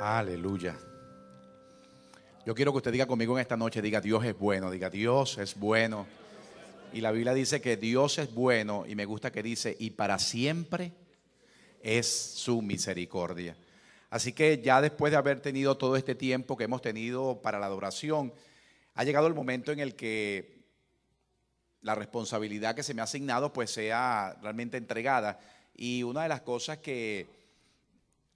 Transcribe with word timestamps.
Aleluya. 0.00 0.76
Yo 2.46 2.54
quiero 2.54 2.72
que 2.72 2.78
usted 2.78 2.92
diga 2.92 3.06
conmigo 3.06 3.36
en 3.36 3.42
esta 3.42 3.56
noche, 3.56 3.82
diga 3.82 4.00
Dios 4.00 4.24
es 4.24 4.38
bueno, 4.38 4.70
diga 4.70 4.88
Dios 4.88 5.36
es 5.38 5.54
bueno. 5.54 6.06
Y 6.92 7.00
la 7.00 7.12
Biblia 7.12 7.34
dice 7.34 7.60
que 7.60 7.76
Dios 7.76 8.18
es 8.18 8.32
bueno 8.32 8.84
y 8.86 8.94
me 8.94 9.04
gusta 9.04 9.30
que 9.30 9.42
dice, 9.42 9.76
y 9.78 9.90
para 9.90 10.18
siempre 10.18 10.92
es 11.82 12.08
su 12.08 12.62
misericordia. 12.62 13.56
Así 14.08 14.32
que 14.32 14.62
ya 14.62 14.80
después 14.80 15.10
de 15.10 15.18
haber 15.18 15.40
tenido 15.40 15.76
todo 15.76 15.96
este 15.96 16.14
tiempo 16.14 16.56
que 16.56 16.64
hemos 16.64 16.80
tenido 16.80 17.42
para 17.42 17.58
la 17.58 17.66
adoración, 17.66 18.32
ha 18.94 19.04
llegado 19.04 19.26
el 19.26 19.34
momento 19.34 19.70
en 19.70 19.80
el 19.80 19.94
que 19.94 20.64
la 21.82 21.94
responsabilidad 21.94 22.74
que 22.74 22.82
se 22.82 22.94
me 22.94 23.02
ha 23.02 23.04
asignado 23.04 23.52
pues 23.52 23.70
sea 23.70 24.38
realmente 24.40 24.76
entregada. 24.76 25.38
Y 25.74 26.02
una 26.02 26.22
de 26.22 26.28
las 26.30 26.40
cosas 26.40 26.78
que 26.78 27.37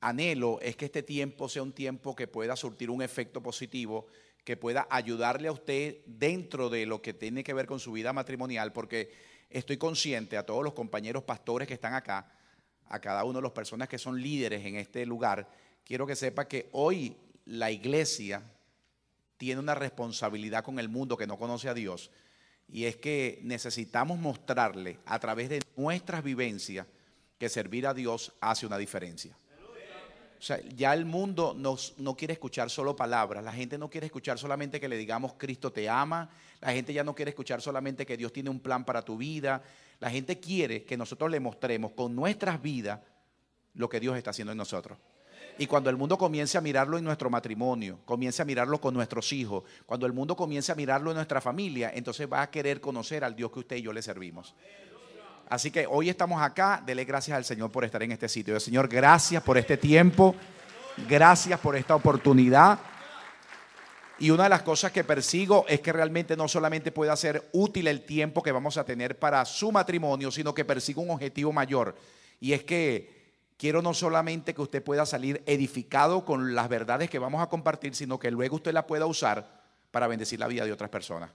anhelo 0.03 0.61
es 0.61 0.77
que 0.77 0.85
este 0.85 1.03
tiempo 1.03 1.49
sea 1.49 1.63
un 1.63 1.73
tiempo 1.73 2.15
que 2.15 2.27
pueda 2.27 2.57
surtir 2.57 2.91
un 2.91 3.01
efecto 3.01 3.43
positivo, 3.43 4.07
que 4.45 4.57
pueda 4.57 4.87
ayudarle 4.91 5.49
a 5.49 5.53
usted 5.53 5.99
dentro 6.05 6.69
de 6.69 6.85
lo 6.85 7.01
que 7.01 7.15
tiene 7.15 7.45
que 7.45 7.55
ver 7.55 7.67
con 7.67 7.81
su 7.81 7.93
vida 7.93 8.13
matrimonial, 8.13 8.73
porque 8.73 9.13
estoy 9.49 9.77
consciente 9.79 10.37
a 10.37 10.45
todos 10.45 10.65
los 10.65 10.75
compañeros 10.75 11.23
pastores 11.23 11.69
que 11.69 11.75
están 11.75 11.95
acá, 11.95 12.31
a 12.89 13.01
cada 13.01 13.25
uno 13.25 13.39
de 13.39 13.45
las 13.45 13.53
personas 13.53 13.89
que 13.89 13.97
son 13.97 14.21
líderes 14.21 14.67
en 14.67 14.77
este 14.77 15.07
lugar, 15.07 15.49
quiero 15.85 16.07
que 16.07 16.17
sepa 16.17 16.49
que 16.49 16.69
hoy 16.73 17.17
la 17.45 17.71
iglesia 17.71 18.43
tiene 19.37 19.61
una 19.61 19.75
responsabilidad 19.75 20.65
con 20.65 20.79
el 20.79 20.89
mundo 20.89 21.17
que 21.17 21.27
no 21.27 21.39
conoce 21.39 21.69
a 21.69 21.75
Dios, 21.75 22.11
y 22.69 22.87
es 22.87 22.97
que 22.97 23.39
necesitamos 23.43 24.19
mostrarle 24.19 24.99
a 25.07 25.19
través 25.21 25.49
de 25.49 25.61
nuestras 25.77 26.25
vivencias 26.25 26.87
que 27.39 27.49
servir 27.49 27.87
a 27.87 27.95
Dios 27.95 28.33
hace 28.41 28.67
una 28.67 28.79
diferencia. 28.79 29.37
O 30.43 30.45
sea, 30.45 30.61
ya 30.75 30.93
el 30.93 31.05
mundo 31.05 31.55
no 31.57 32.17
quiere 32.17 32.33
escuchar 32.33 32.69
solo 32.69 32.97
palabras, 32.97 33.45
la 33.45 33.53
gente 33.53 33.79
no 33.79 33.89
quiere 33.89 34.07
escuchar 34.07 34.41
solamente 34.41 34.81
que 34.81 34.89
le 34.89 34.97
digamos 34.97 35.35
Cristo 35.35 35.71
te 35.71 35.89
ama, 35.89 36.31
la 36.61 36.73
gente 36.73 36.93
ya 36.93 37.05
no 37.05 37.15
quiere 37.15 37.29
escuchar 37.29 37.63
solamente 37.63 38.05
que 38.05 38.17
Dios 38.17 38.33
tiene 38.33 38.51
un 38.51 38.59
plan 38.59 38.85
para 38.85 39.03
tu 39.03 39.17
vida, 39.17 39.63
la 40.01 40.11
gente 40.11 40.41
quiere 40.41 40.83
que 40.83 40.97
nosotros 40.97 41.31
le 41.31 41.39
mostremos 41.39 41.93
con 41.93 42.17
nuestras 42.17 42.61
vidas 42.61 42.99
lo 43.75 43.89
que 43.89 44.01
Dios 44.01 44.17
está 44.17 44.31
haciendo 44.31 44.51
en 44.51 44.59
nosotros. 44.59 44.99
Y 45.59 45.69
cuando 45.69 45.91
el 45.91 45.97
mundo 45.97 46.19
comience 46.19 46.59
a 46.59 46.61
mirarlo 46.61 46.99
en 46.99 47.05
nuestro 47.05 47.31
matrimonio, 47.31 48.01
comience 48.05 48.43
a 48.43 48.45
mirarlo 48.45 48.81
con 48.81 48.95
nuestros 48.95 49.33
hijos, 49.33 49.63
cuando 49.87 50.07
el 50.07 50.13
mundo 50.13 50.35
comience 50.35 50.73
a 50.73 50.75
mirarlo 50.75 51.13
en 51.13 51.19
nuestra 51.19 51.41
familia, 51.41 51.93
entonces 51.95 52.27
va 52.29 52.43
a 52.43 52.51
querer 52.51 52.81
conocer 52.81 53.23
al 53.23 53.37
Dios 53.37 53.53
que 53.53 53.61
usted 53.61 53.77
y 53.77 53.83
yo 53.83 53.93
le 53.93 54.03
servimos. 54.03 54.57
Así 55.53 55.71
que 55.71 55.87
hoy 55.87 56.09
estamos 56.09 56.41
acá, 56.41 56.83
dele 56.83 57.05
gracias 57.05 57.37
al 57.37 57.45
Señor 57.45 57.71
por 57.71 57.85
estar 57.85 58.03
en 58.03 58.11
este 58.11 58.27
sitio. 58.27 58.59
Señor, 58.59 58.89
gracias 58.89 59.43
por 59.43 59.59
este 59.59 59.77
tiempo, 59.77 60.35
gracias 61.07 61.61
por 61.61 61.77
esta 61.77 61.95
oportunidad. 61.95 62.79
Y 64.19 64.31
una 64.31 64.45
de 64.45 64.49
las 64.49 64.63
cosas 64.63 64.93
que 64.93 65.05
persigo 65.05 65.67
es 65.69 65.83
que 65.83 65.93
realmente 65.93 66.39
no 66.39 66.49
solamente 66.49 66.91
pueda 66.91 67.15
ser 67.17 67.51
útil 67.53 67.87
el 67.89 68.07
tiempo 68.07 68.43
que 68.43 68.51
vamos 68.51 68.79
a 68.79 68.85
tener 68.87 69.19
para 69.19 69.45
su 69.45 69.71
matrimonio, 69.71 70.31
sino 70.31 70.55
que 70.55 70.65
persigo 70.65 71.03
un 71.03 71.11
objetivo 71.11 71.53
mayor. 71.53 71.97
Y 72.41 72.55
es 72.55 72.65
que 72.65 73.35
quiero 73.59 73.83
no 73.83 73.93
solamente 73.93 74.55
que 74.55 74.63
usted 74.63 74.83
pueda 74.83 75.05
salir 75.05 75.43
edificado 75.45 76.25
con 76.25 76.55
las 76.55 76.71
verdades 76.71 77.11
que 77.11 77.19
vamos 77.19 77.43
a 77.43 77.51
compartir, 77.51 77.95
sino 77.95 78.19
que 78.19 78.31
luego 78.31 78.57
usted 78.57 78.73
la 78.73 78.87
pueda 78.87 79.05
usar 79.05 79.61
para 79.91 80.07
bendecir 80.07 80.41
la 80.41 80.47
vida 80.47 80.65
de 80.65 80.73
otras 80.73 80.89
personas. 80.89 81.31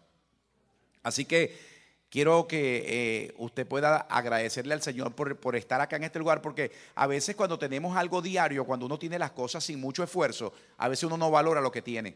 Así 1.04 1.26
que 1.26 1.77
Quiero 2.10 2.48
que 2.48 2.86
eh, 2.88 3.34
usted 3.38 3.68
pueda 3.68 3.98
agradecerle 3.98 4.74
al 4.74 4.82
Señor 4.82 5.14
por, 5.14 5.56
estar 5.58 5.82
acá 5.82 5.98
en 5.98 6.06
este 6.06 6.20
lugar, 6.20 6.42
porque 6.42 6.72
a 6.96 7.06
veces 7.06 7.36
cuando 7.36 7.60
tenemos 7.60 7.98
algo 7.98 8.22
diario, 8.22 8.64
cuando 8.64 8.86
uno 8.86 8.98
tiene 8.98 9.20
las 9.20 9.32
cosas 9.32 9.66
sin 9.66 9.82
mucho 9.82 10.04
esfuerzo, 10.04 10.54
a 10.78 10.88
veces 10.88 11.04
uno 11.04 11.18
no 11.18 11.30
valora 11.30 11.60
lo 11.60 11.72
que 11.72 11.82
tiene. 11.82 12.16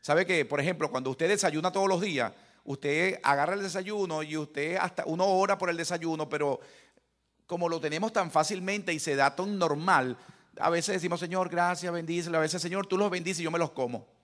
¿Sabe 0.00 0.24
que, 0.24 0.46
por 0.46 0.58
ejemplo, 0.58 0.90
cuando 0.90 1.10
usted 1.10 1.28
desayuna 1.28 1.70
todos 1.70 1.86
los 1.86 2.00
días, 2.00 2.32
usted 2.64 3.20
agarra 3.22 3.52
el 3.52 3.62
desayuno 3.62 4.22
y 4.22 4.38
usted 4.38 4.76
hasta 4.76 5.04
uno 5.04 5.26
hora 5.26 5.58
por 5.58 5.68
el 5.68 5.76
desayuno, 5.76 6.26
pero 6.26 6.58
como 7.46 7.68
lo 7.68 7.78
tenemos 7.78 8.14
tan 8.14 8.30
fácilmente 8.30 8.94
y 8.94 8.98
se 8.98 9.16
da 9.16 9.36
tan 9.36 9.58
normal, 9.58 10.16
a 10.58 10.70
veces 10.70 10.94
decimos, 10.94 11.20
Señor, 11.20 11.50
gracias, 11.50 11.92
bendícelo. 11.92 12.38
A 12.38 12.40
veces, 12.40 12.62
Señor, 12.62 12.86
tú 12.86 12.96
los 12.96 13.10
bendices 13.10 13.40
y 13.40 13.44
yo 13.44 13.50
me 13.50 13.58
los 13.58 13.72
como 13.72 14.19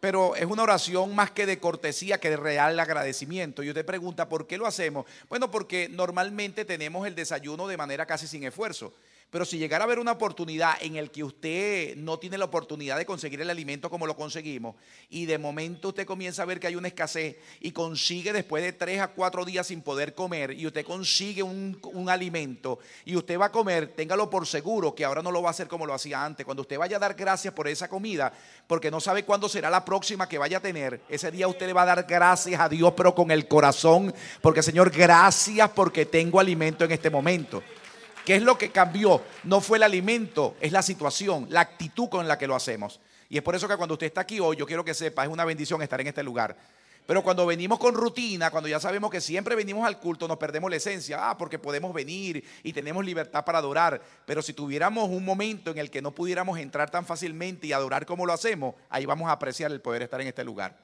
pero 0.00 0.34
es 0.34 0.46
una 0.46 0.62
oración 0.62 1.14
más 1.14 1.30
que 1.30 1.46
de 1.46 1.58
cortesía 1.58 2.18
que 2.18 2.30
de 2.30 2.36
real 2.36 2.80
agradecimiento. 2.80 3.62
Y 3.62 3.68
usted 3.68 3.84
pregunta, 3.84 4.28
¿por 4.28 4.46
qué 4.46 4.56
lo 4.56 4.66
hacemos? 4.66 5.06
Bueno, 5.28 5.50
porque 5.50 5.88
normalmente 5.90 6.64
tenemos 6.64 7.06
el 7.06 7.14
desayuno 7.14 7.68
de 7.68 7.76
manera 7.76 8.06
casi 8.06 8.26
sin 8.26 8.44
esfuerzo. 8.44 8.94
Pero 9.30 9.44
si 9.44 9.58
llegara 9.58 9.84
a 9.84 9.86
haber 9.86 10.00
una 10.00 10.12
oportunidad 10.12 10.74
en 10.80 10.96
el 10.96 11.12
que 11.12 11.22
usted 11.22 11.96
no 11.96 12.18
tiene 12.18 12.36
la 12.36 12.46
oportunidad 12.46 12.98
de 12.98 13.06
conseguir 13.06 13.40
el 13.40 13.48
alimento 13.48 13.88
como 13.88 14.06
lo 14.06 14.16
conseguimos, 14.16 14.74
y 15.08 15.26
de 15.26 15.38
momento 15.38 15.88
usted 15.88 16.04
comienza 16.04 16.42
a 16.42 16.46
ver 16.46 16.58
que 16.58 16.66
hay 16.66 16.74
una 16.74 16.88
escasez 16.88 17.36
y 17.60 17.70
consigue 17.70 18.32
después 18.32 18.64
de 18.64 18.72
tres 18.72 19.00
a 19.00 19.08
cuatro 19.08 19.44
días 19.44 19.68
sin 19.68 19.82
poder 19.82 20.14
comer, 20.14 20.50
y 20.52 20.66
usted 20.66 20.84
consigue 20.84 21.44
un, 21.44 21.78
un 21.92 22.08
alimento 22.08 22.80
y 23.04 23.14
usted 23.14 23.38
va 23.38 23.46
a 23.46 23.52
comer, 23.52 23.94
téngalo 23.94 24.28
por 24.28 24.48
seguro 24.48 24.96
que 24.96 25.04
ahora 25.04 25.22
no 25.22 25.30
lo 25.30 25.42
va 25.42 25.50
a 25.50 25.52
hacer 25.52 25.68
como 25.68 25.86
lo 25.86 25.94
hacía 25.94 26.24
antes. 26.24 26.44
Cuando 26.44 26.62
usted 26.62 26.78
vaya 26.78 26.96
a 26.96 27.00
dar 27.00 27.14
gracias 27.14 27.54
por 27.54 27.68
esa 27.68 27.88
comida, 27.88 28.32
porque 28.66 28.90
no 28.90 29.00
sabe 29.00 29.24
cuándo 29.24 29.48
será 29.48 29.70
la 29.70 29.84
próxima 29.84 30.28
que 30.28 30.38
vaya 30.38 30.58
a 30.58 30.60
tener, 30.60 31.02
ese 31.08 31.30
día 31.30 31.46
usted 31.46 31.66
le 31.66 31.72
va 31.72 31.82
a 31.82 31.86
dar 31.86 32.04
gracias 32.08 32.60
a 32.60 32.68
Dios, 32.68 32.92
pero 32.96 33.14
con 33.14 33.30
el 33.30 33.46
corazón, 33.46 34.12
porque 34.42 34.62
Señor, 34.62 34.90
gracias 34.90 35.70
porque 35.70 36.04
tengo 36.04 36.40
alimento 36.40 36.84
en 36.84 36.90
este 36.90 37.10
momento. 37.10 37.62
¿Qué 38.24 38.36
es 38.36 38.42
lo 38.42 38.58
que 38.58 38.70
cambió? 38.70 39.22
No 39.44 39.60
fue 39.60 39.78
el 39.78 39.82
alimento, 39.82 40.56
es 40.60 40.72
la 40.72 40.82
situación, 40.82 41.46
la 41.50 41.60
actitud 41.60 42.08
con 42.08 42.28
la 42.28 42.38
que 42.38 42.46
lo 42.46 42.54
hacemos. 42.54 43.00
Y 43.28 43.36
es 43.36 43.42
por 43.42 43.54
eso 43.54 43.68
que 43.68 43.76
cuando 43.76 43.94
usted 43.94 44.08
está 44.08 44.22
aquí 44.22 44.40
hoy, 44.40 44.56
yo 44.56 44.66
quiero 44.66 44.84
que 44.84 44.94
sepa, 44.94 45.24
es 45.24 45.30
una 45.30 45.44
bendición 45.44 45.80
estar 45.82 46.00
en 46.00 46.08
este 46.08 46.22
lugar. 46.22 46.56
Pero 47.06 47.22
cuando 47.24 47.46
venimos 47.46 47.78
con 47.78 47.94
rutina, 47.94 48.50
cuando 48.50 48.68
ya 48.68 48.78
sabemos 48.78 49.10
que 49.10 49.20
siempre 49.20 49.56
venimos 49.56 49.84
al 49.84 49.98
culto, 49.98 50.28
nos 50.28 50.36
perdemos 50.36 50.70
la 50.70 50.76
esencia. 50.76 51.30
Ah, 51.30 51.36
porque 51.36 51.58
podemos 51.58 51.92
venir 51.92 52.44
y 52.62 52.72
tenemos 52.72 53.04
libertad 53.04 53.44
para 53.44 53.58
adorar. 53.58 54.00
Pero 54.26 54.42
si 54.42 54.52
tuviéramos 54.52 55.08
un 55.08 55.24
momento 55.24 55.72
en 55.72 55.78
el 55.78 55.90
que 55.90 56.02
no 56.02 56.12
pudiéramos 56.12 56.58
entrar 56.58 56.90
tan 56.90 57.04
fácilmente 57.04 57.66
y 57.66 57.72
adorar 57.72 58.06
como 58.06 58.26
lo 58.26 58.32
hacemos, 58.32 58.74
ahí 58.88 59.06
vamos 59.06 59.28
a 59.28 59.32
apreciar 59.32 59.72
el 59.72 59.80
poder 59.80 60.02
estar 60.02 60.20
en 60.20 60.28
este 60.28 60.44
lugar. 60.44 60.76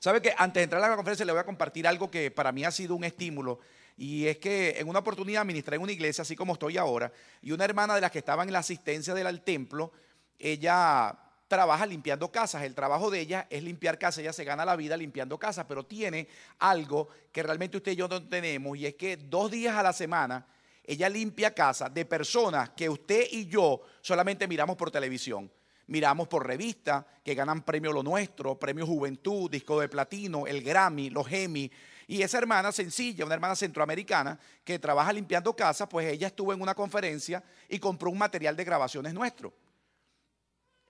¿Sabe 0.00 0.20
que 0.20 0.34
antes 0.36 0.60
de 0.60 0.64
entrar 0.64 0.82
a 0.82 0.88
la 0.88 0.96
conferencia 0.96 1.24
le 1.24 1.32
voy 1.32 1.40
a 1.40 1.46
compartir 1.46 1.86
algo 1.86 2.10
que 2.10 2.30
para 2.30 2.50
mí 2.50 2.64
ha 2.64 2.70
sido 2.70 2.94
un 2.94 3.04
estímulo? 3.04 3.60
Y 3.96 4.26
es 4.26 4.38
que 4.38 4.78
en 4.78 4.88
una 4.88 4.98
oportunidad 4.98 5.44
ministré 5.44 5.76
en 5.76 5.82
una 5.82 5.92
iglesia, 5.92 6.22
así 6.22 6.34
como 6.34 6.54
estoy 6.54 6.76
ahora, 6.78 7.12
y 7.42 7.52
una 7.52 7.64
hermana 7.64 7.94
de 7.94 8.00
las 8.00 8.10
que 8.10 8.18
estaba 8.18 8.42
en 8.42 8.52
la 8.52 8.58
asistencia 8.58 9.14
del 9.14 9.42
templo, 9.42 9.92
ella 10.38 11.16
trabaja 11.48 11.86
limpiando 11.86 12.32
casas. 12.32 12.62
El 12.62 12.74
trabajo 12.74 13.10
de 13.10 13.20
ella 13.20 13.46
es 13.50 13.62
limpiar 13.62 13.98
casas. 13.98 14.18
Ella 14.18 14.32
se 14.32 14.44
gana 14.44 14.64
la 14.64 14.76
vida 14.76 14.96
limpiando 14.96 15.38
casas, 15.38 15.66
pero 15.68 15.84
tiene 15.84 16.28
algo 16.58 17.08
que 17.30 17.42
realmente 17.42 17.76
usted 17.76 17.92
y 17.92 17.96
yo 17.96 18.08
no 18.08 18.26
tenemos, 18.28 18.76
y 18.76 18.86
es 18.86 18.94
que 18.94 19.16
dos 19.16 19.50
días 19.50 19.76
a 19.76 19.82
la 19.82 19.92
semana 19.92 20.46
ella 20.86 21.08
limpia 21.08 21.54
casas 21.54 21.92
de 21.94 22.04
personas 22.04 22.70
que 22.70 22.88
usted 22.88 23.26
y 23.30 23.46
yo 23.46 23.80
solamente 24.02 24.46
miramos 24.46 24.76
por 24.76 24.90
televisión. 24.90 25.50
Miramos 25.86 26.28
por 26.28 26.46
revistas 26.46 27.04
que 27.22 27.34
ganan 27.34 27.62
premio 27.62 27.92
Lo 27.92 28.02
Nuestro, 28.02 28.58
premio 28.58 28.86
Juventud, 28.86 29.50
disco 29.50 29.80
de 29.80 29.88
platino, 29.88 30.46
el 30.46 30.62
Grammy, 30.62 31.10
los 31.10 31.30
Emmy. 31.30 31.70
Y 32.06 32.22
esa 32.22 32.38
hermana 32.38 32.72
sencilla, 32.72 33.24
una 33.24 33.34
hermana 33.34 33.56
centroamericana 33.56 34.38
que 34.62 34.78
trabaja 34.78 35.12
limpiando 35.12 35.54
casas, 35.54 35.88
pues 35.88 36.06
ella 36.06 36.26
estuvo 36.26 36.52
en 36.52 36.60
una 36.60 36.74
conferencia 36.74 37.42
y 37.68 37.78
compró 37.78 38.10
un 38.10 38.18
material 38.18 38.56
de 38.56 38.64
grabaciones 38.64 39.14
nuestro. 39.14 39.52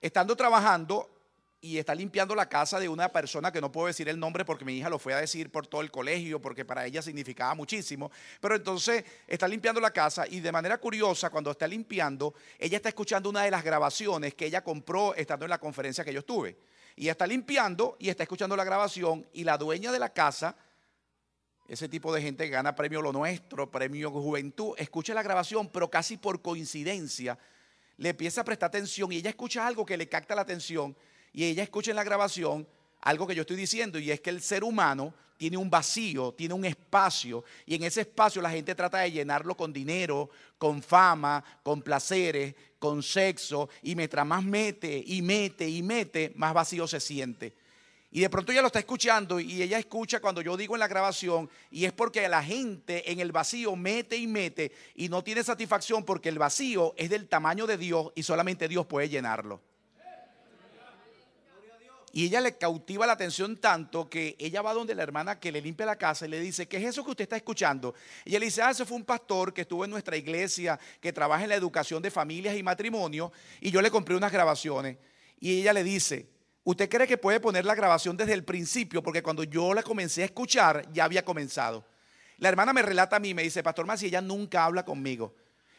Estando 0.01 0.35
trabajando 0.35 1.15
y 1.65 1.79
está 1.79 1.95
limpiando 1.95 2.35
la 2.35 2.47
casa 2.47 2.79
de 2.79 2.87
una 2.87 3.11
persona 3.11 3.51
que 3.51 3.59
no 3.59 3.71
puedo 3.71 3.87
decir 3.87 4.07
el 4.07 4.19
nombre 4.19 4.45
porque 4.45 4.63
mi 4.63 4.77
hija 4.77 4.87
lo 4.87 4.99
fue 4.99 5.15
a 5.15 5.21
decir 5.21 5.51
por 5.51 5.65
todo 5.65 5.81
el 5.81 5.89
colegio, 5.89 6.39
porque 6.39 6.63
para 6.63 6.85
ella 6.85 7.01
significaba 7.01 7.55
muchísimo. 7.55 8.11
Pero 8.39 8.55
entonces 8.55 9.03
está 9.25 9.47
limpiando 9.47 9.81
la 9.81 9.91
casa 9.91 10.27
y 10.27 10.41
de 10.41 10.51
manera 10.51 10.77
curiosa, 10.77 11.31
cuando 11.31 11.49
está 11.49 11.67
limpiando, 11.67 12.35
ella 12.59 12.77
está 12.77 12.89
escuchando 12.89 13.31
una 13.31 13.41
de 13.41 13.51
las 13.51 13.63
grabaciones 13.63 14.35
que 14.35 14.45
ella 14.45 14.63
compró 14.63 15.15
estando 15.15 15.45
en 15.45 15.49
la 15.49 15.57
conferencia 15.57 16.05
que 16.05 16.13
yo 16.13 16.19
estuve. 16.19 16.55
Y 16.95 17.09
está 17.09 17.25
limpiando 17.25 17.97
y 17.99 18.09
está 18.09 18.23
escuchando 18.23 18.55
la 18.55 18.63
grabación 18.63 19.27
y 19.33 19.43
la 19.43 19.57
dueña 19.57 19.91
de 19.91 19.99
la 19.99 20.13
casa 20.13 20.55
ese 21.67 21.89
tipo 21.89 22.13
de 22.13 22.21
gente 22.21 22.45
que 22.45 22.51
gana 22.51 22.75
premio 22.75 23.01
Lo 23.01 23.11
Nuestro, 23.11 23.69
premio 23.69 24.11
Juventud, 24.11 24.73
escucha 24.77 25.13
la 25.13 25.23
grabación, 25.23 25.69
pero 25.69 25.89
casi 25.89 26.17
por 26.17 26.41
coincidencia 26.41 27.37
le 27.97 28.09
empieza 28.09 28.41
a 28.41 28.43
prestar 28.43 28.67
atención 28.67 29.11
y 29.11 29.17
ella 29.17 29.29
escucha 29.29 29.65
algo 29.65 29.85
que 29.85 29.97
le 29.97 30.07
capta 30.07 30.35
la 30.35 30.41
atención 30.41 30.95
y 31.33 31.45
ella 31.45 31.63
escucha 31.63 31.91
en 31.91 31.95
la 31.95 32.03
grabación 32.03 32.67
algo 33.01 33.25
que 33.27 33.35
yo 33.35 33.41
estoy 33.41 33.55
diciendo 33.55 33.99
y 33.99 34.11
es 34.11 34.21
que 34.21 34.29
el 34.29 34.41
ser 34.41 34.63
humano 34.63 35.13
tiene 35.37 35.57
un 35.57 35.69
vacío, 35.69 36.33
tiene 36.33 36.53
un 36.53 36.65
espacio 36.65 37.43
y 37.65 37.75
en 37.75 37.83
ese 37.83 38.01
espacio 38.01 38.41
la 38.41 38.49
gente 38.49 38.75
trata 38.75 38.99
de 38.99 39.11
llenarlo 39.11 39.55
con 39.55 39.73
dinero, 39.73 40.29
con 40.57 40.81
fama, 40.81 41.43
con 41.63 41.81
placeres, 41.81 42.55
con 42.79 43.01
sexo 43.03 43.69
y 43.81 43.95
mientras 43.95 44.25
más 44.25 44.43
mete 44.43 45.03
y 45.05 45.21
mete 45.21 45.67
y 45.67 45.83
mete, 45.83 46.31
más 46.35 46.53
vacío 46.53 46.87
se 46.87 46.99
siente. 46.99 47.53
Y 48.15 48.21
de 48.21 48.29
pronto 48.29 48.53
ella 48.53 48.61
lo 48.61 48.67
está 48.67 48.79
escuchando 48.79 49.41
y 49.41 49.61
ella 49.61 49.77
escucha 49.77 50.21
cuando 50.21 50.39
yo 50.39 50.55
digo 50.55 50.73
en 50.73 50.79
la 50.79 50.87
grabación 50.87 51.49
y 51.69 51.83
es 51.83 51.91
porque 51.91 52.25
la 52.29 52.41
gente 52.41 53.11
en 53.11 53.19
el 53.19 53.33
vacío 53.33 53.75
mete 53.75 54.15
y 54.15 54.25
mete 54.25 54.71
y 54.95 55.09
no 55.09 55.21
tiene 55.21 55.43
satisfacción 55.43 56.05
porque 56.05 56.29
el 56.29 56.39
vacío 56.39 56.93
es 56.95 57.09
del 57.09 57.27
tamaño 57.27 57.67
de 57.67 57.77
Dios 57.77 58.13
y 58.15 58.23
solamente 58.23 58.69
Dios 58.69 58.85
puede 58.85 59.09
llenarlo. 59.09 59.59
Y 62.13 62.23
ella 62.23 62.39
le 62.39 62.57
cautiva 62.57 63.05
la 63.05 63.11
atención 63.11 63.57
tanto 63.57 64.09
que 64.09 64.37
ella 64.39 64.61
va 64.61 64.73
donde 64.73 64.95
la 64.95 65.03
hermana 65.03 65.37
que 65.37 65.51
le 65.51 65.59
limpia 65.59 65.85
la 65.85 65.97
casa 65.97 66.25
y 66.25 66.29
le 66.29 66.39
dice, 66.39 66.69
¿qué 66.69 66.77
es 66.77 66.85
eso 66.85 67.03
que 67.03 67.11
usted 67.11 67.23
está 67.23 67.35
escuchando? 67.35 67.95
Y 68.23 68.29
ella 68.29 68.39
le 68.39 68.45
dice, 68.45 68.61
ah, 68.61 68.73
fue 68.73 68.95
un 68.95 69.03
pastor 69.03 69.53
que 69.53 69.63
estuvo 69.63 69.83
en 69.83 69.91
nuestra 69.91 70.15
iglesia, 70.15 70.79
que 71.01 71.11
trabaja 71.11 71.43
en 71.43 71.49
la 71.49 71.55
educación 71.55 72.01
de 72.01 72.09
familias 72.09 72.55
y 72.55 72.63
matrimonio, 72.63 73.33
y 73.59 73.71
yo 73.71 73.81
le 73.81 73.91
compré 73.91 74.15
unas 74.15 74.31
grabaciones. 74.31 74.95
Y 75.37 75.59
ella 75.59 75.73
le 75.73 75.83
dice, 75.83 76.29
¿usted 76.65 76.89
cree 76.89 77.07
que 77.07 77.17
puede 77.17 77.39
poner 77.39 77.63
la 77.63 77.75
grabación 77.75 78.17
desde 78.17 78.33
el 78.33 78.43
principio? 78.43 79.01
Porque 79.01 79.23
cuando 79.23 79.45
yo 79.45 79.73
la 79.73 79.83
comencé 79.83 80.23
a 80.23 80.25
escuchar, 80.25 80.91
ya 80.91 81.05
había 81.05 81.23
comenzado. 81.23 81.85
La 82.39 82.49
hermana 82.49 82.73
me 82.73 82.81
relata 82.81 83.15
a 83.15 83.19
mí, 83.19 83.33
me 83.33 83.43
dice, 83.43 83.63
Pastor 83.63 83.85
Masi, 83.85 84.07
ella 84.07 84.19
nunca 84.19 84.65
habla 84.65 84.83
conmigo. 84.83 85.33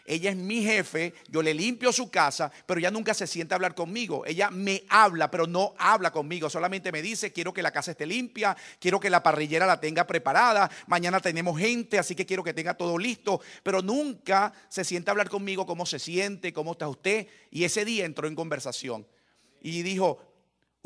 Ella 0.07 0.31
es 0.31 0.37
mi 0.37 0.63
jefe, 0.63 1.15
yo 1.29 1.43
le 1.43 1.53
limpio 1.53 1.93
su 1.93 2.09
casa, 2.11 2.51
pero 2.65 2.79
ella 2.79 2.93
nunca 2.93 3.13
se 3.13 3.27
siente 3.27 3.55
a 3.55 3.57
hablar 3.57 3.75
conmigo. 3.75 4.25
Ella 4.25 4.51
me 4.51 4.85
habla, 4.89 5.31
pero 5.31 5.49
no 5.49 5.75
habla 5.79 6.13
conmigo. 6.13 6.49
Solamente 6.49 6.93
me 6.93 7.03
dice, 7.03 7.33
quiero 7.33 7.53
que 7.53 7.63
la 7.63 7.73
casa 7.73 7.91
esté 7.91 8.07
limpia, 8.07 8.57
quiero 8.79 9.01
que 9.01 9.11
la 9.11 9.23
parrillera 9.23 9.67
la 9.67 9.81
tenga 9.81 10.07
preparada. 10.07 10.71
Mañana 10.87 11.19
tenemos 11.19 11.59
gente, 11.59 11.99
así 11.99 12.15
que 12.15 12.25
quiero 12.25 12.45
que 12.45 12.55
tenga 12.55 12.75
todo 12.75 12.97
listo. 12.97 13.41
Pero 13.65 13.83
nunca 13.83 14.53
se 14.69 14.85
siente 14.85 15.11
a 15.11 15.13
hablar 15.13 15.29
conmigo 15.29 15.67
cómo 15.67 15.85
se 15.85 15.99
siente, 15.99 16.53
cómo 16.53 16.73
está 16.73 16.89
usted. 16.89 17.27
Y 17.51 17.65
ese 17.65 17.85
día 17.85 18.05
entró 18.05 18.29
en 18.29 18.37
conversación 18.37 19.05
y 19.61 19.83
dijo, 19.83 20.21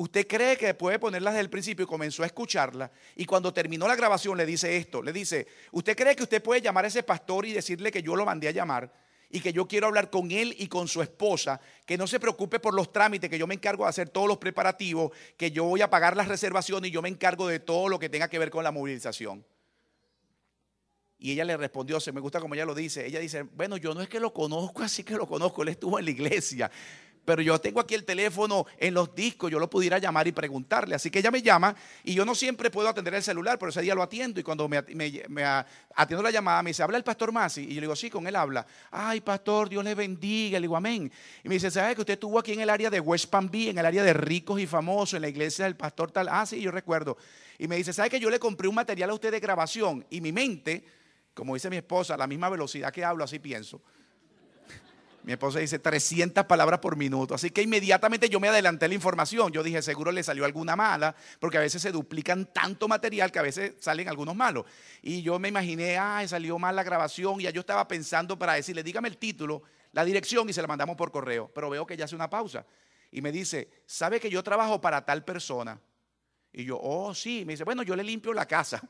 ¿Usted 0.00 0.26
cree 0.26 0.56
que 0.56 0.72
puede 0.72 0.98
ponerla 0.98 1.30
desde 1.30 1.42
el 1.42 1.50
principio 1.50 1.84
y 1.84 1.86
comenzó 1.86 2.22
a 2.22 2.26
escucharla? 2.26 2.90
Y 3.16 3.26
cuando 3.26 3.52
terminó 3.52 3.86
la 3.86 3.96
grabación 3.96 4.34
le 4.38 4.46
dice 4.46 4.78
esto, 4.78 5.02
le 5.02 5.12
dice, 5.12 5.46
¿usted 5.72 5.94
cree 5.94 6.16
que 6.16 6.22
usted 6.22 6.42
puede 6.42 6.62
llamar 6.62 6.86
a 6.86 6.88
ese 6.88 7.02
pastor 7.02 7.44
y 7.44 7.52
decirle 7.52 7.92
que 7.92 8.02
yo 8.02 8.16
lo 8.16 8.24
mandé 8.24 8.48
a 8.48 8.52
llamar? 8.52 8.90
y 9.32 9.40
que 9.40 9.52
yo 9.52 9.68
quiero 9.68 9.86
hablar 9.86 10.10
con 10.10 10.30
él 10.32 10.56
y 10.58 10.66
con 10.68 10.88
su 10.88 11.02
esposa, 11.02 11.60
que 11.86 11.96
no 11.96 12.08
se 12.08 12.18
preocupe 12.18 12.58
por 12.58 12.74
los 12.74 12.92
trámites, 12.92 13.30
que 13.30 13.38
yo 13.38 13.46
me 13.46 13.54
encargo 13.54 13.84
de 13.84 13.90
hacer 13.90 14.08
todos 14.08 14.26
los 14.26 14.38
preparativos, 14.38 15.12
que 15.36 15.52
yo 15.52 15.64
voy 15.64 15.82
a 15.82 15.90
pagar 15.90 16.16
las 16.16 16.26
reservaciones 16.26 16.88
y 16.88 16.92
yo 16.92 17.00
me 17.00 17.10
encargo 17.10 17.46
de 17.46 17.60
todo 17.60 17.88
lo 17.88 17.98
que 17.98 18.08
tenga 18.08 18.26
que 18.28 18.40
ver 18.40 18.50
con 18.50 18.64
la 18.64 18.72
movilización. 18.72 19.44
Y 21.16 21.32
ella 21.32 21.44
le 21.44 21.56
respondió, 21.58 22.00
se 22.00 22.10
me 22.10 22.20
gusta 22.20 22.40
como 22.40 22.54
ella 22.54 22.64
lo 22.64 22.74
dice, 22.74 23.06
ella 23.06 23.20
dice, 23.20 23.42
bueno, 23.42 23.76
yo 23.76 23.94
no 23.94 24.00
es 24.00 24.08
que 24.08 24.18
lo 24.18 24.32
conozco, 24.32 24.82
así 24.82 25.04
que 25.04 25.14
lo 25.14 25.28
conozco, 25.28 25.62
él 25.62 25.68
estuvo 25.68 25.98
en 25.98 26.06
la 26.06 26.10
iglesia, 26.10 26.70
pero 27.24 27.42
yo 27.42 27.58
tengo 27.60 27.80
aquí 27.80 27.94
el 27.94 28.04
teléfono 28.04 28.66
en 28.78 28.94
los 28.94 29.14
discos, 29.14 29.50
yo 29.50 29.58
lo 29.58 29.68
pudiera 29.68 29.98
llamar 29.98 30.26
y 30.26 30.32
preguntarle. 30.32 30.94
Así 30.94 31.10
que 31.10 31.18
ella 31.18 31.30
me 31.30 31.42
llama 31.42 31.74
y 32.02 32.14
yo 32.14 32.24
no 32.24 32.34
siempre 32.34 32.70
puedo 32.70 32.88
atender 32.88 33.14
el 33.14 33.22
celular, 33.22 33.58
pero 33.58 33.70
ese 33.70 33.82
día 33.82 33.94
lo 33.94 34.02
atiendo 34.02 34.40
y 34.40 34.42
cuando 34.42 34.68
me, 34.68 34.78
atiendo 34.78 36.22
la 36.22 36.30
llamada 36.30 36.62
me 36.62 36.70
dice, 36.70 36.82
¿habla 36.82 36.96
el 36.96 37.04
pastor 37.04 37.30
Masi? 37.30 37.62
Y 37.62 37.68
yo 37.68 37.74
le 37.74 37.80
digo, 37.82 37.96
sí, 37.96 38.10
con 38.10 38.26
él 38.26 38.36
habla. 38.36 38.66
Ay, 38.90 39.20
pastor, 39.20 39.68
Dios 39.68 39.84
le 39.84 39.94
bendiga. 39.94 40.58
Le 40.58 40.62
digo, 40.62 40.76
amén. 40.76 41.12
Y 41.44 41.48
me 41.48 41.54
dice, 41.54 41.70
¿sabe 41.70 41.94
que 41.94 42.00
usted 42.00 42.14
estuvo 42.14 42.38
aquí 42.38 42.52
en 42.52 42.60
el 42.60 42.70
área 42.70 42.90
de 42.90 43.00
West 43.00 43.30
Palm 43.30 43.50
Beach, 43.50 43.68
en 43.68 43.78
el 43.78 43.86
área 43.86 44.02
de 44.02 44.12
ricos 44.12 44.60
y 44.60 44.66
famosos, 44.66 45.14
en 45.14 45.22
la 45.22 45.28
iglesia 45.28 45.66
del 45.66 45.76
pastor 45.76 46.10
tal? 46.10 46.28
Ah, 46.28 46.46
sí, 46.46 46.60
yo 46.60 46.70
recuerdo. 46.70 47.16
Y 47.58 47.68
me 47.68 47.76
dice, 47.76 47.92
¿sabe 47.92 48.10
que 48.10 48.18
yo 48.18 48.30
le 48.30 48.38
compré 48.38 48.66
un 48.66 48.74
material 48.74 49.10
a 49.10 49.14
usted 49.14 49.30
de 49.30 49.40
grabación? 49.40 50.06
Y 50.10 50.20
mi 50.20 50.32
mente, 50.32 50.84
como 51.34 51.54
dice 51.54 51.68
mi 51.68 51.76
esposa, 51.76 52.14
a 52.14 52.16
la 52.16 52.26
misma 52.26 52.48
velocidad 52.48 52.92
que 52.92 53.04
hablo, 53.04 53.24
así 53.24 53.38
pienso 53.38 53.82
mi 55.22 55.32
esposa 55.32 55.58
dice 55.58 55.78
300 55.78 56.44
palabras 56.46 56.80
por 56.80 56.96
minuto. 56.96 57.34
Así 57.34 57.50
que 57.50 57.62
inmediatamente 57.62 58.28
yo 58.28 58.40
me 58.40 58.48
adelanté 58.48 58.88
la 58.88 58.94
información. 58.94 59.52
Yo 59.52 59.62
dije, 59.62 59.82
seguro 59.82 60.12
le 60.12 60.22
salió 60.22 60.44
alguna 60.44 60.76
mala, 60.76 61.14
porque 61.38 61.58
a 61.58 61.60
veces 61.60 61.82
se 61.82 61.92
duplican 61.92 62.46
tanto 62.52 62.88
material 62.88 63.30
que 63.30 63.38
a 63.38 63.42
veces 63.42 63.74
salen 63.80 64.08
algunos 64.08 64.34
malos. 64.34 64.64
Y 65.02 65.22
yo 65.22 65.38
me 65.38 65.48
imaginé, 65.48 65.98
ay, 65.98 66.26
salió 66.26 66.58
mal 66.58 66.74
la 66.74 66.82
grabación. 66.82 67.40
Y 67.40 67.44
ya 67.44 67.50
yo 67.50 67.60
estaba 67.60 67.86
pensando 67.86 68.38
para 68.38 68.54
decirle, 68.54 68.82
dígame 68.82 69.08
el 69.08 69.18
título, 69.18 69.62
la 69.92 70.04
dirección 70.04 70.48
y 70.48 70.52
se 70.52 70.62
la 70.62 70.68
mandamos 70.68 70.96
por 70.96 71.10
correo. 71.10 71.50
Pero 71.54 71.68
veo 71.68 71.86
que 71.86 71.96
ya 71.96 72.06
hace 72.06 72.14
una 72.14 72.30
pausa. 72.30 72.64
Y 73.10 73.20
me 73.20 73.32
dice, 73.32 73.68
¿sabe 73.86 74.20
que 74.20 74.30
yo 74.30 74.42
trabajo 74.42 74.80
para 74.80 75.04
tal 75.04 75.24
persona? 75.24 75.78
Y 76.52 76.64
yo, 76.64 76.78
oh, 76.80 77.14
sí. 77.14 77.44
Me 77.44 77.52
dice, 77.52 77.64
bueno, 77.64 77.82
yo 77.82 77.94
le 77.94 78.04
limpio 78.04 78.32
la 78.32 78.46
casa. 78.46 78.80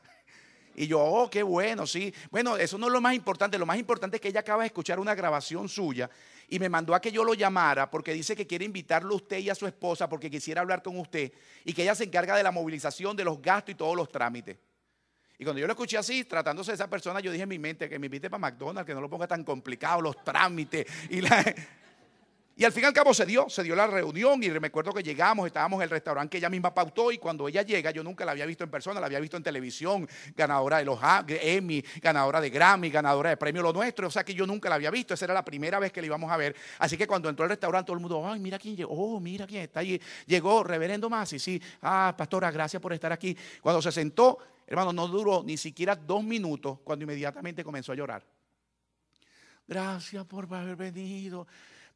Y 0.75 0.87
yo, 0.87 0.99
oh, 0.99 1.29
qué 1.29 1.43
bueno, 1.43 1.85
sí. 1.85 2.13
Bueno, 2.29 2.57
eso 2.57 2.77
no 2.77 2.87
es 2.87 2.93
lo 2.93 3.01
más 3.01 3.13
importante. 3.13 3.57
Lo 3.57 3.65
más 3.65 3.77
importante 3.77 4.17
es 4.17 4.21
que 4.21 4.29
ella 4.29 4.39
acaba 4.39 4.63
de 4.63 4.67
escuchar 4.67 4.99
una 4.99 5.15
grabación 5.15 5.67
suya 5.67 6.09
y 6.47 6.59
me 6.59 6.69
mandó 6.69 6.95
a 6.95 7.01
que 7.01 7.11
yo 7.11 7.23
lo 7.23 7.33
llamara 7.33 7.89
porque 7.89 8.13
dice 8.13 8.35
que 8.35 8.47
quiere 8.47 8.65
invitarlo 8.65 9.13
a 9.13 9.17
usted 9.17 9.39
y 9.39 9.49
a 9.49 9.55
su 9.55 9.67
esposa 9.67 10.07
porque 10.09 10.29
quisiera 10.29 10.61
hablar 10.61 10.81
con 10.81 10.97
usted 10.97 11.31
y 11.65 11.73
que 11.73 11.83
ella 11.83 11.95
se 11.95 12.05
encarga 12.05 12.35
de 12.35 12.43
la 12.43 12.51
movilización, 12.51 13.15
de 13.15 13.23
los 13.23 13.41
gastos 13.41 13.73
y 13.73 13.75
todos 13.75 13.95
los 13.95 14.09
trámites. 14.09 14.57
Y 15.37 15.43
cuando 15.43 15.59
yo 15.59 15.65
lo 15.65 15.73
escuché 15.73 15.97
así, 15.97 16.23
tratándose 16.23 16.71
de 16.71 16.75
esa 16.75 16.89
persona, 16.89 17.19
yo 17.19 17.31
dije 17.31 17.43
en 17.43 17.49
mi 17.49 17.57
mente 17.57 17.89
que 17.89 17.97
me 17.97 18.05
invite 18.07 18.29
para 18.29 18.39
McDonald's, 18.39 18.85
que 18.85 18.93
no 18.93 19.01
lo 19.01 19.09
ponga 19.09 19.27
tan 19.27 19.43
complicado, 19.43 20.01
los 20.01 20.23
trámites 20.23 20.85
y 21.09 21.21
la... 21.21 21.55
Y 22.61 22.63
al 22.63 22.71
fin 22.71 22.83
y 22.83 22.85
al 22.85 22.93
cabo 22.93 23.11
se 23.11 23.25
dio, 23.25 23.49
se 23.49 23.63
dio 23.63 23.75
la 23.75 23.87
reunión 23.87 24.43
y 24.43 24.51
me 24.51 24.67
acuerdo 24.67 24.93
que 24.93 25.01
llegamos, 25.01 25.47
estábamos 25.47 25.79
en 25.79 25.85
el 25.85 25.89
restaurante 25.89 26.29
que 26.29 26.37
ella 26.37 26.47
misma 26.47 26.71
pautó 26.71 27.11
y 27.11 27.17
cuando 27.17 27.47
ella 27.47 27.63
llega, 27.63 27.89
yo 27.89 28.03
nunca 28.03 28.23
la 28.23 28.33
había 28.33 28.45
visto 28.45 28.63
en 28.63 28.69
persona, 28.69 28.99
la 28.99 29.07
había 29.07 29.19
visto 29.19 29.35
en 29.35 29.41
televisión, 29.41 30.07
ganadora 30.35 30.77
de 30.77 30.85
los 30.85 30.99
Emmy, 31.27 31.83
ganadora 31.99 32.39
de 32.39 32.51
Grammy, 32.51 32.91
ganadora 32.91 33.31
de 33.31 33.37
premio 33.37 33.63
Lo 33.63 33.73
Nuestro, 33.73 34.09
o 34.09 34.11
sea 34.11 34.23
que 34.23 34.35
yo 34.35 34.45
nunca 34.45 34.69
la 34.69 34.75
había 34.75 34.91
visto, 34.91 35.15
esa 35.15 35.25
era 35.25 35.33
la 35.33 35.43
primera 35.43 35.79
vez 35.79 35.91
que 35.91 36.01
la 36.01 36.05
íbamos 36.05 36.31
a 36.31 36.37
ver. 36.37 36.55
Así 36.77 36.97
que 36.97 37.07
cuando 37.07 37.29
entró 37.29 37.45
al 37.45 37.49
restaurante 37.49 37.87
todo 37.87 37.95
el 37.95 38.01
mundo, 38.01 38.23
ay, 38.27 38.39
mira 38.39 38.59
quién 38.59 38.75
llegó, 38.75 38.93
oh, 38.93 39.19
mira 39.19 39.47
quién 39.47 39.63
está 39.63 39.79
allí. 39.79 39.99
Llegó 40.27 40.63
reverendo 40.63 41.09
Masi, 41.09 41.39
sí, 41.39 41.59
ah, 41.81 42.13
pastora, 42.15 42.51
gracias 42.51 42.79
por 42.79 42.93
estar 42.93 43.11
aquí. 43.11 43.35
Cuando 43.59 43.81
se 43.81 43.91
sentó, 43.91 44.37
hermano, 44.67 44.93
no 44.93 45.07
duró 45.07 45.41
ni 45.43 45.57
siquiera 45.57 45.95
dos 45.95 46.23
minutos 46.23 46.77
cuando 46.83 47.01
inmediatamente 47.05 47.63
comenzó 47.63 47.91
a 47.91 47.95
llorar. 47.95 48.23
Gracias 49.67 50.23
por 50.25 50.53
haber 50.53 50.75
venido. 50.75 51.47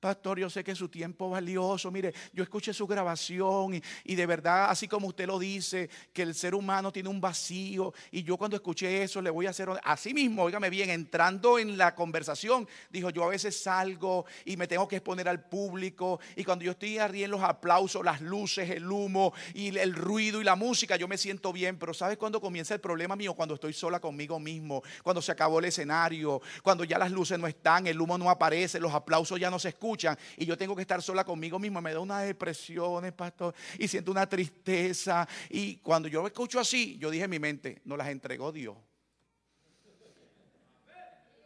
Pastor, 0.05 0.37
yo 0.37 0.51
sé 0.51 0.63
que 0.63 0.75
su 0.75 0.87
tiempo 0.87 1.31
valioso. 1.31 1.89
Mire, 1.89 2.13
yo 2.31 2.43
escuché 2.43 2.75
su 2.75 2.85
grabación 2.85 3.81
y, 4.03 4.13
de 4.13 4.25
verdad, 4.27 4.69
así 4.69 4.87
como 4.87 5.07
usted 5.07 5.25
lo 5.25 5.39
dice, 5.39 5.89
que 6.13 6.21
el 6.21 6.35
ser 6.35 6.53
humano 6.53 6.91
tiene 6.91 7.09
un 7.09 7.19
vacío. 7.19 7.91
Y 8.11 8.21
yo 8.21 8.37
cuando 8.37 8.55
escuché 8.55 9.01
eso 9.01 9.19
le 9.19 9.31
voy 9.31 9.47
a 9.47 9.49
hacer, 9.49 9.67
así 9.83 10.13
mismo, 10.13 10.43
óigame 10.43 10.69
bien, 10.69 10.91
entrando 10.91 11.57
en 11.57 11.75
la 11.75 11.95
conversación, 11.95 12.67
dijo, 12.91 13.09
yo 13.09 13.23
a 13.23 13.29
veces 13.29 13.59
salgo 13.59 14.27
y 14.45 14.57
me 14.57 14.67
tengo 14.67 14.87
que 14.87 14.97
exponer 14.97 15.27
al 15.27 15.43
público. 15.43 16.19
Y 16.35 16.43
cuando 16.43 16.63
yo 16.63 16.73
estoy 16.73 16.99
arriba 16.99 17.25
en 17.25 17.31
los 17.31 17.41
aplausos, 17.41 18.05
las 18.05 18.21
luces, 18.21 18.69
el 18.69 18.85
humo 18.85 19.33
y 19.55 19.75
el 19.75 19.95
ruido 19.95 20.39
y 20.39 20.43
la 20.43 20.55
música, 20.55 20.97
yo 20.97 21.07
me 21.07 21.17
siento 21.17 21.51
bien. 21.51 21.79
Pero 21.79 21.95
¿sabes 21.95 22.19
cuándo 22.19 22.39
comienza 22.39 22.75
el 22.75 22.79
problema 22.79 23.15
mío? 23.15 23.33
Cuando 23.33 23.55
estoy 23.55 23.73
sola 23.73 23.99
conmigo 23.99 24.39
mismo, 24.39 24.83
cuando 25.01 25.19
se 25.19 25.31
acabó 25.31 25.57
el 25.57 25.65
escenario, 25.65 26.43
cuando 26.61 26.83
ya 26.83 26.99
las 26.99 27.09
luces 27.09 27.39
no 27.39 27.47
están, 27.47 27.87
el 27.87 27.99
humo 27.99 28.19
no 28.19 28.29
aparece, 28.29 28.79
los 28.79 28.93
aplausos 28.93 29.39
ya 29.39 29.49
no 29.49 29.57
se 29.57 29.69
escuchan 29.69 29.94
y 30.37 30.45
yo 30.45 30.57
tengo 30.57 30.75
que 30.75 30.81
estar 30.81 31.01
sola 31.01 31.23
conmigo 31.23 31.59
mismo, 31.59 31.81
me 31.81 31.93
da 31.93 31.99
una 31.99 32.19
depresión, 32.19 33.11
pastor, 33.13 33.53
y 33.79 33.87
siento 33.87 34.11
una 34.11 34.27
tristeza. 34.27 35.27
Y 35.49 35.77
cuando 35.77 36.07
yo 36.07 36.25
escucho 36.25 36.59
así, 36.59 36.97
yo 36.97 37.09
dije 37.09 37.25
en 37.25 37.29
mi 37.29 37.39
mente, 37.39 37.81
no 37.85 37.97
las 37.97 38.09
entregó 38.09 38.51
Dios. 38.51 38.75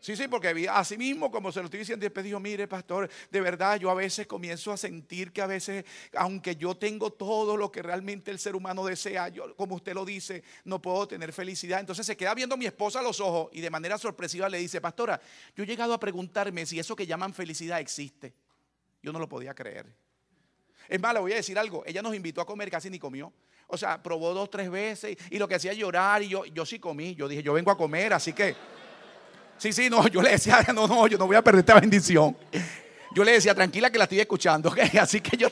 Sí, 0.01 0.15
sí, 0.15 0.29
porque 0.29 0.68
así 0.70 0.98
mismo, 0.98 1.29
como 1.29 1.51
se 1.51 1.60
lo 1.60 1.65
estoy 1.65 1.79
diciendo, 1.79 2.03
después 2.03 2.24
dijo, 2.24 2.39
mire, 2.39 2.70
pastor, 2.70 3.10
de 3.29 3.41
verdad 3.41 3.77
yo 3.77 3.89
a 3.89 3.94
veces 3.94 4.27
comienzo 4.27 4.72
a 4.72 4.77
sentir 4.77 5.34
que 5.34 5.41
a 5.41 5.48
veces, 5.48 5.84
aunque 6.15 6.56
yo 6.56 6.77
tengo 6.77 7.12
todo 7.12 7.58
lo 7.58 7.70
que 7.70 7.82
realmente 7.82 8.32
el 8.32 8.39
ser 8.39 8.56
humano 8.56 8.86
desea, 8.86 9.27
yo, 9.27 9.53
como 9.58 9.75
usted 9.75 9.94
lo 9.94 10.06
dice, 10.06 10.44
no 10.63 10.82
puedo 10.82 11.06
tener 11.06 11.34
felicidad. 11.34 11.82
Entonces 11.82 12.06
se 12.06 12.15
queda 12.15 12.34
viendo 12.34 12.56
a 12.56 12.58
mi 12.58 12.65
esposa 12.65 13.00
a 13.00 13.03
los 13.03 13.20
ojos 13.20 13.50
y 13.51 13.60
de 13.60 13.70
manera 13.70 13.98
sorpresiva 13.98 14.48
le 14.48 14.60
dice, 14.60 14.79
pastora, 14.79 15.20
yo 15.53 15.63
he 15.63 15.68
llegado 15.68 15.94
a 15.94 16.00
preguntarme 16.00 16.65
si 16.65 16.79
eso 16.79 16.96
que 16.96 17.06
llaman 17.06 17.34
felicidad 17.34 17.82
existe. 17.82 18.34
Yo 19.03 19.12
no 19.12 19.20
lo 19.20 19.27
podía 19.27 19.53
creer. 19.53 19.86
Es 20.88 21.00
más, 21.00 21.13
le 21.13 21.20
voy 21.20 21.34
a 21.34 21.36
decir 21.36 21.60
algo, 21.60 21.84
ella 21.86 22.01
nos 22.01 22.15
invitó 22.15 22.39
a 22.39 22.46
comer, 22.46 22.72
casi 22.72 22.89
ni 22.89 23.00
comió. 23.00 23.34
O 23.68 23.77
sea, 23.77 24.01
probó 24.01 24.34
dos, 24.34 24.50
tres 24.50 24.72
veces 24.72 25.18
y 25.29 25.38
lo 25.38 25.48
que 25.48 25.56
hacía 25.56 25.74
llorar 25.74 26.24
y 26.24 26.29
yo, 26.29 26.46
yo 26.46 26.65
sí 26.65 26.79
comí. 26.79 27.15
Yo 27.15 27.27
dije, 27.27 27.44
yo 27.44 27.51
vengo 27.51 27.70
a 27.70 27.77
comer, 27.77 28.13
así 28.13 28.32
que... 28.32 28.56
Sí, 29.60 29.74
sí, 29.74 29.89
no, 29.89 30.08
yo 30.08 30.22
le 30.22 30.32
decía, 30.32 30.66
no, 30.74 30.88
no, 30.88 31.06
yo 31.06 31.18
no 31.18 31.28
voy 31.28 31.36
a 31.36 31.44
perder 31.44 31.60
esta 31.60 31.80
bendición. 31.80 32.36
Yo 33.13 33.24
le 33.24 33.34
decía, 33.34 33.54
tranquila 33.54 33.92
que 33.92 33.98
la 33.98 34.06
estoy 34.06 34.22
escuchando, 34.22 34.74
así 35.00 35.22
que 35.22 35.38
yo... 35.38 35.50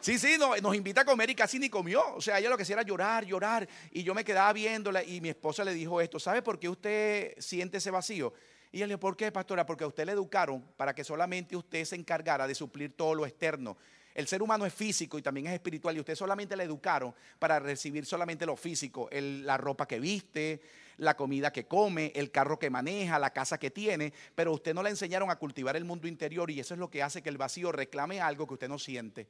Sí, 0.00 0.18
sí, 0.18 0.36
no, 0.38 0.56
nos 0.56 0.76
invita 0.76 1.00
a 1.00 1.04
comer 1.04 1.28
y 1.30 1.34
casi 1.34 1.58
ni 1.58 1.68
comió. 1.68 2.14
O 2.14 2.20
sea, 2.20 2.38
ella 2.38 2.48
lo 2.48 2.56
que 2.56 2.62
hacía 2.62 2.74
era 2.74 2.82
llorar, 2.82 3.24
llorar. 3.24 3.68
Y 3.90 4.04
yo 4.04 4.14
me 4.14 4.24
quedaba 4.24 4.52
viéndola 4.52 5.02
y 5.02 5.20
mi 5.20 5.28
esposa 5.28 5.64
le 5.64 5.74
dijo 5.74 6.00
esto, 6.00 6.20
¿sabe 6.20 6.40
por 6.40 6.58
qué 6.58 6.68
usted 6.68 7.34
siente 7.38 7.78
ese 7.78 7.90
vacío? 7.90 8.32
Y 8.70 8.76
ella 8.76 8.86
le 8.86 8.92
dijo, 8.92 9.00
¿por 9.00 9.16
qué, 9.16 9.32
pastora? 9.32 9.66
Porque 9.66 9.84
a 9.84 9.86
usted 9.86 10.06
le 10.06 10.12
educaron 10.12 10.64
para 10.76 10.94
que 10.94 11.02
solamente 11.02 11.56
usted 11.56 11.84
se 11.84 11.96
encargara 11.96 12.46
de 12.46 12.54
suplir 12.54 12.96
todo 12.96 13.14
lo 13.14 13.26
externo. 13.26 13.76
El 14.14 14.28
ser 14.28 14.40
humano 14.40 14.64
es 14.66 14.72
físico 14.72 15.18
y 15.18 15.22
también 15.22 15.48
es 15.48 15.52
espiritual 15.54 15.96
y 15.96 16.00
usted 16.00 16.14
solamente 16.14 16.56
le 16.56 16.64
educaron 16.64 17.14
para 17.38 17.58
recibir 17.58 18.06
solamente 18.06 18.46
lo 18.46 18.56
físico, 18.56 19.08
la 19.12 19.56
ropa 19.56 19.86
que 19.86 20.00
viste, 20.00 20.60
la 20.98 21.16
comida 21.16 21.52
que 21.52 21.66
come, 21.66 22.12
el 22.14 22.30
carro 22.30 22.58
que 22.58 22.70
maneja, 22.70 23.18
la 23.18 23.32
casa 23.32 23.58
que 23.58 23.70
tiene, 23.70 24.12
pero 24.34 24.52
usted 24.52 24.74
no 24.74 24.82
le 24.82 24.90
enseñaron 24.90 25.30
a 25.30 25.36
cultivar 25.36 25.76
el 25.76 25.84
mundo 25.84 26.06
interior 26.06 26.50
y 26.50 26.60
eso 26.60 26.74
es 26.74 26.80
lo 26.80 26.90
que 26.90 27.02
hace 27.02 27.22
que 27.22 27.28
el 27.28 27.38
vacío 27.38 27.72
reclame 27.72 28.20
algo 28.20 28.46
que 28.46 28.54
usted 28.54 28.68
no 28.68 28.78
siente. 28.78 29.28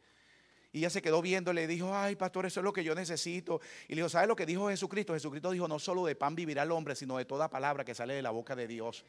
Y 0.72 0.80
ella 0.80 0.90
se 0.90 1.00
quedó 1.00 1.22
viendo, 1.22 1.52
le 1.52 1.66
dijo, 1.66 1.94
ay, 1.94 2.16
pastor, 2.16 2.44
eso 2.44 2.60
es 2.60 2.64
lo 2.64 2.72
que 2.72 2.84
yo 2.84 2.94
necesito. 2.94 3.60
Y 3.86 3.94
le 3.94 3.96
dijo, 3.96 4.08
¿sabe 4.10 4.26
lo 4.26 4.36
que 4.36 4.44
dijo 4.44 4.68
Jesucristo? 4.68 5.14
Jesucristo 5.14 5.50
dijo, 5.50 5.66
no 5.66 5.78
solo 5.78 6.04
de 6.04 6.14
pan 6.14 6.34
vivirá 6.34 6.62
el 6.62 6.72
hombre, 6.72 6.94
sino 6.94 7.16
de 7.16 7.24
toda 7.24 7.48
palabra 7.48 7.84
que 7.84 7.94
sale 7.94 8.14
de 8.14 8.22
la 8.22 8.30
boca 8.30 8.54
de 8.54 8.66
Dios. 8.66 9.04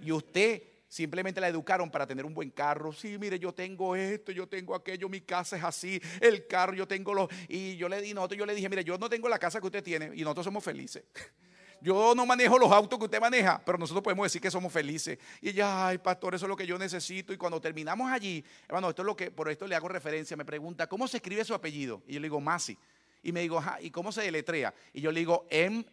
Y 0.00 0.10
usted 0.10 0.62
simplemente 0.88 1.40
la 1.40 1.48
educaron 1.48 1.90
para 1.90 2.06
tener 2.06 2.24
un 2.24 2.34
buen 2.34 2.50
carro. 2.50 2.92
Sí, 2.92 3.18
mire, 3.18 3.38
yo 3.38 3.52
tengo 3.52 3.94
esto, 3.94 4.32
yo 4.32 4.48
tengo 4.48 4.74
aquello, 4.74 5.08
mi 5.08 5.20
casa 5.20 5.56
es 5.56 5.62
así, 5.62 6.00
el 6.20 6.46
carro, 6.46 6.74
yo 6.74 6.88
tengo 6.88 7.14
los... 7.14 7.28
Y 7.48 7.76
yo 7.76 7.88
le 7.88 8.00
di, 8.00 8.12
nosotros, 8.12 8.38
yo 8.38 8.46
le 8.46 8.54
dije, 8.54 8.68
mire, 8.68 8.82
yo 8.82 8.98
no 8.98 9.08
tengo 9.08 9.28
la 9.28 9.38
casa 9.38 9.60
que 9.60 9.66
usted 9.66 9.84
tiene 9.84 10.10
y 10.14 10.22
nosotros 10.22 10.44
somos 10.44 10.64
felices. 10.64 11.04
Yo 11.80 12.14
no 12.14 12.26
manejo 12.26 12.58
los 12.58 12.72
autos 12.72 12.98
que 12.98 13.04
usted 13.04 13.20
maneja, 13.20 13.60
pero 13.64 13.78
nosotros 13.78 14.02
podemos 14.02 14.24
decir 14.24 14.40
que 14.40 14.50
somos 14.50 14.72
felices. 14.72 15.18
Y 15.40 15.50
ella, 15.50 15.88
ay, 15.88 15.98
pastor, 15.98 16.34
eso 16.34 16.46
es 16.46 16.48
lo 16.48 16.56
que 16.56 16.66
yo 16.66 16.78
necesito. 16.78 17.32
Y 17.32 17.36
cuando 17.36 17.60
terminamos 17.60 18.10
allí, 18.10 18.44
hermano, 18.66 18.90
esto 18.90 19.02
es 19.02 19.06
lo 19.06 19.16
que, 19.16 19.30
por 19.30 19.50
esto 19.50 19.66
le 19.66 19.74
hago 19.74 19.88
referencia, 19.88 20.36
me 20.36 20.44
pregunta, 20.44 20.86
¿cómo 20.88 21.06
se 21.06 21.18
escribe 21.18 21.44
su 21.44 21.54
apellido? 21.54 22.02
Y 22.06 22.14
yo 22.14 22.20
le 22.20 22.26
digo, 22.26 22.40
Masi. 22.40 22.78
Y 23.22 23.32
me 23.32 23.40
digo, 23.40 23.60
¿y 23.80 23.90
cómo 23.90 24.12
se 24.12 24.22
deletrea? 24.22 24.72
Y 24.92 25.00
yo 25.00 25.10
le 25.10 25.18
digo, 25.18 25.46
M-A-S-S-I. 25.50 25.90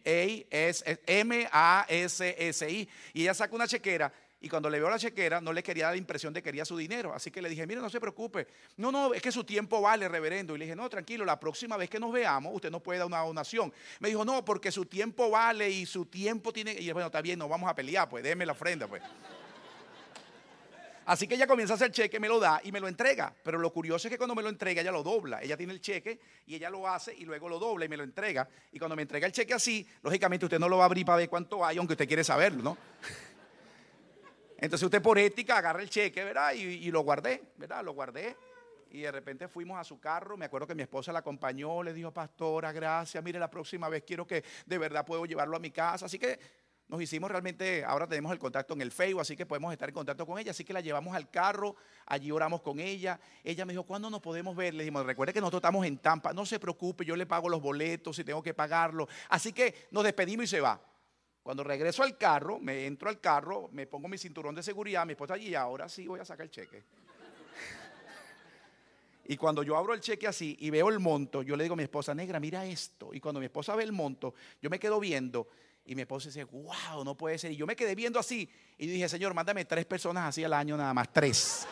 Y 3.12 3.22
ella 3.22 3.34
saca 3.34 3.56
una 3.56 3.66
chequera 3.66 4.12
y 4.44 4.48
cuando 4.50 4.68
le 4.68 4.78
veo 4.78 4.90
la 4.90 4.98
chequera, 4.98 5.40
no 5.40 5.54
le 5.54 5.62
quería 5.62 5.84
dar 5.84 5.94
la 5.94 5.96
impresión 5.96 6.34
de 6.34 6.42
que 6.42 6.50
quería 6.50 6.66
su 6.66 6.76
dinero. 6.76 7.14
Así 7.14 7.30
que 7.30 7.40
le 7.40 7.48
dije, 7.48 7.66
mire, 7.66 7.80
no 7.80 7.88
se 7.88 7.98
preocupe. 7.98 8.46
No, 8.76 8.92
no, 8.92 9.14
es 9.14 9.22
que 9.22 9.32
su 9.32 9.42
tiempo 9.42 9.80
vale, 9.80 10.06
reverendo. 10.06 10.54
Y 10.54 10.58
le 10.58 10.66
dije, 10.66 10.76
no, 10.76 10.86
tranquilo, 10.90 11.24
la 11.24 11.40
próxima 11.40 11.78
vez 11.78 11.88
que 11.88 11.98
nos 11.98 12.12
veamos, 12.12 12.54
usted 12.54 12.70
no 12.70 12.78
puede 12.78 12.98
dar 12.98 13.06
una 13.06 13.20
donación. 13.20 13.72
Me 14.00 14.10
dijo, 14.10 14.22
no, 14.22 14.44
porque 14.44 14.70
su 14.70 14.84
tiempo 14.84 15.30
vale 15.30 15.70
y 15.70 15.86
su 15.86 16.04
tiempo 16.04 16.52
tiene. 16.52 16.74
Y 16.78 16.84
yo, 16.84 16.92
bueno, 16.92 17.06
está 17.06 17.22
bien, 17.22 17.38
nos 17.38 17.48
vamos 17.48 17.70
a 17.70 17.74
pelear, 17.74 18.06
pues 18.06 18.22
déme 18.22 18.44
la 18.44 18.52
ofrenda, 18.52 18.86
pues. 18.86 19.02
Así 21.06 21.26
que 21.26 21.36
ella 21.36 21.46
comienza 21.46 21.72
a 21.72 21.76
hacer 21.76 21.90
cheque, 21.90 22.20
me 22.20 22.28
lo 22.28 22.38
da 22.38 22.60
y 22.64 22.70
me 22.70 22.80
lo 22.80 22.88
entrega. 22.88 23.34
Pero 23.42 23.58
lo 23.58 23.72
curioso 23.72 24.08
es 24.08 24.12
que 24.12 24.18
cuando 24.18 24.34
me 24.34 24.42
lo 24.42 24.50
entrega, 24.50 24.82
ella 24.82 24.92
lo 24.92 25.02
dobla. 25.02 25.42
Ella 25.42 25.56
tiene 25.56 25.72
el 25.72 25.80
cheque 25.80 26.20
y 26.46 26.54
ella 26.54 26.68
lo 26.68 26.86
hace 26.86 27.14
y 27.14 27.24
luego 27.24 27.48
lo 27.48 27.58
dobla 27.58 27.86
y 27.86 27.88
me 27.88 27.96
lo 27.96 28.04
entrega. 28.04 28.46
Y 28.72 28.78
cuando 28.78 28.94
me 28.94 29.00
entrega 29.00 29.26
el 29.26 29.32
cheque 29.32 29.54
así, 29.54 29.86
lógicamente 30.02 30.44
usted 30.44 30.58
no 30.58 30.68
lo 30.68 30.76
va 30.76 30.84
a 30.84 30.86
abrir 30.86 31.06
para 31.06 31.16
ver 31.16 31.30
cuánto 31.30 31.64
hay, 31.64 31.78
aunque 31.78 31.94
usted 31.94 32.06
quiere 32.06 32.24
saberlo, 32.24 32.62
¿no? 32.62 32.76
Entonces 34.64 34.86
usted 34.86 35.02
por 35.02 35.18
ética 35.18 35.58
agarra 35.58 35.82
el 35.82 35.90
cheque, 35.90 36.24
¿verdad? 36.24 36.54
Y, 36.54 36.90
lo 36.90 37.02
guardé, 37.02 37.52
¿verdad? 37.58 37.84
Lo 37.84 37.92
guardé. 37.92 38.34
Y 38.90 39.00
de 39.00 39.12
repente 39.12 39.46
fuimos 39.46 39.78
a 39.78 39.84
su 39.84 40.00
carro. 40.00 40.38
Me 40.38 40.46
acuerdo 40.46 40.66
que 40.66 40.74
mi 40.74 40.82
esposa 40.82 41.12
la 41.12 41.18
acompañó, 41.18 41.82
le 41.82 41.92
dijo, 41.92 42.12
pastora, 42.12 42.72
gracias. 42.72 43.22
Mire, 43.22 43.38
la 43.38 43.50
próxima 43.50 43.90
vez 43.90 44.04
quiero 44.06 44.26
que 44.26 44.42
de 44.64 44.78
verdad 44.78 45.04
puedo 45.04 45.26
llevarlo 45.26 45.56
a 45.56 45.60
mi 45.60 45.70
casa. 45.70 46.06
Así 46.06 46.18
que 46.18 46.38
nos 46.88 47.02
hicimos 47.02 47.30
realmente, 47.30 47.84
ahora 47.84 48.06
tenemos 48.06 48.32
el 48.32 48.38
contacto 48.38 48.72
en 48.72 48.80
el 48.80 48.90
Facebook, 48.90 49.20
así 49.20 49.36
que 49.36 49.44
podemos 49.44 49.70
estar 49.70 49.86
en 49.86 49.94
contacto 49.94 50.24
con 50.24 50.38
ella. 50.38 50.52
Así 50.52 50.64
que 50.64 50.72
la 50.72 50.80
llevamos 50.80 51.14
al 51.14 51.28
carro, 51.28 51.76
allí 52.06 52.30
oramos 52.30 52.62
con 52.62 52.80
ella. 52.80 53.20
Ella 53.42 53.66
me 53.66 53.74
dijo, 53.74 53.84
¿cuándo 53.84 54.08
nos 54.08 54.22
podemos 54.22 54.56
ver? 54.56 54.72
Le 54.72 54.84
dijimos, 54.84 55.04
recuerde 55.04 55.34
que 55.34 55.40
nosotros 55.40 55.58
estamos 55.58 55.84
en 55.84 55.98
Tampa, 55.98 56.32
no 56.32 56.46
se 56.46 56.58
preocupe, 56.58 57.04
yo 57.04 57.16
le 57.16 57.26
pago 57.26 57.50
los 57.50 57.60
boletos 57.60 58.16
si 58.16 58.24
tengo 58.24 58.42
que 58.42 58.54
pagarlo. 58.54 59.08
Así 59.28 59.52
que 59.52 59.88
nos 59.90 60.04
despedimos 60.04 60.44
y 60.44 60.48
se 60.48 60.62
va. 60.62 60.80
Cuando 61.44 61.62
regreso 61.62 62.02
al 62.02 62.16
carro, 62.16 62.58
me 62.58 62.86
entro 62.86 63.10
al 63.10 63.20
carro, 63.20 63.68
me 63.70 63.86
pongo 63.86 64.08
mi 64.08 64.16
cinturón 64.16 64.54
de 64.54 64.62
seguridad, 64.62 65.04
mi 65.04 65.12
esposa 65.12 65.34
allí, 65.34 65.54
ahora 65.54 65.90
sí 65.90 66.06
voy 66.08 66.18
a 66.18 66.24
sacar 66.24 66.44
el 66.44 66.50
cheque. 66.50 66.82
y 69.26 69.36
cuando 69.36 69.62
yo 69.62 69.76
abro 69.76 69.92
el 69.92 70.00
cheque 70.00 70.26
así 70.26 70.56
y 70.58 70.70
veo 70.70 70.88
el 70.88 71.00
monto, 71.00 71.42
yo 71.42 71.54
le 71.54 71.64
digo 71.64 71.74
a 71.74 71.76
mi 71.76 71.82
esposa, 71.82 72.14
negra, 72.14 72.40
mira 72.40 72.64
esto. 72.64 73.12
Y 73.12 73.20
cuando 73.20 73.40
mi 73.40 73.46
esposa 73.46 73.76
ve 73.76 73.82
el 73.82 73.92
monto, 73.92 74.32
yo 74.62 74.70
me 74.70 74.78
quedo 74.78 74.98
viendo 74.98 75.46
y 75.84 75.94
mi 75.94 76.00
esposa 76.00 76.28
dice, 76.30 76.44
wow, 76.44 77.04
no 77.04 77.14
puede 77.14 77.36
ser. 77.36 77.52
Y 77.52 77.56
yo 77.56 77.66
me 77.66 77.76
quedé 77.76 77.94
viendo 77.94 78.18
así 78.18 78.48
y 78.78 78.86
dije, 78.86 79.06
Señor, 79.06 79.34
mándame 79.34 79.66
tres 79.66 79.84
personas 79.84 80.24
así 80.24 80.42
al 80.44 80.54
año 80.54 80.78
nada 80.78 80.94
más, 80.94 81.12
tres. 81.12 81.68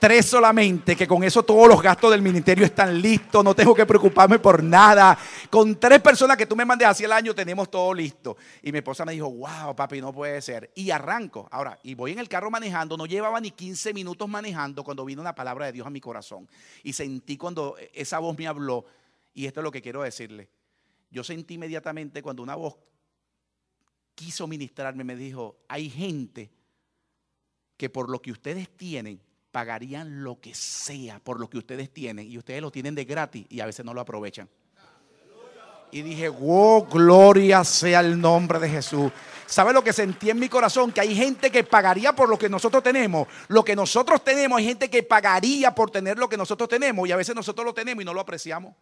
Tres 0.00 0.24
solamente, 0.24 0.96
que 0.96 1.06
con 1.06 1.22
eso 1.22 1.42
todos 1.42 1.68
los 1.68 1.82
gastos 1.82 2.10
del 2.10 2.22
ministerio 2.22 2.64
están 2.64 3.02
listos, 3.02 3.44
no 3.44 3.54
tengo 3.54 3.74
que 3.74 3.84
preocuparme 3.84 4.38
por 4.38 4.62
nada. 4.62 5.18
Con 5.50 5.78
tres 5.78 6.00
personas 6.00 6.38
que 6.38 6.46
tú 6.46 6.56
me 6.56 6.64
mandes 6.64 6.88
así 6.88 7.04
el 7.04 7.12
año 7.12 7.34
tenemos 7.34 7.70
todo 7.70 7.92
listo. 7.92 8.38
Y 8.62 8.72
mi 8.72 8.78
esposa 8.78 9.04
me 9.04 9.12
dijo, 9.12 9.30
wow, 9.30 9.76
papi, 9.76 10.00
no 10.00 10.10
puede 10.10 10.40
ser. 10.40 10.72
Y 10.74 10.90
arranco. 10.90 11.46
Ahora, 11.52 11.78
y 11.82 11.94
voy 11.94 12.12
en 12.12 12.18
el 12.18 12.30
carro 12.30 12.50
manejando, 12.50 12.96
no 12.96 13.04
llevaba 13.04 13.42
ni 13.42 13.50
15 13.50 13.92
minutos 13.92 14.26
manejando 14.26 14.82
cuando 14.82 15.04
vino 15.04 15.20
una 15.20 15.34
palabra 15.34 15.66
de 15.66 15.72
Dios 15.72 15.86
a 15.86 15.90
mi 15.90 16.00
corazón. 16.00 16.48
Y 16.82 16.94
sentí 16.94 17.36
cuando 17.36 17.76
esa 17.92 18.20
voz 18.20 18.38
me 18.38 18.46
habló, 18.46 18.86
y 19.34 19.44
esto 19.44 19.60
es 19.60 19.64
lo 19.64 19.70
que 19.70 19.82
quiero 19.82 20.00
decirle. 20.00 20.48
Yo 21.10 21.22
sentí 21.22 21.54
inmediatamente 21.54 22.22
cuando 22.22 22.42
una 22.42 22.54
voz 22.54 22.78
quiso 24.14 24.46
ministrarme, 24.46 25.04
me 25.04 25.14
dijo, 25.14 25.58
hay 25.68 25.90
gente 25.90 26.50
que 27.76 27.90
por 27.90 28.08
lo 28.08 28.22
que 28.22 28.32
ustedes 28.32 28.74
tienen, 28.76 29.20
pagarían 29.50 30.22
lo 30.22 30.40
que 30.40 30.54
sea 30.54 31.18
por 31.18 31.40
lo 31.40 31.50
que 31.50 31.58
ustedes 31.58 31.92
tienen 31.92 32.30
y 32.30 32.38
ustedes 32.38 32.62
lo 32.62 32.70
tienen 32.70 32.94
de 32.94 33.04
gratis 33.04 33.46
y 33.48 33.60
a 33.60 33.66
veces 33.66 33.84
no 33.84 33.94
lo 33.94 34.00
aprovechan. 34.00 34.48
Y 35.92 36.02
dije, 36.02 36.28
wow, 36.28 36.86
gloria 36.86 37.64
sea 37.64 38.00
el 38.00 38.20
nombre 38.20 38.60
de 38.60 38.68
Jesús. 38.68 39.10
¿Sabe 39.46 39.72
lo 39.72 39.82
que 39.82 39.92
sentí 39.92 40.30
en 40.30 40.38
mi 40.38 40.48
corazón? 40.48 40.92
Que 40.92 41.00
hay 41.00 41.16
gente 41.16 41.50
que 41.50 41.64
pagaría 41.64 42.14
por 42.14 42.28
lo 42.28 42.38
que 42.38 42.48
nosotros 42.48 42.82
tenemos. 42.82 43.26
Lo 43.48 43.64
que 43.64 43.74
nosotros 43.74 44.22
tenemos, 44.22 44.58
hay 44.58 44.66
gente 44.66 44.88
que 44.88 45.02
pagaría 45.02 45.74
por 45.74 45.90
tener 45.90 46.16
lo 46.16 46.28
que 46.28 46.36
nosotros 46.36 46.68
tenemos. 46.68 47.08
Y 47.08 47.12
a 47.12 47.16
veces 47.16 47.34
nosotros 47.34 47.64
lo 47.64 47.74
tenemos 47.74 48.02
y 48.02 48.04
no 48.04 48.14
lo 48.14 48.20
apreciamos. 48.20 48.74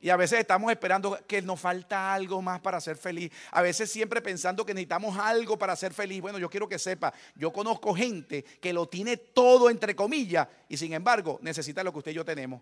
Y 0.00 0.10
a 0.10 0.16
veces 0.16 0.40
estamos 0.40 0.70
esperando 0.70 1.18
que 1.26 1.42
nos 1.42 1.60
falta 1.60 2.14
algo 2.14 2.40
más 2.40 2.60
para 2.60 2.80
ser 2.80 2.96
feliz. 2.96 3.32
A 3.50 3.62
veces 3.62 3.90
siempre 3.90 4.22
pensando 4.22 4.64
que 4.64 4.74
necesitamos 4.74 5.18
algo 5.18 5.58
para 5.58 5.74
ser 5.76 5.92
feliz. 5.92 6.20
Bueno, 6.20 6.38
yo 6.38 6.48
quiero 6.48 6.68
que 6.68 6.78
sepa, 6.78 7.12
yo 7.34 7.52
conozco 7.52 7.94
gente 7.94 8.44
que 8.60 8.72
lo 8.72 8.88
tiene 8.88 9.16
todo 9.16 9.70
entre 9.70 9.96
comillas 9.96 10.46
y 10.68 10.76
sin 10.76 10.92
embargo 10.92 11.38
necesita 11.42 11.82
lo 11.82 11.92
que 11.92 11.98
usted 11.98 12.12
y 12.12 12.14
yo 12.14 12.24
tenemos 12.24 12.60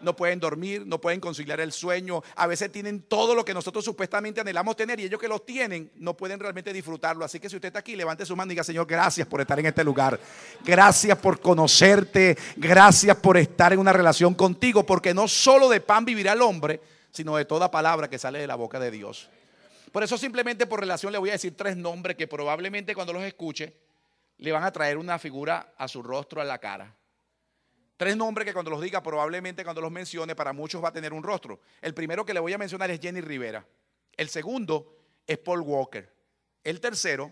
no 0.00 0.16
pueden 0.16 0.40
dormir, 0.40 0.86
no 0.86 1.00
pueden 1.00 1.20
conciliar 1.20 1.60
el 1.60 1.72
sueño, 1.72 2.22
a 2.36 2.46
veces 2.46 2.70
tienen 2.72 3.02
todo 3.02 3.34
lo 3.34 3.44
que 3.44 3.54
nosotros 3.54 3.84
supuestamente 3.84 4.40
anhelamos 4.40 4.76
tener 4.76 5.00
y 5.00 5.04
ellos 5.04 5.20
que 5.20 5.28
lo 5.28 5.40
tienen 5.40 5.90
no 5.96 6.16
pueden 6.16 6.40
realmente 6.40 6.72
disfrutarlo. 6.72 7.24
Así 7.24 7.40
que 7.40 7.48
si 7.48 7.56
usted 7.56 7.68
está 7.68 7.80
aquí, 7.80 7.96
levante 7.96 8.26
su 8.26 8.36
mano 8.36 8.50
y 8.50 8.54
diga, 8.54 8.64
Señor, 8.64 8.86
gracias 8.86 9.26
por 9.26 9.40
estar 9.40 9.58
en 9.58 9.66
este 9.66 9.84
lugar, 9.84 10.18
gracias 10.64 11.18
por 11.18 11.40
conocerte, 11.40 12.36
gracias 12.56 13.16
por 13.16 13.36
estar 13.36 13.72
en 13.72 13.78
una 13.78 13.92
relación 13.92 14.34
contigo, 14.34 14.84
porque 14.84 15.14
no 15.14 15.28
solo 15.28 15.68
de 15.68 15.80
pan 15.80 16.04
vivirá 16.04 16.32
el 16.32 16.42
hombre, 16.42 16.80
sino 17.12 17.36
de 17.36 17.44
toda 17.44 17.70
palabra 17.70 18.08
que 18.08 18.18
sale 18.18 18.38
de 18.38 18.46
la 18.46 18.54
boca 18.54 18.78
de 18.78 18.90
Dios. 18.90 19.28
Por 19.92 20.02
eso 20.02 20.16
simplemente 20.16 20.66
por 20.66 20.80
relación 20.80 21.12
le 21.12 21.18
voy 21.18 21.30
a 21.30 21.32
decir 21.32 21.56
tres 21.56 21.76
nombres 21.76 22.16
que 22.16 22.28
probablemente 22.28 22.94
cuando 22.94 23.12
los 23.12 23.24
escuche 23.24 23.74
le 24.38 24.52
van 24.52 24.64
a 24.64 24.72
traer 24.72 24.96
una 24.96 25.18
figura 25.18 25.74
a 25.76 25.88
su 25.88 26.02
rostro, 26.02 26.40
a 26.40 26.44
la 26.44 26.58
cara. 26.58 26.94
Tres 28.00 28.16
nombres 28.16 28.46
que 28.46 28.54
cuando 28.54 28.70
los 28.70 28.80
diga, 28.80 29.02
probablemente 29.02 29.62
cuando 29.62 29.82
los 29.82 29.92
mencione, 29.92 30.34
para 30.34 30.54
muchos 30.54 30.82
va 30.82 30.88
a 30.88 30.90
tener 30.90 31.12
un 31.12 31.22
rostro. 31.22 31.60
El 31.82 31.92
primero 31.92 32.24
que 32.24 32.32
le 32.32 32.40
voy 32.40 32.50
a 32.50 32.56
mencionar 32.56 32.90
es 32.90 32.98
Jenny 32.98 33.20
Rivera. 33.20 33.62
El 34.16 34.30
segundo 34.30 34.96
es 35.26 35.36
Paul 35.36 35.60
Walker. 35.60 36.10
El 36.64 36.80
tercero 36.80 37.30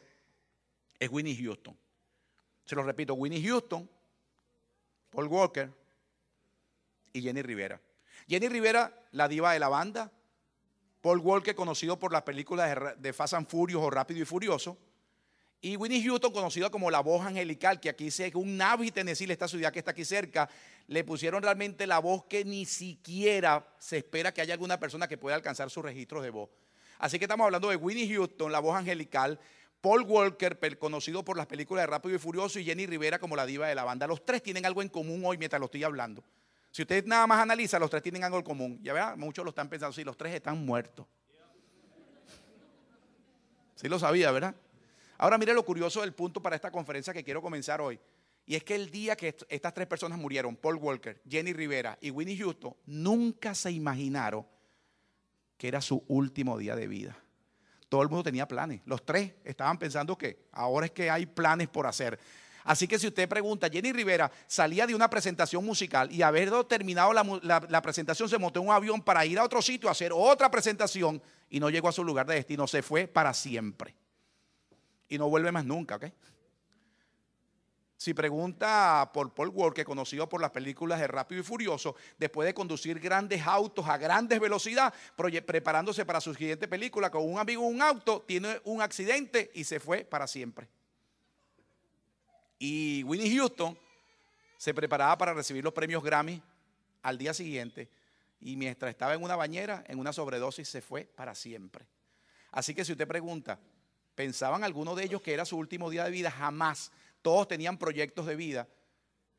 es 0.99 1.09
Winnie 1.09 1.43
Houston. 1.43 1.75
Se 2.67 2.77
lo 2.77 2.83
repito, 2.83 3.15
Winnie 3.15 3.43
Houston, 3.49 3.89
Paul 5.09 5.29
Walker 5.29 5.73
y 7.15 7.23
Jenny 7.23 7.41
Rivera. 7.41 7.81
Jenny 8.29 8.51
Rivera, 8.51 9.07
la 9.13 9.27
diva 9.27 9.55
de 9.55 9.61
la 9.61 9.71
banda. 9.71 10.13
Paul 11.01 11.21
Walker, 11.21 11.55
conocido 11.55 11.99
por 11.99 12.13
las 12.13 12.25
películas 12.25 12.95
de 12.99 13.13
Fast 13.15 13.33
and 13.33 13.49
Furious 13.49 13.83
o 13.83 13.89
Rápido 13.89 14.21
y 14.21 14.27
Furioso. 14.27 14.77
Y 15.61 15.77
Winnie 15.77 16.03
Houston, 16.05 16.33
conocida 16.33 16.71
como 16.71 16.91
la 16.91 17.01
voz 17.01 17.27
angelical, 17.27 17.81
que 17.81 17.89
aquí 17.89 18.07
es 18.07 18.35
un 18.35 18.57
Navy, 18.57 18.93
Tennessee, 18.93 19.31
esta 19.31 19.49
ciudad 19.49 19.73
que 19.73 19.81
está 19.81 19.91
aquí 19.91 20.05
cerca, 20.05 20.49
le 20.87 21.03
pusieron 21.03 21.43
realmente 21.43 21.87
la 21.87 21.99
voz 21.99 22.25
que 22.25 22.45
ni 22.45 22.65
siquiera 22.65 23.67
se 23.79 23.99
espera 23.99 24.33
que 24.33 24.41
haya 24.41 24.55
alguna 24.55 24.79
persona 24.79 25.09
que 25.09 25.19
pueda 25.19 25.35
alcanzar 25.35 25.69
sus 25.69 25.83
registros 25.83 26.23
de 26.23 26.31
voz. 26.31 26.49
Así 26.99 27.19
que 27.19 27.25
estamos 27.25 27.45
hablando 27.45 27.71
de 27.71 27.77
Winnie 27.77 28.09
Houston, 28.15 28.53
la 28.53 28.61
voz 28.61 28.77
angelical, 28.77 29.41
Paul 29.81 30.03
Walker, 30.03 30.59
conocido 30.79 31.25
por 31.25 31.37
las 31.37 31.47
películas 31.47 31.83
de 31.83 31.87
Rápido 31.87 32.15
y 32.15 32.19
Furioso, 32.19 32.61
y 32.61 32.65
Jenny 32.65 32.87
Rivera 32.87 33.19
como 33.19 33.35
la 33.35 33.45
diva 33.45 33.67
de 33.67 33.75
la 33.75 33.85
banda. 33.85 34.07
Los 34.07 34.25
tres 34.25 34.43
tienen 34.43 34.65
algo 34.65 34.83
en 34.83 34.89
común 34.89 35.23
hoy 35.25 35.39
mientras 35.39 35.59
lo 35.59 35.67
estoy 35.67 35.83
hablando. 35.83 36.23
Si 36.71 36.83
usted 36.83 37.05
nada 37.07 37.27
más 37.27 37.41
analiza, 37.41 37.79
los 37.79 37.91
tres 37.91 38.03
tienen 38.03 38.23
algo 38.23 38.39
en 38.39 38.45
común. 38.45 38.81
Ya 38.83 38.93
vea, 38.93 39.17
muchos 39.17 39.45
lo 39.45 39.51
están 39.51 39.69
pensando, 39.69 39.93
sí, 39.93 40.05
los 40.05 40.17
tres 40.17 40.35
están 40.35 40.65
muertos. 40.65 41.07
Sí 43.75 43.89
lo 43.89 43.99
sabía, 43.99 44.31
¿verdad? 44.31 44.55
Ahora 45.19 45.37
mire 45.37 45.53
lo 45.53 45.65
curioso 45.65 46.01
del 46.01 46.15
punto 46.15 46.41
para 46.41 46.55
esta 46.55 46.71
conferencia 46.71 47.13
que 47.13 47.25
quiero 47.25 47.43
comenzar 47.43 47.81
hoy. 47.81 47.99
Y 48.47 48.55
es 48.55 48.65
que 48.65 48.77
el 48.77 48.91
día 48.91 49.17
que 49.17 49.37
estas 49.49 49.75
tres 49.75 49.87
personas 49.87 50.19
murieron, 50.19 50.57
Paul 50.57 50.77
Walker, 50.77 51.21
Jenny 51.29 51.53
Rivera 51.53 51.99
y 52.01 52.11
Winnie 52.11 52.39
Houston, 52.39 52.75
nunca 52.87 53.55
se 53.55 53.71
imaginaron 53.73 54.47
que 55.59 55.69
era 55.69 55.83
su 55.83 56.03
último 56.07 56.57
día 56.57 56.77
de 56.77 56.87
vida. 56.87 57.19
Todo 57.89 58.03
el 58.03 58.09
mundo 58.09 58.23
tenía 58.23 58.47
planes. 58.47 58.81
Los 58.87 59.05
tres 59.05 59.33
estaban 59.45 59.77
pensando 59.77 60.17
que 60.17 60.47
ahora 60.53 60.87
es 60.87 60.93
que 60.93 61.11
hay 61.11 61.27
planes 61.27 61.69
por 61.69 61.87
hacer. 61.87 62.19
Así 62.65 62.87
que 62.87 62.99
si 62.99 63.09
usted 63.09 63.29
pregunta, 63.29 63.69
Jenny 63.69 63.93
Rivera 63.93 64.31
salía 64.47 64.87
de 64.87 64.95
una 64.95 65.11
presentación 65.11 65.65
musical 65.65 66.13
y 66.13 66.23
haber 66.23 66.51
terminado 66.65 67.13
la, 67.13 67.67
la, 67.69 67.83
presentación 67.83 68.29
se 68.29 68.39
montó 68.39 68.61
en 68.61 68.69
un 68.69 68.73
avión 68.73 69.03
para 69.03 69.27
ir 69.27 69.39
a 69.39 69.45
otro 69.45 69.61
sitio 69.63 69.89
a 69.89 69.93
hacer 69.93 70.13
otra 70.15 70.51
presentación 70.51 71.21
y 71.51 71.59
no 71.61 71.71
llegó 71.71 71.89
a 71.89 71.93
su 71.93 72.05
lugar 72.05 72.27
de 72.27 72.35
destino, 72.35 72.67
se 72.67 72.83
fue 72.83 73.09
para 73.09 73.35
siempre 73.35 73.95
y 75.09 75.19
no 75.19 75.29
vuelve 75.29 75.53
más 75.53 75.65
nunca, 75.65 75.97
¿ok? 75.97 76.07
Si 77.99 78.15
pregunta 78.15 79.11
por 79.13 79.35
Paul 79.35 79.49
Walker, 79.49 79.85
conocido 79.85 80.29
por 80.29 80.41
las 80.41 80.53
películas 80.53 81.01
de 81.01 81.09
Rápido 81.09 81.41
y 81.41 81.45
Furioso, 81.45 81.97
después 82.17 82.47
de 82.47 82.55
conducir 82.55 83.01
grandes 83.01 83.45
autos 83.45 83.89
a 83.89 83.99
grandes 83.99 84.39
velocidad, 84.39 84.95
preparándose 85.17 86.07
para 86.07 86.21
su 86.21 86.33
siguiente 86.33 86.69
película, 86.69 87.11
con 87.11 87.29
un 87.29 87.41
amigo 87.41 87.67
en 87.69 87.75
un 87.75 87.83
auto, 87.83 88.23
tiene 88.23 88.61
un 88.63 88.83
accidente 88.83 89.51
y 89.53 89.65
se 89.65 89.81
fue 89.81 90.05
para 90.05 90.29
siempre. 90.29 90.69
Y 92.61 93.03
Winnie 93.03 93.37
Houston 93.37 93.77
se 94.57 94.73
preparaba 94.73 95.19
para 95.19 95.35
recibir 95.35 95.65
los 95.65 95.73
premios 95.73 96.05
Grammy 96.05 96.41
al 97.03 97.19
día 97.19 97.35
siguiente 97.35 97.91
y 98.41 98.55
mientras 98.55 98.91
estaba 98.91 99.15
en 99.15 99.25
una 99.25 99.35
bañera, 99.35 99.83
en 99.89 99.99
una 99.99 100.13
sobredosis, 100.13 100.69
se 100.69 100.81
fue 100.81 101.05
para 101.05 101.35
siempre. 101.35 101.85
Así 102.53 102.75
que 102.75 102.85
si 102.85 102.93
usted 102.93 103.09
pregunta, 103.09 103.59
¿pensaban 104.19 104.65
algunos 104.65 104.97
de 104.97 105.05
ellos 105.05 105.23
que 105.23 105.33
era 105.33 105.45
su 105.45 105.57
último 105.57 105.91
día 105.91 106.03
de 106.03 106.11
vida? 106.11 106.29
Jamás. 106.29 106.91
Todos 107.23 107.47
tenían 107.47 107.79
proyectos 107.79 108.27
de 108.27 108.35
vida 108.35 108.67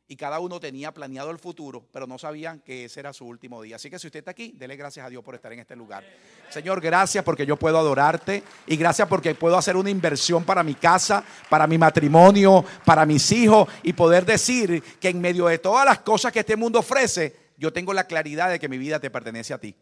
y 0.08 0.16
cada 0.16 0.40
uno 0.40 0.58
tenía 0.58 0.94
planeado 0.94 1.32
el 1.32 1.38
futuro, 1.38 1.86
pero 1.92 2.08
no 2.08 2.18
sabían 2.18 2.62
que 2.62 2.86
ese 2.86 3.02
era 3.02 3.12
su 3.12 3.26
último 3.26 3.62
día. 3.62 3.76
Así 3.76 3.90
que 3.90 4.00
si 4.00 4.08
usted 4.08 4.20
está 4.20 4.32
aquí, 4.32 4.54
dele 4.56 4.78
gracias 4.78 5.06
a 5.06 5.10
Dios 5.10 5.22
por 5.22 5.36
estar 5.36 5.52
en 5.52 5.60
este 5.60 5.76
lugar. 5.76 6.06
Señor, 6.50 6.80
gracias 6.80 7.26
porque 7.26 7.46
yo 7.46 7.58
puedo 7.58 7.78
adorarte 7.78 8.42
y 8.68 8.78
gracias 8.78 9.06
porque 9.10 9.36
puedo 9.36 9.58
hacer 9.58 9.76
una 9.76 9.90
inversión 9.90 10.46
para 10.46 10.64
mi 10.64 10.76
casa, 10.76 11.26
para 11.50 11.68
mi 11.68 11.78
matrimonio, 11.78 12.64
para 12.86 13.06
mis 13.06 13.30
hijos 13.34 13.68
y 13.84 13.92
poder 13.92 14.26
decir 14.26 14.82
que 14.98 15.10
en 15.10 15.20
medio 15.20 15.48
de 15.48 15.58
todas 15.58 15.86
las 15.86 16.00
cosas 16.00 16.32
que 16.32 16.40
este 16.40 16.56
mundo 16.56 16.80
ofrece, 16.80 17.36
yo 17.58 17.74
tengo 17.74 17.92
la 17.92 18.06
claridad 18.06 18.50
de 18.50 18.60
que 18.60 18.70
mi 18.70 18.78
vida 18.78 18.98
te 18.98 19.10
pertenece 19.10 19.54
a 19.54 19.58
ti. 19.58 19.76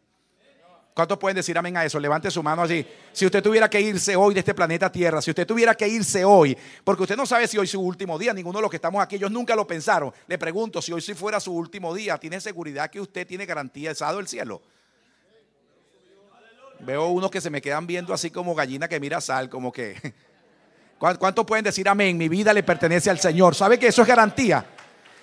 ¿Cuántos 0.98 1.20
pueden 1.20 1.36
decir 1.36 1.56
amén 1.56 1.78
a 1.78 1.86
eso? 1.86 2.00
Levante 2.00 2.32
su 2.32 2.42
mano 2.42 2.64
allí. 2.64 2.84
Si 3.14 3.24
usted 3.24 3.44
tuviera 3.44 3.70
que 3.70 3.80
irse 3.80 4.16
hoy 4.16 4.34
de 4.34 4.40
este 4.40 4.56
planeta 4.56 4.92
Tierra, 4.92 5.22
si 5.22 5.30
usted 5.30 5.46
tuviera 5.46 5.76
que 5.76 5.88
irse 5.88 6.26
hoy, 6.26 6.58
porque 6.84 7.04
usted 7.04 7.16
no 7.16 7.28
sabe 7.28 7.48
si 7.48 7.56
hoy 7.56 7.66
es 7.66 7.70
su 7.70 7.80
último 7.80 8.18
día, 8.18 8.34
ninguno 8.34 8.58
de 8.58 8.64
los 8.64 8.72
que 8.72 8.78
estamos 8.78 9.00
aquí, 9.04 9.16
ellos 9.16 9.30
nunca 9.30 9.56
lo 9.56 9.68
pensaron. 9.68 10.12
Le 10.26 10.40
pregunto, 10.40 10.82
si 10.82 10.92
hoy 10.92 11.02
si 11.02 11.14
fuera 11.14 11.40
su 11.40 11.54
último 11.54 11.94
día, 11.94 12.18
¿tiene 12.18 12.42
seguridad 12.42 12.90
que 12.90 13.00
usted 13.00 13.28
tiene 13.28 13.46
garantía 13.46 13.94
del 13.94 14.28
cielo? 14.28 14.60
Veo 16.80 17.10
unos 17.10 17.30
que 17.30 17.42
se 17.42 17.52
me 17.52 17.62
quedan 17.62 17.86
viendo 17.86 18.12
así 18.12 18.32
como 18.32 18.56
gallina 18.56 18.88
que 18.88 19.00
mira 19.00 19.22
sal, 19.22 19.50
como 19.50 19.72
que... 19.72 20.16
¿Cuántos 20.98 21.46
pueden 21.46 21.64
decir 21.64 21.88
amén? 21.88 22.18
Mi 22.18 22.28
vida 22.28 22.52
le 22.56 22.64
pertenece 22.64 23.12
al 23.12 23.20
Señor. 23.20 23.54
¿Sabe 23.54 23.78
que 23.78 23.86
eso 23.86 24.02
es 24.02 24.08
garantía? 24.08 24.66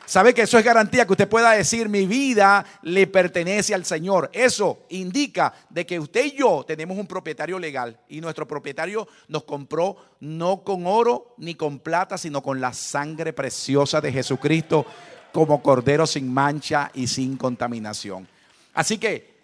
¿Sabe 0.07 0.35
que 0.35 0.43
eso 0.43 0.59
es 0.59 0.65
garantía 0.65 1.07
que 1.07 1.13
usted 1.13 1.29
pueda 1.29 1.53
decir 1.53 1.89
mi 1.89 2.07
vida 2.07 2.65
le 2.83 3.07
pertenece 3.07 3.75
al 3.75 3.87
Señor? 3.87 4.31
Eso 4.33 4.85
indica 4.91 5.55
de 5.71 5.87
que 5.87 5.99
usted 5.99 6.27
y 6.27 6.33
yo 6.33 6.63
tenemos 6.67 6.99
un 6.99 7.07
propietario 7.07 7.59
legal 7.59 7.99
y 8.09 8.21
nuestro 8.21 8.47
propietario 8.47 9.09
nos 9.29 9.45
compró 9.45 9.97
no 10.21 10.63
con 10.63 10.87
oro 10.87 11.35
ni 11.39 11.55
con 11.55 11.79
plata, 11.79 12.19
sino 12.19 12.43
con 12.43 12.61
la 12.61 12.75
sangre 12.75 13.33
preciosa 13.33 14.01
de 14.01 14.13
Jesucristo 14.13 14.85
como 15.33 15.63
cordero 15.63 16.07
sin 16.07 16.33
mancha 16.33 16.91
y 16.93 17.07
sin 17.07 17.37
contaminación. 17.39 18.29
Así 18.75 18.99
que 18.99 19.35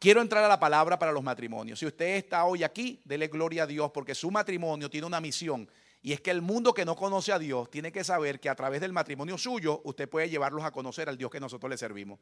quiero 0.00 0.20
entrar 0.20 0.42
a 0.42 0.48
la 0.48 0.58
palabra 0.58 0.98
para 0.98 1.12
los 1.12 1.22
matrimonios. 1.22 1.78
Si 1.78 1.86
usted 1.86 2.16
está 2.16 2.44
hoy 2.44 2.64
aquí, 2.64 3.00
dele 3.04 3.28
gloria 3.28 3.62
a 3.62 3.66
Dios 3.66 3.92
porque 3.92 4.16
su 4.16 4.32
matrimonio 4.32 4.90
tiene 4.90 5.06
una 5.06 5.20
misión 5.20 5.68
y 6.00 6.12
es 6.12 6.20
que 6.20 6.30
el 6.30 6.42
mundo 6.42 6.72
que 6.72 6.84
no 6.84 6.94
conoce 6.94 7.32
a 7.32 7.38
Dios 7.38 7.70
tiene 7.70 7.90
que 7.90 8.04
saber 8.04 8.38
que 8.38 8.48
a 8.48 8.54
través 8.54 8.80
del 8.80 8.92
matrimonio 8.92 9.36
suyo 9.36 9.80
usted 9.84 10.08
puede 10.08 10.28
llevarlos 10.28 10.64
a 10.64 10.70
conocer 10.70 11.08
al 11.08 11.18
Dios 11.18 11.30
que 11.30 11.40
nosotros 11.40 11.68
le 11.68 11.76
servimos. 11.76 12.20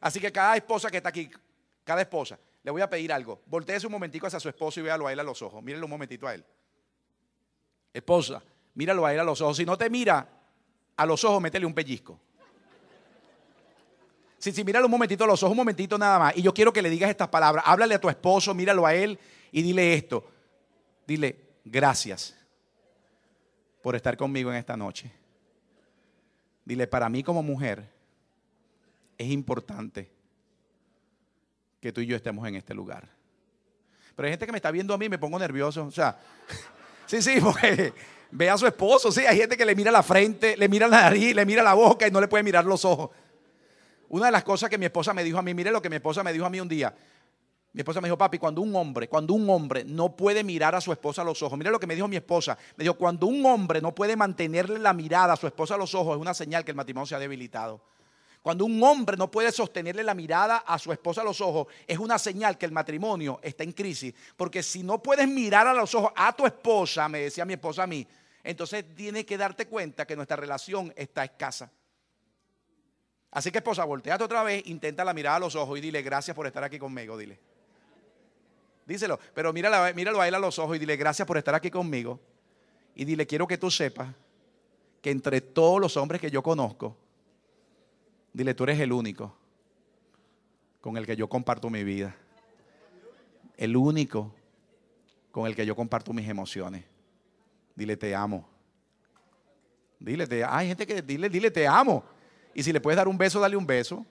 Así 0.00 0.20
que 0.20 0.30
cada 0.30 0.56
esposa 0.56 0.90
que 0.90 0.98
está 0.98 1.08
aquí, 1.08 1.30
cada 1.82 2.02
esposa, 2.02 2.38
le 2.62 2.70
voy 2.70 2.82
a 2.82 2.90
pedir 2.90 3.12
algo. 3.12 3.40
Volteese 3.46 3.86
un 3.86 3.92
momentico 3.92 4.26
hacia 4.26 4.38
su 4.38 4.48
esposo 4.48 4.80
y 4.80 4.82
véalo 4.82 5.06
a 5.06 5.12
él 5.12 5.18
a 5.18 5.22
los 5.22 5.40
ojos. 5.40 5.62
Mírenlo 5.62 5.86
un 5.86 5.90
momentito 5.90 6.26
a 6.28 6.34
él. 6.34 6.44
Esposa, 7.92 8.42
míralo 8.74 9.06
a 9.06 9.14
él 9.14 9.20
a 9.20 9.24
los 9.24 9.40
ojos. 9.40 9.56
Si 9.56 9.64
no 9.64 9.76
te 9.78 9.88
mira 9.88 10.28
a 10.96 11.06
los 11.06 11.24
ojos, 11.24 11.40
métele 11.40 11.64
un 11.64 11.74
pellizco. 11.74 12.20
Si, 14.36 14.52
si, 14.52 14.62
míralo 14.62 14.86
un 14.86 14.92
momentito 14.92 15.24
a 15.24 15.26
los 15.26 15.42
ojos, 15.42 15.52
un 15.52 15.56
momentito 15.56 15.98
nada 15.98 16.18
más. 16.18 16.36
Y 16.36 16.42
yo 16.42 16.54
quiero 16.54 16.72
que 16.72 16.82
le 16.82 16.90
digas 16.90 17.10
estas 17.10 17.28
palabras. 17.28 17.64
Háblale 17.66 17.94
a 17.94 18.00
tu 18.00 18.08
esposo, 18.08 18.54
míralo 18.54 18.86
a 18.86 18.94
él 18.94 19.18
y 19.50 19.62
dile 19.62 19.94
esto. 19.94 20.30
Dile, 21.06 21.36
gracias 21.64 22.37
por 23.82 23.96
estar 23.96 24.16
conmigo 24.16 24.50
en 24.50 24.56
esta 24.56 24.76
noche. 24.76 25.10
Dile, 26.64 26.86
para 26.86 27.08
mí 27.08 27.22
como 27.22 27.42
mujer 27.42 27.88
es 29.16 29.28
importante 29.28 30.10
que 31.80 31.92
tú 31.92 32.00
y 32.00 32.06
yo 32.06 32.16
estemos 32.16 32.46
en 32.46 32.56
este 32.56 32.74
lugar. 32.74 33.08
Pero 34.14 34.26
hay 34.26 34.32
gente 34.32 34.46
que 34.46 34.52
me 34.52 34.58
está 34.58 34.70
viendo 34.70 34.92
a 34.92 34.98
mí 34.98 35.06
y 35.06 35.08
me 35.08 35.18
pongo 35.18 35.38
nervioso. 35.38 35.86
O 35.86 35.90
sea, 35.90 36.18
sí, 37.06 37.22
sí, 37.22 37.40
porque 37.40 37.92
ve 38.30 38.50
a 38.50 38.58
su 38.58 38.66
esposo. 38.66 39.12
Sí, 39.12 39.24
hay 39.24 39.38
gente 39.38 39.56
que 39.56 39.64
le 39.64 39.74
mira 39.74 39.90
la 39.90 40.02
frente, 40.02 40.56
le 40.56 40.68
mira 40.68 40.88
la 40.88 41.02
nariz, 41.02 41.34
le 41.34 41.46
mira 41.46 41.62
la 41.62 41.74
boca 41.74 42.06
y 42.06 42.10
no 42.10 42.20
le 42.20 42.28
puede 42.28 42.42
mirar 42.42 42.64
los 42.64 42.84
ojos. 42.84 43.10
Una 44.08 44.26
de 44.26 44.32
las 44.32 44.42
cosas 44.42 44.70
que 44.70 44.78
mi 44.78 44.86
esposa 44.86 45.12
me 45.12 45.22
dijo 45.22 45.38
a 45.38 45.42
mí, 45.42 45.54
mire 45.54 45.70
lo 45.70 45.82
que 45.82 45.90
mi 45.90 45.96
esposa 45.96 46.22
me 46.24 46.32
dijo 46.32 46.46
a 46.46 46.50
mí 46.50 46.60
un 46.60 46.68
día. 46.68 46.94
Mi 47.72 47.80
esposa 47.80 48.00
me 48.00 48.08
dijo, 48.08 48.16
papi, 48.16 48.38
cuando 48.38 48.62
un 48.62 48.74
hombre, 48.74 49.08
cuando 49.08 49.34
un 49.34 49.48
hombre 49.50 49.84
no 49.84 50.16
puede 50.16 50.42
mirar 50.42 50.74
a 50.74 50.80
su 50.80 50.90
esposa 50.90 51.22
a 51.22 51.24
los 51.24 51.42
ojos, 51.42 51.58
mira 51.58 51.70
lo 51.70 51.78
que 51.78 51.86
me 51.86 51.94
dijo 51.94 52.08
mi 52.08 52.16
esposa, 52.16 52.56
me 52.76 52.82
dijo, 52.82 52.94
cuando 52.94 53.26
un 53.26 53.44
hombre 53.44 53.80
no 53.80 53.94
puede 53.94 54.16
mantenerle 54.16 54.78
la 54.78 54.94
mirada 54.94 55.34
a 55.34 55.36
su 55.36 55.46
esposa 55.46 55.74
a 55.74 55.78
los 55.78 55.94
ojos, 55.94 56.16
es 56.16 56.20
una 56.20 56.34
señal 56.34 56.64
que 56.64 56.70
el 56.70 56.76
matrimonio 56.76 57.06
se 57.06 57.14
ha 57.14 57.18
debilitado. 57.18 57.80
Cuando 58.40 58.64
un 58.64 58.82
hombre 58.82 59.16
no 59.16 59.30
puede 59.30 59.52
sostenerle 59.52 60.02
la 60.02 60.14
mirada 60.14 60.58
a 60.58 60.78
su 60.78 60.92
esposa 60.92 61.20
a 61.20 61.24
los 61.24 61.40
ojos, 61.40 61.66
es 61.86 61.98
una 61.98 62.18
señal 62.18 62.56
que 62.56 62.66
el 62.66 62.72
matrimonio 62.72 63.40
está 63.42 63.64
en 63.64 63.72
crisis. 63.72 64.14
Porque 64.36 64.62
si 64.62 64.82
no 64.82 65.02
puedes 65.02 65.28
mirar 65.28 65.66
a 65.66 65.74
los 65.74 65.94
ojos 65.94 66.12
a 66.16 66.32
tu 66.32 66.46
esposa, 66.46 67.08
me 67.08 67.20
decía 67.20 67.44
mi 67.44 67.54
esposa 67.54 67.82
a 67.82 67.86
mí, 67.86 68.06
entonces 68.42 68.84
tienes 68.94 69.26
que 69.26 69.36
darte 69.36 69.66
cuenta 69.66 70.06
que 70.06 70.16
nuestra 70.16 70.36
relación 70.36 70.92
está 70.96 71.24
escasa. 71.24 71.70
Así 73.30 73.50
que 73.50 73.58
esposa, 73.58 73.84
volteate 73.84 74.24
otra 74.24 74.42
vez, 74.42 74.62
intenta 74.66 75.04
la 75.04 75.12
mirada 75.12 75.36
a 75.36 75.40
los 75.40 75.54
ojos 75.54 75.76
y 75.76 75.82
dile 75.82 76.00
gracias 76.00 76.34
por 76.34 76.46
estar 76.46 76.64
aquí 76.64 76.78
conmigo, 76.78 77.18
dile. 77.18 77.38
Díselo. 78.88 79.20
Pero 79.34 79.52
míralo, 79.52 79.94
míralo 79.94 80.22
a 80.22 80.24
a 80.24 80.30
los 80.38 80.58
ojos 80.58 80.76
y 80.76 80.78
dile 80.78 80.96
gracias 80.96 81.28
por 81.28 81.36
estar 81.36 81.54
aquí 81.54 81.70
conmigo. 81.70 82.18
Y 82.94 83.04
dile, 83.04 83.26
quiero 83.26 83.46
que 83.46 83.58
tú 83.58 83.70
sepas 83.70 84.08
que 85.02 85.10
entre 85.10 85.42
todos 85.42 85.78
los 85.78 85.96
hombres 85.98 86.22
que 86.22 86.30
yo 86.30 86.42
conozco, 86.42 86.96
dile, 88.32 88.54
tú 88.54 88.64
eres 88.64 88.80
el 88.80 88.90
único 88.90 89.36
con 90.80 90.96
el 90.96 91.04
que 91.04 91.14
yo 91.14 91.28
comparto 91.28 91.68
mi 91.68 91.84
vida. 91.84 92.16
El 93.58 93.76
único 93.76 94.34
con 95.30 95.46
el 95.46 95.54
que 95.54 95.66
yo 95.66 95.76
comparto 95.76 96.14
mis 96.14 96.26
emociones. 96.26 96.82
Dile, 97.76 97.96
te 97.96 98.14
amo. 98.14 98.48
Dile, 100.00 100.26
te, 100.26 100.42
hay 100.42 100.68
gente 100.68 100.86
que 100.86 101.02
dile, 101.02 101.28
dile, 101.28 101.50
te 101.50 101.66
amo. 101.66 102.04
Y 102.54 102.62
si 102.62 102.72
le 102.72 102.80
puedes 102.80 102.96
dar 102.96 103.06
un 103.06 103.18
beso, 103.18 103.38
dale 103.38 103.54
un 103.54 103.66
beso. 103.66 104.06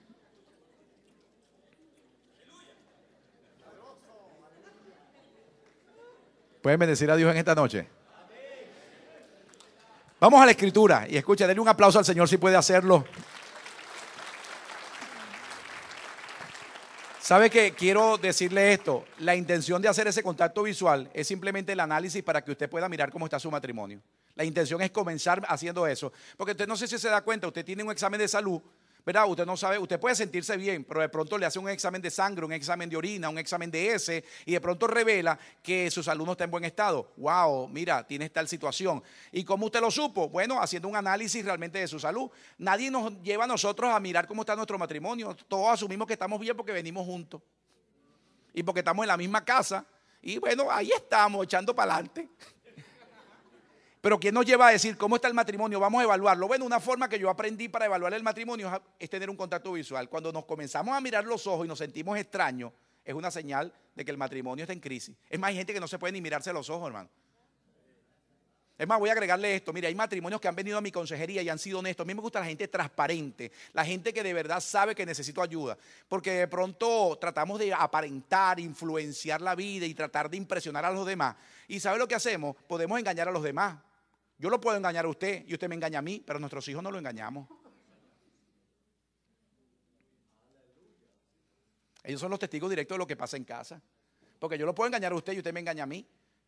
¿Pueden 6.61 6.79
bendecir 6.79 7.09
a 7.11 7.15
Dios 7.15 7.31
en 7.31 7.37
esta 7.37 7.55
noche? 7.55 7.87
Vamos 10.19 10.41
a 10.41 10.45
la 10.45 10.51
escritura 10.51 11.05
y 11.07 11.15
escucha, 11.15 11.45
denle 11.45 11.61
un 11.61 11.69
aplauso 11.69 11.99
al 11.99 12.05
Señor 12.05 12.27
si 12.27 12.37
puede 12.37 12.55
hacerlo. 12.55 13.05
¿Sabe 17.21 17.49
que 17.49 17.73
quiero 17.73 18.17
decirle 18.17 18.73
esto? 18.73 19.05
La 19.19 19.35
intención 19.35 19.81
de 19.81 19.89
hacer 19.89 20.07
ese 20.07 20.23
contacto 20.23 20.63
visual 20.63 21.09
es 21.13 21.27
simplemente 21.27 21.73
el 21.73 21.79
análisis 21.81 22.23
para 22.23 22.41
que 22.41 22.51
usted 22.51 22.69
pueda 22.69 22.87
mirar 22.87 23.11
cómo 23.11 23.25
está 23.25 23.37
su 23.37 23.51
matrimonio. 23.51 24.01
La 24.33 24.45
intención 24.45 24.81
es 24.81 24.91
comenzar 24.91 25.45
haciendo 25.49 25.85
eso. 25.85 26.13
Porque 26.37 26.51
usted 26.51 26.67
no 26.67 26.77
sé 26.77 26.87
si 26.87 26.97
se 26.97 27.09
da 27.09 27.21
cuenta, 27.21 27.47
usted 27.47 27.65
tiene 27.65 27.83
un 27.83 27.91
examen 27.91 28.19
de 28.19 28.27
salud 28.27 28.61
¿verdad? 29.07 29.25
Usted 29.25 29.45
no 29.45 29.55
sabe, 29.55 29.79
usted 29.79 29.97
puede 30.01 30.15
sentirse 30.15 30.57
bien, 30.57 30.83
pero 30.83 30.99
de 30.99 31.07
pronto 31.07 31.37
le 31.37 31.45
hace 31.45 31.57
un 31.57 31.69
examen 31.69 32.01
de 32.01 32.11
sangre, 32.11 32.43
un 32.43 32.51
examen 32.51 32.89
de 32.89 32.97
orina, 32.97 33.29
un 33.29 33.37
examen 33.37 33.71
de 33.71 33.93
S 33.93 34.21
y 34.45 34.51
de 34.51 34.59
pronto 34.59 34.85
revela 34.85 35.39
que 35.63 35.89
su 35.89 36.03
salud 36.03 36.25
no 36.25 36.33
está 36.33 36.43
en 36.43 36.51
buen 36.51 36.65
estado. 36.65 37.13
Wow, 37.15 37.69
mira, 37.69 38.05
tiene 38.05 38.29
tal 38.29 38.49
situación. 38.49 39.01
¿Y 39.31 39.45
cómo 39.45 39.67
usted 39.67 39.79
lo 39.79 39.89
supo? 39.91 40.27
Bueno, 40.27 40.61
haciendo 40.61 40.89
un 40.89 40.97
análisis 40.97 41.45
realmente 41.45 41.79
de 41.79 41.87
su 41.87 42.01
salud. 42.01 42.29
Nadie 42.57 42.91
nos 42.91 43.21
lleva 43.21 43.45
a 43.45 43.47
nosotros 43.47 43.89
a 43.89 43.97
mirar 44.01 44.27
cómo 44.27 44.41
está 44.41 44.57
nuestro 44.57 44.77
matrimonio. 44.77 45.33
Todos 45.47 45.69
asumimos 45.69 46.05
que 46.05 46.11
estamos 46.11 46.37
bien 46.41 46.57
porque 46.57 46.73
venimos 46.73 47.05
juntos. 47.05 47.41
Y 48.53 48.61
porque 48.61 48.79
estamos 48.79 49.05
en 49.05 49.07
la 49.07 49.15
misma 49.15 49.45
casa. 49.45 49.85
Y 50.21 50.37
bueno, 50.37 50.69
ahí 50.69 50.91
estamos, 50.91 51.45
echando 51.45 51.73
para 51.73 51.93
adelante. 51.93 52.27
Pero 54.01 54.19
¿quién 54.19 54.33
nos 54.33 54.45
lleva 54.45 54.67
a 54.67 54.71
decir 54.71 54.95
cómo 54.97 55.15
está 55.15 55.27
el 55.27 55.33
matrimonio? 55.33 55.79
Vamos 55.79 56.01
a 56.01 56.03
evaluarlo. 56.03 56.47
Bueno, 56.47 56.65
una 56.65 56.79
forma 56.79 57.09
que 57.09 57.19
yo 57.19 57.29
aprendí 57.29 57.67
para 57.67 57.85
evaluar 57.85 58.13
el 58.13 58.23
matrimonio 58.23 58.81
es 58.99 59.09
tener 59.09 59.29
un 59.29 59.35
contacto 59.35 59.71
visual. 59.73 60.07
Cuando 60.07 60.31
nos 60.31 60.45
comenzamos 60.45 60.95
a 60.95 61.01
mirar 61.01 61.25
los 61.25 61.47
ojos 61.47 61.65
y 61.65 61.67
nos 61.67 61.79
sentimos 61.79 62.17
extraños, 62.17 62.71
es 63.03 63.13
una 63.13 63.31
señal 63.31 63.73
de 63.95 64.05
que 64.05 64.11
el 64.11 64.17
matrimonio 64.17 64.63
está 64.63 64.73
en 64.73 64.79
crisis. 64.79 65.15
Es 65.29 65.39
más, 65.39 65.49
hay 65.49 65.55
gente 65.55 65.73
que 65.73 65.79
no 65.79 65.87
se 65.87 65.97
puede 65.97 66.13
ni 66.13 66.21
mirarse 66.21 66.53
los 66.53 66.69
ojos, 66.69 66.87
hermano. 66.87 67.09
Es 68.77 68.87
más, 68.87 68.99
voy 68.99 69.09
a 69.09 69.13
agregarle 69.13 69.55
esto. 69.55 69.73
Mira, 69.73 69.87
hay 69.87 69.95
matrimonios 69.95 70.39
que 70.39 70.47
han 70.47 70.55
venido 70.55 70.77
a 70.77 70.81
mi 70.81 70.91
consejería 70.91 71.41
y 71.41 71.49
han 71.49 71.57
sido 71.57 71.79
honestos. 71.79 72.03
A 72.03 72.07
mí 72.07 72.13
me 72.13 72.21
gusta 72.21 72.39
la 72.39 72.45
gente 72.45 72.67
transparente, 72.67 73.51
la 73.73 73.83
gente 73.83 74.13
que 74.13 74.21
de 74.21 74.33
verdad 74.33 74.59
sabe 74.59 74.93
que 74.93 75.05
necesito 75.05 75.41
ayuda. 75.41 75.77
Porque 76.07 76.31
de 76.31 76.47
pronto 76.47 77.17
tratamos 77.19 77.57
de 77.57 77.73
aparentar, 77.73 78.59
influenciar 78.59 79.41
la 79.41 79.55
vida 79.55 79.87
y 79.87 79.95
tratar 79.95 80.29
de 80.29 80.37
impresionar 80.37 80.85
a 80.85 80.91
los 80.91 81.07
demás. 81.07 81.35
¿Y 81.67 81.79
sabe 81.79 81.97
lo 81.97 82.07
que 82.07 82.13
hacemos? 82.13 82.55
Podemos 82.67 82.99
engañar 82.99 83.27
a 83.27 83.31
los 83.31 83.41
demás. 83.41 83.77
Yo 84.37 84.51
lo 84.51 84.61
puedo 84.61 84.77
engañar 84.77 85.05
a 85.05 85.09
usted 85.09 85.43
y 85.47 85.53
usted 85.53 85.67
me 85.67 85.75
engaña 85.75 85.97
a 85.97 86.03
mí, 86.03 86.21
pero 86.23 86.37
nuestros 86.37 86.67
hijos 86.67 86.83
no 86.83 86.91
lo 86.91 86.99
engañamos. 86.99 87.47
Ellos 92.03 92.21
son 92.21 92.29
los 92.29 92.39
testigos 92.39 92.69
directos 92.69 92.95
de 92.95 92.99
lo 92.99 93.07
que 93.07 93.17
pasa 93.17 93.37
en 93.37 93.43
casa. 93.43 93.81
Porque 94.39 94.57
yo 94.57 94.67
lo 94.67 94.75
puedo 94.75 94.87
engañar 94.87 95.11
a 95.11 95.15
usted 95.15 95.33
y 95.33 95.39
usted 95.39 95.51
me 95.51 95.61
engaña 95.61 95.83
a 95.83 95.87
mí, 95.87 96.07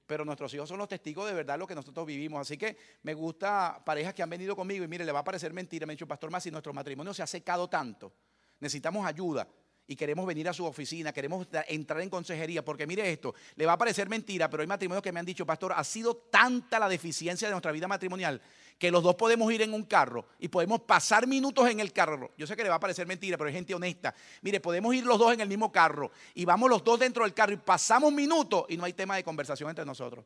pero 0.10 0.26
nuestros 0.26 0.52
hijos 0.56 0.68
son 0.68 0.80
los 0.80 0.88
testigos 0.88 1.28
de 1.28 1.36
verdad 1.36 1.60
lo 1.60 1.68
que 1.68 1.76
nosotros 1.76 2.04
vivimos. 2.04 2.42
Así 2.42 2.58
que 2.58 2.76
me 3.04 3.14
gusta 3.14 3.80
parejas 3.86 4.12
que 4.16 4.24
han 4.24 4.30
venido 4.32 4.56
conmigo 4.56 4.84
y 4.84 4.88
mire, 4.88 5.06
le 5.06 5.12
va 5.12 5.20
a 5.20 5.24
parecer 5.24 5.54
mentira. 5.54 5.86
Me 5.86 5.94
ha 5.94 5.96
dicho, 5.96 6.08
Pastor 6.08 6.32
Más, 6.32 6.42
si 6.42 6.50
nuestro 6.50 6.74
matrimonio 6.74 7.14
se 7.14 7.22
ha 7.22 7.28
secado 7.28 7.70
tanto, 7.70 8.12
necesitamos 8.60 9.06
ayuda 9.06 9.48
y 9.86 9.96
queremos 9.96 10.26
venir 10.26 10.50
a 10.50 10.54
su 10.54 10.66
oficina, 10.66 11.14
queremos 11.14 11.48
entrar 11.68 12.02
en 12.02 12.10
consejería, 12.10 12.66
porque 12.66 12.88
mire 12.88 13.12
esto, 13.12 13.36
le 13.56 13.68
va 13.68 13.74
a 13.74 13.78
parecer 13.78 14.10
mentira, 14.10 14.50
pero 14.50 14.62
hay 14.62 14.68
matrimonios 14.68 15.04
que 15.04 15.12
me 15.12 15.20
han 15.20 15.28
dicho, 15.28 15.46
pastor, 15.46 15.74
ha 15.76 15.84
sido 15.84 16.16
tanta 16.16 16.80
la 16.80 16.90
deficiencia 16.90 17.48
de 17.48 17.52
nuestra 17.52 17.72
vida 17.72 17.88
matrimonial 17.88 18.42
que 18.80 18.90
los 18.90 19.04
dos 19.04 19.16
podemos 19.16 19.52
ir 19.52 19.62
en 19.62 19.74
un 19.74 19.84
carro 19.84 20.26
y 20.40 20.48
podemos 20.48 20.80
pasar 20.82 21.28
minutos 21.28 21.70
en 21.70 21.82
el 21.82 21.92
carro. 21.92 22.32
Yo 22.38 22.48
sé 22.48 22.56
que 22.56 22.64
le 22.64 22.70
va 22.70 22.76
a 22.76 22.80
parecer 22.80 23.06
mentira, 23.06 23.38
pero 23.38 23.50
hay 23.50 23.54
gente 23.54 23.76
honesta. 23.76 24.16
Mire, 24.42 24.62
podemos 24.62 24.96
ir 24.96 25.06
los 25.06 25.20
dos 25.20 25.34
en 25.34 25.42
el 25.42 25.50
mismo 25.50 25.70
carro 25.70 26.12
y 26.34 26.46
vamos 26.46 26.70
los 26.70 26.82
dos 26.82 26.98
dentro 26.98 27.24
del 27.24 27.34
carro 27.34 27.52
y 27.52 27.58
pasamos 27.58 28.14
minutos 28.14 28.64
y 28.70 28.78
no 28.78 28.86
hay 28.86 28.94
tema 28.94 29.18
de 29.18 29.24
conversación 29.24 29.70
entre 29.70 29.86
nosotros. 29.86 30.24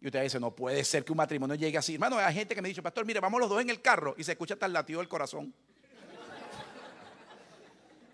Y 0.00 0.06
usted 0.06 0.22
dice, 0.22 0.40
no 0.40 0.54
puede 0.54 0.82
ser 0.84 1.04
que 1.04 1.12
un 1.12 1.18
matrimonio 1.18 1.54
llegue 1.54 1.78
así. 1.78 1.94
Hermano, 1.94 2.18
hay 2.18 2.34
gente 2.34 2.56
que 2.56 2.60
me 2.60 2.68
ha 2.68 2.70
dicho, 2.70 2.82
pastor, 2.82 3.06
mire, 3.06 3.20
vamos 3.20 3.40
los 3.40 3.48
dos 3.48 3.60
en 3.60 3.70
el 3.70 3.80
carro 3.80 4.16
y 4.18 4.24
se 4.24 4.32
escucha 4.32 4.54
hasta 4.54 4.66
el 4.66 4.72
latido 4.72 4.98
del 4.98 5.08
corazón 5.08 5.54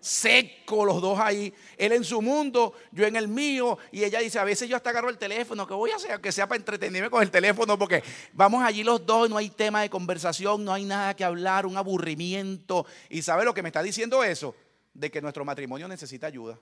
seco 0.05 0.85
los 0.85 1.01
dos 1.01 1.19
ahí. 1.19 1.51
Él 1.77 1.91
en 1.91 2.03
su 2.03 2.21
mundo, 2.21 2.73
yo 2.91 3.07
en 3.07 3.15
el 3.15 3.27
mío. 3.27 3.79
Y 3.91 4.03
ella 4.03 4.19
dice, 4.19 4.37
a 4.37 4.43
veces 4.43 4.69
yo 4.69 4.75
hasta 4.75 4.91
agarro 4.91 5.09
el 5.09 5.17
teléfono, 5.17 5.65
que 5.65 5.73
voy 5.73 5.89
a 5.91 5.95
hacer? 5.95 6.21
Que 6.21 6.31
sea 6.31 6.47
para 6.47 6.59
entretenerme 6.59 7.09
con 7.09 7.23
el 7.23 7.31
teléfono, 7.31 7.77
porque 7.77 8.03
vamos 8.31 8.63
allí 8.63 8.83
los 8.83 9.03
dos, 9.05 9.29
no 9.29 9.37
hay 9.37 9.49
tema 9.49 9.81
de 9.81 9.89
conversación, 9.89 10.63
no 10.63 10.71
hay 10.73 10.85
nada 10.85 11.15
que 11.15 11.23
hablar, 11.23 11.65
un 11.65 11.75
aburrimiento. 11.75 12.85
¿Y 13.09 13.23
sabe 13.23 13.45
lo 13.45 13.53
que 13.53 13.63
me 13.63 13.69
está 13.69 13.81
diciendo 13.81 14.23
eso? 14.23 14.55
De 14.93 15.09
que 15.09 15.21
nuestro 15.21 15.43
matrimonio 15.43 15.87
necesita 15.87 16.27
ayuda. 16.27 16.59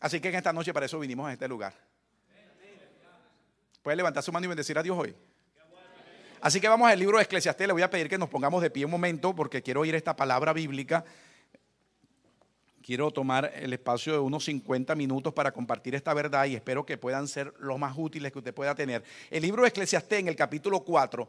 Así 0.00 0.18
que 0.18 0.28
en 0.28 0.34
esta 0.34 0.52
noche 0.52 0.72
para 0.74 0.86
eso 0.86 0.98
vinimos 0.98 1.28
a 1.28 1.32
este 1.32 1.46
lugar. 1.46 1.72
¿Puede 3.82 3.96
levantar 3.96 4.22
su 4.22 4.32
mano 4.32 4.44
y 4.44 4.48
bendecir 4.48 4.76
a 4.76 4.82
Dios 4.82 4.98
hoy? 4.98 5.14
Así 6.42 6.58
que 6.58 6.68
vamos 6.68 6.90
al 6.90 6.98
libro 6.98 7.18
de 7.18 7.24
Eclesiastés. 7.24 7.66
Le 7.66 7.74
voy 7.74 7.82
a 7.82 7.90
pedir 7.90 8.08
que 8.08 8.16
nos 8.16 8.30
pongamos 8.30 8.62
de 8.62 8.70
pie 8.70 8.86
un 8.86 8.90
momento 8.90 9.34
porque 9.34 9.62
quiero 9.62 9.82
oír 9.82 9.94
esta 9.94 10.16
palabra 10.16 10.54
bíblica. 10.54 11.04
Quiero 12.82 13.10
tomar 13.10 13.52
el 13.54 13.74
espacio 13.74 14.14
de 14.14 14.20
unos 14.20 14.44
50 14.44 14.94
minutos 14.94 15.34
para 15.34 15.52
compartir 15.52 15.94
esta 15.94 16.14
verdad 16.14 16.46
y 16.46 16.54
espero 16.54 16.86
que 16.86 16.96
puedan 16.96 17.28
ser 17.28 17.52
los 17.58 17.78
más 17.78 17.94
útiles 17.94 18.32
que 18.32 18.38
usted 18.38 18.54
pueda 18.54 18.74
tener. 18.74 19.04
El 19.30 19.42
libro 19.42 19.62
de 19.62 19.68
Eclesiastés 19.68 20.20
en 20.20 20.28
el 20.28 20.36
capítulo 20.36 20.80
4 20.80 21.28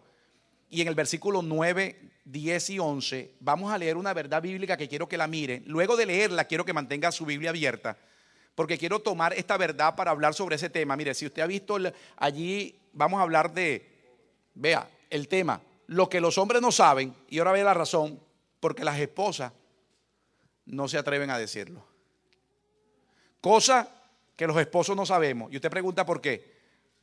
y 0.69 0.81
en 0.81 0.87
el 0.87 0.95
versículo 0.95 1.41
9, 1.41 2.11
10 2.23 2.69
y 2.69 2.79
11 2.79 3.35
vamos 3.41 3.73
a 3.73 3.77
leer 3.77 3.97
una 3.97 4.13
verdad 4.13 4.41
bíblica 4.41 4.77
que 4.77 4.87
quiero 4.87 5.09
que 5.09 5.17
la 5.17 5.27
miren. 5.27 5.63
Luego 5.67 5.97
de 5.97 6.05
leerla 6.05 6.45
quiero 6.45 6.63
que 6.63 6.71
mantenga 6.71 7.11
su 7.11 7.25
Biblia 7.25 7.49
abierta 7.49 7.97
porque 8.55 8.77
quiero 8.77 8.99
tomar 8.99 9.33
esta 9.33 9.57
verdad 9.57 9.93
para 9.93 10.11
hablar 10.11 10.33
sobre 10.33 10.55
ese 10.55 10.69
tema. 10.69 10.95
Mire, 10.95 11.13
si 11.13 11.25
usted 11.25 11.41
ha 11.41 11.47
visto 11.47 11.77
allí, 12.15 12.79
vamos 12.93 13.19
a 13.19 13.23
hablar 13.23 13.53
de, 13.53 13.89
vea, 14.55 14.89
el 15.11 15.27
tema, 15.27 15.61
lo 15.87 16.09
que 16.09 16.19
los 16.19 16.39
hombres 16.39 16.61
no 16.61 16.71
saben, 16.71 17.13
y 17.29 17.37
ahora 17.37 17.51
ve 17.51 17.63
la 17.63 17.75
razón, 17.75 18.19
porque 18.59 18.83
las 18.83 18.99
esposas 18.99 19.51
no 20.65 20.87
se 20.87 20.97
atreven 20.97 21.29
a 21.29 21.37
decirlo. 21.37 21.85
Cosa 23.41 23.89
que 24.35 24.47
los 24.47 24.57
esposos 24.57 24.95
no 24.95 25.05
sabemos. 25.05 25.51
Y 25.51 25.57
usted 25.57 25.69
pregunta 25.69 26.05
por 26.05 26.21
qué. 26.21 26.51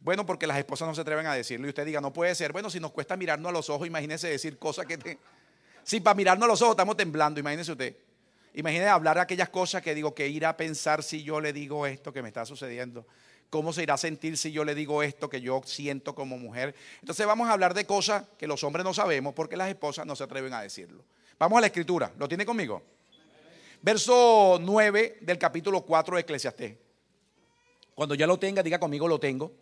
Bueno, 0.00 0.24
porque 0.24 0.46
las 0.46 0.58
esposas 0.58 0.88
no 0.88 0.94
se 0.94 1.00
atreven 1.00 1.26
a 1.26 1.34
decirlo. 1.34 1.66
Y 1.66 1.70
usted 1.70 1.84
diga, 1.84 2.00
no 2.00 2.12
puede 2.12 2.34
ser. 2.34 2.52
Bueno, 2.52 2.70
si 2.70 2.80
nos 2.80 2.92
cuesta 2.92 3.16
mirarnos 3.16 3.50
a 3.50 3.52
los 3.52 3.68
ojos, 3.68 3.86
imagínese 3.86 4.28
decir 4.28 4.58
cosas 4.58 4.86
que... 4.86 5.18
Si 5.82 6.00
para 6.00 6.14
mirarnos 6.14 6.44
a 6.44 6.48
los 6.48 6.62
ojos 6.62 6.72
estamos 6.72 6.96
temblando, 6.96 7.40
imagínese 7.40 7.72
usted. 7.72 7.96
Imagínese 8.54 8.88
hablar 8.88 9.18
aquellas 9.18 9.48
cosas 9.48 9.82
que 9.82 9.94
digo, 9.94 10.14
que 10.14 10.28
ir 10.28 10.46
a 10.46 10.56
pensar 10.56 11.02
si 11.02 11.22
yo 11.22 11.40
le 11.40 11.52
digo 11.52 11.86
esto 11.86 12.12
que 12.12 12.22
me 12.22 12.28
está 12.28 12.44
sucediendo. 12.44 13.06
¿Cómo 13.50 13.72
se 13.72 13.82
irá 13.82 13.94
a 13.94 13.98
sentir 13.98 14.36
si 14.36 14.52
yo 14.52 14.64
le 14.64 14.74
digo 14.74 15.02
esto 15.02 15.28
que 15.28 15.40
yo 15.40 15.62
siento 15.64 16.14
como 16.14 16.36
mujer? 16.36 16.74
Entonces 17.00 17.26
vamos 17.26 17.48
a 17.48 17.52
hablar 17.52 17.72
de 17.72 17.86
cosas 17.86 18.24
que 18.36 18.46
los 18.46 18.62
hombres 18.62 18.84
no 18.84 18.92
sabemos 18.92 19.32
porque 19.34 19.56
las 19.56 19.68
esposas 19.68 20.06
no 20.06 20.14
se 20.14 20.24
atreven 20.24 20.52
a 20.52 20.60
decirlo. 20.60 21.04
Vamos 21.38 21.56
a 21.56 21.60
la 21.62 21.68
escritura. 21.68 22.12
¿Lo 22.18 22.28
tiene 22.28 22.44
conmigo? 22.44 22.82
Verso 23.80 24.58
9 24.60 25.18
del 25.20 25.38
capítulo 25.38 25.82
4 25.82 26.16
de 26.16 26.20
Eclesiastés. 26.22 26.76
Cuando 27.94 28.14
ya 28.14 28.26
lo 28.26 28.38
tenga, 28.38 28.62
diga 28.62 28.78
conmigo, 28.78 29.08
lo 29.08 29.18
tengo. 29.18 29.52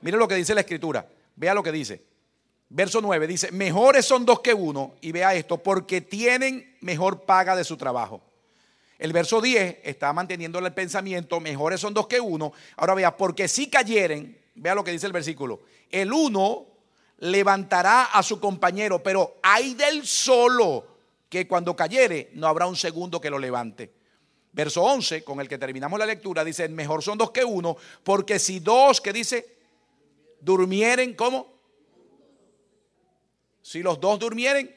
Mire 0.00 0.16
lo 0.16 0.26
que 0.26 0.34
dice 0.34 0.54
la 0.54 0.62
escritura. 0.62 1.06
Vea 1.36 1.54
lo 1.54 1.62
que 1.62 1.72
dice. 1.72 2.02
Verso 2.70 3.00
9 3.00 3.26
dice, 3.26 3.50
mejores 3.52 4.04
son 4.04 4.26
dos 4.26 4.40
que 4.40 4.52
uno, 4.52 4.94
y 5.00 5.12
vea 5.12 5.34
esto, 5.34 5.56
porque 5.56 6.02
tienen 6.02 6.76
mejor 6.80 7.22
paga 7.22 7.56
de 7.56 7.64
su 7.64 7.78
trabajo. 7.78 8.22
El 8.98 9.12
verso 9.12 9.40
10 9.40 9.78
está 9.84 10.12
manteniendo 10.12 10.58
el 10.58 10.72
pensamiento, 10.72 11.38
mejores 11.38 11.80
son 11.80 11.94
dos 11.94 12.08
que 12.08 12.20
uno. 12.20 12.52
Ahora 12.76 12.94
vea, 12.94 13.16
porque 13.16 13.46
si 13.46 13.70
cayeren, 13.70 14.36
vea 14.56 14.74
lo 14.74 14.82
que 14.82 14.90
dice 14.90 15.06
el 15.06 15.12
versículo, 15.12 15.60
el 15.90 16.12
uno 16.12 16.66
levantará 17.18 18.04
a 18.06 18.22
su 18.22 18.40
compañero, 18.40 19.02
pero 19.02 19.36
hay 19.42 19.74
del 19.74 20.04
solo 20.04 20.86
que 21.28 21.46
cuando 21.46 21.76
cayere 21.76 22.30
no 22.34 22.48
habrá 22.48 22.66
un 22.66 22.76
segundo 22.76 23.20
que 23.20 23.30
lo 23.30 23.38
levante. 23.38 23.92
Verso 24.52 24.82
11, 24.82 25.22
con 25.22 25.40
el 25.40 25.48
que 25.48 25.58
terminamos 25.58 25.98
la 25.98 26.06
lectura, 26.06 26.42
dice, 26.42 26.68
mejor 26.68 27.02
son 27.02 27.18
dos 27.18 27.30
que 27.30 27.44
uno, 27.44 27.76
porque 28.02 28.40
si 28.40 28.58
dos, 28.58 29.00
que 29.00 29.12
dice, 29.12 29.58
durmieren, 30.40 31.14
¿cómo? 31.14 31.46
Si 33.62 33.82
los 33.82 34.00
dos 34.00 34.18
durmieren, 34.18 34.74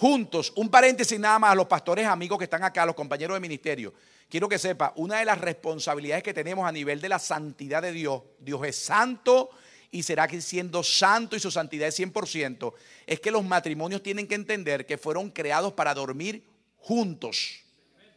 juntos. 0.00 0.50
Un 0.56 0.70
paréntesis 0.70 1.20
nada 1.20 1.38
más 1.38 1.52
a 1.52 1.54
los 1.54 1.66
pastores 1.66 2.06
amigos 2.06 2.38
que 2.38 2.44
están 2.44 2.64
acá, 2.64 2.86
los 2.86 2.94
compañeros 2.94 3.36
de 3.36 3.40
ministerio. 3.40 3.92
Quiero 4.30 4.48
que 4.48 4.58
sepa, 4.58 4.94
una 4.96 5.18
de 5.18 5.26
las 5.26 5.38
responsabilidades 5.38 6.24
que 6.24 6.32
tenemos 6.32 6.66
a 6.66 6.72
nivel 6.72 7.02
de 7.02 7.10
la 7.10 7.18
santidad 7.18 7.82
de 7.82 7.92
Dios, 7.92 8.22
Dios 8.38 8.64
es 8.64 8.76
santo 8.76 9.50
y 9.90 10.02
será 10.02 10.26
que 10.26 10.40
siendo 10.40 10.82
santo 10.82 11.36
y 11.36 11.40
su 11.40 11.50
santidad 11.50 11.86
es 11.86 12.00
100%, 12.00 12.72
es 13.06 13.20
que 13.20 13.30
los 13.30 13.44
matrimonios 13.44 14.02
tienen 14.02 14.26
que 14.26 14.36
entender 14.36 14.86
que 14.86 14.96
fueron 14.96 15.28
creados 15.28 15.74
para 15.74 15.92
dormir 15.92 16.44
juntos. 16.78 17.60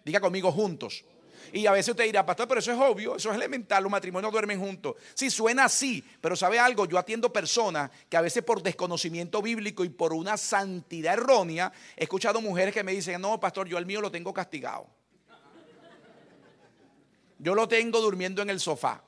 Diga 0.05 0.21
conmigo 0.21 0.53
juntos. 0.53 1.03
Y 1.51 1.65
a 1.65 1.71
veces 1.71 1.89
usted 1.89 2.05
dirá, 2.05 2.25
pastor, 2.25 2.47
pero 2.47 2.59
eso 2.59 2.71
es 2.71 2.79
obvio, 2.79 3.15
eso 3.15 3.29
es 3.29 3.35
elemental, 3.35 3.83
los 3.83 3.91
matrimonios 3.91 4.31
duermen 4.31 4.59
juntos. 4.59 4.95
Sí, 5.13 5.29
suena 5.29 5.65
así, 5.65 6.03
pero 6.21 6.35
¿sabe 6.35 6.59
algo? 6.59 6.85
Yo 6.85 6.97
atiendo 6.97 7.31
personas 7.31 7.91
que 8.09 8.17
a 8.17 8.21
veces 8.21 8.43
por 8.43 8.61
desconocimiento 8.63 9.41
bíblico 9.41 9.83
y 9.83 9.89
por 9.89 10.13
una 10.13 10.37
santidad 10.37 11.13
errónea, 11.13 11.71
he 11.95 12.03
escuchado 12.03 12.41
mujeres 12.41 12.73
que 12.73 12.83
me 12.83 12.93
dicen, 12.93 13.19
no, 13.21 13.39
pastor, 13.39 13.67
yo 13.67 13.77
al 13.77 13.85
mío 13.85 14.01
lo 14.01 14.11
tengo 14.11 14.33
castigado. 14.33 14.87
Yo 17.39 17.55
lo 17.55 17.67
tengo 17.67 17.99
durmiendo 17.99 18.41
en 18.41 18.49
el 18.49 18.59
sofá. 18.59 19.03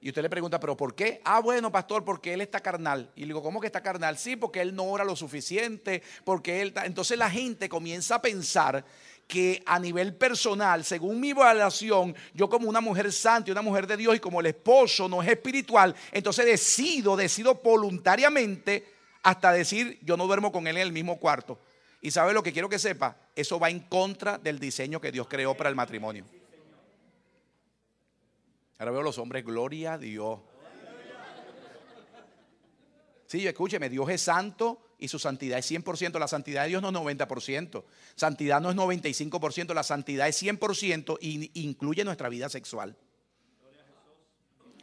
Y 0.00 0.10
usted 0.10 0.22
le 0.22 0.30
pregunta, 0.30 0.60
¿pero 0.60 0.76
por 0.76 0.94
qué? 0.94 1.20
Ah, 1.24 1.40
bueno, 1.40 1.72
pastor, 1.72 2.04
porque 2.04 2.32
él 2.32 2.40
está 2.40 2.60
carnal. 2.60 3.10
Y 3.16 3.22
le 3.22 3.26
digo, 3.26 3.42
¿cómo 3.42 3.60
que 3.60 3.66
está 3.66 3.82
carnal? 3.82 4.16
Sí, 4.16 4.36
porque 4.36 4.60
él 4.60 4.72
no 4.72 4.84
ora 4.84 5.02
lo 5.02 5.16
suficiente, 5.16 6.00
porque 6.22 6.62
él... 6.62 6.72
Entonces 6.84 7.18
la 7.18 7.28
gente 7.28 7.68
comienza 7.68 8.14
a 8.14 8.22
pensar 8.22 8.84
que 9.26 9.62
a 9.66 9.78
nivel 9.78 10.14
personal, 10.14 10.84
según 10.84 11.20
mi 11.20 11.30
evaluación, 11.30 12.14
yo 12.32 12.48
como 12.48 12.68
una 12.68 12.80
mujer 12.80 13.12
santa 13.12 13.50
y 13.50 13.52
una 13.52 13.62
mujer 13.62 13.86
de 13.86 13.96
Dios 13.96 14.14
y 14.16 14.20
como 14.20 14.40
el 14.40 14.46
esposo 14.46 15.08
no 15.08 15.22
es 15.22 15.28
espiritual, 15.28 15.94
entonces 16.12 16.46
decido, 16.46 17.16
decido 17.16 17.54
voluntariamente 17.56 18.86
hasta 19.22 19.52
decir, 19.52 19.98
yo 20.02 20.16
no 20.16 20.26
duermo 20.26 20.52
con 20.52 20.66
él 20.68 20.76
en 20.76 20.82
el 20.82 20.92
mismo 20.92 21.18
cuarto. 21.18 21.58
Y 22.00 22.12
sabe 22.12 22.32
lo 22.32 22.42
que 22.42 22.52
quiero 22.52 22.68
que 22.68 22.78
sepa, 22.78 23.16
eso 23.34 23.58
va 23.58 23.68
en 23.68 23.80
contra 23.80 24.38
del 24.38 24.60
diseño 24.60 25.00
que 25.00 25.10
Dios 25.10 25.26
creó 25.26 25.56
para 25.56 25.68
el 25.68 25.74
matrimonio. 25.74 26.24
Ahora 28.78 28.92
veo 28.92 29.02
los 29.02 29.18
hombres, 29.18 29.44
gloria 29.44 29.94
a 29.94 29.98
Dios. 29.98 30.38
Sí, 33.26 33.44
escúcheme, 33.44 33.88
Dios 33.88 34.08
es 34.08 34.22
santo 34.22 34.85
y 34.98 35.08
su 35.08 35.18
santidad 35.18 35.58
es 35.58 35.70
100%. 35.70 36.18
La 36.18 36.28
santidad 36.28 36.62
de 36.62 36.68
Dios 36.70 36.82
no 36.82 36.88
es 36.88 36.94
90%. 36.94 37.84
Santidad 38.14 38.60
no 38.60 38.70
es 38.70 38.76
95%. 38.76 39.74
La 39.74 39.82
santidad 39.82 40.28
es 40.28 40.42
100% 40.42 41.18
y 41.20 41.50
incluye 41.62 42.04
nuestra 42.04 42.28
vida 42.28 42.48
sexual. 42.48 42.96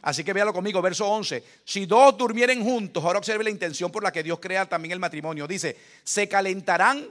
Así 0.02 0.22
que 0.22 0.34
véalo 0.34 0.52
conmigo, 0.52 0.82
verso 0.82 1.08
11. 1.08 1.42
Si 1.64 1.86
dos 1.86 2.16
durmieren 2.16 2.62
juntos, 2.62 3.02
ahora 3.02 3.18
observe 3.18 3.42
la 3.42 3.50
intención 3.50 3.90
por 3.90 4.02
la 4.02 4.12
que 4.12 4.22
Dios 4.22 4.38
crea 4.38 4.68
también 4.68 4.92
el 4.92 4.98
matrimonio. 4.98 5.46
Dice, 5.46 5.76
se 6.04 6.28
calentarán. 6.28 7.08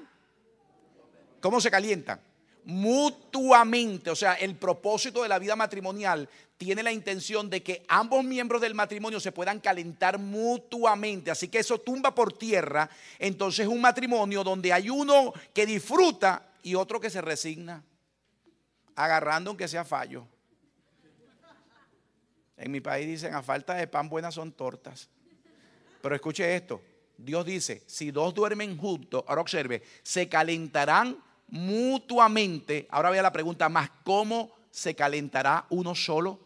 ¿Cómo 1.42 1.60
se 1.60 1.72
calientan? 1.72 2.22
Mutuamente, 2.66 4.10
o 4.10 4.16
sea, 4.16 4.34
el 4.34 4.56
propósito 4.56 5.24
de 5.24 5.30
la 5.30 5.40
vida 5.40 5.56
matrimonial 5.56 6.30
tiene 6.58 6.84
la 6.84 6.92
intención 6.92 7.50
de 7.50 7.62
que 7.62 7.84
ambos 7.88 8.24
miembros 8.24 8.62
del 8.62 8.74
matrimonio 8.74 9.20
se 9.20 9.32
puedan 9.32 9.60
calentar 9.60 10.18
mutuamente, 10.18 11.32
así 11.32 11.50
que 11.50 11.60
eso 11.60 11.80
tumba 11.80 12.16
por 12.16 12.38
tierra, 12.38 12.90
entonces 13.20 13.68
un 13.68 13.82
matrimonio 13.82 14.44
donde 14.44 14.72
hay 14.72 14.90
uno 14.90 15.34
que 15.54 15.66
disfruta 15.66 16.50
y 16.62 16.76
otro 16.76 17.00
que 17.00 17.10
se 17.10 17.22
resigna, 17.22 17.84
agarrando 18.96 19.50
aunque 19.50 19.68
sea 19.68 19.84
fallo. 19.84 20.26
En 22.56 22.72
mi 22.72 22.80
país 22.80 23.08
dicen, 23.08 23.34
a 23.34 23.44
falta 23.44 23.74
de 23.74 23.88
pan 23.88 24.08
buenas 24.08 24.36
son 24.36 24.54
tortas. 24.54 25.10
Pero 26.02 26.16
escuche 26.16 26.56
esto, 26.56 26.82
Dios 27.18 27.46
dice, 27.46 27.84
si 27.88 28.12
dos 28.12 28.34
duermen 28.34 28.78
juntos, 28.78 29.24
ahora 29.28 29.42
observe, 29.42 29.84
se 30.02 30.30
calentarán 30.30 31.18
mutuamente. 31.54 32.88
Ahora 32.90 33.12
vea 33.12 33.22
la 33.22 33.32
pregunta 33.32 33.70
más, 33.70 33.90
¿cómo 34.04 34.52
se 34.72 34.96
calentará 34.96 35.68
uno 35.70 35.94
solo? 35.94 36.40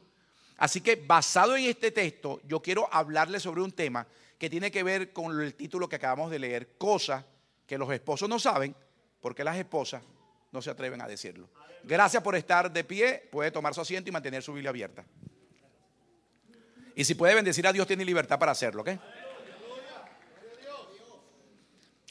Así 0.57 0.81
que 0.81 0.97
basado 0.97 1.55
en 1.55 1.63
este 1.63 1.91
texto, 1.91 2.41
yo 2.45 2.61
quiero 2.61 2.89
hablarle 2.91 3.39
sobre 3.39 3.61
un 3.61 3.71
tema 3.71 4.05
que 4.37 4.49
tiene 4.49 4.69
que 4.69 4.83
ver 4.83 5.13
con 5.13 5.39
el 5.39 5.55
título 5.55 5.87
que 5.87 5.95
acabamos 5.95 6.29
de 6.29 6.39
leer, 6.39 6.77
cosas 6.77 7.23
que 7.65 7.77
los 7.77 7.89
esposos 7.91 8.27
no 8.27 8.37
saben, 8.37 8.75
porque 9.21 9.45
las 9.45 9.55
esposas 9.55 10.03
no 10.51 10.61
se 10.61 10.71
atreven 10.71 11.01
a 11.01 11.07
decirlo. 11.07 11.47
Gracias 11.83 12.21
por 12.21 12.35
estar 12.35 12.69
de 12.69 12.83
pie, 12.83 13.29
puede 13.31 13.49
tomar 13.49 13.73
su 13.73 13.79
asiento 13.79 14.09
y 14.09 14.11
mantener 14.11 14.43
su 14.43 14.51
Biblia 14.51 14.71
abierta. 14.71 15.05
Y 16.95 17.05
si 17.05 17.15
puede 17.15 17.33
bendecir 17.33 17.65
a 17.65 17.71
Dios, 17.71 17.87
tiene 17.87 18.03
libertad 18.03 18.37
para 18.37 18.51
hacerlo, 18.51 18.81
¿ok? 18.81 18.89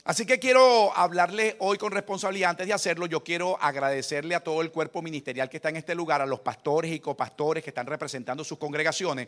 Así 0.07 0.25
que 0.25 0.38
quiero 0.38 0.97
hablarle 0.97 1.57
hoy 1.59 1.79
con 1.79 1.90
responsabilidad. 1.90 2.51
Antes 2.51 2.69
de 2.69 2.73
hacerlo, 2.73 3.07
yo 3.07 3.25
quiero 3.25 3.61
agradecerle 3.61 4.37
a 4.37 4.40
todo 4.45 4.62
el 4.62 4.71
cuerpo 4.71 5.03
ministerial 5.03 5.51
que 5.51 5.57
está 5.57 5.71
en 5.71 5.75
este 5.75 5.97
lugar, 5.97 6.23
a 6.23 6.27
los 6.27 6.38
pastores 6.38 6.92
y 6.92 7.01
copastores 7.01 7.64
que 7.64 7.71
están 7.71 7.88
representando 7.88 8.45
sus 8.45 8.57
congregaciones. 8.57 9.27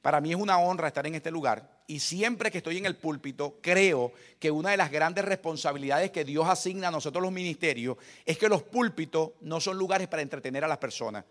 Para 0.00 0.22
mí 0.22 0.30
es 0.30 0.36
una 0.36 0.58
honra 0.58 0.88
estar 0.88 1.06
en 1.06 1.14
este 1.14 1.30
lugar 1.30 1.82
y 1.86 2.00
siempre 2.00 2.50
que 2.50 2.58
estoy 2.58 2.78
en 2.78 2.86
el 2.86 2.96
púlpito 2.96 3.58
creo 3.60 4.12
que 4.38 4.50
una 4.50 4.70
de 4.70 4.78
las 4.78 4.90
grandes 4.90 5.26
responsabilidades 5.26 6.10
que 6.10 6.24
Dios 6.24 6.48
asigna 6.48 6.88
a 6.88 6.90
nosotros 6.90 7.22
los 7.22 7.32
ministerios 7.32 7.98
es 8.24 8.38
que 8.38 8.48
los 8.48 8.62
púlpitos 8.62 9.32
no 9.42 9.60
son 9.60 9.76
lugares 9.76 10.08
para 10.08 10.22
entretener 10.22 10.64
a 10.64 10.68
las 10.68 10.78
personas. 10.78 11.24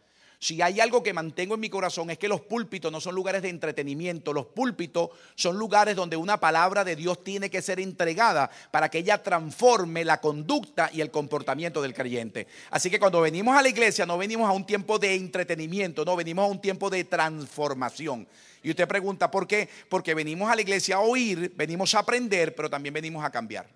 Si 0.43 0.61
hay 0.61 0.81
algo 0.81 1.01
que 1.01 1.13
mantengo 1.13 1.53
en 1.53 1.61
mi 1.61 1.69
corazón 1.69 2.09
es 2.09 2.17
que 2.17 2.27
los 2.27 2.41
púlpitos 2.41 2.91
no 2.91 2.99
son 2.99 3.15
lugares 3.15 3.41
de 3.41 3.47
entretenimiento, 3.47 4.33
los 4.33 4.47
púlpitos 4.47 5.11
son 5.35 5.57
lugares 5.57 5.95
donde 5.95 6.17
una 6.17 6.37
palabra 6.37 6.83
de 6.83 6.97
Dios 6.97 7.23
tiene 7.23 7.49
que 7.49 7.61
ser 7.61 7.79
entregada 7.79 8.51
para 8.69 8.89
que 8.89 8.97
ella 8.97 9.23
transforme 9.23 10.03
la 10.03 10.19
conducta 10.19 10.89
y 10.91 10.99
el 10.99 11.11
comportamiento 11.11 11.81
del 11.81 11.93
creyente. 11.93 12.47
Así 12.71 12.89
que 12.89 12.99
cuando 12.99 13.21
venimos 13.21 13.55
a 13.55 13.61
la 13.61 13.69
iglesia 13.69 14.05
no 14.05 14.17
venimos 14.17 14.49
a 14.49 14.51
un 14.51 14.65
tiempo 14.65 14.99
de 14.99 15.15
entretenimiento, 15.15 16.03
no, 16.03 16.17
venimos 16.17 16.43
a 16.43 16.51
un 16.51 16.59
tiempo 16.59 16.89
de 16.89 17.05
transformación. 17.05 18.27
Y 18.63 18.71
usted 18.71 18.85
pregunta, 18.85 19.31
¿por 19.31 19.47
qué? 19.47 19.69
Porque 19.87 20.13
venimos 20.13 20.51
a 20.51 20.55
la 20.55 20.61
iglesia 20.61 20.97
a 20.97 20.99
oír, 20.99 21.53
venimos 21.55 21.95
a 21.95 21.99
aprender, 21.99 22.53
pero 22.53 22.69
también 22.69 22.91
venimos 22.91 23.23
a 23.23 23.29
cambiar. 23.29 23.69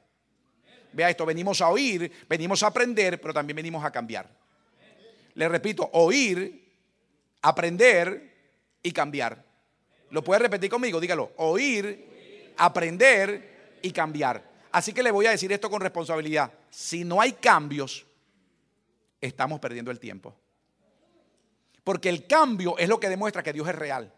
Vea 0.91 1.11
esto, 1.11 1.25
venimos 1.25 1.61
a 1.61 1.69
oír, 1.69 2.11
venimos 2.27 2.61
a 2.61 2.67
aprender, 2.67 3.21
pero 3.21 3.33
también 3.33 3.55
venimos 3.55 3.85
a 3.85 3.89
cambiar. 3.89 4.46
Le 5.37 5.47
repito, 5.47 5.87
oír, 5.93 6.67
aprender 7.43 8.33
y 8.81 8.91
cambiar. 8.91 9.45
¿Lo 10.09 10.23
puede 10.23 10.39
repetir 10.39 10.67
conmigo? 10.67 10.99
Dígalo. 10.99 11.31
Oír, 11.37 12.53
aprender 12.57 13.77
y 13.83 13.91
cambiar. 13.91 14.43
Así 14.71 14.93
que 14.93 15.03
le 15.03 15.11
voy 15.11 15.27
a 15.27 15.31
decir 15.31 15.51
esto 15.51 15.69
con 15.69 15.79
responsabilidad. 15.79 16.51
Si 16.71 17.03
no 17.03 17.21
hay 17.21 17.33
cambios, 17.33 18.07
estamos 19.21 19.59
perdiendo 19.59 19.91
el 19.91 19.99
tiempo. 19.99 20.35
Porque 21.83 22.09
el 22.09 22.25
cambio 22.25 22.75
es 22.79 22.89
lo 22.89 22.99
que 22.99 23.07
demuestra 23.07 23.43
que 23.43 23.53
Dios 23.53 23.67
es 23.67 23.75
real. 23.75 24.11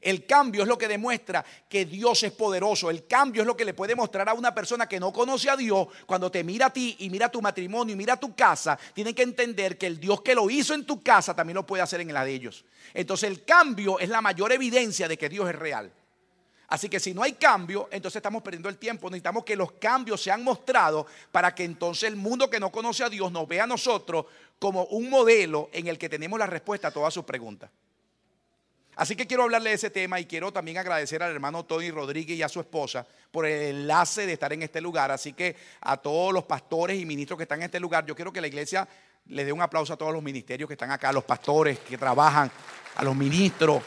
El 0.00 0.26
cambio 0.26 0.62
es 0.62 0.68
lo 0.68 0.78
que 0.78 0.86
demuestra 0.86 1.44
que 1.68 1.84
Dios 1.84 2.22
es 2.22 2.32
poderoso. 2.32 2.88
El 2.90 3.06
cambio 3.06 3.42
es 3.42 3.46
lo 3.46 3.56
que 3.56 3.64
le 3.64 3.74
puede 3.74 3.96
mostrar 3.96 4.28
a 4.28 4.34
una 4.34 4.54
persona 4.54 4.88
que 4.88 5.00
no 5.00 5.12
conoce 5.12 5.50
a 5.50 5.56
Dios. 5.56 5.88
Cuando 6.06 6.30
te 6.30 6.44
mira 6.44 6.66
a 6.66 6.72
ti 6.72 6.96
y 7.00 7.10
mira 7.10 7.28
tu 7.28 7.42
matrimonio 7.42 7.94
y 7.94 7.96
mira 7.96 8.16
tu 8.16 8.34
casa, 8.34 8.78
tiene 8.94 9.14
que 9.14 9.22
entender 9.22 9.76
que 9.76 9.86
el 9.86 9.98
Dios 9.98 10.20
que 10.22 10.34
lo 10.34 10.48
hizo 10.48 10.74
en 10.74 10.84
tu 10.84 11.02
casa 11.02 11.34
también 11.34 11.56
lo 11.56 11.66
puede 11.66 11.82
hacer 11.82 12.00
en 12.00 12.12
la 12.12 12.24
de 12.24 12.32
ellos. 12.32 12.64
Entonces 12.94 13.28
el 13.28 13.44
cambio 13.44 13.98
es 13.98 14.08
la 14.08 14.20
mayor 14.20 14.52
evidencia 14.52 15.08
de 15.08 15.18
que 15.18 15.28
Dios 15.28 15.48
es 15.48 15.56
real. 15.56 15.92
Así 16.68 16.90
que 16.90 17.00
si 17.00 17.14
no 17.14 17.22
hay 17.22 17.32
cambio, 17.32 17.88
entonces 17.90 18.16
estamos 18.16 18.42
perdiendo 18.42 18.68
el 18.68 18.76
tiempo. 18.76 19.08
Necesitamos 19.08 19.42
que 19.42 19.56
los 19.56 19.72
cambios 19.72 20.22
sean 20.22 20.44
mostrados 20.44 21.06
para 21.32 21.54
que 21.54 21.64
entonces 21.64 22.08
el 22.08 22.16
mundo 22.16 22.50
que 22.50 22.60
no 22.60 22.70
conoce 22.70 23.02
a 23.02 23.08
Dios 23.08 23.32
nos 23.32 23.48
vea 23.48 23.64
a 23.64 23.66
nosotros 23.66 24.26
como 24.58 24.84
un 24.84 25.08
modelo 25.08 25.70
en 25.72 25.86
el 25.86 25.96
que 25.96 26.10
tenemos 26.10 26.38
la 26.38 26.46
respuesta 26.46 26.88
a 26.88 26.90
todas 26.90 27.14
sus 27.14 27.24
preguntas. 27.24 27.70
Así 28.98 29.14
que 29.14 29.28
quiero 29.28 29.44
hablarle 29.44 29.70
de 29.70 29.76
ese 29.76 29.90
tema 29.90 30.18
y 30.18 30.26
quiero 30.26 30.52
también 30.52 30.76
agradecer 30.76 31.22
al 31.22 31.30
hermano 31.30 31.64
Tony 31.64 31.88
Rodríguez 31.92 32.36
y 32.36 32.42
a 32.42 32.48
su 32.48 32.58
esposa 32.58 33.06
por 33.30 33.46
el 33.46 33.76
enlace 33.76 34.26
de 34.26 34.32
estar 34.32 34.52
en 34.52 34.64
este 34.64 34.80
lugar. 34.80 35.12
Así 35.12 35.34
que 35.34 35.54
a 35.82 35.96
todos 35.98 36.34
los 36.34 36.42
pastores 36.42 36.98
y 36.98 37.06
ministros 37.06 37.36
que 37.36 37.44
están 37.44 37.60
en 37.60 37.66
este 37.66 37.78
lugar, 37.78 38.04
yo 38.04 38.16
quiero 38.16 38.32
que 38.32 38.40
la 38.40 38.48
iglesia 38.48 38.88
le 39.26 39.44
dé 39.44 39.52
un 39.52 39.62
aplauso 39.62 39.92
a 39.92 39.96
todos 39.96 40.12
los 40.12 40.20
ministerios 40.20 40.66
que 40.66 40.74
están 40.74 40.90
acá, 40.90 41.10
a 41.10 41.12
los 41.12 41.22
pastores 41.22 41.78
que 41.78 41.96
trabajan, 41.96 42.50
a 42.96 43.04
los 43.04 43.14
ministros. 43.14 43.84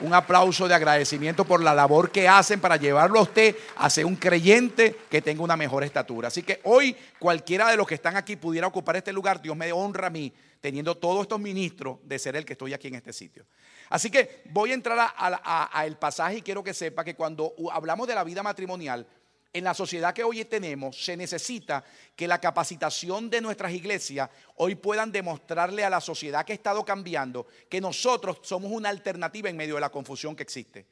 Un 0.00 0.14
aplauso 0.14 0.68
de 0.68 0.74
agradecimiento 0.74 1.44
por 1.44 1.62
la 1.62 1.74
labor 1.74 2.10
que 2.10 2.28
hacen 2.28 2.60
para 2.60 2.76
llevarlo 2.76 3.18
a 3.18 3.22
usted 3.22 3.56
a 3.76 3.90
ser 3.90 4.06
un 4.06 4.14
creyente 4.14 4.96
que 5.10 5.20
tenga 5.20 5.42
una 5.42 5.56
mejor 5.56 5.82
estatura. 5.82 6.28
Así 6.28 6.42
que 6.42 6.60
hoy 6.64 6.96
cualquiera 7.18 7.68
de 7.70 7.76
los 7.76 7.86
que 7.86 7.96
están 7.96 8.16
aquí 8.16 8.36
pudiera 8.36 8.66
ocupar 8.68 8.96
este 8.96 9.12
lugar, 9.12 9.42
Dios 9.42 9.56
me 9.56 9.72
honra 9.72 10.06
a 10.06 10.10
mí 10.10 10.32
teniendo 10.60 10.96
todos 10.96 11.22
estos 11.22 11.40
ministros 11.40 11.98
de 12.02 12.18
ser 12.18 12.36
el 12.36 12.44
que 12.44 12.52
estoy 12.54 12.74
aquí 12.74 12.88
en 12.88 12.96
este 12.96 13.12
sitio. 13.12 13.46
Así 13.88 14.10
que 14.10 14.42
voy 14.50 14.70
a 14.70 14.74
entrar 14.74 15.14
al 15.16 15.98
pasaje 15.98 16.38
y 16.38 16.42
quiero 16.42 16.62
que 16.62 16.74
sepa 16.74 17.04
que 17.04 17.14
cuando 17.14 17.54
hablamos 17.72 18.06
de 18.06 18.14
la 18.14 18.24
vida 18.24 18.42
matrimonial, 18.42 19.06
en 19.52 19.64
la 19.64 19.74
sociedad 19.74 20.14
que 20.14 20.24
hoy 20.24 20.44
tenemos 20.44 21.02
se 21.02 21.16
necesita 21.16 21.84
que 22.14 22.28
la 22.28 22.40
capacitación 22.40 23.30
de 23.30 23.40
nuestras 23.40 23.72
iglesias 23.72 24.28
hoy 24.56 24.74
puedan 24.74 25.10
demostrarle 25.10 25.84
a 25.84 25.90
la 25.90 26.00
sociedad 26.00 26.44
que 26.44 26.52
ha 26.52 26.54
estado 26.54 26.84
cambiando 26.84 27.46
que 27.68 27.80
nosotros 27.80 28.38
somos 28.42 28.70
una 28.70 28.88
alternativa 28.88 29.48
en 29.48 29.56
medio 29.56 29.76
de 29.76 29.80
la 29.80 29.90
confusión 29.90 30.36
que 30.36 30.42
existe. 30.42 30.86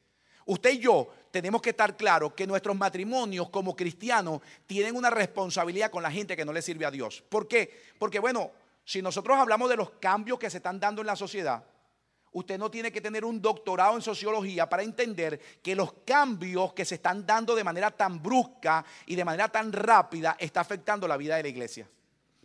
Usted 0.46 0.74
y 0.74 0.78
yo 0.78 1.08
tenemos 1.30 1.60
que 1.60 1.70
estar 1.70 1.96
claros 1.96 2.32
que 2.32 2.46
nuestros 2.46 2.76
matrimonios 2.76 3.50
como 3.50 3.74
cristianos 3.74 4.40
tienen 4.66 4.96
una 4.96 5.10
responsabilidad 5.10 5.90
con 5.90 6.02
la 6.02 6.10
gente 6.10 6.36
que 6.36 6.44
no 6.44 6.52
le 6.52 6.62
sirve 6.62 6.86
a 6.86 6.90
Dios. 6.90 7.22
¿Por 7.28 7.48
qué? 7.48 7.82
Porque 7.98 8.20
bueno, 8.20 8.52
si 8.84 9.02
nosotros 9.02 9.36
hablamos 9.36 9.68
de 9.68 9.76
los 9.76 9.90
cambios 9.90 10.38
que 10.38 10.48
se 10.48 10.58
están 10.58 10.78
dando 10.78 11.00
en 11.00 11.08
la 11.08 11.16
sociedad, 11.16 11.64
usted 12.32 12.58
no 12.58 12.70
tiene 12.70 12.92
que 12.92 13.00
tener 13.00 13.24
un 13.24 13.40
doctorado 13.40 13.96
en 13.96 14.02
sociología 14.02 14.68
para 14.68 14.82
entender 14.82 15.40
que 15.62 15.74
los 15.74 15.92
cambios 16.04 16.72
que 16.72 16.84
se 16.84 16.96
están 16.96 17.26
dando 17.26 17.54
de 17.54 17.64
manera 17.64 17.90
tan 17.90 18.22
brusca 18.22 18.84
y 19.06 19.14
de 19.14 19.24
manera 19.24 19.48
tan 19.48 19.72
rápida 19.72 20.36
está 20.38 20.60
afectando 20.60 21.08
la 21.08 21.16
vida 21.16 21.36
de 21.36 21.42
la 21.44 21.48
iglesia. 21.48 21.88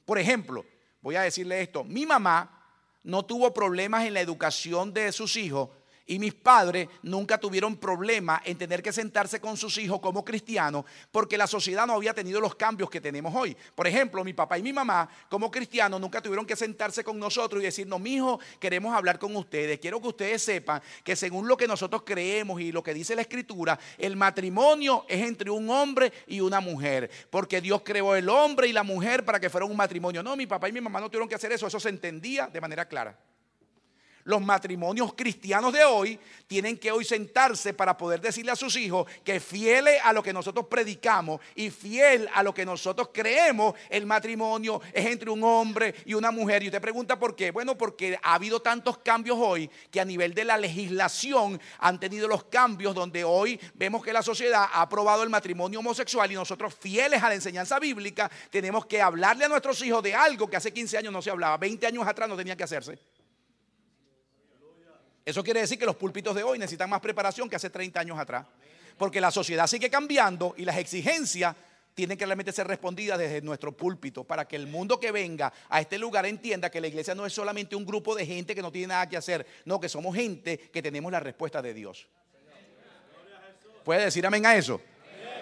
Por 0.06 0.18
ejemplo, 0.18 0.66
voy 1.02 1.16
a 1.16 1.22
decirle 1.22 1.62
esto, 1.62 1.84
mi 1.84 2.06
mamá 2.06 2.64
no 3.04 3.26
tuvo 3.26 3.54
problemas 3.54 4.06
en 4.06 4.14
la 4.14 4.22
educación 4.22 4.94
de 4.94 5.12
sus 5.12 5.36
hijos 5.36 5.70
y 6.06 6.20
mis 6.20 6.34
padres 6.34 6.88
nunca 7.04 7.38
tuvieron 7.38 7.78
problema 7.78 8.42
en 8.46 8.58
tener 8.58 8.82
que 8.82 8.92
sentarse 8.92 9.40
con 9.40 9.58
sus 9.58 9.78
hijos 9.78 10.00
como 10.00 10.26
cristianos 10.26 10.86
porque 11.12 11.38
la 11.38 11.48
sociedad 11.48 11.88
no 11.88 11.94
había 11.94 12.14
tenido 12.14 12.40
los 12.40 12.56
cambios 12.56 12.90
que 12.90 13.02
tenemos 13.02 13.34
hoy. 13.36 13.56
Por 13.76 13.88
ejemplo, 13.88 14.24
mi 14.24 14.34
papá 14.34 14.58
y 14.58 14.64
mi 14.64 14.74
mamá 14.74 15.10
como 15.30 15.50
cristianos 15.52 16.00
nunca 16.00 16.22
tuvieron 16.22 16.46
que 16.46 16.56
sentarse 16.56 17.04
con 17.04 17.20
nosotros 17.20 17.62
y 17.62 17.66
decirnos, 17.66 18.00
mi 18.00 18.16
hijo, 18.16 18.40
queremos 18.60 18.96
hablar 18.96 19.20
con 19.20 19.36
ustedes. 19.36 19.80
Quiero 19.80 20.02
que 20.02 20.10
ustedes 20.10 20.42
sepan 20.42 20.82
que 21.04 21.16
según 21.16 21.48
lo 21.48 21.58
que 21.58 21.68
nosotros 21.68 22.04
creemos 22.06 22.62
y 22.62 22.72
lo 22.72 22.84
que 22.84 22.94
dice 22.94 23.16
la 23.16 23.22
escritura, 23.22 23.80
el 23.98 24.16
matrimonio 24.16 25.06
es 25.08 25.22
entre 25.26 25.50
un 25.50 25.70
hombre 25.70 26.12
y 26.28 26.42
una 26.42 26.60
mujer. 26.60 27.10
Porque 27.30 27.62
Dios 27.62 27.82
creó 27.84 28.16
el 28.16 28.30
hombre 28.30 28.68
y 28.68 28.74
la 28.74 28.84
mujer 28.84 29.26
para 29.26 29.40
que 29.40 29.50
fueran 29.50 29.70
un 29.70 29.78
matrimonio. 29.78 30.24
No, 30.24 30.36
mi 30.36 30.48
papá 30.48 30.70
y 30.70 30.72
mi 30.72 30.82
mamá 30.82 31.00
no 31.00 31.10
tuvieron 31.10 31.30
que 31.30 31.36
hacer 31.36 31.52
eso. 31.52 31.68
Eso 31.68 31.80
se 31.80 31.90
entendía 31.90 32.48
de 32.48 32.62
manera 32.62 32.88
clara. 32.88 33.18
Los 34.24 34.42
matrimonios 34.42 35.14
cristianos 35.14 35.74
de 35.74 35.84
hoy 35.84 36.20
tienen 36.48 36.78
que 36.78 36.92
hoy 36.92 37.06
sentarse 37.06 37.74
para 37.74 37.98
poder 37.98 38.22
decirle 38.22 38.52
a 38.52 38.56
sus 38.56 38.76
hijos 38.76 39.10
que 39.24 39.40
fieles 39.40 40.00
a 40.04 40.14
lo 40.14 40.22
que 40.22 40.34
nosotros 40.34 40.68
predicamos 40.68 41.42
y 41.56 41.70
fiel 41.70 42.30
a 42.34 42.44
lo 42.44 42.54
que 42.54 42.66
nosotros 42.66 43.10
creemos, 43.14 43.76
el 43.90 44.06
matrimonio 44.06 44.82
es 44.94 45.06
entre 45.06 45.30
un 45.30 45.44
hombre 45.44 45.96
y 46.06 46.14
una 46.14 46.32
mujer. 46.32 46.64
Y 46.64 46.68
usted 46.68 46.82
pregunta 46.82 47.18
por 47.18 47.36
qué. 47.36 47.52
Bueno, 47.52 47.78
porque 47.78 48.20
ha 48.22 48.36
habido 48.36 48.62
tantos 48.62 48.98
cambios 49.00 49.38
hoy 49.40 49.70
que 49.90 50.00
a 50.00 50.06
nivel 50.06 50.34
de 50.34 50.46
la 50.46 50.58
legislación 50.58 51.60
han 51.80 52.00
tenido 52.00 52.28
los 52.28 52.44
cambios 52.46 52.94
donde 52.94 53.24
hoy 53.24 53.60
vemos 53.74 54.04
que 54.04 54.14
la 54.14 54.22
sociedad 54.22 54.68
ha 54.72 54.82
aprobado 54.82 55.24
el 55.24 55.30
matrimonio 55.30 55.80
homosexual 55.80 56.32
y 56.32 56.36
nosotros 56.36 56.76
fieles 56.80 57.24
a 57.24 57.30
la 57.30 57.36
enseñanza 57.36 57.80
bíblica 57.80 58.30
tenemos 58.50 58.86
que 58.86 59.02
hablarle 59.02 59.46
a 59.46 59.50
nuestros 59.50 59.82
hijos 59.84 60.04
de 60.04 60.14
algo 60.14 60.50
que 60.50 60.58
hace 60.58 60.74
15 60.74 60.98
años 60.98 61.14
no 61.14 61.22
se 61.22 61.30
hablaba, 61.30 61.58
20 61.58 61.88
años 61.88 62.08
atrás 62.08 62.28
no 62.28 62.36
tenía 62.36 62.56
que 62.56 62.64
hacerse. 62.64 63.00
Eso 65.26 65.44
quiere 65.44 65.62
decir 65.62 65.78
que 65.78 65.86
los 65.86 65.96
púlpitos 65.96 66.36
de 66.36 66.44
hoy 66.44 66.58
necesitan 66.58 66.90
más 66.90 67.02
preparación 67.02 67.50
que 67.50 67.56
hace 67.56 67.70
30 67.70 68.00
años 68.00 68.20
atrás. 68.20 68.46
Porque 68.98 69.22
la 69.22 69.32
sociedad 69.32 69.68
sigue 69.68 69.90
cambiando 69.90 70.54
y 70.58 70.66
las 70.66 70.78
exigencias 70.78 71.56
tienen 71.94 72.18
que 72.18 72.26
realmente 72.26 72.52
ser 72.52 72.68
respondidas 72.68 73.20
desde 73.20 73.42
nuestro 73.42 73.76
púlpito 73.76 74.24
para 74.24 74.48
que 74.48 74.56
el 74.56 74.68
mundo 74.68 75.00
que 75.00 75.12
venga 75.12 75.52
a 75.70 75.82
este 75.82 75.98
lugar 75.98 76.26
entienda 76.26 76.70
que 76.70 76.80
la 76.80 76.88
iglesia 76.88 77.14
no 77.14 77.26
es 77.26 77.34
solamente 77.34 77.76
un 77.76 77.86
grupo 77.86 78.16
de 78.16 78.26
gente 78.26 78.56
que 78.56 78.62
no 78.62 78.72
tiene 78.72 78.88
nada 78.88 79.10
que 79.10 79.18
hacer, 79.18 79.46
no, 79.66 79.80
que 79.80 79.90
somos 79.90 80.16
gente 80.16 80.58
que 80.58 80.82
tenemos 80.82 81.12
la 81.12 81.20
respuesta 81.20 81.62
de 81.62 81.74
Dios. 81.74 82.08
¿Puede 83.84 84.06
decir 84.06 84.26
amén 84.26 84.46
a 84.46 84.56
eso? 84.56 84.80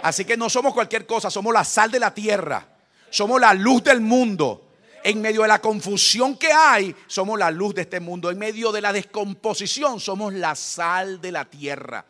Así 0.01 0.23
que 0.25 0.37
no 0.37 0.49
somos 0.49 0.73
cualquier 0.73 1.05
cosa, 1.05 1.29
somos 1.29 1.53
la 1.53 1.63
sal 1.63 1.91
de 1.91 1.99
la 1.99 2.13
tierra, 2.13 2.67
somos 3.09 3.39
la 3.39 3.53
luz 3.53 3.83
del 3.83 4.01
mundo. 4.01 4.68
En 5.03 5.21
medio 5.21 5.43
de 5.43 5.47
la 5.47 5.59
confusión 5.59 6.37
que 6.37 6.51
hay, 6.51 6.95
somos 7.07 7.39
la 7.39 7.51
luz 7.51 7.73
de 7.75 7.81
este 7.81 7.99
mundo. 7.99 8.29
En 8.29 8.37
medio 8.37 8.71
de 8.71 8.81
la 8.81 8.91
descomposición, 8.91 9.99
somos 9.99 10.33
la 10.33 10.55
sal 10.55 11.21
de 11.21 11.31
la 11.31 11.45
tierra. 11.45 12.05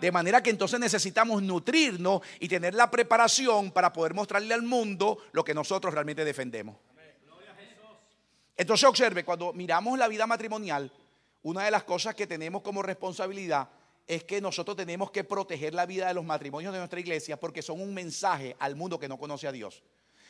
De 0.00 0.10
manera 0.10 0.42
que 0.42 0.50
entonces 0.50 0.80
necesitamos 0.80 1.42
nutrirnos 1.42 2.22
y 2.40 2.48
tener 2.48 2.74
la 2.74 2.90
preparación 2.90 3.70
para 3.70 3.92
poder 3.92 4.14
mostrarle 4.14 4.52
al 4.52 4.62
mundo 4.62 5.18
lo 5.32 5.44
que 5.44 5.54
nosotros 5.54 5.94
realmente 5.94 6.24
defendemos. 6.24 6.76
Entonces 8.56 8.88
observe, 8.88 9.24
cuando 9.24 9.52
miramos 9.52 9.98
la 9.98 10.08
vida 10.08 10.26
matrimonial, 10.26 10.92
una 11.42 11.64
de 11.64 11.70
las 11.70 11.84
cosas 11.84 12.14
que 12.14 12.26
tenemos 12.26 12.62
como 12.62 12.82
responsabilidad 12.82 13.68
es 14.06 14.24
que 14.24 14.40
nosotros 14.40 14.76
tenemos 14.76 15.10
que 15.10 15.24
proteger 15.24 15.74
la 15.74 15.86
vida 15.86 16.08
de 16.08 16.14
los 16.14 16.24
matrimonios 16.24 16.72
de 16.72 16.78
nuestra 16.78 17.00
iglesia 17.00 17.38
porque 17.38 17.62
son 17.62 17.80
un 17.80 17.94
mensaje 17.94 18.56
al 18.58 18.76
mundo 18.76 18.98
que 18.98 19.08
no 19.08 19.18
conoce 19.18 19.46
a 19.46 19.52
Dios. 19.52 19.82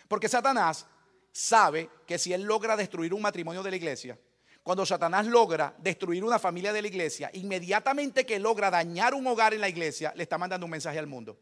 Porque 0.08 0.28
Satanás 0.28 0.86
sabe 1.32 1.90
que 2.06 2.18
si 2.18 2.32
él 2.32 2.42
logra 2.42 2.76
destruir 2.76 3.12
un 3.14 3.22
matrimonio 3.22 3.62
de 3.62 3.70
la 3.70 3.76
iglesia, 3.76 4.18
cuando 4.62 4.86
Satanás 4.86 5.26
logra 5.26 5.74
destruir 5.78 6.22
una 6.22 6.38
familia 6.38 6.72
de 6.72 6.82
la 6.82 6.88
iglesia, 6.88 7.30
inmediatamente 7.32 8.24
que 8.24 8.38
logra 8.38 8.70
dañar 8.70 9.14
un 9.14 9.26
hogar 9.26 9.54
en 9.54 9.60
la 9.60 9.68
iglesia, 9.68 10.12
le 10.14 10.22
está 10.22 10.38
mandando 10.38 10.66
un 10.66 10.70
mensaje 10.70 10.98
al 10.98 11.08
mundo. 11.08 11.36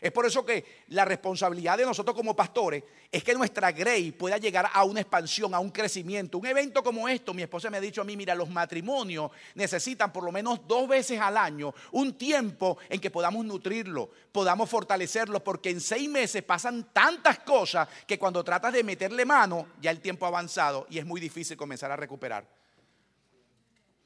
Es 0.00 0.12
por 0.12 0.26
eso 0.26 0.44
que 0.44 0.84
la 0.88 1.04
responsabilidad 1.04 1.76
de 1.76 1.84
nosotros 1.84 2.14
como 2.14 2.36
pastores 2.36 2.84
es 3.10 3.24
que 3.24 3.34
nuestra 3.34 3.72
Grey 3.72 4.12
pueda 4.12 4.38
llegar 4.38 4.70
a 4.72 4.84
una 4.84 5.00
expansión, 5.00 5.54
a 5.54 5.58
un 5.58 5.70
crecimiento. 5.70 6.38
Un 6.38 6.46
evento 6.46 6.82
como 6.82 7.08
esto, 7.08 7.34
mi 7.34 7.42
esposa 7.42 7.70
me 7.70 7.78
ha 7.78 7.80
dicho 7.80 8.02
a 8.02 8.04
mí, 8.04 8.16
mira, 8.16 8.34
los 8.34 8.50
matrimonios 8.50 9.30
necesitan 9.54 10.12
por 10.12 10.24
lo 10.24 10.30
menos 10.30 10.66
dos 10.68 10.86
veces 10.86 11.20
al 11.20 11.36
año 11.36 11.74
un 11.92 12.16
tiempo 12.16 12.78
en 12.88 13.00
que 13.00 13.10
podamos 13.10 13.44
nutrirlo, 13.44 14.10
podamos 14.30 14.68
fortalecerlo, 14.70 15.42
porque 15.42 15.70
en 15.70 15.80
seis 15.80 16.08
meses 16.08 16.42
pasan 16.42 16.92
tantas 16.92 17.40
cosas 17.40 17.88
que 18.06 18.18
cuando 18.18 18.44
tratas 18.44 18.72
de 18.72 18.84
meterle 18.84 19.24
mano, 19.24 19.68
ya 19.80 19.90
el 19.90 20.00
tiempo 20.00 20.26
ha 20.26 20.28
avanzado 20.28 20.86
y 20.90 20.98
es 20.98 21.06
muy 21.06 21.20
difícil 21.20 21.56
comenzar 21.56 21.90
a 21.90 21.96
recuperar. 21.96 22.46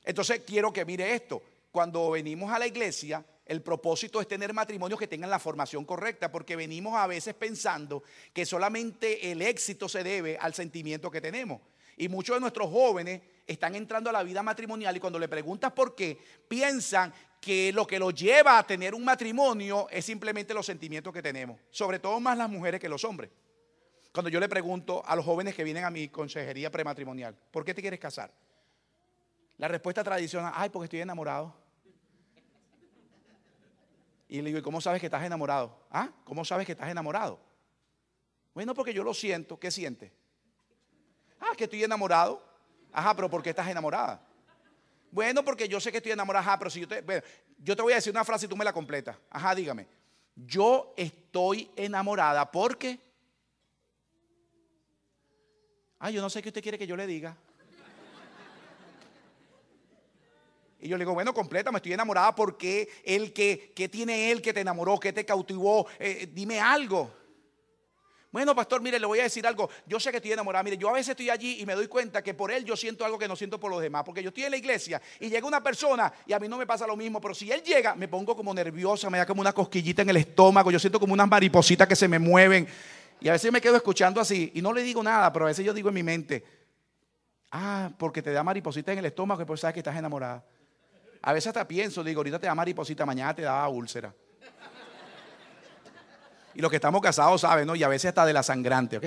Entonces 0.05 0.42
quiero 0.46 0.72
que 0.72 0.85
mire 0.85 1.14
esto. 1.14 1.42
Cuando 1.70 2.11
venimos 2.11 2.52
a 2.52 2.59
la 2.59 2.66
iglesia, 2.66 3.24
el 3.46 3.62
propósito 3.62 4.20
es 4.20 4.28
tener 4.28 4.52
matrimonios 4.52 4.98
que 4.98 5.09
tengan 5.09 5.31
la 5.31 5.38
formación 5.38 5.85
correcta, 5.85 6.31
porque 6.31 6.57
venimos 6.57 6.94
a 6.96 7.07
veces 7.07 7.35
pensando 7.35 8.02
que 8.33 8.46
solamente 8.46 9.31
el 9.33 9.42
éxito 9.42 9.88
se 9.88 10.05
debe 10.05 10.38
al 10.38 10.55
sentimiento 10.55 11.11
que 11.11 11.20
tenemos. 11.20 11.61
Y 11.96 12.09
muchos 12.09 12.37
de 12.37 12.40
nuestros 12.40 12.70
jóvenes 12.70 13.20
están 13.46 13.74
entrando 13.74 14.11
a 14.11 14.12
la 14.12 14.22
vida 14.22 14.42
matrimonial 14.42 14.96
y 14.96 15.00
cuando 15.00 15.18
le 15.18 15.28
preguntas 15.28 15.72
por 15.72 15.94
qué, 15.94 16.18
piensan 16.48 17.12
que 17.40 17.72
lo 17.72 17.87
que 17.87 17.98
los 17.98 18.14
lleva 18.14 18.59
a 18.59 18.66
tener 18.66 18.94
un 18.94 19.05
matrimonio 19.05 19.88
es 19.90 20.05
simplemente 20.05 20.55
los 20.55 20.64
sentimientos 20.64 21.12
que 21.12 21.20
tenemos, 21.20 21.59
sobre 21.70 21.98
todo 21.98 22.20
más 22.20 22.38
las 22.38 22.48
mujeres 22.48 22.81
que 22.81 22.88
los 22.88 23.05
hombres. 23.05 23.31
Cuando 24.12 24.28
yo 24.31 24.38
le 24.38 24.48
pregunto 24.48 25.02
a 25.05 25.16
los 25.16 25.24
jóvenes 25.24 25.55
que 25.55 25.64
vienen 25.64 25.85
a 25.85 25.90
mi 25.90 26.09
consejería 26.09 26.70
prematrimonial, 26.70 27.35
¿por 27.50 27.64
qué 27.64 27.74
te 27.74 27.81
quieres 27.81 27.98
casar? 27.98 28.33
La 29.57 29.68
respuesta 29.68 30.05
tradicional, 30.05 30.52
ay, 30.55 30.70
porque 30.70 30.85
estoy 30.85 31.00
enamorado. 31.00 31.62
Y 34.33 34.40
le 34.40 34.45
digo, 34.45 34.61
¿y 34.61 34.62
cómo 34.62 34.81
sabes 34.81 34.99
que 34.99 35.09
estás 35.09 35.23
enamorado? 35.25 35.79
¿Ah? 35.90 36.09
¿Cómo 36.25 36.42
sabes 36.42 36.64
que 36.64 36.73
estás 36.73 36.88
enamorado? 36.88 37.38
Bueno, 38.55 38.73
porque 38.73 38.95
yo 38.95 39.05
lo 39.05 39.12
siento. 39.12 39.61
¿Qué 39.61 39.71
sientes? 39.71 40.11
Ah, 41.38 41.55
que 41.55 41.64
estoy 41.64 41.85
enamorado. 41.85 42.42
Ajá, 42.95 43.14
pero 43.14 43.29
¿por 43.29 43.42
qué 43.42 43.51
estás 43.51 43.68
enamorada? 43.68 44.27
Bueno, 45.11 45.45
porque 45.45 45.68
yo 45.68 45.79
sé 45.81 45.90
que 45.90 45.99
estoy 45.99 46.12
enamorada. 46.12 46.40
Ajá, 46.40 46.59
pero 46.59 46.71
si 46.71 46.81
yo 46.81 46.88
te, 46.88 47.05
yo 47.59 47.77
te 47.77 47.83
voy 47.83 47.92
a 47.92 47.97
decir 47.97 48.11
una 48.11 48.25
frase 48.25 48.47
y 48.47 48.49
tú 48.49 48.57
me 48.57 48.64
la 48.64 48.73
completas. 48.73 49.18
Ajá, 49.29 49.55
dígame. 49.55 49.87
Yo 50.35 50.95
estoy 50.97 51.71
enamorada 51.77 52.51
porque... 52.51 52.99
Ah, 55.99 56.11
yo 56.11 56.23
no 56.23 56.31
sé 56.31 56.40
qué 56.40 56.49
usted 56.49 56.62
quiere 56.62 56.79
que 56.79 56.87
yo 56.87 56.97
le 56.97 57.07
diga. 57.07 57.37
Y 60.83 60.88
yo 60.88 60.99
le 60.99 61.05
digo, 61.05 61.14
bueno, 61.14 61.33
completa, 61.33 61.71
me 61.71 61.79
estoy 61.79 61.92
enamorada 61.92 62.35
porque 62.35 62.88
él, 63.05 63.33
que, 63.33 63.73
¿qué 63.75 63.88
tiene 63.88 64.33
él 64.33 64.42
que 64.42 64.53
te 64.53 64.61
enamoró, 64.61 64.99
que 64.99 65.12
te 65.12 65.25
cautivó? 65.25 65.87
Eh, 65.99 66.29
dime 66.33 66.61
algo. 66.61 67.23
Bueno, 68.33 68.53
pastor, 68.55 68.81
mire, 68.81 68.99
le 68.99 69.07
voy 69.07 69.21
a 69.21 69.25
decir 69.25 69.47
algo. 69.47 69.71
Yo 69.87 70.01
sé 70.01 70.11
que 70.11 70.16
estoy 70.16 70.33
enamorada. 70.33 70.64
Mire, 70.64 70.79
yo 70.79 70.88
a 70.88 70.92
veces 70.92 71.11
estoy 71.11 71.31
allí 71.31 71.61
y 71.61 71.66
me 71.66 71.75
doy 71.75 71.87
cuenta 71.87 72.21
que 72.23 72.35
por 72.35 72.51
él 72.51 72.64
yo 72.64 72.77
siento 72.77 73.05
algo 73.05 73.18
que 73.18 73.29
no 73.29 73.37
siento 73.37 73.61
por 73.61 73.71
los 73.71 73.81
demás. 73.81 74.03
Porque 74.05 74.23
yo 74.23 74.31
estoy 74.31 74.45
en 74.45 74.53
la 74.53 74.57
iglesia 74.57 75.01
y 75.21 75.29
llega 75.29 75.47
una 75.47 75.62
persona 75.62 76.11
y 76.27 76.33
a 76.33 76.40
mí 76.40 76.49
no 76.49 76.57
me 76.57 76.66
pasa 76.66 76.87
lo 76.87 76.97
mismo. 76.97 77.21
Pero 77.21 77.35
si 77.35 77.53
él 77.53 77.62
llega, 77.62 77.95
me 77.95 78.09
pongo 78.09 78.35
como 78.35 78.53
nerviosa, 78.53 79.09
me 79.11 79.18
da 79.18 79.27
como 79.27 79.42
una 79.42 79.53
cosquillita 79.53 80.03
en 80.03 80.09
el 80.09 80.16
estómago. 80.16 80.71
Yo 80.71 80.79
siento 80.79 80.99
como 80.99 81.12
unas 81.12 81.29
maripositas 81.29 81.87
que 81.87 81.95
se 81.95 82.09
me 82.09 82.18
mueven. 82.18 82.66
Y 83.21 83.29
a 83.29 83.33
veces 83.33 83.53
me 83.53 83.61
quedo 83.61 83.77
escuchando 83.77 84.21
así 84.21 84.51
y 84.55 84.62
no 84.62 84.73
le 84.73 84.83
digo 84.83 85.03
nada, 85.03 85.33
pero 85.33 85.45
a 85.45 85.49
veces 85.49 85.64
yo 85.64 85.75
digo 85.75 85.90
en 85.90 85.95
mi 85.95 86.03
mente, 86.03 86.42
ah, 87.53 87.90
porque 87.99 88.23
te 88.23 88.33
da 88.33 88.42
maripositas 88.42 88.95
en 88.95 89.01
el 89.01 89.05
estómago 89.05 89.42
y 89.42 89.45
pues 89.45 89.61
sabes 89.61 89.75
que 89.75 89.81
estás 89.81 89.97
enamorada. 89.97 90.42
A 91.22 91.32
veces 91.32 91.48
hasta 91.48 91.66
pienso, 91.66 92.02
digo, 92.02 92.18
ahorita 92.20 92.38
te 92.38 92.46
da 92.46 92.54
mariposita, 92.54 93.06
mañana 93.06 93.35
te 93.35 93.42
da 93.42 93.66
úlcera. 93.68 94.12
Y 96.54 96.61
los 96.61 96.70
que 96.70 96.76
estamos 96.76 97.00
casados 97.00 97.40
saben, 97.40 97.66
¿no? 97.66 97.74
Y 97.74 97.82
a 97.82 97.88
veces 97.88 98.08
hasta 98.08 98.26
de 98.26 98.32
la 98.32 98.42
sangrante, 98.42 98.98
¿ok? 98.98 99.04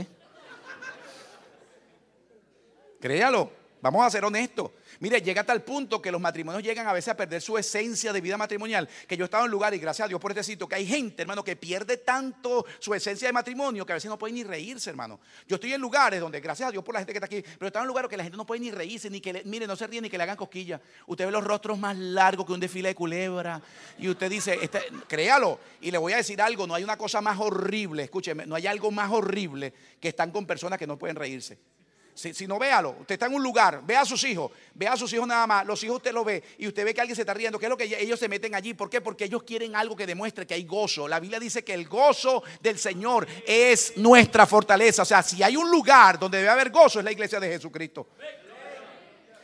Créalo, 3.00 3.52
vamos 3.92 4.08
a 4.08 4.10
ser 4.10 4.26
honestos. 4.26 4.72
Mire, 5.00 5.22
llega 5.22 5.42
a 5.42 5.44
tal 5.46 5.62
punto 5.64 6.02
que 6.02 6.12
los 6.12 6.22
matrimonios 6.22 6.64
llegan 6.64 6.88
a 6.88 6.94
veces 6.94 7.10
a 7.10 7.18
perder 7.18 7.42
su 7.42 7.58
esencia 7.58 8.14
de 8.14 8.22
vida 8.22 8.38
matrimonial. 8.38 8.88
Que 9.08 9.18
yo 9.18 9.26
he 9.26 9.28
estado 9.28 9.46
en 9.46 9.52
lugares, 9.52 9.78
y 9.78 9.82
gracias 9.82 10.06
a 10.06 10.10
Dios 10.10 10.20
por 10.20 10.32
este 10.32 10.44
sitio, 10.44 10.68
que 10.68 10.76
hay 10.76 10.88
gente, 10.88 11.22
hermano, 11.22 11.44
que 11.44 11.56
pierde 11.56 11.98
tanto 11.98 12.66
su 12.80 12.94
esencia 12.94 13.28
de 13.28 13.34
matrimonio 13.34 13.86
que 13.86 13.94
a 13.94 13.96
veces 13.96 14.10
no 14.10 14.18
puede 14.18 14.34
ni 14.34 14.44
reírse, 14.44 14.90
hermano. 14.90 15.20
Yo 15.48 15.56
estoy 15.56 15.74
en 15.74 15.82
lugares 15.82 16.20
donde, 16.20 16.40
gracias 16.40 16.70
a 16.70 16.72
Dios 16.72 16.84
por 16.84 16.94
la 16.94 17.00
gente 17.00 17.14
que 17.14 17.18
está 17.18 17.26
aquí, 17.26 17.44
pero 17.58 17.68
están 17.68 17.84
en 17.84 17.88
lugares 17.88 18.10
que 18.10 18.18
la 18.18 18.24
gente 18.24 18.38
no 18.38 18.46
puede 18.46 18.62
ni 18.62 18.72
reírse, 18.72 19.10
ni 19.10 19.22
que, 19.22 19.34
le, 19.34 19.44
mire, 19.44 19.68
no 19.68 19.76
se 19.76 19.86
ríe 19.88 20.02
ni 20.02 20.10
que 20.10 20.18
le 20.18 20.24
hagan 20.24 20.38
cosquillas. 20.38 20.82
Usted 21.08 21.26
ve 21.26 21.32
los 21.32 21.44
rostros 21.44 21.78
más 21.78 21.98
largos 21.98 22.46
que 22.46 22.54
un 22.54 22.60
desfile 22.60 22.90
de 22.90 22.96
culebra. 22.96 23.62
Y 24.00 24.10
usted 24.10 24.30
dice, 24.30 24.58
este, 24.62 24.82
créalo. 25.08 25.60
Y 25.82 25.92
le 25.92 25.98
voy 25.98 26.14
a 26.14 26.18
decir 26.18 26.42
algo, 26.42 26.66
no 26.66 26.74
hay 26.74 26.84
una 26.84 26.98
cosa 26.98 27.22
más 27.22 27.40
horrible, 27.40 28.04
escúcheme, 28.04 28.46
no 28.46 28.56
hay 28.56 28.68
algo 28.68 28.92
más 28.92 29.12
horrible 29.12 29.74
que 30.00 30.10
están 30.10 30.32
con 30.32 30.46
personas 30.46 30.80
que 30.80 30.88
no 30.88 30.98
pueden 30.98 31.16
reírse. 31.16 31.60
Si, 32.16 32.48
no, 32.48 32.58
véalo. 32.58 32.96
Usted 33.02 33.16
está 33.16 33.26
en 33.26 33.34
un 33.34 33.44
lugar, 33.44 33.82
ve 33.84 33.98
a 33.98 34.06
sus 34.06 34.24
hijos, 34.24 34.50
ve 34.74 34.88
a 34.88 34.96
sus 34.96 35.12
hijos 35.12 35.28
nada 35.28 35.46
más. 35.46 35.66
Los 35.66 35.84
hijos 35.84 35.98
usted 35.98 36.14
lo 36.14 36.24
ve 36.24 36.42
y 36.58 36.66
usted 36.66 36.86
ve 36.86 36.94
que 36.94 37.02
alguien 37.02 37.16
se 37.16 37.24
está 37.24 37.34
riendo. 37.34 37.60
¿Qué 37.60 37.66
es 37.66 37.70
lo 37.70 37.76
que 37.76 37.84
ellos 37.84 38.18
se 38.18 38.30
meten 38.30 38.56
allí? 38.56 38.74
¿Por 38.74 38.90
qué? 38.90 39.02
Porque 39.02 39.26
ellos 39.26 39.44
quieren 39.44 39.76
algo 39.76 39.98
que 39.98 40.08
demuestre 40.08 40.48
que 40.48 40.54
hay 40.54 40.64
gozo. 40.64 41.10
La 41.10 41.20
Biblia 41.20 41.42
dice 41.42 41.66
que 41.66 41.74
el 41.74 41.90
gozo 41.90 42.42
del 42.62 42.80
Señor 42.80 43.28
es 43.46 43.98
nuestra 43.98 44.46
fortaleza. 44.46 45.02
O 45.02 45.06
sea, 45.06 45.22
si 45.22 45.44
hay 45.44 45.58
un 45.58 45.70
lugar 45.70 46.18
donde 46.18 46.38
debe 46.38 46.50
haber 46.50 46.70
gozo, 46.70 47.00
es 47.00 47.06
la 47.06 47.12
iglesia 47.12 47.38
de 47.38 47.50
Jesucristo. 47.50 48.08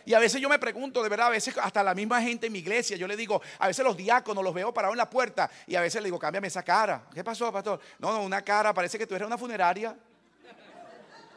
Y 0.06 0.14
a 0.14 0.20
veces 0.20 0.42
yo 0.42 0.48
me 0.48 0.58
pregunto, 0.58 1.04
de 1.04 1.10
verdad, 1.10 1.28
a 1.28 1.32
veces 1.32 1.54
hasta 1.62 1.84
la 1.84 1.94
misma 1.94 2.22
gente 2.22 2.48
en 2.48 2.54
mi 2.54 2.60
iglesia, 2.60 2.96
yo 2.96 3.08
le 3.08 3.18
digo, 3.18 3.42
a 3.60 3.68
veces 3.68 3.84
los 3.86 3.98
diáconos 3.98 4.44
los 4.44 4.54
veo 4.54 4.74
parados 4.74 4.94
en 4.94 4.98
la 4.98 5.10
puerta 5.10 5.50
y 5.68 5.76
a 5.76 5.82
veces 5.82 6.02
le 6.02 6.08
digo, 6.08 6.18
cámbiame 6.18 6.48
esa 6.48 6.64
cara. 6.64 7.04
¿Qué 7.14 7.24
pasó, 7.24 7.52
pastor? 7.52 7.80
No, 8.00 8.14
no, 8.14 8.24
una 8.24 8.42
cara, 8.42 8.74
parece 8.74 8.98
que 8.98 9.06
tú 9.06 9.14
eres 9.14 9.28
una 9.28 9.38
funeraria. 9.38 9.96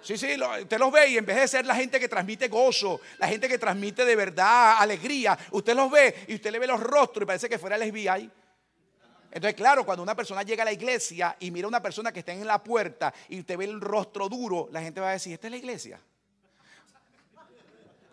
Sí, 0.05 0.19
sí, 0.19 0.37
usted 0.61 0.79
los 0.79 0.93
ve 0.93 1.09
y 1.09 1.17
en 1.17 1.25
vez 1.25 1.37
de 1.37 1.49
ser 1.49 1.65
la 1.65 1.75
gente 1.75 1.99
que 1.99 2.09
transmite 2.09 2.49
gozo, 2.49 3.01
la 3.19 3.27
gente 3.27 3.49
que 3.49 3.57
transmite 3.57 4.05
de 4.05 4.15
verdad 4.15 4.77
alegría, 4.79 5.39
usted 5.53 5.75
los 5.75 5.91
ve 5.91 6.27
y 6.29 6.35
usted 6.35 6.53
le 6.53 6.59
ve 6.59 6.67
los 6.67 6.79
rostros 6.79 7.23
y 7.23 7.27
parece 7.27 7.49
que 7.49 7.59
fuera 7.59 7.77
el 7.77 7.91
FBI. 7.91 8.31
Entonces, 9.31 9.55
claro, 9.55 9.87
cuando 9.87 10.03
una 10.03 10.15
persona 10.15 10.43
llega 10.43 10.63
a 10.63 10.67
la 10.67 10.73
iglesia 10.73 11.35
y 11.41 11.51
mira 11.51 11.65
a 11.65 11.69
una 11.69 11.83
persona 11.83 12.13
que 12.13 12.19
está 12.19 12.33
en 12.33 12.47
la 12.47 12.63
puerta 12.63 13.15
y 13.31 13.41
usted 13.41 13.57
ve 13.57 13.65
el 13.65 13.81
rostro 13.81 14.29
duro, 14.29 14.69
la 14.71 14.83
gente 14.83 15.01
va 15.01 15.09
a 15.09 15.13
decir, 15.13 15.33
¿esta 15.33 15.47
es 15.47 15.51
la 15.51 15.57
iglesia? 15.57 15.99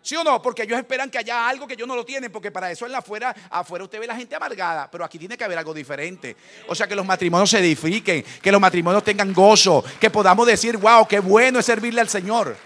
¿Sí 0.02 0.16
o 0.16 0.24
no? 0.24 0.42
Porque 0.42 0.64
ellos 0.64 0.78
esperan 0.78 1.08
que 1.08 1.18
haya 1.18 1.48
algo 1.48 1.66
que 1.66 1.74
ellos 1.74 1.86
no 1.86 1.94
lo 1.94 2.04
tienen, 2.04 2.30
porque 2.32 2.50
para 2.50 2.70
eso 2.70 2.84
en 2.84 2.92
la 2.92 2.98
afuera, 2.98 3.34
afuera 3.48 3.84
usted 3.84 4.00
ve 4.00 4.06
la 4.08 4.16
gente 4.16 4.34
amargada, 4.34 4.90
pero 4.90 5.04
aquí 5.04 5.16
tiene 5.16 5.36
que 5.36 5.44
haber 5.44 5.56
algo 5.56 5.72
diferente. 5.72 6.36
O 6.66 6.74
sea, 6.74 6.88
que 6.88 6.96
los 6.96 7.06
matrimonios 7.06 7.48
se 7.48 7.60
edifiquen, 7.60 8.24
que 8.42 8.50
los 8.50 8.60
matrimonios 8.60 9.04
tengan 9.04 9.32
gozo, 9.32 9.84
que 10.00 10.10
podamos 10.10 10.44
decir, 10.46 10.76
wow, 10.76 11.06
qué 11.06 11.20
bueno 11.20 11.60
es 11.60 11.66
servirle 11.66 12.00
al 12.00 12.08
Señor. 12.08 12.56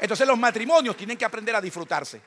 Entonces 0.00 0.26
los 0.26 0.38
matrimonios 0.38 0.96
tienen 0.96 1.16
que 1.16 1.24
aprender 1.24 1.54
a 1.54 1.60
disfrutarse. 1.60 2.20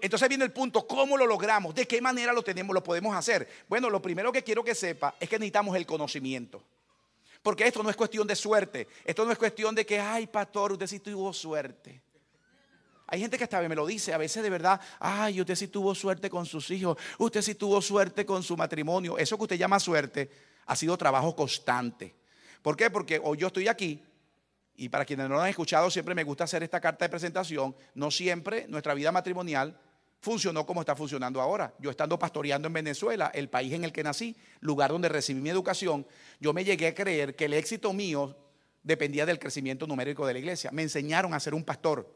Entonces 0.00 0.28
viene 0.28 0.44
el 0.44 0.52
punto, 0.52 0.86
¿cómo 0.86 1.16
lo 1.16 1.24
logramos? 1.24 1.74
¿De 1.74 1.86
qué 1.86 2.00
manera 2.00 2.32
lo 2.32 2.42
tenemos, 2.42 2.74
lo 2.74 2.82
podemos 2.82 3.14
hacer? 3.16 3.48
Bueno, 3.68 3.88
lo 3.88 4.02
primero 4.02 4.32
que 4.32 4.42
quiero 4.42 4.64
que 4.64 4.74
sepa 4.74 5.14
es 5.18 5.28
que 5.28 5.38
necesitamos 5.38 5.76
el 5.76 5.86
conocimiento. 5.86 6.62
Porque 7.42 7.66
esto 7.66 7.82
no 7.82 7.90
es 7.90 7.96
cuestión 7.96 8.26
de 8.26 8.34
suerte. 8.34 8.88
Esto 9.04 9.24
no 9.24 9.30
es 9.30 9.38
cuestión 9.38 9.74
de 9.74 9.86
que, 9.86 10.00
ay, 10.00 10.26
pastor, 10.26 10.72
usted 10.72 10.86
sí 10.88 10.98
tuvo 10.98 11.32
suerte. 11.32 12.02
Hay 13.08 13.20
gente 13.20 13.38
que 13.38 13.44
hasta 13.44 13.60
me 13.68 13.74
lo 13.74 13.86
dice, 13.86 14.12
a 14.12 14.18
veces 14.18 14.42
de 14.42 14.50
verdad, 14.50 14.80
ay, 14.98 15.40
usted 15.40 15.54
sí 15.54 15.68
tuvo 15.68 15.94
suerte 15.94 16.28
con 16.28 16.44
sus 16.44 16.70
hijos, 16.70 16.98
usted 17.18 17.40
sí 17.40 17.54
tuvo 17.54 17.80
suerte 17.80 18.26
con 18.26 18.42
su 18.42 18.56
matrimonio. 18.56 19.16
Eso 19.16 19.36
que 19.36 19.44
usted 19.44 19.56
llama 19.56 19.78
suerte 19.78 20.30
ha 20.66 20.74
sido 20.74 20.96
trabajo 20.96 21.34
constante. 21.36 22.16
¿Por 22.62 22.76
qué? 22.76 22.90
Porque 22.90 23.20
hoy 23.22 23.38
yo 23.38 23.46
estoy 23.46 23.68
aquí 23.68 24.02
y 24.76 24.88
para 24.88 25.04
quienes 25.04 25.28
no 25.28 25.36
lo 25.36 25.40
han 25.40 25.48
escuchado, 25.48 25.90
siempre 25.90 26.14
me 26.14 26.24
gusta 26.24 26.44
hacer 26.44 26.62
esta 26.62 26.80
carta 26.80 27.04
de 27.04 27.08
presentación. 27.08 27.74
No 27.94 28.10
siempre 28.10 28.66
nuestra 28.68 28.92
vida 28.94 29.12
matrimonial 29.12 29.78
funcionó 30.20 30.66
como 30.66 30.80
está 30.80 30.96
funcionando 30.96 31.40
ahora. 31.40 31.72
Yo 31.78 31.90
estando 31.90 32.18
pastoreando 32.18 32.66
en 32.66 32.74
Venezuela, 32.74 33.30
el 33.32 33.48
país 33.48 33.72
en 33.72 33.84
el 33.84 33.92
que 33.92 34.02
nací, 34.02 34.36
lugar 34.60 34.90
donde 34.90 35.08
recibí 35.08 35.40
mi 35.40 35.50
educación, 35.50 36.06
yo 36.40 36.52
me 36.52 36.64
llegué 36.64 36.88
a 36.88 36.94
creer 36.94 37.36
que 37.36 37.44
el 37.44 37.54
éxito 37.54 37.92
mío 37.92 38.36
dependía 38.82 39.24
del 39.26 39.38
crecimiento 39.38 39.86
numérico 39.86 40.26
de 40.26 40.32
la 40.32 40.38
iglesia. 40.40 40.70
Me 40.72 40.82
enseñaron 40.82 41.32
a 41.34 41.40
ser 41.40 41.54
un 41.54 41.64
pastor, 41.64 42.12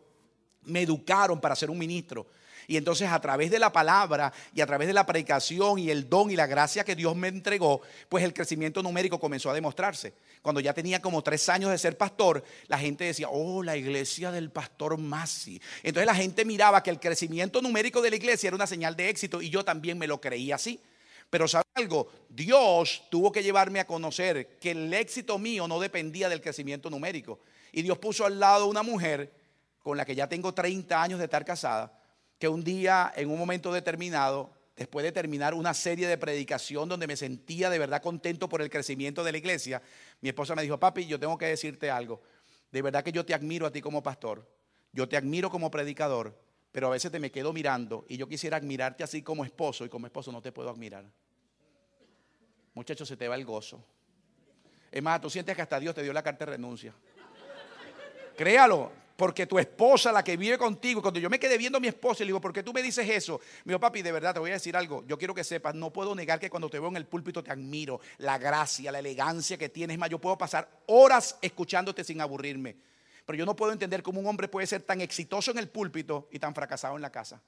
me 0.64 0.82
educaron 0.82 1.40
para 1.40 1.56
ser 1.56 1.70
un 1.70 1.78
ministro. 1.78 2.26
Y 2.70 2.76
entonces 2.76 3.10
a 3.10 3.20
través 3.20 3.50
de 3.50 3.58
la 3.58 3.72
palabra 3.72 4.32
y 4.54 4.60
a 4.60 4.66
través 4.66 4.86
de 4.86 4.94
la 4.94 5.04
predicación 5.04 5.80
y 5.80 5.90
el 5.90 6.08
don 6.08 6.30
y 6.30 6.36
la 6.36 6.46
gracia 6.46 6.84
que 6.84 6.94
Dios 6.94 7.16
me 7.16 7.26
entregó, 7.26 7.80
pues 8.08 8.22
el 8.22 8.32
crecimiento 8.32 8.80
numérico 8.80 9.18
comenzó 9.18 9.50
a 9.50 9.54
demostrarse. 9.54 10.14
Cuando 10.40 10.60
ya 10.60 10.72
tenía 10.72 11.02
como 11.02 11.20
tres 11.22 11.48
años 11.48 11.72
de 11.72 11.78
ser 11.78 11.98
pastor, 11.98 12.44
la 12.68 12.78
gente 12.78 13.04
decía, 13.04 13.28
oh, 13.28 13.64
la 13.64 13.76
iglesia 13.76 14.30
del 14.30 14.50
pastor 14.50 14.96
Masi. 14.98 15.60
Entonces 15.82 16.06
la 16.06 16.14
gente 16.14 16.44
miraba 16.44 16.80
que 16.82 16.90
el 16.90 17.00
crecimiento 17.00 17.60
numérico 17.60 18.00
de 18.02 18.10
la 18.10 18.16
iglesia 18.16 18.46
era 18.46 18.54
una 18.54 18.68
señal 18.68 18.94
de 18.94 19.08
éxito 19.08 19.42
y 19.42 19.50
yo 19.50 19.64
también 19.64 19.98
me 19.98 20.06
lo 20.06 20.20
creía 20.20 20.54
así. 20.54 20.78
Pero 21.28 21.48
¿sabe 21.48 21.64
algo? 21.74 22.08
Dios 22.28 23.02
tuvo 23.10 23.32
que 23.32 23.42
llevarme 23.42 23.80
a 23.80 23.86
conocer 23.86 24.58
que 24.60 24.70
el 24.70 24.94
éxito 24.94 25.38
mío 25.40 25.66
no 25.66 25.80
dependía 25.80 26.28
del 26.28 26.40
crecimiento 26.40 26.88
numérico. 26.88 27.40
Y 27.72 27.82
Dios 27.82 27.98
puso 27.98 28.26
al 28.26 28.38
lado 28.38 28.66
una 28.66 28.84
mujer 28.84 29.39
con 29.82 29.96
la 29.96 30.04
que 30.04 30.14
ya 30.14 30.28
tengo 30.28 30.52
30 30.52 31.02
años 31.02 31.18
de 31.18 31.24
estar 31.24 31.44
casada, 31.44 31.98
que 32.38 32.48
un 32.48 32.64
día, 32.64 33.12
en 33.16 33.30
un 33.30 33.38
momento 33.38 33.72
determinado, 33.72 34.52
después 34.76 35.04
de 35.04 35.12
terminar 35.12 35.52
una 35.52 35.74
serie 35.74 36.08
de 36.08 36.16
predicación 36.16 36.88
donde 36.88 37.06
me 37.06 37.16
sentía 37.16 37.68
de 37.68 37.78
verdad 37.78 38.00
contento 38.00 38.48
por 38.48 38.62
el 38.62 38.70
crecimiento 38.70 39.22
de 39.22 39.32
la 39.32 39.38
iglesia, 39.38 39.82
mi 40.20 40.30
esposa 40.30 40.54
me 40.54 40.62
dijo, 40.62 40.78
papi, 40.80 41.06
yo 41.06 41.20
tengo 41.20 41.36
que 41.36 41.46
decirte 41.46 41.90
algo. 41.90 42.22
De 42.72 42.80
verdad 42.82 43.04
que 43.04 43.12
yo 43.12 43.24
te 43.26 43.34
admiro 43.34 43.66
a 43.66 43.70
ti 43.70 43.80
como 43.80 44.02
pastor, 44.02 44.48
yo 44.92 45.08
te 45.08 45.16
admiro 45.16 45.50
como 45.50 45.70
predicador, 45.70 46.34
pero 46.72 46.86
a 46.86 46.90
veces 46.90 47.10
te 47.10 47.18
me 47.18 47.30
quedo 47.30 47.52
mirando 47.52 48.06
y 48.08 48.16
yo 48.16 48.28
quisiera 48.28 48.56
admirarte 48.56 49.04
así 49.04 49.22
como 49.22 49.44
esposo 49.44 49.84
y 49.84 49.88
como 49.88 50.06
esposo 50.06 50.30
no 50.32 50.40
te 50.40 50.52
puedo 50.52 50.70
admirar. 50.70 51.04
Muchachos, 52.74 53.08
se 53.08 53.16
te 53.16 53.28
va 53.28 53.34
el 53.34 53.44
gozo. 53.44 53.84
Es 54.90 55.02
más, 55.02 55.20
tú 55.20 55.28
sientes 55.28 55.54
que 55.54 55.62
hasta 55.62 55.78
Dios 55.78 55.94
te 55.94 56.02
dio 56.02 56.12
la 56.12 56.22
carta 56.22 56.44
de 56.44 56.52
renuncia. 56.52 56.94
Créalo, 58.36 58.92
porque 59.20 59.46
tu 59.46 59.58
esposa, 59.58 60.10
la 60.12 60.24
que 60.24 60.34
vive 60.34 60.56
contigo, 60.56 61.02
cuando 61.02 61.20
yo 61.20 61.28
me 61.28 61.38
quedé 61.38 61.58
viendo 61.58 61.76
a 61.76 61.80
mi 61.80 61.88
esposa 61.88 62.22
y 62.22 62.24
le 62.24 62.30
digo, 62.30 62.40
¿por 62.40 62.54
qué 62.54 62.62
tú 62.62 62.72
me 62.72 62.80
dices 62.80 63.06
eso? 63.06 63.38
Me 63.64 63.72
dijo, 63.72 63.78
papi, 63.78 64.00
de 64.00 64.12
verdad 64.12 64.32
te 64.32 64.40
voy 64.40 64.48
a 64.48 64.54
decir 64.54 64.74
algo. 64.74 65.04
Yo 65.06 65.18
quiero 65.18 65.34
que 65.34 65.44
sepas, 65.44 65.74
no 65.74 65.92
puedo 65.92 66.14
negar 66.14 66.40
que 66.40 66.48
cuando 66.48 66.70
te 66.70 66.78
veo 66.78 66.88
en 66.88 66.96
el 66.96 67.04
púlpito 67.04 67.44
te 67.44 67.50
admiro, 67.50 68.00
la 68.16 68.38
gracia, 68.38 68.90
la 68.90 68.98
elegancia 68.98 69.58
que 69.58 69.68
tienes. 69.68 69.98
más, 69.98 70.08
yo 70.08 70.18
puedo 70.18 70.38
pasar 70.38 70.70
horas 70.86 71.36
escuchándote 71.42 72.02
sin 72.02 72.22
aburrirme. 72.22 72.78
Pero 73.26 73.36
yo 73.36 73.44
no 73.44 73.54
puedo 73.54 73.72
entender 73.72 74.02
cómo 74.02 74.22
un 74.22 74.26
hombre 74.26 74.48
puede 74.48 74.66
ser 74.66 74.80
tan 74.84 75.02
exitoso 75.02 75.50
en 75.50 75.58
el 75.58 75.68
púlpito 75.68 76.26
y 76.32 76.38
tan 76.38 76.54
fracasado 76.54 76.96
en 76.96 77.02
la 77.02 77.12
casa. 77.12 77.42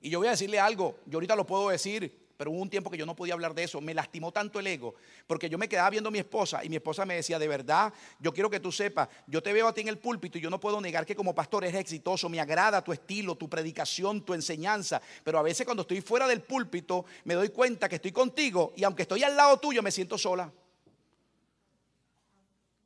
Y 0.00 0.08
yo 0.08 0.20
voy 0.20 0.28
a 0.28 0.30
decirle 0.30 0.58
algo, 0.58 1.00
yo 1.04 1.18
ahorita 1.18 1.36
lo 1.36 1.46
puedo 1.46 1.68
decir, 1.68 2.19
pero 2.40 2.52
hubo 2.52 2.62
un 2.62 2.70
tiempo 2.70 2.90
que 2.90 2.96
yo 2.96 3.04
no 3.04 3.14
podía 3.14 3.34
hablar 3.34 3.52
de 3.54 3.64
eso. 3.64 3.82
Me 3.82 3.92
lastimó 3.92 4.32
tanto 4.32 4.58
el 4.58 4.66
ego, 4.66 4.94
porque 5.26 5.50
yo 5.50 5.58
me 5.58 5.68
quedaba 5.68 5.90
viendo 5.90 6.08
a 6.08 6.10
mi 6.10 6.20
esposa 6.20 6.64
y 6.64 6.70
mi 6.70 6.76
esposa 6.76 7.04
me 7.04 7.16
decía, 7.16 7.38
de 7.38 7.46
verdad, 7.46 7.92
yo 8.18 8.32
quiero 8.32 8.48
que 8.48 8.60
tú 8.60 8.72
sepas, 8.72 9.10
yo 9.26 9.42
te 9.42 9.52
veo 9.52 9.68
a 9.68 9.74
ti 9.74 9.82
en 9.82 9.88
el 9.88 9.98
púlpito 9.98 10.38
y 10.38 10.40
yo 10.40 10.48
no 10.48 10.58
puedo 10.58 10.80
negar 10.80 11.04
que 11.04 11.14
como 11.14 11.34
pastor 11.34 11.64
eres 11.64 11.78
exitoso, 11.78 12.30
me 12.30 12.40
agrada 12.40 12.82
tu 12.82 12.94
estilo, 12.94 13.34
tu 13.34 13.46
predicación, 13.46 14.22
tu 14.22 14.32
enseñanza, 14.32 15.02
pero 15.22 15.38
a 15.38 15.42
veces 15.42 15.66
cuando 15.66 15.82
estoy 15.82 16.00
fuera 16.00 16.26
del 16.26 16.40
púlpito 16.40 17.04
me 17.24 17.34
doy 17.34 17.50
cuenta 17.50 17.90
que 17.90 17.96
estoy 17.96 18.12
contigo 18.12 18.72
y 18.74 18.84
aunque 18.84 19.02
estoy 19.02 19.22
al 19.22 19.36
lado 19.36 19.58
tuyo 19.58 19.82
me 19.82 19.90
siento 19.90 20.16
sola. 20.16 20.50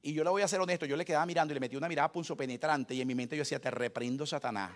Y 0.03 0.15
yo 0.15 0.25
le 0.25 0.31
voy 0.31 0.43
a 0.43 0.49
ser 0.49 0.61
honesto, 0.61 0.85
yo 0.85 0.97
le 0.97 1.05
quedaba 1.05 1.27
mirando 1.27 1.53
y 1.53 1.55
le 1.55 1.61
metí 1.61 1.77
una 1.77 1.89
mirada 1.89 2.11
punzo 2.11 2.37
penetrante 2.37 2.93
y 2.93 3.01
en 3.01 3.07
mi 3.07 3.15
mente 3.15 3.37
yo 3.37 3.43
decía, 3.43 3.61
te 3.61 3.71
reprendo 3.71 4.27
Satanás. 4.27 4.73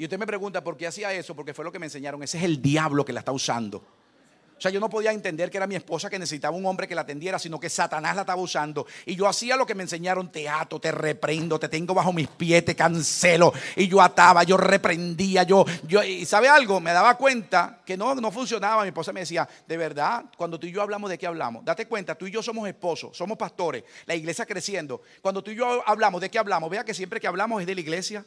Y 0.00 0.04
usted 0.04 0.18
me 0.18 0.26
pregunta 0.26 0.64
por 0.64 0.78
qué 0.78 0.86
hacía 0.86 1.12
eso, 1.12 1.36
porque 1.36 1.52
fue 1.52 1.62
lo 1.62 1.70
que 1.70 1.78
me 1.78 1.84
enseñaron. 1.84 2.22
Ese 2.22 2.38
es 2.38 2.44
el 2.44 2.62
diablo 2.62 3.04
que 3.04 3.12
la 3.12 3.18
está 3.18 3.32
usando. 3.32 3.76
O 3.76 4.58
sea, 4.58 4.70
yo 4.70 4.80
no 4.80 4.88
podía 4.88 5.12
entender 5.12 5.50
que 5.50 5.58
era 5.58 5.66
mi 5.66 5.74
esposa 5.74 6.08
que 6.08 6.18
necesitaba 6.18 6.56
un 6.56 6.64
hombre 6.64 6.88
que 6.88 6.94
la 6.94 7.02
atendiera, 7.02 7.38
sino 7.38 7.60
que 7.60 7.68
Satanás 7.68 8.14
la 8.16 8.22
estaba 8.22 8.40
usando. 8.40 8.86
Y 9.04 9.14
yo 9.14 9.28
hacía 9.28 9.56
lo 9.56 9.66
que 9.66 9.74
me 9.74 9.82
enseñaron, 9.82 10.32
te 10.32 10.48
ato, 10.48 10.80
te 10.80 10.90
reprendo, 10.90 11.60
te 11.60 11.68
tengo 11.68 11.92
bajo 11.92 12.14
mis 12.14 12.28
pies, 12.28 12.64
te 12.64 12.74
cancelo. 12.74 13.52
Y 13.76 13.88
yo 13.88 14.00
ataba, 14.00 14.42
yo 14.42 14.56
reprendía, 14.56 15.42
yo, 15.42 15.66
yo, 15.86 16.02
y 16.02 16.24
sabe 16.24 16.48
algo, 16.48 16.80
me 16.80 16.92
daba 16.92 17.18
cuenta 17.18 17.82
que 17.84 17.98
no, 17.98 18.14
no 18.14 18.30
funcionaba. 18.30 18.80
Mi 18.84 18.88
esposa 18.88 19.12
me 19.12 19.20
decía, 19.20 19.46
de 19.68 19.76
verdad, 19.76 20.24
cuando 20.34 20.58
tú 20.58 20.66
y 20.66 20.72
yo 20.72 20.80
hablamos, 20.80 21.10
¿de 21.10 21.18
qué 21.18 21.26
hablamos? 21.26 21.62
Date 21.62 21.86
cuenta, 21.86 22.14
tú 22.14 22.26
y 22.26 22.30
yo 22.30 22.42
somos 22.42 22.66
esposos, 22.66 23.14
somos 23.14 23.36
pastores, 23.36 23.84
la 24.06 24.14
iglesia 24.14 24.46
creciendo. 24.46 25.02
Cuando 25.20 25.44
tú 25.44 25.50
y 25.50 25.56
yo 25.56 25.86
hablamos, 25.86 26.22
¿de 26.22 26.30
qué 26.30 26.38
hablamos? 26.38 26.70
Vea 26.70 26.86
que 26.86 26.94
siempre 26.94 27.20
que 27.20 27.26
hablamos 27.26 27.60
es 27.60 27.66
de 27.66 27.74
la 27.74 27.82
iglesia. 27.82 28.24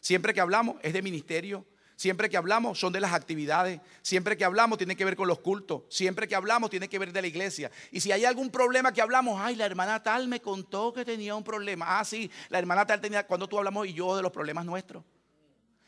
Siempre 0.00 0.34
que 0.34 0.40
hablamos 0.40 0.76
es 0.82 0.92
de 0.92 1.02
ministerio. 1.02 1.64
Siempre 1.96 2.30
que 2.30 2.38
hablamos 2.38 2.80
son 2.80 2.94
de 2.94 3.00
las 3.00 3.12
actividades. 3.12 3.78
Siempre 4.00 4.36
que 4.38 4.44
hablamos 4.46 4.78
tiene 4.78 4.96
que 4.96 5.04
ver 5.04 5.16
con 5.16 5.28
los 5.28 5.40
cultos. 5.40 5.82
Siempre 5.90 6.26
que 6.26 6.34
hablamos 6.34 6.70
tiene 6.70 6.88
que 6.88 6.98
ver 6.98 7.12
de 7.12 7.20
la 7.20 7.28
iglesia. 7.28 7.70
Y 7.92 8.00
si 8.00 8.10
hay 8.10 8.24
algún 8.24 8.50
problema 8.50 8.92
que 8.92 9.02
hablamos, 9.02 9.38
ay, 9.38 9.54
la 9.54 9.66
hermana 9.66 10.02
tal 10.02 10.26
me 10.26 10.40
contó 10.40 10.94
que 10.94 11.04
tenía 11.04 11.34
un 11.34 11.44
problema. 11.44 11.98
Ah, 11.98 12.04
sí, 12.06 12.30
la 12.48 12.58
hermana 12.58 12.86
tal 12.86 13.02
tenía, 13.02 13.26
cuando 13.26 13.46
tú 13.46 13.58
hablamos 13.58 13.86
y 13.86 13.92
yo 13.92 14.16
de 14.16 14.22
los 14.22 14.32
problemas 14.32 14.64
nuestros. 14.64 15.04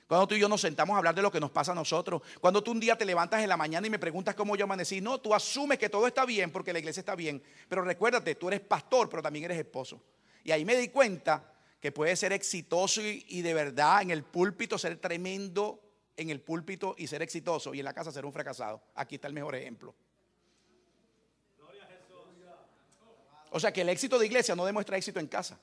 Cuando 0.06 0.28
tú 0.28 0.34
y 0.34 0.38
yo 0.40 0.50
nos 0.50 0.60
sentamos 0.60 0.92
a 0.92 0.98
hablar 0.98 1.14
de 1.14 1.22
lo 1.22 1.32
que 1.32 1.40
nos 1.40 1.50
pasa 1.50 1.72
a 1.72 1.74
nosotros. 1.74 2.20
Cuando 2.38 2.62
tú 2.62 2.72
un 2.72 2.80
día 2.80 2.98
te 2.98 3.06
levantas 3.06 3.42
en 3.42 3.48
la 3.48 3.56
mañana 3.56 3.86
y 3.86 3.90
me 3.90 3.98
preguntas 3.98 4.34
cómo 4.34 4.54
yo 4.54 4.64
amanecí. 4.64 5.00
No, 5.00 5.18
tú 5.18 5.34
asumes 5.34 5.78
que 5.78 5.88
todo 5.88 6.06
está 6.06 6.26
bien 6.26 6.50
porque 6.50 6.74
la 6.74 6.80
iglesia 6.80 7.00
está 7.00 7.14
bien. 7.14 7.42
Pero 7.66 7.80
recuérdate, 7.80 8.34
tú 8.34 8.48
eres 8.48 8.60
pastor, 8.60 9.08
pero 9.08 9.22
también 9.22 9.46
eres 9.46 9.56
esposo. 9.56 10.02
Y 10.44 10.50
ahí 10.50 10.66
me 10.66 10.76
di 10.76 10.88
cuenta 10.88 11.42
que 11.82 11.90
puede 11.90 12.14
ser 12.14 12.32
exitoso 12.32 13.02
y, 13.02 13.42
de 13.42 13.54
verdad 13.54 14.02
en 14.02 14.12
el 14.12 14.22
púlpito 14.22 14.78
ser 14.78 14.98
tremendo 14.98 15.82
en 16.16 16.30
el 16.30 16.40
púlpito 16.40 16.94
y 16.96 17.08
ser 17.08 17.22
exitoso 17.22 17.74
y 17.74 17.80
en 17.80 17.84
la 17.84 17.92
casa 17.92 18.12
ser 18.12 18.24
un 18.24 18.32
fracasado. 18.32 18.80
Aquí 18.94 19.16
está 19.16 19.26
el 19.26 19.34
mejor 19.34 19.56
ejemplo. 19.56 19.92
O 23.50 23.58
sea 23.58 23.72
que 23.72 23.80
el 23.80 23.88
éxito 23.88 24.16
de 24.16 24.26
iglesia 24.26 24.54
no 24.54 24.64
demuestra 24.64 24.96
éxito 24.96 25.18
en 25.18 25.26
casa. 25.26 25.58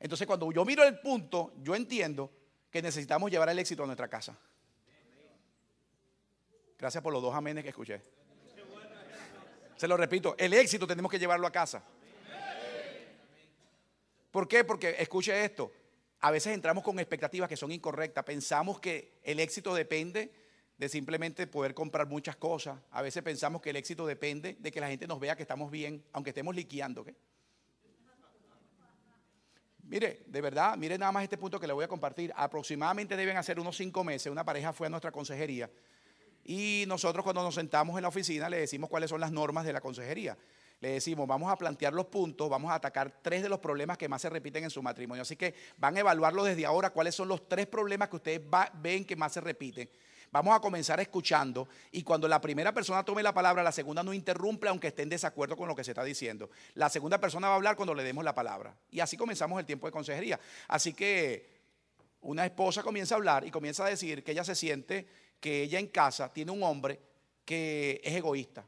Entonces 0.00 0.26
cuando 0.26 0.50
yo 0.50 0.64
miro 0.64 0.82
el 0.82 0.98
punto, 0.98 1.52
yo 1.62 1.76
entiendo 1.76 2.32
que 2.68 2.82
necesitamos 2.82 3.30
llevar 3.30 3.48
el 3.48 3.60
éxito 3.60 3.84
a 3.84 3.86
nuestra 3.86 4.08
casa. 4.08 4.36
Gracias 6.76 7.00
por 7.00 7.12
los 7.12 7.22
dos 7.22 7.32
amenes 7.32 7.62
que 7.62 7.70
escuché. 7.70 8.02
Se 9.76 9.86
lo 9.86 9.96
repito, 9.96 10.34
el 10.36 10.52
éxito 10.52 10.84
tenemos 10.84 11.12
que 11.12 11.18
llevarlo 11.20 11.46
a 11.46 11.52
casa. 11.52 11.84
¿Por 14.30 14.48
qué? 14.48 14.64
Porque 14.64 14.96
escuche 14.98 15.44
esto. 15.44 15.72
A 16.20 16.30
veces 16.30 16.54
entramos 16.54 16.84
con 16.84 16.98
expectativas 16.98 17.48
que 17.48 17.56
son 17.56 17.72
incorrectas. 17.72 18.24
Pensamos 18.24 18.80
que 18.80 19.20
el 19.22 19.40
éxito 19.40 19.74
depende 19.74 20.32
de 20.76 20.88
simplemente 20.88 21.46
poder 21.46 21.74
comprar 21.74 22.06
muchas 22.06 22.36
cosas. 22.36 22.78
A 22.90 23.02
veces 23.02 23.22
pensamos 23.22 23.60
que 23.60 23.70
el 23.70 23.76
éxito 23.76 24.06
depende 24.06 24.56
de 24.58 24.70
que 24.70 24.80
la 24.80 24.88
gente 24.88 25.06
nos 25.06 25.20
vea 25.20 25.36
que 25.36 25.42
estamos 25.42 25.70
bien, 25.70 26.04
aunque 26.12 26.30
estemos 26.30 26.54
liqueando. 26.54 27.04
Mire, 29.82 30.22
de 30.26 30.40
verdad, 30.40 30.76
mire 30.76 30.96
nada 30.96 31.10
más 31.10 31.24
este 31.24 31.36
punto 31.36 31.58
que 31.58 31.66
le 31.66 31.72
voy 31.72 31.84
a 31.84 31.88
compartir. 31.88 32.32
Aproximadamente 32.36 33.16
deben 33.16 33.36
hacer 33.36 33.58
unos 33.58 33.76
cinco 33.76 34.04
meses, 34.04 34.30
una 34.30 34.44
pareja 34.44 34.72
fue 34.72 34.86
a 34.86 34.90
nuestra 34.90 35.10
consejería 35.10 35.70
y 36.44 36.84
nosotros 36.86 37.22
cuando 37.22 37.42
nos 37.42 37.54
sentamos 37.54 37.96
en 37.96 38.02
la 38.02 38.08
oficina 38.08 38.48
le 38.48 38.58
decimos 38.58 38.88
cuáles 38.88 39.10
son 39.10 39.20
las 39.20 39.30
normas 39.30 39.64
de 39.64 39.72
la 39.72 39.80
consejería 39.80 40.36
le 40.80 40.92
decimos, 40.92 41.28
vamos 41.28 41.52
a 41.52 41.56
plantear 41.56 41.92
los 41.92 42.06
puntos, 42.06 42.48
vamos 42.48 42.70
a 42.70 42.74
atacar 42.74 43.20
tres 43.22 43.42
de 43.42 43.50
los 43.50 43.58
problemas 43.58 43.98
que 43.98 44.08
más 44.08 44.22
se 44.22 44.30
repiten 44.30 44.64
en 44.64 44.70
su 44.70 44.82
matrimonio. 44.82 45.22
Así 45.22 45.36
que 45.36 45.54
van 45.76 45.96
a 45.96 46.00
evaluarlo 46.00 46.42
desde 46.42 46.64
ahora, 46.64 46.90
cuáles 46.90 47.14
son 47.14 47.28
los 47.28 47.48
tres 47.48 47.66
problemas 47.66 48.08
que 48.08 48.16
ustedes 48.16 48.40
ven 48.80 49.04
que 49.04 49.14
más 49.14 49.32
se 49.32 49.42
repiten. 49.42 49.90
Vamos 50.32 50.56
a 50.56 50.60
comenzar 50.60 50.98
escuchando 51.00 51.68
y 51.90 52.02
cuando 52.02 52.28
la 52.28 52.40
primera 52.40 52.72
persona 52.72 53.04
tome 53.04 53.22
la 53.22 53.34
palabra, 53.34 53.62
la 53.62 53.72
segunda 53.72 54.02
no 54.02 54.14
interrumpe 54.14 54.68
aunque 54.68 54.88
esté 54.88 55.02
en 55.02 55.08
desacuerdo 55.10 55.56
con 55.56 55.68
lo 55.68 55.74
que 55.74 55.84
se 55.84 55.90
está 55.90 56.04
diciendo. 56.04 56.48
La 56.74 56.88
segunda 56.88 57.18
persona 57.18 57.48
va 57.48 57.54
a 57.54 57.56
hablar 57.56 57.76
cuando 57.76 57.94
le 57.94 58.02
demos 58.02 58.24
la 58.24 58.34
palabra. 58.34 58.74
Y 58.90 59.00
así 59.00 59.16
comenzamos 59.16 59.58
el 59.60 59.66
tiempo 59.66 59.86
de 59.86 59.92
consejería. 59.92 60.40
Así 60.68 60.94
que 60.94 61.60
una 62.22 62.46
esposa 62.46 62.82
comienza 62.82 63.16
a 63.16 63.18
hablar 63.18 63.44
y 63.44 63.50
comienza 63.50 63.84
a 63.84 63.88
decir 63.88 64.22
que 64.24 64.32
ella 64.32 64.44
se 64.44 64.54
siente 64.54 65.06
que 65.40 65.62
ella 65.62 65.78
en 65.78 65.88
casa 65.88 66.32
tiene 66.32 66.52
un 66.52 66.62
hombre 66.62 67.00
que 67.44 68.00
es 68.04 68.14
egoísta 68.14 68.64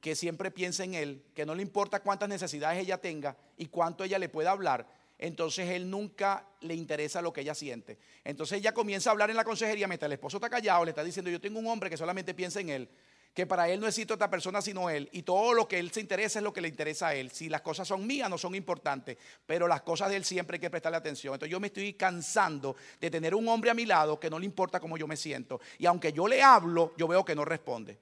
que 0.00 0.16
siempre 0.16 0.50
piensa 0.50 0.84
en 0.84 0.94
él, 0.94 1.22
que 1.34 1.44
no 1.44 1.54
le 1.54 1.62
importa 1.62 2.00
cuántas 2.00 2.28
necesidades 2.28 2.80
ella 2.80 2.98
tenga 2.98 3.36
y 3.56 3.66
cuánto 3.66 4.04
ella 4.04 4.18
le 4.18 4.28
pueda 4.28 4.50
hablar, 4.50 4.86
entonces 5.18 5.68
él 5.68 5.90
nunca 5.90 6.46
le 6.62 6.74
interesa 6.74 7.20
lo 7.20 7.32
que 7.32 7.42
ella 7.42 7.54
siente. 7.54 7.98
Entonces 8.24 8.58
ella 8.58 8.72
comienza 8.72 9.10
a 9.10 9.12
hablar 9.12 9.28
en 9.28 9.36
la 9.36 9.44
consejería 9.44 9.86
mientras 9.86 10.08
el 10.08 10.14
esposo 10.14 10.38
está 10.38 10.48
callado, 10.48 10.84
le 10.84 10.90
está 10.90 11.04
diciendo, 11.04 11.30
yo 11.30 11.40
tengo 11.40 11.58
un 11.58 11.66
hombre 11.66 11.90
que 11.90 11.98
solamente 11.98 12.32
piensa 12.32 12.60
en 12.60 12.70
él, 12.70 12.88
que 13.34 13.46
para 13.46 13.68
él 13.68 13.78
no 13.78 13.86
existe 13.86 14.14
otra 14.14 14.30
persona 14.30 14.62
sino 14.62 14.88
él, 14.88 15.10
y 15.12 15.22
todo 15.22 15.52
lo 15.52 15.68
que 15.68 15.78
él 15.78 15.90
se 15.92 16.00
interesa 16.00 16.38
es 16.38 16.42
lo 16.42 16.54
que 16.54 16.62
le 16.62 16.68
interesa 16.68 17.08
a 17.08 17.14
él. 17.14 17.30
Si 17.30 17.50
las 17.50 17.60
cosas 17.60 17.86
son 17.86 18.06
mías, 18.06 18.30
no 18.30 18.38
son 18.38 18.54
importantes, 18.54 19.18
pero 19.44 19.68
las 19.68 19.82
cosas 19.82 20.08
de 20.08 20.16
él 20.16 20.24
siempre 20.24 20.56
hay 20.56 20.60
que 20.60 20.70
prestarle 20.70 20.96
atención. 20.96 21.34
Entonces 21.34 21.52
yo 21.52 21.60
me 21.60 21.66
estoy 21.66 21.92
cansando 21.92 22.74
de 22.98 23.10
tener 23.10 23.34
un 23.34 23.46
hombre 23.48 23.70
a 23.70 23.74
mi 23.74 23.84
lado 23.84 24.18
que 24.18 24.30
no 24.30 24.38
le 24.38 24.46
importa 24.46 24.80
cómo 24.80 24.96
yo 24.96 25.06
me 25.06 25.18
siento, 25.18 25.60
y 25.78 25.84
aunque 25.84 26.14
yo 26.14 26.26
le 26.26 26.42
hablo, 26.42 26.94
yo 26.96 27.06
veo 27.06 27.26
que 27.26 27.34
no 27.34 27.44
responde. 27.44 27.98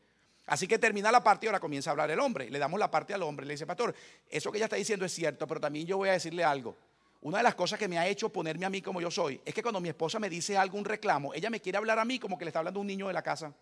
Así 0.48 0.66
que 0.66 0.78
termina 0.78 1.12
la 1.12 1.22
parte 1.22 1.46
y 1.46 1.48
ahora 1.48 1.60
comienza 1.60 1.90
a 1.90 1.92
hablar 1.92 2.10
el 2.10 2.18
hombre. 2.20 2.50
Le 2.50 2.58
damos 2.58 2.80
la 2.80 2.90
parte 2.90 3.14
al 3.14 3.22
hombre. 3.22 3.44
Le 3.46 3.54
dice, 3.54 3.66
pastor, 3.66 3.94
eso 4.28 4.50
que 4.50 4.58
ella 4.58 4.64
está 4.64 4.76
diciendo 4.76 5.04
es 5.04 5.12
cierto, 5.12 5.46
pero 5.46 5.60
también 5.60 5.86
yo 5.86 5.98
voy 5.98 6.08
a 6.08 6.12
decirle 6.12 6.42
algo. 6.42 6.74
Una 7.20 7.38
de 7.38 7.42
las 7.42 7.54
cosas 7.54 7.78
que 7.78 7.88
me 7.88 7.98
ha 7.98 8.06
hecho 8.06 8.30
ponerme 8.30 8.64
a 8.64 8.70
mí 8.70 8.80
como 8.80 9.00
yo 9.00 9.10
soy 9.10 9.40
es 9.44 9.52
que 9.52 9.62
cuando 9.62 9.80
mi 9.80 9.88
esposa 9.88 10.18
me 10.18 10.30
dice 10.30 10.56
algún 10.56 10.84
reclamo, 10.84 11.34
ella 11.34 11.50
me 11.50 11.60
quiere 11.60 11.76
hablar 11.76 11.98
a 11.98 12.04
mí 12.04 12.18
como 12.18 12.38
que 12.38 12.44
le 12.44 12.50
está 12.50 12.60
hablando 12.60 12.78
a 12.78 12.82
un 12.82 12.86
niño 12.86 13.08
de 13.08 13.12
la 13.12 13.22
casa. 13.22 13.52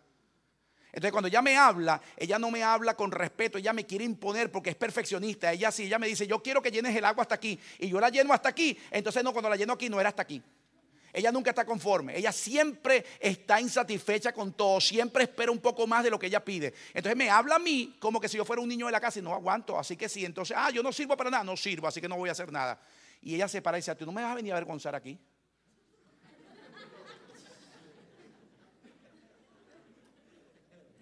Entonces 0.88 1.12
cuando 1.12 1.28
ella 1.28 1.42
me 1.42 1.56
habla, 1.56 2.00
ella 2.16 2.38
no 2.38 2.50
me 2.50 2.62
habla 2.62 2.94
con 2.94 3.10
respeto, 3.10 3.58
ella 3.58 3.72
me 3.72 3.84
quiere 3.84 4.04
imponer 4.04 4.52
porque 4.52 4.70
es 4.70 4.76
perfeccionista. 4.76 5.52
Ella 5.52 5.70
sí, 5.72 5.84
ella 5.84 5.98
me 5.98 6.06
dice, 6.06 6.26
yo 6.26 6.42
quiero 6.42 6.62
que 6.62 6.70
llenes 6.70 6.94
el 6.94 7.04
agua 7.04 7.22
hasta 7.22 7.34
aquí 7.34 7.58
y 7.78 7.88
yo 7.88 7.98
la 7.98 8.10
lleno 8.10 8.32
hasta 8.32 8.50
aquí. 8.50 8.78
Entonces 8.90 9.24
no, 9.24 9.32
cuando 9.32 9.50
la 9.50 9.56
lleno 9.56 9.72
aquí 9.72 9.88
no 9.88 9.98
era 9.98 10.10
hasta 10.10 10.22
aquí. 10.22 10.42
Ella 11.16 11.32
nunca 11.32 11.48
está 11.48 11.64
conforme. 11.64 12.14
Ella 12.14 12.30
siempre 12.30 13.02
está 13.18 13.58
insatisfecha 13.58 14.34
con 14.34 14.52
todo. 14.52 14.82
Siempre 14.82 15.24
espera 15.24 15.50
un 15.50 15.60
poco 15.60 15.86
más 15.86 16.04
de 16.04 16.10
lo 16.10 16.18
que 16.18 16.26
ella 16.26 16.44
pide. 16.44 16.74
Entonces 16.92 17.16
me 17.16 17.30
habla 17.30 17.54
a 17.54 17.58
mí 17.58 17.96
como 17.98 18.20
que 18.20 18.28
si 18.28 18.36
yo 18.36 18.44
fuera 18.44 18.60
un 18.60 18.68
niño 18.68 18.84
de 18.84 18.92
la 18.92 19.00
casa 19.00 19.18
y 19.18 19.22
no 19.22 19.32
aguanto. 19.32 19.78
Así 19.78 19.96
que 19.96 20.10
sí. 20.10 20.26
Entonces, 20.26 20.54
ah, 20.60 20.70
yo 20.70 20.82
no 20.82 20.92
sirvo 20.92 21.16
para 21.16 21.30
nada. 21.30 21.42
No 21.42 21.56
sirvo, 21.56 21.88
así 21.88 22.02
que 22.02 22.08
no 22.08 22.18
voy 22.18 22.28
a 22.28 22.32
hacer 22.32 22.52
nada. 22.52 22.78
Y 23.22 23.34
ella 23.34 23.48
se 23.48 23.62
para 23.62 23.78
y 23.78 23.80
dice, 23.80 23.94
tú 23.94 24.04
no 24.04 24.12
me 24.12 24.20
vas 24.20 24.32
a 24.32 24.34
venir 24.34 24.52
a 24.52 24.56
avergonzar 24.56 24.94
aquí. 24.94 25.18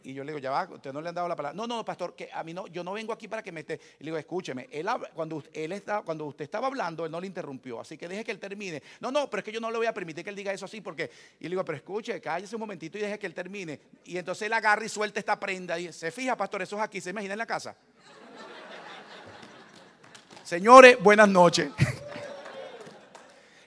Y 0.05 0.13
yo 0.13 0.23
le 0.23 0.33
digo, 0.33 0.39
ya 0.39 0.51
va, 0.51 0.69
usted 0.71 0.93
no 0.93 1.01
le 1.01 1.09
han 1.09 1.15
dado 1.15 1.27
la 1.27 1.35
palabra. 1.35 1.57
No, 1.57 1.67
no, 1.67 1.83
pastor, 1.83 2.15
que 2.15 2.29
a 2.31 2.45
mí 2.45 2.53
no, 2.53 2.67
yo 2.67 2.85
no 2.85 2.93
vengo 2.93 3.11
aquí 3.11 3.27
para 3.27 3.43
que 3.43 3.51
me 3.51 3.61
esté. 3.61 3.81
Y 3.99 4.05
le 4.05 4.11
digo, 4.11 4.19
escúcheme, 4.19 4.69
él, 4.71 4.87
cuando, 5.15 5.43
él 5.53 5.73
está, 5.73 6.03
cuando 6.03 6.27
usted 6.27 6.45
estaba 6.45 6.67
hablando, 6.67 7.07
él 7.07 7.11
no 7.11 7.19
le 7.19 7.27
interrumpió. 7.27 7.81
Así 7.81 7.97
que 7.97 8.07
deje 8.07 8.23
que 8.23 8.31
él 8.31 8.39
termine. 8.39 8.83
No, 9.01 9.11
no, 9.11 9.31
pero 9.31 9.39
es 9.39 9.45
que 9.45 9.53
yo 9.53 9.61
no 9.61 9.71
le 9.71 9.79
voy 9.79 9.87
a 9.87 9.95
permitir 9.95 10.23
que 10.23 10.29
él 10.29 10.37
diga 10.37 10.53
eso 10.53 10.67
así, 10.67 10.83
porque. 10.83 11.11
Y 11.41 11.45
le 11.45 11.51
digo, 11.51 11.65
pero 11.65 11.77
escuche, 11.77 12.21
cállese 12.21 12.55
un 12.55 12.61
momentito 12.61 12.99
y 12.99 13.01
deje 13.01 13.19
que 13.19 13.27
él 13.27 13.35
termine. 13.35 13.81
Y 14.05 14.19
entonces 14.19 14.45
él 14.45 14.53
agarra 14.53 14.85
y 14.85 14.91
suelta 14.91 15.19
esta 15.19 15.41
prenda. 15.41 15.79
Y 15.79 15.91
se 15.91 16.11
fija, 16.11 16.37
pastor, 16.37 16.61
eso 16.61 16.77
es 16.77 16.83
aquí, 16.83 17.01
se 17.01 17.09
imagina 17.11 17.33
en 17.33 17.39
la 17.39 17.47
casa. 17.47 17.75
Señores, 20.43 21.03
buenas 21.03 21.31
noches. 21.31 21.71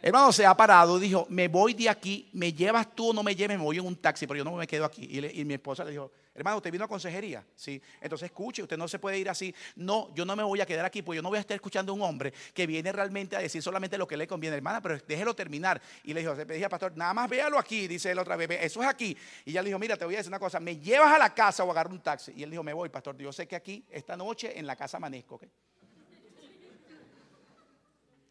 Hermano, 0.07 0.31
se 0.31 0.45
ha 0.45 0.55
parado, 0.55 0.99
dijo, 0.99 1.25
me 1.29 1.47
voy 1.47 1.73
de 1.73 1.89
aquí, 1.89 2.29
me 2.31 2.53
llevas 2.53 2.95
tú 2.95 3.09
o 3.09 3.13
no 3.13 3.23
me 3.23 3.35
lleves, 3.35 3.57
me 3.57 3.63
voy 3.63 3.77
en 3.77 3.85
un 3.85 3.95
taxi, 3.95 4.27
pero 4.27 4.37
yo 4.37 4.43
no 4.43 4.53
me 4.53 4.67
quedo 4.67 4.85
aquí. 4.85 5.03
Y, 5.03 5.41
y 5.41 5.43
mi 5.43 5.55
esposa 5.55 5.83
le 5.83 5.91
dijo, 5.91 6.11
Hermano, 6.37 6.57
¿usted 6.57 6.71
vino 6.71 6.85
a 6.85 6.87
consejería? 6.87 7.43
Sí. 7.55 7.81
Entonces 7.99 8.27
escuche, 8.27 8.61
usted 8.61 8.77
no 8.77 8.87
se 8.87 8.99
puede 8.99 9.17
ir 9.17 9.27
así. 9.27 9.53
No, 9.75 10.13
yo 10.13 10.23
no 10.23 10.35
me 10.35 10.43
voy 10.43 10.61
a 10.61 10.67
quedar 10.67 10.85
aquí, 10.85 11.01
porque 11.01 11.15
yo 11.15 11.23
no 11.23 11.29
voy 11.29 11.39
a 11.39 11.41
estar 11.41 11.55
escuchando 11.55 11.91
a 11.91 11.95
un 11.95 12.03
hombre 12.03 12.31
que 12.53 12.67
viene 12.67 12.91
realmente 12.91 13.35
a 13.35 13.39
decir 13.39 13.63
solamente 13.63 13.97
lo 13.97 14.07
que 14.07 14.15
le 14.15 14.27
conviene. 14.27 14.55
Hermana, 14.55 14.79
pero 14.79 14.99
déjelo 14.99 15.33
terminar. 15.33 15.81
Y 16.03 16.13
le 16.13 16.19
dijo, 16.19 16.35
le 16.35 16.45
dije, 16.45 16.69
pastor, 16.69 16.95
nada 16.95 17.11
más 17.15 17.27
véalo 17.27 17.57
aquí, 17.57 17.87
dice 17.87 18.11
él 18.11 18.19
otra 18.19 18.35
vez, 18.35 18.51
eso 18.61 18.83
es 18.83 18.87
aquí. 18.87 19.17
Y 19.45 19.49
ella 19.49 19.63
le 19.63 19.69
dijo, 19.69 19.79
mira, 19.79 19.97
te 19.97 20.05
voy 20.05 20.13
a 20.13 20.17
decir 20.17 20.29
una 20.29 20.37
cosa, 20.37 20.59
me 20.59 20.77
llevas 20.77 21.11
a 21.11 21.17
la 21.17 21.33
casa 21.33 21.63
o 21.63 21.71
agarro 21.71 21.89
un 21.89 22.01
taxi. 22.01 22.33
Y 22.35 22.43
él 22.43 22.51
dijo, 22.51 22.61
me 22.61 22.73
voy, 22.73 22.89
pastor, 22.89 23.17
yo 23.17 23.33
sé 23.33 23.47
que 23.47 23.55
aquí, 23.55 23.83
esta 23.89 24.15
noche, 24.15 24.59
en 24.59 24.67
la 24.67 24.75
casa 24.75 24.97
amanezco, 24.97 25.35
¿ok? 25.35 25.45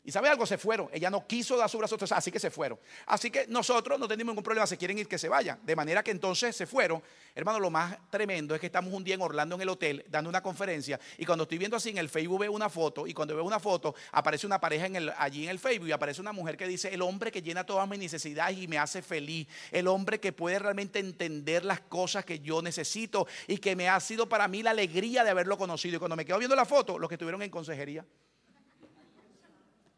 Y 0.07 0.13
sabe 0.13 0.29
algo, 0.29 0.47
se 0.47 0.57
fueron. 0.57 0.89
Ella 0.93 1.11
no 1.11 1.27
quiso 1.27 1.57
dar 1.57 1.69
su 1.69 1.79
brazo, 1.79 1.97
así 2.13 2.31
que 2.31 2.39
se 2.39 2.49
fueron. 2.49 2.79
Así 3.07 3.29
que 3.29 3.49
nosotros 3.49 3.99
no 3.99 4.07
tenemos 4.07 4.35
ningún 4.35 4.45
problema. 4.45 4.65
Si 4.65 4.77
quieren 4.77 4.97
ir, 4.97 5.09
que 5.09 5.19
se 5.19 5.29
vayan. 5.29 5.59
De 5.65 5.75
manera 5.75 6.05
que 6.05 6.13
entonces 6.13 6.55
se 6.55 6.65
fueron. 6.65 7.03
Hermano, 7.35 7.59
lo 7.59 7.71
más 7.71 7.99
tremendo 8.09 8.55
es 8.55 8.61
que 8.61 8.67
estamos 8.67 8.95
un 8.95 9.03
día 9.03 9.17
en 9.17 9.23
Orlando 9.23 9.57
en 9.57 9.63
el 9.63 9.69
hotel 9.69 10.05
dando 10.09 10.31
una 10.31 10.45
conferencia. 10.45 11.01
Y 11.19 11.27
cuando 11.27 11.43
estoy 11.43 11.59
viendo 11.59 11.77
así 11.77 11.91
en 11.91 11.99
el 11.99 12.09
Facebook 12.09 12.39
veo 12.39 12.53
una 12.53 12.71
foto. 12.71 13.05
Y 13.09 13.15
cuando 13.15 13.35
veo 13.35 13.43
una 13.43 13.59
foto, 13.59 13.97
aparece 14.13 14.47
una 14.47 14.61
pareja 14.61 14.87
en 14.87 14.95
el, 14.95 15.13
allí 15.19 15.43
en 15.43 15.51
el 15.51 15.59
Facebook. 15.59 15.89
Y 15.89 15.93
aparece 15.93 16.21
una 16.21 16.33
mujer 16.33 16.57
que 16.57 16.69
dice: 16.69 16.95
El 16.95 17.03
hombre 17.03 17.33
que 17.33 17.43
llena 17.43 17.67
todas 17.67 17.89
mis 17.89 17.99
necesidades 17.99 18.57
y 18.59 18.69
me 18.69 18.79
hace 18.79 19.03
feliz. 19.03 19.49
El 19.73 19.89
hombre 19.89 20.21
que 20.21 20.33
puede 20.33 20.61
realmente 20.61 21.01
entender 21.01 21.65
las 21.65 21.81
cosas 21.81 22.25
que 22.25 22.39
yo 22.39 22.63
necesito. 22.63 23.27
Y 23.49 23.59
que 23.59 23.75
me 23.75 23.89
ha 23.89 23.99
sido 23.99 24.29
para 24.29 24.47
mí 24.47 24.63
la 24.63 24.71
alegría 24.71 25.25
de 25.25 25.31
haberlo 25.31 25.59
conocido. 25.59 25.97
Y 25.97 25.99
cuando 25.99 26.15
me 26.15 26.25
quedo 26.25 26.39
viendo 26.39 26.55
la 26.55 26.65
foto, 26.65 26.97
los 26.97 27.09
que 27.09 27.17
estuvieron 27.17 27.43
en 27.43 27.51
consejería. 27.51 28.05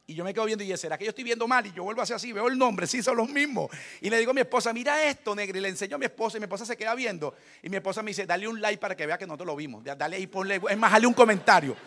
Y 0.09 0.15
yo 0.15 0.25
me 0.25 0.33
quedo 0.33 0.47
viendo 0.47 0.65
y 0.65 0.75
¿será 0.79 0.97
que 0.97 1.05
yo 1.05 1.11
estoy 1.11 1.23
viendo 1.23 1.47
mal? 1.47 1.67
Y 1.67 1.73
yo 1.73 1.85
vuelvo 1.85 2.01
a 2.01 2.05
hacer 2.05 2.17
así, 2.17 2.33
veo 2.33 2.49
el 2.49 2.57
nombre, 2.57 2.87
sí, 2.87 3.03
son 3.03 3.19
los 3.19 3.29
mismos. 3.29 3.71
Y 4.01 4.09
le 4.09 4.19
digo 4.19 4.31
a 4.31 4.35
mi 4.35 4.41
esposa, 4.41 4.73
mira 4.73 5.05
esto, 5.05 5.35
negro. 5.35 5.59
Y 5.59 5.61
le 5.61 5.69
enseño 5.69 5.97
a 5.97 5.99
mi 5.99 6.07
esposa 6.07 6.39
y 6.39 6.41
mi 6.41 6.45
esposa 6.45 6.65
se 6.65 6.79
queda 6.79 6.95
viendo. 6.95 7.35
Y 7.63 7.69
mi 7.69 7.77
esposa 7.77 8.03
me 8.03 8.13
dice, 8.13 8.25
dale 8.25 8.49
un 8.49 8.59
like 8.59 8.81
para 8.81 8.97
que 8.97 9.05
vea 9.05 9.19
que 9.19 9.27
nosotros 9.27 9.49
lo 9.49 9.55
vimos. 9.55 9.85
Dale 9.85 10.17
ahí, 10.17 10.27
ponle, 10.27 10.63
es 10.71 10.79
más, 10.79 10.93
dale 10.93 11.07
un 11.07 11.13
comentario. 11.13 11.77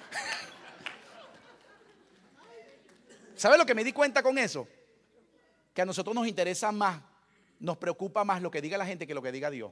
¿Sabe 3.35 3.57
lo 3.57 3.65
que 3.65 3.73
me 3.73 3.83
di 3.83 3.91
cuenta 3.91 4.21
con 4.21 4.37
eso? 4.37 4.67
Que 5.73 5.81
a 5.81 5.85
nosotros 5.85 6.13
nos 6.13 6.27
interesa 6.27 6.71
más, 6.71 7.01
nos 7.59 7.77
preocupa 7.77 8.23
más 8.23 8.39
lo 8.39 8.51
que 8.51 8.61
diga 8.61 8.77
la 8.77 8.85
gente 8.85 9.07
que 9.07 9.15
lo 9.15 9.23
que 9.23 9.31
diga 9.31 9.49
Dios. 9.49 9.71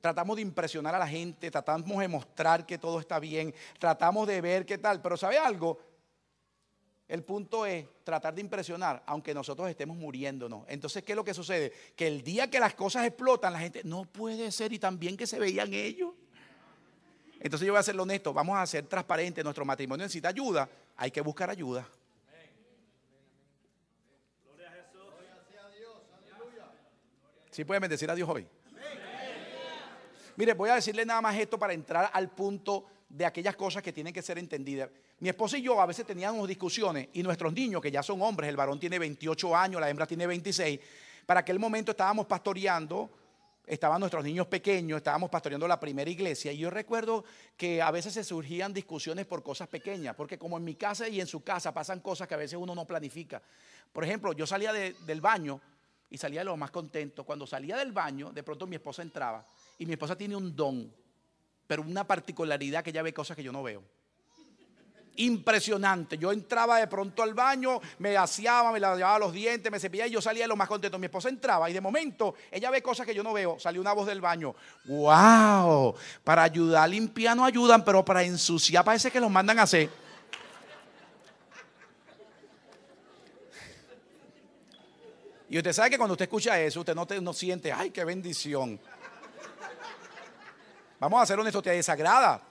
Tratamos 0.00 0.36
de 0.36 0.42
impresionar 0.42 0.94
a 0.94 0.98
la 1.00 1.08
gente, 1.08 1.50
tratamos 1.50 1.98
de 1.98 2.06
mostrar 2.06 2.66
que 2.66 2.78
todo 2.78 3.00
está 3.00 3.18
bien, 3.18 3.52
tratamos 3.80 4.28
de 4.28 4.40
ver 4.40 4.64
qué 4.64 4.78
tal. 4.78 5.02
Pero 5.02 5.16
¿sabe 5.16 5.38
algo? 5.38 5.89
El 7.10 7.24
punto 7.24 7.66
es 7.66 7.88
tratar 8.04 8.32
de 8.32 8.40
impresionar, 8.40 9.02
aunque 9.04 9.34
nosotros 9.34 9.68
estemos 9.68 9.96
muriéndonos. 9.96 10.64
Entonces, 10.68 11.02
¿qué 11.02 11.10
es 11.10 11.16
lo 11.16 11.24
que 11.24 11.34
sucede? 11.34 11.72
Que 11.96 12.06
el 12.06 12.22
día 12.22 12.48
que 12.48 12.60
las 12.60 12.74
cosas 12.74 13.04
explotan, 13.04 13.52
la 13.52 13.58
gente, 13.58 13.82
no 13.82 14.04
puede 14.04 14.52
ser 14.52 14.72
y 14.72 14.78
también 14.78 15.16
que 15.16 15.26
se 15.26 15.40
veían 15.40 15.74
ellos. 15.74 16.14
Entonces 17.40 17.66
yo 17.66 17.72
voy 17.72 17.80
a 17.80 17.82
ser 17.82 17.98
honesto, 17.98 18.32
vamos 18.32 18.56
a 18.56 18.64
ser 18.64 18.86
transparentes, 18.86 19.42
nuestro 19.42 19.64
matrimonio 19.64 20.04
necesita 20.04 20.28
ayuda, 20.28 20.70
hay 20.96 21.10
que 21.10 21.20
buscar 21.20 21.50
ayuda. 21.50 21.84
¿Sí 27.50 27.64
pueden 27.64 27.80
bendecir 27.80 28.08
a 28.08 28.14
Dios 28.14 28.28
hoy? 28.28 28.46
Mire, 30.36 30.54
voy 30.54 30.70
a 30.70 30.76
decirle 30.76 31.04
nada 31.04 31.20
más 31.20 31.36
esto 31.36 31.58
para 31.58 31.72
entrar 31.72 32.08
al 32.12 32.30
punto 32.30 32.86
de 33.10 33.26
aquellas 33.26 33.56
cosas 33.56 33.82
que 33.82 33.92
tienen 33.92 34.14
que 34.14 34.22
ser 34.22 34.38
entendidas. 34.38 34.88
Mi 35.18 35.28
esposa 35.28 35.58
y 35.58 35.62
yo 35.62 35.80
a 35.80 35.86
veces 35.86 36.06
teníamos 36.06 36.46
discusiones 36.48 37.08
y 37.12 37.22
nuestros 37.22 37.52
niños, 37.52 37.82
que 37.82 37.90
ya 37.90 38.02
son 38.02 38.22
hombres, 38.22 38.48
el 38.48 38.56
varón 38.56 38.78
tiene 38.78 38.98
28 38.98 39.56
años, 39.56 39.80
la 39.80 39.90
hembra 39.90 40.06
tiene 40.06 40.26
26, 40.26 40.80
para 41.26 41.40
aquel 41.40 41.58
momento 41.58 41.90
estábamos 41.90 42.26
pastoreando, 42.26 43.10
estaban 43.66 43.98
nuestros 43.98 44.24
niños 44.24 44.46
pequeños, 44.46 44.98
estábamos 44.98 45.28
pastoreando 45.28 45.66
la 45.66 45.78
primera 45.78 46.08
iglesia 46.08 46.52
y 46.52 46.58
yo 46.58 46.70
recuerdo 46.70 47.24
que 47.56 47.82
a 47.82 47.90
veces 47.90 48.14
se 48.14 48.22
surgían 48.22 48.72
discusiones 48.72 49.26
por 49.26 49.42
cosas 49.42 49.68
pequeñas, 49.68 50.14
porque 50.14 50.38
como 50.38 50.56
en 50.56 50.64
mi 50.64 50.76
casa 50.76 51.08
y 51.08 51.20
en 51.20 51.26
su 51.26 51.42
casa 51.42 51.74
pasan 51.74 52.00
cosas 52.00 52.28
que 52.28 52.34
a 52.34 52.38
veces 52.38 52.58
uno 52.58 52.74
no 52.76 52.86
planifica. 52.86 53.42
Por 53.92 54.04
ejemplo, 54.04 54.32
yo 54.32 54.46
salía 54.46 54.72
del 54.72 55.20
baño 55.20 55.60
y 56.08 56.16
salía 56.16 56.40
de 56.40 56.44
lo 56.46 56.56
más 56.56 56.70
contento. 56.70 57.24
Cuando 57.24 57.44
salía 57.44 57.76
del 57.76 57.90
baño, 57.90 58.30
de 58.32 58.42
pronto 58.44 58.68
mi 58.68 58.76
esposa 58.76 59.02
entraba 59.02 59.44
y 59.78 59.86
mi 59.86 59.92
esposa 59.92 60.16
tiene 60.16 60.36
un 60.36 60.54
don 60.54 60.92
pero 61.70 61.82
una 61.82 62.02
particularidad 62.02 62.82
que 62.82 62.90
ella 62.90 63.00
ve 63.00 63.14
cosas 63.14 63.36
que 63.36 63.44
yo 63.44 63.52
no 63.52 63.62
veo. 63.62 63.80
Impresionante. 65.14 66.18
Yo 66.18 66.32
entraba 66.32 66.80
de 66.80 66.88
pronto 66.88 67.22
al 67.22 67.32
baño, 67.32 67.80
me 68.00 68.16
aseaba, 68.16 68.72
me 68.72 68.80
lavaba 68.80 69.20
los 69.20 69.32
dientes, 69.32 69.70
me 69.70 69.78
cepillaba 69.78 70.08
y 70.08 70.10
yo 70.10 70.20
salía 70.20 70.48
lo 70.48 70.56
más 70.56 70.66
contento. 70.66 70.98
Mi 70.98 71.06
esposa 71.06 71.28
entraba 71.28 71.70
y 71.70 71.72
de 71.72 71.80
momento 71.80 72.34
ella 72.50 72.72
ve 72.72 72.82
cosas 72.82 73.06
que 73.06 73.14
yo 73.14 73.22
no 73.22 73.32
veo. 73.32 73.56
Salió 73.60 73.80
una 73.80 73.92
voz 73.92 74.08
del 74.08 74.20
baño. 74.20 74.52
¡Wow! 74.86 75.94
Para 76.24 76.42
ayudar 76.42 76.82
a 76.82 76.88
limpiar 76.88 77.36
no 77.36 77.44
ayudan, 77.44 77.84
pero 77.84 78.04
para 78.04 78.24
ensuciar 78.24 78.84
parece 78.84 79.12
que 79.12 79.20
los 79.20 79.30
mandan 79.30 79.60
a 79.60 79.62
hacer. 79.62 79.88
Y 85.48 85.56
usted 85.56 85.72
sabe 85.72 85.90
que 85.90 85.98
cuando 85.98 86.14
usted 86.14 86.24
escucha 86.24 86.60
eso, 86.60 86.80
usted 86.80 86.96
no, 86.96 87.06
no 87.22 87.32
siente, 87.32 87.70
ay, 87.70 87.92
qué 87.92 88.04
bendición. 88.04 88.80
Vamos 91.00 91.22
a 91.22 91.26
ser 91.26 91.40
honestos, 91.40 91.62
te 91.62 91.70
desagrada. 91.70 92.42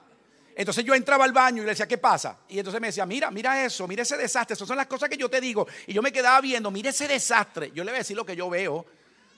Entonces 0.55 0.83
yo 0.83 0.93
entraba 0.93 1.23
al 1.23 1.31
baño 1.31 1.61
y 1.61 1.65
le 1.65 1.71
decía, 1.71 1.87
¿qué 1.87 1.97
pasa? 1.97 2.39
Y 2.49 2.57
entonces 2.57 2.81
me 2.81 2.87
decía, 2.87 3.05
mira, 3.05 3.31
mira 3.31 3.63
eso, 3.63 3.87
mira 3.87 4.01
ese 4.01 4.17
desastre. 4.17 4.55
Esas 4.55 4.67
son 4.67 4.75
las 4.75 4.87
cosas 4.87 5.07
que 5.07 5.15
yo 5.15 5.29
te 5.29 5.39
digo. 5.39 5.67
Y 5.87 5.93
yo 5.93 6.01
me 6.01 6.11
quedaba 6.11 6.41
viendo, 6.41 6.69
mira 6.69 6.89
ese 6.89 7.07
desastre. 7.07 7.71
Yo 7.73 7.83
le 7.85 7.91
voy 7.91 7.97
a 7.97 7.99
decir 7.99 8.17
lo 8.17 8.25
que 8.25 8.35
yo 8.35 8.49
veo, 8.49 8.85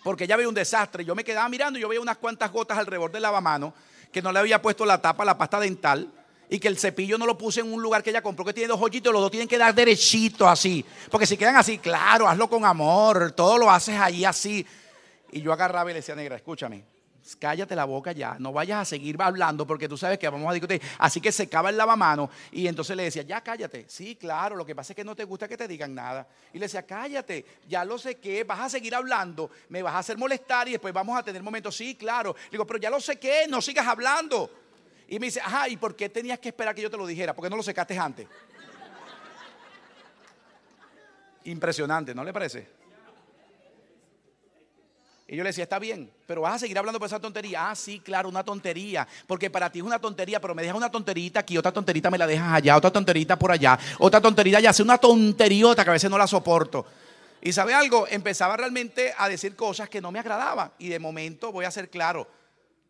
porque 0.03 0.26
ya 0.26 0.36
veo 0.36 0.49
un 0.49 0.55
desastre. 0.55 1.05
Yo 1.05 1.14
me 1.14 1.24
quedaba 1.24 1.47
mirando 1.49 1.78
y 1.78 1.82
yo 1.84 1.89
veía 1.89 2.01
unas 2.01 2.18
cuantas 2.18 2.51
gotas 2.51 2.78
alrededor 2.78 3.12
del 3.12 3.22
lavamano, 3.22 3.74
que 4.12 4.22
no 4.22 4.32
le 4.32 4.39
había 4.39 4.62
puesto 4.62 4.86
la 4.86 4.99
tapa, 4.99 5.24
la 5.24 5.38
pasta 5.38 5.59
dental, 5.59 6.12
y 6.49 6.57
que 6.57 6.70
el 6.70 6.80
cepillo 6.80 7.18
no 7.18 7.26
lo 7.26 7.38
puse 7.38 7.59
en 7.59 7.72
un 7.72 7.84
lugar 7.84 8.01
que 8.01 8.09
ella 8.09 8.24
compró, 8.24 8.43
que 8.43 8.53
tiene 8.53 8.70
dos 8.70 8.82
hoyitos, 8.82 9.14
los 9.14 9.22
dos 9.22 9.30
tienen 9.30 9.47
que 9.47 9.59
dar 9.59 9.76
derechito 9.76 10.49
así. 10.49 10.84
Porque 11.12 11.28
si 11.28 11.38
quedan 11.38 11.55
así, 11.55 11.78
claro, 11.78 12.28
hazlo 12.28 12.49
con 12.49 12.66
amor, 12.66 13.34
todo 13.34 13.59
lo 13.59 13.70
haces 13.70 13.99
allí 13.99 14.26
así. 14.26 14.66
Y 15.32 15.41
yo 15.41 15.53
agarraba 15.53 15.91
y 15.91 15.93
le 15.93 15.99
decía, 15.99 16.16
negra, 16.16 16.36
escúchame, 16.36 16.84
cállate 17.40 17.76
la 17.76 17.86
boca 17.86 18.12
ya, 18.12 18.36
no 18.40 18.52
vayas 18.52 18.82
a 18.82 18.86
seguir 18.86 19.16
hablando 19.20 19.66
porque 19.66 19.88
tú 19.88 19.98
sabes 19.98 20.18
que 20.18 20.28
vamos 20.28 20.50
a 20.50 20.54
discutir. 20.54 20.82
Así 20.98 21.22
que 21.22 21.32
secaba 21.32 21.70
el 21.70 21.78
lavamano 21.78 22.30
y 22.52 22.68
entonces 22.68 22.96
le 22.96 23.04
decía, 23.04 23.24
ya 23.24 23.42
cállate. 23.42 23.86
Sí, 23.88 24.16
claro, 24.16 24.56
lo 24.56 24.66
que 24.66 24.76
pasa 24.76 24.94
es 24.94 24.96
que 24.96 25.04
no 25.04 25.16
te 25.16 25.24
gusta 25.24 25.48
que 25.48 25.58
te 25.58 25.68
digan 25.68 25.94
nada. 25.94 26.28
Y 26.54 26.60
le 26.60 26.66
decía, 26.66 26.84
cállate, 26.84 27.46
ya 27.68 27.86
lo 27.86 27.98
sé 27.98 28.16
que, 28.16 28.44
vas 28.44 28.60
a 28.60 28.70
seguir 28.70 28.96
hablando, 28.96 29.52
me 29.70 29.82
vas 29.82 29.94
a 29.94 30.00
hacer 30.00 30.18
molestar 30.18 30.68
y 30.68 30.72
después 30.72 30.94
vamos 30.94 31.18
a 31.18 31.24
tener 31.24 31.44
momentos. 31.44 31.76
Sí, 31.76 31.96
claro. 31.96 32.36
Le 32.46 32.52
digo, 32.52 32.66
pero 32.66 32.80
ya 32.80 32.90
lo 32.90 33.00
sé 33.00 33.18
que, 33.18 33.46
no 33.48 33.62
sigas 33.62 33.88
hablando. 33.88 34.50
Y 35.08 35.20
me 35.20 35.28
dice, 35.28 35.42
ajá, 35.42 35.68
¿y 35.68 35.78
por 35.78 35.96
qué 35.96 36.10
tenías 36.10 36.40
que 36.40 36.50
esperar 36.50 36.74
que 36.74 36.82
yo 36.82 36.90
te 36.90 36.98
lo 36.98 37.06
dijera? 37.06 37.36
¿Por 37.36 37.44
qué 37.44 37.50
no 37.50 37.58
lo 37.58 37.64
secaste 37.64 37.98
antes? 37.98 38.28
Impresionante, 41.44 42.16
¿no 42.16 42.24
le 42.24 42.32
parece? 42.32 42.81
Y 45.32 45.38
yo 45.38 45.44
le 45.44 45.50
decía, 45.52 45.64
está 45.64 45.80
bien, 45.80 46.12
pero 46.28 46.42
vas 46.42 46.56
a 46.56 46.60
seguir 46.60 46.78
hablando 46.78 47.00
por 47.00 47.06
esa 47.06 47.18
tontería. 47.18 47.70
Ah, 47.70 47.74
sí, 47.74 48.02
claro, 48.02 48.28
una 48.28 48.44
tontería. 48.44 49.08
Porque 49.26 49.50
para 49.50 49.72
ti 49.72 49.80
es 49.80 49.86
una 49.86 49.98
tontería, 49.98 50.42
pero 50.42 50.54
me 50.54 50.62
dejas 50.62 50.76
una 50.76 50.92
tonterita 50.92 51.40
aquí, 51.40 51.58
otra 51.58 51.72
tonterita 51.72 52.12
me 52.12 52.18
la 52.18 52.28
dejas 52.28 52.56
allá, 52.56 52.76
otra 52.76 52.92
tonterita 52.92 53.40
por 53.40 53.50
allá, 53.50 53.80
otra 54.00 54.20
tonterita 54.20 54.60
ya, 54.60 54.72
hace 54.72 54.84
una 54.84 54.98
tonteriota 54.98 55.86
que 55.86 55.90
a 55.90 55.94
veces 55.94 56.12
no 56.12 56.18
la 56.18 56.28
soporto. 56.28 56.86
Y 57.42 57.54
sabe 57.54 57.74
algo, 57.74 58.08
empezaba 58.10 58.58
realmente 58.58 59.14
a 59.18 59.30
decir 59.30 59.56
cosas 59.56 59.88
que 59.88 60.02
no 60.02 60.12
me 60.12 60.20
agradaban. 60.20 60.74
Y 60.80 60.90
de 60.90 61.00
momento, 61.00 61.54
voy 61.54 61.64
a 61.64 61.72
ser 61.72 61.90
claro, 61.90 62.28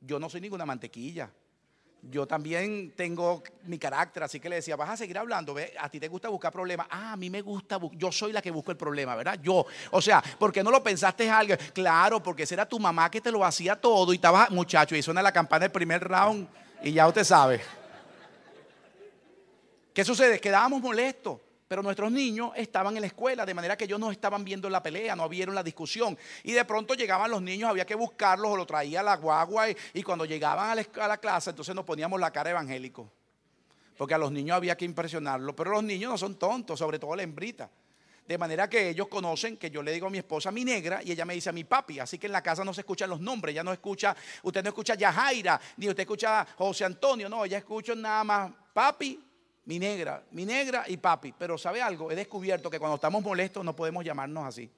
yo 0.01 0.19
no 0.19 0.27
soy 0.27 0.41
ninguna 0.41 0.65
mantequilla. 0.65 1.29
Yo 2.03 2.25
también 2.25 2.93
tengo 2.95 3.43
mi 3.65 3.77
carácter, 3.77 4.23
así 4.23 4.39
que 4.39 4.49
le 4.49 4.55
decía, 4.55 4.75
vas 4.75 4.89
a 4.89 4.97
seguir 4.97 5.19
hablando, 5.19 5.55
a 5.79 5.89
ti 5.89 5.99
te 5.99 6.07
gusta 6.07 6.29
buscar 6.29 6.51
problemas. 6.51 6.87
Ah, 6.89 7.13
a 7.13 7.15
mí 7.15 7.29
me 7.29 7.41
gusta, 7.41 7.79
yo 7.93 8.11
soy 8.11 8.31
la 8.31 8.41
que 8.41 8.49
busco 8.49 8.71
el 8.71 8.77
problema, 8.77 9.15
¿verdad? 9.15 9.39
Yo. 9.41 9.65
O 9.91 10.01
sea, 10.01 10.23
¿por 10.39 10.51
qué 10.51 10.63
no 10.63 10.71
lo 10.71 10.81
pensaste 10.81 11.29
algo? 11.29 11.53
Claro, 11.73 12.21
porque 12.23 12.43
esa 12.43 12.55
era 12.55 12.65
tu 12.65 12.79
mamá 12.79 13.11
que 13.11 13.21
te 13.21 13.31
lo 13.31 13.45
hacía 13.45 13.75
todo 13.75 14.13
y 14.13 14.15
estaba, 14.15 14.47
muchacho, 14.49 14.95
y 14.95 15.03
suena 15.03 15.21
la 15.21 15.31
campana 15.31 15.65
del 15.65 15.71
primer 15.71 16.03
round 16.03 16.47
y 16.81 16.93
ya 16.93 17.07
usted 17.07 17.23
sabe. 17.23 17.61
¿Qué 19.93 20.03
sucede? 20.03 20.39
Quedábamos 20.39 20.81
molestos. 20.81 21.39
Pero 21.71 21.81
nuestros 21.81 22.11
niños 22.11 22.51
estaban 22.57 22.97
en 22.97 22.99
la 22.99 23.07
escuela, 23.07 23.45
de 23.45 23.53
manera 23.53 23.77
que 23.77 23.85
ellos 23.85 23.97
no 23.97 24.11
estaban 24.11 24.43
viendo 24.43 24.69
la 24.69 24.83
pelea, 24.83 25.15
no 25.15 25.29
vieron 25.29 25.55
la 25.55 25.63
discusión. 25.63 26.17
Y 26.43 26.51
de 26.51 26.65
pronto 26.65 26.95
llegaban 26.95 27.31
los 27.31 27.41
niños, 27.41 27.69
había 27.69 27.85
que 27.85 27.95
buscarlos 27.95 28.51
o 28.51 28.57
lo 28.57 28.65
traía 28.65 29.01
la 29.01 29.15
guagua. 29.15 29.69
Y, 29.93 30.03
cuando 30.03 30.25
llegaban 30.25 30.77
a 30.77 31.07
la, 31.07 31.17
clase, 31.17 31.51
entonces 31.51 31.73
nos 31.73 31.85
poníamos 31.85 32.19
la 32.19 32.29
cara 32.29 32.49
evangélico. 32.49 33.09
Porque 33.97 34.13
a 34.13 34.17
los 34.17 34.33
niños 34.33 34.57
había 34.57 34.75
que 34.75 34.83
impresionarlos. 34.83 35.55
Pero 35.55 35.71
los 35.71 35.81
niños 35.81 36.11
no 36.11 36.17
son 36.17 36.35
tontos, 36.35 36.77
sobre 36.77 36.99
todo 36.99 37.15
la 37.15 37.23
hembrita. 37.23 37.69
De 38.27 38.37
manera 38.37 38.69
que 38.69 38.89
ellos 38.89 39.07
conocen 39.07 39.55
que 39.55 39.71
yo 39.71 39.81
le 39.81 39.93
digo 39.93 40.07
a 40.07 40.09
mi 40.09 40.17
esposa 40.17 40.51
mi 40.51 40.65
negra 40.65 40.99
y 41.01 41.13
ella 41.13 41.23
me 41.23 41.35
dice 41.35 41.51
a 41.51 41.53
mi 41.53 41.63
papi. 41.63 42.01
Así 42.01 42.17
que 42.17 42.25
en 42.25 42.33
la 42.33 42.43
casa 42.43 42.65
no 42.65 42.73
se 42.73 42.81
escuchan 42.81 43.09
los 43.09 43.21
nombres. 43.21 43.53
Ella 43.53 43.63
no 43.63 43.71
escucha, 43.71 44.13
usted 44.43 44.61
no 44.61 44.67
escucha 44.71 44.95
Yajaira, 44.95 45.57
ni 45.77 45.87
usted 45.87 46.01
escucha 46.01 46.45
José 46.57 46.83
Antonio. 46.83 47.29
No, 47.29 47.45
ella 47.45 47.59
escucha 47.59 47.95
nada 47.95 48.25
más 48.25 48.51
papi, 48.73 49.30
mi 49.65 49.79
negra, 49.79 50.23
mi 50.31 50.45
negra 50.45 50.85
y 50.87 50.97
papi. 50.97 51.33
Pero 51.37 51.57
¿sabe 51.57 51.81
algo? 51.81 52.11
He 52.11 52.15
descubierto 52.15 52.69
que 52.69 52.79
cuando 52.79 52.95
estamos 52.95 53.21
molestos 53.21 53.63
no 53.63 53.75
podemos 53.75 54.03
llamarnos 54.03 54.45
así. 54.45 54.69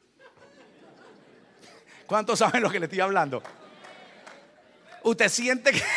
¿Cuántos 2.08 2.40
saben 2.40 2.62
lo 2.62 2.70
que 2.70 2.80
le 2.80 2.86
estoy 2.86 3.00
hablando? 3.00 3.42
Usted 5.04 5.30
siente 5.30 5.72
que... 5.72 5.82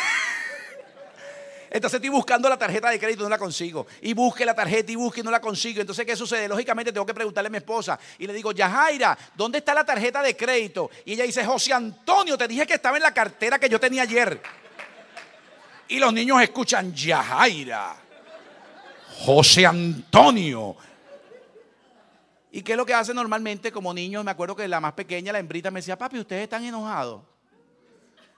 Entonces 1.69 1.97
estoy 1.97 2.09
buscando 2.09 2.47
la 2.47 2.57
tarjeta 2.57 2.89
de 2.89 2.97
crédito 2.97 3.23
y 3.23 3.23
no 3.25 3.29
la 3.29 3.37
consigo. 3.37 3.87
Y 4.01 4.13
busque 4.13 4.45
la 4.45 4.55
tarjeta 4.55 4.89
y 4.89 4.95
busque 4.95 5.19
y 5.19 5.23
no 5.23 5.31
la 5.31 5.41
consigo. 5.41 5.81
Entonces, 5.81 6.05
¿qué 6.05 6.15
sucede? 6.15 6.47
Lógicamente 6.47 6.93
tengo 6.93 7.05
que 7.05 7.13
preguntarle 7.13 7.47
a 7.47 7.51
mi 7.51 7.57
esposa. 7.57 7.99
Y 8.19 8.25
le 8.25 8.31
digo, 8.31 8.53
Yajaira, 8.53 9.17
¿dónde 9.35 9.57
está 9.57 9.73
la 9.73 9.83
tarjeta 9.83 10.21
de 10.21 10.35
crédito? 10.35 10.89
Y 11.03 11.13
ella 11.13 11.25
dice, 11.25 11.45
José 11.45 11.73
Antonio, 11.73 12.37
te 12.37 12.47
dije 12.47 12.65
que 12.65 12.75
estaba 12.75 12.95
en 12.95 13.03
la 13.03 13.13
cartera 13.13 13.59
que 13.59 13.67
yo 13.67 13.81
tenía 13.81 14.03
ayer. 14.03 14.41
Y 15.89 15.99
los 15.99 16.13
niños 16.13 16.41
escuchan, 16.41 16.93
Yajaira. 16.93 18.06
José 19.19 19.65
Antonio. 19.65 20.75
¿Y 22.51 22.61
qué 22.61 22.71
es 22.71 22.77
lo 22.77 22.85
que 22.85 22.93
hace 22.93 23.13
normalmente 23.13 23.71
como 23.71 23.93
niños? 23.93 24.23
Me 24.23 24.31
acuerdo 24.31 24.55
que 24.55 24.67
la 24.67 24.79
más 24.79 24.93
pequeña, 24.93 25.31
la 25.31 25.39
hembrita, 25.39 25.69
me 25.69 25.79
decía, 25.79 25.97
papi, 25.97 26.19
ustedes 26.19 26.43
están 26.43 26.63
enojados. 26.63 27.21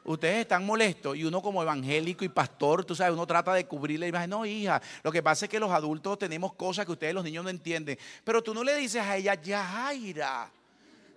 Ustedes 0.04 0.40
están 0.40 0.66
molestos. 0.66 1.16
Y 1.16 1.24
uno 1.24 1.42
como 1.42 1.62
evangélico 1.62 2.26
y 2.26 2.30
pastor, 2.30 2.84
tú 2.84 2.96
sabes, 2.96 3.14
uno 3.14 3.28
trata 3.28 3.54
de 3.54 3.66
cubrirle 3.66 4.08
y 4.08 4.12
dice, 4.12 4.28
no, 4.28 4.46
hija, 4.46 4.82
lo 5.04 5.12
que 5.12 5.22
pasa 5.22 5.46
es 5.46 5.52
que 5.52 5.60
los 5.60 5.72
adultos 5.72 6.18
tenemos 6.18 6.54
cosas 6.54 6.86
que 6.86 6.94
ustedes 6.94 7.14
los 7.14 7.24
niños 7.24 7.44
no 7.44 7.50
entienden. 7.50 7.98
Pero 8.24 8.42
tú 8.42 8.54
no 8.54 8.64
le 8.64 8.76
dices 8.76 9.02
a 9.02 9.16
ella, 9.16 9.36
Yajaira. 9.36 10.50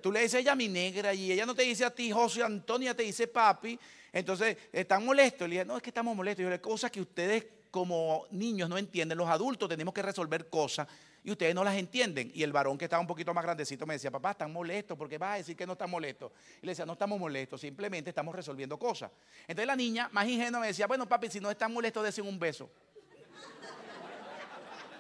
Tú 0.03 0.13
le 0.13 0.21
dices 0.21 0.35
a 0.35 0.39
ella 0.41 0.55
mi 0.55 0.69
negra 0.69 1.15
y 1.15 1.33
ella 1.33 1.47
no 1.47 1.55
te 1.55 1.63
dice 1.63 1.85
a 1.85 1.91
ti, 1.91 2.11
José 2.11 2.43
Antonio, 2.43 2.95
te 2.95 3.05
dice 3.05 3.29
papi. 3.29 3.79
Entonces, 4.13 4.57
¿están 4.73 5.05
molestos? 5.05 5.49
Le 5.49 5.55
dije, 5.55 5.65
no, 5.65 5.77
es 5.77 5.83
que 5.83 5.91
estamos 5.91 6.15
molestos. 6.15 6.43
Y 6.43 6.45
yo 6.45 6.51
le 6.51 6.61
cosas 6.61 6.91
que 6.91 7.01
ustedes 7.01 7.47
como 7.73 8.27
niños 8.31 8.69
no 8.69 8.77
entienden, 8.77 9.17
los 9.17 9.29
adultos 9.29 9.67
tenemos 9.67 9.95
que 9.95 10.03
resolver 10.03 10.51
cosas 10.51 10.87
y 11.25 11.31
ustedes 11.31 11.55
no 11.55 11.65
las 11.65 11.75
entienden. 11.77 12.31
Y 12.35 12.43
el 12.43 12.53
varón 12.53 12.77
que 12.77 12.85
estaba 12.85 13.01
un 13.01 13.07
poquito 13.07 13.33
más 13.33 13.43
grandecito 13.43 13.87
me 13.87 13.95
decía, 13.95 14.11
papá, 14.11 14.33
están 14.33 14.53
molestos, 14.53 14.97
porque 14.99 15.17
vas 15.17 15.35
a 15.35 15.37
decir 15.39 15.57
que 15.57 15.67
no 15.67 15.73
están 15.73 15.89
molestos. 15.89 16.31
Y 16.61 16.67
le 16.67 16.73
decía, 16.73 16.85
no 16.85 16.93
estamos 16.93 17.19
molestos, 17.19 17.63
simplemente 17.63 18.11
estamos 18.11 18.35
resolviendo 18.35 18.79
cosas. 18.79 19.11
Entonces 19.49 19.67
la 19.67 19.75
niña, 19.75 20.11
más 20.13 20.29
ingenua, 20.29 20.61
me 20.61 20.67
decía, 20.67 20.87
bueno, 20.87 21.09
papi, 21.09 21.31
si 21.31 21.41
no 21.41 21.51
están 21.51 21.73
molestos, 21.73 22.05
desen 22.05 22.27
un 22.27 22.39
beso. 22.39 22.71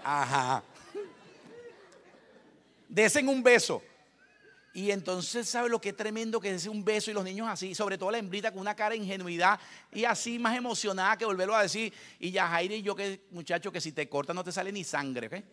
Ajá. 0.03 0.64
Desen 2.89 3.29
un 3.29 3.43
beso. 3.43 3.83
Y 4.75 4.91
entonces, 4.91 5.49
¿sabe 5.49 5.68
lo 5.68 5.81
que 5.81 5.91
es 5.91 5.97
tremendo 5.97 6.41
que 6.41 6.55
es 6.55 6.66
un 6.66 6.83
beso 6.83 7.11
y 7.11 7.14
los 7.14 7.25
niños 7.25 7.47
así? 7.47 7.75
Sobre 7.75 7.99
todo 7.99 8.11
la 8.11 8.18
hembrita 8.18 8.51
con 8.51 8.61
una 8.61 8.75
cara 8.75 8.91
de 8.91 8.97
ingenuidad 8.97 9.61
y 9.93 10.05
así 10.05 10.39
más 10.39 10.57
emocionada 10.57 11.18
que 11.18 11.27
volverlo 11.27 11.55
a 11.55 11.62
decir. 11.62 11.93
Y 12.18 12.31
ya 12.31 12.49
Jaire 12.49 12.77
y 12.77 12.83
yo, 12.83 12.97
que 12.97 13.20
muchacho, 13.31 13.70
que 13.70 13.83
si 13.83 13.93
te 13.93 14.09
corta 14.09 14.33
no 14.33 14.43
te 14.43 14.51
sale 14.51 14.73
ni 14.73 14.83
sangre. 14.83 15.45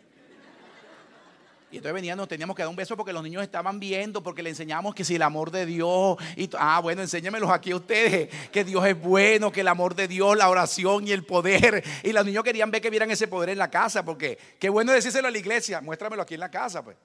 Y 1.72 1.78
entonces 1.78 1.94
veníamos, 1.94 2.24
nos 2.24 2.28
teníamos 2.28 2.56
que 2.56 2.64
dar 2.64 2.70
un 2.70 2.76
beso 2.76 2.98
porque 2.98 3.14
los 3.14 3.22
niños 3.22 3.44
estaban 3.44 3.80
viendo, 3.80 4.24
porque 4.24 4.42
le 4.42 4.50
enseñamos 4.50 4.96
que 4.96 5.04
si 5.04 5.16
el 5.16 5.22
amor 5.22 5.52
de 5.52 5.68
Dios, 5.68 6.18
y 6.36 6.50
ah, 6.58 6.80
bueno, 6.80 7.02
enséñamelos 7.02 7.52
aquí 7.52 7.72
a 7.72 7.76
ustedes, 7.76 8.34
que 8.52 8.64
Dios 8.64 8.84
es 8.88 9.00
bueno, 9.00 9.52
que 9.52 9.62
el 9.62 9.68
amor 9.68 9.94
de 9.94 10.08
Dios, 10.08 10.36
la 10.36 10.50
oración 10.50 11.08
y 11.08 11.12
el 11.12 11.26
poder. 11.26 11.84
Y 12.04 12.12
los 12.12 12.26
niños 12.26 12.44
querían 12.44 12.72
ver 12.72 12.82
que 12.82 12.90
vieran 12.90 13.12
ese 13.12 13.28
poder 13.28 13.50
en 13.50 13.60
la 13.60 13.70
casa, 13.70 14.04
porque 14.04 14.40
qué 14.58 14.70
bueno 14.70 14.94
decírselo 14.94 15.28
a 15.28 15.32
la 15.32 15.38
iglesia, 15.38 15.82
muéstramelo 15.82 16.24
aquí 16.24 16.36
en 16.36 16.40
la 16.40 16.50
casa, 16.50 16.84
pues. 16.84 16.96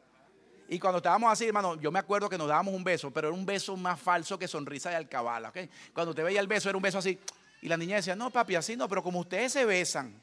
Y 0.74 0.80
cuando 0.80 0.96
estábamos 0.96 1.30
así, 1.30 1.46
hermano, 1.46 1.80
yo 1.80 1.92
me 1.92 2.00
acuerdo 2.00 2.28
que 2.28 2.36
nos 2.36 2.48
dábamos 2.48 2.74
un 2.74 2.82
beso, 2.82 3.12
pero 3.12 3.28
era 3.28 3.36
un 3.36 3.46
beso 3.46 3.76
más 3.76 4.00
falso 4.00 4.36
que 4.36 4.48
sonrisa 4.48 4.90
de 4.90 4.96
alcabala. 4.96 5.50
¿okay? 5.50 5.70
Cuando 5.92 6.10
usted 6.10 6.24
veía 6.24 6.40
el 6.40 6.48
beso, 6.48 6.68
era 6.68 6.76
un 6.76 6.82
beso 6.82 6.98
así. 6.98 7.16
Y 7.62 7.68
la 7.68 7.76
niña 7.76 7.94
decía, 7.94 8.16
no, 8.16 8.30
papi, 8.30 8.56
así 8.56 8.74
no, 8.76 8.88
pero 8.88 9.00
como 9.00 9.20
ustedes 9.20 9.52
se 9.52 9.64
besan. 9.64 10.20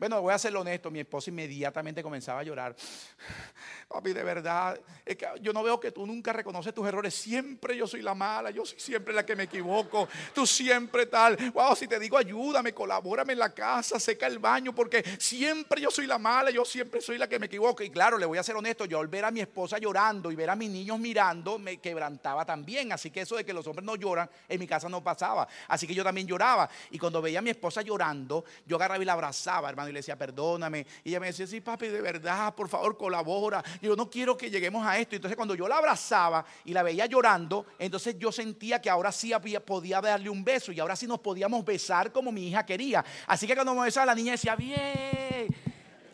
Bueno, 0.00 0.22
voy 0.22 0.32
a 0.32 0.38
ser 0.38 0.56
honesto, 0.56 0.90
mi 0.90 1.00
esposa 1.00 1.28
inmediatamente 1.28 2.02
comenzaba 2.02 2.40
a 2.40 2.42
llorar. 2.42 2.74
Papi, 3.88 4.14
de 4.14 4.24
verdad, 4.24 4.80
es 5.04 5.14
que 5.14 5.26
yo 5.42 5.52
no 5.52 5.62
veo 5.62 5.78
que 5.78 5.92
tú 5.92 6.06
nunca 6.06 6.32
reconoces 6.32 6.72
tus 6.72 6.88
errores. 6.88 7.14
Siempre 7.14 7.76
yo 7.76 7.86
soy 7.86 8.00
la 8.00 8.14
mala, 8.14 8.50
yo 8.50 8.64
soy 8.64 8.80
siempre 8.80 9.12
la 9.12 9.26
que 9.26 9.36
me 9.36 9.42
equivoco. 9.42 10.08
Tú 10.34 10.46
siempre 10.46 11.04
tal. 11.04 11.36
Wow, 11.52 11.76
si 11.76 11.86
te 11.86 11.98
digo 11.98 12.16
ayúdame, 12.16 12.72
colabórame 12.72 13.34
en 13.34 13.40
la 13.40 13.52
casa, 13.52 14.00
seca 14.00 14.26
el 14.26 14.38
baño, 14.38 14.74
porque 14.74 15.04
siempre 15.18 15.82
yo 15.82 15.90
soy 15.90 16.06
la 16.06 16.16
mala, 16.16 16.50
yo 16.50 16.64
siempre 16.64 17.02
soy 17.02 17.18
la 17.18 17.28
que 17.28 17.38
me 17.38 17.44
equivoco. 17.44 17.82
Y 17.82 17.90
claro, 17.90 18.16
le 18.16 18.24
voy 18.24 18.38
a 18.38 18.42
ser 18.42 18.56
honesto, 18.56 18.86
yo 18.86 19.00
al 19.00 19.08
ver 19.08 19.26
a 19.26 19.30
mi 19.30 19.40
esposa 19.40 19.76
llorando 19.76 20.32
y 20.32 20.34
ver 20.34 20.48
a 20.48 20.56
mis 20.56 20.70
niños 20.70 20.98
mirando, 20.98 21.58
me 21.58 21.76
quebrantaba 21.76 22.46
también. 22.46 22.90
Así 22.90 23.10
que 23.10 23.20
eso 23.20 23.36
de 23.36 23.44
que 23.44 23.52
los 23.52 23.66
hombres 23.66 23.84
no 23.84 23.96
lloran, 23.96 24.30
en 24.48 24.58
mi 24.58 24.66
casa 24.66 24.88
no 24.88 25.04
pasaba. 25.04 25.46
Así 25.68 25.86
que 25.86 25.94
yo 25.94 26.02
también 26.02 26.26
lloraba. 26.26 26.70
Y 26.90 26.98
cuando 26.98 27.20
veía 27.20 27.40
a 27.40 27.42
mi 27.42 27.50
esposa 27.50 27.82
llorando, 27.82 28.46
yo 28.64 28.76
agarraba 28.76 29.02
y 29.02 29.04
la 29.04 29.12
abrazaba, 29.12 29.68
hermano 29.68 29.89
y 29.90 29.94
le 29.94 30.00
decía, 30.00 30.16
perdóname. 30.16 30.86
Y 31.04 31.10
ella 31.10 31.20
me 31.20 31.26
decía, 31.26 31.46
sí, 31.46 31.60
papi, 31.60 31.88
de 31.88 32.00
verdad, 32.00 32.54
por 32.54 32.68
favor, 32.68 32.96
colabora. 32.96 33.62
yo 33.82 33.94
no 33.96 34.08
quiero 34.08 34.36
que 34.36 34.50
lleguemos 34.50 34.86
a 34.86 34.98
esto. 34.98 35.16
Entonces 35.16 35.36
cuando 35.36 35.54
yo 35.54 35.68
la 35.68 35.78
abrazaba 35.78 36.44
y 36.64 36.72
la 36.72 36.82
veía 36.82 37.06
llorando, 37.06 37.66
entonces 37.78 38.16
yo 38.18 38.32
sentía 38.32 38.80
que 38.80 38.90
ahora 38.90 39.12
sí 39.12 39.32
podía 39.64 40.00
darle 40.00 40.30
un 40.30 40.44
beso 40.44 40.72
y 40.72 40.80
ahora 40.80 40.96
sí 40.96 41.06
nos 41.06 41.20
podíamos 41.20 41.64
besar 41.64 42.12
como 42.12 42.32
mi 42.32 42.48
hija 42.48 42.64
quería. 42.64 43.04
Así 43.26 43.46
que 43.46 43.54
cuando 43.54 43.74
me 43.74 43.82
besaba 43.82 44.06
la 44.06 44.14
niña 44.14 44.32
decía, 44.32 44.56
bien. 44.56 45.48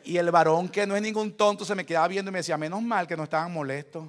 Y 0.04 0.16
el 0.16 0.30
varón, 0.30 0.68
que 0.68 0.86
no 0.86 0.94
es 0.94 1.02
ningún 1.02 1.32
tonto, 1.32 1.64
se 1.64 1.74
me 1.74 1.84
quedaba 1.84 2.06
viendo 2.08 2.30
y 2.30 2.32
me 2.32 2.38
decía, 2.38 2.56
menos 2.56 2.80
mal 2.82 3.06
que 3.06 3.16
no 3.16 3.24
estaban 3.24 3.52
molestos. 3.52 4.08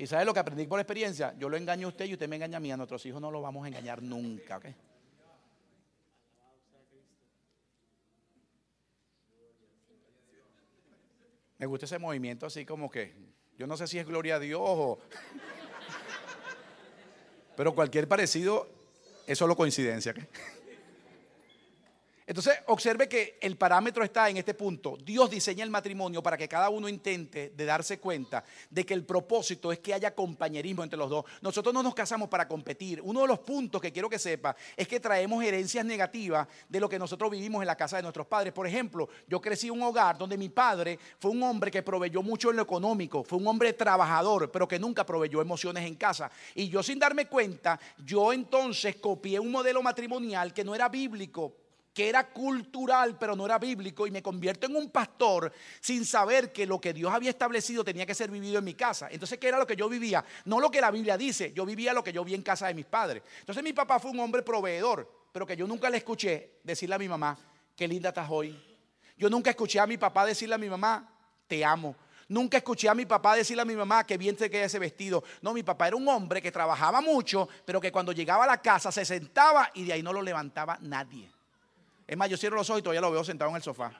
¿Y 0.00 0.06
sabes 0.06 0.24
lo 0.24 0.32
que 0.32 0.40
aprendí 0.40 0.66
por 0.66 0.80
experiencia? 0.80 1.34
Yo 1.38 1.50
lo 1.50 1.58
engaño 1.58 1.86
a 1.86 1.90
usted 1.90 2.06
y 2.06 2.14
usted 2.14 2.26
me 2.26 2.36
engaña 2.36 2.56
a 2.56 2.60
mí. 2.60 2.72
A 2.72 2.76
nuestros 2.78 3.04
hijos 3.04 3.20
no 3.20 3.30
los 3.30 3.42
vamos 3.42 3.66
a 3.66 3.68
engañar 3.68 4.02
nunca. 4.02 4.58
Me 11.58 11.66
gusta 11.66 11.84
ese 11.84 11.98
movimiento 11.98 12.46
así 12.46 12.64
como 12.64 12.90
que, 12.90 13.12
yo 13.58 13.66
no 13.66 13.76
sé 13.76 13.86
si 13.86 13.98
es 13.98 14.06
gloria 14.06 14.36
a 14.36 14.38
Dios 14.38 14.62
o... 14.64 14.98
Pero 17.58 17.74
cualquier 17.74 18.08
parecido 18.08 18.70
es 19.26 19.36
solo 19.36 19.54
coincidencia. 19.54 20.14
Entonces, 22.30 22.54
observe 22.68 23.08
que 23.08 23.38
el 23.40 23.56
parámetro 23.56 24.04
está 24.04 24.30
en 24.30 24.36
este 24.36 24.54
punto. 24.54 24.96
Dios 25.04 25.28
diseña 25.28 25.64
el 25.64 25.70
matrimonio 25.70 26.22
para 26.22 26.36
que 26.36 26.46
cada 26.46 26.68
uno 26.68 26.88
intente 26.88 27.52
de 27.56 27.64
darse 27.64 27.98
cuenta 27.98 28.44
de 28.70 28.86
que 28.86 28.94
el 28.94 29.04
propósito 29.04 29.72
es 29.72 29.80
que 29.80 29.94
haya 29.94 30.14
compañerismo 30.14 30.84
entre 30.84 30.96
los 30.96 31.10
dos. 31.10 31.24
Nosotros 31.40 31.74
no 31.74 31.82
nos 31.82 31.92
casamos 31.92 32.28
para 32.28 32.46
competir. 32.46 33.00
Uno 33.02 33.22
de 33.22 33.26
los 33.26 33.40
puntos 33.40 33.80
que 33.80 33.92
quiero 33.92 34.08
que 34.08 34.20
sepa 34.20 34.54
es 34.76 34.86
que 34.86 35.00
traemos 35.00 35.42
herencias 35.42 35.84
negativas 35.84 36.46
de 36.68 36.78
lo 36.78 36.88
que 36.88 37.00
nosotros 37.00 37.32
vivimos 37.32 37.62
en 37.62 37.66
la 37.66 37.74
casa 37.74 37.96
de 37.96 38.04
nuestros 38.04 38.28
padres. 38.28 38.52
Por 38.52 38.68
ejemplo, 38.68 39.08
yo 39.26 39.40
crecí 39.40 39.66
en 39.66 39.72
un 39.72 39.82
hogar 39.82 40.16
donde 40.16 40.38
mi 40.38 40.50
padre 40.50 41.00
fue 41.18 41.32
un 41.32 41.42
hombre 41.42 41.68
que 41.68 41.82
proveyó 41.82 42.22
mucho 42.22 42.50
en 42.50 42.58
lo 42.58 42.62
económico, 42.62 43.24
fue 43.24 43.38
un 43.40 43.48
hombre 43.48 43.72
trabajador, 43.72 44.52
pero 44.52 44.68
que 44.68 44.78
nunca 44.78 45.04
proveyó 45.04 45.42
emociones 45.42 45.84
en 45.84 45.96
casa. 45.96 46.30
Y 46.54 46.68
yo 46.68 46.80
sin 46.84 47.00
darme 47.00 47.26
cuenta, 47.26 47.80
yo 48.04 48.32
entonces 48.32 48.94
copié 48.94 49.40
un 49.40 49.50
modelo 49.50 49.82
matrimonial 49.82 50.54
que 50.54 50.62
no 50.62 50.76
era 50.76 50.88
bíblico 50.88 51.59
que 51.92 52.08
era 52.08 52.28
cultural 52.28 53.18
pero 53.18 53.34
no 53.34 53.46
era 53.46 53.58
bíblico 53.58 54.06
y 54.06 54.10
me 54.10 54.22
convierto 54.22 54.66
en 54.66 54.76
un 54.76 54.90
pastor 54.90 55.52
sin 55.80 56.04
saber 56.04 56.52
que 56.52 56.66
lo 56.66 56.80
que 56.80 56.92
Dios 56.92 57.12
había 57.12 57.30
establecido 57.30 57.84
tenía 57.84 58.06
que 58.06 58.14
ser 58.14 58.30
vivido 58.30 58.58
en 58.58 58.64
mi 58.64 58.74
casa. 58.74 59.08
Entonces, 59.10 59.38
¿qué 59.38 59.48
era 59.48 59.58
lo 59.58 59.66
que 59.66 59.76
yo 59.76 59.88
vivía? 59.88 60.24
No 60.44 60.60
lo 60.60 60.70
que 60.70 60.80
la 60.80 60.90
Biblia 60.90 61.16
dice, 61.16 61.52
yo 61.52 61.66
vivía 61.66 61.92
lo 61.92 62.04
que 62.04 62.12
yo 62.12 62.24
vi 62.24 62.34
en 62.34 62.42
casa 62.42 62.68
de 62.68 62.74
mis 62.74 62.86
padres. 62.86 63.22
Entonces 63.40 63.62
mi 63.64 63.72
papá 63.72 63.98
fue 63.98 64.10
un 64.10 64.20
hombre 64.20 64.42
proveedor, 64.42 65.10
pero 65.32 65.46
que 65.46 65.56
yo 65.56 65.66
nunca 65.66 65.90
le 65.90 65.98
escuché 65.98 66.60
decirle 66.62 66.94
a 66.94 66.98
mi 66.98 67.08
mamá, 67.08 67.36
qué 67.76 67.88
linda 67.88 68.10
estás 68.10 68.28
hoy. 68.30 68.58
Yo 69.16 69.28
nunca 69.28 69.50
escuché 69.50 69.80
a 69.80 69.86
mi 69.86 69.98
papá 69.98 70.24
decirle 70.24 70.54
a 70.54 70.58
mi 70.58 70.68
mamá, 70.70 71.08
te 71.46 71.64
amo. 71.64 71.96
Nunca 72.28 72.58
escuché 72.58 72.88
a 72.88 72.94
mi 72.94 73.06
papá 73.06 73.34
decirle 73.34 73.62
a 73.62 73.64
mi 73.64 73.74
mamá 73.74 74.06
que 74.06 74.16
bien 74.16 74.36
te 74.36 74.48
queda 74.48 74.66
ese 74.66 74.78
vestido. 74.78 75.24
No, 75.42 75.52
mi 75.52 75.64
papá 75.64 75.88
era 75.88 75.96
un 75.96 76.06
hombre 76.06 76.40
que 76.40 76.52
trabajaba 76.52 77.00
mucho, 77.00 77.48
pero 77.64 77.80
que 77.80 77.90
cuando 77.90 78.12
llegaba 78.12 78.44
a 78.44 78.46
la 78.46 78.62
casa 78.62 78.92
se 78.92 79.04
sentaba 79.04 79.68
y 79.74 79.84
de 79.84 79.94
ahí 79.94 80.02
no 80.02 80.12
lo 80.12 80.22
levantaba 80.22 80.78
nadie. 80.80 81.28
Es 82.10 82.16
más, 82.16 82.28
yo 82.28 82.36
cierro 82.36 82.56
los 82.56 82.68
ojos 82.68 82.80
y 82.80 82.82
todavía 82.82 83.00
lo 83.02 83.12
veo 83.12 83.22
sentado 83.22 83.48
en 83.50 83.56
el 83.56 83.62
sofá. 83.62 83.92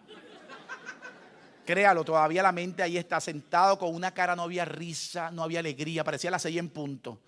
Créalo, 1.64 2.02
todavía 2.02 2.42
la 2.42 2.50
mente 2.50 2.82
ahí 2.82 2.96
está 2.96 3.20
sentado 3.20 3.78
con 3.78 3.94
una 3.94 4.12
cara, 4.12 4.34
no 4.34 4.42
había 4.42 4.64
risa, 4.64 5.30
no 5.30 5.44
había 5.44 5.60
alegría, 5.60 6.02
parecía 6.02 6.28
la 6.28 6.40
seis 6.40 6.56
en 6.56 6.70
punto. 6.70 7.20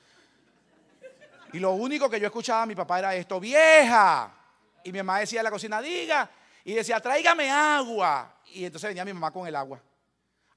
Y 1.53 1.61
lo 1.61 1.71
único 1.71 2.11
que 2.11 2.19
yo 2.19 2.27
escuchaba 2.27 2.63
a 2.63 2.67
mi 2.67 2.75
papá 2.75 2.99
era 2.99 3.15
esto, 3.15 3.39
vieja. 3.39 4.35
Y 4.83 4.91
mi 4.91 4.99
mamá 4.99 5.21
decía 5.21 5.39
en 5.39 5.45
la 5.45 5.53
cocina, 5.53 5.81
diga. 5.81 6.29
Y 6.65 6.73
decía, 6.73 6.99
tráigame 6.99 7.49
agua. 7.49 8.39
Y 8.47 8.65
entonces 8.65 8.89
venía 8.89 9.05
mi 9.05 9.13
mamá 9.13 9.31
con 9.31 9.47
el 9.47 9.55
agua. 9.55 9.81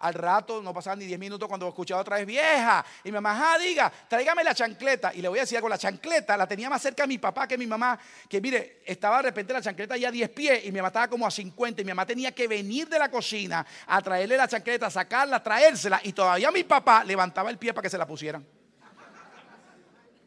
Al 0.06 0.14
rato, 0.14 0.62
no 0.62 0.72
pasaban 0.72 1.00
ni 1.00 1.06
10 1.06 1.20
minutos 1.20 1.50
cuando 1.50 1.68
escuchaba 1.68 2.02
otra 2.02 2.18
vez 2.18 2.28
vieja. 2.28 2.86
Y 3.04 3.08
mi 3.08 3.14
mamá, 3.14 3.54
ah, 3.54 3.58
diga, 3.58 3.92
tráigame 4.08 4.44
la 4.44 4.54
chancleta. 4.54 5.12
Y 5.16 5.20
le 5.20 5.28
voy 5.28 5.40
a 5.40 5.42
decir 5.42 5.58
algo, 5.58 5.68
la 5.68 5.80
chancleta 5.80 6.38
la 6.38 6.46
tenía 6.46 6.70
más 6.70 6.80
cerca 6.80 7.06
a 7.06 7.08
mi 7.08 7.18
papá 7.18 7.48
que 7.48 7.58
mi 7.58 7.66
mamá. 7.66 7.98
Que 8.30 8.40
mire, 8.40 8.84
estaba 8.86 9.18
de 9.18 9.24
repente 9.24 9.52
la 9.52 9.64
chancleta 9.64 9.98
ya 9.98 10.10
a 10.10 10.12
10 10.12 10.30
pies 10.30 10.66
y 10.66 10.72
mi 10.72 10.78
mamá 10.78 10.90
estaba 10.90 11.08
como 11.08 11.26
a 11.26 11.32
50. 11.32 11.82
Y 11.82 11.86
mi 11.86 11.90
mamá 11.90 12.06
tenía 12.06 12.32
que 12.34 12.48
venir 12.48 12.88
de 12.88 13.00
la 13.00 13.10
cocina 13.10 13.66
a 13.88 14.00
traerle 14.00 14.38
la 14.38 14.48
chancleta, 14.48 14.92
sacarla, 14.92 15.42
traérsela. 15.42 16.00
Y 16.04 16.14
todavía 16.14 16.52
mi 16.52 16.64
papá 16.64 17.04
levantaba 17.04 17.50
el 17.50 17.58
pie 17.58 17.74
para 17.74 17.82
que 17.82 17.90
se 17.90 17.98
la 17.98 18.06
pusieran. 18.06 18.46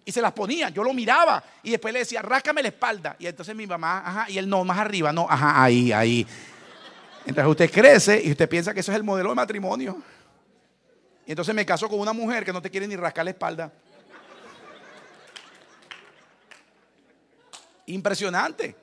Y 0.05 0.11
se 0.11 0.21
las 0.21 0.33
ponía, 0.33 0.71
yo 0.71 0.83
lo 0.83 0.93
miraba 0.93 1.45
y 1.63 1.71
después 1.71 1.93
le 1.93 2.01
decía, 2.01 2.21
ráscame 2.21 2.63
la 2.63 2.69
espalda. 2.69 3.15
Y 3.21 3.29
entonces 3.29 3.55
mi 3.55 3.67
mamá, 3.67 4.03
ajá, 4.05 4.27
y 4.29 4.39
él 4.39 4.49
no, 4.49 4.65
más 4.65 4.79
arriba, 4.79 5.13
no, 5.13 5.29
ajá, 5.31 5.63
ahí, 5.63 5.93
ahí. 5.93 6.27
Entonces 7.27 7.51
usted 7.51 7.71
crece 7.71 8.23
y 8.23 8.31
usted 8.31 8.49
piensa 8.49 8.73
que 8.73 8.81
eso 8.81 8.93
es 8.93 8.97
el 8.97 9.05
modelo 9.05 9.29
de 9.31 9.35
matrimonio. 9.35 10.01
Y 11.27 11.33
entonces 11.33 11.55
me 11.55 11.67
caso 11.67 11.89
con 11.89 12.01
una 12.01 12.13
mujer 12.13 12.45
que 12.45 12.53
no 12.53 12.63
te 12.63 12.71
quiere 12.71 12.89
ni 12.89 12.97
rascar 12.97 13.25
la 13.25 13.31
espalda. 13.31 13.71
Impresionante. 17.87 18.75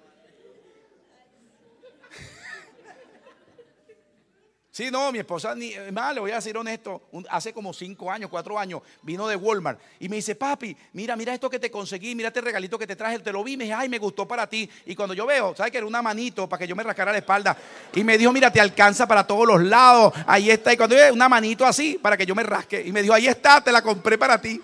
Sí, 4.76 4.92
no, 4.92 5.10
mi 5.10 5.20
esposa, 5.20 5.56
ni, 5.56 5.72
más 5.94 6.14
le 6.14 6.20
voy 6.20 6.32
a 6.32 6.36
decir 6.36 6.58
honesto, 6.58 7.04
hace 7.30 7.54
como 7.54 7.74
cinco 7.74 8.12
años, 8.12 8.30
cuatro 8.30 8.60
años, 8.60 8.82
vino 9.04 9.26
de 9.26 9.38
Walmart 9.38 9.80
y 10.02 10.10
me 10.10 10.18
dice, 10.18 10.36
papi, 10.36 10.76
mira, 10.92 11.16
mira 11.16 11.34
esto 11.34 11.50
que 11.50 11.60
te 11.60 11.72
conseguí, 11.72 12.14
mira 12.14 12.28
este 12.28 12.42
regalito 12.42 12.78
que 12.78 12.86
te 12.86 12.98
traje, 12.98 13.20
te 13.20 13.32
lo 13.32 13.42
vi, 13.42 13.56
me 13.56 13.64
dije, 13.64 13.74
ay, 13.74 13.88
me 13.88 14.00
gustó 14.00 14.28
para 14.28 14.50
ti. 14.50 14.70
Y 14.86 14.94
cuando 14.94 15.14
yo 15.14 15.26
veo, 15.26 15.56
¿sabes 15.56 15.72
que 15.72 15.78
era 15.78 15.88
una 15.88 16.02
manito 16.02 16.50
para 16.50 16.60
que 16.60 16.68
yo 16.68 16.76
me 16.76 16.84
rascara 16.84 17.14
la 17.14 17.20
espalda? 17.20 17.56
Y 17.94 18.04
me 18.04 18.18
dijo, 18.18 18.34
mira, 18.34 18.52
te 18.52 18.60
alcanza 18.60 19.08
para 19.08 19.26
todos 19.26 19.48
los 19.48 19.64
lados, 19.64 20.14
ahí 20.28 20.50
está. 20.50 20.74
Y 20.74 20.76
cuando 20.76 20.98
yo 20.98 21.14
una 21.14 21.30
manito 21.30 21.66
así, 21.66 21.98
para 21.98 22.18
que 22.18 22.26
yo 22.26 22.36
me 22.36 22.44
rasque. 22.44 22.84
Y 22.86 22.92
me 22.92 23.02
dijo, 23.02 23.14
ahí 23.14 23.28
está, 23.28 23.64
te 23.64 23.72
la 23.72 23.82
compré 23.82 24.18
para 24.18 24.42
ti. 24.42 24.62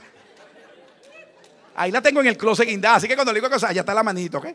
Ahí 1.74 1.90
la 1.90 2.02
tengo 2.02 2.20
en 2.20 2.28
el 2.28 2.36
closet 2.36 2.68
guindada, 2.68 2.98
así 2.98 3.08
que 3.08 3.16
cuando 3.16 3.32
le 3.32 3.40
digo 3.40 3.50
cosas, 3.50 3.70
allá 3.70 3.80
está 3.80 3.94
la 3.94 4.04
manito, 4.04 4.40
¿ok? 4.40 4.48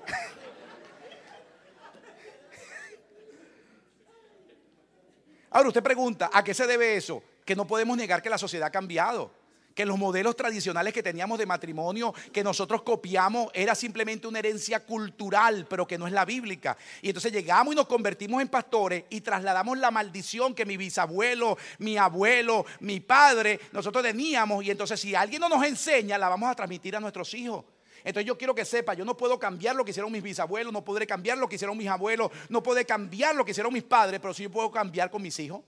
Ahora 5.50 5.68
usted 5.68 5.82
pregunta, 5.82 6.30
¿a 6.32 6.42
qué 6.42 6.54
se 6.54 6.66
debe 6.66 6.96
eso? 6.96 7.22
Que 7.44 7.56
no 7.56 7.66
podemos 7.66 7.96
negar 7.96 8.22
que 8.22 8.30
la 8.30 8.38
sociedad 8.38 8.68
ha 8.68 8.72
cambiado 8.72 9.30
que 9.76 9.84
los 9.84 9.98
modelos 9.98 10.34
tradicionales 10.34 10.94
que 10.94 11.02
teníamos 11.02 11.38
de 11.38 11.44
matrimonio 11.44 12.14
que 12.32 12.42
nosotros 12.42 12.82
copiamos 12.82 13.48
era 13.52 13.74
simplemente 13.74 14.26
una 14.26 14.38
herencia 14.38 14.80
cultural, 14.80 15.66
pero 15.68 15.86
que 15.86 15.98
no 15.98 16.06
es 16.06 16.14
la 16.14 16.24
bíblica. 16.24 16.78
Y 17.02 17.08
entonces 17.08 17.30
llegamos 17.30 17.74
y 17.74 17.76
nos 17.76 17.86
convertimos 17.86 18.40
en 18.40 18.48
pastores 18.48 19.04
y 19.10 19.20
trasladamos 19.20 19.76
la 19.76 19.90
maldición 19.90 20.54
que 20.54 20.64
mi 20.64 20.78
bisabuelo, 20.78 21.58
mi 21.78 21.98
abuelo, 21.98 22.64
mi 22.80 23.00
padre, 23.00 23.60
nosotros 23.72 24.02
teníamos. 24.02 24.64
Y 24.64 24.70
entonces 24.70 24.98
si 24.98 25.14
alguien 25.14 25.42
no 25.42 25.48
nos 25.50 25.62
enseña, 25.62 26.16
la 26.16 26.30
vamos 26.30 26.50
a 26.50 26.54
transmitir 26.54 26.96
a 26.96 27.00
nuestros 27.00 27.34
hijos. 27.34 27.62
Entonces 28.06 28.24
yo 28.24 28.38
quiero 28.38 28.54
que 28.54 28.64
sepa, 28.64 28.94
yo 28.94 29.04
no 29.04 29.16
puedo 29.16 29.36
cambiar 29.36 29.74
lo 29.74 29.84
que 29.84 29.90
hicieron 29.90 30.12
mis 30.12 30.22
bisabuelos, 30.22 30.72
no 30.72 30.84
podré 30.84 31.08
cambiar 31.08 31.38
lo 31.38 31.48
que 31.48 31.56
hicieron 31.56 31.76
mis 31.76 31.88
abuelos, 31.88 32.30
no 32.48 32.62
puedo 32.62 32.86
cambiar 32.86 33.34
lo 33.34 33.44
que 33.44 33.50
hicieron 33.50 33.72
mis 33.72 33.82
padres, 33.82 34.20
pero 34.20 34.32
sí 34.32 34.44
yo 34.44 34.50
puedo 34.50 34.70
cambiar 34.70 35.10
con 35.10 35.20
mis 35.20 35.36
hijos. 35.40 35.60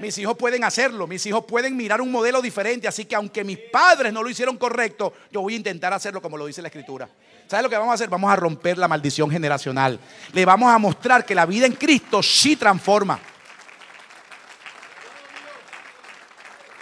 Mis 0.00 0.18
hijos 0.18 0.36
pueden 0.36 0.64
hacerlo, 0.64 1.06
mis 1.06 1.24
hijos 1.24 1.44
pueden 1.44 1.76
mirar 1.76 2.00
un 2.00 2.10
modelo 2.10 2.42
diferente, 2.42 2.88
así 2.88 3.04
que 3.04 3.14
aunque 3.14 3.44
mis 3.44 3.58
padres 3.58 4.12
no 4.12 4.24
lo 4.24 4.28
hicieron 4.28 4.56
correcto, 4.56 5.14
yo 5.30 5.40
voy 5.40 5.54
a 5.54 5.58
intentar 5.58 5.92
hacerlo 5.92 6.20
como 6.20 6.36
lo 6.36 6.46
dice 6.46 6.60
la 6.60 6.68
escritura. 6.68 7.08
¿Sabes 7.46 7.62
lo 7.62 7.70
que 7.70 7.76
vamos 7.76 7.92
a 7.92 7.94
hacer? 7.94 8.08
Vamos 8.08 8.32
a 8.32 8.34
romper 8.34 8.76
la 8.76 8.88
maldición 8.88 9.30
generacional. 9.30 10.00
Le 10.32 10.44
vamos 10.44 10.74
a 10.74 10.78
mostrar 10.78 11.24
que 11.24 11.36
la 11.36 11.46
vida 11.46 11.66
en 11.66 11.74
Cristo 11.74 12.24
sí 12.24 12.56
transforma. 12.56 13.20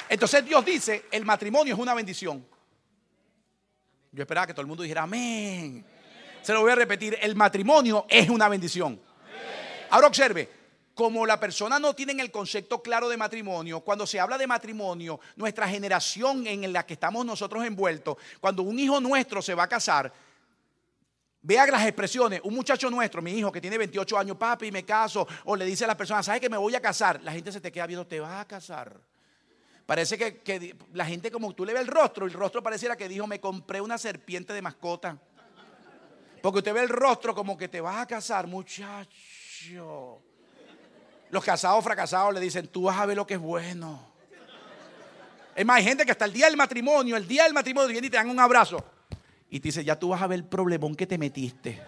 Entonces 0.09 0.43
Dios 0.43 0.65
dice, 0.65 1.05
el 1.11 1.27
matrimonio 1.27 1.75
es 1.75 1.81
una 1.81 1.93
bendición. 1.93 2.54
Yo 4.15 4.23
esperaba 4.23 4.47
que 4.47 4.55
todo 4.55 4.63
el 4.63 4.69
mundo 4.69 4.85
dijera 4.85 5.03
amén. 5.03 5.85
Se 6.41 6.53
lo 6.53 6.61
voy 6.61 6.71
a 6.71 6.77
repetir, 6.77 7.19
el 7.21 7.35
matrimonio 7.35 8.07
es 8.09 8.29
una 8.29 8.49
bendición. 8.49 9.01
Ahora 9.91 10.07
observe, 10.07 10.49
como 10.95 11.27
la 11.27 11.41
persona 11.41 11.81
no 11.81 11.95
tiene 11.95 12.13
el 12.23 12.31
concepto 12.31 12.81
claro 12.81 13.09
de 13.09 13.17
matrimonio, 13.17 13.81
cuando 13.81 14.07
se 14.07 14.21
habla 14.21 14.39
de 14.39 14.47
matrimonio, 14.47 15.19
nuestra 15.35 15.67
generación 15.67 16.47
en 16.47 16.73
la 16.73 16.87
que 16.87 16.95
estamos 16.95 17.27
nosotros 17.27 17.65
envueltos, 17.65 18.17
cuando 18.41 18.63
un 18.63 18.79
hijo 18.79 19.01
nuestro 19.01 19.43
se 19.43 19.55
va 19.55 19.65
a 19.65 19.69
casar, 19.69 20.13
vea 21.43 21.67
las 21.67 21.85
expresiones, 21.85 22.41
un 22.45 22.55
muchacho 22.55 22.89
nuestro, 22.91 23.21
mi 23.21 23.33
hijo 23.33 23.51
que 23.51 23.61
tiene 23.61 23.79
28 23.79 24.17
años, 24.17 24.37
papi, 24.37 24.71
me 24.71 24.85
caso, 24.85 25.27
o 25.47 25.57
le 25.57 25.65
dice 25.65 25.85
a 25.85 25.89
la 25.89 25.97
persona, 25.97 26.23
¿sabes 26.23 26.41
que 26.41 26.49
me 26.49 26.57
voy 26.57 26.77
a 26.77 26.81
casar? 26.81 27.21
La 27.23 27.33
gente 27.33 27.51
se 27.51 27.61
te 27.61 27.73
queda 27.73 27.89
viendo, 27.89 28.07
te 28.07 28.21
vas 28.21 28.41
a 28.41 28.45
casar. 28.45 28.95
Parece 29.87 30.17
que, 30.17 30.77
la 30.95 31.05
gente 31.05 31.31
como 31.31 31.55
tú 31.55 31.65
le 31.65 31.75
ves 31.75 31.83
el 31.83 31.89
rostro, 31.89 32.25
el 32.25 32.33
rostro 32.33 32.63
pareciera 32.63 32.97
que 32.97 33.09
dijo, 33.09 33.27
me 33.27 33.41
compré 33.41 33.81
una 33.81 33.99
serpiente 33.99 34.53
de 34.53 34.63
mascota. 34.63 35.19
Porque 36.41 36.59
usted 36.59 36.75
ve 36.75 36.81
el 36.81 36.89
rostro 36.89 37.35
como 37.35 37.57
que 37.57 37.69
te 37.69 37.81
vas 37.81 37.97
a 37.97 38.07
casar, 38.07 38.47
muchacho. 38.47 40.23
Los 41.31 41.45
casados 41.45 41.83
fracasados 41.85 42.33
le 42.33 42.41
dicen, 42.41 42.69
tú 42.69 42.85
vas 42.85 42.99
a 42.99 43.07
ver 43.07 43.17
lo 43.17 43.27
que 43.27 43.35
es 43.35 43.41
bueno. 43.41 44.13
Es 45.55 45.65
más, 45.65 45.77
hay 45.77 45.85
gente 45.85 46.05
que 46.05 46.13
hasta 46.13 46.25
el 46.25 46.33
día 46.33 46.47
del 46.47 46.57
matrimonio, 46.57 47.17
el 47.17 47.29
día 47.29 47.45
del 47.45 47.53
matrimonio 47.53 47.89
viene 47.89 48.07
y 48.07 48.11
te 48.11 48.17
dan 48.17 48.29
un 48.29 48.41
abrazo. 48.41 48.85
Y 49.51 49.61
te 49.61 49.69
dice, 49.69 49.85
ya 49.85 49.99
tú 49.99 50.09
vas 50.09 50.23
a 50.23 50.27
ver 50.27 50.41
el 50.41 50.45
problemón 50.45 50.95
que 50.95 51.07
te 51.07 51.17
metiste. 51.19 51.81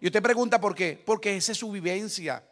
Y 0.00 0.06
usted 0.06 0.22
pregunta 0.22 0.60
por 0.60 0.74
qué. 0.74 1.02
Porque 1.04 1.36
esa 1.36 1.52
es 1.52 1.58
su 1.58 1.70
vivencia. 1.70 2.47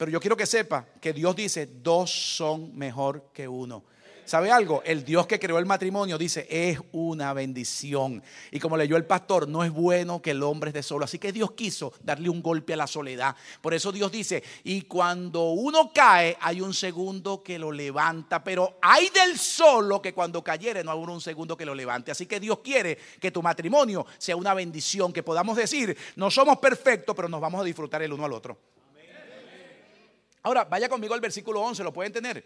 Pero 0.00 0.12
yo 0.12 0.18
quiero 0.18 0.34
que 0.34 0.46
sepa 0.46 0.86
que 0.98 1.12
Dios 1.12 1.36
dice, 1.36 1.68
dos 1.82 2.10
son 2.10 2.74
mejor 2.74 3.26
que 3.34 3.46
uno. 3.46 3.84
¿Sabe 4.24 4.50
algo? 4.50 4.82
El 4.86 5.04
Dios 5.04 5.26
que 5.26 5.38
creó 5.38 5.58
el 5.58 5.66
matrimonio 5.66 6.16
dice, 6.16 6.46
es 6.48 6.78
una 6.92 7.34
bendición. 7.34 8.22
Y 8.50 8.58
como 8.60 8.78
leyó 8.78 8.96
el 8.96 9.04
pastor, 9.04 9.46
no 9.46 9.62
es 9.62 9.70
bueno 9.70 10.22
que 10.22 10.30
el 10.30 10.42
hombre 10.42 10.70
esté 10.70 10.82
solo. 10.82 11.04
Así 11.04 11.18
que 11.18 11.32
Dios 11.32 11.50
quiso 11.52 11.92
darle 12.02 12.30
un 12.30 12.40
golpe 12.40 12.72
a 12.72 12.78
la 12.78 12.86
soledad. 12.86 13.36
Por 13.60 13.74
eso 13.74 13.92
Dios 13.92 14.10
dice, 14.10 14.42
y 14.64 14.82
cuando 14.82 15.50
uno 15.50 15.92
cae, 15.92 16.34
hay 16.40 16.62
un 16.62 16.72
segundo 16.72 17.42
que 17.42 17.58
lo 17.58 17.70
levanta. 17.70 18.42
Pero 18.42 18.78
hay 18.80 19.10
del 19.10 19.38
solo 19.38 20.00
que 20.00 20.14
cuando 20.14 20.42
cayere 20.42 20.82
no 20.82 20.92
hay 20.92 20.98
un 20.98 21.20
segundo 21.20 21.58
que 21.58 21.66
lo 21.66 21.74
levante. 21.74 22.10
Así 22.10 22.24
que 22.24 22.40
Dios 22.40 22.60
quiere 22.60 22.96
que 23.20 23.30
tu 23.30 23.42
matrimonio 23.42 24.06
sea 24.16 24.34
una 24.34 24.54
bendición, 24.54 25.12
que 25.12 25.22
podamos 25.22 25.58
decir, 25.58 25.94
no 26.16 26.30
somos 26.30 26.56
perfectos, 26.56 27.14
pero 27.14 27.28
nos 27.28 27.42
vamos 27.42 27.60
a 27.60 27.64
disfrutar 27.64 28.00
el 28.00 28.14
uno 28.14 28.24
al 28.24 28.32
otro. 28.32 28.56
Ahora, 30.42 30.64
vaya 30.64 30.88
conmigo 30.88 31.14
al 31.14 31.20
versículo 31.20 31.60
11, 31.60 31.84
¿lo 31.84 31.92
pueden 31.92 32.12
tener? 32.12 32.44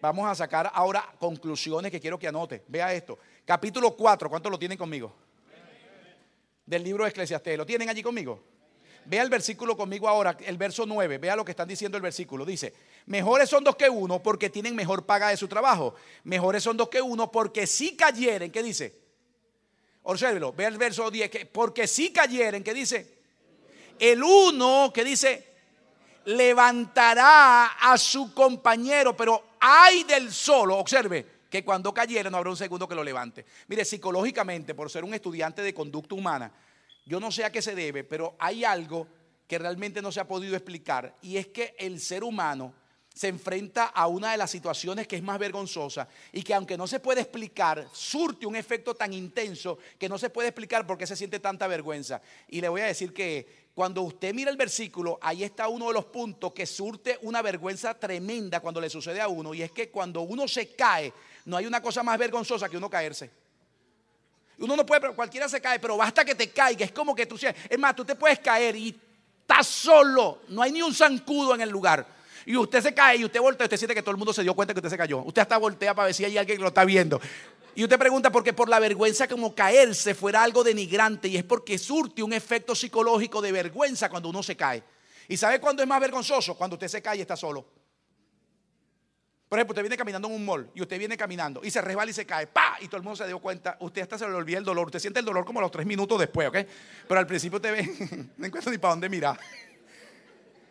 Vamos 0.00 0.28
a 0.28 0.34
sacar 0.34 0.70
ahora 0.74 1.14
conclusiones 1.18 1.90
que 1.90 2.00
quiero 2.00 2.18
que 2.18 2.28
anote. 2.28 2.62
Vea 2.68 2.92
esto. 2.92 3.18
Capítulo 3.44 3.96
4, 3.96 4.28
¿cuántos 4.28 4.50
lo 4.50 4.58
tienen 4.58 4.76
conmigo? 4.76 5.14
Del 6.64 6.82
libro 6.82 7.04
de 7.04 7.10
Eclesiastés. 7.10 7.56
¿Lo 7.56 7.64
tienen 7.64 7.88
allí 7.88 8.02
conmigo? 8.02 8.42
Vea 9.04 9.22
el 9.22 9.30
versículo 9.30 9.76
conmigo 9.76 10.08
ahora, 10.08 10.36
el 10.44 10.58
verso 10.58 10.84
9. 10.84 11.18
Vea 11.18 11.36
lo 11.36 11.44
que 11.44 11.52
están 11.52 11.68
diciendo 11.68 11.96
el 11.96 12.02
versículo. 12.02 12.44
Dice, 12.44 12.74
mejores 13.06 13.48
son 13.48 13.62
dos 13.62 13.76
que 13.76 13.88
uno 13.88 14.20
porque 14.20 14.50
tienen 14.50 14.74
mejor 14.74 15.06
paga 15.06 15.28
de 15.28 15.36
su 15.36 15.46
trabajo. 15.46 15.94
Mejores 16.24 16.62
son 16.62 16.76
dos 16.76 16.88
que 16.88 17.00
uno 17.00 17.30
porque 17.30 17.68
si 17.68 17.96
cayeren, 17.96 18.50
¿qué 18.50 18.62
dice? 18.64 18.98
Obsérvelo, 20.02 20.52
vea 20.52 20.68
el 20.68 20.78
verso 20.78 21.10
10, 21.10 21.30
que 21.30 21.46
porque 21.46 21.86
si 21.86 22.12
cayeren, 22.12 22.62
¿qué 22.62 22.74
dice? 22.74 23.16
El 23.98 24.22
uno 24.22 24.92
que 24.92 25.04
dice, 25.04 25.55
levantará 26.26 27.66
a 27.80 27.96
su 27.98 28.32
compañero, 28.34 29.16
pero 29.16 29.56
hay 29.60 30.04
del 30.04 30.32
solo, 30.32 30.76
observe, 30.76 31.26
que 31.50 31.64
cuando 31.64 31.94
cayera 31.94 32.30
no 32.30 32.36
habrá 32.36 32.50
un 32.50 32.56
segundo 32.56 32.88
que 32.88 32.94
lo 32.94 33.04
levante. 33.04 33.44
Mire, 33.68 33.84
psicológicamente, 33.84 34.74
por 34.74 34.90
ser 34.90 35.04
un 35.04 35.14
estudiante 35.14 35.62
de 35.62 35.74
conducta 35.74 36.14
humana, 36.14 36.52
yo 37.04 37.20
no 37.20 37.30
sé 37.30 37.44
a 37.44 37.52
qué 37.52 37.62
se 37.62 37.74
debe, 37.74 38.04
pero 38.04 38.36
hay 38.38 38.64
algo 38.64 39.06
que 39.46 39.58
realmente 39.58 40.02
no 40.02 40.10
se 40.10 40.20
ha 40.20 40.26
podido 40.26 40.56
explicar, 40.56 41.16
y 41.22 41.36
es 41.36 41.46
que 41.48 41.76
el 41.78 42.00
ser 42.00 42.24
humano 42.24 42.74
se 43.14 43.28
enfrenta 43.28 43.86
a 43.86 44.08
una 44.08 44.32
de 44.32 44.36
las 44.36 44.50
situaciones 44.50 45.08
que 45.08 45.16
es 45.16 45.22
más 45.22 45.38
vergonzosa 45.38 46.06
y 46.32 46.42
que 46.42 46.52
aunque 46.52 46.76
no 46.76 46.86
se 46.86 47.00
puede 47.00 47.22
explicar, 47.22 47.88
surte 47.90 48.44
un 48.44 48.56
efecto 48.56 48.94
tan 48.94 49.14
intenso 49.14 49.78
que 49.98 50.06
no 50.06 50.18
se 50.18 50.28
puede 50.28 50.48
explicar 50.48 50.86
por 50.86 50.98
qué 50.98 51.06
se 51.06 51.16
siente 51.16 51.40
tanta 51.40 51.66
vergüenza. 51.66 52.20
Y 52.46 52.60
le 52.60 52.68
voy 52.68 52.82
a 52.82 52.86
decir 52.86 53.14
que 53.14 53.65
cuando 53.76 54.00
usted 54.00 54.32
mira 54.32 54.50
el 54.50 54.56
versículo, 54.56 55.18
ahí 55.20 55.44
está 55.44 55.68
uno 55.68 55.88
de 55.88 55.92
los 55.92 56.06
puntos 56.06 56.54
que 56.54 56.64
surte 56.64 57.18
una 57.20 57.42
vergüenza 57.42 57.92
tremenda 57.92 58.58
cuando 58.58 58.80
le 58.80 58.88
sucede 58.88 59.20
a 59.20 59.28
uno. 59.28 59.52
Y 59.52 59.60
es 59.60 59.70
que 59.70 59.90
cuando 59.90 60.22
uno 60.22 60.48
se 60.48 60.74
cae, 60.74 61.12
no 61.44 61.58
hay 61.58 61.66
una 61.66 61.82
cosa 61.82 62.02
más 62.02 62.18
vergonzosa 62.18 62.70
que 62.70 62.78
uno 62.78 62.88
caerse. 62.88 63.30
Uno 64.60 64.76
no 64.76 64.86
puede, 64.86 65.14
cualquiera 65.14 65.46
se 65.46 65.60
cae, 65.60 65.78
pero 65.78 65.98
basta 65.98 66.24
que 66.24 66.34
te 66.34 66.48
caiga. 66.48 66.86
Es 66.86 66.92
como 66.92 67.14
que 67.14 67.26
tú 67.26 67.36
seas. 67.36 67.54
Es 67.68 67.78
más, 67.78 67.94
tú 67.94 68.02
te 68.02 68.14
puedes 68.14 68.38
caer 68.38 68.76
y 68.76 68.98
estás 69.42 69.66
solo. 69.66 70.38
No 70.48 70.62
hay 70.62 70.72
ni 70.72 70.80
un 70.80 70.94
zancudo 70.94 71.54
en 71.54 71.60
el 71.60 71.68
lugar. 71.68 72.06
Y 72.46 72.56
usted 72.56 72.80
se 72.80 72.94
cae 72.94 73.18
y 73.18 73.26
usted 73.26 73.40
voltea, 73.40 73.66
usted 73.66 73.76
siente 73.76 73.94
que 73.94 74.00
todo 74.00 74.12
el 74.12 74.16
mundo 74.16 74.32
se 74.32 74.42
dio 74.42 74.54
cuenta 74.54 74.72
que 74.72 74.78
usted 74.78 74.88
se 74.88 74.96
cayó. 74.96 75.18
Usted 75.18 75.42
hasta 75.42 75.58
voltea 75.58 75.94
para 75.94 76.06
ver 76.06 76.14
si 76.14 76.24
hay 76.24 76.38
alguien 76.38 76.56
que 76.56 76.62
lo 76.62 76.68
está 76.68 76.86
viendo. 76.86 77.20
Y 77.76 77.84
usted 77.84 77.98
pregunta 77.98 78.32
por 78.32 78.42
qué 78.42 78.54
por 78.54 78.70
la 78.70 78.80
vergüenza 78.80 79.28
como 79.28 79.54
caerse 79.54 80.14
fuera 80.14 80.42
algo 80.42 80.64
denigrante 80.64 81.28
y 81.28 81.36
es 81.36 81.44
porque 81.44 81.76
surte 81.76 82.22
un 82.22 82.32
efecto 82.32 82.74
psicológico 82.74 83.42
de 83.42 83.52
vergüenza 83.52 84.08
cuando 84.08 84.30
uno 84.30 84.42
se 84.42 84.56
cae. 84.56 84.82
¿Y 85.28 85.36
sabe 85.36 85.60
cuándo 85.60 85.82
es 85.82 85.88
más 85.88 86.00
vergonzoso? 86.00 86.56
Cuando 86.56 86.76
usted 86.76 86.88
se 86.88 87.02
cae 87.02 87.18
y 87.18 87.20
está 87.20 87.36
solo. 87.36 87.66
Por 89.46 89.58
ejemplo, 89.58 89.74
usted 89.74 89.82
viene 89.82 89.96
caminando 89.98 90.26
en 90.26 90.34
un 90.34 90.46
mall 90.46 90.70
y 90.74 90.80
usted 90.80 90.98
viene 90.98 91.18
caminando 91.18 91.60
y 91.62 91.70
se 91.70 91.82
resbala 91.82 92.10
y 92.10 92.14
se 92.14 92.24
cae, 92.24 92.46
¡pa! 92.46 92.78
Y 92.80 92.86
todo 92.86 92.96
el 92.96 93.02
mundo 93.02 93.16
se 93.16 93.26
dio 93.26 93.38
cuenta. 93.40 93.76
Usted 93.80 94.00
hasta 94.00 94.16
se 94.16 94.26
le 94.26 94.32
olvida 94.32 94.56
el 94.56 94.64
dolor. 94.64 94.86
Usted 94.86 94.98
siente 94.98 95.20
el 95.20 95.26
dolor 95.26 95.44
como 95.44 95.60
los 95.60 95.70
tres 95.70 95.84
minutos 95.84 96.18
después, 96.18 96.48
¿ok? 96.48 96.56
Pero 97.06 97.20
al 97.20 97.26
principio 97.26 97.60
te 97.60 97.70
ve, 97.70 98.30
no 98.38 98.46
encuentro 98.46 98.72
ni 98.72 98.78
para 98.78 98.92
dónde 98.92 99.10
mirar. 99.10 99.38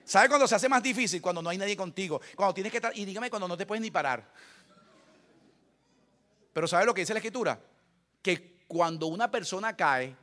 ¿Sabe 0.03 0.27
cuando 0.27 0.47
se 0.47 0.55
hace 0.55 0.67
más 0.67 0.81
difícil? 0.81 1.21
Cuando 1.21 1.43
no 1.43 1.51
hay 1.51 1.59
nadie 1.59 1.77
contigo. 1.77 2.19
Cuando 2.35 2.55
tienes 2.55 2.71
que 2.71 2.79
estar, 2.79 2.91
y 2.97 3.05
dígame 3.05 3.29
cuando 3.29 3.47
no 3.47 3.55
te 3.55 3.67
puedes 3.67 3.81
ni 3.81 3.91
parar. 3.91 4.27
Pero 6.55 6.69
¿sabe 6.69 6.85
lo 6.85 6.93
que 6.93 7.01
dice 7.01 7.11
la 7.13 7.19
escritura? 7.19 7.59
Que 8.21 8.63
cuando 8.65 9.07
una 9.07 9.29
persona 9.29 9.75
cae 9.75 10.15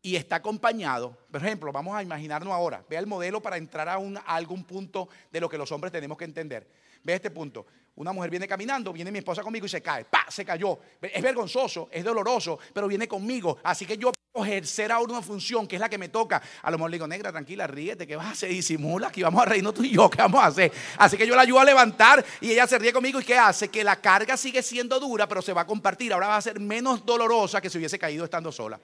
y 0.00 0.16
está 0.16 0.36
acompañado, 0.36 1.14
por 1.30 1.44
ejemplo, 1.44 1.70
vamos 1.70 1.94
a 1.94 2.02
imaginarnos 2.02 2.54
ahora, 2.54 2.82
vea 2.88 2.98
el 2.98 3.06
modelo 3.06 3.42
para 3.42 3.58
entrar 3.58 3.86
a, 3.86 3.96
a 3.96 4.34
algún 4.34 4.64
punto 4.64 5.10
de 5.30 5.40
lo 5.40 5.50
que 5.50 5.58
los 5.58 5.70
hombres 5.70 5.92
tenemos 5.92 6.16
que 6.16 6.24
entender. 6.24 6.66
Ve 7.04 7.12
este 7.12 7.30
punto. 7.30 7.66
Una 7.96 8.14
mujer 8.14 8.30
viene 8.30 8.48
caminando, 8.48 8.94
viene 8.94 9.12
mi 9.12 9.18
esposa 9.18 9.42
conmigo 9.42 9.66
y 9.66 9.68
se 9.68 9.82
cae. 9.82 10.06
¡Pa! 10.06 10.24
Se 10.30 10.42
cayó. 10.42 10.78
Es 11.02 11.22
vergonzoso, 11.22 11.90
es 11.92 12.02
doloroso, 12.02 12.58
pero 12.72 12.88
viene 12.88 13.06
conmigo. 13.06 13.58
Así 13.62 13.84
que 13.84 13.98
yo 13.98 14.10
ejercer 14.34 14.90
ahora 14.90 15.12
una 15.12 15.22
función 15.22 15.66
que 15.66 15.76
es 15.76 15.80
la 15.80 15.88
que 15.90 15.98
me 15.98 16.08
toca. 16.08 16.40
A 16.62 16.70
lo 16.70 16.78
mejor 16.78 16.90
le 16.90 16.94
digo, 16.96 17.06
negra, 17.06 17.30
tranquila, 17.30 17.66
ríete, 17.66 18.06
¿qué 18.06 18.16
vas 18.16 18.26
a 18.26 18.30
hacer? 18.30 18.48
Disimula, 18.48 19.10
que 19.10 19.22
vamos 19.22 19.42
a 19.42 19.44
reírnos 19.44 19.74
tú 19.74 19.84
y 19.84 19.90
yo, 19.90 20.08
¿qué 20.08 20.22
vamos 20.22 20.42
a 20.42 20.46
hacer? 20.46 20.72
Así 20.96 21.16
que 21.18 21.26
yo 21.26 21.36
la 21.36 21.42
ayudo 21.42 21.60
a 21.60 21.64
levantar 21.64 22.24
y 22.40 22.52
ella 22.52 22.66
se 22.66 22.78
ríe 22.78 22.92
conmigo. 22.92 23.20
¿Y 23.20 23.24
qué 23.24 23.36
hace? 23.36 23.68
Que 23.68 23.84
la 23.84 23.96
carga 23.96 24.36
sigue 24.36 24.62
siendo 24.62 24.98
dura, 24.98 25.28
pero 25.28 25.42
se 25.42 25.52
va 25.52 25.62
a 25.62 25.66
compartir. 25.66 26.12
Ahora 26.14 26.28
va 26.28 26.36
a 26.38 26.42
ser 26.42 26.58
menos 26.58 27.04
dolorosa 27.04 27.60
que 27.60 27.68
si 27.68 27.76
hubiese 27.76 27.98
caído 27.98 28.24
estando 28.24 28.50
sola. 28.50 28.80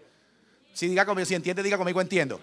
Si, 0.75 0.87
diga 0.87 1.07
conmigo, 1.07 1.25
si 1.25 1.35
entiende, 1.35 1.63
diga 1.63 1.79
conmigo, 1.79 2.01
entiendo. 2.01 2.41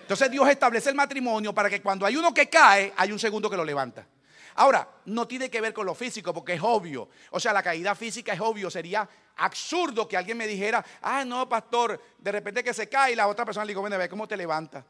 Entonces 0.00 0.30
Dios 0.30 0.48
establece 0.48 0.88
el 0.88 0.94
matrimonio 0.94 1.52
para 1.52 1.68
que 1.68 1.82
cuando 1.82 2.06
hay 2.06 2.16
uno 2.16 2.32
que 2.32 2.48
cae, 2.48 2.92
hay 2.96 3.12
un 3.12 3.18
segundo 3.18 3.50
que 3.50 3.56
lo 3.56 3.64
levanta. 3.64 4.06
Ahora, 4.54 4.88
no 5.04 5.26
tiene 5.28 5.50
que 5.50 5.60
ver 5.60 5.74
con 5.74 5.84
lo 5.84 5.94
físico 5.94 6.32
porque 6.32 6.54
es 6.54 6.60
obvio. 6.62 7.10
O 7.30 7.38
sea, 7.38 7.52
la 7.52 7.62
caída 7.62 7.94
física 7.94 8.32
es 8.32 8.40
obvio. 8.40 8.70
Sería 8.70 9.06
absurdo 9.36 10.08
que 10.08 10.16
alguien 10.16 10.36
me 10.36 10.46
dijera, 10.46 10.84
ah, 11.02 11.24
no, 11.24 11.48
pastor, 11.48 12.00
de 12.18 12.32
repente 12.32 12.64
que 12.64 12.74
se 12.74 12.88
cae 12.88 13.12
y 13.12 13.16
la 13.16 13.28
otra 13.28 13.44
persona 13.44 13.64
le 13.64 13.70
digo, 13.70 13.80
bueno, 13.80 13.98
ve 13.98 14.08
cómo 14.08 14.26
te 14.26 14.36
levanta. 14.36 14.84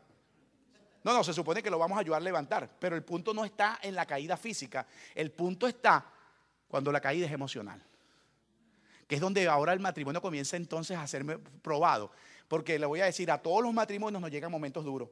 No, 1.07 1.13
no, 1.13 1.23
se 1.23 1.33
supone 1.33 1.63
que 1.63 1.71
lo 1.71 1.79
vamos 1.79 1.97
a 1.97 2.01
ayudar 2.01 2.21
a 2.21 2.25
levantar. 2.25 2.69
Pero 2.81 2.97
el 2.97 3.05
punto 3.05 3.33
no 3.33 3.45
está 3.45 3.79
en 3.81 3.95
la 3.95 4.07
caída 4.07 4.37
física. 4.37 4.87
El 5.15 5.31
punto 5.31 5.69
está 5.69 6.05
cuando 6.67 6.91
la 6.91 7.01
caída 7.01 7.27
es 7.27 7.33
emocional. 7.33 7.81
Que 9.07 9.15
es 9.15 9.21
donde 9.21 9.47
ahora 9.47 9.73
el 9.73 9.79
matrimonio 9.79 10.21
comienza 10.21 10.57
entonces 10.57 10.99
a 10.99 11.07
ser 11.07 11.25
probado. 11.63 12.11
Porque 12.49 12.77
le 12.77 12.87
voy 12.87 13.03
a 13.03 13.05
decir, 13.05 13.31
a 13.31 13.39
todos 13.39 13.63
los 13.63 13.73
matrimonios 13.73 14.21
nos 14.21 14.33
llegan 14.33 14.51
momentos 14.51 14.85
duros. 14.85 15.09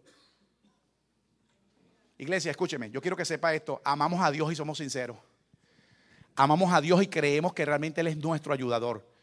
Iglesia, 2.18 2.50
escúcheme, 2.50 2.90
yo 2.90 3.00
quiero 3.00 3.16
que 3.16 3.24
sepa 3.24 3.54
esto. 3.54 3.80
Amamos 3.84 4.20
a 4.20 4.32
Dios 4.32 4.52
y 4.52 4.56
somos 4.56 4.78
sinceros. 4.78 5.16
Amamos 6.34 6.72
a 6.72 6.80
Dios 6.80 7.00
y 7.04 7.06
creemos 7.06 7.52
que 7.52 7.64
realmente 7.64 8.00
Él 8.00 8.08
es 8.08 8.16
nuestro 8.16 8.52
ayudador. 8.52 9.13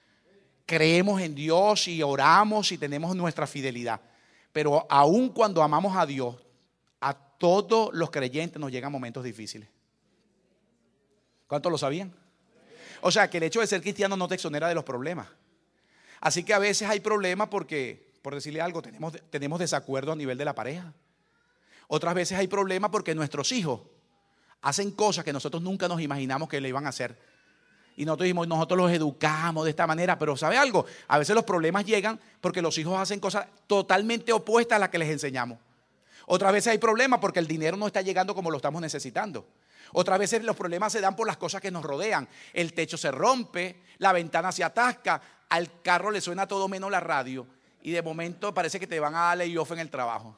Creemos 0.71 1.19
en 1.19 1.35
Dios 1.35 1.89
y 1.89 2.01
oramos 2.01 2.71
y 2.71 2.77
tenemos 2.77 3.13
nuestra 3.13 3.45
fidelidad. 3.45 3.99
Pero 4.53 4.87
aun 4.89 5.27
cuando 5.27 5.61
amamos 5.61 5.97
a 5.97 6.05
Dios, 6.05 6.37
a 7.01 7.13
todos 7.13 7.89
los 7.93 8.09
creyentes 8.09 8.57
nos 8.57 8.71
llegan 8.71 8.89
momentos 8.89 9.21
difíciles. 9.21 9.67
¿Cuántos 11.45 11.69
lo 11.73 11.77
sabían? 11.77 12.15
O 13.01 13.11
sea, 13.11 13.29
que 13.29 13.39
el 13.39 13.43
hecho 13.43 13.59
de 13.59 13.67
ser 13.67 13.81
cristiano 13.81 14.15
no 14.15 14.29
te 14.29 14.35
exonera 14.35 14.69
de 14.69 14.75
los 14.75 14.85
problemas. 14.85 15.27
Así 16.21 16.45
que 16.45 16.53
a 16.53 16.59
veces 16.59 16.87
hay 16.87 17.01
problemas 17.01 17.49
porque, 17.49 18.09
por 18.21 18.33
decirle 18.33 18.61
algo, 18.61 18.81
tenemos, 18.81 19.11
tenemos 19.29 19.59
desacuerdo 19.59 20.13
a 20.13 20.15
nivel 20.15 20.37
de 20.37 20.45
la 20.45 20.55
pareja. 20.55 20.93
Otras 21.89 22.15
veces 22.15 22.39
hay 22.39 22.47
problemas 22.47 22.91
porque 22.91 23.13
nuestros 23.13 23.51
hijos 23.51 23.81
hacen 24.61 24.91
cosas 24.91 25.25
que 25.25 25.33
nosotros 25.33 25.61
nunca 25.61 25.89
nos 25.89 25.99
imaginamos 25.99 26.47
que 26.47 26.61
le 26.61 26.69
iban 26.69 26.85
a 26.85 26.89
hacer. 26.91 27.19
Y 28.01 28.05
nosotros 28.05 28.23
dijimos, 28.23 28.47
nosotros 28.47 28.79
los 28.79 28.91
educamos 28.91 29.63
de 29.63 29.69
esta 29.69 29.85
manera, 29.85 30.17
pero 30.17 30.35
¿sabe 30.35 30.57
algo? 30.57 30.87
A 31.07 31.19
veces 31.19 31.35
los 31.35 31.43
problemas 31.43 31.85
llegan 31.85 32.19
porque 32.41 32.59
los 32.59 32.75
hijos 32.79 32.99
hacen 32.99 33.19
cosas 33.19 33.45
totalmente 33.67 34.33
opuestas 34.33 34.77
a 34.77 34.79
las 34.79 34.89
que 34.89 34.97
les 34.97 35.07
enseñamos. 35.07 35.59
Otras 36.25 36.51
veces 36.51 36.71
hay 36.71 36.79
problemas 36.79 37.19
porque 37.19 37.37
el 37.37 37.45
dinero 37.45 37.77
no 37.77 37.85
está 37.85 38.01
llegando 38.01 38.33
como 38.33 38.49
lo 38.49 38.57
estamos 38.57 38.81
necesitando. 38.81 39.45
Otras 39.93 40.17
veces 40.17 40.43
los 40.43 40.55
problemas 40.55 40.91
se 40.91 40.99
dan 40.99 41.15
por 41.15 41.27
las 41.27 41.37
cosas 41.37 41.61
que 41.61 41.69
nos 41.69 41.83
rodean. 41.83 42.27
El 42.53 42.73
techo 42.73 42.97
se 42.97 43.11
rompe, 43.11 43.83
la 43.99 44.13
ventana 44.13 44.51
se 44.51 44.63
atasca, 44.63 45.21
al 45.49 45.83
carro 45.83 46.09
le 46.09 46.21
suena 46.21 46.47
todo 46.47 46.67
menos 46.67 46.89
la 46.89 47.01
radio 47.01 47.45
y 47.83 47.91
de 47.91 48.01
momento 48.01 48.51
parece 48.51 48.79
que 48.79 48.87
te 48.87 48.99
van 48.99 49.13
a 49.13 49.19
dar 49.19 49.37
layoff 49.37 49.73
en 49.73 49.79
el 49.79 49.91
trabajo. 49.91 50.35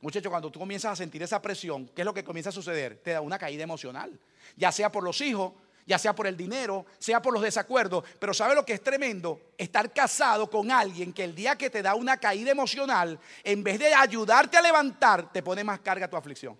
Muchachos, 0.00 0.30
cuando 0.30 0.48
tú 0.48 0.60
comienzas 0.60 0.92
a 0.92 0.96
sentir 0.96 1.24
esa 1.24 1.42
presión, 1.42 1.90
¿qué 1.92 2.02
es 2.02 2.06
lo 2.06 2.14
que 2.14 2.22
comienza 2.22 2.50
a 2.50 2.52
suceder? 2.52 3.00
Te 3.02 3.10
da 3.10 3.20
una 3.20 3.36
caída 3.36 3.64
emocional. 3.64 4.16
Ya 4.56 4.70
sea 4.70 4.92
por 4.92 5.02
los 5.02 5.20
hijos, 5.22 5.54
ya 5.86 5.98
sea 5.98 6.14
por 6.14 6.26
el 6.26 6.36
dinero, 6.36 6.86
sea 6.98 7.20
por 7.20 7.32
los 7.32 7.42
desacuerdos. 7.42 8.04
Pero 8.18 8.32
¿sabe 8.32 8.54
lo 8.54 8.64
que 8.64 8.74
es 8.74 8.82
tremendo? 8.82 9.52
Estar 9.58 9.92
casado 9.92 10.48
con 10.48 10.70
alguien 10.70 11.12
que 11.12 11.24
el 11.24 11.34
día 11.34 11.56
que 11.56 11.70
te 11.70 11.82
da 11.82 11.94
una 11.94 12.16
caída 12.16 12.50
emocional, 12.50 13.18
en 13.42 13.62
vez 13.62 13.78
de 13.78 13.94
ayudarte 13.94 14.56
a 14.56 14.62
levantar, 14.62 15.32
te 15.32 15.42
pone 15.42 15.62
más 15.64 15.80
carga 15.80 16.08
tu 16.08 16.16
aflicción. 16.16 16.58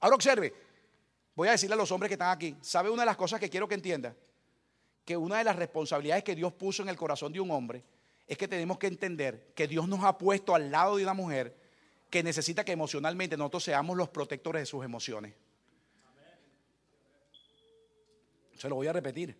Ahora 0.00 0.16
observe, 0.16 0.52
voy 1.34 1.48
a 1.48 1.52
decirle 1.52 1.74
a 1.74 1.78
los 1.78 1.90
hombres 1.90 2.08
que 2.08 2.14
están 2.14 2.30
aquí, 2.30 2.56
¿sabe 2.60 2.90
una 2.90 3.02
de 3.02 3.06
las 3.06 3.16
cosas 3.16 3.40
que 3.40 3.50
quiero 3.50 3.68
que 3.68 3.74
entienda? 3.74 4.14
Que 5.04 5.16
una 5.16 5.38
de 5.38 5.44
las 5.44 5.56
responsabilidades 5.56 6.24
que 6.24 6.34
Dios 6.34 6.52
puso 6.52 6.82
en 6.82 6.88
el 6.88 6.96
corazón 6.96 7.32
de 7.32 7.40
un 7.40 7.50
hombre 7.50 7.84
es 8.26 8.38
que 8.38 8.48
tenemos 8.48 8.78
que 8.78 8.86
entender 8.86 9.52
que 9.54 9.68
Dios 9.68 9.86
nos 9.86 10.02
ha 10.04 10.16
puesto 10.16 10.54
al 10.54 10.70
lado 10.70 10.96
de 10.96 11.02
una 11.02 11.14
mujer 11.14 11.56
que 12.08 12.22
necesita 12.22 12.64
que 12.64 12.72
emocionalmente 12.72 13.36
nosotros 13.36 13.64
seamos 13.64 13.96
los 13.96 14.08
protectores 14.08 14.62
de 14.62 14.66
sus 14.66 14.84
emociones. 14.84 15.34
Se 18.56 18.68
lo 18.68 18.76
voy 18.76 18.86
a 18.86 18.92
repetir. 18.92 19.36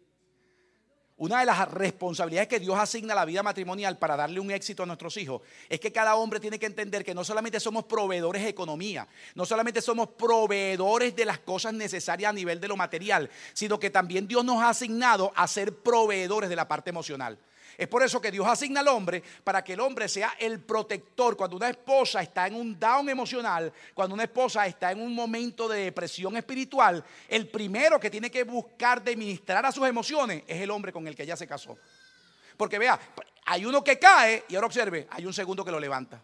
Una 1.16 1.38
de 1.38 1.46
las 1.46 1.70
responsabilidades 1.70 2.48
que 2.48 2.58
Dios 2.58 2.76
asigna 2.76 3.12
a 3.12 3.16
la 3.16 3.24
vida 3.24 3.44
matrimonial 3.44 3.98
para 3.98 4.16
darle 4.16 4.40
un 4.40 4.50
éxito 4.50 4.82
a 4.82 4.86
nuestros 4.86 5.16
hijos 5.16 5.42
es 5.68 5.78
que 5.78 5.92
cada 5.92 6.16
hombre 6.16 6.40
tiene 6.40 6.58
que 6.58 6.66
entender 6.66 7.04
que 7.04 7.14
no 7.14 7.22
solamente 7.22 7.60
somos 7.60 7.84
proveedores 7.84 8.42
de 8.42 8.48
economía, 8.48 9.06
no 9.36 9.46
solamente 9.46 9.80
somos 9.80 10.08
proveedores 10.08 11.14
de 11.14 11.24
las 11.24 11.38
cosas 11.38 11.72
necesarias 11.72 12.30
a 12.30 12.32
nivel 12.32 12.60
de 12.60 12.66
lo 12.66 12.76
material, 12.76 13.30
sino 13.52 13.78
que 13.78 13.90
también 13.90 14.26
Dios 14.26 14.44
nos 14.44 14.60
ha 14.60 14.70
asignado 14.70 15.32
a 15.36 15.46
ser 15.46 15.76
proveedores 15.76 16.50
de 16.50 16.56
la 16.56 16.66
parte 16.66 16.90
emocional. 16.90 17.38
Es 17.76 17.88
por 17.88 18.02
eso 18.02 18.20
que 18.20 18.30
Dios 18.30 18.46
asigna 18.46 18.80
al 18.80 18.88
hombre 18.88 19.22
para 19.42 19.62
que 19.62 19.72
el 19.72 19.80
hombre 19.80 20.08
sea 20.08 20.34
el 20.38 20.60
protector. 20.60 21.36
Cuando 21.36 21.56
una 21.56 21.68
esposa 21.68 22.22
está 22.22 22.46
en 22.46 22.54
un 22.54 22.78
down 22.78 23.08
emocional, 23.08 23.72
cuando 23.94 24.14
una 24.14 24.24
esposa 24.24 24.66
está 24.66 24.92
en 24.92 25.00
un 25.00 25.14
momento 25.14 25.68
de 25.68 25.84
depresión 25.84 26.36
espiritual, 26.36 27.04
el 27.28 27.48
primero 27.48 27.98
que 27.98 28.10
tiene 28.10 28.30
que 28.30 28.44
buscar 28.44 29.02
de 29.02 29.16
ministrar 29.16 29.64
a 29.66 29.72
sus 29.72 29.86
emociones 29.86 30.44
es 30.46 30.60
el 30.60 30.70
hombre 30.70 30.92
con 30.92 31.06
el 31.06 31.16
que 31.16 31.24
ella 31.24 31.36
se 31.36 31.46
casó. 31.46 31.76
Porque 32.56 32.78
vea, 32.78 32.98
hay 33.46 33.64
uno 33.64 33.82
que 33.82 33.98
cae 33.98 34.44
y 34.48 34.54
ahora 34.54 34.66
observe, 34.66 35.06
hay 35.10 35.26
un 35.26 35.32
segundo 35.32 35.64
que 35.64 35.70
lo 35.70 35.80
levanta. 35.80 36.20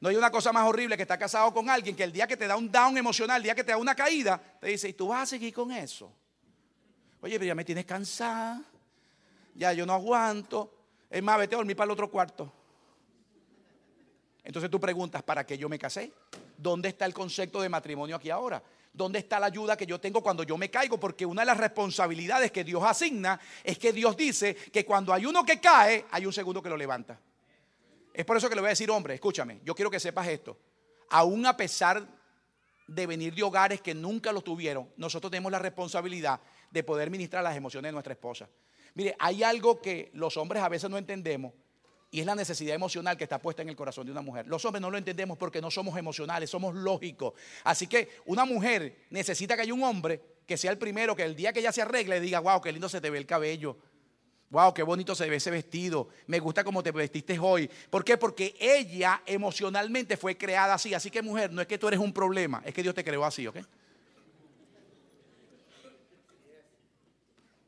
No 0.00 0.08
hay 0.08 0.16
una 0.16 0.30
cosa 0.30 0.52
más 0.52 0.66
horrible 0.66 0.96
que 0.96 1.02
estar 1.02 1.18
casado 1.18 1.52
con 1.52 1.70
alguien 1.70 1.96
que 1.96 2.04
el 2.04 2.12
día 2.12 2.26
que 2.26 2.36
te 2.36 2.46
da 2.46 2.56
un 2.56 2.70
down 2.70 2.98
emocional, 2.98 3.38
el 3.38 3.44
día 3.44 3.54
que 3.54 3.64
te 3.64 3.72
da 3.72 3.78
una 3.78 3.94
caída, 3.94 4.40
te 4.60 4.68
dice, 4.68 4.88
¿y 4.88 4.92
tú 4.92 5.08
vas 5.08 5.22
a 5.22 5.26
seguir 5.26 5.54
con 5.54 5.72
eso? 5.72 6.12
Oye, 7.22 7.34
pero 7.38 7.46
ya 7.46 7.54
me 7.54 7.64
tienes 7.64 7.86
cansada, 7.86 8.62
ya 9.54 9.72
yo 9.72 9.86
no 9.86 9.94
aguanto. 9.94 10.75
Es 11.16 11.22
más, 11.22 11.38
vete 11.38 11.54
a 11.54 11.56
dormir 11.56 11.74
para 11.74 11.86
el 11.86 11.92
otro 11.92 12.10
cuarto. 12.10 12.52
Entonces 14.44 14.70
tú 14.70 14.78
preguntas, 14.78 15.22
¿para 15.22 15.46
qué 15.46 15.56
yo 15.56 15.66
me 15.66 15.78
casé? 15.78 16.12
¿Dónde 16.58 16.90
está 16.90 17.06
el 17.06 17.14
concepto 17.14 17.62
de 17.62 17.70
matrimonio 17.70 18.16
aquí 18.16 18.28
ahora? 18.28 18.62
¿Dónde 18.92 19.20
está 19.20 19.40
la 19.40 19.46
ayuda 19.46 19.78
que 19.78 19.86
yo 19.86 19.98
tengo 19.98 20.22
cuando 20.22 20.42
yo 20.42 20.58
me 20.58 20.70
caigo? 20.70 21.00
Porque 21.00 21.24
una 21.24 21.40
de 21.40 21.46
las 21.46 21.56
responsabilidades 21.56 22.52
que 22.52 22.64
Dios 22.64 22.82
asigna 22.84 23.40
es 23.64 23.78
que 23.78 23.94
Dios 23.94 24.14
dice 24.14 24.54
que 24.54 24.84
cuando 24.84 25.10
hay 25.14 25.24
uno 25.24 25.42
que 25.42 25.58
cae, 25.58 26.04
hay 26.10 26.26
un 26.26 26.34
segundo 26.34 26.62
que 26.62 26.68
lo 26.68 26.76
levanta. 26.76 27.18
Es 28.12 28.26
por 28.26 28.36
eso 28.36 28.50
que 28.50 28.54
le 28.54 28.60
voy 28.60 28.68
a 28.68 28.76
decir, 28.76 28.90
hombre, 28.90 29.14
escúchame, 29.14 29.60
yo 29.64 29.74
quiero 29.74 29.90
que 29.90 29.98
sepas 29.98 30.28
esto. 30.28 30.58
Aún 31.08 31.46
a 31.46 31.56
pesar 31.56 32.06
de 32.86 33.06
venir 33.06 33.34
de 33.34 33.42
hogares 33.42 33.80
que 33.80 33.94
nunca 33.94 34.32
lo 34.32 34.42
tuvieron, 34.42 34.90
nosotros 34.98 35.30
tenemos 35.30 35.50
la 35.50 35.60
responsabilidad 35.60 36.38
de 36.70 36.82
poder 36.84 37.08
ministrar 37.08 37.42
las 37.42 37.56
emociones 37.56 37.88
de 37.88 37.92
nuestra 37.94 38.12
esposa. 38.12 38.46
Mire, 38.96 39.14
hay 39.18 39.42
algo 39.42 39.78
que 39.82 40.10
los 40.14 40.38
hombres 40.38 40.62
a 40.62 40.70
veces 40.70 40.88
no 40.88 40.96
entendemos 40.96 41.52
Y 42.10 42.20
es 42.20 42.26
la 42.26 42.34
necesidad 42.34 42.74
emocional 42.74 43.14
que 43.18 43.24
está 43.24 43.38
puesta 43.38 43.60
en 43.60 43.68
el 43.68 43.76
corazón 43.76 44.06
de 44.06 44.12
una 44.12 44.22
mujer. 44.22 44.46
Los 44.46 44.64
hombres 44.64 44.80
no 44.80 44.90
lo 44.90 44.96
entendemos 44.96 45.36
porque 45.36 45.60
no 45.60 45.70
somos 45.70 45.98
emocionales, 45.98 46.48
somos 46.48 46.74
lógicos. 46.74 47.34
Así 47.62 47.86
que 47.86 48.08
una 48.24 48.46
mujer 48.46 49.04
necesita 49.10 49.54
que 49.54 49.62
haya 49.62 49.74
un 49.74 49.82
hombre 49.82 50.22
que 50.46 50.56
sea 50.56 50.70
el 50.70 50.78
primero, 50.78 51.14
que 51.14 51.24
el 51.24 51.36
día 51.36 51.52
que 51.52 51.60
ella 51.60 51.72
se 51.72 51.82
arregle 51.82 52.20
diga, 52.20 52.40
wow, 52.40 52.58
qué 52.62 52.72
lindo 52.72 52.88
se 52.88 53.02
te 53.02 53.10
ve 53.10 53.18
el 53.18 53.26
cabello. 53.26 53.76
Wow, 54.48 54.72
qué 54.72 54.82
bonito 54.82 55.14
se 55.14 55.28
ve 55.28 55.36
ese 55.36 55.50
vestido. 55.50 56.08
Me 56.26 56.38
gusta 56.38 56.64
cómo 56.64 56.82
te 56.82 56.90
vestiste 56.90 57.38
hoy. 57.38 57.68
¿Por 57.90 58.02
qué? 58.02 58.16
Porque 58.16 58.54
ella 58.58 59.20
emocionalmente 59.26 60.16
fue 60.16 60.38
creada 60.38 60.72
así. 60.72 60.94
Así 60.94 61.10
que 61.10 61.20
mujer, 61.20 61.52
no 61.52 61.60
es 61.60 61.66
que 61.66 61.76
tú 61.76 61.86
eres 61.86 62.00
un 62.00 62.14
problema, 62.14 62.62
es 62.64 62.72
que 62.72 62.82
Dios 62.82 62.94
te 62.94 63.04
creó 63.04 63.26
así, 63.26 63.46
¿ok? 63.46 63.58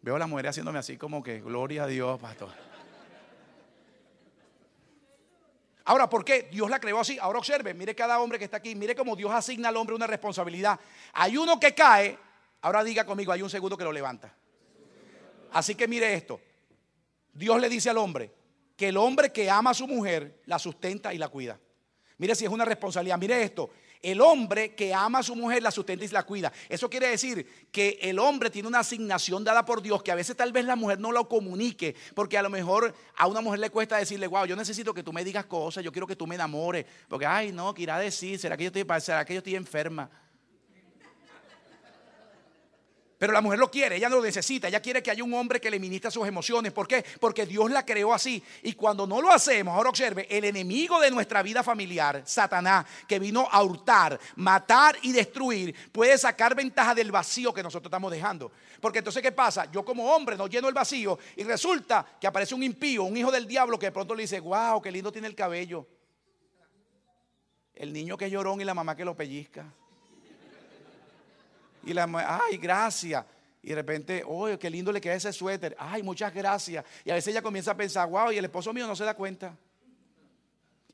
Veo 0.09 0.16
a 0.16 0.18
la 0.18 0.26
mujer 0.26 0.48
haciéndome 0.48 0.78
así 0.78 0.96
como 0.96 1.22
que, 1.22 1.38
gloria 1.42 1.84
a 1.84 1.86
Dios, 1.86 2.18
pastor. 2.18 2.48
Ahora, 5.84 6.09
¿por 6.09 6.24
qué 6.24 6.48
Dios 6.50 6.70
la 6.70 6.80
creó 6.80 6.98
así? 6.98 7.18
Ahora 7.20 7.38
observe, 7.38 7.74
mire 7.74 7.94
cada 7.94 8.18
hombre 8.18 8.38
que 8.38 8.46
está 8.46 8.56
aquí, 8.56 8.74
mire 8.74 8.94
cómo 8.94 9.14
Dios 9.16 9.30
asigna 9.30 9.68
al 9.68 9.76
hombre 9.76 9.94
una 9.94 10.06
responsabilidad. 10.06 10.80
Hay 11.12 11.36
uno 11.36 11.61
que 11.61 11.74
cae, 11.74 12.18
ahora 12.62 12.82
diga 12.84 13.04
conmigo, 13.04 13.32
hay 13.32 13.42
un 13.42 13.50
segundo 13.50 13.76
que 13.76 13.84
lo 13.84 13.92
levanta. 13.92 14.34
Así 15.52 15.74
que 15.74 15.86
mire 15.86 16.14
esto, 16.14 16.40
Dios 17.34 17.61
le 17.61 17.68
dice 17.68 17.90
al 17.90 17.98
hombre 17.98 18.32
que 18.78 18.88
el 18.88 18.96
hombre 18.96 19.30
que 19.30 19.50
ama 19.50 19.72
a 19.72 19.74
su 19.74 19.86
mujer 19.86 20.40
la 20.46 20.59
sustenta 20.59 21.12
y 21.12 21.18
la 21.18 21.28
cuida. 21.28 21.61
Mire 22.16 22.34
si 22.34 22.46
es 22.46 22.50
una 22.50 22.64
responsabilidad, 22.64 23.18
mire 23.18 23.42
esto, 23.42 23.68
el 24.03 24.20
hombre 24.20 24.74
que 24.74 24.94
ama 24.94 25.20
a 25.20 25.22
su 25.22 25.34
mujer 25.34 25.62
la 25.62 25.70
sustenta 25.70 26.05
y 26.05 26.09
la 26.09 26.24
cuida. 26.24 26.53
Eso 26.68 26.88
quiere 26.88 27.09
decir 27.09 27.68
que 27.72 27.99
el 28.03 28.18
hombre 28.18 28.51
tiene 28.51 28.68
una 28.68 28.80
asignación 28.80 29.44
dada 29.44 29.64
por 29.64 29.82
Dios 29.82 30.03
que 30.03 30.12
a 30.12 30.14
veces 30.14 30.36
tal 30.36 30.53
vez 30.53 30.64
la 30.64 30.76
mujer 30.76 31.01
no 31.01 31.12
lo 31.12 31.28
comunique, 31.28 31.94
porque 32.14 32.38
a 32.38 32.42
lo 32.42 32.51
mejor 32.51 32.94
a 33.16 33.26
una 33.26 33.40
mujer 33.40 33.61
le 33.61 33.70
cuesta 33.70 33.96
decirle, 33.96 34.26
wow, 34.26 34.44
yo 34.44 34.57
necesito 34.57 34.94
que 34.94 35.03
tú 35.03 35.12
me 35.12 35.24
digas 35.24 35.46
cosas, 35.46 35.84
yo 35.84 35.92
quiero 35.92 36.07
que 36.07 36.16
tú 36.16 36.26
me 36.26 36.34
enamores, 36.34 36.86
porque, 37.09 37.26
ay, 37.26 37.53
no, 37.53 37.74
¿qué 37.74 37.82
irá 37.82 37.96
a 37.96 38.01
decir? 38.01 38.38
¿Será 38.38 38.57
que 38.57 38.64
yo 38.64 38.68
estoy, 38.68 39.01
será 39.01 39.24
que 39.24 39.34
yo 39.34 39.38
estoy 39.38 39.57
enferma? 39.57 40.09
Pero 43.18 43.32
la 43.32 43.40
mujer 43.40 43.58
lo 43.58 43.68
quiere, 43.68 43.96
ella 43.96 44.08
no 44.08 44.16
lo 44.16 44.22
necesita, 44.22 44.68
ella 44.68 44.80
quiere 44.80 45.02
que 45.02 45.10
haya 45.10 45.24
un 45.24 45.34
hombre 45.34 45.60
que 45.60 45.72
le 45.72 45.80
ministra 45.80 46.08
sus 46.08 46.26
emociones. 46.26 46.70
¿Por 46.72 46.86
qué? 46.86 47.04
Porque 47.18 47.46
Dios 47.46 47.68
la 47.68 47.84
creó 47.84 48.14
así. 48.14 48.40
Y 48.62 48.74
cuando 48.74 49.08
no 49.08 49.20
lo 49.20 49.32
hacemos, 49.32 49.74
ahora 49.74 49.90
observe, 49.90 50.28
el 50.30 50.44
enemigo 50.44 51.00
de 51.00 51.10
nuestra 51.10 51.42
vida 51.42 51.64
familiar, 51.64 52.22
Satanás, 52.24 52.86
que 53.08 53.18
vino 53.18 53.48
a 53.50 53.60
hurtar, 53.64 54.20
matar 54.36 54.96
y 55.02 55.10
destruir, 55.10 55.74
puede 55.90 56.16
sacar 56.16 56.54
ventaja 56.54 56.94
del 56.94 57.10
vacío 57.10 57.52
que 57.52 57.62
nosotros 57.62 57.90
estamos 57.90 58.12
dejando. 58.12 58.52
Porque 58.80 58.98
entonces, 58.98 59.20
¿qué 59.20 59.32
pasa? 59.32 59.68
Yo 59.72 59.84
como 59.84 60.14
hombre 60.14 60.36
no 60.36 60.46
lleno 60.46 60.68
el 60.68 60.74
vacío 60.74 61.18
y 61.34 61.42
resulta 61.42 62.06
que 62.20 62.28
aparece 62.28 62.54
un 62.54 62.62
impío, 62.62 63.02
un 63.02 63.16
hijo 63.16 63.32
del 63.32 63.48
diablo 63.48 63.80
que 63.80 63.86
de 63.86 63.92
pronto 63.92 64.14
le 64.14 64.22
dice, 64.22 64.38
wow, 64.38 64.80
qué 64.80 64.92
lindo 64.92 65.10
tiene 65.10 65.26
el 65.26 65.34
cabello. 65.34 65.88
El 67.74 67.92
niño 67.92 68.16
que 68.16 68.30
llorón 68.30 68.60
y 68.60 68.64
la 68.64 68.74
mamá 68.74 68.94
que 68.94 69.04
lo 69.04 69.16
pellizca. 69.16 69.66
Y 71.85 71.95
la 71.95 72.09
ay, 72.49 72.59
gracias. 72.59 73.24
Y 73.62 73.70
de 73.70 73.74
repente, 73.74 74.22
oh, 74.26 74.49
qué 74.59 74.70
lindo 74.70 74.93
le 74.93 75.01
queda 75.01 75.14
ese 75.14 75.33
suéter. 75.33 75.76
Ay, 75.79 76.03
muchas 76.03 76.33
gracias. 76.33 76.85
Y 77.05 77.11
a 77.11 77.14
veces 77.14 77.33
ella 77.33 77.43
comienza 77.43 77.72
a 77.72 77.76
pensar, 77.76 78.09
wow, 78.09 78.31
y 78.31 78.39
el 78.39 78.45
esposo 78.45 78.72
mío 78.72 78.87
no 78.87 78.95
se 78.95 79.05
da 79.05 79.14
cuenta. 79.14 79.57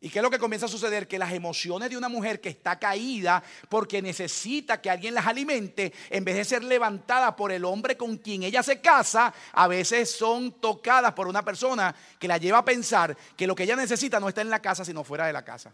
¿Y 0.04 0.10
qué 0.10 0.18
es 0.18 0.22
lo 0.22 0.30
que 0.30 0.38
comienza 0.38 0.66
a 0.66 0.68
suceder? 0.68 1.08
Que 1.08 1.18
las 1.18 1.32
emociones 1.32 1.88
de 1.88 1.96
una 1.96 2.10
mujer 2.10 2.38
que 2.38 2.50
está 2.50 2.78
caída 2.78 3.42
porque 3.70 4.02
necesita 4.02 4.78
que 4.78 4.90
alguien 4.90 5.14
las 5.14 5.26
alimente, 5.26 5.94
en 6.10 6.24
vez 6.24 6.36
de 6.36 6.44
ser 6.44 6.62
levantada 6.62 7.34
por 7.34 7.50
el 7.50 7.64
hombre 7.64 7.96
con 7.96 8.18
quien 8.18 8.42
ella 8.42 8.62
se 8.62 8.82
casa, 8.82 9.32
a 9.52 9.66
veces 9.66 10.10
son 10.10 10.60
tocadas 10.60 11.14
por 11.14 11.26
una 11.26 11.42
persona 11.42 11.94
que 12.18 12.28
la 12.28 12.36
lleva 12.36 12.58
a 12.58 12.64
pensar 12.66 13.16
que 13.34 13.46
lo 13.46 13.54
que 13.54 13.62
ella 13.62 13.76
necesita 13.76 14.20
no 14.20 14.28
está 14.28 14.42
en 14.42 14.50
la 14.50 14.60
casa, 14.60 14.84
sino 14.84 15.04
fuera 15.04 15.26
de 15.26 15.32
la 15.32 15.42
casa. 15.42 15.72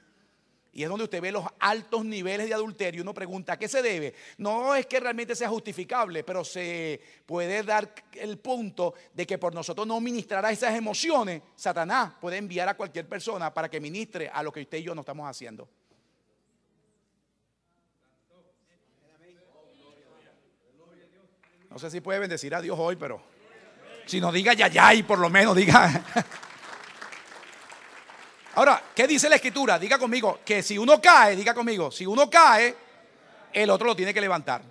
Y 0.73 0.85
es 0.85 0.89
donde 0.89 1.05
usted 1.05 1.21
ve 1.21 1.33
los 1.33 1.45
altos 1.59 2.05
niveles 2.05 2.47
de 2.47 2.55
adulterio. 2.55 3.03
Uno 3.03 3.13
pregunta, 3.13 3.55
¿a 3.55 3.59
qué 3.59 3.67
se 3.67 3.83
debe? 3.83 4.15
No 4.39 4.75
es 4.75 4.87
que 4.87 5.01
realmente 5.01 5.35
sea 5.35 5.49
justificable, 5.49 6.23
pero 6.23 6.45
se 6.45 7.01
puede 7.27 7.63
dar 7.65 7.93
el 8.13 8.39
punto 8.39 8.95
de 9.13 9.27
que 9.27 9.37
por 9.37 9.53
nosotros 9.53 9.87
no 9.87 10.01
ministrar 10.01 10.45
a 10.47 10.53
esas 10.53 10.75
emociones, 10.77 11.43
Satanás 11.57 12.15
puede 12.21 12.37
enviar 12.37 12.69
a 12.69 12.77
cualquier 12.77 13.09
persona 13.09 13.53
para 13.53 13.69
que 13.69 13.81
ministre 13.81 14.31
a 14.33 14.43
lo 14.43 14.53
que 14.53 14.61
usted 14.61 14.79
y 14.79 14.85
yo 14.85 14.95
no 14.95 15.01
estamos 15.01 15.29
haciendo. 15.29 15.69
No 21.69 21.79
sé 21.79 21.91
si 21.91 22.01
puede 22.01 22.19
bendecir 22.19 22.55
a 22.55 22.61
Dios 22.61 22.77
hoy, 22.79 22.97
pero 22.97 23.23
si 24.07 24.21
no 24.21 24.33
diga 24.33 24.55
ya 24.55 24.69
ya 24.69 24.93
y 24.93 25.03
por 25.05 25.19
lo 25.19 25.31
menos 25.31 25.57
diga 25.57 26.05
Ahora, 28.55 28.83
¿qué 28.95 29.07
dice 29.07 29.29
la 29.29 29.37
escritura? 29.37 29.79
Diga 29.79 29.99
conmigo 29.99 30.41
que 30.45 30.63
si 30.63 30.77
uno 30.77 31.01
cae, 31.01 31.37
diga 31.37 31.55
conmigo, 31.55 31.91
si 31.91 32.05
uno 32.05 32.29
cae, 32.29 32.75
el 33.53 33.71
otro 33.71 33.87
lo 33.87 33.97
tiene 33.97 34.13
que 34.13 34.21
levantar. 34.21 34.63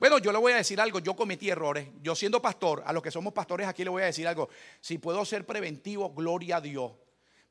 Bueno, 0.00 0.18
yo 0.18 0.32
le 0.32 0.38
voy 0.38 0.52
a 0.52 0.56
decir 0.56 0.80
algo, 0.80 0.98
yo 1.00 1.14
cometí 1.14 1.50
errores. 1.50 1.88
Yo 2.02 2.14
siendo 2.14 2.40
pastor, 2.40 2.82
a 2.86 2.92
los 2.92 3.02
que 3.02 3.10
somos 3.10 3.32
pastores 3.32 3.66
aquí 3.66 3.84
le 3.84 3.90
voy 3.90 4.02
a 4.02 4.06
decir 4.06 4.26
algo. 4.26 4.48
Si 4.80 4.98
puedo 4.98 5.24
ser 5.24 5.44
preventivo, 5.44 6.14
gloria 6.14 6.56
a 6.56 6.60
Dios. 6.60 6.92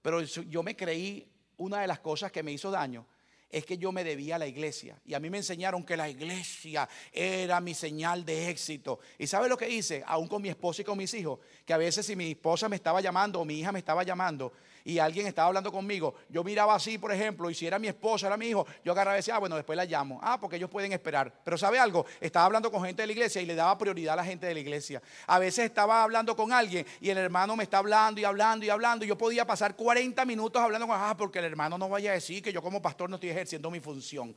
Pero 0.01 0.21
yo 0.21 0.63
me 0.63 0.75
creí 0.75 1.27
una 1.57 1.81
de 1.81 1.87
las 1.87 1.99
cosas 1.99 2.31
que 2.31 2.41
me 2.41 2.51
hizo 2.51 2.71
daño 2.71 3.05
es 3.49 3.65
que 3.65 3.77
yo 3.77 3.91
me 3.91 4.03
debía 4.03 4.35
a 4.35 4.39
la 4.39 4.47
iglesia. 4.47 4.99
Y 5.05 5.13
a 5.13 5.19
mí 5.19 5.29
me 5.29 5.37
enseñaron 5.37 5.83
que 5.83 5.95
la 5.95 6.09
iglesia 6.09 6.87
era 7.11 7.61
mi 7.61 7.73
señal 7.73 8.25
de 8.25 8.49
éxito. 8.49 8.99
¿Y 9.17 9.27
sabe 9.27 9.47
lo 9.47 9.57
que 9.57 9.69
hice? 9.69 10.03
Aún 10.05 10.27
con 10.27 10.41
mi 10.41 10.49
esposa 10.49 10.81
y 10.81 10.85
con 10.85 10.97
mis 10.97 11.13
hijos, 11.13 11.39
que 11.65 11.73
a 11.73 11.77
veces 11.77 12.05
si 12.05 12.15
mi 12.15 12.31
esposa 12.31 12.67
me 12.67 12.75
estaba 12.75 12.99
llamando 12.99 13.39
o 13.39 13.45
mi 13.45 13.59
hija 13.59 13.71
me 13.71 13.79
estaba 13.79 14.03
llamando, 14.03 14.51
y 14.87 14.99
alguien 14.99 15.27
estaba 15.27 15.49
hablando 15.49 15.69
conmigo, 15.69 16.15
yo 16.29 16.45
miraba 16.45 16.73
así, 16.73 16.97
por 16.97 17.11
ejemplo, 17.11 17.49
y 17.49 17.53
si 17.53 17.67
era 17.67 17.77
mi 17.77 17.89
esposa, 17.89 18.27
era 18.27 18.37
mi 18.37 18.47
hijo, 18.47 18.65
yo 18.85 18.93
agarraba 18.93 19.17
y 19.17 19.19
decía, 19.19 19.35
ah, 19.35 19.39
bueno, 19.39 19.57
después 19.57 19.75
la 19.75 19.83
llamo. 19.83 20.17
Ah, 20.23 20.39
porque 20.39 20.55
ellos 20.55 20.69
pueden 20.69 20.93
esperar. 20.93 21.41
Pero 21.43 21.57
¿sabe 21.57 21.77
algo? 21.77 22.05
Estaba 22.21 22.45
hablando 22.45 22.71
con 22.71 22.85
gente 22.85 23.01
de 23.01 23.07
la 23.07 23.11
iglesia 23.11 23.41
y 23.41 23.45
le 23.45 23.53
daba 23.53 23.77
prioridad 23.77 24.13
a 24.13 24.15
la 24.15 24.23
gente 24.23 24.47
de 24.47 24.53
la 24.53 24.61
iglesia. 24.61 25.01
A 25.25 25.39
veces 25.39 25.65
estaba 25.65 26.03
hablando 26.03 26.37
con 26.37 26.53
alguien 26.53 26.85
y 27.01 27.09
el 27.09 27.17
hermano 27.17 27.57
me 27.57 27.63
está 27.63 27.79
hablando 27.79 28.21
y 28.21 28.23
hablando 28.23 28.65
y 28.65 28.69
hablando. 28.69 29.03
Y 29.03 29.09
yo 29.09 29.17
podía 29.17 29.45
pasar 29.45 29.75
40 29.75 30.23
minutos 30.23 30.61
hablando 30.61 30.87
con, 30.87 30.95
ah, 30.97 31.15
porque 31.17 31.39
el 31.39 31.45
hermano 31.45 31.77
no 31.77 31.89
vaya 31.89 32.11
a 32.11 32.13
decir 32.13 32.41
que 32.41 32.53
yo 32.53 32.61
como 32.61 32.81
pastor 32.81 33.09
no 33.09 33.17
estoy 33.17 33.31
ejerciendo 33.31 33.69
mi 33.69 33.81
función. 33.81 34.33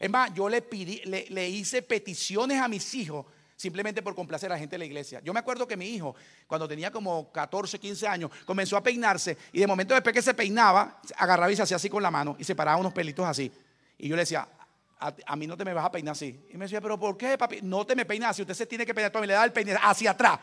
Es 0.00 0.10
más, 0.10 0.34
yo 0.34 0.48
le, 0.48 0.62
pedí, 0.62 1.00
le, 1.04 1.26
le 1.30 1.48
hice 1.48 1.80
peticiones 1.82 2.60
a 2.60 2.66
mis 2.66 2.92
hijos 2.94 3.24
simplemente 3.56 4.02
por 4.02 4.14
complacer 4.14 4.50
a 4.50 4.54
la 4.54 4.58
gente 4.58 4.74
de 4.74 4.78
la 4.78 4.84
iglesia. 4.84 5.20
Yo 5.24 5.32
me 5.32 5.40
acuerdo 5.40 5.66
que 5.66 5.76
mi 5.76 5.88
hijo, 5.88 6.14
cuando 6.46 6.68
tenía 6.68 6.90
como 6.90 7.32
14, 7.32 7.78
15 7.78 8.06
años, 8.06 8.30
comenzó 8.44 8.76
a 8.76 8.82
peinarse 8.82 9.36
y 9.52 9.60
de 9.60 9.66
momento 9.66 9.94
después 9.94 10.14
que 10.14 10.22
se 10.22 10.34
peinaba, 10.34 11.00
agarraba 11.16 11.50
y 11.50 11.56
se 11.56 11.62
hacía 11.62 11.76
así 11.76 11.88
con 11.88 12.02
la 12.02 12.10
mano 12.10 12.36
y 12.38 12.44
se 12.44 12.54
paraba 12.54 12.76
unos 12.76 12.92
pelitos 12.92 13.26
así. 13.26 13.50
Y 13.98 14.08
yo 14.08 14.16
le 14.16 14.22
decía, 14.22 14.46
a, 14.98 15.36
mí 15.36 15.46
no 15.46 15.56
te 15.56 15.64
me 15.64 15.72
vas 15.72 15.86
a 15.86 15.90
peinar 15.90 16.12
así. 16.12 16.46
Y 16.52 16.56
me 16.56 16.66
decía, 16.66 16.80
pero 16.80 16.98
¿por 16.98 17.16
qué, 17.16 17.36
papi? 17.38 17.60
No 17.62 17.84
te 17.86 17.96
me 17.96 18.04
peinas 18.04 18.30
así, 18.30 18.42
usted 18.42 18.54
se 18.54 18.66
tiene 18.66 18.84
que 18.84 18.94
peinar, 18.94 19.10
todo, 19.10 19.24
le 19.24 19.34
da 19.34 19.44
el 19.44 19.52
peine 19.52 19.76
hacia 19.80 20.10
atrás. 20.10 20.38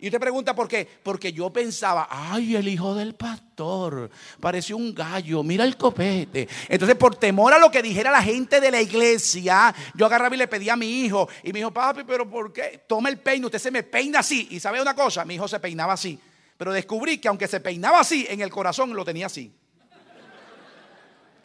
Y 0.00 0.06
usted 0.06 0.20
pregunta 0.20 0.54
por 0.54 0.68
qué. 0.68 0.88
Porque 1.02 1.32
yo 1.32 1.52
pensaba, 1.52 2.06
ay, 2.10 2.54
el 2.54 2.68
hijo 2.68 2.94
del 2.94 3.14
pastor, 3.14 4.10
pareció 4.40 4.76
un 4.76 4.94
gallo, 4.94 5.42
mira 5.42 5.64
el 5.64 5.76
copete. 5.76 6.48
Entonces, 6.68 6.96
por 6.96 7.16
temor 7.16 7.52
a 7.52 7.58
lo 7.58 7.70
que 7.70 7.82
dijera 7.82 8.10
la 8.10 8.22
gente 8.22 8.60
de 8.60 8.70
la 8.70 8.80
iglesia, 8.80 9.74
yo 9.94 10.06
agarraba 10.06 10.34
y 10.36 10.38
le 10.38 10.46
pedí 10.46 10.68
a 10.68 10.76
mi 10.76 11.02
hijo. 11.02 11.28
Y 11.42 11.52
me 11.52 11.58
dijo, 11.58 11.72
papi, 11.72 12.04
pero 12.04 12.30
¿por 12.30 12.52
qué? 12.52 12.84
Toma 12.86 13.08
el 13.08 13.18
peine, 13.18 13.46
usted 13.46 13.58
se 13.58 13.70
me 13.70 13.82
peina 13.82 14.20
así. 14.20 14.46
Y 14.52 14.60
sabe 14.60 14.80
una 14.80 14.94
cosa, 14.94 15.24
mi 15.24 15.34
hijo 15.34 15.48
se 15.48 15.58
peinaba 15.58 15.94
así. 15.94 16.18
Pero 16.56 16.72
descubrí 16.72 17.18
que 17.18 17.28
aunque 17.28 17.48
se 17.48 17.60
peinaba 17.60 18.00
así, 18.00 18.26
en 18.28 18.40
el 18.40 18.50
corazón 18.50 18.94
lo 18.94 19.04
tenía 19.04 19.26
así. 19.26 19.52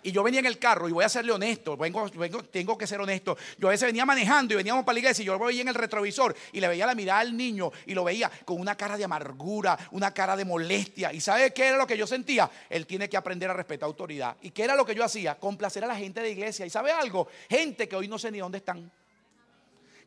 Y 0.04 0.12
yo 0.12 0.22
venía 0.22 0.42
en 0.42 0.46
el 0.46 0.60
carro, 0.60 0.90
y 0.90 0.92
voy 0.92 1.06
a 1.06 1.10
serle 1.10 1.32
honesto, 1.32 1.78
vengo, 1.78 2.10
tengo 2.52 2.78
que 2.78 2.86
ser 2.86 3.00
honesto. 3.00 3.38
Yo 3.58 3.70
a 3.70 3.72
veces 3.72 3.88
venía 3.88 4.06
manejando 4.06 4.54
y 4.54 4.58
veníamos 4.58 4.84
para 4.84 4.94
la 4.94 5.00
iglesia 5.00 5.24
y 5.24 5.26
yo 5.26 5.38
lo 5.38 5.46
veía 5.46 5.62
en 5.62 5.70
el 5.70 5.76
retrovisor 5.76 6.36
y 6.52 6.60
le 6.60 6.68
veía 6.68 6.86
la 6.86 6.94
mirada 6.94 7.22
al 7.22 7.36
niño 7.36 7.72
y 7.86 7.94
lo 7.94 8.04
veía 8.04 8.30
con 8.44 8.60
una 8.60 8.76
cara 8.76 8.98
de 8.98 9.06
amargura, 9.06 9.78
una 9.92 10.14
cara 10.14 10.36
de 10.36 10.44
molestia. 10.44 11.14
¿Y 11.14 11.22
sabe 11.22 11.54
qué 11.54 11.68
era 11.68 11.78
lo 11.78 11.88
que 11.88 11.98
yo 11.98 12.06
sentía? 12.06 12.52
Él 12.70 12.86
tiene 12.86 13.08
que 13.08 13.16
aprender 13.16 13.50
a 13.50 13.54
respetar 13.54 13.88
autoridad. 13.88 14.36
¿Y 14.42 14.52
qué 14.52 14.64
era 14.64 14.76
lo 14.76 14.86
que 14.86 14.94
yo 14.94 15.06
hacía? 15.06 15.36
Complacer 15.36 15.84
a 15.86 15.88
la 15.88 15.96
gente 15.96 16.20
de 16.20 16.28
la 16.28 16.34
iglesia. 16.34 16.66
¿Y 16.66 16.70
sabe 16.70 16.92
algo? 16.92 17.30
Gente 17.50 17.88
que 17.88 17.96
hoy 17.96 18.10
no 18.10 18.20
sé 18.20 18.30
ni 18.30 18.40
dónde 18.40 18.58
están. 18.58 18.92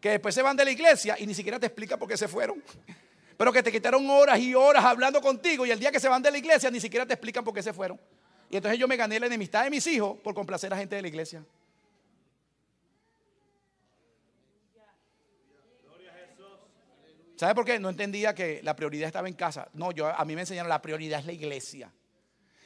Que 0.00 0.10
después 0.10 0.34
se 0.34 0.42
van 0.42 0.56
de 0.56 0.64
la 0.64 0.70
iglesia 0.70 1.16
y 1.18 1.26
ni 1.26 1.34
siquiera 1.34 1.58
te 1.58 1.66
explica 1.66 1.96
por 1.96 2.06
qué 2.06 2.18
se 2.18 2.28
fueron. 2.28 2.62
Pero 3.36 3.52
que 3.52 3.62
te 3.62 3.72
quitaron 3.72 4.08
horas 4.10 4.38
y 4.38 4.54
horas 4.54 4.84
hablando 4.84 5.20
contigo 5.22 5.64
y 5.64 5.70
el 5.70 5.78
día 5.78 5.90
que 5.90 6.00
se 6.00 6.08
van 6.08 6.22
de 6.22 6.30
la 6.30 6.38
iglesia 6.38 6.70
ni 6.70 6.80
siquiera 6.80 7.06
te 7.06 7.14
explican 7.14 7.44
por 7.44 7.54
qué 7.54 7.62
se 7.62 7.72
fueron. 7.72 7.98
Y 8.50 8.56
entonces 8.56 8.78
yo 8.78 8.86
me 8.86 8.96
gané 8.96 9.18
la 9.18 9.26
enemistad 9.26 9.64
de 9.64 9.70
mis 9.70 9.86
hijos 9.86 10.18
por 10.18 10.34
complacer 10.34 10.72
a 10.72 10.76
gente 10.76 10.96
de 10.96 11.02
la 11.02 11.08
iglesia. 11.08 11.44
¿Sabe 17.36 17.54
por 17.54 17.66
qué? 17.66 17.78
No 17.78 17.90
entendía 17.90 18.34
que 18.34 18.62
la 18.62 18.74
prioridad 18.74 19.08
estaba 19.08 19.28
en 19.28 19.34
casa. 19.34 19.68
No, 19.74 19.92
yo 19.92 20.06
a 20.06 20.24
mí 20.24 20.34
me 20.34 20.40
enseñaron 20.40 20.70
la 20.70 20.80
prioridad 20.80 21.20
es 21.20 21.26
la 21.26 21.32
iglesia. 21.32 21.92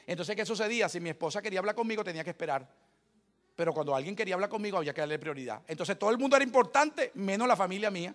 Entonces, 0.07 0.37
¿qué 0.37 0.47
sucedía? 0.47 0.89
Si 0.89 1.01
mi 1.01 1.11
esposa 1.11 1.43
quería 1.43 1.59
hablar 1.59 1.74
conmigo, 1.74 2.05
tenía 2.05 2.22
que 2.22 2.31
esperar. 2.31 2.68
Pero 3.57 3.72
cuando 3.72 3.95
alguien 3.95 4.14
quería 4.14 4.35
hablar 4.35 4.49
conmigo, 4.49 4.78
había 4.78 4.95
que 4.95 5.01
darle 5.01 5.18
prioridad. 5.18 5.62
Entonces, 5.66 5.99
todo 5.99 6.11
el 6.11 6.18
mundo 6.18 6.37
era 6.37 6.45
importante, 6.45 7.11
menos 7.14 7.49
la 7.49 7.57
familia 7.57 7.91
mía. 7.91 8.14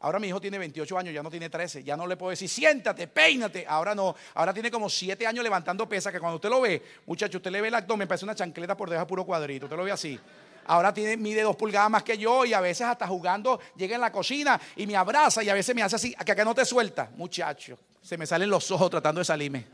Ahora 0.00 0.20
mi 0.20 0.28
hijo 0.28 0.40
tiene 0.40 0.58
28 0.58 0.96
años, 0.96 1.12
ya 1.12 1.22
no 1.22 1.30
tiene 1.30 1.50
13. 1.50 1.82
Ya 1.82 1.96
no 1.96 2.06
le 2.06 2.16
puedo 2.16 2.30
decir, 2.30 2.48
siéntate, 2.48 3.08
peínate. 3.08 3.66
Ahora 3.66 3.94
no. 3.94 4.14
Ahora 4.34 4.54
tiene 4.54 4.70
como 4.70 4.88
7 4.88 5.26
años 5.26 5.42
levantando 5.42 5.88
pesas 5.88 6.12
que 6.12 6.20
cuando 6.20 6.36
usted 6.36 6.48
lo 6.48 6.60
ve, 6.60 6.82
muchacho, 7.06 7.38
usted 7.38 7.50
le 7.50 7.60
ve 7.60 7.68
el 7.68 7.74
abdomen, 7.74 8.06
parece 8.06 8.24
una 8.24 8.34
chancleta 8.34 8.76
por 8.76 8.88
debajo 8.88 9.08
puro 9.08 9.24
cuadrito. 9.24 9.66
Usted 9.66 9.76
lo 9.76 9.84
ve 9.84 9.90
así. 9.90 10.18
Ahora 10.66 10.94
tiene, 10.94 11.16
mide 11.16 11.42
dos 11.42 11.56
pulgadas 11.56 11.90
más 11.90 12.02
que 12.02 12.16
yo 12.16 12.44
y 12.44 12.52
a 12.52 12.60
veces 12.60 12.86
hasta 12.86 13.06
jugando 13.06 13.58
llega 13.74 13.94
en 13.96 14.02
la 14.02 14.12
cocina 14.12 14.60
y 14.76 14.86
me 14.86 14.96
abraza 14.96 15.42
y 15.42 15.48
a 15.48 15.54
veces 15.54 15.74
me 15.74 15.82
hace 15.82 15.96
así, 15.96 16.14
que 16.14 16.32
acá 16.32 16.44
no 16.44 16.54
te 16.54 16.64
suelta. 16.64 17.10
Muchacho, 17.16 17.78
se 18.02 18.16
me 18.16 18.26
salen 18.26 18.50
los 18.50 18.70
ojos 18.70 18.90
tratando 18.90 19.20
de 19.20 19.24
salirme. 19.24 19.66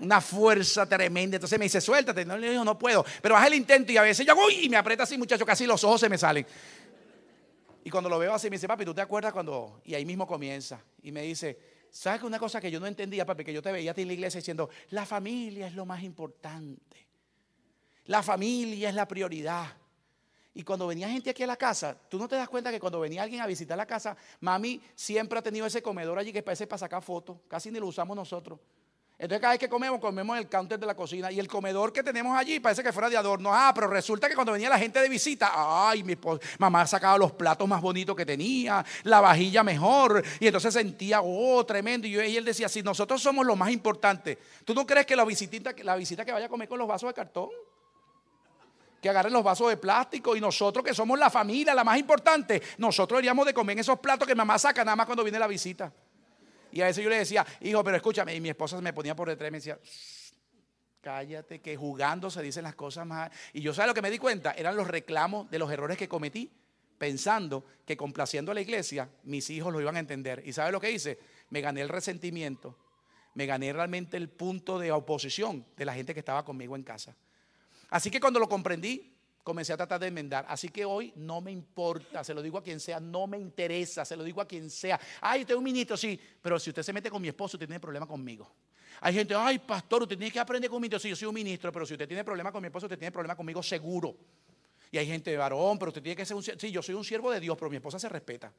Una 0.00 0.20
fuerza 0.20 0.84
tremenda. 0.84 1.36
Entonces 1.36 1.58
me 1.58 1.64
dice, 1.64 1.80
suéltate. 1.80 2.24
No 2.24 2.36
le 2.36 2.50
digo, 2.50 2.64
no 2.64 2.76
puedo. 2.76 3.06
Pero 3.22 3.36
baja 3.36 3.46
el 3.46 3.54
intento 3.54 3.92
y 3.92 3.96
a 3.96 4.02
veces 4.02 4.26
yo, 4.26 4.34
uy, 4.36 4.64
y 4.64 4.68
me 4.68 4.76
aprieta 4.76 5.04
así, 5.04 5.16
muchacho, 5.16 5.46
casi 5.46 5.64
los 5.64 5.82
ojos 5.84 6.00
se 6.00 6.08
me 6.08 6.18
salen. 6.18 6.44
Y 7.84 7.90
cuando 7.90 8.08
lo 8.08 8.18
veo 8.18 8.32
así, 8.32 8.48
me 8.48 8.56
dice, 8.56 8.68
papi, 8.68 8.84
¿tú 8.84 8.94
te 8.94 9.00
acuerdas 9.00 9.32
cuando? 9.32 9.80
Y 9.84 9.94
ahí 9.94 10.04
mismo 10.04 10.26
comienza. 10.26 10.82
Y 11.02 11.10
me 11.10 11.22
dice, 11.22 11.58
¿sabes 11.90 12.20
que 12.20 12.26
una 12.26 12.38
cosa 12.38 12.60
que 12.60 12.70
yo 12.70 12.78
no 12.78 12.86
entendía, 12.86 13.26
papi? 13.26 13.44
Que 13.44 13.52
yo 13.52 13.60
te 13.60 13.72
veía 13.72 13.90
a 13.90 13.94
ti 13.94 14.02
en 14.02 14.08
la 14.08 14.14
iglesia 14.14 14.38
diciendo, 14.38 14.70
la 14.90 15.04
familia 15.04 15.66
es 15.66 15.74
lo 15.74 15.84
más 15.84 16.02
importante. 16.02 17.08
La 18.06 18.22
familia 18.22 18.88
es 18.88 18.94
la 18.94 19.06
prioridad. 19.08 19.76
Y 20.54 20.62
cuando 20.64 20.86
venía 20.86 21.08
gente 21.08 21.30
aquí 21.30 21.42
a 21.42 21.46
la 21.46 21.56
casa, 21.56 21.96
tú 22.08 22.18
no 22.18 22.28
te 22.28 22.36
das 22.36 22.48
cuenta 22.48 22.70
que 22.70 22.78
cuando 22.78 23.00
venía 23.00 23.22
alguien 23.22 23.40
a 23.40 23.46
visitar 23.46 23.76
la 23.76 23.86
casa, 23.86 24.16
mami 24.40 24.80
siempre 24.94 25.38
ha 25.38 25.42
tenido 25.42 25.66
ese 25.66 25.82
comedor 25.82 26.18
allí 26.18 26.32
que 26.32 26.42
parece 26.42 26.66
para 26.66 26.78
sacar 26.78 27.02
fotos. 27.02 27.38
Casi 27.48 27.70
ni 27.70 27.80
lo 27.80 27.86
usamos 27.86 28.14
nosotros. 28.14 28.60
Entonces 29.22 29.40
cada 29.40 29.52
vez 29.52 29.60
que 29.60 29.68
comemos, 29.68 30.00
comemos 30.00 30.36
en 30.36 30.42
el 30.42 30.48
counter 30.48 30.80
de 30.80 30.84
la 30.84 30.96
cocina. 30.96 31.30
Y 31.30 31.38
el 31.38 31.46
comedor 31.46 31.92
que 31.92 32.02
tenemos 32.02 32.36
allí 32.36 32.58
parece 32.58 32.82
que 32.82 32.92
fuera 32.92 33.08
de 33.08 33.16
adorno. 33.16 33.54
Ah, 33.54 33.70
pero 33.72 33.86
resulta 33.86 34.28
que 34.28 34.34
cuando 34.34 34.50
venía 34.50 34.68
la 34.68 34.80
gente 34.80 34.98
de 34.98 35.08
visita, 35.08 35.52
ay, 35.54 36.02
mi 36.02 36.16
mamá 36.58 36.84
sacaba 36.88 37.16
los 37.18 37.30
platos 37.30 37.68
más 37.68 37.80
bonitos 37.80 38.16
que 38.16 38.26
tenía, 38.26 38.84
la 39.04 39.20
vajilla 39.20 39.62
mejor. 39.62 40.24
Y 40.40 40.48
entonces 40.48 40.74
sentía, 40.74 41.20
oh, 41.22 41.64
tremendo. 41.64 42.08
Y, 42.08 42.16
él 42.16 42.44
decía, 42.44 42.68
si 42.68 42.82
nosotros 42.82 43.22
somos 43.22 43.46
lo 43.46 43.54
más 43.54 43.70
importante, 43.70 44.40
¿tú 44.64 44.74
no 44.74 44.84
crees 44.84 45.06
que 45.06 45.14
la 45.14 45.24
visita, 45.24 45.72
la 45.84 45.94
visita 45.94 46.24
que 46.24 46.32
vaya 46.32 46.46
a 46.46 46.48
comer 46.48 46.68
con 46.68 46.80
los 46.80 46.88
vasos 46.88 47.08
de 47.08 47.14
cartón? 47.14 47.50
que 49.00 49.08
agarren 49.08 49.32
los 49.32 49.42
vasos 49.42 49.68
de 49.68 49.76
plástico 49.76 50.36
y 50.36 50.40
nosotros 50.40 50.84
que 50.84 50.94
somos 50.94 51.18
la 51.18 51.28
familia, 51.28 51.74
la 51.74 51.82
más 51.82 51.98
importante, 51.98 52.62
nosotros 52.78 53.18
deberíamos 53.18 53.46
de 53.46 53.52
comer 53.52 53.74
en 53.74 53.80
esos 53.80 53.98
platos 53.98 54.28
que 54.28 54.34
mamá 54.34 54.58
saca 54.60 54.84
nada 54.84 54.94
más 54.94 55.06
cuando 55.06 55.24
viene 55.24 55.40
la 55.40 55.48
visita. 55.48 55.92
Y 56.72 56.80
a 56.80 56.86
veces 56.86 57.04
yo 57.04 57.10
le 57.10 57.18
decía, 57.18 57.46
hijo, 57.60 57.84
pero 57.84 57.96
escúchame, 57.96 58.34
y 58.34 58.40
mi 58.40 58.48
esposa 58.48 58.80
me 58.80 58.92
ponía 58.92 59.14
por 59.14 59.28
detrás 59.28 59.48
y 59.48 59.52
me 59.52 59.58
decía, 59.58 59.78
cállate, 61.02 61.60
que 61.60 61.76
jugando 61.76 62.30
se 62.30 62.42
dicen 62.42 62.64
las 62.64 62.74
cosas 62.74 63.06
más. 63.06 63.30
Y 63.52 63.60
yo, 63.60 63.74
¿sabes 63.74 63.88
lo 63.88 63.94
que 63.94 64.02
me 64.02 64.10
di 64.10 64.18
cuenta? 64.18 64.52
Eran 64.52 64.76
los 64.76 64.88
reclamos 64.88 65.50
de 65.50 65.58
los 65.58 65.70
errores 65.70 65.98
que 65.98 66.08
cometí, 66.08 66.50
pensando 66.96 67.64
que 67.84 67.96
complaciendo 67.96 68.52
a 68.52 68.54
la 68.54 68.60
iglesia, 68.60 69.10
mis 69.24 69.50
hijos 69.50 69.72
lo 69.72 69.80
iban 69.80 69.96
a 69.96 70.00
entender. 70.00 70.42
¿Y 70.46 70.52
¿sabes 70.52 70.72
lo 70.72 70.80
que 70.80 70.90
hice? 70.90 71.18
Me 71.50 71.60
gané 71.60 71.82
el 71.82 71.88
resentimiento, 71.88 72.78
me 73.34 73.44
gané 73.44 73.72
realmente 73.72 74.16
el 74.16 74.28
punto 74.28 74.78
de 74.78 74.92
oposición 74.92 75.66
de 75.76 75.84
la 75.84 75.94
gente 75.94 76.14
que 76.14 76.20
estaba 76.20 76.44
conmigo 76.44 76.76
en 76.76 76.84
casa. 76.84 77.14
Así 77.90 78.10
que 78.10 78.20
cuando 78.20 78.40
lo 78.40 78.48
comprendí, 78.48 79.11
comencé 79.42 79.72
a 79.72 79.76
tratar 79.76 80.00
de 80.00 80.08
enmendar. 80.08 80.44
Así 80.48 80.68
que 80.68 80.84
hoy 80.84 81.12
no 81.16 81.40
me 81.40 81.50
importa, 81.50 82.22
se 82.22 82.34
lo 82.34 82.42
digo 82.42 82.58
a 82.58 82.62
quien 82.62 82.80
sea, 82.80 83.00
no 83.00 83.26
me 83.26 83.38
interesa, 83.38 84.04
se 84.04 84.16
lo 84.16 84.24
digo 84.24 84.40
a 84.40 84.46
quien 84.46 84.70
sea. 84.70 85.00
Ay, 85.20 85.40
usted 85.40 85.54
es 85.54 85.58
un 85.58 85.64
ministro, 85.64 85.96
sí, 85.96 86.18
pero 86.40 86.58
si 86.58 86.70
usted 86.70 86.82
se 86.82 86.92
mete 86.92 87.10
con 87.10 87.20
mi 87.20 87.28
esposo, 87.28 87.56
usted 87.56 87.66
tiene 87.66 87.80
problema 87.80 88.06
conmigo. 88.06 88.50
Hay 89.00 89.14
gente, 89.14 89.34
ay, 89.34 89.58
pastor, 89.58 90.02
usted 90.02 90.16
tiene 90.16 90.30
que 90.30 90.38
aprender 90.38 90.70
conmigo. 90.70 90.98
Sí, 90.98 91.08
yo 91.08 91.16
soy 91.16 91.28
un 91.28 91.34
ministro, 91.34 91.72
pero 91.72 91.84
si 91.84 91.94
usted 91.94 92.06
tiene 92.06 92.22
problema 92.22 92.52
con 92.52 92.62
mi 92.62 92.66
esposo, 92.66 92.86
usted 92.86 92.98
tiene 92.98 93.10
problema 93.10 93.34
conmigo 93.34 93.62
seguro. 93.62 94.16
Y 94.90 94.98
hay 94.98 95.06
gente 95.06 95.36
varón, 95.36 95.78
pero 95.78 95.88
usted 95.88 96.02
tiene 96.02 96.16
que 96.16 96.26
ser 96.26 96.36
un 96.36 96.42
Sí, 96.42 96.70
yo 96.70 96.82
soy 96.82 96.94
un 96.94 97.04
siervo 97.04 97.30
de 97.30 97.40
Dios, 97.40 97.56
pero 97.58 97.70
mi 97.70 97.76
esposa 97.76 97.98
se 97.98 98.08
respeta. 98.08 98.52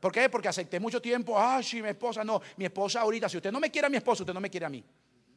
¿Por 0.00 0.12
qué? 0.12 0.28
Porque 0.28 0.48
acepté 0.48 0.78
mucho 0.78 1.00
tiempo, 1.00 1.38
ay, 1.38 1.64
sí, 1.64 1.82
mi 1.82 1.88
esposa, 1.88 2.22
no, 2.22 2.40
mi 2.56 2.66
esposa 2.66 3.00
ahorita, 3.00 3.28
si 3.28 3.36
usted 3.36 3.50
no 3.50 3.58
me 3.58 3.70
quiere 3.70 3.86
a 3.86 3.90
mi 3.90 3.96
esposo, 3.96 4.22
usted 4.22 4.34
no 4.34 4.40
me 4.40 4.50
quiere 4.50 4.66
a 4.66 4.68
mí. 4.68 4.84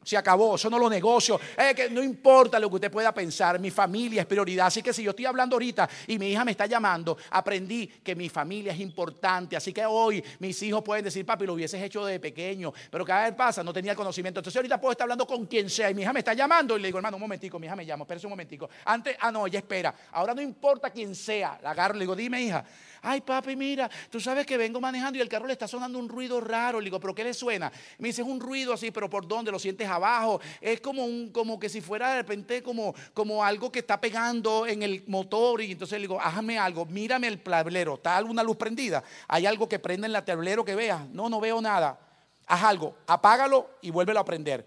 Se 0.04 0.16
acabó, 0.16 0.56
eso 0.56 0.68
no 0.68 0.78
lo 0.78 0.90
negocio. 0.90 1.40
Es 1.56 1.74
que 1.74 1.90
no 1.90 2.02
importa 2.02 2.58
lo 2.58 2.68
que 2.68 2.76
usted 2.76 2.90
pueda 2.90 3.12
pensar, 3.12 3.58
mi 3.58 3.70
familia 3.70 4.22
es 4.22 4.26
prioridad. 4.26 4.66
Así 4.66 4.82
que 4.82 4.92
si 4.92 5.02
yo 5.02 5.10
estoy 5.10 5.26
hablando 5.26 5.54
ahorita 5.56 5.88
y 6.06 6.18
mi 6.18 6.30
hija 6.30 6.44
me 6.44 6.50
está 6.50 6.66
llamando, 6.66 7.16
aprendí 7.30 7.86
que 7.86 8.14
mi 8.14 8.28
familia 8.28 8.72
es 8.72 8.80
importante. 8.80 9.56
Así 9.56 9.72
que 9.72 9.84
hoy 9.86 10.22
mis 10.40 10.60
hijos 10.62 10.82
pueden 10.82 11.04
decir, 11.04 11.24
papi, 11.24 11.46
lo 11.46 11.54
hubieses 11.54 11.80
hecho 11.82 12.04
de 12.04 12.18
pequeño. 12.18 12.72
Pero 12.90 13.04
cada 13.04 13.24
vez 13.24 13.34
pasa, 13.34 13.62
no 13.62 13.72
tenía 13.72 13.92
el 13.92 13.96
conocimiento. 13.96 14.40
Entonces 14.40 14.56
ahorita 14.56 14.80
puedo 14.80 14.92
estar 14.92 15.04
hablando 15.04 15.26
con 15.26 15.46
quien 15.46 15.70
sea 15.70 15.90
y 15.90 15.94
mi 15.94 16.02
hija 16.02 16.12
me 16.12 16.20
está 16.20 16.34
llamando 16.34 16.76
y 16.76 16.80
le 16.80 16.88
digo, 16.88 16.98
hermano, 16.98 17.16
un 17.16 17.22
momentico, 17.22 17.58
mi 17.58 17.66
hija 17.66 17.76
me 17.76 17.86
llama, 17.86 18.02
espérese 18.02 18.26
un 18.26 18.30
momentico. 18.30 18.68
Antes, 18.84 19.16
ah, 19.20 19.30
no, 19.30 19.46
ella 19.46 19.58
espera. 19.58 19.94
Ahora 20.12 20.34
no 20.34 20.42
importa 20.42 20.90
quién 20.90 21.14
sea, 21.14 21.58
la 21.62 21.70
agarro, 21.70 21.94
le 21.94 22.00
digo, 22.00 22.16
dime, 22.16 22.42
hija. 22.42 22.64
Ay, 23.04 23.20
papi, 23.20 23.56
mira, 23.56 23.90
tú 24.10 24.20
sabes 24.20 24.46
que 24.46 24.56
vengo 24.56 24.80
manejando 24.80 25.18
y 25.18 25.20
el 25.20 25.28
carro 25.28 25.48
le 25.48 25.54
está 25.54 25.66
sonando 25.66 25.98
un 25.98 26.08
ruido 26.08 26.40
raro. 26.40 26.78
Le 26.80 26.84
digo, 26.84 27.00
¿pero 27.00 27.12
qué 27.12 27.24
le 27.24 27.34
suena? 27.34 27.70
Me 27.98 28.08
dice, 28.08 28.22
es 28.22 28.28
un 28.28 28.38
ruido 28.38 28.72
así, 28.72 28.92
pero 28.92 29.10
¿por 29.10 29.26
dónde? 29.26 29.50
¿Lo 29.50 29.58
sientes 29.58 29.88
abajo? 29.88 30.40
Es 30.60 30.80
como, 30.80 31.04
un, 31.04 31.32
como 31.32 31.58
que 31.58 31.68
si 31.68 31.80
fuera 31.80 32.10
de 32.10 32.18
repente 32.18 32.62
como, 32.62 32.94
como 33.12 33.44
algo 33.44 33.72
que 33.72 33.80
está 33.80 34.00
pegando 34.00 34.68
en 34.68 34.84
el 34.84 35.02
motor. 35.08 35.60
Y 35.62 35.72
entonces 35.72 35.98
le 35.98 36.02
digo, 36.02 36.20
hágame 36.20 36.60
algo, 36.60 36.86
mírame 36.86 37.26
el 37.26 37.42
tablero. 37.42 37.94
¿Está 37.94 38.16
alguna 38.16 38.44
luz 38.44 38.56
prendida? 38.56 39.02
¿Hay 39.26 39.46
algo 39.46 39.68
que 39.68 39.80
prende 39.80 40.06
en 40.06 40.14
el 40.14 40.22
tablero 40.22 40.64
que 40.64 40.76
veas? 40.76 41.08
No, 41.08 41.28
no 41.28 41.40
veo 41.40 41.60
nada. 41.60 41.98
Haz 42.46 42.62
algo, 42.62 42.96
apágalo 43.08 43.68
y 43.82 43.90
vuélvelo 43.90 44.20
a 44.20 44.24
prender 44.24 44.64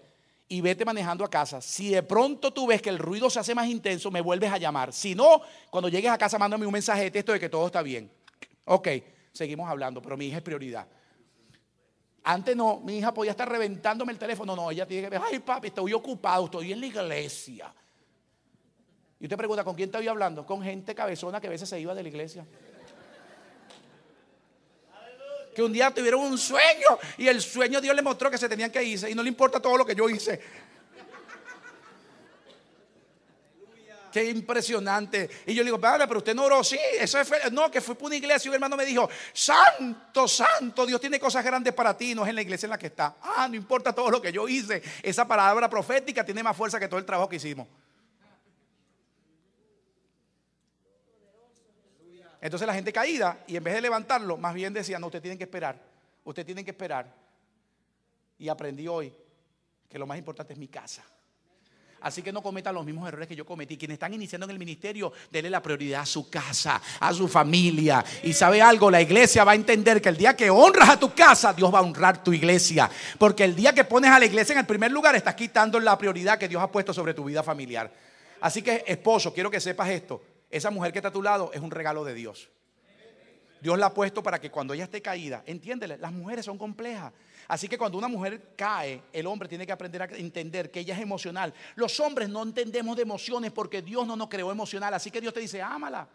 y 0.48 0.60
vete 0.60 0.84
manejando 0.84 1.24
a 1.24 1.30
casa. 1.30 1.60
Si 1.60 1.90
de 1.90 2.02
pronto 2.02 2.52
tú 2.52 2.66
ves 2.66 2.82
que 2.82 2.90
el 2.90 2.98
ruido 2.98 3.30
se 3.30 3.40
hace 3.40 3.54
más 3.54 3.66
intenso, 3.66 4.10
me 4.10 4.20
vuelves 4.20 4.52
a 4.52 4.58
llamar. 4.58 4.92
Si 4.92 5.14
no, 5.14 5.40
cuando 5.70 5.88
llegues 5.88 6.10
a 6.10 6.18
casa, 6.18 6.38
mándame 6.38 6.66
un 6.66 6.72
mensaje 6.72 7.04
de 7.04 7.10
texto 7.10 7.32
de 7.32 7.40
que 7.40 7.48
todo 7.48 7.66
está 7.66 7.82
bien. 7.82 8.10
Ok, 8.66 8.88
seguimos 9.32 9.68
hablando, 9.68 10.02
pero 10.02 10.16
mi 10.16 10.26
hija 10.26 10.38
es 10.38 10.42
prioridad. 10.42 10.86
Antes 12.24 12.56
no, 12.56 12.80
mi 12.80 12.98
hija 12.98 13.14
podía 13.14 13.30
estar 13.30 13.48
reventándome 13.48 14.12
el 14.12 14.18
teléfono. 14.18 14.56
No, 14.56 14.70
ella 14.70 14.86
tiene 14.86 15.04
que 15.04 15.10
ver, 15.10 15.20
ay 15.24 15.38
papi, 15.38 15.68
estoy 15.68 15.92
ocupado, 15.92 16.46
estoy 16.46 16.72
en 16.72 16.80
la 16.80 16.86
iglesia. 16.86 17.72
Y 19.20 19.24
usted 19.24 19.36
pregunta, 19.36 19.62
¿con 19.62 19.76
quién 19.76 19.88
estoy 19.88 20.08
hablando? 20.08 20.44
Con 20.44 20.62
gente 20.62 20.94
cabezona 20.94 21.40
que 21.40 21.46
a 21.46 21.50
veces 21.50 21.68
se 21.68 21.80
iba 21.80 21.94
de 21.94 22.02
la 22.02 22.08
iglesia. 22.08 22.44
Que 25.54 25.62
un 25.62 25.72
día 25.72 25.90
tuvieron 25.94 26.20
un 26.20 26.36
sueño 26.36 26.98
y 27.16 27.28
el 27.28 27.40
sueño 27.40 27.80
Dios 27.80 27.94
le 27.94 28.02
mostró 28.02 28.30
que 28.30 28.36
se 28.36 28.48
tenían 28.48 28.70
que 28.70 28.82
irse 28.82 29.08
y 29.08 29.14
no 29.14 29.22
le 29.22 29.28
importa 29.28 29.60
todo 29.60 29.76
lo 29.76 29.86
que 29.86 29.94
yo 29.94 30.08
hice. 30.08 30.40
Qué 34.16 34.30
impresionante. 34.30 35.28
Y 35.44 35.52
yo 35.52 35.62
le 35.62 35.66
digo, 35.66 35.78
padre, 35.78 36.06
pero 36.08 36.20
usted 36.20 36.34
no 36.34 36.44
oró. 36.44 36.64
Sí, 36.64 36.78
eso 36.98 37.20
es. 37.20 37.52
No, 37.52 37.70
que 37.70 37.82
fue 37.82 37.94
por 37.94 38.06
una 38.06 38.16
iglesia 38.16 38.46
y 38.46 38.48
un 38.48 38.54
hermano 38.54 38.74
me 38.74 38.86
dijo, 38.86 39.10
Santo, 39.30 40.26
Santo, 40.26 40.86
Dios 40.86 40.98
tiene 41.02 41.20
cosas 41.20 41.44
grandes 41.44 41.74
para 41.74 41.94
ti. 41.94 42.14
No 42.14 42.22
es 42.22 42.30
en 42.30 42.36
la 42.36 42.40
iglesia 42.40 42.64
en 42.64 42.70
la 42.70 42.78
que 42.78 42.86
está. 42.86 43.16
Ah, 43.20 43.46
no 43.46 43.56
importa 43.56 43.92
todo 43.92 44.10
lo 44.10 44.22
que 44.22 44.32
yo 44.32 44.48
hice. 44.48 44.82
Esa 45.02 45.28
palabra 45.28 45.68
profética 45.68 46.24
tiene 46.24 46.42
más 46.42 46.56
fuerza 46.56 46.80
que 46.80 46.88
todo 46.88 46.98
el 46.98 47.04
trabajo 47.04 47.28
que 47.28 47.36
hicimos. 47.36 47.68
Entonces 52.40 52.66
la 52.66 52.72
gente 52.72 52.94
caída 52.94 53.44
y 53.46 53.56
en 53.56 53.64
vez 53.64 53.74
de 53.74 53.82
levantarlo, 53.82 54.38
más 54.38 54.54
bien 54.54 54.72
decía, 54.72 54.98
no, 54.98 55.08
usted 55.08 55.20
tiene 55.20 55.36
que 55.36 55.44
esperar. 55.44 55.78
Usted 56.24 56.46
tiene 56.46 56.64
que 56.64 56.70
esperar. 56.70 57.12
Y 58.38 58.48
aprendí 58.48 58.88
hoy 58.88 59.12
que 59.90 59.98
lo 59.98 60.06
más 60.06 60.16
importante 60.16 60.54
es 60.54 60.58
mi 60.58 60.68
casa. 60.68 61.04
Así 62.00 62.22
que 62.22 62.32
no 62.32 62.42
cometan 62.42 62.74
los 62.74 62.84
mismos 62.84 63.08
errores 63.08 63.26
que 63.26 63.34
yo 63.34 63.44
cometí. 63.44 63.76
Quienes 63.76 63.94
están 63.94 64.14
iniciando 64.14 64.44
en 64.44 64.50
el 64.50 64.58
ministerio, 64.58 65.12
denle 65.30 65.50
la 65.50 65.62
prioridad 65.62 66.02
a 66.02 66.06
su 66.06 66.28
casa, 66.28 66.80
a 67.00 67.12
su 67.12 67.26
familia. 67.26 68.04
Y 68.22 68.32
sabe 68.32 68.60
algo, 68.62 68.90
la 68.90 69.00
iglesia 69.00 69.44
va 69.44 69.52
a 69.52 69.54
entender 69.56 70.00
que 70.00 70.10
el 70.10 70.16
día 70.16 70.36
que 70.36 70.50
honras 70.50 70.90
a 70.90 71.00
tu 71.00 71.14
casa, 71.14 71.52
Dios 71.52 71.72
va 71.72 71.80
a 71.80 71.82
honrar 71.82 72.22
tu 72.22 72.32
iglesia. 72.32 72.90
Porque 73.18 73.44
el 73.44 73.56
día 73.56 73.72
que 73.72 73.84
pones 73.84 74.10
a 74.10 74.18
la 74.18 74.26
iglesia 74.26 74.52
en 74.52 74.60
el 74.60 74.66
primer 74.66 74.92
lugar, 74.92 75.16
estás 75.16 75.34
quitando 75.34 75.80
la 75.80 75.96
prioridad 75.98 76.38
que 76.38 76.48
Dios 76.48 76.62
ha 76.62 76.70
puesto 76.70 76.92
sobre 76.92 77.14
tu 77.14 77.24
vida 77.24 77.42
familiar. 77.42 77.92
Así 78.40 78.62
que, 78.62 78.84
esposo, 78.86 79.32
quiero 79.32 79.50
que 79.50 79.60
sepas 79.60 79.88
esto. 79.88 80.22
Esa 80.50 80.70
mujer 80.70 80.92
que 80.92 80.98
está 80.98 81.08
a 81.08 81.12
tu 81.12 81.22
lado 81.22 81.50
es 81.52 81.60
un 81.60 81.70
regalo 81.70 82.04
de 82.04 82.14
Dios. 82.14 82.48
Dios 83.60 83.78
la 83.78 83.86
ha 83.86 83.94
puesto 83.94 84.22
para 84.22 84.40
que 84.40 84.50
cuando 84.50 84.74
ella 84.74 84.84
esté 84.84 85.00
caída, 85.00 85.42
entiéndele, 85.46 85.98
las 85.98 86.12
mujeres 86.12 86.44
son 86.44 86.58
complejas. 86.58 87.12
Así 87.48 87.68
que 87.68 87.78
cuando 87.78 87.96
una 87.96 88.08
mujer 88.08 88.54
cae, 88.56 89.02
el 89.12 89.26
hombre 89.26 89.48
tiene 89.48 89.66
que 89.66 89.72
aprender 89.72 90.02
a 90.02 90.04
entender 90.16 90.70
que 90.70 90.80
ella 90.80 90.94
es 90.94 91.00
emocional. 91.00 91.54
Los 91.76 91.98
hombres 92.00 92.28
no 92.28 92.42
entendemos 92.42 92.96
de 92.96 93.02
emociones 93.02 93.52
porque 93.52 93.82
Dios 93.82 94.06
no 94.06 94.16
nos 94.16 94.28
creó 94.28 94.50
emocional. 94.50 94.92
Así 94.94 95.10
que 95.10 95.20
Dios 95.20 95.32
te 95.32 95.40
dice, 95.40 95.62
ámala. 95.62 96.08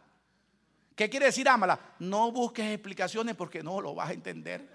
¿Qué 0.96 1.10
quiere 1.10 1.28
decir 1.28 1.48
ámala? 1.48 1.80
No 2.00 2.32
busques 2.32 2.66
explicaciones 2.66 3.36
porque 3.36 3.64
no 3.64 3.80
lo 3.80 3.96
vas 3.96 4.10
a 4.10 4.14
entender. 4.14 4.68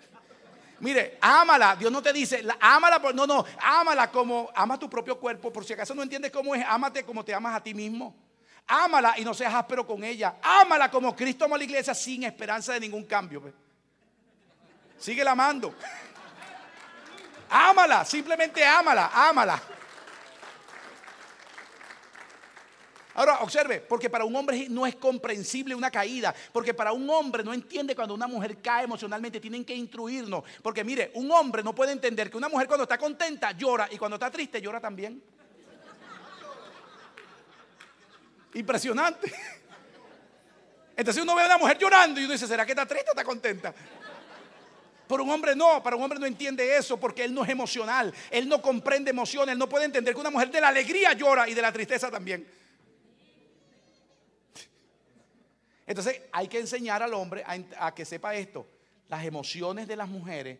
Mire, 0.80 1.18
ámala. 1.20 1.76
Dios 1.76 1.93
no 1.93 2.02
te 2.02 2.12
dice, 2.12 2.43
ámala, 2.59 3.01
no, 3.14 3.26
no, 3.26 3.44
ámala 3.60 4.10
como 4.10 4.51
ama 4.55 4.78
tu 4.78 4.88
propio 4.88 5.18
cuerpo. 5.18 5.52
Por 5.52 5.64
si 5.64 5.74
acaso 5.74 5.94
no 5.94 6.02
entiendes 6.02 6.30
cómo 6.30 6.55
es, 6.55 6.64
ámate 6.66 7.05
como 7.05 7.24
te 7.24 7.34
amas 7.34 7.55
a 7.55 7.62
ti 7.62 7.74
mismo. 7.74 8.26
Ámala 8.66 9.14
y 9.16 9.24
no 9.24 9.32
seas 9.32 9.55
áspero 9.55 9.86
con 9.86 10.02
ella. 10.02 10.36
Ámala 10.43 10.90
como 10.90 11.14
Cristo 11.14 11.44
amó 11.44 11.55
a 11.55 11.59
la 11.59 11.64
iglesia 11.64 11.94
sin 11.94 12.24
esperanza 12.24 12.72
de 12.72 12.80
ningún 12.80 13.05
cambio. 13.05 13.43
Sigue 14.98 15.22
la 15.22 15.32
amando. 15.32 15.74
Ámala, 17.48 18.05
simplemente 18.05 18.64
ámala, 18.64 19.10
ámala. 19.12 19.62
Ahora, 23.14 23.38
observe, 23.40 23.80
porque 23.80 24.10
para 24.10 24.26
un 24.26 24.36
hombre 24.36 24.66
no 24.68 24.86
es 24.86 24.97
comprensible 24.97 25.74
una 25.74 25.90
caída, 25.90 26.34
porque 26.52 26.74
para 26.74 26.93
un 26.93 27.09
hombre 27.09 27.43
no 27.43 27.55
entiende 27.55 27.94
cuando 27.94 28.12
una 28.12 28.26
mujer 28.26 28.60
cae 28.60 28.84
emocionalmente, 28.84 29.40
tienen 29.40 29.64
que 29.64 29.74
instruirnos, 29.74 30.44
porque 30.62 30.84
mire, 30.84 31.12
un 31.14 31.30
hombre 31.30 31.62
no 31.62 31.74
puede 31.74 31.93
entender 31.93 32.30
que 32.30 32.36
una 32.36 32.51
mujer 32.51 32.66
cuando 32.66 32.82
está 32.82 32.98
contenta 32.98 33.52
llora 33.52 33.88
y 33.90 33.97
cuando 33.97 34.16
está 34.16 34.30
triste 34.30 34.60
llora 34.60 34.80
también. 34.80 35.22
Impresionante. 38.57 39.33
Entonces 40.97 41.23
uno 41.23 41.35
ve 41.35 41.43
a 41.43 41.47
una 41.47 41.59
mujer 41.59 41.78
llorando 41.78 42.19
y 42.20 42.24
uno 42.24 42.33
dice, 42.33 42.47
¿será 42.47 42.65
que 42.65 42.73
está 42.73 42.87
triste 42.87 43.11
o 43.11 43.12
está 43.12 43.23
contenta? 43.23 43.74
Pero 45.07 45.23
un 45.23 45.31
hombre 45.31 45.55
no, 45.55 45.83
para 45.83 45.95
un 45.95 46.03
hombre 46.03 46.19
no 46.19 46.27
entiende 46.27 46.77
eso 46.77 46.99
porque 46.99 47.23
él 47.23 47.35
no 47.35 47.45
es 47.45 47.51
emocional, 47.51 48.12
él 48.31 48.49
no 48.49 48.61
comprende 48.62 49.11
emociones, 49.11 49.53
él 49.53 49.59
no 49.59 49.69
puede 49.69 49.85
entender 49.85 50.15
que 50.15 50.20
una 50.20 50.31
mujer 50.31 50.51
de 50.51 50.61
la 50.61 50.69
alegría 50.69 51.12
llora 51.12 51.49
y 51.49 51.55
de 51.55 51.62
la 51.62 51.70
tristeza 51.70 52.11
también. 52.11 52.47
Entonces 55.87 56.23
hay 56.33 56.49
que 56.49 56.59
enseñar 56.59 57.03
al 57.03 57.12
hombre 57.15 57.45
a, 57.78 57.95
que 57.95 58.05
sepa 58.05 58.35
esto. 58.35 58.66
Las 59.09 59.24
emociones 59.24 59.87
de 59.87 59.97
las 59.97 60.09
mujeres 60.09 60.59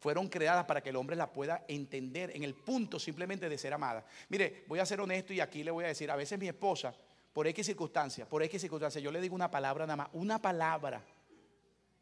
fueron 0.00 0.28
creadas 0.28 0.64
para 0.66 0.82
que 0.82 0.90
el 0.90 0.96
hombre 0.96 1.16
las 1.16 1.28
pueda 1.28 1.64
entender 1.68 2.32
en 2.34 2.42
el 2.42 2.54
punto 2.54 2.98
simplemente 2.98 3.48
de 3.48 3.56
ser 3.56 3.72
amada. 3.72 4.04
Mire, 4.28 4.64
voy 4.66 4.80
a 4.80 4.86
ser 4.86 5.00
honesto 5.00 5.32
y 5.32 5.40
aquí 5.40 5.62
le 5.62 5.70
voy 5.70 5.84
a 5.84 5.88
decir, 5.88 6.10
a 6.10 6.16
veces 6.16 6.38
mi 6.38 6.48
esposa, 6.48 6.94
por 7.38 7.46
X 7.46 7.66
circunstancia, 7.66 8.28
por 8.28 8.42
X 8.42 8.60
circunstancia, 8.60 9.00
yo 9.00 9.12
le 9.12 9.20
digo 9.20 9.32
una 9.32 9.48
palabra 9.48 9.86
nada 9.86 9.94
más, 9.94 10.08
una 10.14 10.42
palabra, 10.42 11.00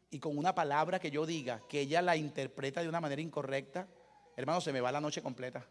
y 0.09 0.17
con 0.17 0.35
una 0.35 0.55
palabra 0.55 0.97
que 0.97 1.11
yo 1.11 1.27
diga, 1.27 1.61
que 1.69 1.81
ella 1.81 2.01
la 2.01 2.15
interpreta 2.15 2.81
de 2.81 2.89
una 2.89 2.99
manera 2.99 3.21
incorrecta, 3.21 3.87
hermano, 4.35 4.59
se 4.61 4.73
me 4.73 4.81
va 4.81 4.91
la 4.91 4.99
noche 4.99 5.21
completa. 5.21 5.63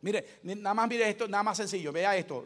Mire, 0.00 0.40
nada 0.42 0.74
más 0.74 0.88
mire 0.88 1.08
esto, 1.08 1.28
nada 1.28 1.44
más 1.44 1.58
sencillo, 1.58 1.92
vea 1.92 2.16
esto. 2.16 2.44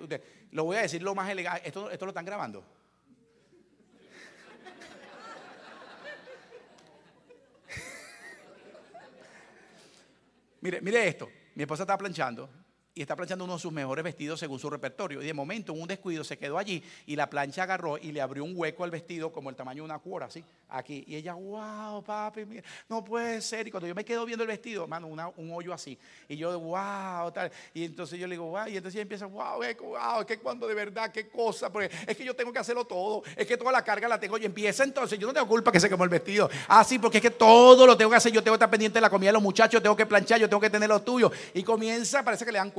Lo 0.51 0.65
voy 0.65 0.77
a 0.77 0.83
decir 0.83 1.03
lo 1.03 1.15
más 1.15 1.31
elegante. 1.31 1.67
Esto, 1.67 1.91
esto 1.91 2.05
lo 2.05 2.11
están 2.11 2.27
grabando. 2.27 2.61
mire, 10.61 10.83
mire 10.83 11.09
esto. 11.09 11.31
Mi 11.55 11.63
esposa 11.63 11.85
está 11.85 11.97
planchando 11.97 12.64
y 12.97 13.03
está 13.03 13.17
planchando 13.17 13.45
uno 13.45 13.55
de 13.55 13.59
sus 13.59 13.73
mejores 13.73 14.05
vestidos 14.05 14.39
según 14.39 14.61
su 14.61 14.71
repertorio. 14.71 15.21
Y 15.21 15.27
de 15.27 15.35
momento, 15.35 15.73
en 15.73 15.83
un 15.83 15.89
descuido, 15.89 16.23
se 16.23 16.39
quedó 16.39 16.59
allí 16.59 16.83
y 17.07 17.17
la 17.17 17.29
plancha 17.29 17.65
agarró 17.65 17.99
y 17.99 18.13
le 18.13 18.21
abrió 18.21 18.45
un 18.45 18.53
hueco 18.55 18.85
al 18.85 18.93
vestido 18.93 19.33
como 19.33 19.51
el 19.51 19.57
tamaño 19.57 19.83
de 19.83 19.87
una 19.87 19.99
cuora, 19.99 20.27
así, 20.27 20.45
aquí. 20.69 21.03
Y 21.09 21.17
ella, 21.17 21.35
wow, 21.35 22.05
papi, 22.05 22.47
no 22.89 23.05
puede 23.05 23.41
ser. 23.41 23.67
Y 23.67 23.73
cuando 23.73 23.89
yo 23.89 23.97
me 23.97 24.05
quedo 24.05 24.25
viendo 24.25 24.45
el 24.45 24.49
vestido, 24.49 24.87
mano, 24.87 25.09
un 25.09 25.53
hoyo 25.53 25.73
así. 25.73 25.99
Y 26.29 26.37
yo, 26.37 26.57
wow, 26.61 27.33
tal. 27.33 27.51
Y 27.73 27.85
entonces 27.85 28.17
yo 28.17 28.29
le 28.29 28.35
digo, 28.35 28.47
wow. 28.47 28.69
Y 28.69 28.77
entonces 28.77 28.95
ella 28.95 29.03
empieza, 29.03 29.27
wow, 29.27 29.59
wow, 29.59 30.21
es 30.21 30.27
que 30.27 30.39
cuando 30.39 30.69
de 30.69 30.75
verdad, 30.75 31.11
qué 31.11 31.29
cosa. 31.29 31.73
Porque 31.73 31.91
es 32.07 32.17
que 32.17 32.25
yo 32.25 32.37
tengo 32.37 32.53
que 32.53 32.61
hacerlo 32.61 32.85
todo. 32.85 33.25
Es 33.35 33.45
que 33.45 33.57
toda 33.57 33.73
la 33.73 33.83
carga 33.83 34.07
la 34.07 34.21
tengo. 34.21 34.39
Y 34.39 34.45
empieza 34.45 34.85
entonces, 34.85 35.19
yo 35.19 35.27
no 35.27 35.33
tengo 35.33 35.49
culpa 35.49 35.73
que 35.73 35.81
se 35.81 35.89
quemó 35.89 36.05
el 36.05 36.11
vestido. 36.11 36.49
Ah, 36.69 36.85
sí, 36.85 37.01
porque 37.01 37.19
es 37.19 37.23
que 37.23 37.31
todo 37.31 37.89
lo 37.89 37.97
tengo 37.97 38.13
que 38.13 38.19
hacer. 38.19 38.31
Yo 38.31 38.41
tengo 38.41 38.55
que 38.55 38.59
estar 38.59 38.71
pendiente 38.71 38.99
de 38.99 39.01
la 39.01 39.11
comida 39.11 39.31
de 39.31 39.35
los 39.35 39.43
muchachos, 39.43 39.83
tengo 39.83 39.97
que 39.97 40.07
planchar, 40.07 40.39
yo 40.39 40.49
tengo 40.49 40.61
que 40.61 40.71
tener 40.71 40.89
lo 40.89 41.03
tuyo. 41.03 41.33
Y 41.55 41.65
comienza, 41.65 42.23
parece 42.23 42.45
que 42.45 42.53
le 42.53 42.59
dan 42.59 42.71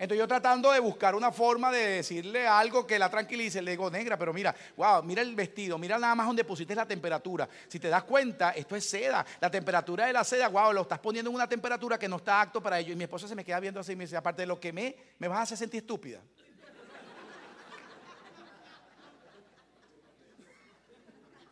Entonces 0.00 0.18
yo 0.18 0.26
tratando 0.26 0.72
de 0.72 0.80
buscar 0.80 1.14
una 1.14 1.30
forma 1.30 1.70
de 1.70 1.86
decirle 1.96 2.46
algo 2.46 2.86
que 2.86 2.98
la 2.98 3.10
tranquilice, 3.10 3.60
le 3.60 3.72
digo, 3.72 3.90
negra, 3.90 4.16
pero 4.16 4.32
mira, 4.32 4.54
wow, 4.74 5.02
mira 5.02 5.20
el 5.20 5.34
vestido, 5.34 5.76
mira 5.76 5.98
nada 5.98 6.14
más 6.14 6.26
donde 6.26 6.42
pusiste 6.42 6.74
la 6.74 6.86
temperatura. 6.86 7.46
Si 7.68 7.78
te 7.78 7.88
das 7.90 8.04
cuenta, 8.04 8.52
esto 8.52 8.76
es 8.76 8.88
seda. 8.88 9.26
La 9.42 9.50
temperatura 9.50 10.06
de 10.06 10.14
la 10.14 10.24
seda, 10.24 10.48
wow, 10.48 10.72
lo 10.72 10.80
estás 10.80 11.00
poniendo 11.00 11.28
en 11.30 11.36
una 11.36 11.46
temperatura 11.46 11.98
que 11.98 12.08
no 12.08 12.16
está 12.16 12.40
apto 12.40 12.62
para 12.62 12.78
ello. 12.78 12.94
Y 12.94 12.96
mi 12.96 13.04
esposa 13.04 13.28
se 13.28 13.34
me 13.34 13.44
queda 13.44 13.60
viendo 13.60 13.78
así 13.78 13.92
y 13.92 13.96
me 13.96 14.04
dice, 14.04 14.16
aparte 14.16 14.40
de 14.40 14.46
lo 14.46 14.58
que 14.58 14.72
me, 14.72 14.96
me 15.18 15.28
vas 15.28 15.40
a 15.40 15.42
hacer 15.42 15.58
sentir 15.58 15.82
estúpida. 15.82 16.22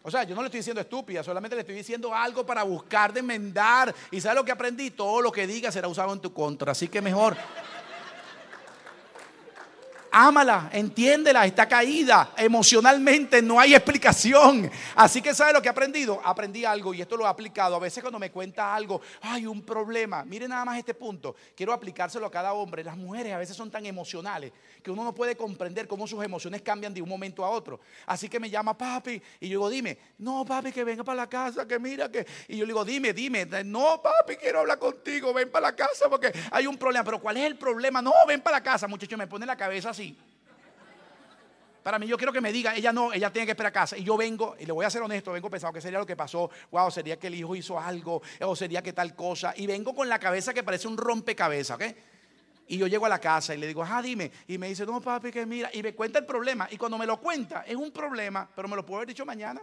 O 0.03 0.11
sea, 0.11 0.23
yo 0.23 0.35
no 0.35 0.43
le 0.43 0.47
estoy 0.47 0.61
diciendo 0.61 0.81
estúpida, 0.81 1.23
solamente 1.23 1.57
le 1.57 1.63
estoy 1.63 1.75
diciendo 1.75 2.15
algo 2.15 2.47
para 2.47 2.63
buscar 2.63 3.13
de 3.13 3.21
enmendar. 3.21 3.95
¿Y 4.11 4.21
sabes 4.21 4.37
lo 4.37 4.45
que 4.45 4.53
aprendí? 4.53 4.91
Todo 4.91 5.21
lo 5.21 5.33
que 5.33 5.47
diga 5.47 5.71
será 5.71 5.89
usado 5.89 6.13
en 6.13 6.21
tu 6.21 6.33
contra. 6.33 6.73
Así 6.73 6.89
que 6.89 7.03
mejor 7.03 7.37
ámala, 10.19 10.69
entiéndela, 10.73 11.47
está 11.47 11.69
caída. 11.69 12.33
Emocionalmente 12.37 13.41
no 13.41 13.61
hay 13.61 13.75
explicación. 13.75 14.69
Así 14.97 15.23
que, 15.23 15.33
¿sabe 15.33 15.53
lo 15.53 15.63
que 15.63 15.69
he 15.69 15.71
aprendido? 15.71 16.21
Aprendí 16.25 16.65
algo 16.65 16.93
y 16.93 17.01
esto 17.01 17.17
lo 17.17 17.25
he 17.25 17.29
aplicado. 17.29 17.77
A 17.77 17.79
veces 17.79 18.03
cuando 18.03 18.19
me 18.19 18.31
cuenta 18.33 18.75
algo, 18.75 19.01
hay 19.23 19.47
un 19.47 19.63
problema. 19.63 20.25
Mire 20.25 20.49
nada 20.49 20.65
más 20.65 20.79
este 20.79 20.95
punto. 20.95 21.37
Quiero 21.55 21.73
aplicárselo 21.73 22.27
a 22.27 22.31
cada 22.31 22.53
hombre. 22.53 22.83
Las 22.83 22.97
mujeres 22.97 23.33
a 23.33 23.39
veces 23.39 23.57
son 23.57 23.71
tan 23.71 23.87
emocionales 23.87 24.53
que 24.83 24.91
uno 24.91 25.05
no 25.05 25.15
puede 25.15 25.37
comprender 25.37 25.87
cómo 25.87 26.07
sus 26.07 26.25
emociones 26.25 26.63
cambian 26.63 26.93
de 26.93 27.01
un 27.03 27.09
momento 27.09 27.45
a 27.45 27.51
otro. 27.51 27.81
Así 28.07 28.29
que 28.29 28.41
me 28.41 28.51
llama 28.51 28.77
papi 28.77 29.23
y 29.41 29.49
yo 29.49 29.59
digo, 29.59 29.71
dime, 29.71 29.99
no 30.19 30.45
papi, 30.45 30.73
que 30.73 30.83
venga 30.83 31.05
para 31.05 31.17
la 31.17 31.29
casa, 31.29 31.67
que 31.67 31.79
mira 31.79 32.11
que... 32.11 32.27
Y 32.49 32.57
yo 32.57 32.65
le 32.65 32.73
digo, 32.73 32.85
dime, 32.85 33.13
dime, 33.13 33.47
no 33.65 34.03
papi, 34.03 34.37
quiero 34.37 34.61
hablar 34.61 34.79
contigo, 34.79 35.33
ven 35.33 35.51
para 35.51 35.69
la 35.69 35.77
casa 35.77 36.09
porque 36.09 36.33
hay 36.51 36.67
un 36.67 36.77
problema. 36.77 37.05
Pero 37.05 37.21
¿cuál 37.21 37.37
es 37.37 37.45
el 37.45 37.57
problema? 37.57 38.03
No, 38.03 38.13
ven 38.27 38.41
para 38.41 38.59
la 38.59 38.63
casa, 38.63 38.89
muchacho, 38.89 39.17
me 39.17 39.27
pone 39.27 39.47
la 39.47 39.57
cabeza 39.57 39.91
así. 39.91 40.08
Para 41.89 41.99
mí, 41.99 42.07
yo 42.07 42.19
quiero 42.19 42.35
que 42.35 42.43
me 42.43 42.53
diga, 42.53 42.77
ella 42.77 42.93
no, 42.93 43.15
ella 43.15 43.33
tiene 43.33 43.47
que 43.47 43.53
esperar 43.53 43.71
a 43.71 43.73
casa. 43.73 43.97
Y 43.97 44.05
yo 44.05 44.17
vengo, 44.17 44.57
y 44.59 44.67
le 44.67 44.73
voy 44.73 44.85
a 44.85 44.91
ser 44.91 45.01
honesto, 45.01 45.33
vengo 45.33 45.49
pensando 45.49 45.73
que 45.73 45.81
sería 45.81 45.99
lo 45.99 46.05
que 46.05 46.17
pasó. 46.17 46.51
Wow, 46.71 46.91
sería 46.91 47.19
que 47.19 47.29
el 47.29 47.35
hijo 47.35 47.57
hizo 47.57 47.81
algo, 47.81 48.21
o 48.43 48.55
sería 48.55 48.83
que 48.83 48.93
tal 48.93 49.15
cosa. 49.15 49.55
Y 49.57 49.67
vengo 49.67 49.95
con 49.95 50.07
la 50.07 50.19
cabeza 50.19 50.53
que 50.53 50.63
parece 50.63 50.87
un 50.87 50.99
rompecabezas, 50.99 51.77
¿ok? 51.77 51.85
Y 52.67 52.77
yo 52.77 52.87
llego 52.87 53.07
a 53.07 53.09
la 53.09 53.19
casa 53.19 53.55
y 53.55 53.59
le 53.59 53.67
digo, 53.67 53.83
ah, 53.83 54.03
dime. 54.03 54.31
Y 54.49 54.59
me 54.59 54.69
dice, 54.69 54.85
no, 54.85 55.01
papi, 55.01 55.31
que 55.31 55.47
mira. 55.47 55.71
Y 55.73 55.83
me 55.83 55.95
cuenta 55.95 56.19
el 56.19 56.27
problema. 56.27 56.69
Y 56.71 56.77
cuando 56.77 56.99
me 56.99 57.07
lo 57.07 57.19
cuenta, 57.19 57.65
es 57.67 57.77
un 57.77 57.91
problema, 57.91 58.47
pero 58.55 58.69
me 58.69 58.77
lo 58.77 58.85
puedo 58.85 58.99
haber 58.99 59.09
dicho 59.09 59.25
mañana. 59.25 59.63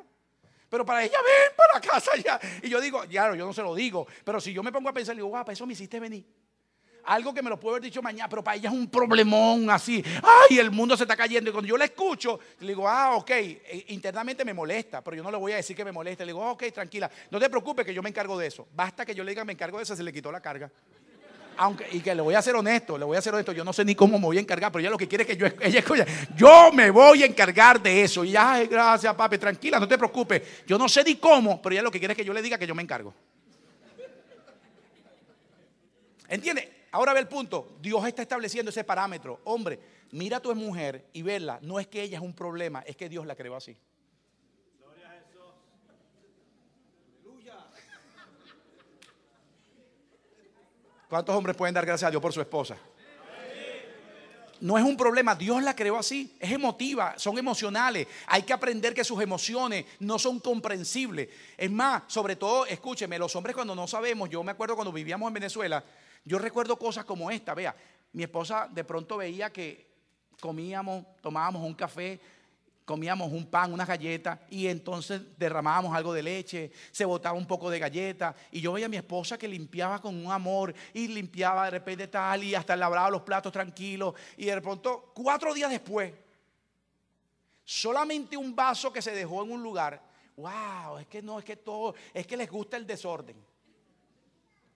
Pero 0.67 0.83
para 0.83 1.03
ella, 1.03 1.19
ven 1.23 1.53
para 1.55 1.79
casa 1.79 2.11
ya. 2.17 2.39
Y 2.63 2.69
yo 2.69 2.81
digo, 2.81 3.03
claro, 3.07 3.35
yo 3.35 3.45
no 3.45 3.53
se 3.53 3.61
lo 3.61 3.75
digo. 3.75 4.07
Pero 4.23 4.41
si 4.41 4.51
yo 4.51 4.63
me 4.63 4.71
pongo 4.71 4.89
a 4.89 4.93
pensar, 4.93 5.15
digo, 5.15 5.27
guapa, 5.27 5.51
eso 5.51 5.67
me 5.67 5.73
hiciste 5.73 5.99
venir 5.99 6.25
algo 7.05 7.33
que 7.33 7.41
me 7.41 7.49
lo 7.49 7.59
puedo 7.59 7.75
haber 7.75 7.83
dicho 7.83 8.01
mañana, 8.01 8.27
pero 8.29 8.43
para 8.43 8.57
ella 8.57 8.69
es 8.69 8.75
un 8.75 8.87
problemón 8.87 9.69
así. 9.69 10.03
Ay, 10.23 10.59
el 10.59 10.71
mundo 10.71 10.97
se 10.97 11.03
está 11.03 11.15
cayendo. 11.15 11.49
Y 11.49 11.53
cuando 11.53 11.67
yo 11.67 11.77
la 11.77 11.85
escucho, 11.85 12.39
le 12.59 12.67
digo, 12.67 12.87
ah, 12.87 13.15
ok, 13.15 13.31
eh, 13.31 13.85
internamente 13.89 14.43
me 14.43 14.53
molesta, 14.53 15.03
pero 15.03 15.17
yo 15.17 15.23
no 15.23 15.31
le 15.31 15.37
voy 15.37 15.53
a 15.53 15.57
decir 15.57 15.75
que 15.75 15.85
me 15.85 15.91
molesta. 15.91 16.25
Le 16.25 16.33
digo, 16.33 16.51
ok, 16.51 16.63
tranquila, 16.73 17.09
no 17.31 17.39
te 17.39 17.49
preocupes 17.49 17.85
que 17.85 17.93
yo 17.93 18.01
me 18.01 18.09
encargo 18.09 18.37
de 18.37 18.47
eso. 18.47 18.67
Basta 18.73 19.05
que 19.05 19.13
yo 19.13 19.23
le 19.23 19.31
diga 19.31 19.45
me 19.45 19.53
encargo 19.53 19.77
de 19.77 19.83
eso, 19.83 19.95
se 19.95 20.03
le 20.03 20.11
quitó 20.11 20.31
la 20.31 20.41
carga. 20.41 20.71
Aunque, 21.57 21.87
y 21.91 22.01
que 22.01 22.13
le 22.13 22.21
voy 22.21 22.35
a 22.35 22.41
ser 22.41 22.55
honesto, 22.55 22.97
le 22.97 23.05
voy 23.05 23.15
a 23.15 23.21
ser 23.21 23.33
honesto, 23.33 23.53
yo 23.53 23.63
no 23.63 23.71
sé 23.71 23.85
ni 23.85 23.95
cómo 23.95 24.19
me 24.19 24.25
voy 24.25 24.37
a 24.37 24.41
encargar, 24.41 24.71
pero 24.71 24.81
ella 24.81 24.89
lo 24.89 24.97
que 24.97 25.07
quiere 25.07 25.23
es 25.23 25.29
que 25.29 25.37
yo, 25.37 25.45
ella 25.61 25.79
escuche, 25.79 26.05
yo 26.35 26.71
me 26.73 26.91
voy 26.91 27.23
a 27.23 27.25
encargar 27.25 27.81
de 27.81 28.03
eso. 28.03 28.25
Y 28.25 28.35
ay, 28.35 28.67
gracias, 28.67 29.13
papi, 29.15 29.37
tranquila, 29.37 29.79
no 29.79 29.87
te 29.87 29.97
preocupes. 29.97 30.65
Yo 30.67 30.77
no 30.77 30.89
sé 30.89 31.03
ni 31.03 31.15
cómo, 31.15 31.61
pero 31.61 31.73
ella 31.73 31.83
lo 31.83 31.91
que 31.91 31.99
quiere 31.99 32.13
es 32.13 32.17
que 32.17 32.25
yo 32.25 32.33
le 32.33 32.41
diga 32.41 32.57
que 32.57 32.67
yo 32.67 32.75
me 32.75 32.83
encargo. 32.83 33.13
¿Entiende? 36.27 36.74
Ahora 36.95 37.11
ve 37.11 37.19
el 37.19 37.27
punto. 37.27 37.75
Dios 37.81 38.07
está 38.07 38.21
estableciendo 38.21 38.69
ese 38.69 38.85
parámetro. 38.85 39.41
Hombre, 39.43 39.77
mira 40.11 40.37
a 40.37 40.39
tu 40.39 40.55
mujer 40.55 41.09
y 41.11 41.23
verla. 41.23 41.59
No 41.61 41.77
es 41.77 41.87
que 41.87 42.01
ella 42.01 42.19
es 42.19 42.23
un 42.23 42.31
problema, 42.31 42.83
es 42.87 42.95
que 42.95 43.09
Dios 43.09 43.25
la 43.25 43.35
creó 43.35 43.57
así. 43.57 43.75
Gloria 44.79 45.07
a 45.07 45.11
Jesús. 45.11 45.41
¿Cuántos 51.09 51.35
hombres 51.35 51.57
pueden 51.57 51.75
dar 51.75 51.85
gracias 51.85 52.07
a 52.07 52.11
Dios 52.11 52.21
por 52.21 52.31
su 52.31 52.39
esposa? 52.39 52.77
No 54.61 54.77
es 54.77 54.83
un 54.85 54.95
problema, 54.95 55.35
Dios 55.35 55.61
la 55.61 55.75
creó 55.75 55.97
así, 55.97 56.37
es 56.39 56.49
emotiva, 56.49 57.15
son 57.19 57.37
emocionales. 57.37 58.07
Hay 58.27 58.43
que 58.43 58.53
aprender 58.53 58.93
que 58.93 59.03
sus 59.03 59.21
emociones 59.21 59.85
no 59.99 60.17
son 60.17 60.39
comprensibles. 60.39 61.27
Es 61.57 61.69
más, 61.69 62.03
sobre 62.07 62.37
todo, 62.37 62.65
escúcheme, 62.65 63.19
los 63.19 63.35
hombres 63.35 63.53
cuando 63.53 63.75
no 63.75 63.85
sabemos, 63.85 64.29
yo 64.29 64.41
me 64.43 64.53
acuerdo 64.53 64.75
cuando 64.75 64.93
vivíamos 64.93 65.27
en 65.27 65.33
Venezuela, 65.33 65.83
yo 66.25 66.39
recuerdo 66.39 66.77
cosas 66.77 67.05
como 67.05 67.29
esta, 67.29 67.53
vea, 67.53 67.75
mi 68.13 68.23
esposa 68.23 68.67
de 68.71 68.83
pronto 68.83 69.17
veía 69.17 69.51
que 69.51 69.93
comíamos, 70.39 71.05
tomábamos 71.21 71.63
un 71.63 71.75
café, 71.75 72.19
comíamos 72.83 73.31
un 73.31 73.45
pan, 73.45 73.71
una 73.71 73.85
galleta 73.85 74.41
y 74.49 74.67
entonces 74.67 75.21
derramábamos 75.37 75.95
algo 75.95 76.13
de 76.13 76.23
leche, 76.23 76.71
se 76.91 77.05
botaba 77.05 77.37
un 77.37 77.45
poco 77.45 77.69
de 77.69 77.79
galleta 77.79 78.35
y 78.51 78.61
yo 78.61 78.73
veía 78.73 78.87
a 78.87 78.89
mi 78.89 78.97
esposa 78.97 79.37
que 79.37 79.47
limpiaba 79.47 80.01
con 80.01 80.15
un 80.15 80.31
amor 80.31 80.73
y 80.93 81.07
limpiaba 81.07 81.65
de 81.65 81.71
repente 81.71 82.07
tal 82.07 82.43
y 82.43 82.55
hasta 82.55 82.75
lavaba 82.75 83.09
los 83.09 83.21
platos 83.21 83.51
tranquilos 83.51 84.13
y 84.37 84.45
de 84.45 84.61
pronto 84.61 85.11
cuatro 85.13 85.53
días 85.53 85.69
después, 85.69 86.13
solamente 87.63 88.37
un 88.37 88.55
vaso 88.55 88.91
que 88.91 89.01
se 89.01 89.11
dejó 89.11 89.43
en 89.43 89.51
un 89.51 89.63
lugar, 89.63 90.01
wow, 90.37 90.97
es 90.99 91.07
que 91.07 91.21
no, 91.21 91.39
es 91.39 91.45
que 91.45 91.55
todo, 91.55 91.95
es 92.13 92.25
que 92.27 92.37
les 92.37 92.49
gusta 92.49 92.77
el 92.77 92.85
desorden. 92.85 93.35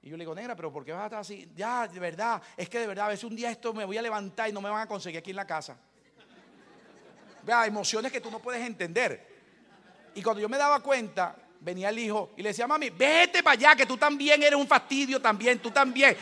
Y 0.01 0.09
yo 0.09 0.15
le 0.17 0.21
digo, 0.21 0.33
negra, 0.33 0.55
pero 0.55 0.71
¿por 0.71 0.85
qué 0.85 0.93
vas 0.93 1.01
a 1.01 1.05
estar 1.05 1.19
así? 1.19 1.49
Ya, 1.55 1.87
de 1.87 1.99
verdad, 1.99 2.41
es 2.55 2.69
que 2.69 2.79
de 2.79 2.87
verdad, 2.87 3.07
a 3.07 3.09
veces 3.09 3.25
un 3.25 3.35
día 3.35 3.51
esto 3.51 3.73
me 3.73 3.83
voy 3.83 3.97
a 3.97 4.01
levantar 4.01 4.49
y 4.49 4.53
no 4.53 4.61
me 4.61 4.69
van 4.69 4.81
a 4.81 4.87
conseguir 4.87 5.19
aquí 5.19 5.31
en 5.31 5.35
la 5.35 5.45
casa. 5.45 5.77
Vea, 7.43 7.65
emociones 7.65 8.11
que 8.11 8.21
tú 8.21 8.31
no 8.31 8.39
puedes 8.39 8.65
entender. 8.65 9.27
Y 10.15 10.21
cuando 10.21 10.41
yo 10.41 10.47
me 10.49 10.57
daba 10.57 10.79
cuenta, 10.81 11.35
venía 11.59 11.89
el 11.89 11.99
hijo 11.99 12.31
y 12.37 12.41
le 12.43 12.49
decía, 12.49 12.67
mami, 12.67 12.89
vete 12.89 13.43
para 13.43 13.53
allá, 13.53 13.75
que 13.75 13.85
tú 13.85 13.97
también 13.97 14.41
eres 14.41 14.57
un 14.57 14.67
fastidio 14.67 15.21
también, 15.21 15.59
tú 15.59 15.71
también. 15.71 16.15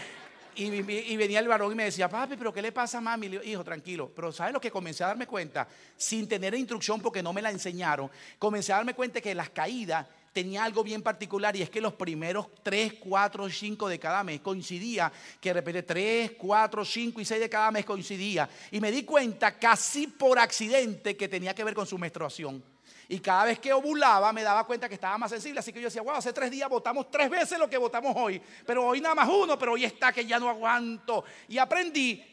Y, 0.56 0.64
y- 0.74 1.18
venía 1.18 1.40
el 1.40 1.48
varón 1.48 1.72
y 1.72 1.76
me 1.76 1.84
decía, 1.84 2.10
papi, 2.10 2.36
pero 2.36 2.52
¿qué 2.52 2.64
le 2.64 2.72
pasa 2.72 2.98
a 2.98 3.02
mami? 3.02 3.28
Hijo, 3.44 3.64
tranquilo. 3.64 4.12
Pero 4.16 4.32
¿sabes 4.32 4.54
lo 4.54 4.60
que 4.60 4.72
comencé 4.72 5.04
a 5.04 5.08
darme 5.08 5.28
cuenta? 5.28 5.68
Sin 5.96 6.28
tener 6.28 6.56
instrucción 6.56 7.00
porque 7.00 7.22
no 7.22 7.32
me 7.32 7.44
la 7.44 7.52
enseñaron, 7.52 8.10
comencé 8.40 8.74
a 8.74 8.78
darme 8.78 8.96
cuenta 8.96 9.22
que 9.22 9.36
las 9.36 9.52
caídas 9.52 10.08
tenía 10.38 10.64
algo 10.64 10.84
bien 10.84 11.02
particular 11.02 11.56
y 11.56 11.64
es 11.64 11.70
que 11.72 11.82
los 11.82 11.94
primeros 11.94 12.46
3, 12.62 12.94
4, 13.00 13.50
5 13.50 13.90
de 13.90 13.98
cada 13.98 14.24
mes 14.24 14.40
coincidía, 14.40 15.12
que 15.42 15.50
de 15.50 15.54
repente 15.54 15.82
3, 15.82 16.34
4, 16.38 16.86
5 16.86 17.22
y 17.22 17.26
6 17.26 17.40
de 17.40 17.50
cada 17.50 17.72
mes 17.72 17.84
coincidía. 17.84 18.48
Y 18.70 18.80
me 18.80 18.92
di 18.92 19.02
cuenta 19.02 19.58
casi 19.58 20.06
por 20.06 20.38
accidente 20.38 21.18
que 21.18 21.28
tenía 21.28 21.56
que 21.56 21.64
ver 21.64 21.74
con 21.74 21.88
su 21.88 21.98
menstruación. 21.98 22.64
Y 23.10 23.20
cada 23.20 23.46
vez 23.46 23.58
que 23.58 23.74
ovulaba 23.74 24.32
me 24.32 24.44
daba 24.44 24.64
cuenta 24.68 24.88
que 24.88 24.94
estaba 24.94 25.18
más 25.18 25.32
sensible. 25.32 25.60
Así 25.60 25.74
que 25.74 25.82
yo 25.82 25.88
decía, 25.88 26.04
wow, 26.04 26.18
hace 26.18 26.32
tres 26.32 26.52
días 26.52 26.70
votamos 26.70 27.10
tres 27.10 27.32
veces 27.32 27.58
lo 27.58 27.68
que 27.68 27.80
votamos 27.80 28.14
hoy. 28.16 28.40
Pero 28.64 28.86
hoy 28.86 29.02
nada 29.02 29.16
más 29.16 29.28
uno, 29.28 29.58
pero 29.58 29.74
hoy 29.74 29.86
está 29.86 30.12
que 30.12 30.24
ya 30.24 30.38
no 30.38 30.50
aguanto. 30.50 31.24
Y 31.48 31.58
aprendí. 31.58 32.24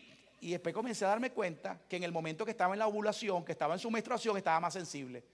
Y 0.43 0.51
después 0.51 0.75
comencé 0.75 1.07
a 1.07 1.09
darme 1.09 1.31
cuenta 1.31 1.81
que 1.89 1.97
en 1.97 2.03
el 2.03 2.13
momento 2.13 2.45
que 2.45 2.51
estaba 2.51 2.75
en 2.75 2.81
la 2.81 2.87
ovulación, 2.87 3.47
que 3.47 3.53
estaba 3.53 3.73
en 3.73 3.81
su 3.81 3.91
menstruación, 3.91 4.37
estaba 4.37 4.61
más 4.61 4.75
sensible. 4.75 5.25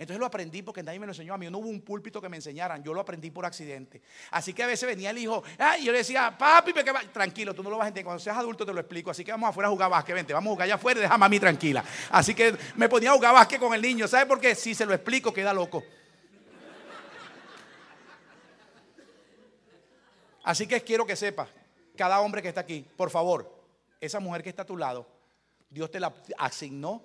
Entonces 0.00 0.18
lo 0.18 0.24
aprendí 0.24 0.62
porque 0.62 0.82
nadie 0.82 0.98
me 0.98 1.04
lo 1.04 1.12
enseñó 1.12 1.34
a 1.34 1.36
mí. 1.36 1.50
No 1.50 1.58
hubo 1.58 1.68
un 1.68 1.82
púlpito 1.82 2.22
que 2.22 2.28
me 2.30 2.38
enseñaran. 2.38 2.82
Yo 2.82 2.94
lo 2.94 3.02
aprendí 3.02 3.30
por 3.30 3.44
accidente. 3.44 4.00
Así 4.30 4.54
que 4.54 4.62
a 4.62 4.66
veces 4.66 4.88
venía 4.88 5.10
el 5.10 5.18
hijo, 5.18 5.42
ay, 5.58 5.84
yo 5.84 5.92
le 5.92 5.98
decía, 5.98 6.34
papi, 6.38 6.72
¿qué 6.72 6.90
va? 6.90 7.02
tranquilo, 7.12 7.54
tú 7.54 7.62
no 7.62 7.68
lo 7.68 7.76
vas 7.76 7.84
a 7.84 7.88
entender. 7.88 8.06
Cuando 8.06 8.18
seas 8.18 8.38
adulto 8.38 8.64
te 8.64 8.72
lo 8.72 8.80
explico. 8.80 9.10
Así 9.10 9.22
que 9.22 9.30
vamos 9.30 9.50
afuera 9.50 9.68
a 9.68 9.70
jugar 9.70 9.90
básquet. 9.90 10.14
Vente, 10.14 10.32
vamos 10.32 10.52
a 10.52 10.54
jugar 10.54 10.64
allá 10.64 10.76
afuera 10.76 11.00
y 11.00 11.02
déjame 11.02 11.26
a 11.26 11.28
mí 11.28 11.38
tranquila. 11.38 11.84
Así 12.12 12.34
que 12.34 12.56
me 12.76 12.88
ponía 12.88 13.10
a 13.10 13.12
jugar 13.12 13.34
básquet 13.34 13.60
con 13.60 13.74
el 13.74 13.82
niño. 13.82 14.08
¿Sabe 14.08 14.24
por 14.24 14.40
qué? 14.40 14.54
Si 14.54 14.74
se 14.74 14.86
lo 14.86 14.94
explico, 14.94 15.34
queda 15.34 15.52
loco. 15.52 15.84
Así 20.44 20.66
que 20.66 20.80
quiero 20.80 21.04
que 21.04 21.14
sepas, 21.14 21.50
cada 21.94 22.22
hombre 22.22 22.40
que 22.40 22.48
está 22.48 22.62
aquí, 22.62 22.86
por 22.96 23.10
favor, 23.10 23.54
esa 24.00 24.18
mujer 24.18 24.42
que 24.42 24.48
está 24.48 24.62
a 24.62 24.66
tu 24.66 24.78
lado, 24.78 25.06
Dios 25.68 25.90
te 25.90 26.00
la 26.00 26.10
asignó 26.38 27.04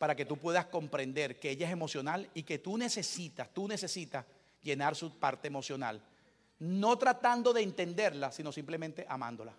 para 0.00 0.16
que 0.16 0.24
tú 0.24 0.38
puedas 0.38 0.64
comprender 0.64 1.38
que 1.38 1.50
ella 1.50 1.66
es 1.66 1.72
emocional 1.74 2.26
y 2.32 2.42
que 2.42 2.58
tú 2.58 2.78
necesitas, 2.78 3.50
tú 3.52 3.68
necesitas 3.68 4.24
llenar 4.62 4.96
su 4.96 5.18
parte 5.18 5.48
emocional. 5.48 6.00
No 6.58 6.96
tratando 6.96 7.52
de 7.52 7.60
entenderla, 7.60 8.32
sino 8.32 8.50
simplemente 8.50 9.04
amándola. 9.06 9.52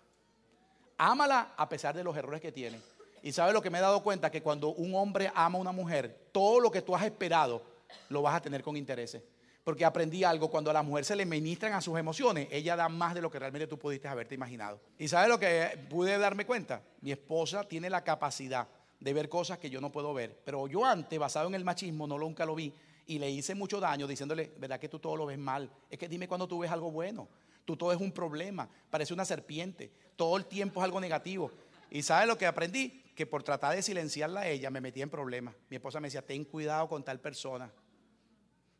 Ámala 0.98 1.54
a 1.56 1.68
pesar 1.68 1.94
de 1.94 2.02
los 2.02 2.16
errores 2.16 2.40
que 2.40 2.50
tiene. 2.50 2.80
Y 3.22 3.30
sabes 3.30 3.54
lo 3.54 3.62
que 3.62 3.70
me 3.70 3.78
he 3.78 3.80
dado 3.80 4.02
cuenta, 4.02 4.32
que 4.32 4.42
cuando 4.42 4.70
un 4.70 4.96
hombre 4.96 5.30
ama 5.32 5.58
a 5.58 5.60
una 5.60 5.70
mujer, 5.70 6.30
todo 6.32 6.58
lo 6.58 6.72
que 6.72 6.82
tú 6.82 6.96
has 6.96 7.04
esperado 7.04 7.62
lo 8.08 8.20
vas 8.20 8.34
a 8.34 8.42
tener 8.42 8.64
con 8.64 8.76
intereses. 8.76 9.22
Porque 9.62 9.84
aprendí 9.84 10.24
algo, 10.24 10.50
cuando 10.50 10.70
a 10.70 10.74
la 10.74 10.82
mujer 10.82 11.04
se 11.04 11.14
le 11.14 11.24
ministran 11.24 11.72
a 11.72 11.80
sus 11.80 11.96
emociones, 11.96 12.48
ella 12.50 12.74
da 12.74 12.88
más 12.88 13.14
de 13.14 13.22
lo 13.22 13.30
que 13.30 13.38
realmente 13.38 13.68
tú 13.68 13.78
pudiste 13.78 14.08
haberte 14.08 14.34
imaginado. 14.34 14.80
¿Y 14.98 15.06
sabes 15.06 15.28
lo 15.28 15.38
que 15.38 15.86
pude 15.88 16.18
darme 16.18 16.46
cuenta? 16.46 16.82
Mi 17.00 17.12
esposa 17.12 17.62
tiene 17.62 17.88
la 17.88 18.02
capacidad 18.02 18.66
de 19.02 19.12
ver 19.12 19.28
cosas 19.28 19.58
que 19.58 19.68
yo 19.68 19.80
no 19.80 19.90
puedo 19.90 20.14
ver. 20.14 20.40
Pero 20.44 20.68
yo 20.68 20.84
antes, 20.84 21.18
basado 21.18 21.48
en 21.48 21.54
el 21.54 21.64
machismo, 21.64 22.06
no 22.06 22.18
nunca 22.18 22.46
lo 22.46 22.54
vi 22.54 22.72
y 23.06 23.18
le 23.18 23.30
hice 23.30 23.54
mucho 23.54 23.80
daño 23.80 24.06
diciéndole, 24.06 24.52
¿verdad 24.58 24.78
que 24.78 24.88
tú 24.88 24.98
todo 24.98 25.16
lo 25.16 25.26
ves 25.26 25.38
mal? 25.38 25.70
Es 25.90 25.98
que 25.98 26.08
dime 26.08 26.28
cuando 26.28 26.46
tú 26.46 26.60
ves 26.60 26.70
algo 26.70 26.90
bueno. 26.90 27.28
Tú 27.64 27.76
todo 27.76 27.92
es 27.92 28.00
un 28.00 28.12
problema, 28.12 28.68
parece 28.90 29.14
una 29.14 29.24
serpiente, 29.24 29.92
todo 30.16 30.36
el 30.36 30.46
tiempo 30.46 30.80
es 30.80 30.84
algo 30.84 31.00
negativo. 31.00 31.52
¿Y 31.90 32.02
sabes 32.02 32.26
lo 32.26 32.36
que 32.36 32.46
aprendí? 32.46 33.04
Que 33.14 33.26
por 33.26 33.42
tratar 33.42 33.76
de 33.76 33.82
silenciarla 33.82 34.40
a 34.40 34.48
ella 34.48 34.70
me 34.70 34.80
metí 34.80 35.02
en 35.02 35.10
problemas. 35.10 35.54
Mi 35.68 35.76
esposa 35.76 36.00
me 36.00 36.08
decía, 36.08 36.26
ten 36.26 36.44
cuidado 36.44 36.88
con 36.88 37.04
tal 37.04 37.20
persona. 37.20 37.70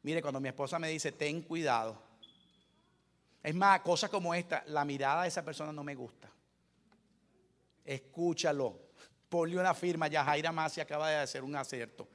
Mire, 0.02 0.20
cuando 0.20 0.40
mi 0.40 0.48
esposa 0.48 0.78
me 0.78 0.88
dice, 0.88 1.12
ten 1.12 1.42
cuidado. 1.42 2.02
Es 3.42 3.54
más, 3.54 3.80
cosas 3.80 4.10
como 4.10 4.34
esta, 4.34 4.64
la 4.66 4.84
mirada 4.84 5.22
de 5.22 5.28
esa 5.28 5.44
persona 5.44 5.72
no 5.72 5.84
me 5.84 5.94
gusta. 5.94 6.30
Escúchalo. 7.84 8.81
Ponle 9.32 9.58
una 9.58 9.72
firma, 9.72 10.08
ya 10.08 10.22
Jaira 10.22 10.52
Masi 10.52 10.82
acaba 10.82 11.08
de 11.08 11.16
hacer 11.16 11.42
un 11.42 11.56
acierto. 11.56 12.06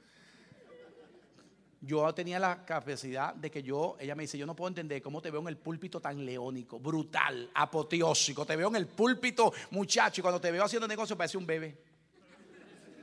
Yo 1.80 2.14
tenía 2.14 2.38
la 2.38 2.64
capacidad 2.64 3.34
de 3.34 3.50
que 3.50 3.60
yo, 3.60 3.96
ella 3.98 4.14
me 4.14 4.22
dice, 4.22 4.38
yo 4.38 4.46
no 4.46 4.54
puedo 4.54 4.68
entender 4.68 5.02
cómo 5.02 5.20
te 5.20 5.32
veo 5.32 5.40
en 5.40 5.48
el 5.48 5.56
púlpito 5.56 6.00
tan 6.00 6.24
leónico, 6.24 6.78
brutal, 6.78 7.50
apoteósico. 7.52 8.46
Te 8.46 8.54
veo 8.54 8.68
en 8.68 8.76
el 8.76 8.86
púlpito, 8.86 9.52
muchacho, 9.72 10.20
y 10.20 10.22
cuando 10.22 10.40
te 10.40 10.52
veo 10.52 10.62
haciendo 10.62 10.86
negocio 10.86 11.16
parece 11.16 11.36
un 11.36 11.44
bebé. 11.44 11.76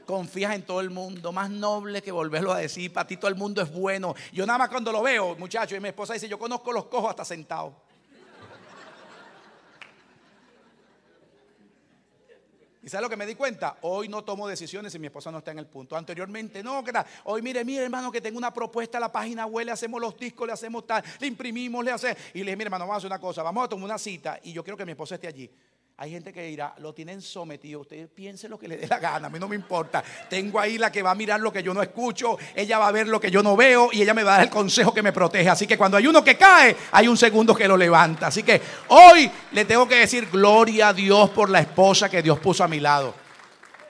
Confías 0.06 0.56
en 0.56 0.64
todo 0.64 0.80
el 0.80 0.92
mundo, 0.92 1.34
más 1.34 1.50
noble 1.50 2.02
que 2.02 2.14
volverlo 2.14 2.54
a 2.54 2.60
decir, 2.60 2.94
para 2.94 3.06
ti 3.06 3.18
todo 3.18 3.28
el 3.28 3.36
mundo 3.36 3.62
es 3.62 3.70
bueno. 3.70 4.16
Yo 4.32 4.46
nada 4.46 4.60
más 4.60 4.70
cuando 4.70 4.94
lo 4.94 5.04
veo, 5.04 5.36
muchacho, 5.36 5.76
y 5.76 5.82
mi 5.82 5.90
esposa 5.90 6.14
dice, 6.14 6.30
yo 6.30 6.40
conozco 6.40 6.72
los 6.72 6.86
cojos 6.86 7.10
hasta 7.10 7.26
sentados. 7.26 7.74
¿Y 12.86 12.90
sabes 12.90 13.02
lo 13.02 13.10
que 13.10 13.18
me 13.18 13.26
di 13.26 13.34
cuenta? 13.34 13.78
Hoy 13.82 14.08
no 14.08 14.24
tomo 14.24 14.48
decisiones 14.48 14.94
si 14.94 15.00
mi 15.00 15.08
esposa 15.08 15.32
no 15.32 15.40
está 15.40 15.50
en 15.50 15.58
el 15.58 15.66
punto. 15.66 15.98
Anteriormente, 15.98 16.62
no, 16.62 16.84
que. 16.84 16.94
Hoy, 17.24 17.42
mire, 17.42 17.66
mire, 17.66 17.84
hermano, 17.84 18.12
que 18.12 18.22
tengo 18.22 18.38
una 18.38 18.54
propuesta 18.54 19.00
a 19.00 19.02
la 19.02 19.12
página 19.12 19.48
web, 19.48 19.66
le 19.66 19.72
hacemos 19.72 20.00
los 20.00 20.16
discos, 20.16 20.46
le 20.46 20.54
hacemos 20.54 20.86
tal, 20.86 21.04
le 21.20 21.26
imprimimos, 21.26 21.84
le 21.84 21.90
hacemos. 21.90 22.20
Y 22.36 22.40
le 22.40 22.46
dije, 22.46 22.56
mire, 22.56 22.68
hermano, 22.68 22.84
vamos 22.84 22.94
a 22.94 22.98
hacer 22.98 23.08
una 23.08 23.20
cosa, 23.20 23.42
vamos 23.42 23.66
a 23.66 23.70
tomar 23.70 23.86
una 23.86 23.98
cita 23.98 24.40
y 24.44 24.54
yo 24.54 24.64
quiero 24.64 24.78
que 24.78 24.86
mi 24.86 24.92
esposa 24.92 25.16
esté 25.16 25.26
allí. 25.26 25.50
Hay 25.98 26.12
gente 26.12 26.34
que 26.34 26.44
dirá, 26.44 26.76
lo 26.80 26.94
tienen 26.94 27.22
sometido, 27.22 27.80
usted 27.80 28.10
piense 28.10 28.50
lo 28.50 28.60
que 28.60 28.68
le 28.68 28.76
dé 28.76 28.86
la 28.86 29.00
gana, 29.00 29.28
a 29.28 29.30
mí 29.30 29.40
no 29.40 29.48
me 29.48 29.56
importa. 29.56 30.04
Tengo 30.30 30.60
ahí 30.60 30.78
la 30.78 30.92
que 30.92 31.02
va 31.02 31.12
a 31.12 31.16
mirar 31.16 31.40
lo 31.40 31.54
que 31.54 31.64
yo 31.64 31.74
no 31.74 31.82
escucho, 31.82 32.38
ella 32.54 32.78
va 32.78 32.90
a 32.90 32.92
ver 32.92 33.08
lo 33.08 33.18
que 33.18 33.32
yo 33.32 33.42
no 33.42 33.56
veo 33.56 33.88
y 33.94 34.02
ella 34.02 34.14
me 34.14 34.24
va 34.24 34.34
a 34.34 34.38
dar 34.38 34.44
el 34.48 34.50
consejo 34.50 34.94
que 34.94 35.02
me 35.02 35.14
protege. 35.14 35.50
Así 35.50 35.66
que 35.66 35.78
cuando 35.78 35.96
hay 35.96 36.06
uno 36.06 36.22
que 36.22 36.36
cae, 36.36 36.76
hay 36.92 37.08
un 37.08 37.16
segundo 37.16 37.56
que 37.56 37.66
lo 37.66 37.78
levanta. 37.78 38.28
Así 38.28 38.44
que 38.44 38.62
hoy 38.90 39.32
le 39.54 39.64
tengo 39.64 39.88
que 39.88 39.96
decir 39.96 40.30
gloria 40.30 40.90
a 40.90 40.94
Dios 40.94 41.30
por 41.30 41.50
la 41.50 41.62
esposa 41.62 42.10
que 42.10 42.22
Dios 42.22 42.40
puso 42.40 42.66
a 42.66 42.68
mi 42.68 42.82
lado. 42.82 43.16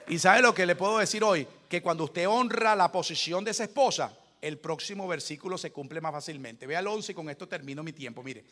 Y 0.07 0.19
sabe 0.19 0.43
lo 0.43 0.53
que 0.53 0.67
le 0.67 0.75
puedo 0.75 0.99
decir 0.99 1.23
hoy, 1.23 1.47
que 1.67 1.81
cuando 1.81 2.03
usted 2.03 2.27
honra 2.27 2.75
la 2.75 2.91
posición 2.91 3.43
de 3.43 3.49
esa 3.49 3.63
esposa, 3.63 4.13
el 4.41 4.59
próximo 4.59 5.07
versículo 5.07 5.57
se 5.57 5.71
cumple 5.71 6.01
más 6.01 6.11
fácilmente. 6.11 6.67
Vea 6.67 6.81
el 6.81 6.87
11 6.87 7.13
y 7.13 7.15
con 7.15 7.31
esto 7.31 7.47
termino 7.47 7.81
mi 7.81 7.93
tiempo, 7.93 8.21
mire. 8.21 8.43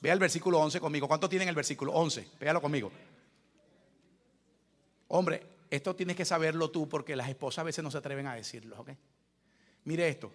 Vea 0.00 0.12
el 0.12 0.18
versículo 0.18 0.60
11 0.60 0.80
conmigo. 0.80 1.08
¿Cuánto 1.08 1.28
tienen 1.28 1.48
el 1.48 1.54
versículo 1.54 1.92
11? 1.92 2.28
Véalo 2.40 2.60
conmigo. 2.60 2.92
Hombre, 5.08 5.42
esto 5.70 5.96
tienes 5.96 6.16
que 6.16 6.24
saberlo 6.24 6.70
tú 6.70 6.88
porque 6.88 7.16
las 7.16 7.28
esposas 7.28 7.58
a 7.58 7.64
veces 7.64 7.82
no 7.82 7.90
se 7.90 7.98
atreven 7.98 8.26
a 8.26 8.34
decirlo. 8.34 8.84
Mire 9.84 10.08
esto. 10.08 10.30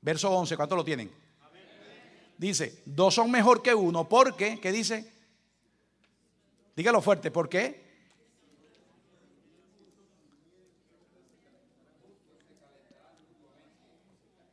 Verso 0.00 0.30
11, 0.30 0.56
¿cuánto 0.56 0.76
lo 0.76 0.84
tienen? 0.84 1.10
Dice, 2.36 2.82
dos 2.84 3.14
son 3.14 3.30
mejor 3.30 3.62
que 3.62 3.74
uno 3.74 4.08
porque, 4.08 4.58
¿qué 4.60 4.72
dice? 4.72 5.10
Dígalo 6.74 7.00
fuerte, 7.00 7.30
¿por 7.30 7.48
qué? 7.48 7.82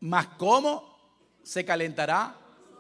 Mas 0.02 0.28
cómo 0.38 0.98
se 1.44 1.66
calentará 1.66 2.36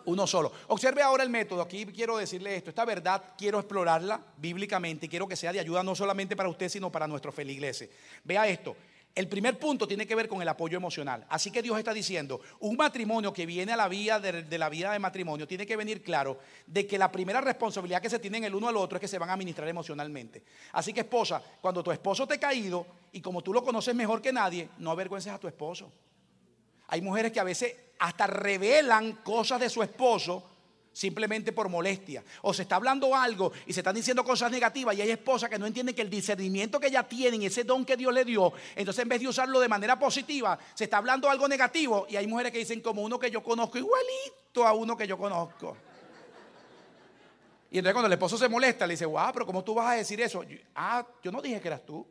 uno 0.09 0.27
solo. 0.27 0.51
Observe 0.67 1.01
ahora 1.01 1.23
el 1.23 1.29
método. 1.29 1.61
Aquí 1.61 1.85
quiero 1.85 2.17
decirle 2.17 2.55
esto. 2.55 2.69
Esta 2.69 2.85
verdad 2.85 3.23
quiero 3.37 3.59
explorarla 3.59 4.21
bíblicamente 4.37 5.05
y 5.05 5.09
quiero 5.09 5.27
que 5.27 5.35
sea 5.35 5.53
de 5.53 5.59
ayuda 5.59 5.83
no 5.83 5.95
solamente 5.95 6.35
para 6.35 6.49
usted, 6.49 6.69
sino 6.69 6.91
para 6.91 7.07
nuestra 7.07 7.31
feliglesia. 7.31 7.87
Vea 8.23 8.47
esto. 8.47 8.75
El 9.15 9.27
primer 9.27 9.57
punto 9.57 9.87
tiene 9.87 10.05
que 10.05 10.15
ver 10.15 10.27
con 10.29 10.41
el 10.41 10.47
apoyo 10.47 10.77
emocional. 10.77 11.25
Así 11.29 11.51
que 11.51 11.61
Dios 11.61 11.77
está 11.77 11.93
diciendo, 11.93 12.39
un 12.59 12.77
matrimonio 12.77 13.33
que 13.33 13.45
viene 13.45 13.73
a 13.73 13.75
la 13.75 13.87
vía 13.87 14.19
de, 14.19 14.43
de, 14.43 14.57
la 14.57 14.69
vida 14.69 14.91
de 14.91 14.99
matrimonio 14.99 15.47
tiene 15.47 15.65
que 15.65 15.75
venir 15.75 16.03
claro 16.03 16.39
de 16.67 16.85
que 16.85 16.97
la 16.97 17.11
primera 17.11 17.41
responsabilidad 17.41 18.01
que 18.01 18.09
se 18.09 18.19
tienen 18.19 18.43
el 18.43 18.53
uno 18.53 18.67
al 18.67 18.77
otro 18.77 18.97
es 18.97 19.01
que 19.01 19.07
se 19.07 19.17
van 19.17 19.29
a 19.29 19.33
administrar 19.33 19.67
emocionalmente. 19.67 20.43
Así 20.73 20.93
que 20.93 21.01
esposa, 21.01 21.41
cuando 21.59 21.83
tu 21.83 21.91
esposo 21.91 22.27
te 22.27 22.35
ha 22.35 22.39
caído 22.39 22.85
y 23.11 23.19
como 23.19 23.41
tú 23.41 23.51
lo 23.51 23.63
conoces 23.63 23.95
mejor 23.95 24.21
que 24.21 24.31
nadie, 24.31 24.69
no 24.77 24.91
avergüences 24.91 25.33
a 25.33 25.39
tu 25.39 25.47
esposo. 25.47 25.91
Hay 26.87 27.01
mujeres 27.01 27.31
que 27.31 27.39
a 27.39 27.43
veces 27.43 27.75
hasta 27.99 28.27
revelan 28.27 29.13
cosas 29.23 29.59
de 29.59 29.69
su 29.69 29.83
esposo 29.83 30.43
simplemente 30.91 31.51
por 31.51 31.69
molestia. 31.69 32.23
O 32.41 32.53
se 32.53 32.63
está 32.63 32.75
hablando 32.75 33.15
algo 33.15 33.51
y 33.65 33.73
se 33.73 33.79
están 33.79 33.95
diciendo 33.95 34.23
cosas 34.23 34.51
negativas 34.51 34.95
y 34.95 35.01
hay 35.01 35.11
esposas 35.11 35.49
que 35.49 35.59
no 35.59 35.65
entienden 35.65 35.95
que 35.95 36.01
el 36.01 36.09
discernimiento 36.09 36.79
que 36.79 36.87
ellas 36.87 37.07
tienen, 37.07 37.41
ese 37.43 37.63
don 37.63 37.85
que 37.85 37.95
Dios 37.95 38.13
le 38.13 38.25
dio, 38.25 38.51
entonces 38.75 39.03
en 39.03 39.09
vez 39.09 39.21
de 39.21 39.27
usarlo 39.27 39.59
de 39.59 39.67
manera 39.67 39.97
positiva, 39.97 40.57
se 40.73 40.85
está 40.85 40.97
hablando 40.97 41.29
algo 41.29 41.47
negativo 41.47 42.05
y 42.09 42.15
hay 42.15 42.27
mujeres 42.27 42.51
que 42.51 42.59
dicen 42.59 42.81
como 42.81 43.01
uno 43.01 43.19
que 43.19 43.31
yo 43.31 43.43
conozco 43.43 43.77
igualito 43.77 44.65
a 44.65 44.73
uno 44.73 44.97
que 44.97 45.07
yo 45.07 45.17
conozco. 45.17 45.77
Y 47.71 47.77
entonces 47.77 47.93
cuando 47.93 48.07
el 48.07 48.13
esposo 48.13 48.37
se 48.37 48.49
molesta, 48.49 48.87
le 48.87 48.93
dice, 48.93 49.05
wow, 49.05 49.29
pero 49.31 49.45
¿cómo 49.45 49.63
tú 49.63 49.75
vas 49.75 49.91
a 49.91 49.93
decir 49.93 50.19
eso? 50.21 50.43
Ah, 50.73 51.05
yo 51.23 51.31
no 51.31 51.41
dije 51.41 51.61
que 51.61 51.67
eras 51.67 51.85
tú. 51.85 52.05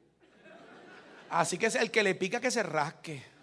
Así 1.30 1.58
que 1.58 1.66
es 1.66 1.74
el 1.74 1.90
que 1.90 2.02
le 2.02 2.14
pica 2.14 2.40
que 2.40 2.50
se 2.50 2.62
rasque. 2.62 3.37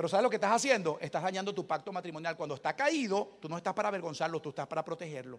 Pero 0.00 0.08
¿sabes 0.08 0.22
lo 0.22 0.30
que 0.30 0.36
estás 0.36 0.52
haciendo? 0.52 0.96
Estás 0.98 1.22
dañando 1.22 1.54
tu 1.54 1.66
pacto 1.66 1.92
matrimonial. 1.92 2.34
Cuando 2.34 2.54
está 2.54 2.74
caído, 2.74 3.32
tú 3.38 3.50
no 3.50 3.58
estás 3.58 3.74
para 3.74 3.88
avergonzarlo, 3.88 4.40
tú 4.40 4.48
estás 4.48 4.66
para 4.66 4.82
protegerlo. 4.82 5.38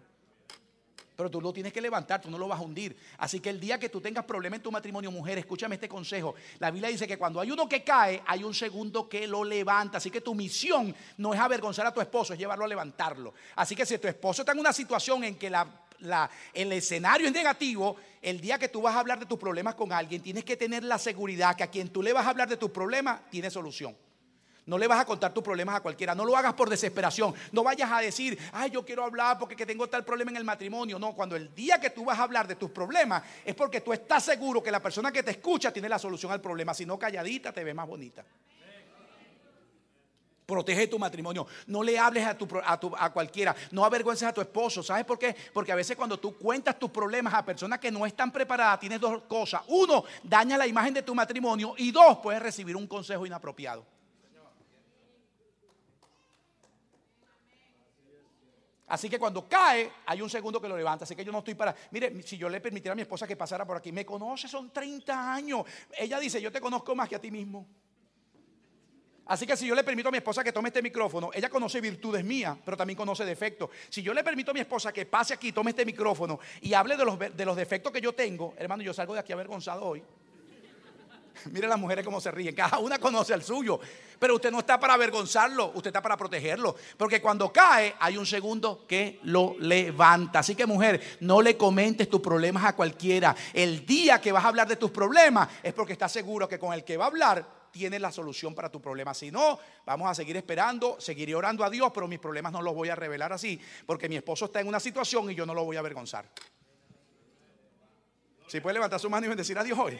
Pero 1.16 1.28
tú 1.28 1.40
lo 1.40 1.52
tienes 1.52 1.72
que 1.72 1.80
levantar, 1.80 2.20
tú 2.20 2.30
no 2.30 2.38
lo 2.38 2.46
vas 2.46 2.60
a 2.60 2.62
hundir. 2.62 2.96
Así 3.18 3.40
que 3.40 3.50
el 3.50 3.58
día 3.58 3.76
que 3.80 3.88
tú 3.88 4.00
tengas 4.00 4.24
problema 4.24 4.54
en 4.54 4.62
tu 4.62 4.70
matrimonio, 4.70 5.10
mujer, 5.10 5.36
escúchame 5.38 5.74
este 5.74 5.88
consejo. 5.88 6.36
La 6.60 6.70
Biblia 6.70 6.90
dice 6.90 7.08
que 7.08 7.18
cuando 7.18 7.40
hay 7.40 7.50
uno 7.50 7.68
que 7.68 7.82
cae, 7.82 8.22
hay 8.24 8.44
un 8.44 8.54
segundo 8.54 9.08
que 9.08 9.26
lo 9.26 9.42
levanta. 9.42 9.98
Así 9.98 10.12
que 10.12 10.20
tu 10.20 10.32
misión 10.32 10.94
no 11.16 11.34
es 11.34 11.40
avergonzar 11.40 11.84
a 11.88 11.92
tu 11.92 12.00
esposo, 12.00 12.32
es 12.32 12.38
llevarlo 12.38 12.64
a 12.64 12.68
levantarlo. 12.68 13.34
Así 13.56 13.74
que 13.74 13.84
si 13.84 13.98
tu 13.98 14.06
esposo 14.06 14.42
está 14.42 14.52
en 14.52 14.60
una 14.60 14.72
situación 14.72 15.24
en 15.24 15.34
que 15.34 15.50
la- 15.50 16.30
el 16.54 16.70
escenario 16.70 17.26
es 17.26 17.32
negativo, 17.32 17.96
el 18.22 18.40
día 18.40 18.60
que 18.60 18.68
tú 18.68 18.80
vas 18.82 18.94
a 18.94 19.00
hablar 19.00 19.18
de 19.18 19.26
tus 19.26 19.40
problemas 19.40 19.74
con 19.74 19.92
alguien, 19.92 20.22
tienes 20.22 20.44
que 20.44 20.56
tener 20.56 20.84
la 20.84 20.98
seguridad 20.98 21.56
que 21.56 21.64
a 21.64 21.66
quien 21.66 21.88
tú 21.88 22.00
le 22.00 22.12
vas 22.12 22.24
a 22.24 22.30
hablar 22.30 22.48
de 22.48 22.56
tus 22.56 22.70
problemas 22.70 23.28
tiene 23.28 23.50
solución. 23.50 23.96
No 24.64 24.78
le 24.78 24.86
vas 24.86 25.00
a 25.00 25.04
contar 25.04 25.34
tus 25.34 25.42
problemas 25.42 25.74
a 25.74 25.80
cualquiera. 25.80 26.14
No 26.14 26.24
lo 26.24 26.36
hagas 26.36 26.54
por 26.54 26.70
desesperación. 26.70 27.34
No 27.50 27.64
vayas 27.64 27.90
a 27.90 28.00
decir, 28.00 28.38
ay, 28.52 28.70
yo 28.70 28.84
quiero 28.84 29.04
hablar 29.04 29.38
porque 29.38 29.56
que 29.56 29.66
tengo 29.66 29.88
tal 29.88 30.04
problema 30.04 30.30
en 30.30 30.36
el 30.36 30.44
matrimonio. 30.44 30.98
No, 31.00 31.14
cuando 31.14 31.34
el 31.34 31.52
día 31.52 31.80
que 31.80 31.90
tú 31.90 32.04
vas 32.04 32.18
a 32.18 32.22
hablar 32.22 32.46
de 32.46 32.54
tus 32.54 32.70
problemas 32.70 33.24
es 33.44 33.54
porque 33.56 33.80
tú 33.80 33.92
estás 33.92 34.22
seguro 34.22 34.62
que 34.62 34.70
la 34.70 34.80
persona 34.80 35.10
que 35.10 35.24
te 35.24 35.32
escucha 35.32 35.72
tiene 35.72 35.88
la 35.88 35.98
solución 35.98 36.30
al 36.30 36.40
problema. 36.40 36.74
Si 36.74 36.86
no, 36.86 36.96
calladita 36.96 37.52
te 37.52 37.64
ve 37.64 37.74
más 37.74 37.88
bonita. 37.88 38.24
Protege 40.46 40.86
tu 40.86 40.98
matrimonio. 40.98 41.46
No 41.66 41.82
le 41.82 41.98
hables 41.98 42.24
a, 42.24 42.36
tu, 42.36 42.46
a, 42.62 42.78
a 42.98 43.12
cualquiera. 43.12 43.56
No 43.72 43.84
avergüences 43.84 44.28
a 44.28 44.32
tu 44.32 44.40
esposo. 44.40 44.82
¿Sabes 44.82 45.04
por 45.04 45.18
qué? 45.18 45.34
Porque 45.52 45.72
a 45.72 45.76
veces 45.76 45.96
cuando 45.96 46.20
tú 46.20 46.36
cuentas 46.36 46.78
tus 46.78 46.90
problemas 46.90 47.34
a 47.34 47.44
personas 47.44 47.80
que 47.80 47.90
no 47.90 48.06
están 48.06 48.30
preparadas, 48.30 48.78
tienes 48.78 49.00
dos 49.00 49.22
cosas. 49.22 49.62
Uno, 49.68 50.04
daña 50.22 50.56
la 50.56 50.66
imagen 50.66 50.94
de 50.94 51.02
tu 51.02 51.14
matrimonio. 51.14 51.74
Y 51.78 51.90
dos, 51.90 52.18
puedes 52.18 52.42
recibir 52.42 52.76
un 52.76 52.86
consejo 52.86 53.24
inapropiado. 53.24 53.84
Así 58.92 59.08
que 59.08 59.18
cuando 59.18 59.48
cae, 59.48 59.90
hay 60.04 60.20
un 60.20 60.28
segundo 60.28 60.60
que 60.60 60.68
lo 60.68 60.76
levanta. 60.76 61.04
Así 61.04 61.16
que 61.16 61.24
yo 61.24 61.32
no 61.32 61.38
estoy 61.38 61.54
para. 61.54 61.74
Mire, 61.92 62.22
si 62.22 62.36
yo 62.36 62.50
le 62.50 62.60
permitiera 62.60 62.92
a 62.92 62.94
mi 62.94 63.00
esposa 63.00 63.26
que 63.26 63.36
pasara 63.36 63.64
por 63.64 63.78
aquí, 63.78 63.90
me 63.90 64.04
conoce, 64.04 64.48
son 64.48 64.70
30 64.70 65.32
años. 65.32 65.64
Ella 65.96 66.20
dice: 66.20 66.42
Yo 66.42 66.52
te 66.52 66.60
conozco 66.60 66.94
más 66.94 67.08
que 67.08 67.16
a 67.16 67.18
ti 67.18 67.30
mismo. 67.30 67.66
Así 69.24 69.46
que 69.46 69.56
si 69.56 69.66
yo 69.66 69.74
le 69.74 69.82
permito 69.82 70.10
a 70.10 70.12
mi 70.12 70.18
esposa 70.18 70.44
que 70.44 70.52
tome 70.52 70.68
este 70.68 70.82
micrófono, 70.82 71.30
ella 71.32 71.48
conoce 71.48 71.80
virtudes 71.80 72.22
mías, 72.22 72.58
pero 72.62 72.76
también 72.76 72.94
conoce 72.94 73.24
defectos. 73.24 73.70
Si 73.88 74.02
yo 74.02 74.12
le 74.12 74.22
permito 74.22 74.50
a 74.50 74.54
mi 74.54 74.60
esposa 74.60 74.92
que 74.92 75.06
pase 75.06 75.32
aquí, 75.32 75.52
tome 75.52 75.70
este 75.70 75.86
micrófono 75.86 76.38
y 76.60 76.74
hable 76.74 76.98
de 76.98 77.04
los, 77.06 77.18
de 77.18 77.44
los 77.46 77.56
defectos 77.56 77.92
que 77.92 78.00
yo 78.02 78.12
tengo, 78.12 78.52
hermano, 78.58 78.82
yo 78.82 78.92
salgo 78.92 79.14
de 79.14 79.20
aquí 79.20 79.32
avergonzado 79.32 79.86
hoy. 79.86 80.02
Mire 81.50 81.66
las 81.68 81.78
mujeres 81.78 82.04
cómo 82.04 82.20
se 82.20 82.30
ríen, 82.30 82.54
cada 82.54 82.78
una 82.78 82.98
conoce 82.98 83.34
el 83.34 83.42
suyo, 83.42 83.80
pero 84.18 84.36
usted 84.36 84.50
no 84.50 84.60
está 84.60 84.78
para 84.78 84.94
avergonzarlo, 84.94 85.72
usted 85.74 85.88
está 85.88 86.02
para 86.02 86.16
protegerlo, 86.16 86.76
porque 86.96 87.20
cuando 87.20 87.52
cae 87.52 87.94
hay 87.98 88.16
un 88.16 88.26
segundo 88.26 88.84
que 88.86 89.20
lo 89.24 89.56
levanta. 89.58 90.40
Así 90.40 90.54
que 90.54 90.66
mujer, 90.66 91.18
no 91.20 91.42
le 91.42 91.56
comentes 91.56 92.08
tus 92.08 92.20
problemas 92.20 92.64
a 92.64 92.76
cualquiera. 92.76 93.34
El 93.52 93.84
día 93.84 94.20
que 94.20 94.32
vas 94.32 94.44
a 94.44 94.48
hablar 94.48 94.68
de 94.68 94.76
tus 94.76 94.90
problemas 94.90 95.48
es 95.62 95.72
porque 95.72 95.94
estás 95.94 96.12
seguro 96.12 96.48
que 96.48 96.58
con 96.58 96.72
el 96.72 96.84
que 96.84 96.96
va 96.96 97.04
a 97.04 97.08
hablar 97.08 97.62
tiene 97.72 97.98
la 97.98 98.12
solución 98.12 98.54
para 98.54 98.70
tu 98.70 98.80
problema. 98.80 99.14
Si 99.14 99.30
no, 99.30 99.58
vamos 99.84 100.08
a 100.08 100.14
seguir 100.14 100.36
esperando, 100.36 101.00
seguiré 101.00 101.34
orando 101.34 101.64
a 101.64 101.70
Dios, 101.70 101.90
pero 101.92 102.06
mis 102.06 102.18
problemas 102.18 102.52
no 102.52 102.62
los 102.62 102.74
voy 102.74 102.90
a 102.90 102.94
revelar 102.94 103.32
así, 103.32 103.58
porque 103.86 104.08
mi 104.08 104.16
esposo 104.16 104.44
está 104.44 104.60
en 104.60 104.68
una 104.68 104.78
situación 104.78 105.30
y 105.30 105.34
yo 105.34 105.46
no 105.46 105.54
lo 105.54 105.64
voy 105.64 105.76
a 105.76 105.80
avergonzar. 105.80 106.28
Si 108.46 108.60
puede 108.60 108.74
levantar 108.74 109.00
su 109.00 109.08
mano 109.08 109.24
y 109.24 109.30
bendecir 109.30 109.58
a 109.58 109.64
Dios 109.64 109.78
hoy. 109.78 109.98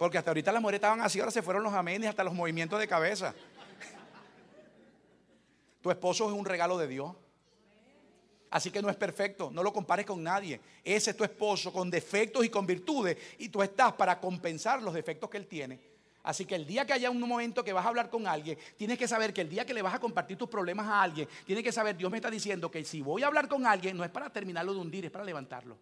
Porque 0.00 0.16
hasta 0.16 0.30
ahorita 0.30 0.50
las 0.50 0.62
mujeres 0.62 0.78
estaban 0.78 1.02
así, 1.02 1.20
ahora 1.20 1.30
se 1.30 1.42
fueron 1.42 1.62
los 1.62 1.74
amenes, 1.74 2.08
hasta 2.08 2.24
los 2.24 2.32
movimientos 2.32 2.80
de 2.80 2.88
cabeza. 2.88 3.34
Tu 5.82 5.90
esposo 5.90 6.26
es 6.26 6.32
un 6.32 6.46
regalo 6.46 6.78
de 6.78 6.88
Dios. 6.88 7.14
Así 8.50 8.70
que 8.70 8.80
no 8.80 8.88
es 8.88 8.96
perfecto, 8.96 9.50
no 9.52 9.62
lo 9.62 9.74
compares 9.74 10.06
con 10.06 10.22
nadie. 10.22 10.58
Ese 10.82 11.10
es 11.10 11.16
tu 11.18 11.22
esposo 11.22 11.70
con 11.70 11.90
defectos 11.90 12.46
y 12.46 12.48
con 12.48 12.64
virtudes 12.64 13.18
y 13.36 13.50
tú 13.50 13.62
estás 13.62 13.92
para 13.92 14.18
compensar 14.18 14.80
los 14.80 14.94
defectos 14.94 15.28
que 15.28 15.36
él 15.36 15.46
tiene. 15.46 15.78
Así 16.22 16.46
que 16.46 16.54
el 16.54 16.66
día 16.66 16.86
que 16.86 16.94
haya 16.94 17.10
un 17.10 17.20
momento 17.20 17.62
que 17.62 17.74
vas 17.74 17.84
a 17.84 17.90
hablar 17.90 18.08
con 18.08 18.26
alguien, 18.26 18.58
tienes 18.78 18.96
que 18.96 19.06
saber 19.06 19.34
que 19.34 19.42
el 19.42 19.50
día 19.50 19.66
que 19.66 19.74
le 19.74 19.82
vas 19.82 19.92
a 19.92 20.00
compartir 20.00 20.38
tus 20.38 20.48
problemas 20.48 20.86
a 20.86 21.02
alguien, 21.02 21.28
tienes 21.44 21.62
que 21.62 21.72
saber, 21.72 21.94
Dios 21.94 22.10
me 22.10 22.16
está 22.16 22.30
diciendo 22.30 22.70
que 22.70 22.82
si 22.86 23.02
voy 23.02 23.22
a 23.22 23.26
hablar 23.26 23.48
con 23.48 23.66
alguien, 23.66 23.98
no 23.98 24.04
es 24.04 24.10
para 24.10 24.30
terminarlo 24.30 24.72
de 24.72 24.80
hundir, 24.80 25.04
es 25.04 25.10
para 25.10 25.26
levantarlo. 25.26 25.76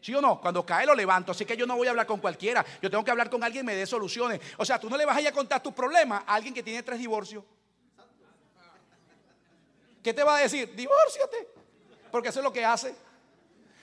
¿Sí 0.00 0.14
o 0.14 0.20
no? 0.20 0.40
Cuando 0.40 0.64
cae 0.64 0.86
lo 0.86 0.94
levanto. 0.94 1.32
Así 1.32 1.44
que 1.44 1.56
yo 1.56 1.66
no 1.66 1.76
voy 1.76 1.86
a 1.86 1.90
hablar 1.90 2.06
con 2.06 2.20
cualquiera. 2.20 2.64
Yo 2.80 2.90
tengo 2.90 3.04
que 3.04 3.10
hablar 3.10 3.28
con 3.28 3.42
alguien 3.42 3.64
que 3.64 3.72
me 3.72 3.74
dé 3.74 3.86
soluciones. 3.86 4.40
O 4.56 4.64
sea, 4.64 4.78
tú 4.78 4.88
no 4.88 4.96
le 4.96 5.04
vas 5.04 5.16
a 5.16 5.20
ir 5.20 5.28
a 5.28 5.32
contar 5.32 5.62
tus 5.62 5.72
problemas 5.72 6.22
a 6.26 6.34
alguien 6.34 6.54
que 6.54 6.62
tiene 6.62 6.82
tres 6.82 6.98
divorcios. 6.98 7.42
¿Qué 10.02 10.14
te 10.14 10.22
va 10.22 10.36
a 10.36 10.40
decir? 10.40 10.74
Divórciate. 10.76 11.48
Porque 12.10 12.28
eso 12.28 12.38
es 12.38 12.44
lo 12.44 12.52
que 12.52 12.64
hace. 12.64 12.94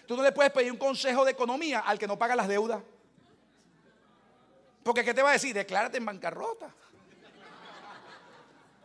Tú 0.07 0.15
no 0.15 0.23
le 0.23 0.31
puedes 0.31 0.51
pedir 0.51 0.71
un 0.71 0.77
consejo 0.77 1.25
de 1.25 1.31
economía 1.31 1.79
al 1.79 1.99
que 1.99 2.07
no 2.07 2.17
paga 2.17 2.35
las 2.35 2.47
deudas. 2.47 2.81
Porque 4.83 5.03
¿qué 5.03 5.13
te 5.13 5.21
va 5.21 5.31
a 5.31 5.33
decir? 5.33 5.53
Declárate 5.53 5.97
en 5.97 6.05
bancarrota. 6.05 6.73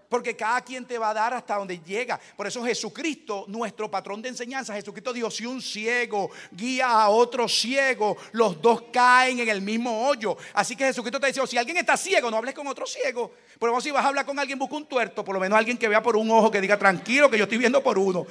Porque 0.08 0.34
cada 0.34 0.62
quien 0.62 0.86
te 0.86 0.96
va 0.96 1.10
a 1.10 1.14
dar 1.14 1.34
hasta 1.34 1.56
donde 1.56 1.78
llega. 1.80 2.18
Por 2.36 2.46
eso 2.46 2.64
Jesucristo, 2.64 3.44
nuestro 3.48 3.90
patrón 3.90 4.22
de 4.22 4.30
enseñanza, 4.30 4.72
Jesucristo 4.74 5.12
dijo, 5.12 5.30
si 5.30 5.44
un 5.44 5.60
ciego 5.60 6.30
guía 6.50 6.88
a 6.88 7.10
otro 7.10 7.46
ciego, 7.46 8.16
los 8.32 8.60
dos 8.62 8.84
caen 8.90 9.40
en 9.40 9.48
el 9.48 9.60
mismo 9.60 10.08
hoyo. 10.08 10.36
Así 10.54 10.74
que 10.74 10.86
Jesucristo 10.86 11.20
te 11.20 11.26
dice, 11.26 11.46
si 11.46 11.58
alguien 11.58 11.76
está 11.76 11.96
ciego, 11.96 12.30
no 12.30 12.38
hables 12.38 12.54
con 12.54 12.66
otro 12.66 12.86
ciego. 12.86 13.32
Por 13.58 13.68
lo 13.68 13.74
menos 13.74 13.84
si 13.84 13.90
vas 13.90 14.04
a 14.04 14.08
hablar 14.08 14.24
con 14.24 14.38
alguien, 14.38 14.58
busca 14.58 14.76
un 14.76 14.86
tuerto. 14.86 15.22
Por 15.22 15.34
lo 15.34 15.40
menos 15.40 15.58
alguien 15.58 15.76
que 15.76 15.88
vea 15.88 16.02
por 16.02 16.16
un 16.16 16.30
ojo, 16.30 16.50
que 16.50 16.60
diga, 16.60 16.78
tranquilo, 16.78 17.28
que 17.28 17.36
yo 17.36 17.44
estoy 17.44 17.58
viendo 17.58 17.82
por 17.82 17.98
uno. 17.98 18.26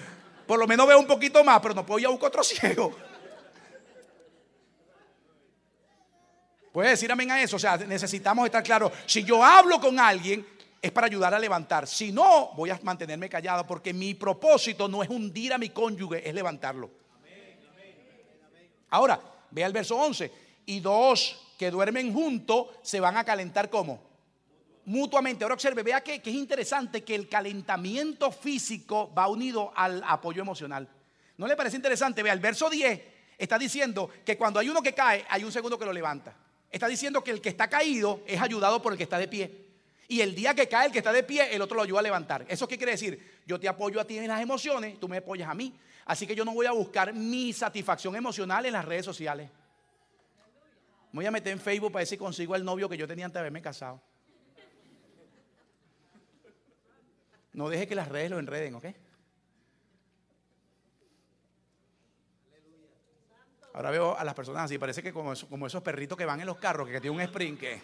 Por 0.47 0.57
lo 0.57 0.65
menos 0.65 0.87
veo 0.87 0.99
un 0.99 1.07
poquito 1.07 1.43
más, 1.43 1.59
pero 1.59 1.75
no 1.75 1.85
puedo 1.85 1.99
ir 1.99 2.07
a 2.07 2.09
buscar 2.09 2.29
otro 2.29 2.43
ciego. 2.43 2.95
Puedes 6.71 6.91
decir 6.91 7.11
amén 7.11 7.31
a 7.31 7.41
eso. 7.41 7.55
O 7.55 7.59
sea, 7.59 7.77
necesitamos 7.77 8.45
estar 8.45 8.63
claros. 8.63 8.91
Si 9.05 9.23
yo 9.23 9.43
hablo 9.43 9.79
con 9.79 9.99
alguien, 9.99 10.45
es 10.81 10.91
para 10.91 11.07
ayudar 11.07 11.33
a 11.33 11.39
levantar. 11.39 11.87
Si 11.87 12.11
no, 12.11 12.51
voy 12.55 12.69
a 12.69 12.79
mantenerme 12.83 13.29
callado 13.29 13.65
porque 13.65 13.93
mi 13.93 14.13
propósito 14.13 14.87
no 14.87 15.03
es 15.03 15.09
hundir 15.09 15.53
a 15.53 15.57
mi 15.57 15.69
cónyuge, 15.69 16.27
es 16.27 16.33
levantarlo. 16.33 16.89
Ahora, 18.89 19.19
ve 19.51 19.63
al 19.63 19.73
verso 19.73 19.97
11. 19.97 20.31
Y 20.65 20.79
dos 20.79 21.53
que 21.57 21.71
duermen 21.71 22.13
juntos 22.13 22.67
se 22.81 22.99
van 22.99 23.17
a 23.17 23.23
calentar 23.23 23.69
como 23.69 24.07
mutuamente. 24.85 25.43
Ahora 25.43 25.55
observe, 25.55 25.83
vea 25.83 26.01
que, 26.01 26.21
que 26.21 26.29
es 26.29 26.35
interesante 26.35 27.03
que 27.03 27.15
el 27.15 27.27
calentamiento 27.27 28.31
físico 28.31 29.13
va 29.13 29.27
unido 29.27 29.71
al 29.75 30.03
apoyo 30.05 30.41
emocional. 30.41 30.87
¿No 31.37 31.47
le 31.47 31.55
parece 31.55 31.75
interesante? 31.75 32.23
Vea, 32.23 32.33
el 32.33 32.39
verso 32.39 32.69
10 32.69 33.01
está 33.37 33.57
diciendo 33.57 34.09
que 34.25 34.37
cuando 34.37 34.59
hay 34.59 34.69
uno 34.69 34.81
que 34.81 34.93
cae, 34.93 35.25
hay 35.29 35.43
un 35.43 35.51
segundo 35.51 35.77
que 35.77 35.85
lo 35.85 35.93
levanta. 35.93 36.35
Está 36.71 36.87
diciendo 36.87 37.23
que 37.23 37.31
el 37.31 37.41
que 37.41 37.49
está 37.49 37.69
caído 37.69 38.21
es 38.25 38.41
ayudado 38.41 38.81
por 38.81 38.91
el 38.91 38.97
que 38.97 39.03
está 39.03 39.17
de 39.17 39.27
pie. 39.27 39.66
Y 40.09 40.21
el 40.21 40.33
día 40.33 40.53
que 40.55 40.67
cae 40.69 40.85
el 40.87 40.91
que 40.91 40.99
está 40.99 41.11
de 41.11 41.23
pie, 41.23 41.53
el 41.53 41.61
otro 41.61 41.75
lo 41.75 41.83
ayuda 41.83 41.99
a 41.99 42.03
levantar. 42.03 42.45
¿Eso 42.47 42.67
qué 42.67 42.77
quiere 42.77 42.93
decir? 42.93 43.41
Yo 43.45 43.59
te 43.59 43.67
apoyo 43.67 43.99
a 43.99 44.05
ti 44.05 44.17
en 44.17 44.27
las 44.27 44.41
emociones, 44.41 44.99
tú 44.99 45.07
me 45.09 45.17
apoyas 45.17 45.49
a 45.49 45.53
mí. 45.53 45.77
Así 46.05 46.25
que 46.25 46.33
yo 46.33 46.45
no 46.45 46.53
voy 46.53 46.65
a 46.65 46.71
buscar 46.71 47.13
mi 47.13 47.51
satisfacción 47.51 48.15
emocional 48.15 48.65
en 48.65 48.73
las 48.73 48.85
redes 48.85 49.03
sociales. 49.03 49.49
Me 51.11 51.19
voy 51.19 51.25
a 51.25 51.31
meter 51.31 51.51
en 51.51 51.59
Facebook 51.59 51.91
para 51.91 52.01
ver 52.01 52.07
si 52.07 52.17
consigo 52.17 52.55
el 52.55 52.63
novio 52.63 52.87
que 52.87 52.95
yo 52.95 53.05
tenía 53.07 53.25
antes 53.25 53.35
de 53.35 53.39
haberme 53.39 53.61
casado. 53.61 54.01
No 57.51 57.67
deje 57.69 57.87
que 57.87 57.95
las 57.95 58.07
redes 58.07 58.29
lo 58.31 58.39
enreden, 58.39 58.75
¿ok? 58.75 58.85
Ahora 63.73 63.91
veo 63.91 64.17
a 64.17 64.23
las 64.23 64.33
personas 64.33 64.63
así, 64.65 64.77
parece 64.77 65.03
que 65.03 65.11
como, 65.11 65.33
eso- 65.33 65.47
como 65.49 65.67
esos 65.67 65.83
perritos 65.83 66.17
que 66.17 66.25
van 66.25 66.39
en 66.39 66.47
los 66.47 66.57
carros, 66.57 66.87
que 66.87 67.01
tienen 67.01 67.19
un 67.19 67.21
sprint, 67.21 67.59
que... 67.59 67.81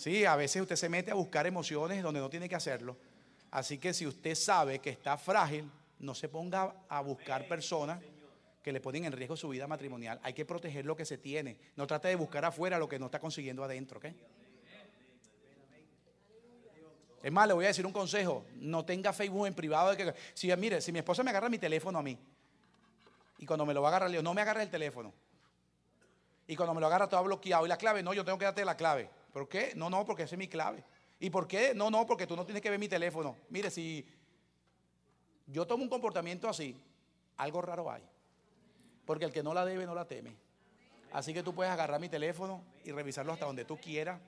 Sí, 0.00 0.24
a 0.24 0.34
veces 0.34 0.62
usted 0.62 0.76
se 0.76 0.88
mete 0.88 1.10
a 1.10 1.14
buscar 1.14 1.46
emociones 1.46 2.02
donde 2.02 2.20
no 2.20 2.30
tiene 2.30 2.48
que 2.48 2.54
hacerlo. 2.54 2.96
Así 3.50 3.76
que 3.76 3.92
si 3.92 4.06
usted 4.06 4.34
sabe 4.34 4.78
que 4.78 4.88
está 4.88 5.18
frágil, 5.18 5.70
no 5.98 6.14
se 6.14 6.26
ponga 6.26 6.74
a 6.88 7.02
buscar 7.02 7.46
personas 7.46 8.02
que 8.62 8.72
le 8.72 8.80
ponen 8.80 9.04
en 9.04 9.12
riesgo 9.12 9.36
su 9.36 9.50
vida 9.50 9.66
matrimonial. 9.66 10.18
Hay 10.22 10.32
que 10.32 10.46
proteger 10.46 10.86
lo 10.86 10.96
que 10.96 11.04
se 11.04 11.18
tiene. 11.18 11.58
No 11.76 11.86
trate 11.86 12.08
de 12.08 12.14
buscar 12.14 12.46
afuera 12.46 12.78
lo 12.78 12.88
que 12.88 12.98
no 12.98 13.06
está 13.06 13.18
consiguiendo 13.18 13.62
adentro. 13.62 14.00
Es 17.22 17.30
más, 17.30 17.46
le 17.46 17.52
voy 17.52 17.66
a 17.66 17.68
decir 17.68 17.84
un 17.84 17.92
consejo. 17.92 18.46
No 18.54 18.86
tenga 18.86 19.12
Facebook 19.12 19.48
en 19.48 19.54
privado. 19.54 19.90
De 19.90 19.98
que, 19.98 20.14
si, 20.32 20.50
mire, 20.56 20.80
si 20.80 20.92
mi 20.92 21.00
esposa 21.00 21.22
me 21.22 21.28
agarra 21.28 21.50
mi 21.50 21.58
teléfono 21.58 21.98
a 21.98 22.02
mí, 22.02 22.16
y 23.36 23.44
cuando 23.44 23.66
me 23.66 23.74
lo 23.74 23.82
va 23.82 23.88
a 23.88 23.90
agarrar, 23.90 24.08
le 24.08 24.14
digo, 24.14 24.22
no 24.22 24.32
me 24.32 24.40
agarre 24.40 24.62
el 24.62 24.70
teléfono. 24.70 25.12
Y 26.46 26.56
cuando 26.56 26.72
me 26.72 26.80
lo 26.80 26.86
agarra 26.86 27.06
todo 27.06 27.22
bloqueado. 27.22 27.66
Y 27.66 27.68
la 27.68 27.76
clave, 27.76 28.02
no, 28.02 28.14
yo 28.14 28.24
tengo 28.24 28.38
que 28.38 28.46
darte 28.46 28.64
la 28.64 28.78
clave. 28.78 29.19
¿Por 29.32 29.48
qué? 29.48 29.72
No, 29.76 29.90
no, 29.90 30.04
porque 30.04 30.24
esa 30.24 30.34
es 30.34 30.38
mi 30.38 30.48
clave. 30.48 30.84
¿Y 31.18 31.30
por 31.30 31.46
qué? 31.46 31.74
No, 31.74 31.90
no, 31.90 32.06
porque 32.06 32.26
tú 32.26 32.34
no 32.34 32.44
tienes 32.44 32.62
que 32.62 32.70
ver 32.70 32.78
mi 32.78 32.88
teléfono. 32.88 33.36
Mire, 33.50 33.70
si 33.70 34.06
yo 35.46 35.66
tomo 35.66 35.82
un 35.82 35.90
comportamiento 35.90 36.48
así, 36.48 36.76
algo 37.36 37.60
raro 37.62 37.90
hay. 37.90 38.02
Porque 39.04 39.24
el 39.24 39.32
que 39.32 39.42
no 39.42 39.52
la 39.52 39.64
debe, 39.64 39.86
no 39.86 39.94
la 39.94 40.06
teme. 40.06 40.34
Así 41.12 41.34
que 41.34 41.42
tú 41.42 41.54
puedes 41.54 41.72
agarrar 41.72 42.00
mi 42.00 42.08
teléfono 42.08 42.62
y 42.84 42.92
revisarlo 42.92 43.32
hasta 43.32 43.46
donde 43.46 43.64
tú 43.64 43.76
quieras. 43.76 44.20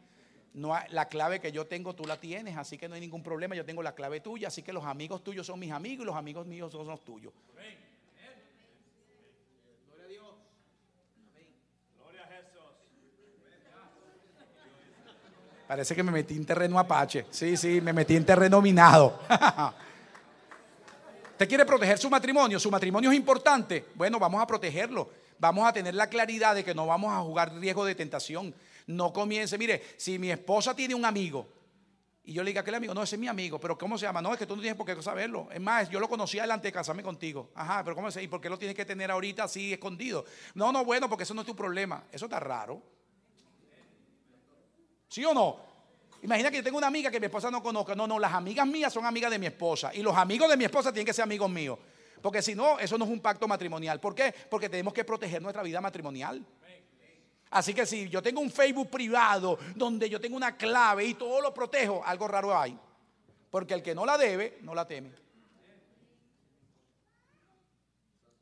No 0.52 0.76
la 0.90 1.08
clave 1.08 1.40
que 1.40 1.50
yo 1.50 1.66
tengo 1.66 1.94
tú 1.94 2.04
la 2.04 2.20
tienes, 2.20 2.56
así 2.56 2.76
que 2.76 2.88
no 2.88 2.94
hay 2.94 3.00
ningún 3.00 3.22
problema. 3.22 3.54
Yo 3.54 3.64
tengo 3.64 3.82
la 3.82 3.94
clave 3.94 4.20
tuya, 4.20 4.48
así 4.48 4.62
que 4.62 4.72
los 4.72 4.84
amigos 4.84 5.24
tuyos 5.24 5.46
son 5.46 5.58
mis 5.58 5.72
amigos 5.72 6.02
y 6.02 6.06
los 6.06 6.16
amigos 6.16 6.46
míos 6.46 6.72
son 6.72 6.86
los 6.86 7.02
tuyos. 7.02 7.32
Parece 15.72 15.94
que 15.94 16.02
me 16.02 16.12
metí 16.12 16.34
en 16.34 16.44
terreno 16.44 16.78
apache. 16.78 17.24
Sí, 17.30 17.56
sí, 17.56 17.80
me 17.80 17.94
metí 17.94 18.14
en 18.14 18.26
terreno 18.26 18.60
minado. 18.60 19.20
Usted 21.30 21.48
quiere 21.48 21.64
proteger 21.64 21.96
su 21.96 22.10
matrimonio, 22.10 22.60
su 22.60 22.70
matrimonio 22.70 23.10
es 23.10 23.16
importante. 23.16 23.86
Bueno, 23.94 24.18
vamos 24.18 24.42
a 24.42 24.46
protegerlo. 24.46 25.08
Vamos 25.38 25.66
a 25.66 25.72
tener 25.72 25.94
la 25.94 26.08
claridad 26.08 26.54
de 26.54 26.62
que 26.62 26.74
no 26.74 26.86
vamos 26.86 27.10
a 27.10 27.20
jugar 27.20 27.54
riesgo 27.54 27.86
de 27.86 27.94
tentación. 27.94 28.54
No 28.86 29.14
comience, 29.14 29.56
mire, 29.56 29.82
si 29.96 30.18
mi 30.18 30.30
esposa 30.30 30.76
tiene 30.76 30.94
un 30.94 31.06
amigo 31.06 31.48
y 32.22 32.34
yo 32.34 32.42
le 32.42 32.50
diga, 32.50 32.60
aquel 32.60 32.74
amigo, 32.74 32.92
no, 32.92 33.02
ese 33.02 33.16
es 33.16 33.20
mi 33.20 33.28
amigo, 33.28 33.58
pero 33.58 33.78
¿cómo 33.78 33.96
se 33.96 34.04
llama? 34.04 34.20
No, 34.20 34.30
es 34.34 34.38
que 34.38 34.46
tú 34.46 34.54
no 34.54 34.60
tienes 34.60 34.76
por 34.76 34.84
qué 34.84 35.00
saberlo. 35.02 35.48
Es 35.50 35.60
más, 35.62 35.88
yo 35.88 36.00
lo 36.00 36.06
conocía 36.10 36.44
antes 36.44 36.64
de 36.64 36.72
casarme 36.72 37.02
contigo. 37.02 37.50
Ajá, 37.54 37.82
pero 37.82 37.96
¿cómo 37.96 38.10
se 38.10 38.22
¿Y 38.22 38.28
por 38.28 38.42
qué 38.42 38.50
lo 38.50 38.58
tienes 38.58 38.76
que 38.76 38.84
tener 38.84 39.10
ahorita 39.10 39.44
así 39.44 39.72
escondido? 39.72 40.26
No, 40.52 40.70
no, 40.70 40.84
bueno, 40.84 41.08
porque 41.08 41.22
eso 41.22 41.32
no 41.32 41.40
es 41.40 41.46
tu 41.46 41.56
problema. 41.56 42.04
Eso 42.12 42.26
está 42.26 42.38
raro. 42.40 42.82
¿Sí 45.12 45.22
o 45.26 45.34
no? 45.34 45.58
Imagina 46.22 46.50
que 46.50 46.56
yo 46.56 46.62
tengo 46.62 46.78
una 46.78 46.86
amiga 46.86 47.10
que 47.10 47.20
mi 47.20 47.26
esposa 47.26 47.50
no 47.50 47.62
conozca. 47.62 47.94
No, 47.94 48.06
no, 48.06 48.18
las 48.18 48.32
amigas 48.32 48.66
mías 48.66 48.90
son 48.90 49.04
amigas 49.04 49.30
de 49.30 49.38
mi 49.38 49.44
esposa. 49.44 49.94
Y 49.94 50.00
los 50.00 50.16
amigos 50.16 50.48
de 50.48 50.56
mi 50.56 50.64
esposa 50.64 50.90
tienen 50.90 51.04
que 51.04 51.12
ser 51.12 51.24
amigos 51.24 51.50
míos. 51.50 51.78
Porque 52.22 52.40
si 52.40 52.54
no, 52.54 52.78
eso 52.78 52.96
no 52.96 53.04
es 53.04 53.10
un 53.10 53.20
pacto 53.20 53.46
matrimonial. 53.46 54.00
¿Por 54.00 54.14
qué? 54.14 54.34
Porque 54.48 54.70
tenemos 54.70 54.94
que 54.94 55.04
proteger 55.04 55.42
nuestra 55.42 55.62
vida 55.62 55.82
matrimonial. 55.82 56.42
Así 57.50 57.74
que 57.74 57.84
si 57.84 58.08
yo 58.08 58.22
tengo 58.22 58.40
un 58.40 58.50
Facebook 58.50 58.88
privado 58.88 59.58
donde 59.76 60.08
yo 60.08 60.18
tengo 60.18 60.34
una 60.34 60.56
clave 60.56 61.04
y 61.04 61.12
todo 61.12 61.42
lo 61.42 61.52
protejo, 61.52 62.02
algo 62.06 62.26
raro 62.26 62.58
hay. 62.58 62.78
Porque 63.50 63.74
el 63.74 63.82
que 63.82 63.94
no 63.94 64.06
la 64.06 64.16
debe, 64.16 64.60
no 64.62 64.74
la 64.74 64.86
teme. 64.86 65.10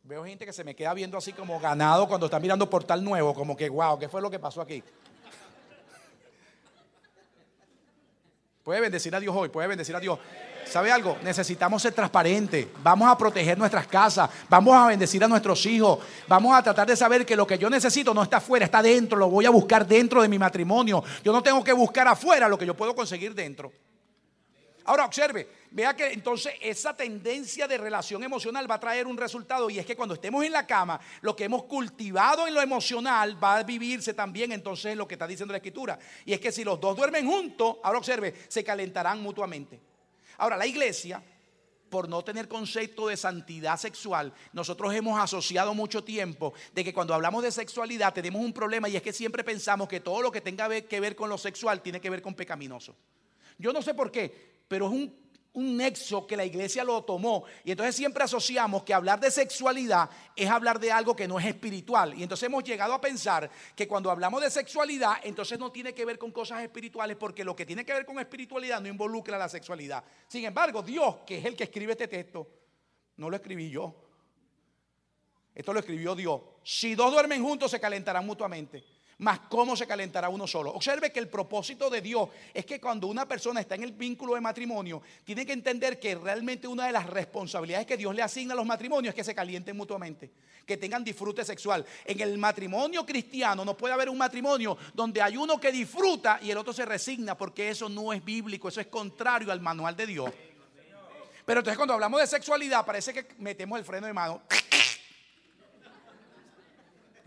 Veo 0.05 0.25
gente 0.25 0.47
que 0.47 0.53
se 0.53 0.63
me 0.63 0.77
queda 0.77 0.95
viendo 0.95 1.19
así 1.19 1.33
como 1.33 1.59
ganado 1.59 2.07
cuando 2.07 2.27
está 2.27 2.39
mirando 2.39 2.71
portal 2.71 3.03
nuevo, 3.03 3.35
como 3.35 3.57
que, 3.57 3.69
wow, 3.69 3.99
¿qué 3.99 4.09
fue 4.09 4.23
lo 4.23 4.31
que 4.31 4.39
pasó 4.39 4.61
aquí? 4.61 4.85
Puede 8.62 8.81
bendecir 8.81 9.15
a 9.15 9.20
Dios 9.20 9.35
hoy, 9.35 9.49
puede 9.49 9.69
bendecir 9.69 9.97
a 9.97 10.01
Dios. 10.01 10.19
¿Sabe 10.66 10.93
algo? 10.93 11.16
Necesitamos 11.23 11.82
ser 11.82 11.93
transparentes. 11.93 12.66
Vamos 12.82 13.09
a 13.09 13.19
proteger 13.19 13.59
nuestras 13.59 13.87
casas. 13.87 14.31
Vamos 14.49 14.77
a 14.77 14.87
bendecir 14.87 15.24
a 15.24 15.28
nuestros 15.28 15.65
hijos. 15.66 15.99
Vamos 16.28 16.57
a 16.57 16.62
tratar 16.62 16.87
de 16.87 16.95
saber 16.95 17.27
que 17.27 17.35
lo 17.35 17.47
que 17.47 17.59
yo 17.59 17.69
necesito 17.69 18.15
no 18.15 18.23
está 18.23 18.37
afuera, 18.37 18.66
está 18.66 18.82
dentro. 18.82 19.19
Lo 19.19 19.28
voy 19.28 19.47
a 19.47 19.51
buscar 19.51 19.87
dentro 19.87 20.23
de 20.23 20.28
mi 20.28 20.39
matrimonio. 20.39 21.03
Yo 21.24 21.32
no 21.32 21.43
tengo 21.43 21.65
que 21.65 21.73
buscar 21.73 22.07
afuera 22.07 22.49
lo 22.49 22.57
que 22.57 22.66
yo 22.66 22.77
puedo 22.77 22.95
conseguir 22.95 23.35
dentro. 23.35 23.73
Ahora 24.91 25.05
observe, 25.05 25.47
vea 25.71 25.95
que 25.95 26.09
entonces 26.09 26.53
esa 26.61 26.97
tendencia 26.97 27.69
de 27.69 27.79
relación 27.79 28.25
emocional 28.25 28.69
va 28.69 28.75
a 28.75 28.81
traer 28.81 29.07
un 29.07 29.17
resultado 29.17 29.71
y 29.71 29.79
es 29.79 29.87
que 29.87 29.95
cuando 29.95 30.17
estemos 30.17 30.45
en 30.45 30.51
la 30.51 30.67
cama, 30.67 31.01
lo 31.21 31.37
que 31.37 31.45
hemos 31.45 31.62
cultivado 31.62 32.49
en 32.49 32.55
lo 32.55 32.61
emocional 32.61 33.41
va 33.41 33.59
a 33.59 33.62
vivirse 33.62 34.15
también 34.15 34.51
entonces 34.51 34.87
en 34.87 34.99
lo 34.99 35.07
que 35.07 35.15
está 35.15 35.29
diciendo 35.29 35.53
la 35.53 35.59
escritura. 35.59 35.97
Y 36.25 36.33
es 36.33 36.41
que 36.41 36.51
si 36.51 36.65
los 36.65 36.81
dos 36.81 36.97
duermen 36.97 37.25
juntos, 37.25 37.77
ahora 37.85 37.99
observe, 38.01 38.35
se 38.49 38.65
calentarán 38.65 39.23
mutuamente. 39.23 39.79
Ahora, 40.39 40.57
la 40.57 40.67
iglesia, 40.67 41.23
por 41.89 42.09
no 42.09 42.25
tener 42.25 42.49
concepto 42.49 43.07
de 43.07 43.17
santidad 43.17 43.77
sexual, 43.77 44.35
nosotros 44.53 44.93
hemos 44.93 45.21
asociado 45.21 45.73
mucho 45.73 46.03
tiempo 46.03 46.53
de 46.75 46.83
que 46.83 46.93
cuando 46.93 47.15
hablamos 47.15 47.45
de 47.45 47.53
sexualidad 47.53 48.12
tenemos 48.12 48.43
un 48.43 48.53
problema 48.53 48.89
y 48.89 48.97
es 48.97 49.03
que 49.03 49.12
siempre 49.12 49.45
pensamos 49.45 49.87
que 49.87 50.01
todo 50.01 50.21
lo 50.21 50.33
que 50.33 50.41
tenga 50.41 50.69
que 50.81 50.99
ver 50.99 51.15
con 51.15 51.29
lo 51.29 51.39
sexual 51.39 51.81
tiene 51.81 52.01
que 52.01 52.11
ver 52.11 52.21
con 52.23 52.35
pecaminoso. 52.35 52.97
Yo 53.57 53.75
no 53.75 53.83
sé 53.83 53.93
por 53.93 54.11
qué, 54.11 54.50
pero 54.71 54.87
es 54.87 54.93
un 54.93 55.21
un 55.53 55.77
nexo 55.77 56.27
que 56.27 56.37
la 56.37 56.45
iglesia 56.45 56.85
lo 56.85 57.03
tomó. 57.03 57.45
Y 57.65 57.73
entonces 57.73 57.97
siempre 57.97 58.23
asociamos 58.23 58.85
que 58.85 58.95
hablar 58.95 59.19
de 59.19 59.31
sexualidad 59.31 60.09
es 60.37 60.49
hablar 60.49 60.79
de 60.79 60.93
algo 60.93 61.17
que 61.17 61.27
no 61.27 61.39
es 61.41 61.47
espiritual. 61.47 62.15
Y 62.17 62.23
entonces 62.23 62.47
hemos 62.47 62.63
llegado 62.63 62.95
a 62.95 63.01
pensar 63.01 63.51
que 63.75 63.89
cuando 63.89 64.11
hablamos 64.11 64.43
de 64.43 64.51
sexualidad, 64.51 65.15
entonces 65.23 65.59
no 65.59 65.73
tiene 65.73 65.93
que 65.93 66.05
ver 66.05 66.19
con 66.19 66.31
cosas 66.31 66.63
espirituales, 66.63 67.17
porque 67.17 67.45
lo 67.45 67.57
que 67.57 67.67
tiene 67.67 67.85
que 67.85 67.93
ver 67.93 68.07
con 68.07 68.19
espiritualidad 68.19 68.81
no 68.81 68.89
involucra 68.89 69.37
la 69.39 69.49
sexualidad. 69.49 70.05
Sin 70.29 70.45
embargo, 70.45 70.83
Dios, 70.83 71.17
que 71.27 71.39
es 71.39 71.45
el 71.45 71.57
que 71.57 71.65
escribe 71.65 71.93
este 71.93 72.09
texto, 72.09 72.47
no 73.17 73.29
lo 73.29 73.37
escribí 73.37 73.71
yo. 73.71 73.95
Esto 75.53 75.73
lo 75.73 75.81
escribió 75.81 76.15
Dios. 76.15 76.41
Si 76.63 76.95
dos 76.95 77.11
duermen 77.11 77.43
juntos, 77.43 77.73
se 77.73 77.81
calentarán 77.81 78.25
mutuamente 78.25 79.00
más 79.21 79.41
cómo 79.51 79.77
se 79.77 79.87
calentará 79.87 80.29
uno 80.29 80.47
solo. 80.47 80.71
Observe 80.73 81.13
que 81.13 81.21
el 81.21 81.29
propósito 81.29 81.91
de 81.91 82.01
Dios 82.01 82.29
es 82.53 82.65
que 82.65 82.81
cuando 82.81 83.07
una 83.07 83.29
persona 83.29 83.61
está 83.61 83.75
en 83.75 83.83
el 83.83 83.93
vínculo 83.93 84.35
de 84.35 84.41
matrimonio, 84.41 85.03
tiene 85.25 85.45
que 85.45 85.53
entender 85.53 86.01
que 86.01 86.15
realmente 86.15 86.67
una 86.67 86.87
de 86.87 86.93
las 86.93 87.07
responsabilidades 87.07 87.87
que 87.87 87.97
Dios 87.97 88.15
le 88.15 88.23
asigna 88.23 88.55
a 88.55 88.57
los 88.57 88.67
matrimonios 88.67 89.13
es 89.13 89.17
que 89.17 89.25
se 89.25 89.35
calienten 89.35 89.77
mutuamente, 89.77 90.31
que 90.67 90.79
tengan 90.79 91.05
disfrute 91.05 91.45
sexual. 91.45 91.85
En 92.05 92.21
el 92.21 92.39
matrimonio 92.39 93.05
cristiano 93.05 93.65
no 93.65 93.77
puede 93.77 93.93
haber 93.93 94.09
un 94.09 94.19
matrimonio 94.19 94.77
donde 94.95 95.21
hay 95.21 95.37
uno 95.37 95.61
que 95.61 95.71
disfruta 95.71 96.39
y 96.43 96.51
el 96.51 96.57
otro 96.57 96.73
se 96.73 96.87
resigna, 96.87 97.37
porque 97.37 97.69
eso 97.69 97.89
no 97.91 98.15
es 98.15 98.25
bíblico, 98.25 98.69
eso 98.69 98.81
es 98.81 98.87
contrario 98.87 99.53
al 99.53 99.61
manual 99.61 99.95
de 99.97 100.07
Dios. 100.07 100.31
Pero 101.45 101.61
entonces 101.61 101.77
cuando 101.77 101.95
hablamos 101.95 102.21
de 102.21 102.27
sexualidad 102.27 102.87
parece 102.87 103.13
que 103.13 103.27
metemos 103.39 103.79
el 103.79 103.85
freno 103.85 104.07
de 104.07 104.13
mano 104.13 104.43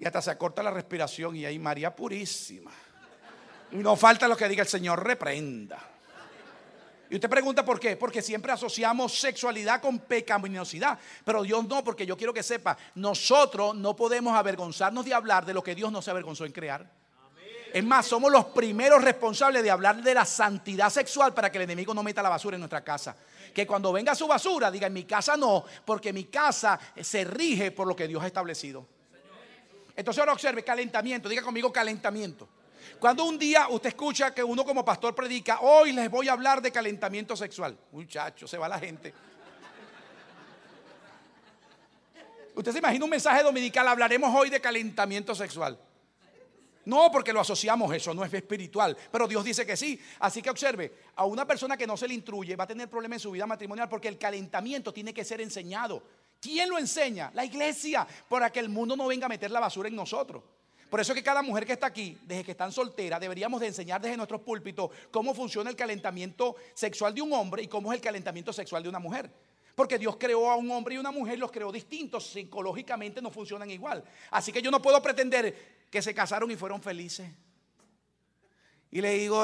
y 0.03 0.05
hasta 0.05 0.21
se 0.21 0.31
acorta 0.31 0.61
la 0.61 0.69
respiración 0.69 1.33
y 1.33 1.45
ahí 1.45 1.57
María 1.57 1.95
Purísima. 1.95 2.71
Y 3.71 3.77
no 3.77 3.95
falta 3.95 4.27
lo 4.27 4.35
que 4.35 4.49
diga 4.49 4.61
el 4.61 4.67
Señor, 4.67 5.01
reprenda. 5.01 5.79
Y 7.09 7.15
usted 7.15 7.29
pregunta 7.29 7.63
por 7.63 7.79
qué, 7.79 7.95
porque 7.95 8.21
siempre 8.21 8.51
asociamos 8.51 9.17
sexualidad 9.17 9.79
con 9.79 9.99
pecaminosidad, 9.99 10.99
pero 11.23 11.41
Dios 11.41 11.65
no, 11.69 11.85
porque 11.85 12.05
yo 12.05 12.17
quiero 12.17 12.33
que 12.33 12.43
sepa, 12.43 12.77
nosotros 12.95 13.75
no 13.75 13.95
podemos 13.95 14.35
avergonzarnos 14.35 15.05
de 15.05 15.13
hablar 15.13 15.45
de 15.45 15.53
lo 15.53 15.63
que 15.63 15.73
Dios 15.73 15.89
no 15.89 16.01
se 16.01 16.11
avergonzó 16.11 16.43
en 16.43 16.51
crear. 16.51 16.85
Es 17.71 17.83
más, 17.85 18.05
somos 18.05 18.29
los 18.29 18.45
primeros 18.47 19.01
responsables 19.01 19.63
de 19.63 19.71
hablar 19.71 20.03
de 20.03 20.13
la 20.13 20.25
santidad 20.25 20.89
sexual 20.89 21.33
para 21.33 21.49
que 21.49 21.59
el 21.59 21.63
enemigo 21.63 21.93
no 21.93 22.03
meta 22.03 22.21
la 22.21 22.27
basura 22.27 22.57
en 22.57 22.61
nuestra 22.61 22.83
casa. 22.83 23.15
Que 23.53 23.65
cuando 23.65 23.93
venga 23.93 24.15
su 24.15 24.27
basura 24.27 24.69
diga, 24.69 24.87
en 24.87 24.93
mi 24.93 25.05
casa 25.05 25.37
no, 25.37 25.63
porque 25.85 26.11
mi 26.11 26.25
casa 26.25 26.77
se 27.01 27.23
rige 27.23 27.71
por 27.71 27.87
lo 27.87 27.95
que 27.95 28.09
Dios 28.09 28.21
ha 28.21 28.27
establecido. 28.27 28.85
Entonces 29.95 30.19
ahora 30.19 30.33
observe, 30.33 30.63
calentamiento, 30.63 31.29
diga 31.29 31.41
conmigo 31.41 31.71
calentamiento. 31.71 32.47
Cuando 32.99 33.25
un 33.25 33.37
día 33.37 33.67
usted 33.69 33.89
escucha 33.89 34.33
que 34.33 34.43
uno 34.43 34.65
como 34.65 34.83
pastor 34.83 35.13
predica, 35.13 35.59
hoy 35.61 35.91
les 35.91 36.09
voy 36.09 36.29
a 36.29 36.33
hablar 36.33 36.61
de 36.61 36.71
calentamiento 36.71 37.35
sexual. 37.35 37.77
Muchacho, 37.91 38.47
se 38.47 38.57
va 38.57 38.67
la 38.67 38.79
gente. 38.79 39.13
Usted 42.55 42.71
se 42.71 42.79
imagina 42.79 43.03
un 43.03 43.11
mensaje 43.11 43.41
dominical, 43.41 43.87
hablaremos 43.87 44.33
hoy 44.35 44.49
de 44.49 44.61
calentamiento 44.61 45.33
sexual. 45.33 45.77
No, 46.85 47.09
porque 47.11 47.31
lo 47.31 47.39
asociamos, 47.39 47.93
eso 47.95 48.13
no 48.13 48.25
es 48.25 48.33
espiritual, 48.33 48.97
pero 49.11 49.27
Dios 49.27 49.43
dice 49.43 49.65
que 49.65 49.77
sí. 49.77 49.99
Así 50.19 50.41
que 50.41 50.49
observe, 50.49 50.93
a 51.15 51.25
una 51.25 51.47
persona 51.47 51.77
que 51.77 51.87
no 51.87 51.95
se 51.95 52.07
le 52.07 52.13
instruye 52.13 52.55
va 52.55 52.65
a 52.65 52.67
tener 52.67 52.89
problemas 52.89 53.17
en 53.17 53.19
su 53.21 53.31
vida 53.31 53.47
matrimonial 53.47 53.87
porque 53.87 54.09
el 54.09 54.17
calentamiento 54.17 54.93
tiene 54.93 55.13
que 55.13 55.23
ser 55.23 55.39
enseñado. 55.39 56.03
¿Quién 56.43 56.67
lo 56.67 56.77
enseña? 56.77 57.31
La 57.33 57.45
iglesia, 57.45 58.05
para 58.27 58.51
que 58.51 58.59
el 58.59 58.67
mundo 58.67 58.97
no 58.97 59.07
venga 59.07 59.27
a 59.27 59.29
meter 59.29 59.49
la 59.49 59.61
basura 59.61 59.87
en 59.87 59.95
nosotros. 59.95 60.43
Por 60.89 60.99
eso 60.99 61.13
que 61.13 61.23
cada 61.23 61.41
mujer 61.41 61.65
que 61.65 61.71
está 61.71 61.87
aquí, 61.87 62.17
desde 62.23 62.43
que 62.43 62.51
están 62.51 62.69
solteras, 62.73 63.21
deberíamos 63.21 63.61
de 63.61 63.67
enseñar 63.67 64.01
desde 64.01 64.17
nuestros 64.17 64.41
púlpitos 64.41 64.91
cómo 65.09 65.33
funciona 65.33 65.69
el 65.69 65.77
calentamiento 65.77 66.57
sexual 66.73 67.15
de 67.15 67.21
un 67.21 67.31
hombre 67.31 67.63
y 67.63 67.67
cómo 67.69 67.93
es 67.93 67.95
el 67.95 68.03
calentamiento 68.03 68.51
sexual 68.51 68.83
de 68.83 68.89
una 68.89 68.99
mujer. 68.99 69.31
Porque 69.73 69.97
Dios 69.97 70.17
creó 70.17 70.51
a 70.51 70.57
un 70.57 70.69
hombre 70.69 70.95
y 70.95 70.97
una 70.97 71.11
mujer, 71.11 71.39
los 71.39 71.49
creó 71.49 71.71
distintos, 71.71 72.27
psicológicamente 72.27 73.21
no 73.21 73.31
funcionan 73.31 73.71
igual. 73.71 74.03
Así 74.29 74.51
que 74.51 74.61
yo 74.61 74.69
no 74.69 74.81
puedo 74.81 75.01
pretender 75.01 75.85
que 75.89 76.01
se 76.01 76.13
casaron 76.13 76.51
y 76.51 76.57
fueron 76.57 76.81
felices. 76.81 77.31
Y 78.93 79.01
le 79.01 79.15
digo, 79.15 79.43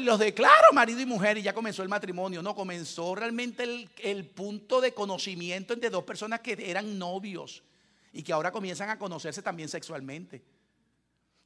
los 0.00 0.18
declaro 0.18 0.70
marido 0.74 1.00
y 1.00 1.06
mujer 1.06 1.38
y 1.38 1.42
ya 1.42 1.54
comenzó 1.54 1.82
el 1.82 1.88
matrimonio. 1.88 2.42
No, 2.42 2.54
comenzó 2.54 3.14
realmente 3.14 3.62
el, 3.62 3.88
el, 4.02 4.26
punto 4.26 4.82
de 4.82 4.92
conocimiento 4.92 5.72
entre 5.72 5.88
dos 5.88 6.04
personas 6.04 6.40
que 6.40 6.58
eran 6.60 6.98
novios 6.98 7.62
y 8.12 8.22
que 8.22 8.34
ahora 8.34 8.52
comienzan 8.52 8.90
a 8.90 8.98
conocerse 8.98 9.40
también 9.40 9.70
sexualmente. 9.70 10.44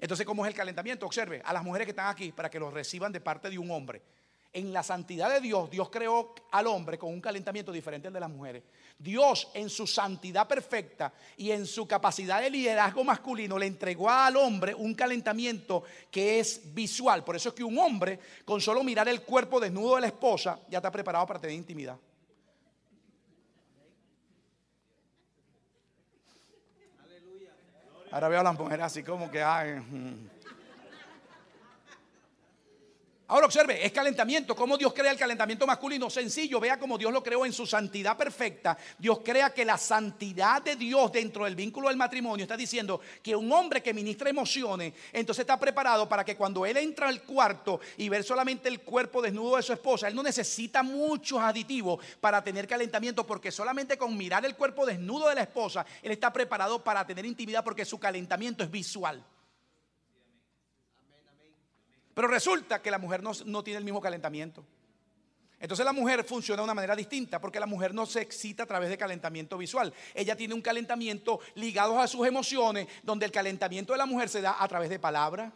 Entonces, 0.01 0.27
¿cómo 0.27 0.45
es 0.45 0.51
el 0.51 0.57
calentamiento? 0.57 1.07
Observe 1.07 1.41
a 1.45 1.53
las 1.53 1.63
mujeres 1.63 1.87
que 1.87 1.91
están 1.93 2.09
aquí 2.09 2.33
para 2.33 2.51
que 2.51 2.59
los 2.59 2.75
reciban 2.75 3.13
de 3.13 3.21
parte 3.21 3.49
de 3.49 3.59
un 3.59 3.71
hombre. 3.71 4.03
En 4.53 4.73
la 4.73 4.83
santidad 4.83 5.33
de 5.33 5.41
Dios, 5.41 5.71
Dios 5.71 5.89
creó 5.89 6.35
al 6.51 6.67
hombre 6.67 6.99
con 6.99 7.13
un 7.13 7.21
calentamiento 7.21 7.71
diferente 7.71 8.09
al 8.09 8.15
de 8.15 8.19
las 8.19 8.31
mujeres. 8.31 8.65
Dios 9.01 9.49
en 9.55 9.71
su 9.71 9.87
santidad 9.87 10.47
perfecta 10.47 11.11
y 11.39 11.51
en 11.51 11.67
su 11.67 11.89
capacidad 11.89 12.43
de 12.43 12.51
liderazgo 12.51 13.03
masculino 13.03 13.59
le 13.59 13.67
entregó 13.67 14.11
al 14.11 14.37
hombre 14.37 14.75
un 14.75 14.95
calentamiento 14.95 15.85
que 16.11 16.39
es 16.39 16.75
visual. 16.75 17.25
Por 17.25 17.35
eso 17.35 17.49
es 17.49 17.55
que 17.55 17.65
un 17.65 17.79
hombre 17.79 18.21
con 18.45 18.61
solo 18.61 18.85
mirar 18.85 19.09
el 19.09 19.23
cuerpo 19.23 19.59
desnudo 19.59 19.95
de 19.95 20.03
la 20.03 20.07
esposa 20.09 20.61
ya 20.69 20.79
está 20.79 20.91
preparado 20.91 21.27
para 21.27 21.41
tener 21.41 21.57
intimidad. 21.57 21.97
Ahora 28.13 28.29
veo 28.29 28.41
a 28.41 28.43
las 28.43 28.59
mujeres 28.59 28.85
así 28.85 29.03
como 29.03 29.31
que... 29.31 29.43
Ay, 29.43 29.75
mm. 29.77 30.40
Ahora 33.31 33.47
observe, 33.47 33.87
es 33.87 33.93
calentamiento. 33.93 34.57
¿Cómo 34.57 34.77
Dios 34.77 34.93
crea 34.93 35.13
el 35.13 35.17
calentamiento 35.17 35.65
masculino? 35.65 36.11
Sencillo, 36.11 36.59
vea 36.59 36.81
cómo 36.81 36.99
Dios 36.99 37.13
lo 37.13 37.23
creó 37.23 37.47
en 37.47 37.53
su 37.53 37.65
santidad 37.65 38.17
perfecta. 38.17 38.77
Dios 38.99 39.21
crea 39.25 39.55
que 39.55 39.65
la 39.65 39.79
santidad 39.79 40.61
de 40.61 40.75
Dios 40.75 41.13
dentro 41.13 41.45
del 41.45 41.55
vínculo 41.55 41.87
del 41.87 41.97
matrimonio 41.97 42.43
está 42.43 42.57
diciendo 42.57 43.01
que 43.23 43.37
un 43.37 43.53
hombre 43.53 43.85
que 43.85 43.95
ministra 43.95 44.31
emociones, 44.31 44.95
entonces 45.13 45.45
está 45.45 45.61
preparado 45.61 46.09
para 46.09 46.25
que 46.25 46.37
cuando 46.37 46.67
él 46.67 46.77
entra 46.77 47.07
al 47.07 47.23
cuarto 47.23 47.79
y 47.99 48.09
ver 48.09 48.25
solamente 48.25 48.69
el 48.69 48.81
cuerpo 48.81 49.23
desnudo 49.23 49.59
de 49.59 49.63
su 49.63 49.75
esposa, 49.75 50.09
él 50.09 50.17
no 50.17 50.25
necesita 50.25 50.83
muchos 50.83 51.39
aditivos 51.39 52.05
para 52.21 52.43
tener 52.43 52.67
calentamiento, 52.67 53.25
porque 53.25 53.53
solamente 53.53 53.97
con 53.97 54.17
mirar 54.17 54.45
el 54.45 54.57
cuerpo 54.57 54.85
desnudo 54.85 55.29
de 55.29 55.37
la 55.37 55.43
esposa, 55.43 55.87
él 56.03 56.11
está 56.11 56.33
preparado 56.33 56.83
para 56.83 57.07
tener 57.07 57.25
intimidad 57.25 57.63
porque 57.63 57.85
su 57.85 58.01
calentamiento 58.01 58.65
es 58.65 58.71
visual. 58.73 59.25
Pero 62.21 62.29
resulta 62.29 62.83
que 62.83 62.91
la 62.91 62.99
mujer 62.99 63.23
no, 63.23 63.65
tiene 63.65 63.79
el 63.79 63.85
mismo 63.87 63.99
calentamiento. 63.99 64.63
Entonces 65.59 65.87
la 65.87 65.95
mujer 65.95 66.23
funciona 66.23 66.61
de 66.61 66.65
una 66.65 66.75
manera 66.75 66.95
distinta 66.95 67.41
porque 67.41 67.59
la 67.59 67.65
mujer 67.65 67.95
no 67.95 68.05
se 68.05 68.21
excita 68.21 68.65
a 68.65 68.67
través 68.67 68.91
de 68.91 68.99
calentamiento 68.99 69.57
visual. 69.57 69.91
Ella 70.13 70.37
tiene 70.37 70.53
un 70.53 70.61
calentamiento 70.61 71.41
ligado 71.55 71.99
a 71.99 72.07
sus 72.07 72.27
emociones, 72.27 72.89
donde 73.03 73.25
el 73.25 73.33
calentamiento 73.33 73.95
de 73.95 74.01
la 74.01 74.05
mujer 74.05 74.29
se 74.29 74.43
da 74.43 74.63
a 74.63 74.69
través 74.69 74.91
de 74.91 74.99
palabras, 74.99 75.51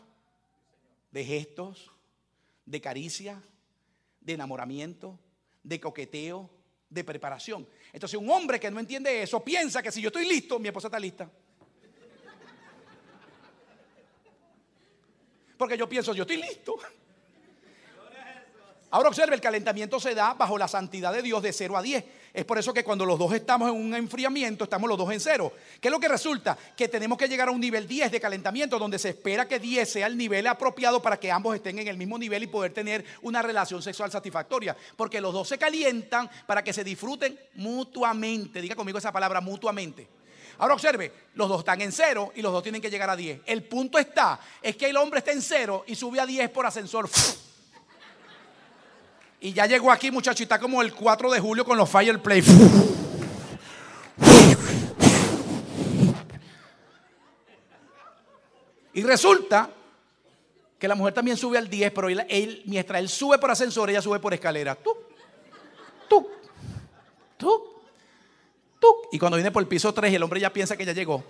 de 1.11 1.23
gestos, 1.23 1.93
de 2.65 2.81
caricia, 2.81 3.43
de 4.23 4.32
enamoramiento, 4.32 5.19
de 5.62 5.78
coqueteo, 5.78 6.49
de 6.89 7.05
preparación. 7.05 7.69
Entonces 7.93 8.19
un 8.19 8.31
hombre 8.31 8.59
que 8.59 8.70
no 8.70 8.81
entiende 8.81 9.23
eso 9.23 9.45
piensa 9.45 9.82
que 9.82 9.93
si 9.93 10.01
yo 10.01 10.09
estoy 10.09 10.27
listo, 10.27 10.59
mi 10.59 10.69
esposa 10.69 10.89
está 10.89 10.99
lista. 10.99 11.31
Porque 15.57 15.77
yo 15.77 15.89
pienso, 15.89 16.15
yo 16.15 16.23
estoy 16.23 16.39
listo. 16.39 16.77
Ahora 18.91 19.09
observe, 19.09 19.35
el 19.35 19.41
calentamiento 19.41 19.99
se 19.99 20.15
da 20.15 20.35
bajo 20.35 20.57
la 20.57 20.69
santidad 20.69 21.13
de 21.13 21.21
Dios 21.21 21.43
de 21.43 21.53
0 21.53 21.77
a 21.77 21.83
10. 21.83 22.05
Es 22.35 22.45
por 22.45 22.59
eso 22.59 22.75
que 22.75 22.83
cuando 22.83 23.07
los 23.07 23.17
dos 23.17 23.33
estamos 23.33 23.71
en 23.71 23.77
un 23.77 23.95
enfriamiento, 23.95 24.65
estamos 24.65 24.89
los 24.89 24.99
dos 24.99 25.13
en 25.13 25.21
cero. 25.21 25.53
¿Qué 25.81 25.87
es 25.87 25.93
lo 25.93 26.01
que 26.01 26.09
resulta? 26.09 26.59
Que 26.77 26.89
tenemos 26.89 27.17
que 27.17 27.29
llegar 27.29 27.47
a 27.47 27.53
un 27.53 27.61
nivel 27.61 27.87
10 27.87 28.11
de 28.11 28.21
calentamiento, 28.21 28.77
donde 28.77 28.99
se 28.99 29.11
espera 29.11 29.47
que 29.47 29.61
10 29.61 29.89
sea 29.89 30.09
el 30.09 30.17
nivel 30.17 30.49
apropiado 30.49 31.01
para 31.01 31.17
que 31.17 31.31
ambos 31.31 31.55
estén 31.55 31.79
en 31.79 31.87
el 31.87 31.97
mismo 31.97 32.19
nivel 32.19 32.43
y 32.43 32.47
poder 32.49 32.73
tener 32.73 33.05
una 33.23 33.41
relación 33.41 33.83
sexual 33.83 34.11
satisfactoria. 34.11 34.77
Porque 34.97 35.21
los 35.21 35.33
dos 35.33 35.47
se 35.47 35.59
calientan 35.59 36.29
para 36.45 36.65
que 36.65 36.73
se 36.73 36.83
disfruten 36.83 37.39
mutuamente. 37.55 38.61
Diga 38.61 38.75
conmigo 38.75 38.99
esa 38.99 39.13
palabra, 39.13 39.41
mutuamente. 39.41 40.09
Ahora 40.59 40.75
observe, 40.75 41.13
los 41.35 41.49
dos 41.49 41.61
están 41.61 41.81
en 41.81 41.93
cero 41.93 42.33
y 42.35 42.43
los 42.43 42.53
dos 42.53 42.63
tienen 42.63 42.81
que 42.81 42.91
llegar 42.91 43.11
a 43.11 43.17
10. 43.17 43.41
El 43.47 43.65
punto 43.65 43.99
está, 43.99 44.39
es 44.63 44.77
que 44.77 44.91
el 44.91 44.97
hombre 44.97 45.19
está 45.19 45.33
en 45.33 45.43
cero 45.43 45.85
y 45.87 45.95
sube 45.95 46.21
a 46.21 46.27
10 46.27 46.51
por 46.51 46.67
ascensor. 46.67 47.09
Y 49.41 49.53
ya 49.53 49.67
llegó 49.67 49.91
aquí, 49.93 50.11
muchachita, 50.11 50.59
como 50.59 50.81
el 50.81 50.95
4 50.95 51.31
de 51.31 51.41
julio 51.41 51.65
con 51.65 51.77
los 51.77 51.91
fireplay. 51.91 52.43
Y 58.95 59.03
resulta 59.03 59.69
que 60.79 60.89
la 60.89 60.95
mujer 60.95 61.13
también 61.13 61.37
sube 61.37 61.59
al 61.59 61.69
10, 61.69 61.93
pero 61.93 62.09
él, 62.09 62.63
mientras 62.67 63.01
él 63.01 63.09
sube 63.09 63.39
por 63.39 63.51
ascensor, 63.51 63.91
ella 63.91 64.01
sube 64.01 64.21
por 64.21 64.33
escalera. 64.33 64.77
Tú, 64.77 64.97
tú, 66.09 66.31
tú. 67.37 67.74
Y 69.12 69.19
cuando 69.19 69.36
viene 69.36 69.51
por 69.51 69.62
el 69.62 69.69
piso 69.69 69.93
3 69.93 70.12
el 70.15 70.23
hombre 70.23 70.40
ya 70.40 70.52
piensa 70.52 70.77
que 70.77 70.85
ya 70.85 70.93
llegó. 70.93 71.23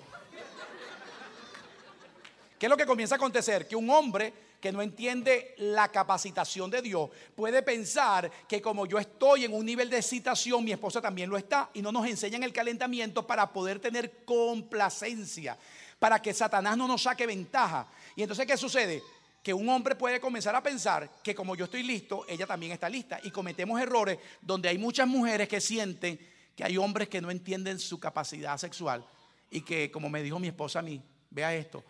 ¿Qué 2.59 2.67
es 2.67 2.71
lo 2.71 2.77
que 2.77 2.87
comienza 2.87 3.15
a 3.15 3.17
acontecer? 3.17 3.69
Que 3.69 3.77
un 3.77 3.91
hombre 3.91 4.33
que 4.65 4.73
no 4.73 4.81
entiende 4.81 5.55
la 5.59 5.93
capacitación 5.93 6.71
de 6.71 6.81
Dios 6.81 7.11
puede 7.37 7.63
pensar 7.63 8.31
que 8.49 8.63
como 8.63 8.87
yo 8.87 8.99
estoy 8.99 9.45
en 9.45 9.53
un 9.53 9.67
nivel 9.67 9.91
de 9.91 9.99
excitación, 9.99 10.65
mi 10.65 10.73
esposa 10.73 11.03
también 11.03 11.29
lo 11.29 11.37
está 11.37 11.69
y 11.75 11.83
no 11.83 11.93
nos 11.93 12.07
enseñan 12.07 12.43
el 12.43 12.55
calentamiento 12.55 13.27
para 13.27 13.53
poder 13.53 13.79
tener 13.79 14.25
complacencia, 14.25 15.59
para 15.99 16.23
que 16.23 16.33
Satanás 16.33 16.79
no 16.79 16.89
nos 16.89 17.03
saque 17.03 17.27
ventaja. 17.27 17.87
Y 18.17 18.23
entonces, 18.23 18.47
¿qué 18.47 18.57
sucede? 18.57 19.03
Que 19.43 19.53
un 19.53 19.69
hombre 19.69 19.97
puede 19.97 20.19
comenzar 20.19 20.57
a 20.57 20.63
pensar 20.63 21.11
que 21.23 21.35
como 21.35 21.55
yo 21.55 21.67
estoy 21.67 21.83
listo, 21.83 22.25
ella 22.27 22.47
también 22.47 22.73
está 22.73 22.89
lista. 22.89 23.21
Y 23.23 23.31
cometemos 23.31 23.79
errores 23.79 24.19
donde 24.41 24.71
hay 24.71 24.79
muchas 24.79 25.07
mujeres 25.07 25.47
que 25.47 25.61
sienten 25.61 26.19
que 26.55 26.65
hay 26.65 26.77
hombres 26.77 27.09
que 27.09 27.21
no 27.21 27.31
entienden 27.31 27.79
su 27.79 27.99
capacidad 27.99 28.57
sexual 28.59 29.05
y 29.51 29.63
que, 29.63 29.91
como 29.91 30.09
me 30.09 30.23
dijo 30.23 30.39
mi 30.39 30.49
esposa 30.49 30.79
a 30.79 30.83
mí, 30.83 31.03
vea 31.31 31.55
esto, 31.55 31.85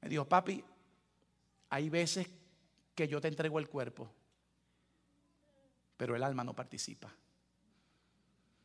me 0.00 0.08
dijo, 0.08 0.24
papi, 0.26 0.64
hay 1.70 1.88
veces 1.88 2.28
que 2.94 3.08
yo 3.08 3.20
te 3.20 3.28
entrego 3.28 3.58
el 3.58 3.68
cuerpo, 3.68 4.10
pero 5.96 6.16
el 6.16 6.22
alma 6.22 6.44
no 6.44 6.54
participa. 6.54 7.12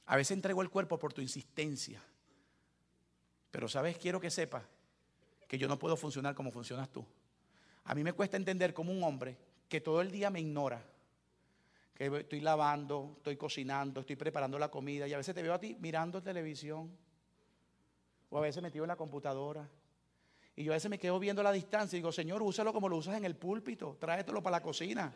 A 0.05 0.15
veces 0.15 0.31
entrego 0.31 0.61
el 0.61 0.69
cuerpo 0.69 0.99
por 0.99 1.13
tu 1.13 1.21
insistencia, 1.21 2.01
pero 3.51 3.67
sabes, 3.67 3.97
quiero 3.97 4.19
que 4.19 4.29
sepas 4.29 4.63
que 5.47 5.57
yo 5.57 5.67
no 5.67 5.79
puedo 5.79 5.95
funcionar 5.95 6.35
como 6.35 6.51
funcionas 6.51 6.89
tú. 6.89 7.05
A 7.85 7.95
mí 7.95 8.03
me 8.03 8.13
cuesta 8.13 8.37
entender 8.37 8.73
como 8.73 8.91
un 8.91 9.03
hombre 9.03 9.37
que 9.69 9.81
todo 9.81 10.01
el 10.01 10.11
día 10.11 10.29
me 10.29 10.39
ignora, 10.39 10.83
que 11.93 12.07
estoy 12.07 12.41
lavando, 12.41 13.13
estoy 13.17 13.37
cocinando, 13.37 14.01
estoy 14.01 14.15
preparando 14.15 14.57
la 14.57 14.69
comida 14.69 15.07
y 15.07 15.13
a 15.13 15.17
veces 15.17 15.35
te 15.35 15.43
veo 15.43 15.53
a 15.53 15.59
ti 15.59 15.77
mirando 15.79 16.21
televisión 16.21 16.91
o 18.29 18.37
a 18.37 18.41
veces 18.41 18.63
metido 18.63 18.83
en 18.83 18.89
la 18.89 18.95
computadora. 18.95 19.69
Y 20.55 20.63
yo 20.63 20.71
a 20.71 20.75
veces 20.75 20.89
me 20.89 20.99
quedo 20.99 21.19
viendo 21.19 21.41
la 21.43 21.51
distancia 21.51 21.97
y 21.97 21.99
digo, 21.99 22.11
Señor, 22.11 22.41
úsalo 22.41 22.73
como 22.73 22.89
lo 22.89 22.97
usas 22.97 23.17
en 23.17 23.25
el 23.25 23.35
púlpito, 23.35 23.97
tráetelo 23.99 24.41
para 24.41 24.57
la 24.57 24.63
cocina. 24.63 25.13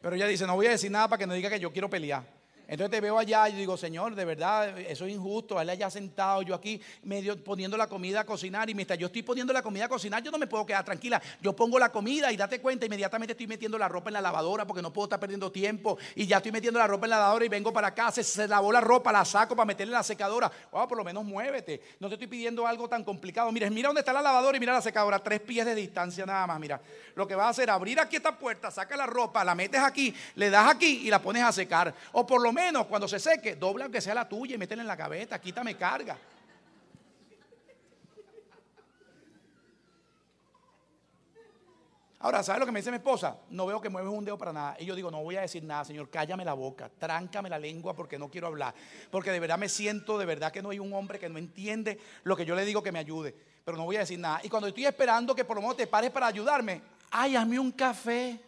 Pero 0.00 0.16
ella 0.16 0.26
dice, 0.26 0.46
no 0.46 0.56
voy 0.56 0.66
a 0.66 0.70
decir 0.70 0.90
nada 0.90 1.08
para 1.08 1.18
que 1.18 1.26
no 1.26 1.34
diga 1.34 1.48
que 1.48 1.60
yo 1.60 1.72
quiero 1.72 1.88
pelear. 1.88 2.41
Entonces 2.72 2.90
te 2.90 3.00
veo 3.02 3.18
allá 3.18 3.50
y 3.50 3.52
digo, 3.52 3.76
Señor, 3.76 4.14
de 4.14 4.24
verdad, 4.24 4.78
eso 4.78 5.04
es 5.04 5.12
injusto. 5.12 5.60
Él 5.60 5.68
allá 5.68 5.90
sentado, 5.90 6.40
yo 6.40 6.54
aquí 6.54 6.80
medio 7.02 7.36
poniendo 7.44 7.76
la 7.76 7.86
comida 7.86 8.20
a 8.20 8.24
cocinar. 8.24 8.70
Y 8.70 8.74
mientras 8.74 8.98
yo 8.98 9.08
estoy 9.08 9.22
poniendo 9.22 9.52
la 9.52 9.60
comida 9.60 9.84
a 9.84 9.88
cocinar, 9.90 10.22
yo 10.22 10.30
no 10.30 10.38
me 10.38 10.46
puedo 10.46 10.64
quedar 10.64 10.82
tranquila. 10.82 11.20
Yo 11.42 11.54
pongo 11.54 11.78
la 11.78 11.92
comida 11.92 12.32
y 12.32 12.36
date 12.38 12.62
cuenta, 12.62 12.86
inmediatamente 12.86 13.32
estoy 13.32 13.46
metiendo 13.46 13.76
la 13.76 13.88
ropa 13.88 14.08
en 14.08 14.14
la 14.14 14.22
lavadora 14.22 14.66
porque 14.66 14.80
no 14.80 14.90
puedo 14.90 15.04
estar 15.04 15.20
perdiendo 15.20 15.52
tiempo. 15.52 15.98
Y 16.14 16.26
ya 16.26 16.38
estoy 16.38 16.50
metiendo 16.50 16.78
la 16.78 16.86
ropa 16.86 17.04
en 17.04 17.10
la 17.10 17.18
lavadora 17.18 17.44
y 17.44 17.50
vengo 17.50 17.74
para 17.74 17.88
acá. 17.88 18.10
Se, 18.10 18.48
lavó 18.48 18.72
la 18.72 18.80
ropa, 18.80 19.12
la 19.12 19.26
saco 19.26 19.54
para 19.54 19.66
meterla 19.66 19.90
en 19.90 19.98
la 19.98 20.02
secadora. 20.02 20.50
Wow, 20.70 20.88
por 20.88 20.96
lo 20.96 21.04
menos 21.04 21.26
muévete. 21.26 21.78
No 22.00 22.08
te 22.08 22.14
estoy 22.14 22.28
pidiendo 22.28 22.66
algo 22.66 22.88
tan 22.88 23.04
complicado. 23.04 23.52
Mira, 23.52 23.68
mira 23.68 23.90
dónde 23.90 24.00
está 24.00 24.14
la 24.14 24.22
lavadora 24.22 24.56
y 24.56 24.60
mira 24.60 24.72
la 24.72 24.80
secadora. 24.80 25.22
Tres 25.22 25.40
pies 25.40 25.66
de 25.66 25.74
distancia 25.74 26.24
nada 26.24 26.46
más. 26.46 26.58
Mira, 26.58 26.80
lo 27.16 27.28
que 27.28 27.34
vas 27.34 27.48
a 27.48 27.50
hacer, 27.50 27.68
abrir 27.68 28.00
aquí 28.00 28.16
esta 28.16 28.38
puerta, 28.38 28.70
saca 28.70 28.96
la 28.96 29.04
ropa, 29.04 29.44
la 29.44 29.54
metes 29.54 29.82
aquí, 29.82 30.14
le 30.36 30.48
das 30.48 30.70
aquí 30.70 31.02
y 31.04 31.10
la 31.10 31.20
pones 31.20 31.42
a 31.42 31.52
secar. 31.52 31.92
O 32.12 32.26
por 32.26 32.40
lo 32.40 32.50
menos 32.50 32.61
menos 32.64 32.86
cuando 32.86 33.08
se 33.08 33.18
seque, 33.18 33.56
dobla 33.56 33.84
aunque 33.84 34.00
sea 34.00 34.14
la 34.14 34.28
tuya 34.28 34.54
y 34.54 34.58
métela 34.58 34.82
en 34.82 34.88
la 34.88 34.96
gaveta, 34.96 35.40
quítame 35.40 35.76
carga. 35.76 36.16
Ahora, 42.24 42.40
¿sabes 42.44 42.60
lo 42.60 42.66
que 42.66 42.70
me 42.70 42.78
dice 42.78 42.92
mi 42.92 42.98
esposa? 42.98 43.36
No 43.50 43.66
veo 43.66 43.80
que 43.80 43.88
mueves 43.88 44.12
un 44.12 44.24
dedo 44.24 44.38
para 44.38 44.52
nada. 44.52 44.76
Y 44.78 44.84
yo 44.84 44.94
digo, 44.94 45.10
no 45.10 45.24
voy 45.24 45.34
a 45.34 45.40
decir 45.40 45.64
nada, 45.64 45.84
Señor, 45.84 46.08
cállame 46.08 46.44
la 46.44 46.54
boca, 46.54 46.88
tráncame 46.88 47.48
la 47.48 47.58
lengua 47.58 47.94
porque 47.94 48.16
no 48.16 48.30
quiero 48.30 48.46
hablar. 48.46 48.72
Porque 49.10 49.32
de 49.32 49.40
verdad 49.40 49.58
me 49.58 49.68
siento, 49.68 50.16
de 50.18 50.24
verdad 50.24 50.52
que 50.52 50.62
no 50.62 50.70
hay 50.70 50.78
un 50.78 50.92
hombre 50.92 51.18
que 51.18 51.28
no 51.28 51.36
entiende 51.36 51.98
lo 52.22 52.36
que 52.36 52.44
yo 52.44 52.54
le 52.54 52.64
digo 52.64 52.80
que 52.80 52.92
me 52.92 53.00
ayude. 53.00 53.34
Pero 53.64 53.76
no 53.76 53.84
voy 53.84 53.96
a 53.96 54.00
decir 54.00 54.20
nada. 54.20 54.40
Y 54.44 54.48
cuando 54.48 54.68
estoy 54.68 54.86
esperando 54.86 55.34
que 55.34 55.44
por 55.44 55.56
lo 55.56 55.62
menos 55.62 55.76
te 55.76 55.88
pares 55.88 56.12
para 56.12 56.28
ayudarme, 56.28 56.80
ay, 57.10 57.34
hazme 57.34 57.58
un 57.58 57.72
café. 57.72 58.38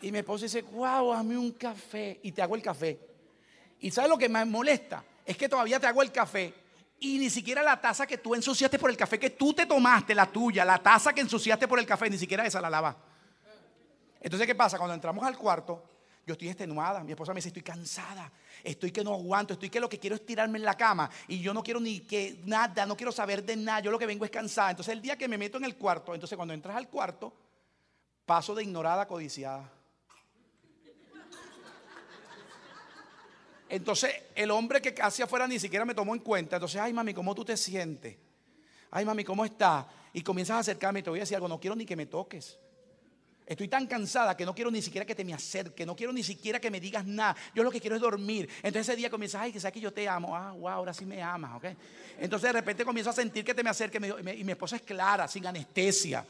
Y 0.00 0.12
mi 0.12 0.18
esposa 0.18 0.44
dice, 0.44 0.62
wow, 0.62 1.12
hazme 1.12 1.36
un 1.36 1.52
café. 1.52 2.20
Y 2.22 2.32
te 2.32 2.42
hago 2.42 2.54
el 2.54 2.62
café. 2.62 2.98
Y 3.80 3.90
¿sabes 3.90 4.10
lo 4.10 4.18
que 4.18 4.28
me 4.28 4.44
molesta? 4.44 5.04
Es 5.24 5.36
que 5.36 5.48
todavía 5.48 5.78
te 5.78 5.86
hago 5.86 6.02
el 6.02 6.12
café. 6.12 6.54
Y 7.00 7.18
ni 7.18 7.30
siquiera 7.30 7.62
la 7.62 7.80
taza 7.80 8.06
que 8.06 8.18
tú 8.18 8.34
ensuciaste 8.34 8.78
por 8.78 8.90
el 8.90 8.96
café 8.96 9.18
que 9.18 9.30
tú 9.30 9.54
te 9.54 9.66
tomaste, 9.66 10.14
la 10.14 10.26
tuya, 10.26 10.64
la 10.64 10.78
taza 10.78 11.12
que 11.12 11.20
ensuciaste 11.20 11.68
por 11.68 11.78
el 11.78 11.86
café, 11.86 12.10
ni 12.10 12.18
siquiera 12.18 12.44
esa 12.44 12.60
la 12.60 12.68
lava. 12.68 12.96
Entonces, 14.20 14.46
¿qué 14.46 14.54
pasa? 14.54 14.78
Cuando 14.78 14.94
entramos 14.94 15.24
al 15.24 15.38
cuarto, 15.38 15.82
yo 16.26 16.32
estoy 16.32 16.48
extenuada. 16.48 17.04
Mi 17.04 17.12
esposa 17.12 17.32
me 17.32 17.38
dice, 17.38 17.48
estoy 17.48 17.62
cansada. 17.62 18.30
Estoy 18.64 18.90
que 18.90 19.04
no 19.04 19.14
aguanto. 19.14 19.52
Estoy 19.52 19.70
que 19.70 19.78
lo 19.78 19.88
que 19.88 20.00
quiero 20.00 20.16
es 20.16 20.26
tirarme 20.26 20.58
en 20.58 20.64
la 20.64 20.76
cama. 20.76 21.08
Y 21.28 21.38
yo 21.38 21.54
no 21.54 21.62
quiero 21.62 21.78
ni 21.78 22.00
que 22.00 22.40
nada, 22.44 22.84
no 22.84 22.96
quiero 22.96 23.12
saber 23.12 23.44
de 23.44 23.56
nada. 23.56 23.80
Yo 23.80 23.92
lo 23.92 23.98
que 23.98 24.06
vengo 24.06 24.24
es 24.24 24.30
cansada. 24.30 24.70
Entonces, 24.70 24.92
el 24.92 25.00
día 25.00 25.16
que 25.16 25.28
me 25.28 25.38
meto 25.38 25.56
en 25.56 25.64
el 25.64 25.76
cuarto, 25.76 26.14
entonces 26.14 26.36
cuando 26.36 26.52
entras 26.52 26.76
al 26.76 26.88
cuarto, 26.88 27.32
paso 28.26 28.54
de 28.54 28.64
ignorada 28.64 29.02
a 29.02 29.06
codiciada. 29.06 29.77
Entonces 33.68 34.14
el 34.34 34.50
hombre 34.50 34.80
que 34.80 34.94
casi 34.94 35.22
afuera 35.22 35.46
ni 35.46 35.58
siquiera 35.58 35.84
me 35.84 35.94
tomó 35.94 36.14
en 36.14 36.20
cuenta. 36.20 36.56
Entonces, 36.56 36.80
ay 36.80 36.92
mami, 36.92 37.14
¿cómo 37.14 37.34
tú 37.34 37.44
te 37.44 37.56
sientes? 37.56 38.16
Ay 38.90 39.04
mami, 39.04 39.24
¿cómo 39.24 39.44
estás? 39.44 39.86
Y 40.12 40.22
comienzas 40.22 40.56
a 40.56 40.58
acercarme 40.60 41.00
y 41.00 41.02
te 41.02 41.10
voy 41.10 41.18
a 41.18 41.22
decir 41.22 41.36
algo, 41.36 41.48
no 41.48 41.60
quiero 41.60 41.76
ni 41.76 41.84
que 41.84 41.96
me 41.96 42.06
toques. 42.06 42.58
Estoy 43.46 43.68
tan 43.68 43.86
cansada 43.86 44.36
que 44.36 44.44
no 44.44 44.54
quiero 44.54 44.70
ni 44.70 44.82
siquiera 44.82 45.06
que 45.06 45.14
te 45.14 45.24
me 45.24 45.32
acerques, 45.32 45.86
no 45.86 45.96
quiero 45.96 46.12
ni 46.12 46.22
siquiera 46.22 46.60
que 46.60 46.70
me 46.70 46.80
digas 46.80 47.06
nada. 47.06 47.34
Yo 47.54 47.62
lo 47.62 47.70
que 47.70 47.80
quiero 47.80 47.96
es 47.96 48.02
dormir. 48.02 48.48
Entonces 48.56 48.88
ese 48.88 48.96
día 48.96 49.08
comienzas, 49.08 49.40
ay, 49.42 49.52
que 49.52 49.60
sabes 49.60 49.72
que 49.72 49.80
yo 49.80 49.92
te 49.92 50.06
amo. 50.06 50.36
Ah, 50.36 50.52
wow, 50.52 50.68
ahora 50.68 50.92
sí 50.92 51.06
me 51.06 51.22
amas, 51.22 51.56
¿ok? 51.56 51.64
Entonces 52.18 52.48
de 52.48 52.52
repente 52.52 52.84
comienzo 52.84 53.08
a 53.08 53.14
sentir 53.14 53.44
que 53.44 53.54
te 53.54 53.62
me 53.62 53.70
acerques 53.70 54.02
y 54.36 54.44
mi 54.44 54.52
esposa 54.52 54.76
es 54.76 54.82
clara, 54.82 55.26
sin 55.28 55.46
anestesia 55.46 56.26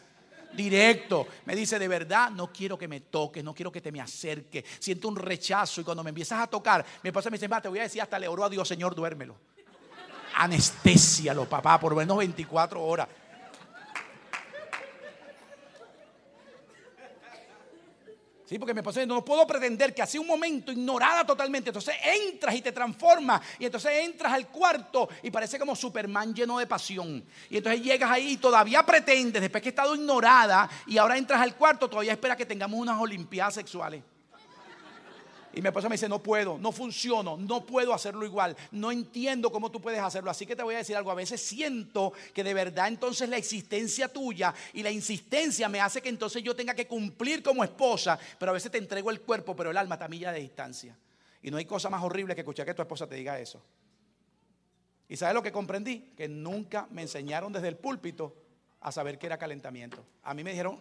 directo. 0.52 1.26
Me 1.44 1.54
dice, 1.54 1.78
de 1.78 1.88
verdad, 1.88 2.30
no 2.30 2.52
quiero 2.52 2.78
que 2.78 2.88
me 2.88 3.00
toques, 3.00 3.42
no 3.42 3.54
quiero 3.54 3.72
que 3.72 3.80
te 3.80 3.92
me 3.92 4.00
acerques. 4.00 4.64
Siento 4.78 5.08
un 5.08 5.16
rechazo 5.16 5.80
y 5.80 5.84
cuando 5.84 6.02
me 6.02 6.10
empiezas 6.10 6.40
a 6.40 6.46
tocar, 6.46 6.84
mi 7.02 7.08
esposa 7.08 7.30
me 7.30 7.36
dice, 7.36 7.48
va, 7.48 7.60
te 7.60 7.68
voy 7.68 7.78
a 7.80 7.82
decir, 7.82 8.02
hasta 8.02 8.18
le 8.18 8.28
oro 8.28 8.44
a 8.44 8.48
Dios, 8.48 8.66
Señor, 8.66 8.94
duérmelo. 8.94 9.36
Anestesialo, 10.34 11.48
papá, 11.48 11.80
por 11.80 11.94
menos 11.94 12.16
24 12.18 12.82
horas. 12.82 13.08
Sí, 18.48 18.58
porque 18.58 18.72
me 18.72 18.82
pasó, 18.82 19.04
no 19.04 19.22
puedo 19.22 19.46
pretender 19.46 19.94
que 19.94 20.00
así 20.00 20.16
un 20.16 20.26
momento 20.26 20.72
ignorada 20.72 21.22
totalmente, 21.26 21.68
entonces 21.68 21.94
entras 22.02 22.54
y 22.54 22.62
te 22.62 22.72
transformas 22.72 23.42
y 23.58 23.66
entonces 23.66 23.92
entras 24.00 24.32
al 24.32 24.48
cuarto 24.48 25.06
y 25.22 25.30
parece 25.30 25.58
como 25.58 25.76
Superman 25.76 26.34
lleno 26.34 26.58
de 26.58 26.66
pasión. 26.66 27.22
Y 27.50 27.58
entonces 27.58 27.82
llegas 27.82 28.10
ahí 28.10 28.32
y 28.32 28.36
todavía 28.38 28.86
pretendes, 28.86 29.42
después 29.42 29.62
que 29.62 29.68
he 29.68 29.76
estado 29.76 29.94
ignorada 29.94 30.66
y 30.86 30.96
ahora 30.96 31.18
entras 31.18 31.42
al 31.42 31.56
cuarto, 31.56 31.90
todavía 31.90 32.12
espera 32.12 32.38
que 32.38 32.46
tengamos 32.46 32.80
unas 32.80 32.98
olimpiadas 32.98 33.52
sexuales. 33.52 34.02
Y 35.59 35.60
mi 35.60 35.66
esposa 35.66 35.89
me 35.89 35.94
dice, 35.94 36.09
no 36.09 36.22
puedo, 36.22 36.56
no 36.56 36.70
funciono, 36.70 37.36
no 37.36 37.66
puedo 37.66 37.93
hacerlo 37.93 38.24
igual, 38.24 38.56
no 38.70 38.93
entiendo 38.93 39.51
cómo 39.51 39.72
tú 39.72 39.80
puedes 39.80 39.98
hacerlo. 39.98 40.30
Así 40.30 40.47
que 40.47 40.55
te 40.55 40.62
voy 40.62 40.76
a 40.76 40.78
decir 40.78 40.94
algo, 40.94 41.10
a 41.10 41.16
veces 41.16 41.43
siento 41.43 42.12
que 42.32 42.44
de 42.44 42.55
verdad 42.55 42.86
entonces 42.86 43.28
la 43.28 43.39
existencia 43.39 44.06
tuya 44.06 44.55
y 44.72 44.85
la 44.85 44.93
insistencia 44.93 45.68
me 45.68 45.80
hace 45.80 46.01
que 46.01 46.10
entonces 46.10 46.44
yo 46.44 46.55
tenga 46.55 46.74
que 46.74 46.86
cumplir 46.86 47.43
como 47.43 47.64
esposa, 47.64 48.16
pero 48.39 48.51
a 48.51 48.52
veces 48.52 48.70
te 48.70 48.78
entrego 48.78 49.10
el 49.10 49.20
cuerpo, 49.22 49.56
pero 49.56 49.72
el 49.72 49.76
alma 49.76 49.97
está 49.97 50.05
a 50.05 50.09
milla 50.09 50.30
de 50.30 50.39
distancia. 50.39 50.97
Y 51.43 51.51
no 51.51 51.56
hay 51.56 51.64
cosa 51.64 51.90
más 51.90 52.05
horrible 52.05 52.36
que 52.36 52.43
escuchar 52.43 52.64
que 52.64 52.74
tu 52.74 52.82
esposa 52.82 53.09
te 53.09 53.16
diga 53.16 53.40
eso. 53.40 53.60
¿Y 55.09 55.16
sabes 55.16 55.35
lo 55.35 55.43
que 55.43 55.51
comprendí? 55.51 56.12
Que 56.16 56.28
nunca 56.28 56.86
me 56.93 57.02
enseñaron 57.02 57.52
desde 57.52 57.66
el 57.66 57.76
púlpito 57.78 58.32
a 58.80 58.93
saber 58.93 59.18
que 59.18 59.26
era 59.26 59.39
calentamiento. 59.39 60.05
A 60.22 60.35
mí 60.35 60.44
me 60.44 60.51
dijeron, 60.51 60.78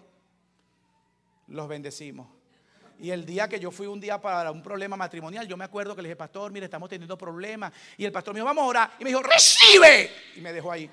los 1.47 1.67
bendecimos. 1.67 2.36
Y 2.99 3.11
el 3.11 3.25
día 3.25 3.47
que 3.47 3.59
yo 3.59 3.69
fui 3.69 3.85
un 3.85 3.99
día 3.99 4.19
para 4.19 4.51
un 4.51 4.63
problema 4.63 4.95
matrimonial, 4.95 5.47
yo 5.47 5.55
me 5.55 5.65
acuerdo 5.65 5.95
que 5.95 6.01
le 6.01 6.09
dije, 6.09 6.15
pastor, 6.15 6.51
mire, 6.51 6.65
estamos 6.65 6.89
teniendo 6.89 7.17
problemas. 7.17 7.71
Y 7.97 8.05
el 8.05 8.11
pastor 8.11 8.33
me 8.33 8.39
dijo, 8.39 8.45
vamos 8.45 8.63
a 8.63 8.67
orar. 8.67 8.91
Y 8.99 9.03
me 9.03 9.09
dijo, 9.11 9.21
recibe. 9.21 10.11
Y 10.35 10.41
me 10.41 10.51
dejó 10.51 10.71
ahí. 10.71 10.89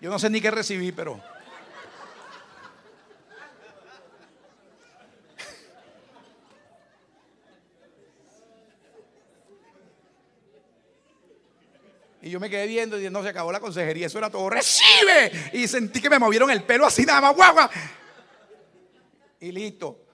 Yo 0.00 0.10
no 0.10 0.18
sé 0.18 0.30
ni 0.30 0.40
qué 0.40 0.50
recibí, 0.50 0.92
pero... 0.92 1.20
Y 12.28 12.30
yo 12.30 12.38
me 12.38 12.50
quedé 12.50 12.66
viendo 12.66 13.00
y 13.00 13.08
no 13.08 13.22
se 13.22 13.30
acabó 13.30 13.50
la 13.50 13.58
consejería, 13.58 14.06
eso 14.06 14.18
era 14.18 14.28
todo, 14.28 14.50
recibe. 14.50 15.32
Y 15.54 15.66
sentí 15.66 15.98
que 15.98 16.10
me 16.10 16.18
movieron 16.18 16.50
el 16.50 16.62
pelo 16.62 16.84
así 16.84 17.06
nada 17.06 17.22
más, 17.22 17.34
guagua. 17.34 17.70
Y 19.40 19.50
listo. 19.50 20.04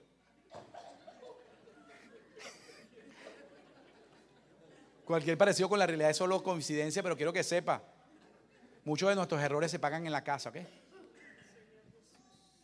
Cualquier 5.05 5.37
parecido 5.37 5.69
con 5.69 5.81
la 5.81 5.89
realidad 5.89 6.11
es 6.11 6.17
solo 6.17 6.41
coincidencia, 6.41 7.03
pero 7.03 7.17
quiero 7.17 7.33
que 7.33 7.43
sepa, 7.43 7.83
muchos 8.85 9.09
de 9.09 9.17
nuestros 9.17 9.43
errores 9.43 9.73
se 9.73 9.81
pagan 9.81 10.07
en 10.07 10.13
la 10.13 10.23
casa, 10.23 10.51
¿ok? 10.51 10.59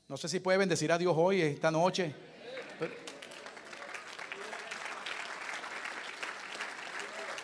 No 0.06 0.16
sé 0.16 0.28
si 0.28 0.39
puede 0.39 0.59
bendecir 0.59 0.93
a 0.93 0.98
Dios 0.98 1.14
hoy, 1.16 1.43
esta 1.43 1.72
noche. 1.72 2.14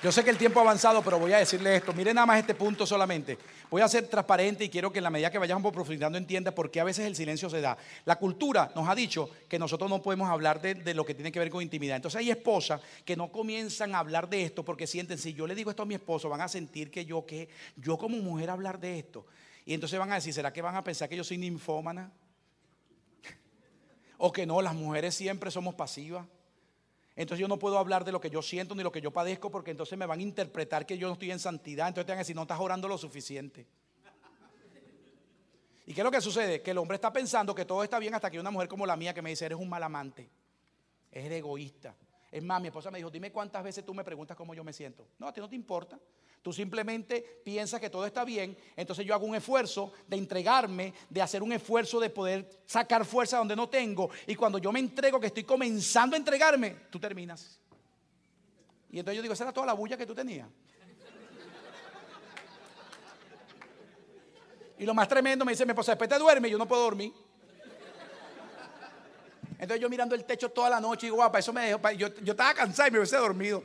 Yo 0.06 0.12
sé 0.12 0.22
que 0.22 0.30
el 0.30 0.38
tiempo 0.38 0.60
ha 0.60 0.62
avanzado, 0.62 1.02
pero 1.02 1.18
voy 1.18 1.32
a 1.32 1.38
decirle 1.38 1.74
esto. 1.74 1.92
Mire 1.92 2.14
nada 2.14 2.28
más 2.28 2.38
este 2.38 2.54
punto 2.54 2.86
solamente. 2.86 3.36
Voy 3.68 3.82
a 3.82 3.88
ser 3.88 4.06
transparente 4.06 4.62
y 4.62 4.68
quiero 4.68 4.92
que 4.92 5.00
en 5.00 5.02
la 5.02 5.10
medida 5.10 5.32
que 5.32 5.38
vayamos 5.38 5.72
profundizando 5.72 6.16
entienda 6.16 6.52
por 6.52 6.70
qué 6.70 6.78
a 6.78 6.84
veces 6.84 7.06
el 7.06 7.16
silencio 7.16 7.50
se 7.50 7.60
da. 7.60 7.76
La 8.04 8.14
cultura 8.14 8.70
nos 8.76 8.88
ha 8.88 8.94
dicho 8.94 9.28
que 9.48 9.58
nosotros 9.58 9.90
no 9.90 10.00
podemos 10.00 10.30
hablar 10.30 10.60
de, 10.60 10.94
lo 10.94 11.04
que 11.04 11.14
tiene 11.14 11.32
que 11.32 11.40
ver 11.40 11.50
con 11.50 11.60
intimidad. 11.60 11.96
Entonces 11.96 12.20
hay 12.20 12.30
esposas 12.30 12.80
que 13.04 13.16
no 13.16 13.32
comienzan 13.32 13.96
a 13.96 13.98
hablar 13.98 14.28
de 14.28 14.44
esto 14.44 14.64
porque 14.64 14.86
sienten, 14.86 15.18
si 15.18 15.34
yo 15.34 15.44
le 15.44 15.56
digo 15.56 15.70
esto 15.70 15.82
a 15.82 15.86
mi 15.86 15.96
esposo, 15.96 16.28
van 16.28 16.42
a 16.42 16.46
sentir 16.46 16.88
que 16.88 17.04
yo, 17.04 17.26
que 17.26 17.48
yo 17.74 17.98
como 17.98 18.16
mujer 18.18 18.50
hablar 18.50 18.78
de 18.78 19.00
esto. 19.00 19.26
Y 19.64 19.74
entonces 19.74 19.98
van 19.98 20.12
a 20.12 20.14
decir, 20.14 20.32
¿será 20.32 20.52
que 20.52 20.62
van 20.62 20.76
a 20.76 20.84
pensar 20.84 21.08
que 21.08 21.16
yo 21.16 21.24
soy 21.24 21.38
ninfómana? 21.38 22.12
o 24.18 24.32
que 24.32 24.46
no, 24.46 24.62
las 24.62 24.74
mujeres 24.76 25.16
siempre 25.16 25.50
somos 25.50 25.74
pasivas. 25.74 26.24
Entonces 27.16 27.40
yo 27.40 27.48
no 27.48 27.58
puedo 27.58 27.78
hablar 27.78 28.04
de 28.04 28.12
lo 28.12 28.20
que 28.20 28.28
yo 28.28 28.42
siento 28.42 28.74
ni 28.74 28.82
lo 28.82 28.92
que 28.92 29.00
yo 29.00 29.10
padezco 29.10 29.50
porque 29.50 29.70
entonces 29.70 29.98
me 29.98 30.04
van 30.04 30.20
a 30.20 30.22
interpretar 30.22 30.84
que 30.84 30.98
yo 30.98 31.08
no 31.08 31.14
estoy 31.14 31.30
en 31.30 31.38
santidad. 31.38 31.88
Entonces 31.88 32.06
te 32.06 32.12
van 32.12 32.18
a 32.18 32.20
decir, 32.20 32.36
no 32.36 32.42
estás 32.42 32.60
orando 32.60 32.86
lo 32.86 32.98
suficiente. 32.98 33.66
¿Y 35.86 35.94
qué 35.94 36.00
es 36.00 36.04
lo 36.04 36.10
que 36.10 36.20
sucede? 36.20 36.60
Que 36.62 36.72
el 36.72 36.78
hombre 36.78 36.96
está 36.96 37.12
pensando 37.12 37.54
que 37.54 37.64
todo 37.64 37.82
está 37.82 37.98
bien 37.98 38.14
hasta 38.14 38.30
que 38.30 38.38
una 38.38 38.50
mujer 38.50 38.68
como 38.68 38.84
la 38.84 38.96
mía 38.96 39.14
que 39.14 39.22
me 39.22 39.30
dice, 39.30 39.46
eres 39.46 39.58
un 39.58 39.68
mal 39.68 39.82
amante, 39.82 40.28
eres 41.10 41.38
egoísta. 41.38 41.94
Es 42.30 42.42
más, 42.42 42.60
mi 42.60 42.68
esposa 42.68 42.90
me 42.90 42.98
dijo, 42.98 43.10
dime 43.10 43.32
cuántas 43.32 43.62
veces 43.62 43.84
tú 43.84 43.94
me 43.94 44.04
preguntas 44.04 44.36
cómo 44.36 44.54
yo 44.54 44.64
me 44.64 44.72
siento. 44.72 45.06
No, 45.18 45.28
a 45.28 45.32
ti 45.32 45.40
no 45.40 45.48
te 45.48 45.56
importa. 45.56 45.98
Tú 46.42 46.52
simplemente 46.52 47.40
piensas 47.44 47.80
que 47.80 47.90
todo 47.90 48.06
está 48.06 48.24
bien, 48.24 48.56
entonces 48.76 49.04
yo 49.04 49.14
hago 49.14 49.26
un 49.26 49.34
esfuerzo 49.34 49.92
de 50.06 50.16
entregarme, 50.16 50.94
de 51.10 51.20
hacer 51.20 51.42
un 51.42 51.52
esfuerzo 51.52 51.98
de 51.98 52.08
poder 52.08 52.48
sacar 52.66 53.04
fuerza 53.04 53.38
donde 53.38 53.56
no 53.56 53.68
tengo. 53.68 54.10
Y 54.28 54.36
cuando 54.36 54.58
yo 54.58 54.70
me 54.70 54.78
entrego, 54.78 55.18
que 55.18 55.26
estoy 55.26 55.42
comenzando 55.42 56.14
a 56.14 56.18
entregarme, 56.18 56.76
tú 56.88 57.00
terminas. 57.00 57.60
Y 58.90 59.00
entonces 59.00 59.16
yo 59.16 59.22
digo, 59.22 59.34
esa 59.34 59.44
era 59.44 59.52
toda 59.52 59.66
la 59.66 59.72
bulla 59.72 59.96
que 59.96 60.06
tú 60.06 60.14
tenías. 60.14 60.48
Y 64.78 64.84
lo 64.84 64.94
más 64.94 65.08
tremendo 65.08 65.44
me 65.44 65.52
dice, 65.52 65.64
mi 65.64 65.70
esposa, 65.70 65.92
después 65.92 66.08
te 66.08 66.18
duerme, 66.18 66.50
yo 66.50 66.58
no 66.58 66.68
puedo 66.68 66.82
dormir. 66.82 67.12
Entonces 69.58 69.80
yo 69.80 69.88
mirando 69.88 70.14
el 70.14 70.24
techo 70.24 70.50
toda 70.50 70.68
la 70.68 70.80
noche 70.80 71.06
y 71.06 71.08
digo, 71.08 71.16
guapa, 71.16 71.38
eso 71.38 71.52
me 71.52 71.66
dejó, 71.66 71.90
yo, 71.92 72.08
yo 72.16 72.32
estaba 72.32 72.52
cansado 72.54 72.88
y 72.88 72.92
me 72.92 72.98
hubiese 72.98 73.16
dormido. 73.16 73.62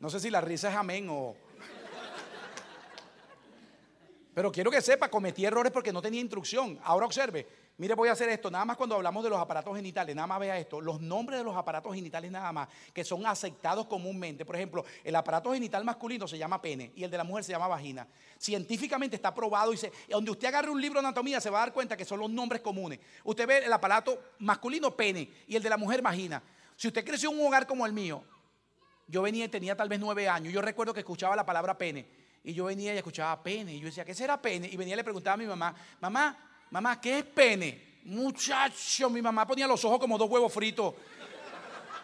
No 0.00 0.10
sé 0.10 0.20
si 0.20 0.30
la 0.30 0.40
risa 0.40 0.68
es 0.68 0.76
amén 0.76 1.08
o... 1.10 1.34
Pero 4.34 4.52
quiero 4.52 4.70
que 4.70 4.80
sepa, 4.80 5.10
cometí 5.10 5.44
errores 5.44 5.72
porque 5.72 5.92
no 5.92 6.00
tenía 6.00 6.20
instrucción. 6.20 6.78
Ahora 6.84 7.06
observe, 7.06 7.46
mire, 7.78 7.94
voy 7.94 8.08
a 8.08 8.12
hacer 8.12 8.28
esto. 8.28 8.50
Nada 8.50 8.64
más 8.64 8.76
cuando 8.76 8.96
hablamos 8.96 9.24
de 9.24 9.30
los 9.30 9.38
aparatos 9.40 9.74
genitales, 9.74 10.14
nada 10.14 10.26
más 10.26 10.40
vea 10.40 10.58
esto. 10.58 10.80
Los 10.80 11.00
nombres 11.00 11.38
de 11.38 11.44
los 11.44 11.56
aparatos 11.56 11.94
genitales 11.94 12.30
nada 12.30 12.52
más, 12.52 12.68
que 12.92 13.04
son 13.04 13.24
aceptados 13.26 13.86
comúnmente. 13.86 14.44
Por 14.44 14.56
ejemplo, 14.56 14.84
el 15.02 15.16
aparato 15.16 15.52
genital 15.52 15.84
masculino 15.84 16.28
se 16.28 16.36
llama 16.36 16.60
pene 16.60 16.92
y 16.94 17.04
el 17.04 17.10
de 17.10 17.16
la 17.16 17.24
mujer 17.24 17.44
se 17.44 17.52
llama 17.52 17.68
vagina. 17.68 18.06
Científicamente 18.38 19.16
está 19.16 19.34
probado 19.34 19.72
y 19.72 19.76
se, 19.76 19.90
donde 20.08 20.30
usted 20.30 20.48
agarre 20.48 20.70
un 20.70 20.80
libro 20.80 21.00
de 21.00 21.06
anatomía 21.06 21.40
se 21.40 21.50
va 21.50 21.58
a 21.58 21.60
dar 21.62 21.72
cuenta 21.72 21.96
que 21.96 22.04
son 22.04 22.20
los 22.20 22.30
nombres 22.30 22.60
comunes. 22.60 22.98
Usted 23.24 23.46
ve 23.46 23.58
el 23.64 23.72
aparato 23.72 24.20
masculino 24.40 24.94
pene 24.94 25.30
y 25.46 25.56
el 25.56 25.62
de 25.62 25.70
la 25.70 25.76
mujer 25.76 26.02
vagina. 26.02 26.42
Si 26.76 26.88
usted 26.88 27.04
creció 27.04 27.30
en 27.30 27.40
un 27.40 27.46
hogar 27.46 27.66
como 27.66 27.86
el 27.86 27.92
mío, 27.92 28.22
yo 29.06 29.22
venía 29.22 29.46
y 29.46 29.48
tenía 29.48 29.76
tal 29.76 29.88
vez 29.88 29.98
nueve 29.98 30.28
años. 30.28 30.52
Yo 30.52 30.60
recuerdo 30.60 30.92
que 30.92 31.00
escuchaba 31.00 31.34
la 31.34 31.46
palabra 31.46 31.76
pene. 31.78 32.06
Y 32.44 32.54
yo 32.54 32.66
venía 32.66 32.94
y 32.94 32.98
escuchaba 32.98 33.42
pene. 33.42 33.74
Y 33.74 33.80
yo 33.80 33.86
decía, 33.86 34.04
¿qué 34.04 34.14
será 34.14 34.40
pene? 34.40 34.68
Y 34.68 34.76
venía 34.76 34.94
y 34.94 34.96
le 34.96 35.04
preguntaba 35.04 35.34
a 35.34 35.36
mi 35.36 35.46
mamá, 35.46 35.74
mamá, 36.00 36.47
mamá, 36.70 37.00
¿qué 37.00 37.18
es 37.18 37.24
pene? 37.24 37.98
Muchacho, 38.04 39.10
mi 39.10 39.20
mamá 39.20 39.46
ponía 39.46 39.66
los 39.66 39.84
ojos 39.84 39.98
como 39.98 40.16
dos 40.16 40.30
huevos 40.30 40.52
fritos. 40.52 40.94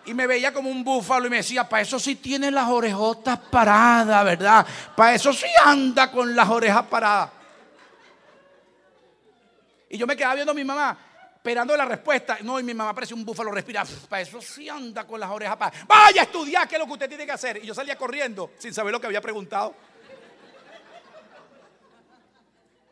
Y 0.07 0.13
me 0.13 0.27
veía 0.27 0.53
como 0.53 0.69
un 0.69 0.85
búfalo 0.85 1.27
y 1.27 1.31
me 1.31 1.37
decía, 1.37 1.67
para 1.67 1.83
eso 1.83 1.99
sí 1.99 2.17
tiene 2.17 2.51
las 2.51 2.69
orejotas 2.69 3.39
paradas, 3.39 4.25
¿verdad? 4.25 4.67
Para 4.95 5.15
eso 5.15 5.33
sí 5.33 5.47
anda 5.65 6.11
con 6.11 6.37
las 6.37 6.49
orejas 6.49 6.85
paradas. 6.87 7.31
Y 9.89 9.97
yo 9.97 10.07
me 10.07 10.17
quedaba 10.17 10.35
viendo 10.35 10.53
a 10.53 10.55
mi 10.55 10.65
mamá 10.65 10.99
esperando 11.37 11.77
la 11.77 11.85
respuesta. 11.85 12.39
No, 12.43 12.59
y 12.59 12.63
mi 12.63 12.75
mamá 12.75 12.95
parece 12.95 13.15
un 13.15 13.25
búfalo 13.25 13.51
respira. 13.51 13.85
Para 14.09 14.23
eso 14.23 14.41
sí 14.41 14.69
anda 14.69 15.07
con 15.07 15.21
las 15.21 15.31
orejas 15.31 15.57
para. 15.57 15.85
Vaya 15.87 16.23
a 16.23 16.25
estudiar 16.25 16.67
qué 16.67 16.77
es 16.77 16.79
lo 16.79 16.87
que 16.87 16.93
usted 16.93 17.09
tiene 17.09 17.27
que 17.27 17.33
hacer. 17.33 17.63
Y 17.63 17.67
yo 17.67 17.75
salía 17.75 17.97
corriendo 17.97 18.53
sin 18.59 18.75
saber 18.75 18.93
lo 18.93 19.01
que 19.01 19.07
había 19.07 19.21
preguntado. 19.21 19.75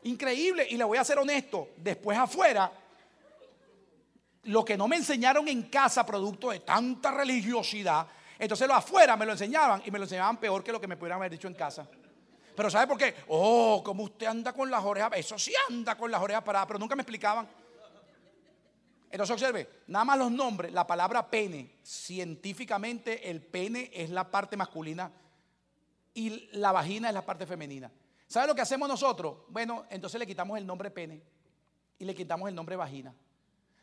Increíble. 0.05 0.67
Y 0.71 0.77
le 0.77 0.85
voy 0.85 0.99
a 0.99 1.05
ser 1.05 1.19
honesto. 1.19 1.71
Después 1.77 2.19
afuera, 2.19 2.71
lo 4.45 4.65
que 4.65 4.77
no 4.77 4.89
me 4.89 4.97
enseñaron 4.97 5.47
en 5.49 5.65
casa, 5.65 6.05
producto 6.05 6.51
de 6.51 6.61
tanta 6.61 7.13
religiosidad, 7.13 8.07
entonces 8.39 8.67
lo 8.67 8.75
afuera 8.75 9.17
me 9.17 9.25
lo 9.25 9.33
enseñaban 9.33 9.83
y 9.85 9.91
me 9.91 9.99
lo 9.99 10.05
enseñaban 10.05 10.39
peor 10.39 10.65
que 10.65 10.73
lo 10.73 10.81
que 10.81 10.89
me 10.89 10.97
pudieran 10.97 11.19
haber 11.19 11.31
dicho 11.31 11.47
en 11.47 11.55
casa. 11.55 11.87
Pero 12.55 12.71
¿sabe 12.71 12.87
por 12.87 12.99
qué? 12.99 13.15
Oh, 13.29 13.83
como 13.85 14.03
usted 14.03 14.27
anda 14.27 14.53
con 14.53 14.71
las 14.71 14.85
orejas, 14.85 15.13
eso 15.15 15.39
sí 15.39 15.53
anda 15.71 15.97
con 15.97 16.11
las 16.11 16.21
orejas 16.21 16.43
paradas, 16.43 16.67
pero 16.67 16.79
nunca 16.79 16.97
me 16.97 17.03
explicaban. 17.03 17.49
Entonces 19.11 19.35
observe, 19.35 19.69
nada 19.87 20.05
más 20.05 20.19
los 20.19 20.31
nombres, 20.31 20.73
la 20.73 20.87
palabra 20.87 21.29
pene, 21.29 21.77
científicamente 21.83 23.31
el 23.31 23.43
pene 23.43 23.91
es 23.93 24.11
la 24.11 24.31
parte 24.31 24.57
masculina 24.57 25.11
y 26.15 26.49
la 26.53 26.73
vagina 26.73 27.09
es 27.09 27.15
la 27.15 27.25
parte 27.25 27.47
femenina. 27.47 27.91
¿Sabe 28.33 28.47
lo 28.47 28.55
que 28.55 28.63
hacemos 28.63 28.89
nosotros? 28.89 29.41
Bueno, 29.49 29.85
entonces 29.91 30.19
le 30.19 30.27
quitamos 30.27 30.57
el 30.57 30.67
nombre 30.67 30.91
pene 30.91 31.21
y 31.99 32.05
le 32.07 32.15
quitamos 32.15 32.49
el 32.49 32.55
nombre 32.55 32.77
vagina. 32.77 33.15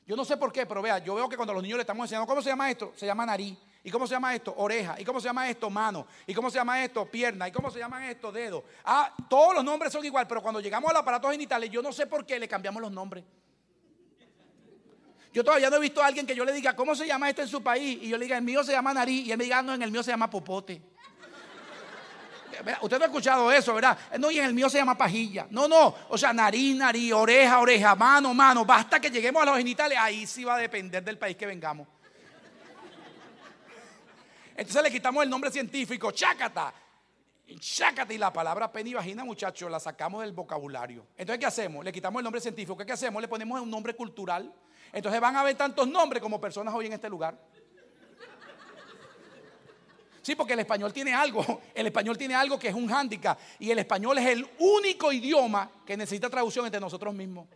Yo 0.08 0.16
no 0.16 0.26
sé 0.26 0.38
por 0.38 0.52
qué, 0.52 0.66
pero 0.66 0.82
vea, 0.82 0.98
yo 0.98 1.14
veo 1.14 1.30
que 1.30 1.36
cuando 1.36 1.54
los 1.54 1.62
niños 1.62 1.78
le 1.78 1.82
estamos 1.84 2.06
enseñando, 2.06 2.26
¿cómo 2.26 2.42
se 2.42 2.50
llama 2.50 2.72
esto? 2.72 2.92
Se 2.96 3.06
llama 3.06 3.28
nariz. 3.28 3.56
¿Y 3.84 3.92
cómo 3.92 4.08
se 4.08 4.16
llama 4.16 4.34
esto? 4.34 4.56
Oreja. 4.58 5.00
¿Y 5.00 5.06
cómo 5.06 5.22
se 5.22 5.28
llama 5.28 5.48
esto? 5.48 5.70
Mano. 5.70 6.08
¿Y 6.26 6.34
cómo 6.34 6.50
se 6.50 6.58
llama 6.58 6.84
esto? 6.84 7.06
Pierna. 7.06 7.48
¿Y 7.48 7.52
cómo 7.52 7.70
se 7.70 7.78
llaman 7.78 8.02
esto? 8.06 8.32
Dedo. 8.32 8.64
Ah, 8.86 9.14
todos 9.30 9.54
los 9.54 9.64
nombres 9.64 9.94
son 9.94 10.04
igual, 10.04 10.26
pero 10.26 10.42
cuando 10.42 10.60
llegamos 10.60 10.90
al 10.90 10.98
aparato 10.98 11.30
genitales, 11.30 11.70
yo 11.70 11.84
no 11.84 11.94
sé 11.94 12.08
por 12.08 12.26
qué 12.26 12.40
le 12.40 12.48
cambiamos 12.48 12.82
los 12.82 12.92
nombres. 12.92 13.24
Yo 15.32 15.44
todavía 15.44 15.70
no 15.70 15.76
he 15.76 15.80
visto 15.80 16.02
a 16.02 16.08
alguien 16.08 16.26
que 16.26 16.34
yo 16.34 16.44
le 16.44 16.54
diga, 16.54 16.76
¿cómo 16.76 16.96
se 16.96 17.06
llama 17.06 17.30
esto 17.30 17.44
en 17.44 17.48
su 17.48 17.62
país? 17.62 18.00
Y 18.02 18.10
yo 18.10 18.18
le 18.18 18.26
diga, 18.26 18.36
el 18.36 18.44
mío 18.44 18.64
se 18.64 18.72
llama 18.72 18.96
nariz. 18.96 19.28
Y 19.28 19.32
él 19.32 19.38
me 19.38 19.44
diga, 19.44 19.62
no, 19.62 19.76
en 19.76 19.84
el 19.84 19.92
mío 19.92 20.02
se 20.02 20.10
llama 20.10 20.28
popote. 20.28 20.89
Usted 22.82 22.98
no 22.98 23.04
ha 23.04 23.08
escuchado 23.08 23.52
eso, 23.52 23.74
¿verdad? 23.74 23.98
No, 24.20 24.32
y 24.32 24.40
en 24.40 24.46
el 24.46 24.54
mío 24.54 24.70
se 24.70 24.78
llama 24.78 24.98
pajilla. 24.98 25.48
No, 25.50 25.68
no. 25.68 25.96
O 26.10 26.18
sea, 26.18 26.34
nariz, 26.34 26.76
nariz, 26.76 27.14
oreja, 27.14 27.60
oreja, 27.60 27.96
mano, 27.96 28.34
mano. 28.34 28.66
Basta 28.66 29.00
que 29.00 29.10
lleguemos 29.10 29.42
a 29.44 29.46
los 29.46 29.58
genitales. 29.58 29.98
Ahí 30.00 30.26
sí 30.28 30.44
va 30.44 30.56
a 30.56 30.58
depender 30.58 31.04
del 31.04 31.18
país 31.18 31.38
que 31.38 31.46
vengamos. 31.46 31.88
Entonces 34.56 34.84
le 34.84 34.92
quitamos 34.92 35.24
el 35.24 35.30
nombre 35.30 35.52
científico, 35.52 36.12
chácata. 36.12 36.74
Chácata. 37.60 38.14
Y 38.14 38.18
la 38.18 38.32
palabra 38.32 38.72
pene 38.72 38.90
y 38.90 38.94
vagina, 38.94 39.24
muchachos, 39.24 39.72
la 39.72 39.80
sacamos 39.80 40.22
del 40.22 40.34
vocabulario. 40.34 41.08
Entonces, 41.18 41.40
¿qué 41.40 41.46
hacemos? 41.46 41.84
Le 41.86 41.92
quitamos 41.92 42.20
el 42.20 42.24
nombre 42.26 42.42
científico. 42.42 42.78
¿Qué 42.78 42.92
hacemos? 42.92 43.22
Le 43.22 43.28
ponemos 43.28 43.62
un 43.62 43.70
nombre 43.70 43.96
cultural. 43.96 44.54
Entonces 44.92 45.22
van 45.22 45.36
a 45.36 45.42
haber 45.42 45.56
tantos 45.56 45.88
nombres 45.88 46.22
como 46.22 46.42
personas 46.42 46.74
hoy 46.74 46.88
en 46.88 46.94
este 46.94 47.10
lugar. 47.10 47.38
Sí, 50.30 50.36
porque 50.36 50.54
el 50.54 50.60
español 50.60 50.94
tiene 50.94 51.12
algo, 51.12 51.60
el 51.74 51.88
español 51.88 52.16
tiene 52.16 52.36
algo 52.36 52.60
que 52.60 52.68
es 52.68 52.76
un 52.76 52.88
hándicap 52.88 53.40
y 53.58 53.72
el 53.72 53.80
español 53.80 54.16
es 54.20 54.28
el 54.28 54.48
único 54.60 55.12
idioma 55.12 55.72
que 55.84 55.98
necesita 55.98 56.30
traducción 56.30 56.68
entre 56.68 56.80
nosotros 56.80 57.16
mismos. 57.16 57.48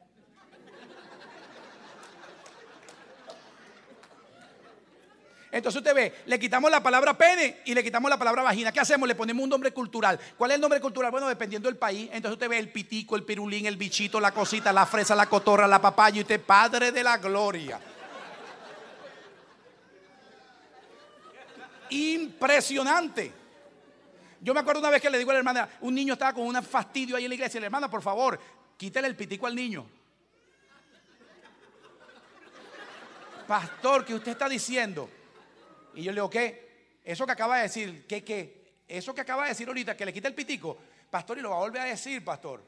Entonces 5.52 5.82
usted 5.82 5.94
ve, 5.94 6.16
le 6.26 6.40
quitamos 6.40 6.72
la 6.72 6.82
palabra 6.82 7.16
pene 7.16 7.58
y 7.64 7.76
le 7.76 7.84
quitamos 7.84 8.10
la 8.10 8.18
palabra 8.18 8.42
vagina. 8.42 8.72
¿Qué 8.72 8.80
hacemos? 8.80 9.08
Le 9.08 9.14
ponemos 9.14 9.44
un 9.44 9.52
nombre 9.52 9.72
cultural. 9.72 10.20
¿Cuál 10.36 10.50
es 10.50 10.56
el 10.56 10.62
nombre 10.62 10.82
cultural? 10.82 11.12
Bueno, 11.12 11.28
dependiendo 11.28 11.70
del 11.70 11.78
país. 11.78 12.10
Entonces 12.12 12.32
usted 12.32 12.50
ve 12.50 12.58
el 12.58 12.72
pitico, 12.72 13.16
el 13.16 13.24
pirulín, 13.24 13.68
el 13.68 13.78
bichito, 13.78 14.20
la 14.20 14.32
cosita, 14.32 14.74
la 14.74 14.88
fresa, 14.88 15.14
la 15.14 15.28
cotorra, 15.28 15.68
la 15.68 15.80
papaya 15.80 16.18
y 16.18 16.22
usted, 16.22 16.42
Padre 16.42 16.92
de 16.92 17.04
la 17.04 17.20
Gloria. 17.20 17.80
Impresionante. 21.90 23.32
Yo 24.42 24.54
me 24.54 24.60
acuerdo 24.60 24.82
una 24.82 24.90
vez 24.90 25.02
que 25.02 25.10
le 25.10 25.18
digo 25.18 25.32
a 25.32 25.34
la 25.34 25.40
hermana, 25.40 25.70
un 25.82 25.96
niño 25.96 26.14
estaba 26.14 26.34
con 26.34 26.44
un 26.44 26.62
fastidio 26.64 27.16
ahí 27.16 27.24
en 27.24 27.30
la 27.30 27.36
iglesia, 27.36 27.60
la 27.60 27.68
hermana, 27.68 27.90
por 27.90 28.02
favor, 28.02 28.40
quítale 28.78 29.08
el 29.08 29.16
pitico 29.16 29.48
al 29.48 29.56
niño. 29.56 29.86
Pastor, 33.48 34.04
¿qué 34.06 34.14
usted 34.14 34.32
está 34.34 34.50
diciendo? 34.50 35.10
Y 35.96 36.04
yo 36.04 36.12
le 36.12 36.16
digo, 36.16 36.30
¿qué? 36.30 37.00
Eso 37.04 37.26
que 37.26 37.32
acaba 37.32 37.58
de 37.58 37.64
decir, 37.64 38.06
¿qué 38.08 38.24
qué? 38.24 38.64
Eso 38.88 39.14
que 39.14 39.22
acaba 39.22 39.44
de 39.44 39.50
decir 39.50 39.68
ahorita, 39.68 39.96
que 39.96 40.06
le 40.06 40.14
quite 40.14 40.28
el 40.28 40.36
pitico, 40.36 40.78
pastor, 41.10 41.38
y 41.38 41.42
lo 41.42 41.52
va 41.52 41.58
a 41.58 41.60
volver 41.60 41.82
a 41.82 41.86
decir, 41.86 42.24
pastor. 42.24 42.64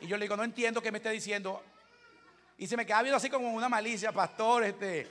Y 0.00 0.06
yo 0.06 0.16
le 0.16 0.24
digo, 0.24 0.36
no 0.36 0.44
entiendo 0.44 0.80
qué 0.80 0.92
me 0.92 0.98
está 0.98 1.10
diciendo. 1.10 1.62
Y 2.56 2.66
se 2.66 2.76
me 2.76 2.84
queda 2.84 3.02
viendo 3.02 3.16
así 3.16 3.30
como 3.30 3.52
una 3.52 3.68
malicia, 3.68 4.12
pastor, 4.12 4.64
este, 4.64 5.08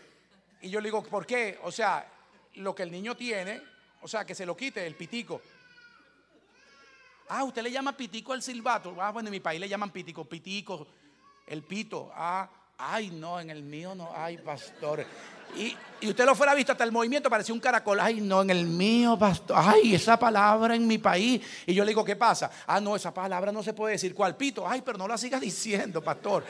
y 0.62 0.70
yo 0.70 0.80
le 0.80 0.88
digo, 0.88 1.04
¿por 1.04 1.26
qué? 1.26 1.60
O 1.64 1.72
sea, 1.72 2.08
lo 2.56 2.74
que 2.74 2.84
el 2.84 2.92
niño 2.92 3.16
tiene, 3.16 3.62
o 4.02 4.08
sea, 4.08 4.26
que 4.26 4.36
se 4.36 4.46
lo 4.46 4.56
quite, 4.56 4.86
el 4.86 4.96
pitico. 4.96 5.42
Ah, 7.30 7.44
usted 7.44 7.62
le 7.62 7.72
llama 7.72 7.96
pitico 7.96 8.34
al 8.34 8.42
silbato. 8.42 8.96
Ah, 9.00 9.12
bueno, 9.12 9.28
en 9.28 9.32
mi 9.32 9.40
país 9.40 9.60
le 9.60 9.68
llaman 9.68 9.92
pitico, 9.92 10.26
pitico, 10.26 10.88
el 11.46 11.62
pito. 11.64 12.12
Ah, 12.16 12.50
ay, 12.78 13.10
no, 13.10 13.40
en 13.40 13.50
el 13.50 13.64
mío 13.64 13.94
no, 13.96 14.12
ay, 14.16 14.38
pastor. 14.38 15.06
Y, 15.56 15.76
y, 16.02 16.10
usted 16.10 16.26
lo 16.26 16.36
fuera 16.36 16.54
visto 16.54 16.72
hasta 16.72 16.84
el 16.84 16.92
movimiento, 16.92 17.30
parecía 17.30 17.54
un 17.54 17.60
caracol. 17.60 18.00
Ay, 18.00 18.22
no, 18.22 18.42
en 18.42 18.50
el 18.50 18.66
mío, 18.66 19.18
pastor. 19.18 19.58
Ay, 19.60 19.96
esa 19.96 20.18
palabra 20.18 20.76
en 20.76 20.88
mi 20.88 20.98
país. 20.98 21.42
Y 21.66 21.74
yo 21.74 21.84
le 21.84 21.90
digo, 21.90 22.04
¿qué 22.04 22.16
pasa? 22.16 22.50
Ah, 22.66 22.80
no, 22.80 22.96
esa 22.96 23.14
palabra 23.14 23.52
no 23.52 23.62
se 23.62 23.74
puede 23.74 23.94
decir. 23.94 24.14
¿Cuál 24.14 24.36
pito? 24.36 24.68
Ay, 24.68 24.82
pero 24.82 24.98
no 24.98 25.08
la 25.08 25.18
sigas 25.18 25.42
diciendo, 25.42 26.02
pastor. 26.02 26.44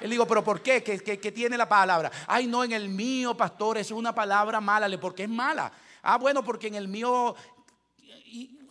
Él 0.00 0.10
digo, 0.10 0.26
pero 0.26 0.44
¿por 0.44 0.60
qué? 0.60 0.82
¿Qué, 0.82 1.32
tiene 1.32 1.56
la 1.56 1.68
palabra? 1.68 2.10
Ay, 2.26 2.46
no, 2.46 2.64
en 2.64 2.72
el 2.72 2.88
mío, 2.88 3.36
pastor, 3.36 3.78
es 3.78 3.90
una 3.90 4.14
palabra 4.14 4.60
mala. 4.60 4.88
¿Por 4.98 5.14
qué 5.14 5.24
es 5.24 5.28
mala? 5.28 5.70
Ah, 6.02 6.16
bueno, 6.16 6.44
porque 6.44 6.68
en 6.68 6.76
el 6.76 6.88
mío 6.88 7.34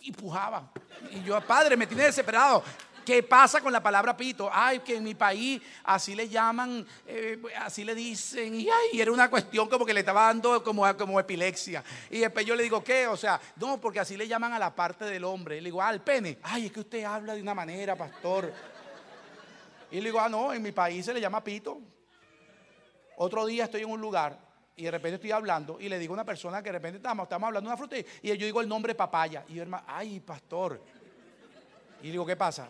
y, 0.00 0.12
pujaba. 0.12 0.70
Y 1.10 1.22
yo, 1.22 1.40
padre, 1.42 1.76
me 1.76 1.86
tiene 1.86 2.04
desesperado. 2.04 2.62
¿Qué 3.04 3.22
pasa 3.22 3.62
con 3.62 3.72
la 3.72 3.82
palabra 3.82 4.14
pito? 4.14 4.50
Ay, 4.52 4.80
que 4.80 4.96
en 4.96 5.04
mi 5.04 5.14
país 5.14 5.62
así 5.84 6.14
le 6.14 6.28
llaman, 6.28 6.86
eh, 7.06 7.40
así 7.58 7.82
le 7.82 7.94
dicen, 7.94 8.54
y 8.54 8.68
ay, 8.68 9.00
era 9.00 9.10
una 9.10 9.30
cuestión 9.30 9.66
como 9.66 9.86
que 9.86 9.94
le 9.94 10.00
estaba 10.00 10.26
dando 10.26 10.62
como, 10.62 10.94
como 10.94 11.18
epilepsia. 11.18 11.82
Y 12.10 12.18
después 12.18 12.44
yo 12.44 12.54
le 12.54 12.62
digo, 12.62 12.84
¿qué? 12.84 13.06
O 13.06 13.16
sea, 13.16 13.40
no, 13.56 13.80
porque 13.80 14.00
así 14.00 14.14
le 14.14 14.28
llaman 14.28 14.52
a 14.52 14.58
la 14.58 14.74
parte 14.74 15.06
del 15.06 15.24
hombre. 15.24 15.56
Y 15.56 15.60
le 15.62 15.68
digo, 15.68 15.80
ah, 15.80 15.88
al 15.88 16.02
pene. 16.02 16.38
Ay, 16.42 16.66
es 16.66 16.72
que 16.72 16.80
usted 16.80 17.04
habla 17.04 17.34
de 17.34 17.40
una 17.40 17.54
manera, 17.54 17.96
pastor. 17.96 18.52
Y 19.90 19.96
le 20.00 20.06
digo, 20.06 20.20
ah, 20.20 20.28
no, 20.28 20.52
en 20.52 20.62
mi 20.62 20.72
país 20.72 21.04
se 21.04 21.14
le 21.14 21.20
llama 21.20 21.42
pito. 21.42 21.80
Otro 23.16 23.46
día 23.46 23.64
estoy 23.64 23.82
en 23.82 23.90
un 23.90 24.00
lugar 24.00 24.38
y 24.76 24.84
de 24.84 24.90
repente 24.90 25.16
estoy 25.16 25.32
hablando 25.32 25.80
y 25.80 25.88
le 25.88 25.98
digo 25.98 26.12
a 26.12 26.16
una 26.16 26.24
persona 26.24 26.62
que 26.62 26.68
de 26.68 26.78
repente 26.78 26.98
estamos, 26.98 27.24
estamos 27.24 27.48
hablando 27.48 27.68
de 27.68 27.74
una 27.74 27.76
fruta 27.76 27.96
y 27.96 28.28
yo 28.28 28.46
digo 28.46 28.60
el 28.60 28.68
nombre 28.68 28.94
papaya. 28.94 29.44
Y 29.48 29.54
yo, 29.54 29.62
hermano, 29.62 29.84
ay, 29.88 30.20
pastor. 30.20 30.80
Y 32.02 32.10
digo, 32.10 32.24
¿qué 32.24 32.36
pasa? 32.36 32.68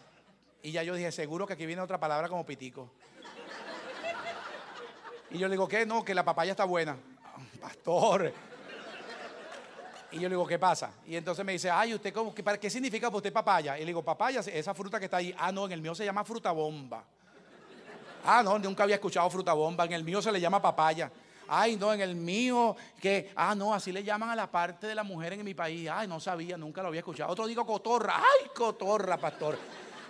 Y 0.62 0.72
ya 0.72 0.82
yo 0.82 0.94
dije, 0.94 1.12
seguro 1.12 1.46
que 1.46 1.52
aquí 1.52 1.66
viene 1.66 1.82
otra 1.82 2.00
palabra 2.00 2.28
como 2.28 2.46
pitico. 2.46 2.90
Y 5.30 5.38
yo 5.38 5.48
le 5.48 5.52
digo, 5.52 5.68
¿qué? 5.68 5.84
No, 5.84 6.04
que 6.04 6.14
la 6.14 6.24
papaya 6.24 6.52
está 6.52 6.64
buena. 6.64 6.96
Pastor. 7.60 8.32
Y 10.10 10.16
yo 10.16 10.22
le 10.22 10.30
digo, 10.30 10.46
¿qué 10.46 10.58
pasa? 10.58 10.90
Y 11.06 11.16
entonces 11.16 11.44
me 11.44 11.52
dice, 11.52 11.70
ay, 11.70 11.94
¿usted 11.94 12.12
cómo, 12.14 12.34
qué, 12.34 12.70
significa 12.70 13.08
para 13.08 13.18
usted 13.18 13.32
papaya? 13.32 13.76
Y 13.76 13.80
le 13.80 13.86
digo, 13.86 14.02
papaya, 14.02 14.40
esa 14.40 14.72
fruta 14.72 14.98
que 14.98 15.04
está 15.04 15.18
ahí. 15.18 15.34
Ah, 15.38 15.52
no, 15.52 15.66
en 15.66 15.72
el 15.72 15.82
mío 15.82 15.94
se 15.94 16.04
llama 16.04 16.24
fruta 16.24 16.50
bomba. 16.50 17.04
Ah, 18.24 18.42
no, 18.42 18.58
nunca 18.58 18.84
había 18.84 18.96
escuchado 18.96 19.28
fruta 19.28 19.52
bomba. 19.52 19.84
En 19.84 19.92
el 19.92 20.04
mío 20.04 20.22
se 20.22 20.32
le 20.32 20.40
llama 20.40 20.62
papaya. 20.62 21.10
Ay, 21.46 21.76
no, 21.76 21.92
en 21.92 22.00
el 22.00 22.14
mío, 22.14 22.74
que, 23.00 23.32
ah, 23.36 23.54
no, 23.54 23.74
así 23.74 23.92
le 23.92 24.02
llaman 24.02 24.30
a 24.30 24.36
la 24.36 24.50
parte 24.50 24.86
de 24.86 24.94
la 24.94 25.02
mujer 25.02 25.34
en 25.34 25.44
mi 25.44 25.54
país. 25.54 25.88
Ay, 25.92 26.08
no 26.08 26.20
sabía, 26.20 26.56
nunca 26.56 26.80
lo 26.80 26.88
había 26.88 27.00
escuchado. 27.00 27.30
Otro 27.30 27.46
digo 27.46 27.66
cotorra. 27.66 28.16
Ay, 28.16 28.50
cotorra, 28.54 29.18
pastor. 29.18 29.58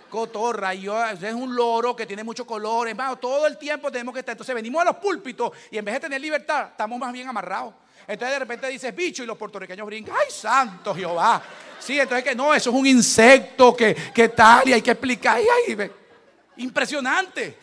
Cotorra, 0.09 0.73
y 0.73 0.81
yo, 0.81 1.05
es 1.05 1.21
un 1.33 1.55
loro 1.55 1.95
que 1.95 2.05
tiene 2.05 2.23
muchos 2.23 2.45
colores. 2.45 2.95
todo 3.21 3.47
el 3.47 3.57
tiempo 3.57 3.91
tenemos 3.91 4.13
que 4.13 4.21
estar. 4.21 4.33
Entonces 4.33 4.55
venimos 4.55 4.81
a 4.81 4.85
los 4.85 4.95
púlpitos 4.95 5.51
y 5.71 5.77
en 5.77 5.85
vez 5.85 5.95
de 5.95 5.99
tener 6.01 6.21
libertad, 6.21 6.69
estamos 6.71 6.97
más 6.97 7.11
bien 7.13 7.27
amarrados. 7.27 7.73
Entonces 8.07 8.35
de 8.35 8.39
repente 8.39 8.67
dices 8.67 8.95
bicho 8.95 9.23
y 9.23 9.25
los 9.25 9.37
puertorriqueños 9.37 9.85
brincan, 9.85 10.15
¡ay, 10.19 10.31
santo 10.31 10.95
Jehová! 10.95 11.41
Sí, 11.79 11.99
entonces 11.99 12.23
que 12.23 12.35
no, 12.35 12.53
eso 12.53 12.69
es 12.69 12.75
un 12.75 12.85
insecto 12.85 13.75
que, 13.75 13.95
que 14.13 14.29
tal 14.29 14.67
y 14.67 14.73
hay 14.73 14.81
que 14.81 14.91
explicar. 14.91 15.39
Y 15.67 16.63
impresionante. 16.63 17.57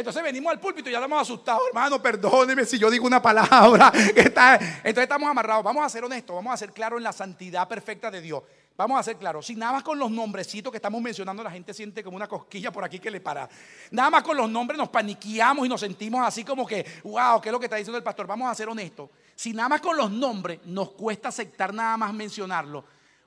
Entonces 0.00 0.22
venimos 0.22 0.50
al 0.50 0.58
púlpito 0.58 0.88
y 0.88 0.92
ya 0.92 0.98
estamos 0.98 1.20
asustados, 1.20 1.62
hermano, 1.68 2.00
perdóneme 2.00 2.64
si 2.64 2.78
yo 2.78 2.90
digo 2.90 3.06
una 3.06 3.20
palabra. 3.20 3.92
Entonces 3.94 4.98
estamos 5.02 5.28
amarrados. 5.28 5.62
Vamos 5.62 5.84
a 5.84 5.88
ser 5.88 6.04
honestos, 6.04 6.34
vamos 6.34 6.54
a 6.54 6.56
ser 6.56 6.72
claros 6.72 6.98
en 6.98 7.04
la 7.04 7.12
santidad 7.12 7.68
perfecta 7.68 8.10
de 8.10 8.20
Dios. 8.22 8.42
Vamos 8.80 8.98
a 8.98 9.02
ser 9.02 9.18
claros, 9.18 9.44
si 9.44 9.54
nada 9.56 9.72
más 9.72 9.82
con 9.82 9.98
los 9.98 10.10
nombrecitos 10.10 10.70
que 10.72 10.78
estamos 10.78 11.02
mencionando 11.02 11.42
la 11.42 11.50
gente 11.50 11.74
siente 11.74 12.02
como 12.02 12.16
una 12.16 12.26
cosquilla 12.26 12.72
por 12.72 12.82
aquí 12.82 12.98
que 12.98 13.10
le 13.10 13.20
para. 13.20 13.46
Nada 13.90 14.08
más 14.08 14.22
con 14.22 14.34
los 14.34 14.48
nombres 14.48 14.78
nos 14.78 14.88
paniqueamos 14.88 15.66
y 15.66 15.68
nos 15.68 15.82
sentimos 15.82 16.26
así 16.26 16.44
como 16.44 16.66
que, 16.66 16.86
wow, 17.04 17.42
¿qué 17.42 17.50
es 17.50 17.52
lo 17.52 17.60
que 17.60 17.66
está 17.66 17.76
diciendo 17.76 17.98
el 17.98 18.02
pastor? 18.02 18.26
Vamos 18.26 18.50
a 18.50 18.54
ser 18.54 18.70
honestos. 18.70 19.10
Si 19.34 19.52
nada 19.52 19.68
más 19.68 19.82
con 19.82 19.98
los 19.98 20.10
nombres 20.10 20.60
nos 20.64 20.92
cuesta 20.92 21.28
aceptar 21.28 21.74
nada 21.74 21.94
más 21.98 22.14
mencionarlo, 22.14 22.82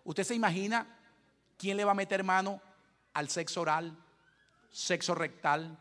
¿usted 0.06 0.24
se 0.24 0.34
imagina 0.34 0.88
quién 1.56 1.78
le 1.78 1.86
va 1.86 1.92
a 1.92 1.94
meter 1.94 2.24
mano 2.24 2.60
al 3.14 3.30
sexo 3.30 3.62
oral, 3.62 3.96
sexo 4.72 5.14
rectal, 5.14 5.78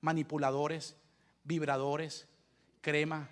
manipuladores, 0.00 0.96
vibradores, 1.44 2.26
crema, 2.80 3.28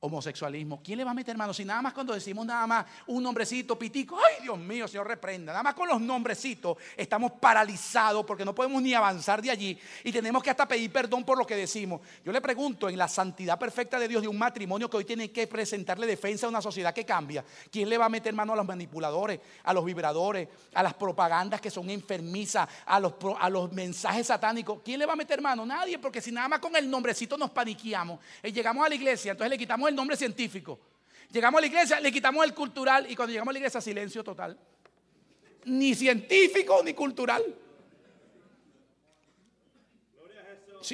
homosexualismo. 0.00 0.82
¿Quién 0.82 0.98
le 0.98 1.04
va 1.04 1.12
a 1.12 1.14
meter 1.14 1.36
mano? 1.36 1.54
Si 1.54 1.64
nada 1.64 1.80
más 1.80 1.92
cuando 1.92 2.12
decimos 2.12 2.44
nada 2.44 2.66
más 2.66 2.86
un 3.06 3.22
nombrecito, 3.22 3.78
pitico, 3.78 4.18
ay 4.18 4.42
Dios 4.42 4.58
mío, 4.58 4.86
Señor 4.86 5.08
reprenda. 5.08 5.52
Nada 5.52 5.62
más 5.62 5.74
con 5.74 5.88
los 5.88 6.00
nombrecitos 6.00 6.76
estamos 6.96 7.32
paralizados 7.32 8.24
porque 8.26 8.44
no 8.44 8.54
podemos 8.54 8.82
ni 8.82 8.92
avanzar 8.94 9.40
de 9.40 9.50
allí 9.50 9.78
y 10.04 10.12
tenemos 10.12 10.42
que 10.42 10.50
hasta 10.50 10.68
pedir 10.68 10.92
perdón 10.92 11.24
por 11.24 11.38
lo 11.38 11.46
que 11.46 11.56
decimos. 11.56 12.00
Yo 12.24 12.32
le 12.32 12.40
pregunto, 12.40 12.88
en 12.88 12.98
la 12.98 13.08
santidad 13.08 13.58
perfecta 13.58 13.98
de 13.98 14.06
Dios 14.08 14.22
de 14.22 14.28
un 14.28 14.38
matrimonio 14.38 14.90
que 14.90 14.98
hoy 14.98 15.04
tiene 15.04 15.30
que 15.30 15.46
presentarle 15.46 16.06
defensa 16.06 16.46
a 16.46 16.50
una 16.50 16.60
sociedad 16.60 16.92
que 16.92 17.06
cambia, 17.06 17.44
¿quién 17.70 17.88
le 17.88 17.96
va 17.96 18.06
a 18.06 18.10
meter 18.10 18.34
mano 18.34 18.52
a 18.52 18.56
los 18.56 18.66
manipuladores, 18.66 19.40
a 19.64 19.72
los 19.72 19.84
vibradores, 19.84 20.48
a 20.74 20.82
las 20.82 20.94
propagandas 20.94 21.60
que 21.60 21.70
son 21.70 21.88
enfermizas, 21.88 22.68
a 22.84 23.00
los, 23.00 23.14
a 23.40 23.48
los 23.48 23.72
mensajes 23.72 24.26
satánicos? 24.26 24.80
¿Quién 24.84 24.98
le 24.98 25.06
va 25.06 25.14
a 25.14 25.16
meter 25.16 25.40
mano? 25.40 25.64
Nadie, 25.64 25.98
porque 25.98 26.20
si 26.20 26.30
nada 26.32 26.48
más 26.48 26.58
con 26.60 26.76
el 26.76 26.88
nombrecito 26.88 27.38
nos 27.38 27.50
paniqueamos 27.50 28.20
y 28.42 28.52
llegamos 28.52 28.84
a 28.84 28.88
la 28.88 28.94
iglesia, 28.94 29.32
entonces 29.32 29.50
le 29.50 29.58
quitamos 29.58 29.85
el 29.88 29.94
nombre 29.94 30.16
científico. 30.16 30.78
Llegamos 31.30 31.58
a 31.58 31.60
la 31.60 31.66
iglesia, 31.66 32.00
le 32.00 32.12
quitamos 32.12 32.44
el 32.44 32.54
cultural 32.54 33.10
y 33.10 33.16
cuando 33.16 33.32
llegamos 33.32 33.50
a 33.50 33.54
la 33.54 33.58
iglesia, 33.58 33.80
silencio 33.80 34.22
total. 34.22 34.56
Ni 35.64 35.94
científico 35.94 36.80
ni 36.84 36.94
cultural 36.94 37.42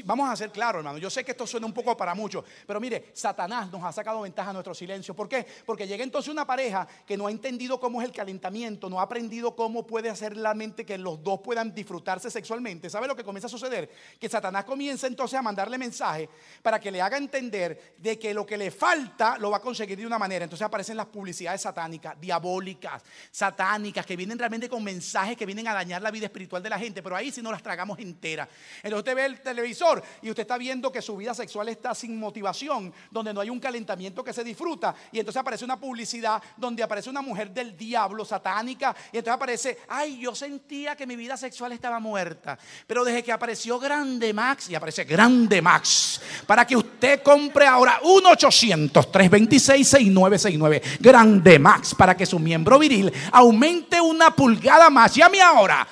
vamos 0.05 0.29
a 0.29 0.37
ser 0.37 0.51
claros, 0.51 0.81
hermano. 0.81 0.99
Yo 0.99 1.11
sé 1.11 1.25
que 1.25 1.33
esto 1.33 1.47
suena 1.47 1.67
un 1.67 1.73
poco 1.73 1.97
para 1.97 2.15
muchos, 2.15 2.45
pero 2.67 2.81
mire, 2.81 3.11
Satanás 3.13 3.71
nos 3.71 3.83
ha 3.85 3.93
sacado 3.93 4.21
ventaja 4.23 4.51
a 4.51 4.53
nuestro 4.53 4.75
silencio. 4.75 5.15
¿Por 5.15 5.29
qué? 5.29 5.47
Porque 5.67 5.87
llega 5.87 6.05
entonces 6.05 6.33
una 6.33 6.47
pareja 6.47 6.87
que 7.07 7.17
no 7.17 7.27
ha 7.27 7.31
entendido 7.31 7.79
cómo 7.79 8.01
es 8.01 8.09
el 8.09 8.15
calentamiento, 8.15 8.89
no 8.89 9.01
ha 9.01 9.03
aprendido 9.03 9.55
cómo 9.55 9.87
puede 9.87 10.11
hacer 10.11 10.37
la 10.37 10.55
mente 10.55 10.85
que 10.85 10.99
los 10.99 11.23
dos 11.23 11.41
puedan 11.41 11.75
disfrutarse 11.75 12.31
sexualmente. 12.31 12.89
¿Sabe 12.91 13.07
lo 13.07 13.17
que 13.17 13.25
comienza 13.25 13.47
a 13.47 13.51
suceder? 13.51 13.91
Que 14.19 14.29
Satanás 14.29 14.65
comienza 14.65 15.07
entonces 15.07 15.39
a 15.39 15.43
mandarle 15.43 15.79
mensaje 15.79 16.29
para 16.63 16.81
que 16.81 16.91
le 16.91 17.01
haga 17.01 17.17
entender 17.17 17.95
de 17.99 18.19
que 18.19 18.33
lo 18.35 18.47
que 18.47 18.57
le 18.57 18.71
falta 18.71 19.37
lo 19.39 19.51
va 19.51 19.59
a 19.59 19.61
conseguir 19.61 19.99
de 19.99 20.07
una 20.07 20.19
manera. 20.19 20.45
Entonces 20.45 20.65
aparecen 20.65 20.97
las 20.97 21.07
publicidades 21.07 21.61
satánicas, 21.61 22.21
diabólicas, 22.21 23.03
satánicas, 23.31 24.07
que 24.07 24.17
vienen 24.17 24.39
realmente 24.39 24.69
con 24.69 24.83
mensajes 24.83 25.37
que 25.37 25.47
vienen 25.47 25.69
a 25.69 25.75
dañar 25.75 26.03
la 26.03 26.11
vida 26.11 26.27
espiritual 26.27 26.63
de 26.63 26.71
la 26.71 26.79
gente, 26.79 27.03
pero 27.03 27.17
ahí 27.17 27.31
si 27.31 27.43
no 27.43 27.51
las 27.51 27.63
tragamos 27.63 27.99
enteras. 27.99 28.49
Entonces 28.77 28.99
usted 28.99 29.17
ve 29.17 29.25
el 29.27 29.41
televisor 29.41 29.82
y 30.23 30.31
usted 30.31 30.43
está 30.43 30.59
viendo 30.59 30.93
que 30.93 31.03
su 31.03 31.17
vida 31.17 31.35
sexual 31.35 31.69
está 31.69 31.95
sin 31.95 32.19
motivación, 32.19 32.93
donde 33.11 33.35
no 33.35 33.41
hay 33.41 33.51
un 33.51 33.61
calentamiento 33.61 34.23
que 34.23 34.33
se 34.33 34.45
disfruta. 34.45 34.95
Y 35.11 35.19
entonces 35.19 35.41
aparece 35.41 35.65
una 35.65 35.79
publicidad 35.79 36.43
donde 36.57 36.83
aparece 36.83 37.11
una 37.11 37.23
mujer 37.23 37.51
del 37.51 37.77
diablo 37.77 38.25
satánica 38.25 38.95
y 39.13 39.19
entonces 39.19 39.35
aparece, 39.35 39.79
ay, 39.89 40.21
yo 40.21 40.35
sentía 40.35 40.97
que 40.97 41.07
mi 41.07 41.17
vida 41.17 41.37
sexual 41.37 41.73
estaba 41.73 42.01
muerta. 42.01 42.59
Pero 42.87 43.05
desde 43.05 43.23
que 43.23 43.33
apareció 43.33 43.79
Grande 43.79 44.33
Max, 44.33 44.71
y 44.71 44.75
aparece 44.75 45.05
Grande 45.05 45.61
Max, 45.61 46.23
para 46.47 46.67
que 46.67 46.77
usted 46.77 47.23
compre 47.23 47.67
ahora 47.67 48.01
1-800-326-6969, 48.03 51.01
Grande 51.01 51.59
Max, 51.59 51.95
para 51.95 52.17
que 52.17 52.25
su 52.27 52.39
miembro 52.39 52.79
viril 52.79 53.13
aumente 53.33 54.01
una 54.01 54.35
pulgada 54.35 54.89
más. 54.91 55.15
Llame 55.15 55.41
ahora. 55.41 55.87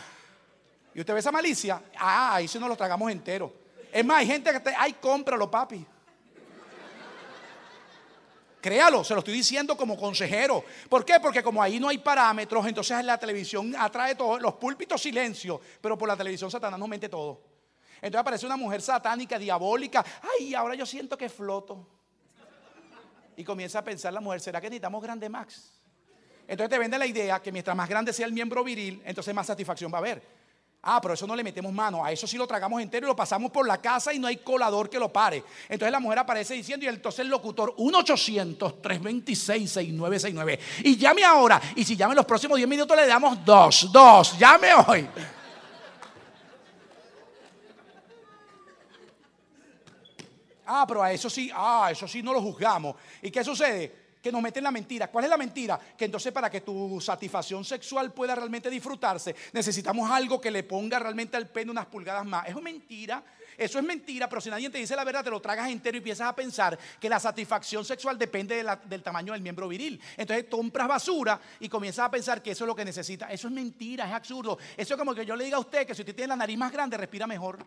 Y 0.94 1.00
usted 1.00 1.14
ve 1.14 1.20
esa 1.20 1.32
malicia, 1.32 1.80
ah, 1.98 2.34
ahí 2.34 2.48
si 2.48 2.58
no 2.58 2.68
lo 2.68 2.76
tragamos 2.76 3.10
entero. 3.10 3.59
Es 3.92 4.04
más, 4.04 4.18
hay 4.18 4.26
gente 4.26 4.52
que 4.52 4.60
te, 4.60 4.74
ay, 4.76 4.94
cómpralo, 4.94 5.50
papi. 5.50 5.86
Créalo, 8.60 9.02
se 9.02 9.14
lo 9.14 9.20
estoy 9.20 9.34
diciendo 9.34 9.74
como 9.76 9.96
consejero. 9.96 10.62
¿Por 10.88 11.04
qué? 11.04 11.18
Porque 11.18 11.42
como 11.42 11.62
ahí 11.62 11.80
no 11.80 11.88
hay 11.88 11.98
parámetros, 11.98 12.66
entonces 12.66 13.02
la 13.04 13.16
televisión 13.16 13.74
atrae 13.76 14.14
todo, 14.14 14.38
los 14.38 14.54
púlpitos 14.54 15.00
silencio, 15.00 15.60
pero 15.80 15.96
por 15.96 16.08
la 16.08 16.16
televisión 16.16 16.50
Satanás 16.50 16.78
nos 16.78 16.88
mente 16.88 17.08
todo. 17.08 17.42
Entonces 17.96 18.20
aparece 18.20 18.46
una 18.46 18.56
mujer 18.56 18.82
satánica, 18.82 19.38
diabólica. 19.38 20.04
Ay, 20.38 20.54
ahora 20.54 20.74
yo 20.74 20.84
siento 20.84 21.16
que 21.16 21.28
floto. 21.30 21.86
Y 23.36 23.44
comienza 23.44 23.78
a 23.78 23.84
pensar 23.84 24.12
la 24.12 24.20
mujer, 24.20 24.40
¿será 24.40 24.60
que 24.60 24.68
necesitamos 24.68 25.02
grande 25.02 25.28
max? 25.30 25.80
Entonces 26.46 26.68
te 26.68 26.78
vende 26.78 26.98
la 26.98 27.06
idea 27.06 27.40
que 27.40 27.52
mientras 27.52 27.74
más 27.74 27.88
grande 27.88 28.12
sea 28.12 28.26
el 28.26 28.32
miembro 28.32 28.62
viril, 28.62 29.00
entonces 29.06 29.34
más 29.34 29.46
satisfacción 29.46 29.90
va 29.90 29.98
a 29.98 30.00
haber. 30.00 30.39
Ah, 30.82 30.98
pero 30.98 31.12
eso 31.12 31.26
no 31.26 31.36
le 31.36 31.44
metemos 31.44 31.70
mano. 31.72 32.02
A 32.02 32.10
eso 32.10 32.26
sí 32.26 32.38
lo 32.38 32.46
tragamos 32.46 32.80
entero 32.80 33.06
y 33.06 33.08
lo 33.08 33.16
pasamos 33.16 33.50
por 33.50 33.66
la 33.66 33.76
casa 33.78 34.14
y 34.14 34.18
no 34.18 34.26
hay 34.26 34.38
colador 34.38 34.88
que 34.88 34.98
lo 34.98 35.12
pare. 35.12 35.44
Entonces 35.68 35.92
la 35.92 36.00
mujer 36.00 36.20
aparece 36.20 36.54
diciendo 36.54 36.86
y 36.86 36.88
entonces 36.88 37.20
el 37.20 37.28
locutor 37.28 37.76
1-800-326-6969. 37.76 40.58
Y 40.84 40.96
llame 40.96 41.22
ahora. 41.22 41.60
Y 41.76 41.84
si 41.84 41.96
llame 41.96 42.14
los 42.14 42.24
próximos 42.24 42.56
10 42.56 42.66
minutos 42.66 42.96
le 42.96 43.06
damos 43.06 43.44
dos. 43.44 43.92
Dos. 43.92 44.38
Llame 44.38 44.68
hoy. 44.86 45.06
Ah, 50.64 50.86
pero 50.86 51.02
a 51.02 51.12
eso 51.12 51.28
sí, 51.28 51.50
ah, 51.52 51.88
eso 51.90 52.08
sí 52.08 52.22
no 52.22 52.32
lo 52.32 52.40
juzgamos. 52.40 52.96
¿Y 53.20 53.30
qué 53.30 53.44
sucede? 53.44 53.99
Que 54.22 54.32
nos 54.32 54.42
meten 54.42 54.64
la 54.64 54.70
mentira. 54.70 55.08
¿Cuál 55.08 55.24
es 55.24 55.30
la 55.30 55.36
mentira? 55.36 55.78
Que 55.96 56.04
entonces 56.04 56.32
para 56.32 56.50
que 56.50 56.60
tu 56.60 57.00
satisfacción 57.00 57.64
sexual 57.64 58.12
pueda 58.12 58.34
realmente 58.34 58.70
disfrutarse, 58.70 59.34
necesitamos 59.52 60.10
algo 60.10 60.40
que 60.40 60.50
le 60.50 60.62
ponga 60.62 60.98
realmente 60.98 61.36
al 61.36 61.48
pene 61.48 61.70
unas 61.70 61.86
pulgadas 61.86 62.24
más. 62.24 62.46
Eso 62.48 62.58
es 62.58 62.64
mentira. 62.64 63.22
Eso 63.58 63.78
es 63.78 63.84
mentira, 63.84 64.26
pero 64.26 64.40
si 64.40 64.48
nadie 64.48 64.70
te 64.70 64.78
dice 64.78 64.96
la 64.96 65.04
verdad, 65.04 65.22
te 65.22 65.28
lo 65.28 65.38
tragas 65.38 65.68
entero 65.68 65.96
y 65.96 65.98
empiezas 65.98 66.26
a 66.26 66.34
pensar 66.34 66.78
que 66.98 67.10
la 67.10 67.20
satisfacción 67.20 67.84
sexual 67.84 68.16
depende 68.16 68.64
del 68.86 69.02
tamaño 69.02 69.34
del 69.34 69.42
miembro 69.42 69.68
viril. 69.68 70.00
Entonces 70.16 70.46
compras 70.50 70.88
basura 70.88 71.38
y 71.58 71.68
comienzas 71.68 72.06
a 72.06 72.10
pensar 72.10 72.42
que 72.42 72.52
eso 72.52 72.64
es 72.64 72.68
lo 72.68 72.74
que 72.74 72.86
necesita. 72.86 73.30
Eso 73.30 73.48
es 73.48 73.52
mentira, 73.52 74.06
es 74.06 74.14
absurdo. 74.14 74.56
Eso 74.78 74.94
es 74.94 74.98
como 74.98 75.14
que 75.14 75.26
yo 75.26 75.36
le 75.36 75.44
diga 75.44 75.58
a 75.58 75.60
usted 75.60 75.86
que 75.86 75.94
si 75.94 76.00
usted 76.00 76.14
tiene 76.14 76.28
la 76.28 76.36
nariz 76.36 76.56
más 76.56 76.72
grande, 76.72 76.96
respira 76.96 77.26
mejor. 77.26 77.58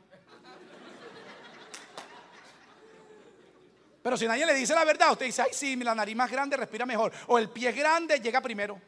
Pero 4.03 4.17
si 4.17 4.27
nadie 4.27 4.45
le 4.45 4.53
dice 4.53 4.75
la 4.75 4.83
verdad, 4.83 5.13
usted 5.13 5.25
dice, 5.25 5.41
ay, 5.41 5.51
sí, 5.53 5.77
la 5.77 5.95
nariz 5.95 6.15
más 6.15 6.29
grande 6.29 6.57
respira 6.57 6.85
mejor. 6.85 7.13
O 7.27 7.39
el 7.39 7.49
pie 7.49 7.71
grande 7.71 8.19
llega 8.19 8.41
primero. 8.41 8.79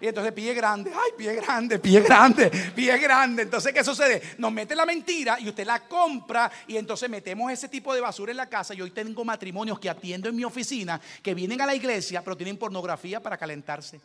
Y 0.00 0.06
entonces 0.06 0.32
pie 0.32 0.54
grande, 0.54 0.92
ay, 0.92 1.12
pie 1.16 1.34
grande, 1.34 1.78
pie 1.78 2.00
grande, 2.00 2.50
pie 2.74 2.98
grande. 2.98 3.42
Entonces, 3.42 3.72
¿qué 3.72 3.82
sucede? 3.82 4.22
Nos 4.38 4.52
mete 4.52 4.74
la 4.74 4.84
mentira 4.84 5.38
y 5.40 5.48
usted 5.48 5.64
la 5.64 5.80
compra 5.88 6.50
y 6.66 6.76
entonces 6.76 7.08
metemos 7.08 7.50
ese 7.50 7.68
tipo 7.68 7.94
de 7.94 8.00
basura 8.00 8.32
en 8.32 8.36
la 8.36 8.48
casa. 8.48 8.74
Y 8.74 8.82
hoy 8.82 8.90
tengo 8.90 9.24
matrimonios 9.24 9.78
que 9.78 9.88
atiendo 9.88 10.28
en 10.28 10.36
mi 10.36 10.44
oficina 10.44 11.00
que 11.22 11.34
vienen 11.34 11.60
a 11.60 11.66
la 11.66 11.74
iglesia, 11.74 12.22
pero 12.22 12.36
tienen 12.36 12.56
pornografía 12.56 13.20
para 13.20 13.36
calentarse 13.36 14.00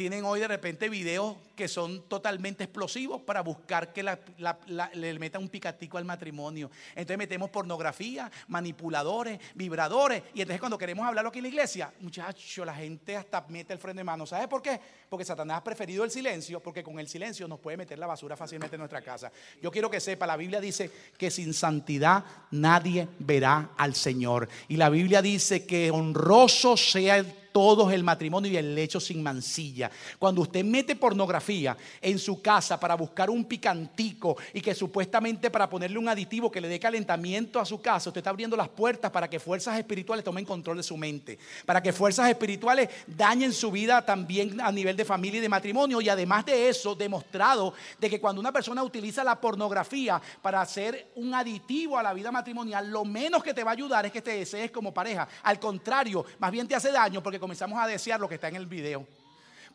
tienen 0.00 0.24
hoy 0.24 0.40
de 0.40 0.48
repente 0.48 0.88
videos 0.88 1.36
que 1.54 1.68
son 1.68 2.08
totalmente 2.08 2.64
explosivos 2.64 3.20
para 3.20 3.42
buscar 3.42 3.92
que 3.92 4.02
le 4.02 5.18
metan 5.18 5.42
un 5.42 5.50
picatico 5.50 5.98
al 5.98 6.06
matrimonio. 6.06 6.70
Entonces 6.92 7.18
metemos 7.18 7.50
pornografía, 7.50 8.32
manipuladores, 8.48 9.38
vibradores. 9.54 10.22
Y 10.32 10.40
entonces 10.40 10.58
cuando 10.58 10.78
queremos 10.78 11.06
hablarlo 11.06 11.28
aquí 11.28 11.40
en 11.40 11.42
la 11.42 11.48
iglesia, 11.48 11.92
muchachos, 12.00 12.64
la 12.64 12.74
gente 12.74 13.14
hasta 13.14 13.44
mete 13.50 13.74
el 13.74 13.78
freno 13.78 13.98
de 13.98 14.04
mano. 14.04 14.24
¿Sabes 14.24 14.48
por 14.48 14.62
qué? 14.62 14.80
Porque 15.06 15.26
Satanás 15.26 15.58
ha 15.58 15.64
preferido 15.64 16.02
el 16.02 16.10
silencio, 16.10 16.60
porque 16.60 16.82
con 16.82 16.98
el 16.98 17.06
silencio 17.06 17.46
nos 17.46 17.60
puede 17.60 17.76
meter 17.76 17.98
la 17.98 18.06
basura 18.06 18.38
fácilmente 18.38 18.76
en 18.76 18.80
nuestra 18.80 19.02
casa. 19.02 19.30
Yo 19.60 19.70
quiero 19.70 19.90
que 19.90 20.00
sepa, 20.00 20.26
la 20.26 20.38
Biblia 20.38 20.62
dice 20.62 20.90
que 21.18 21.30
sin 21.30 21.52
santidad 21.52 22.24
nadie 22.52 23.06
verá 23.18 23.72
al 23.76 23.94
Señor. 23.94 24.48
Y 24.66 24.78
la 24.78 24.88
Biblia 24.88 25.20
dice 25.20 25.66
que 25.66 25.90
honroso 25.90 26.78
sea 26.78 27.18
el 27.18 27.39
todos 27.52 27.92
el 27.92 28.04
matrimonio 28.04 28.50
y 28.50 28.56
el 28.56 28.74
lecho 28.74 29.00
sin 29.00 29.22
mancilla. 29.22 29.90
Cuando 30.18 30.42
usted 30.42 30.64
mete 30.64 30.96
pornografía 30.96 31.76
en 32.00 32.18
su 32.18 32.40
casa 32.40 32.78
para 32.78 32.94
buscar 32.94 33.30
un 33.30 33.44
picantico 33.44 34.36
y 34.52 34.60
que 34.60 34.74
supuestamente 34.74 35.50
para 35.50 35.68
ponerle 35.68 35.98
un 35.98 36.08
aditivo 36.08 36.50
que 36.50 36.60
le 36.60 36.68
dé 36.68 36.78
calentamiento 36.78 37.60
a 37.60 37.64
su 37.64 37.80
casa, 37.80 38.10
usted 38.10 38.20
está 38.20 38.30
abriendo 38.30 38.56
las 38.56 38.68
puertas 38.68 39.10
para 39.10 39.28
que 39.28 39.40
fuerzas 39.40 39.78
espirituales 39.78 40.24
tomen 40.24 40.44
control 40.44 40.78
de 40.78 40.82
su 40.82 40.96
mente, 40.96 41.38
para 41.66 41.82
que 41.82 41.92
fuerzas 41.92 42.28
espirituales 42.28 42.88
dañen 43.06 43.52
su 43.52 43.70
vida 43.70 44.04
también 44.04 44.60
a 44.60 44.70
nivel 44.70 44.96
de 44.96 45.04
familia 45.04 45.38
y 45.38 45.42
de 45.42 45.48
matrimonio 45.48 46.00
y 46.00 46.08
además 46.08 46.46
de 46.46 46.68
eso 46.68 46.94
demostrado 46.94 47.74
de 47.98 48.10
que 48.10 48.20
cuando 48.20 48.40
una 48.40 48.52
persona 48.52 48.82
utiliza 48.82 49.24
la 49.24 49.40
pornografía 49.40 50.20
para 50.42 50.60
hacer 50.60 51.12
un 51.16 51.34
aditivo 51.34 51.98
a 51.98 52.02
la 52.02 52.12
vida 52.12 52.30
matrimonial, 52.30 52.88
lo 52.88 53.04
menos 53.04 53.42
que 53.42 53.54
te 53.54 53.64
va 53.64 53.70
a 53.70 53.74
ayudar 53.74 54.06
es 54.06 54.12
que 54.12 54.22
te 54.22 54.32
desees 54.32 54.70
como 54.70 54.92
pareja. 54.92 55.28
Al 55.42 55.58
contrario, 55.58 56.24
más 56.38 56.50
bien 56.50 56.68
te 56.68 56.74
hace 56.74 56.92
daño 56.92 57.22
porque 57.22 57.39
comenzamos 57.40 57.78
a 57.80 57.86
desear 57.86 58.20
lo 58.20 58.28
que 58.28 58.36
está 58.36 58.48
en 58.48 58.56
el 58.56 58.66
video. 58.66 59.06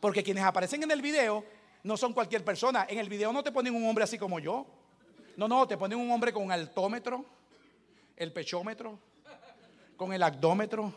Porque 0.00 0.22
quienes 0.22 0.44
aparecen 0.44 0.82
en 0.82 0.90
el 0.90 1.02
video 1.02 1.44
no 1.82 1.96
son 1.96 2.12
cualquier 2.12 2.44
persona. 2.44 2.86
En 2.88 2.98
el 2.98 3.08
video 3.08 3.32
no 3.32 3.42
te 3.42 3.52
ponen 3.52 3.74
un 3.74 3.88
hombre 3.88 4.04
así 4.04 4.18
como 4.18 4.38
yo. 4.38 4.66
No, 5.36 5.48
no, 5.48 5.66
te 5.66 5.76
ponen 5.76 5.98
un 5.98 6.10
hombre 6.10 6.32
con 6.32 6.50
altómetro, 6.50 7.24
el 8.16 8.32
pechómetro, 8.32 8.98
con 9.96 10.12
el 10.12 10.22
abdómetro. 10.22 10.92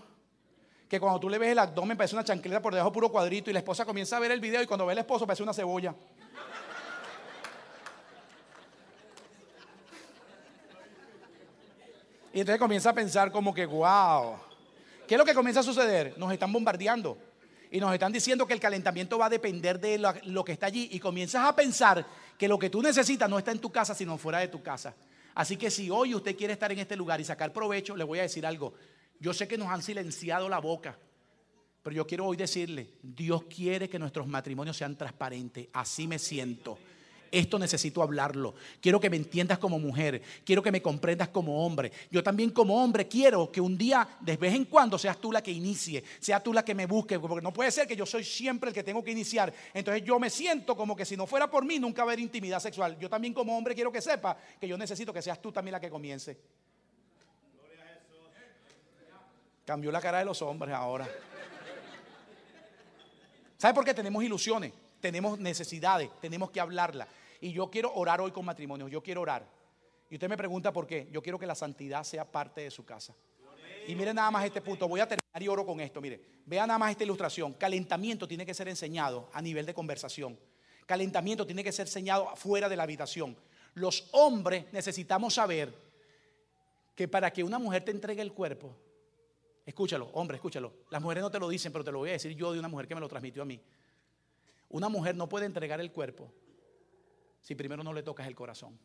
Que 0.88 1.00
cuando 1.00 1.20
tú 1.20 1.30
le 1.30 1.38
ves 1.38 1.52
el 1.52 1.60
abdomen 1.60 1.98
parece 1.98 2.16
una 2.16 2.24
chancleta 2.24 2.62
por 2.62 2.74
debajo 2.74 2.92
puro 2.92 3.10
cuadrito 3.10 3.50
y 3.50 3.54
la 3.54 3.60
esposa 3.60 3.86
comienza 3.86 4.18
a 4.18 4.20
ver 4.20 4.32
el 4.32 4.40
video 4.40 4.62
y 4.62 4.66
cuando 4.66 4.86
ve 4.86 4.94
el 4.94 5.00
esposo 5.00 5.28
parece 5.28 5.44
una 5.44 5.54
cebolla. 5.54 5.94
Y 12.34 12.42
entonces 12.42 12.60
comienza 12.60 12.92
a 12.92 12.94
pensar 12.94 13.32
como 13.32 13.54
que, 13.54 13.66
wow, 13.66 14.38
¿Qué 15.10 15.16
es 15.16 15.20
lo 15.20 15.26
que 15.26 15.34
comienza 15.34 15.62
a 15.62 15.64
suceder? 15.64 16.14
Nos 16.20 16.32
están 16.32 16.54
bombardeando 16.54 17.18
y 17.72 17.80
nos 17.80 17.92
están 17.92 18.12
diciendo 18.12 18.46
que 18.46 18.54
el 18.54 18.60
calentamiento 18.60 19.18
va 19.18 19.26
a 19.26 19.30
depender 19.32 19.80
de 19.80 19.98
lo, 19.98 20.46
que 20.46 20.52
está 20.52 20.68
allí 20.68 20.88
y 20.92 21.00
comienzas 21.00 21.46
a 21.46 21.56
pensar 21.56 22.06
que 22.38 22.48
lo 22.48 22.60
que 22.60 22.70
tú 22.70 22.80
necesitas 22.84 23.28
no 23.28 23.40
está 23.40 23.52
en 23.52 23.58
tu 23.58 23.72
casa, 23.72 23.96
sino 23.96 24.20
fuera 24.20 24.38
de 24.38 24.50
tu 24.50 24.62
casa. 24.62 24.94
Así 25.34 25.58
que 25.58 25.72
si 25.72 25.90
hoy 25.90 26.14
usted 26.14 26.36
quiere 26.38 26.54
estar 26.54 26.72
en 26.72 26.78
este 26.78 26.96
lugar 26.96 27.20
y 27.20 27.24
sacar 27.24 27.52
provecho, 27.52 27.96
le 27.96 28.04
voy 28.04 28.20
a 28.20 28.22
decir 28.22 28.46
algo. 28.46 28.76
Yo 29.20 29.34
sé 29.34 29.48
que 29.48 29.58
nos 29.58 29.70
han 29.70 29.82
silenciado 29.82 30.48
la 30.48 30.60
boca, 30.60 30.96
pero 31.82 31.96
yo 31.96 32.06
quiero 32.06 32.28
hoy 32.28 32.38
decirle, 32.38 32.94
Dios 33.02 33.46
quiere 33.46 33.90
que 33.90 33.98
nuestros 33.98 34.28
matrimonios 34.28 34.78
sean 34.78 34.96
transparentes. 34.96 35.70
Así 35.74 36.08
me 36.08 36.20
siento. 36.20 36.78
Esto 37.32 37.60
necesito 37.60 38.02
hablarlo. 38.02 38.56
Quiero 38.82 39.00
que 39.00 39.10
me 39.10 39.18
entiendas 39.18 39.58
como 39.58 39.80
mujer. 39.80 40.22
Quiero 40.44 40.64
que 40.64 40.72
me 40.72 40.82
comprendas 40.82 41.30
como 41.30 41.66
hombre. 41.66 41.92
Yo 42.10 42.24
también 42.24 42.50
como 42.50 42.84
hombre 42.84 43.08
quiero 43.08 43.52
que 43.52 43.62
un 43.62 43.78
día, 43.78 44.08
de 44.20 44.38
vez 44.38 44.54
en 44.54 44.66
cuando, 44.66 44.98
seas 44.98 45.18
tú 45.18 45.32
la 45.32 45.42
que 45.42 45.52
inicie. 45.52 46.04
Seas 46.20 46.44
tú 46.44 46.54
la 46.54 46.64
que 46.64 46.74
me 46.74 46.86
busque. 46.86 47.20
Porque 47.20 47.44
no 47.44 47.54
puede 47.54 47.72
ser 47.72 47.88
que 47.88 47.96
yo 47.96 48.06
soy 48.06 48.24
siempre 48.24 48.70
el 48.70 48.74
que 48.74 48.84
tengo 48.84 49.04
que 49.04 49.12
iniciar. 49.12 49.54
Entonces 49.74 50.04
yo 50.04 50.20
me 50.20 50.30
siento 50.30 50.76
como 50.76 50.96
que 50.96 51.06
si 51.06 51.16
no 51.16 51.28
fuera 51.28 51.50
por 51.50 51.66
mí, 51.66 51.80
nunca 51.80 52.02
haber 52.02 52.20
intimidad 52.20 52.60
sexual. 52.60 52.98
Yo 53.00 53.10
también 53.10 53.34
como 53.34 53.58
hombre 53.58 53.76
quiero 53.76 53.92
que 53.92 54.02
sepa 54.02 54.38
que 54.60 54.68
yo 54.68 54.78
necesito 54.78 55.14
que 55.14 55.22
seas 55.22 55.42
tú 55.42 55.52
también 55.52 55.74
la 55.74 55.80
que 55.80 55.90
comience. 55.90 56.38
Cambió 59.66 59.92
la 59.92 60.02
cara 60.02 60.18
de 60.18 60.26
los 60.26 60.42
hombres 60.42 60.74
ahora. 60.74 61.08
¿Sabe 63.60 63.74
por 63.74 63.86
qué 63.86 63.94
tenemos 63.94 64.24
ilusiones? 64.24 64.74
Tenemos 65.00 65.38
necesidades, 65.38 66.10
tenemos 66.22 66.50
que 66.50 66.60
hablarla. 66.60 67.08
Y 67.42 67.52
yo 67.52 67.70
quiero 67.70 67.94
orar 67.94 68.20
hoy 68.22 68.32
con 68.32 68.46
matrimonio, 68.46 68.88
yo 68.88 69.02
quiero 69.02 69.22
orar. 69.22 69.48
Y 70.10 70.16
usted 70.16 70.28
me 70.28 70.38
pregunta 70.38 70.74
por 70.74 70.88
qué. 70.88 71.08
Yo 71.12 71.22
quiero 71.22 71.38
que 71.38 71.46
la 71.46 71.56
santidad 71.56 72.04
sea 72.04 72.30
parte 72.30 72.62
de 72.62 72.72
su 72.72 72.84
casa. 72.84 73.16
Y 73.88 73.96
mire 73.96 74.14
nada 74.14 74.30
más 74.32 74.46
este 74.46 74.62
punto, 74.62 74.88
voy 74.88 75.00
a 75.00 75.08
terminar 75.08 75.42
y 75.42 75.48
oro 75.48 75.66
con 75.66 75.80
esto. 75.80 76.02
Mire, 76.02 76.22
vea 76.46 76.66
nada 76.66 76.78
más 76.78 76.92
esta 76.92 77.04
ilustración. 77.04 77.54
Calentamiento 77.54 78.28
tiene 78.28 78.46
que 78.46 78.54
ser 78.54 78.68
enseñado 78.68 79.30
a 79.34 79.42
nivel 79.42 79.66
de 79.66 79.74
conversación. 79.74 80.38
Calentamiento 80.86 81.46
tiene 81.46 81.64
que 81.64 81.72
ser 81.72 81.88
enseñado 81.88 82.36
fuera 82.36 82.68
de 82.68 82.76
la 82.76 82.84
habitación. 82.84 83.38
Los 83.76 84.10
hombres 84.12 84.66
necesitamos 84.74 85.36
saber 85.36 85.74
que 86.96 87.08
para 87.08 87.32
que 87.32 87.44
una 87.44 87.60
mujer 87.60 87.86
te 87.86 87.92
entregue 87.92 88.22
el 88.22 88.34
cuerpo, 88.34 88.76
escúchalo, 89.66 90.10
hombre, 90.14 90.36
escúchalo. 90.36 90.74
Las 90.90 91.02
mujeres 91.02 91.22
no 91.22 91.32
te 91.32 91.40
lo 91.40 91.48
dicen, 91.48 91.72
pero 91.72 91.84
te 91.84 91.92
lo 91.92 92.00
voy 92.00 92.10
a 92.10 92.14
decir 92.14 92.36
yo 92.36 92.52
de 92.52 92.60
una 92.60 92.68
mujer 92.68 92.88
que 92.88 92.96
me 92.96 93.02
lo 93.02 93.08
transmitió 93.08 93.44
a 93.44 93.46
mí. 93.46 93.62
Una 94.70 94.90
mujer 94.90 95.16
no 95.16 95.30
puede 95.30 95.46
entregar 95.46 95.80
el 95.80 95.92
cuerpo 95.92 96.32
si 97.42 97.56
primero 97.56 97.84
no 97.84 97.94
le 97.94 98.04
tocas 98.04 98.28
el 98.28 98.36
corazón. 98.36 98.78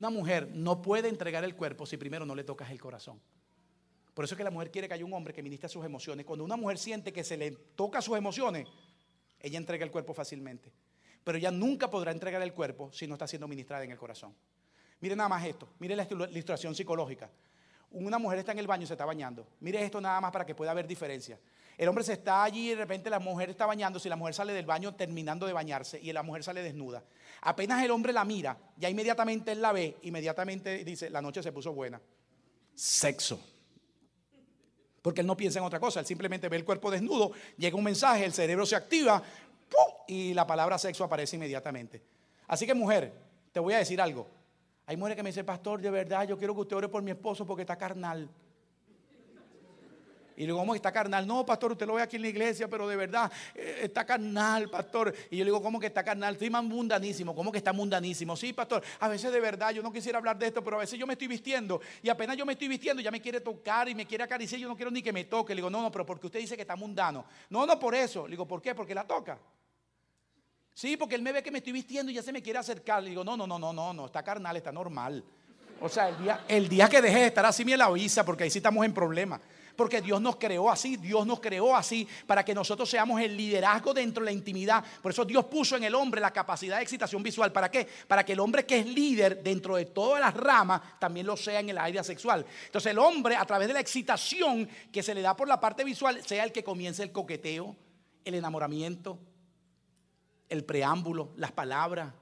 Una 0.00 0.10
mujer 0.10 0.48
no 0.52 0.80
puede 0.80 1.08
entregar 1.08 1.44
el 1.44 1.56
cuerpo 1.56 1.84
si 1.84 1.96
primero 1.96 2.24
no 2.24 2.34
le 2.34 2.44
tocas 2.44 2.70
el 2.70 2.80
corazón. 2.80 3.20
Por 4.14 4.24
eso 4.24 4.34
es 4.34 4.36
que 4.38 4.44
la 4.44 4.50
mujer 4.50 4.70
quiere 4.70 4.88
que 4.88 4.94
haya 4.94 5.04
un 5.04 5.12
hombre 5.12 5.32
que 5.32 5.42
ministre 5.42 5.68
sus 5.68 5.84
emociones. 5.84 6.26
Cuando 6.26 6.44
una 6.44 6.56
mujer 6.56 6.78
siente 6.78 7.12
que 7.12 7.24
se 7.24 7.36
le 7.36 7.52
toca 7.52 8.00
sus 8.00 8.16
emociones, 8.16 8.66
ella 9.40 9.58
entrega 9.58 9.84
el 9.84 9.90
cuerpo 9.90 10.14
fácilmente. 10.14 10.72
Pero 11.24 11.38
ella 11.38 11.50
nunca 11.50 11.90
podrá 11.90 12.10
entregar 12.10 12.42
el 12.42 12.52
cuerpo 12.52 12.90
si 12.92 13.06
no 13.06 13.14
está 13.14 13.26
siendo 13.26 13.46
ministrada 13.46 13.84
en 13.84 13.90
el 13.90 13.98
corazón. 13.98 14.34
Mire 15.00 15.14
nada 15.14 15.28
más 15.28 15.44
esto. 15.44 15.68
Mire 15.78 15.94
la 15.94 16.04
ilustración 16.04 16.74
psicológica. 16.74 17.30
Una 17.90 18.18
mujer 18.18 18.40
está 18.40 18.52
en 18.52 18.58
el 18.58 18.66
baño 18.66 18.84
y 18.84 18.86
se 18.86 18.94
está 18.94 19.04
bañando. 19.04 19.46
Mire 19.60 19.82
esto 19.82 20.00
nada 20.00 20.20
más 20.20 20.30
para 20.30 20.44
que 20.44 20.54
pueda 20.54 20.72
haber 20.72 20.86
diferencia. 20.86 21.38
El 21.78 21.88
hombre 21.88 22.02
se 22.02 22.14
está 22.14 22.42
allí 22.42 22.66
y 22.66 22.70
de 22.70 22.74
repente 22.74 23.08
la 23.08 23.20
mujer 23.20 23.50
está 23.50 23.64
bañándose 23.64 24.08
y 24.08 24.10
la 24.10 24.16
mujer 24.16 24.34
sale 24.34 24.52
del 24.52 24.66
baño 24.66 24.96
terminando 24.96 25.46
de 25.46 25.52
bañarse 25.52 26.00
y 26.02 26.12
la 26.12 26.24
mujer 26.24 26.42
sale 26.42 26.60
desnuda. 26.60 27.04
Apenas 27.42 27.84
el 27.84 27.92
hombre 27.92 28.12
la 28.12 28.24
mira, 28.24 28.58
ya 28.76 28.90
inmediatamente 28.90 29.52
él 29.52 29.62
la 29.62 29.70
ve, 29.70 29.96
inmediatamente 30.02 30.84
dice, 30.84 31.08
la 31.08 31.22
noche 31.22 31.40
se 31.40 31.52
puso 31.52 31.72
buena. 31.72 32.00
Sexo. 32.74 33.40
Porque 35.00 35.20
él 35.20 35.26
no 35.28 35.36
piensa 35.36 35.60
en 35.60 35.64
otra 35.64 35.78
cosa, 35.78 36.00
él 36.00 36.06
simplemente 36.06 36.48
ve 36.48 36.56
el 36.56 36.64
cuerpo 36.64 36.90
desnudo, 36.90 37.30
llega 37.56 37.76
un 37.76 37.84
mensaje, 37.84 38.24
el 38.24 38.32
cerebro 38.32 38.66
se 38.66 38.74
activa 38.74 39.22
y 40.08 40.34
la 40.34 40.48
palabra 40.48 40.78
sexo 40.78 41.04
aparece 41.04 41.36
inmediatamente. 41.36 42.02
Así 42.48 42.66
que 42.66 42.74
mujer, 42.74 43.12
te 43.52 43.60
voy 43.60 43.74
a 43.74 43.78
decir 43.78 44.00
algo. 44.00 44.26
Hay 44.86 44.96
mujeres 44.96 45.16
que 45.16 45.22
me 45.22 45.28
dicen, 45.28 45.46
pastor, 45.46 45.80
de 45.80 45.92
verdad, 45.92 46.26
yo 46.26 46.36
quiero 46.36 46.54
que 46.54 46.62
usted 46.62 46.74
ore 46.74 46.88
por 46.88 47.02
mi 47.02 47.12
esposo 47.12 47.46
porque 47.46 47.62
está 47.62 47.76
carnal. 47.76 48.28
Y 50.38 50.42
le 50.42 50.46
digo, 50.46 50.58
¿cómo 50.58 50.72
está 50.72 50.92
carnal? 50.92 51.26
No, 51.26 51.44
pastor, 51.44 51.72
usted 51.72 51.84
lo 51.84 51.94
ve 51.94 52.02
aquí 52.02 52.14
en 52.14 52.22
la 52.22 52.28
iglesia, 52.28 52.68
pero 52.68 52.86
de 52.86 52.94
verdad 52.94 53.30
eh, 53.56 53.80
está 53.82 54.06
carnal, 54.06 54.70
pastor. 54.70 55.12
Y 55.32 55.36
yo 55.36 55.44
le 55.44 55.50
digo, 55.50 55.60
¿cómo 55.60 55.80
que 55.80 55.88
está 55.88 56.04
carnal? 56.04 56.34
Estoy 56.34 56.48
más 56.48 56.62
mundanísimo. 56.62 57.34
¿Cómo 57.34 57.50
que 57.50 57.58
está 57.58 57.72
mundanísimo? 57.72 58.36
Sí, 58.36 58.52
pastor, 58.52 58.84
a 59.00 59.08
veces 59.08 59.32
de 59.32 59.40
verdad 59.40 59.72
yo 59.72 59.82
no 59.82 59.92
quisiera 59.92 60.18
hablar 60.18 60.38
de 60.38 60.46
esto, 60.46 60.62
pero 60.62 60.76
a 60.76 60.78
veces 60.78 60.96
yo 60.96 61.08
me 61.08 61.14
estoy 61.14 61.26
vistiendo 61.26 61.80
y 62.04 62.08
apenas 62.08 62.36
yo 62.36 62.46
me 62.46 62.52
estoy 62.52 62.68
vistiendo 62.68 63.02
ya 63.02 63.10
me 63.10 63.20
quiere 63.20 63.40
tocar 63.40 63.88
y 63.88 63.96
me 63.96 64.06
quiere 64.06 64.22
acariciar. 64.22 64.60
Yo 64.60 64.68
no 64.68 64.76
quiero 64.76 64.92
ni 64.92 65.02
que 65.02 65.12
me 65.12 65.24
toque. 65.24 65.56
Le 65.56 65.58
digo, 65.58 65.70
no, 65.70 65.82
no, 65.82 65.90
pero 65.90 66.06
porque 66.06 66.26
usted 66.26 66.38
dice 66.38 66.54
que 66.54 66.62
está 66.62 66.76
mundano. 66.76 67.24
No, 67.50 67.66
no 67.66 67.76
por 67.76 67.96
eso. 67.96 68.28
Le 68.28 68.30
digo, 68.30 68.46
¿por 68.46 68.62
qué? 68.62 68.76
Porque 68.76 68.94
la 68.94 69.04
toca. 69.04 69.40
Sí, 70.72 70.96
porque 70.96 71.16
él 71.16 71.22
me 71.22 71.32
ve 71.32 71.42
que 71.42 71.50
me 71.50 71.58
estoy 71.58 71.72
vistiendo 71.72 72.12
y 72.12 72.14
ya 72.14 72.22
se 72.22 72.32
me 72.32 72.42
quiere 72.42 72.60
acercar. 72.60 73.02
Le 73.02 73.10
digo, 73.10 73.24
no, 73.24 73.36
no, 73.36 73.44
no, 73.44 73.58
no, 73.58 73.72
no, 73.72 73.92
no, 73.92 74.06
está 74.06 74.22
carnal, 74.22 74.56
está 74.56 74.70
normal. 74.70 75.24
O 75.80 75.88
sea, 75.88 76.10
el 76.10 76.18
día, 76.18 76.44
el 76.46 76.68
día 76.68 76.88
que 76.88 77.02
deje 77.02 77.18
de 77.18 77.26
estar 77.26 77.44
así 77.44 77.64
me 77.64 77.76
la 77.76 77.86
avisa, 77.86 78.24
porque 78.24 78.44
ahí 78.44 78.50
sí 78.50 78.58
estamos 78.58 78.86
en 78.86 78.94
problema 78.94 79.40
porque 79.78 80.02
Dios 80.02 80.20
nos 80.20 80.34
creó 80.34 80.68
así, 80.68 80.96
Dios 80.96 81.24
nos 81.24 81.38
creó 81.38 81.76
así 81.76 82.04
para 82.26 82.44
que 82.44 82.52
nosotros 82.52 82.90
seamos 82.90 83.20
el 83.20 83.36
liderazgo 83.36 83.94
dentro 83.94 84.24
de 84.24 84.32
la 84.32 84.32
intimidad. 84.32 84.84
Por 85.00 85.12
eso 85.12 85.24
Dios 85.24 85.44
puso 85.44 85.76
en 85.76 85.84
el 85.84 85.94
hombre 85.94 86.20
la 86.20 86.32
capacidad 86.32 86.78
de 86.78 86.82
excitación 86.82 87.22
visual. 87.22 87.52
¿Para 87.52 87.70
qué? 87.70 87.86
Para 88.08 88.24
que 88.24 88.32
el 88.32 88.40
hombre 88.40 88.66
que 88.66 88.80
es 88.80 88.86
líder 88.86 89.40
dentro 89.40 89.76
de 89.76 89.84
todas 89.84 90.20
las 90.20 90.34
ramas 90.34 90.82
también 90.98 91.26
lo 91.26 91.36
sea 91.36 91.60
en 91.60 91.68
el 91.68 91.78
área 91.78 92.02
sexual. 92.02 92.44
Entonces 92.66 92.90
el 92.90 92.98
hombre 92.98 93.36
a 93.36 93.44
través 93.44 93.68
de 93.68 93.74
la 93.74 93.78
excitación 93.78 94.68
que 94.90 95.00
se 95.00 95.14
le 95.14 95.22
da 95.22 95.36
por 95.36 95.46
la 95.46 95.60
parte 95.60 95.84
visual 95.84 96.24
sea 96.26 96.42
el 96.42 96.50
que 96.50 96.64
comience 96.64 97.04
el 97.04 97.12
coqueteo, 97.12 97.76
el 98.24 98.34
enamoramiento, 98.34 99.20
el 100.48 100.64
preámbulo, 100.64 101.30
las 101.36 101.52
palabras, 101.52 102.12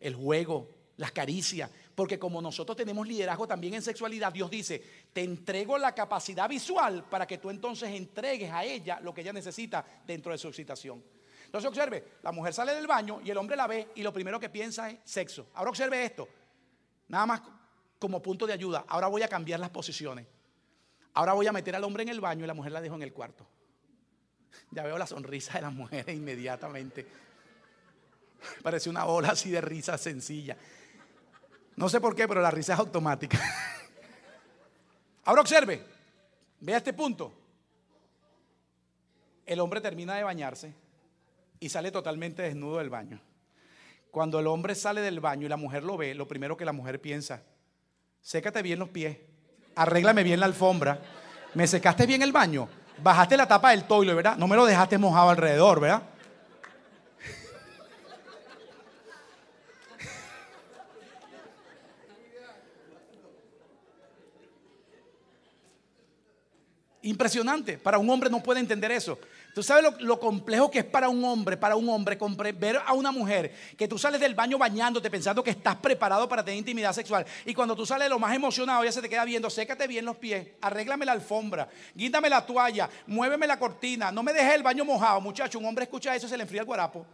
el 0.00 0.16
juego, 0.16 0.68
las 0.96 1.12
caricias. 1.12 1.70
Porque 1.96 2.18
como 2.18 2.42
nosotros 2.42 2.76
tenemos 2.76 3.08
liderazgo 3.08 3.48
también 3.48 3.72
en 3.72 3.82
sexualidad, 3.82 4.30
Dios 4.30 4.50
dice, 4.50 4.82
te 5.14 5.22
entrego 5.22 5.78
la 5.78 5.94
capacidad 5.94 6.46
visual 6.46 7.04
para 7.08 7.26
que 7.26 7.38
tú 7.38 7.48
entonces 7.48 7.88
entregues 7.90 8.52
a 8.52 8.64
ella 8.64 9.00
lo 9.00 9.14
que 9.14 9.22
ella 9.22 9.32
necesita 9.32 9.82
dentro 10.06 10.30
de 10.30 10.36
su 10.36 10.46
excitación. 10.46 11.02
Entonces 11.46 11.66
observe, 11.66 12.04
la 12.22 12.32
mujer 12.32 12.52
sale 12.52 12.74
del 12.74 12.86
baño 12.86 13.20
y 13.24 13.30
el 13.30 13.38
hombre 13.38 13.56
la 13.56 13.66
ve 13.66 13.88
y 13.94 14.02
lo 14.02 14.12
primero 14.12 14.38
que 14.38 14.50
piensa 14.50 14.90
es 14.90 14.98
sexo. 15.04 15.48
Ahora 15.54 15.70
observe 15.70 16.04
esto, 16.04 16.28
nada 17.08 17.24
más 17.24 17.40
como 17.98 18.20
punto 18.20 18.46
de 18.46 18.52
ayuda. 18.52 18.84
Ahora 18.88 19.06
voy 19.06 19.22
a 19.22 19.28
cambiar 19.28 19.58
las 19.58 19.70
posiciones. 19.70 20.26
Ahora 21.14 21.32
voy 21.32 21.46
a 21.46 21.52
meter 21.52 21.74
al 21.74 21.84
hombre 21.84 22.02
en 22.02 22.10
el 22.10 22.20
baño 22.20 22.44
y 22.44 22.46
la 22.46 22.52
mujer 22.52 22.72
la 22.72 22.82
dejo 22.82 22.96
en 22.96 23.02
el 23.04 23.14
cuarto. 23.14 23.46
Ya 24.70 24.82
veo 24.82 24.98
la 24.98 25.06
sonrisa 25.06 25.54
de 25.54 25.62
la 25.62 25.70
mujer 25.70 26.06
inmediatamente. 26.10 27.06
Parece 28.62 28.90
una 28.90 29.06
ola 29.06 29.30
así 29.30 29.50
de 29.50 29.62
risa 29.62 29.96
sencilla. 29.96 30.58
No 31.76 31.88
sé 31.88 32.00
por 32.00 32.16
qué, 32.16 32.26
pero 32.26 32.40
la 32.40 32.50
risa 32.50 32.72
es 32.72 32.78
automática. 32.78 33.38
Ahora 35.24 35.42
observe, 35.42 35.84
vea 36.60 36.78
este 36.78 36.92
punto. 36.92 37.32
El 39.44 39.60
hombre 39.60 39.80
termina 39.80 40.14
de 40.14 40.24
bañarse 40.24 40.74
y 41.60 41.68
sale 41.68 41.90
totalmente 41.90 42.42
desnudo 42.42 42.78
del 42.78 42.90
baño. 42.90 43.20
Cuando 44.10 44.40
el 44.40 44.46
hombre 44.46 44.74
sale 44.74 45.02
del 45.02 45.20
baño 45.20 45.46
y 45.46 45.48
la 45.48 45.56
mujer 45.56 45.84
lo 45.84 45.96
ve, 45.96 46.14
lo 46.14 46.26
primero 46.26 46.56
que 46.56 46.64
la 46.64 46.72
mujer 46.72 47.00
piensa, 47.00 47.42
sécate 48.22 48.62
bien 48.62 48.78
los 48.78 48.88
pies, 48.88 49.18
arréglame 49.74 50.22
bien 50.22 50.40
la 50.40 50.46
alfombra, 50.46 51.00
me 51.54 51.66
secaste 51.66 52.06
bien 52.06 52.22
el 52.22 52.32
baño, 52.32 52.68
bajaste 53.02 53.36
la 53.36 53.46
tapa 53.46 53.70
del 53.70 53.84
toile, 53.84 54.14
¿verdad? 54.14 54.36
No 54.36 54.48
me 54.48 54.56
lo 54.56 54.64
dejaste 54.64 54.96
mojado 54.96 55.30
alrededor, 55.30 55.80
¿verdad? 55.80 56.02
Impresionante. 67.06 67.78
Para 67.78 67.98
un 67.98 68.10
hombre 68.10 68.28
no 68.28 68.42
puede 68.42 68.58
entender 68.58 68.90
eso. 68.90 69.16
Tú 69.54 69.62
sabes 69.62 69.84
lo, 70.00 70.18
complejo 70.18 70.68
que 70.68 70.80
es 70.80 70.84
para 70.84 71.08
un 71.08 71.24
hombre, 71.24 71.56
para 71.56 71.76
un 71.76 71.88
hombre, 71.88 72.18
ver 72.52 72.80
a 72.84 72.94
una 72.94 73.12
mujer 73.12 73.54
que 73.78 73.86
tú 73.86 73.96
sales 73.96 74.20
del 74.20 74.34
baño 74.34 74.58
bañándote 74.58 75.08
pensando 75.08 75.42
que 75.42 75.50
estás 75.50 75.76
preparado 75.76 76.28
para 76.28 76.44
tener 76.44 76.58
intimidad 76.58 76.92
sexual. 76.92 77.24
Y 77.44 77.54
cuando 77.54 77.76
tú 77.76 77.86
sales 77.86 78.10
lo 78.10 78.18
más 78.18 78.34
emocionado, 78.34 78.82
ella 78.82 78.90
se 78.90 79.00
te 79.00 79.08
queda 79.08 79.24
viendo, 79.24 79.48
sécate 79.48 79.86
bien 79.86 80.04
los 80.04 80.16
pies, 80.16 80.48
arréglame 80.60 81.06
la 81.06 81.12
alfombra, 81.12 81.68
guíndame 81.94 82.28
la 82.28 82.44
toalla, 82.44 82.90
muéveme 83.06 83.46
la 83.46 83.56
cortina, 83.56 84.10
no 84.10 84.24
me 84.24 84.32
dejes 84.32 84.54
el 84.54 84.64
baño 84.64 84.84
mojado. 84.84 85.20
Muchacho, 85.20 85.60
un 85.60 85.64
hombre 85.66 85.84
escucha 85.84 86.14
eso 86.16 86.26
se 86.26 86.36
le 86.36 86.42
enfría 86.42 86.62
el 86.62 86.66
guarapo. 86.66 87.06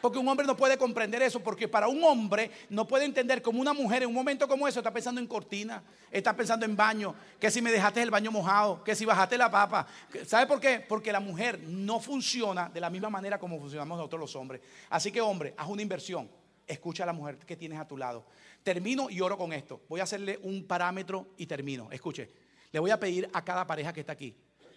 Porque 0.00 0.18
un 0.18 0.28
hombre 0.28 0.46
no 0.46 0.56
puede 0.56 0.76
comprender 0.76 1.22
eso, 1.22 1.40
porque 1.40 1.68
para 1.68 1.88
un 1.88 2.02
hombre 2.04 2.50
no 2.68 2.86
puede 2.86 3.04
entender 3.04 3.42
como 3.42 3.60
una 3.60 3.72
mujer 3.72 4.02
en 4.02 4.08
un 4.08 4.14
momento 4.14 4.46
como 4.46 4.68
eso 4.68 4.80
está 4.80 4.92
pensando 4.92 5.20
en 5.20 5.26
cortina, 5.26 5.82
está 6.10 6.36
pensando 6.36 6.66
en 6.66 6.76
baño, 6.76 7.14
que 7.40 7.50
si 7.50 7.62
me 7.62 7.72
dejaste 7.72 8.02
el 8.02 8.10
baño 8.10 8.30
mojado, 8.30 8.84
que 8.84 8.94
si 8.94 9.04
bajaste 9.04 9.38
la 9.38 9.50
papa. 9.50 9.86
¿Sabe 10.26 10.46
por 10.46 10.60
qué? 10.60 10.80
Porque 10.80 11.12
la 11.12 11.20
mujer 11.20 11.60
no 11.66 11.98
funciona 12.00 12.68
de 12.68 12.80
la 12.80 12.90
misma 12.90 13.10
manera 13.10 13.38
como 13.38 13.58
funcionamos 13.58 13.96
nosotros 13.96 14.20
los 14.20 14.36
hombres. 14.36 14.60
Así 14.90 15.10
que 15.10 15.20
hombre, 15.20 15.54
haz 15.56 15.68
una 15.68 15.82
inversión. 15.82 16.28
Escucha 16.66 17.04
a 17.04 17.06
la 17.06 17.12
mujer 17.12 17.38
que 17.38 17.56
tienes 17.56 17.78
a 17.78 17.86
tu 17.86 17.96
lado. 17.96 18.24
Termino 18.62 19.08
y 19.08 19.20
oro 19.20 19.38
con 19.38 19.52
esto. 19.52 19.82
Voy 19.88 20.00
a 20.00 20.02
hacerle 20.02 20.38
un 20.42 20.66
parámetro 20.66 21.28
y 21.36 21.46
termino. 21.46 21.88
Escuche, 21.92 22.30
le 22.72 22.80
voy 22.80 22.90
a 22.90 22.98
pedir 22.98 23.30
a 23.32 23.44
cada 23.44 23.66
pareja 23.66 23.92
que 23.92 24.00
está 24.00 24.12
aquí 24.12 24.36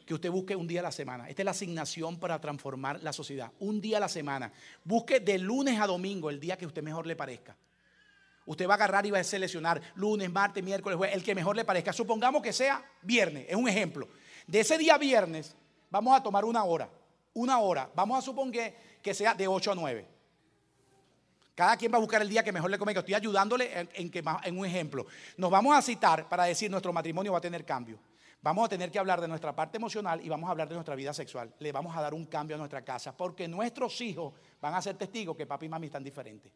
que 0.10 0.16
usted 0.16 0.32
busque 0.32 0.56
un 0.56 0.66
día 0.66 0.80
a 0.80 0.84
la 0.84 0.92
semana. 0.92 1.30
Esta 1.30 1.44
es 1.44 1.46
la 1.46 1.52
asignación 1.52 2.18
para 2.18 2.42
transformar 2.42 3.00
la 3.04 3.14
sociedad. 3.14 3.52
Un 3.60 3.80
día 3.80 3.98
a 3.98 4.00
la 4.00 4.10
semana. 4.10 4.52
Busque 4.84 5.20
de 5.20 5.38
lunes 5.38 5.80
a 5.80 5.86
domingo 5.86 6.32
el 6.32 6.40
día 6.40 6.58
que 6.58 6.66
a 6.66 6.68
usted 6.68 6.82
mejor 6.82 7.06
le 7.06 7.16
parezca. 7.16 7.56
Usted 8.48 8.68
va 8.68 8.74
a 8.74 8.78
agarrar 8.78 9.06
y 9.06 9.12
va 9.12 9.20
a 9.20 9.24
seleccionar 9.24 9.80
lunes, 9.94 10.32
martes, 10.32 10.64
miércoles, 10.64 10.98
jueves, 10.98 11.16
el 11.16 11.24
que 11.24 11.36
mejor 11.36 11.56
le 11.56 11.64
parezca. 11.64 11.94
Supongamos 11.94 12.42
que 12.42 12.52
sea 12.52 12.84
viernes, 13.04 13.46
es 13.48 13.56
un 13.56 13.70
ejemplo. 13.70 14.08
De 14.48 14.62
ese 14.62 14.80
día 14.80 14.98
viernes 14.98 15.56
vamos 15.92 16.18
a 16.18 16.24
tomar 16.24 16.44
una 16.44 16.64
hora, 16.64 16.90
una 17.36 17.60
hora. 17.60 17.88
Vamos 17.94 18.18
a 18.18 18.22
suponer 18.24 18.74
que 19.04 19.14
sea 19.14 19.36
de 19.36 19.48
8 19.48 19.74
a 19.74 19.76
9. 19.76 20.08
Cada 21.54 21.78
quien 21.78 21.94
va 21.94 21.98
a 21.98 22.02
buscar 22.02 22.24
el 22.24 22.30
día 22.30 22.44
que 22.44 22.52
mejor 22.52 22.72
le 22.72 22.80
convenga. 22.80 23.02
Estoy 23.02 23.14
ayudándole 23.14 23.88
en, 23.94 24.10
que, 24.10 24.24
en 24.44 24.58
un 24.58 24.66
ejemplo. 24.66 25.06
Nos 25.38 25.52
vamos 25.52 25.78
a 25.78 25.84
citar 25.84 26.28
para 26.28 26.46
decir 26.46 26.72
nuestro 26.72 26.92
matrimonio 26.92 27.32
va 27.32 27.38
a 27.38 27.42
tener 27.42 27.64
cambio. 27.64 28.00
Vamos 28.42 28.66
a 28.66 28.70
tener 28.70 28.90
que 28.90 28.98
hablar 28.98 29.20
de 29.20 29.28
nuestra 29.28 29.54
parte 29.54 29.78
emocional 29.78 30.22
y 30.24 30.30
vamos 30.30 30.48
a 30.48 30.52
hablar 30.52 30.70
de 30.70 30.76
nuestra 30.76 30.96
vida 30.96 31.14
sexual. 31.14 31.54
Le 31.60 31.72
vamos 31.74 31.96
a 31.96 32.02
dar 32.02 32.14
un 32.14 32.26
cambio 32.26 32.56
a 32.56 32.60
nuestra 32.60 32.84
casa 32.84 33.16
porque 33.16 33.48
nuestros 33.48 34.00
hijos 34.00 34.34
van 34.62 34.74
a 34.76 34.82
ser 34.82 34.96
testigos 34.96 35.36
que 35.36 35.46
papi 35.46 35.66
y 35.66 35.70
mami 35.70 35.88
están 35.88 36.04
diferentes. 36.04 36.54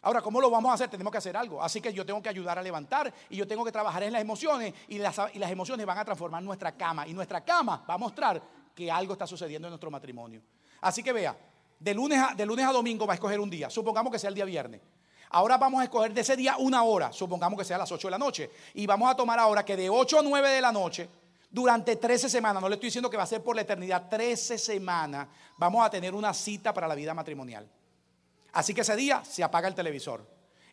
Ahora, 0.00 0.20
¿cómo 0.22 0.40
lo 0.40 0.50
vamos 0.50 0.70
a 0.70 0.74
hacer? 0.74 0.88
Tenemos 0.88 1.12
que 1.12 1.18
hacer 1.18 1.36
algo. 1.36 1.62
Así 1.62 1.80
que 1.80 1.92
yo 1.92 2.06
tengo 2.06 2.22
que 2.22 2.28
ayudar 2.28 2.58
a 2.58 2.62
levantar 2.62 3.12
y 3.28 3.36
yo 3.36 3.46
tengo 3.46 3.64
que 3.64 3.70
trabajar 3.70 4.02
en 4.02 4.12
las 4.12 4.22
emociones 4.22 4.74
y 4.88 4.98
las, 4.98 5.16
emociones 5.34 5.86
van 5.86 5.98
a 5.98 6.04
transformar 6.04 6.42
nuestra 6.42 6.72
cama 6.72 7.06
y 7.06 7.12
nuestra 7.12 7.44
cama 7.44 7.84
va 7.88 7.94
a 7.94 7.98
mostrar 7.98 8.42
que 8.74 8.90
algo 8.90 9.12
está 9.12 9.26
sucediendo 9.26 9.68
en 9.68 9.72
nuestro 9.72 9.90
matrimonio. 9.90 10.42
Así 10.80 11.02
que 11.02 11.12
vea, 11.12 11.36
de 11.78 11.94
lunes 11.94 12.18
a, 12.18 12.34
de 12.34 12.46
lunes 12.46 12.66
a 12.66 12.72
domingo 12.72 13.06
va 13.06 13.12
a 13.12 13.16
escoger 13.16 13.38
un 13.38 13.50
día. 13.50 13.68
Supongamos 13.68 14.10
que 14.10 14.18
sea 14.18 14.30
el 14.30 14.34
día 14.34 14.46
viernes. 14.46 14.80
Ahora 15.32 15.56
vamos 15.56 15.80
a 15.80 15.84
escoger 15.84 16.12
de 16.12 16.20
ese 16.20 16.36
día 16.36 16.56
una 16.58 16.82
hora, 16.82 17.10
supongamos 17.10 17.58
que 17.58 17.64
sea 17.64 17.76
a 17.76 17.80
las 17.80 17.90
8 17.90 18.06
de 18.06 18.10
la 18.10 18.18
noche. 18.18 18.50
Y 18.74 18.86
vamos 18.86 19.10
a 19.10 19.14
tomar 19.14 19.38
ahora 19.38 19.64
que 19.64 19.76
de 19.76 19.88
8 19.88 20.18
a 20.18 20.22
9 20.22 20.50
de 20.50 20.60
la 20.60 20.70
noche, 20.70 21.08
durante 21.50 21.96
13 21.96 22.28
semanas, 22.28 22.62
no 22.62 22.68
le 22.68 22.74
estoy 22.74 22.88
diciendo 22.88 23.08
que 23.08 23.16
va 23.16 23.22
a 23.22 23.26
ser 23.26 23.42
por 23.42 23.56
la 23.56 23.62
eternidad, 23.62 24.10
13 24.10 24.58
semanas, 24.58 25.26
vamos 25.56 25.84
a 25.84 25.88
tener 25.88 26.14
una 26.14 26.34
cita 26.34 26.74
para 26.74 26.86
la 26.86 26.94
vida 26.94 27.14
matrimonial. 27.14 27.66
Así 28.52 28.74
que 28.74 28.82
ese 28.82 28.94
día 28.94 29.24
se 29.24 29.42
apaga 29.42 29.68
el 29.68 29.74
televisor. 29.74 30.22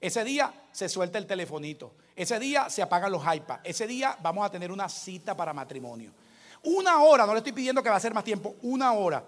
Ese 0.01 0.25
día 0.25 0.53
se 0.73 0.89
suelta 0.89 1.17
el 1.17 1.25
telefonito. 1.25 1.93
Ese 2.13 2.37
día 2.37 2.69
se 2.69 2.81
apagan 2.81 3.13
los 3.13 3.23
iPads. 3.23 3.61
Ese 3.63 3.87
día 3.87 4.17
vamos 4.21 4.45
a 4.45 4.51
tener 4.51 4.73
una 4.73 4.89
cita 4.89 5.37
para 5.37 5.53
matrimonio. 5.53 6.11
Una 6.63 7.01
hora, 7.01 7.25
no 7.25 7.31
le 7.31 7.39
estoy 7.39 7.53
pidiendo 7.53 7.81
que 7.81 7.89
va 7.89 7.95
a 7.95 8.01
ser 8.01 8.13
más 8.13 8.25
tiempo, 8.25 8.57
una 8.63 8.91
hora. 8.91 9.23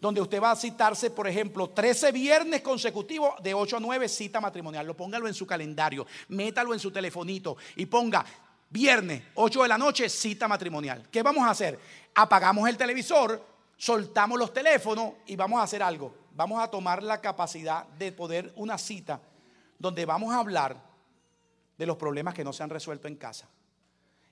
Donde 0.00 0.20
usted 0.20 0.42
va 0.42 0.50
a 0.50 0.56
citarse, 0.56 1.10
por 1.10 1.26
ejemplo, 1.26 1.70
13 1.70 2.12
viernes 2.12 2.60
consecutivos 2.62 3.42
de 3.42 3.54
8 3.54 3.76
a 3.76 3.80
9 3.80 4.08
cita 4.08 4.40
matrimonial. 4.40 4.86
Lo 4.86 4.96
póngalo 4.96 5.26
en 5.26 5.34
su 5.34 5.46
calendario, 5.46 6.06
métalo 6.28 6.72
en 6.74 6.80
su 6.80 6.90
telefonito 6.90 7.56
y 7.76 7.86
ponga 7.86 8.24
viernes, 8.70 9.22
8 9.34 9.62
de 9.62 9.68
la 9.68 9.78
noche, 9.78 10.08
cita 10.08 10.48
matrimonial. 10.48 11.08
¿Qué 11.10 11.22
vamos 11.22 11.44
a 11.44 11.50
hacer? 11.50 11.78
Apagamos 12.14 12.68
el 12.68 12.76
televisor, 12.76 13.44
soltamos 13.76 14.38
los 14.38 14.52
teléfonos 14.52 15.14
y 15.26 15.36
vamos 15.36 15.60
a 15.60 15.62
hacer 15.62 15.82
algo 15.82 16.24
vamos 16.34 16.62
a 16.62 16.68
tomar 16.68 17.02
la 17.02 17.20
capacidad 17.20 17.86
de 17.86 18.12
poder 18.12 18.52
una 18.56 18.76
cita 18.78 19.20
donde 19.78 20.04
vamos 20.04 20.34
a 20.34 20.38
hablar 20.38 20.76
de 21.76 21.86
los 21.86 21.96
problemas 21.96 22.34
que 22.34 22.44
no 22.44 22.52
se 22.52 22.62
han 22.62 22.70
resuelto 22.70 23.08
en 23.08 23.16
casa. 23.16 23.48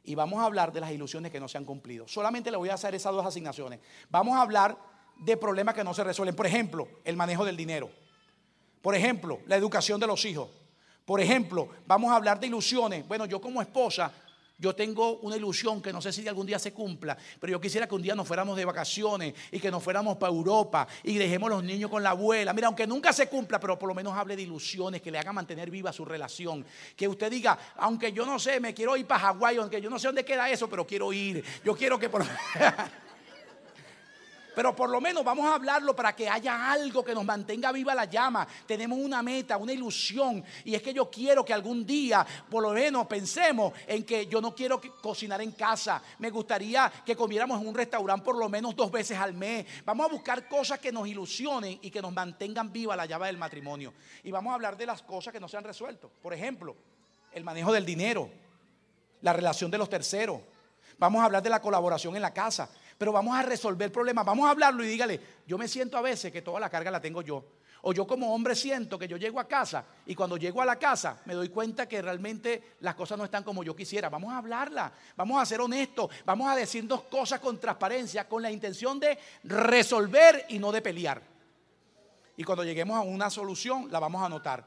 Y 0.05 0.15
vamos 0.15 0.41
a 0.41 0.45
hablar 0.45 0.73
de 0.73 0.81
las 0.81 0.91
ilusiones 0.91 1.31
que 1.31 1.39
no 1.39 1.49
se 1.49 1.59
han 1.59 1.65
cumplido. 1.65 2.09
Solamente 2.09 2.51
le 2.51 2.57
voy 2.57 2.71
a 2.71 2.75
hacer 2.75 2.95
esas 2.95 3.13
dos 3.13 3.25
asignaciones. 3.25 3.81
Vamos 4.11 4.37
a 4.37 4.43
hablar 4.43 4.77
de 5.25 5.37
problemas 5.37 5.75
que 5.75 5.85
no 5.85 5.95
se 5.95 6.05
resuelven. 6.05 6.35
Por 6.35 6.47
ejemplo, 6.47 6.89
el 7.05 7.17
manejo 7.17 7.45
del 7.45 7.57
dinero. 7.57 7.91
Por 8.81 8.95
ejemplo, 8.95 9.41
la 9.47 9.57
educación 9.57 10.01
de 10.01 10.07
los 10.07 10.25
hijos. 10.25 10.49
Por 11.05 11.21
ejemplo, 11.21 11.69
vamos 11.87 12.11
a 12.11 12.17
hablar 12.17 12.39
de 12.41 12.47
ilusiones. 12.47 13.07
Bueno, 13.07 13.27
yo 13.27 13.41
como 13.41 13.61
esposa 13.63 14.13
yo 14.63 14.77
tengo 14.77 15.19
una 15.23 15.37
ilusión 15.37 15.83
que 15.83 15.93
no 15.93 16.01
sé 16.01 16.13
si 16.13 16.27
algún 16.29 16.47
día 16.47 16.57
se 16.57 16.73
cumpla, 16.73 17.19
pero 17.41 17.51
yo 17.51 17.61
quisiera 17.61 17.89
que 17.89 17.97
un 17.97 18.03
día 18.03 18.15
nos 18.15 18.29
fuéramos 18.29 18.57
de 18.57 18.65
vacaciones 18.65 19.35
y 19.51 19.59
que 19.59 19.73
nos 19.73 19.83
fuéramos 19.83 20.17
para 20.19 20.33
Europa 20.33 20.87
y 21.03 21.19
dejemos 21.19 21.51
los 21.51 21.65
niños 21.65 21.91
con 21.91 22.01
la 22.01 22.11
abuela. 22.11 22.53
Mira, 22.53 22.69
aunque 22.69 22.87
nunca 22.87 23.13
se 23.13 23.29
cumpla, 23.29 23.59
pero 23.59 23.77
por 23.77 23.89
lo 23.89 23.95
menos 23.97 24.17
hable 24.17 24.37
de 24.37 24.43
ilusiones, 24.43 25.03
que 25.03 25.11
le 25.11 25.19
haga 25.19 25.33
mantener 25.33 25.69
viva 25.69 25.93
su 25.93 26.05
relación. 26.05 26.65
Que 26.95 27.09
usted 27.09 27.29
diga, 27.29 27.59
aunque 27.79 28.13
yo 28.13 28.25
no 28.25 28.39
sé, 28.39 28.61
me 28.61 28.73
quiero 28.73 28.97
ir 28.97 29.05
para 29.05 29.23
Hawái, 29.23 29.57
aunque 29.57 29.81
yo 29.81 29.91
no 29.91 29.99
sé 29.99 30.07
dónde 30.07 30.25
queda 30.25 30.49
eso, 30.49 30.69
pero 30.71 30.87
quiero 30.87 31.13
ir. 31.13 31.45
Yo 31.65 31.75
quiero 31.75 31.99
que 31.99 32.09
por... 32.09 32.25
Pero 34.55 34.77
por 34.77 34.91
lo 34.91 35.01
menos 35.01 35.25
vamos 35.25 35.47
a 35.47 35.55
hablarlo 35.55 35.97
para 35.97 36.15
que 36.15 36.29
haya 36.29 36.71
algo 36.71 37.05
que 37.05 37.15
nos 37.15 37.25
mantenga 37.25 37.73
viva 37.73 37.95
la 37.95 38.05
llama. 38.05 38.47
Tenemos 38.67 38.99
una 38.99 39.23
meta, 39.23 39.57
una 39.57 39.73
ilusión. 39.73 40.45
Y 40.65 40.75
es 40.75 40.83
que 40.83 40.93
yo 40.93 41.11
quiero 41.11 41.45
que 41.45 41.55
algún 41.55 41.87
día, 41.87 42.27
por 42.51 42.63
lo 42.63 42.71
menos, 42.71 43.07
pensemos 43.07 43.73
en 43.87 44.05
que 44.05 44.27
yo 44.27 44.41
no 44.41 44.55
quiero 44.55 44.81
cocinar 45.01 45.41
en 45.41 45.53
casa. 45.53 46.03
Me 46.19 46.31
gustaría 46.31 46.93
que 47.05 47.17
comiéramos 47.17 47.61
en 47.61 47.69
un 47.69 47.75
restaurante 47.75 48.25
por 48.25 48.37
lo 48.37 48.49
menos 48.49 48.77
dos 48.77 48.91
veces 48.91 49.19
al 49.19 49.33
mes. 49.35 49.67
Vamos 49.85 50.07
a 50.07 50.13
buscar 50.13 50.49
cosas 50.49 50.79
que 50.79 50.93
nos 50.93 51.09
ilusionen 51.09 51.79
y 51.81 51.91
que 51.91 52.03
nos 52.03 52.13
mantengan 52.13 52.73
viva 52.73 52.95
la 52.95 53.07
llama 53.07 53.27
del 53.27 53.39
matrimonio. 53.39 53.95
Y 54.23 54.31
vamos 54.31 54.51
a 54.51 54.55
hablar 54.55 54.77
de 54.77 54.87
las 54.87 55.03
cosas 55.03 55.33
que 55.33 55.41
no 55.41 55.49
se 55.49 55.57
han 55.57 55.65
resuelto. 55.65 56.11
Por 56.23 56.35
ejemplo, 56.35 56.77
el 57.33 57.45
manejo 57.45 57.73
del 57.73 57.87
dinero, 57.87 58.29
la 59.23 59.33
relación 59.33 59.71
de 59.71 59.79
los 59.79 59.89
terceros. 59.89 60.41
Vamos 60.99 61.23
a 61.23 61.25
hablar 61.25 61.43
de 61.43 61.51
la 61.51 61.61
colaboración 61.61 62.15
en 62.17 62.23
la 62.23 62.33
casa 62.33 62.69
pero 62.99 63.13
vamos 63.13 63.37
a 63.37 63.43
resolver 63.43 63.91
problemas, 63.91 64.25
vamos 64.25 64.47
a 64.47 64.51
hablarlo 64.51 64.85
y 64.85 64.89
dígale, 64.89 65.21
yo 65.47 65.59
me 65.59 65.69
siento 65.69 65.97
a 65.97 66.03
veces 66.03 66.33
que 66.33 66.43
toda 66.43 66.61
la 66.61 66.71
carga 66.71 66.91
la 66.91 67.01
tengo 67.01 67.23
yo. 67.23 67.45
O 67.85 67.93
yo 67.93 68.07
como 68.07 68.33
hombre 68.33 68.55
siento 68.55 68.97
que 68.97 69.09
yo 69.09 69.17
llego 69.17 69.41
a 69.41 69.49
casa 69.49 69.85
y 70.07 70.15
cuando 70.15 70.37
llego 70.37 70.63
a 70.63 70.65
la 70.65 70.79
casa 70.79 71.21
me 71.25 71.35
doy 71.35 71.49
cuenta 71.49 71.89
que 71.89 72.01
realmente 72.01 72.77
las 72.81 72.95
cosas 72.95 73.19
no 73.19 73.25
están 73.25 73.43
como 73.43 73.65
yo 73.65 73.75
quisiera. 73.75 74.09
Vamos 74.09 74.33
a 74.33 74.39
hablarla, 74.39 74.93
vamos 75.17 75.43
a 75.43 75.47
ser 75.47 75.61
honestos, 75.61 76.09
vamos 76.25 76.49
a 76.49 76.55
decir 76.55 76.87
dos 76.87 77.03
cosas 77.03 77.41
con 77.41 77.59
transparencia, 77.59 78.29
con 78.29 78.41
la 78.41 78.53
intención 78.53 79.01
de 79.01 79.19
resolver 79.43 80.47
y 80.49 80.61
no 80.61 80.71
de 80.71 80.81
pelear. 80.81 81.23
Y 82.37 82.45
cuando 82.45 82.63
lleguemos 82.63 82.97
a 82.97 83.01
una 83.01 83.31
solución 83.31 83.91
la 83.91 83.99
vamos 83.99 84.23
a 84.23 84.27
anotar. 84.27 84.65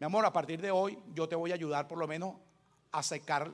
Mi 0.00 0.06
amor, 0.06 0.24
a 0.24 0.32
partir 0.32 0.60
de 0.60 0.70
hoy 0.70 0.98
yo 1.14 1.28
te 1.28 1.36
voy 1.36 1.50
a 1.50 1.54
ayudar 1.54 1.86
por 1.86 1.98
lo 1.98 2.08
menos 2.08 2.34
a 2.92 3.02
secar 3.02 3.52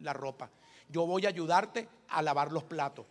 la 0.00 0.12
ropa. 0.12 0.50
Yo 0.90 1.06
voy 1.06 1.24
a 1.24 1.30
ayudarte 1.30 1.88
a 2.08 2.20
lavar 2.20 2.52
los 2.52 2.64
platos. 2.64 3.06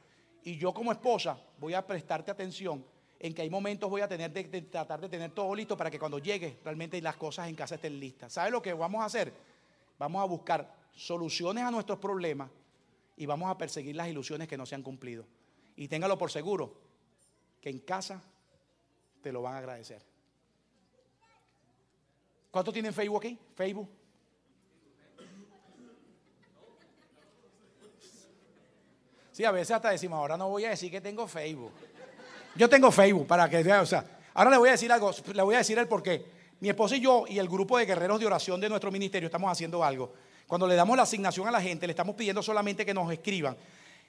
Y 0.48 0.58
yo 0.58 0.74
como 0.74 0.94
esposa 0.94 1.38
voy 1.60 1.74
a 1.74 1.86
prestarte 1.86 2.32
atención 2.32 2.82
en 3.20 3.34
que 3.34 3.42
hay 3.42 3.50
momentos 3.50 3.90
voy 3.90 4.00
a 4.00 4.08
tener 4.08 4.32
de, 4.32 4.62
tratar 4.62 5.02
de 5.02 5.10
tener 5.10 5.32
todo 5.32 5.54
listo 5.54 5.76
para 5.76 5.92
que 5.92 6.00
cuando 6.00 6.20
llegue 6.20 6.60
realmente 6.64 7.02
las 7.02 7.18
cosas 7.18 7.50
en 7.50 7.56
casa 7.56 7.76
estén 7.76 8.00
listas. 8.00 8.32
¿Sabe 8.32 8.50
lo 8.52 8.62
que 8.62 8.72
vamos 8.72 9.02
a 9.02 9.06
hacer? 9.08 9.34
Vamos 10.00 10.22
a 10.22 10.24
buscar 10.24 10.74
soluciones 10.94 11.66
a 11.66 11.70
nuestros 11.70 12.00
problemas 12.00 12.50
y 13.18 13.26
vamos 13.26 13.52
a 13.52 13.58
perseguir 13.58 13.98
las 13.98 14.08
ilusiones 14.08 14.48
que 14.48 14.56
no 14.56 14.66
se 14.66 14.76
han 14.76 14.84
cumplido. 14.84 15.26
Y 15.76 15.90
téngalo 15.90 16.18
por 16.18 16.32
seguro 16.32 16.80
que 17.60 17.70
en 17.70 17.80
casa 17.80 18.24
te 19.22 19.34
lo 19.34 19.42
van 19.42 19.56
a 19.56 19.58
agradecer. 19.58 20.02
¿Cuántos 22.52 22.74
tienen 22.74 22.94
Facebook 22.94 23.18
aquí? 23.18 23.38
Facebook. 23.54 23.90
Sí, 29.38 29.46
a 29.46 29.52
veces 29.52 29.70
hasta 29.70 29.92
decimos, 29.92 30.18
ahora 30.18 30.36
no 30.36 30.50
voy 30.50 30.66
a 30.66 30.72
decir 30.72 30.90
que 30.90 31.00
tengo 31.00 31.28
Facebook. 31.28 31.72
Yo 32.56 32.68
tengo 32.68 32.92
Facebook 32.92 33.28
para 33.28 33.48
que 33.48 33.60
o 33.72 33.86
sea, 33.86 34.04
ahora 34.34 34.50
le 34.50 34.58
voy 34.58 34.70
a 34.70 34.72
decir 34.72 34.92
algo, 34.92 35.12
le 35.32 35.42
voy 35.44 35.54
a 35.54 35.60
decir 35.60 35.78
el 35.78 35.88
por 35.88 36.02
qué. 36.02 36.26
Mi 36.60 36.70
esposa 36.70 36.96
y 36.96 37.02
yo 37.02 37.26
y 37.30 37.38
el 37.38 37.48
grupo 37.48 37.78
de 37.78 37.86
guerreros 37.86 38.20
de 38.20 38.26
oración 38.26 38.60
de 38.60 38.68
nuestro 38.68 38.90
ministerio 38.90 39.28
estamos 39.28 39.52
haciendo 39.52 39.84
algo. 39.84 40.12
Cuando 40.48 40.66
le 40.66 40.74
damos 40.74 40.98
la 40.98 41.04
asignación 41.04 41.48
a 41.48 41.52
la 41.52 41.62
gente, 41.62 41.86
le 41.86 41.92
estamos 41.92 42.16
pidiendo 42.16 42.42
solamente 42.42 42.84
que 42.84 42.96
nos 42.96 43.12
escriban. 43.14 43.56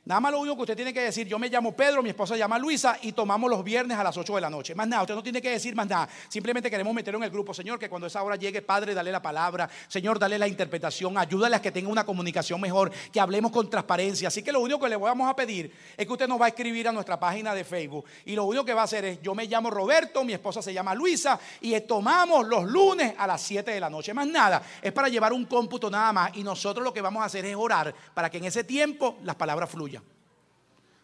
Nada 0.09 0.23
más 0.23 0.33
lo 0.33 0.41
único 0.41 0.57
que 0.57 0.63
usted 0.63 0.77
tiene 0.77 0.95
que 0.95 1.03
decir, 1.03 1.29
yo 1.29 1.39
me 1.39 1.51
llamo 1.51 1.73
Pedro, 1.73 2.03
mi 2.03 2.09
esposa 2.09 2.33
se 2.33 2.39
llama 2.39 2.59
Luisa 2.59 2.97
y 3.03 3.13
tomamos 3.13 3.51
los 3.51 3.63
viernes 3.63 3.99
a 3.99 4.03
las 4.03 4.17
8 4.17 4.37
de 4.37 4.41
la 4.41 4.49
noche. 4.49 4.75
Más 4.75 4.89
nada, 4.89 5.03
usted 5.03 5.15
no 5.15 5.23
tiene 5.23 5.43
que 5.43 5.51
decir 5.51 5.77
más 5.77 5.87
nada. 5.87 6.09
Simplemente 6.31 6.71
queremos 6.71 6.95
meterlo 6.95 7.19
en 7.19 7.25
el 7.25 7.31
grupo. 7.31 7.53
Señor, 7.53 7.79
que 7.79 7.91
cuando 7.91 8.07
esa 8.07 8.23
hora 8.23 8.37
llegue, 8.37 8.63
Padre, 8.63 8.95
dale 8.95 9.13
la 9.13 9.21
palabra. 9.21 9.69
Señor, 9.87 10.19
dale 10.19 10.39
la 10.39 10.49
interpretación. 10.49 11.19
Ayúdale 11.19 11.57
a 11.57 11.61
que 11.61 11.71
tenga 11.71 11.91
una 11.91 12.07
comunicación 12.07 12.59
mejor, 12.59 12.91
que 13.13 13.21
hablemos 13.21 13.53
con 13.53 13.69
transparencia. 13.69 14.29
Así 14.29 14.43
que 14.43 14.51
lo 14.51 14.61
único 14.61 14.81
que 14.81 14.89
le 14.89 14.97
vamos 14.97 15.29
a 15.29 15.37
pedir 15.37 15.71
es 15.95 16.07
que 16.07 16.11
usted 16.11 16.27
nos 16.27 16.41
va 16.41 16.47
a 16.47 16.49
escribir 16.49 16.89
a 16.89 16.93
nuestra 16.93 17.21
página 17.21 17.55
de 17.55 17.65
Facebook. 17.65 18.07
Y 18.25 18.35
lo 18.35 18.45
único 18.45 18.65
que 18.65 18.73
va 18.73 18.81
a 18.81 18.85
hacer 18.85 19.05
es, 19.05 19.21
yo 19.21 19.35
me 19.35 19.45
llamo 19.45 19.69
Roberto, 19.69 20.25
mi 20.25 20.33
esposa 20.33 20.63
se 20.63 20.73
llama 20.73 20.95
Luisa 20.95 21.39
y 21.61 21.79
tomamos 21.83 22.49
los 22.49 22.65
lunes 22.65 23.13
a 23.19 23.27
las 23.27 23.43
7 23.43 23.73
de 23.73 23.81
la 23.81 23.91
noche. 23.91 24.15
Más 24.15 24.27
nada, 24.27 24.63
es 24.81 24.91
para 24.91 25.11
llevar 25.11 25.35
un 25.35 25.45
cómputo 25.45 25.91
nada 25.91 26.15
más. 26.15 26.31
Y 26.35 26.43
nosotros 26.43 26.83
lo 26.83 26.95
que 26.95 27.03
vamos 27.03 27.23
a 27.23 27.27
hacer 27.27 27.45
es 27.45 27.55
orar 27.55 27.95
para 28.15 28.31
que 28.31 28.39
en 28.39 28.47
ese 28.47 28.65
tiempo 28.65 29.19
las 29.23 29.37
palabras 29.37 29.69
fluyan. 29.69 29.98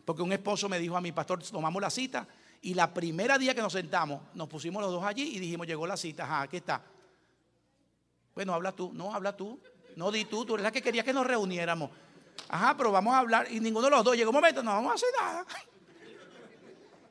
Porque 0.04 0.22
un 0.22 0.32
esposo 0.32 0.68
me 0.68 0.78
dijo 0.78 0.96
a 0.96 1.00
mi 1.00 1.12
pastor, 1.12 1.42
tomamos 1.42 1.80
la 1.80 1.90
cita 1.90 2.26
y 2.62 2.74
la 2.74 2.92
primera 2.92 3.38
día 3.38 3.54
que 3.54 3.60
nos 3.60 3.72
sentamos, 3.72 4.22
nos 4.34 4.48
pusimos 4.48 4.82
los 4.82 4.92
dos 4.92 5.04
allí 5.04 5.36
y 5.36 5.38
dijimos, 5.38 5.66
llegó 5.66 5.86
la 5.86 5.96
cita, 5.96 6.24
ajá, 6.24 6.42
aquí 6.42 6.56
está. 6.56 6.82
Bueno, 8.34 8.54
habla 8.54 8.72
tú, 8.72 8.90
no, 8.92 9.14
habla 9.14 9.36
tú, 9.36 9.60
no 9.96 10.10
di 10.10 10.24
tú, 10.24 10.44
tú 10.44 10.54
eres 10.54 10.64
la 10.64 10.72
que 10.72 10.82
quería 10.82 11.04
que 11.04 11.12
nos 11.12 11.26
reuniéramos. 11.26 11.90
Ajá, 12.48 12.76
pero 12.76 12.90
vamos 12.90 13.14
a 13.14 13.18
hablar 13.18 13.46
y 13.50 13.60
ninguno 13.60 13.86
de 13.86 13.90
los 13.90 14.04
dos 14.04 14.16
llegó 14.16 14.30
un 14.30 14.36
momento, 14.36 14.62
no 14.62 14.72
vamos 14.72 14.92
a 14.92 14.94
hacer 14.94 15.08
nada. 15.20 15.46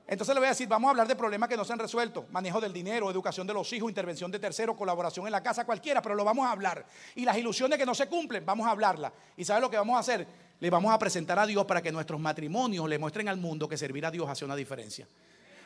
Entonces 0.06 0.36
le 0.36 0.41
voy 0.41 0.48
a 0.48 0.49
decir, 0.49 0.68
vamos 0.68 0.88
a 0.88 0.91
hablar 0.91 1.07
de 1.07 1.15
problemas 1.15 1.48
que 1.48 1.56
no 1.56 1.64
se 1.64 1.72
han 1.72 1.80
resuelto, 1.80 2.28
manejo 2.32 2.60
del 2.60 2.74
dinero, 2.74 3.10
educación 3.10 3.48
de 3.48 3.53
los 3.53 3.72
hijos, 3.72 3.90
intervención 3.90 4.30
de 4.32 4.38
terceros, 4.38 4.76
colaboración 4.76 5.26
en 5.26 5.32
la 5.32 5.41
casa, 5.41 5.65
cualquiera, 5.65 6.02
pero 6.02 6.14
lo 6.14 6.26
vamos 6.26 6.45
a 6.45 6.52
hablar. 6.52 6.86
Y 7.15 7.24
las 7.24 7.38
ilusiones 7.38 7.80
que 7.80 7.86
no 7.86 7.95
se 7.95 8.07
cumplen, 8.07 8.45
vamos 8.45 8.68
a 8.68 8.72
hablarlas. 8.72 9.14
¿Y 9.38 9.45
sabe 9.45 9.61
lo 9.61 9.70
que 9.70 9.78
vamos 9.78 9.95
a 9.95 9.99
hacer? 9.99 10.28
Le 10.64 10.69
vamos 10.69 10.94
a 10.94 10.98
presentar 10.98 11.38
a 11.40 11.45
Dios 11.45 11.65
para 11.65 11.81
que 11.81 11.91
nuestros 11.91 12.22
matrimonios 12.22 12.88
le 12.88 12.98
muestren 12.98 13.27
al 13.27 13.35
mundo 13.35 13.68
que 13.68 13.76
servir 13.76 14.06
a 14.06 14.11
Dios 14.11 14.30
hace 14.30 14.45
una 14.45 14.56
diferencia. 14.56 15.06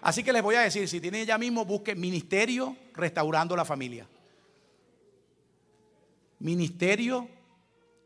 Así 0.02 0.24
que 0.24 0.34
les 0.34 0.42
voy 0.42 0.56
a 0.56 0.62
decir, 0.62 0.90
si 0.90 1.00
tienen 1.00 1.24
ya 1.24 1.38
mismo, 1.38 1.66
busque 1.66 1.94
Ministerio 1.94 2.76
Restaurando 2.96 3.56
la 3.56 3.64
Familia. 3.64 4.08
Ministerio 6.40 7.30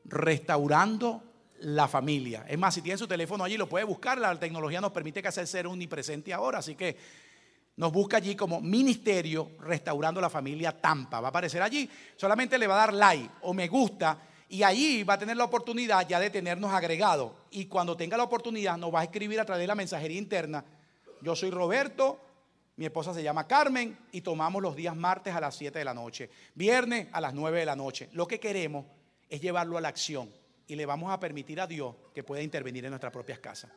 Restaurando 0.03 1.23
la 1.59 1.87
Familia. 1.87 2.43
Es 2.45 2.59
más, 2.59 2.73
si 2.73 2.81
tienen 2.81 2.97
su 2.97 3.07
teléfono 3.07 3.45
allí, 3.45 3.55
lo 3.55 3.69
puede 3.69 3.85
buscar. 3.85 4.17
La 4.17 4.37
tecnología 4.37 4.81
nos 4.81 4.91
permite 4.91 5.21
que 5.21 5.29
hacer 5.29 5.47
ser 5.47 5.67
omnipresente 5.67 6.33
ahora. 6.33 6.59
Así 6.59 6.75
que 6.75 6.97
nos 7.77 7.93
busca 7.93 8.17
allí 8.17 8.35
como 8.35 8.59
Ministerio 8.59 9.51
Restaurando 9.61 10.19
la 10.19 10.29
Familia 10.29 10.73
Tampa. 10.73 11.21
Va 11.21 11.29
a 11.29 11.29
aparecer 11.29 11.61
allí. 11.61 11.89
Solamente 12.17 12.57
le 12.57 12.67
va 12.67 12.73
a 12.73 12.87
dar 12.87 12.93
like 12.93 13.29
o 13.43 13.53
me 13.53 13.69
gusta 13.69 14.27
y 14.51 14.63
allí 14.63 15.03
va 15.05 15.13
a 15.13 15.17
tener 15.17 15.37
la 15.37 15.45
oportunidad 15.45 16.05
ya 16.05 16.19
de 16.19 16.29
tenernos 16.29 16.73
agregado. 16.73 17.33
Y 17.51 17.67
cuando 17.67 17.95
tenga 17.95 18.17
la 18.17 18.23
oportunidad 18.23 18.77
nos 18.77 18.93
va 18.93 18.99
a 18.99 19.03
escribir 19.05 19.39
a 19.39 19.45
través 19.45 19.63
de 19.63 19.67
la 19.67 19.75
mensajería 19.75 20.17
interna. 20.17 20.65
Yo 21.21 21.37
soy 21.37 21.51
Roberto, 21.51 22.19
mi 22.75 22.83
esposa 22.83 23.13
se 23.13 23.23
llama 23.23 23.47
Carmen 23.47 23.97
y 24.11 24.19
tomamos 24.19 24.61
los 24.61 24.75
días 24.75 24.93
martes 24.93 25.33
a 25.33 25.39
las 25.39 25.55
7 25.55 25.79
de 25.79 25.85
la 25.85 25.93
noche, 25.93 26.29
viernes 26.53 27.07
a 27.13 27.21
las 27.21 27.33
9 27.33 27.59
de 27.59 27.65
la 27.65 27.77
noche. 27.77 28.09
Lo 28.11 28.27
que 28.27 28.41
queremos 28.41 28.85
es 29.29 29.39
llevarlo 29.39 29.77
a 29.77 29.81
la 29.81 29.87
acción 29.87 30.29
y 30.67 30.75
le 30.75 30.85
vamos 30.85 31.13
a 31.13 31.19
permitir 31.19 31.61
a 31.61 31.65
Dios 31.65 31.95
que 32.13 32.21
pueda 32.21 32.41
intervenir 32.41 32.83
en 32.83 32.91
nuestras 32.91 33.13
propias 33.13 33.39
casas. 33.39 33.71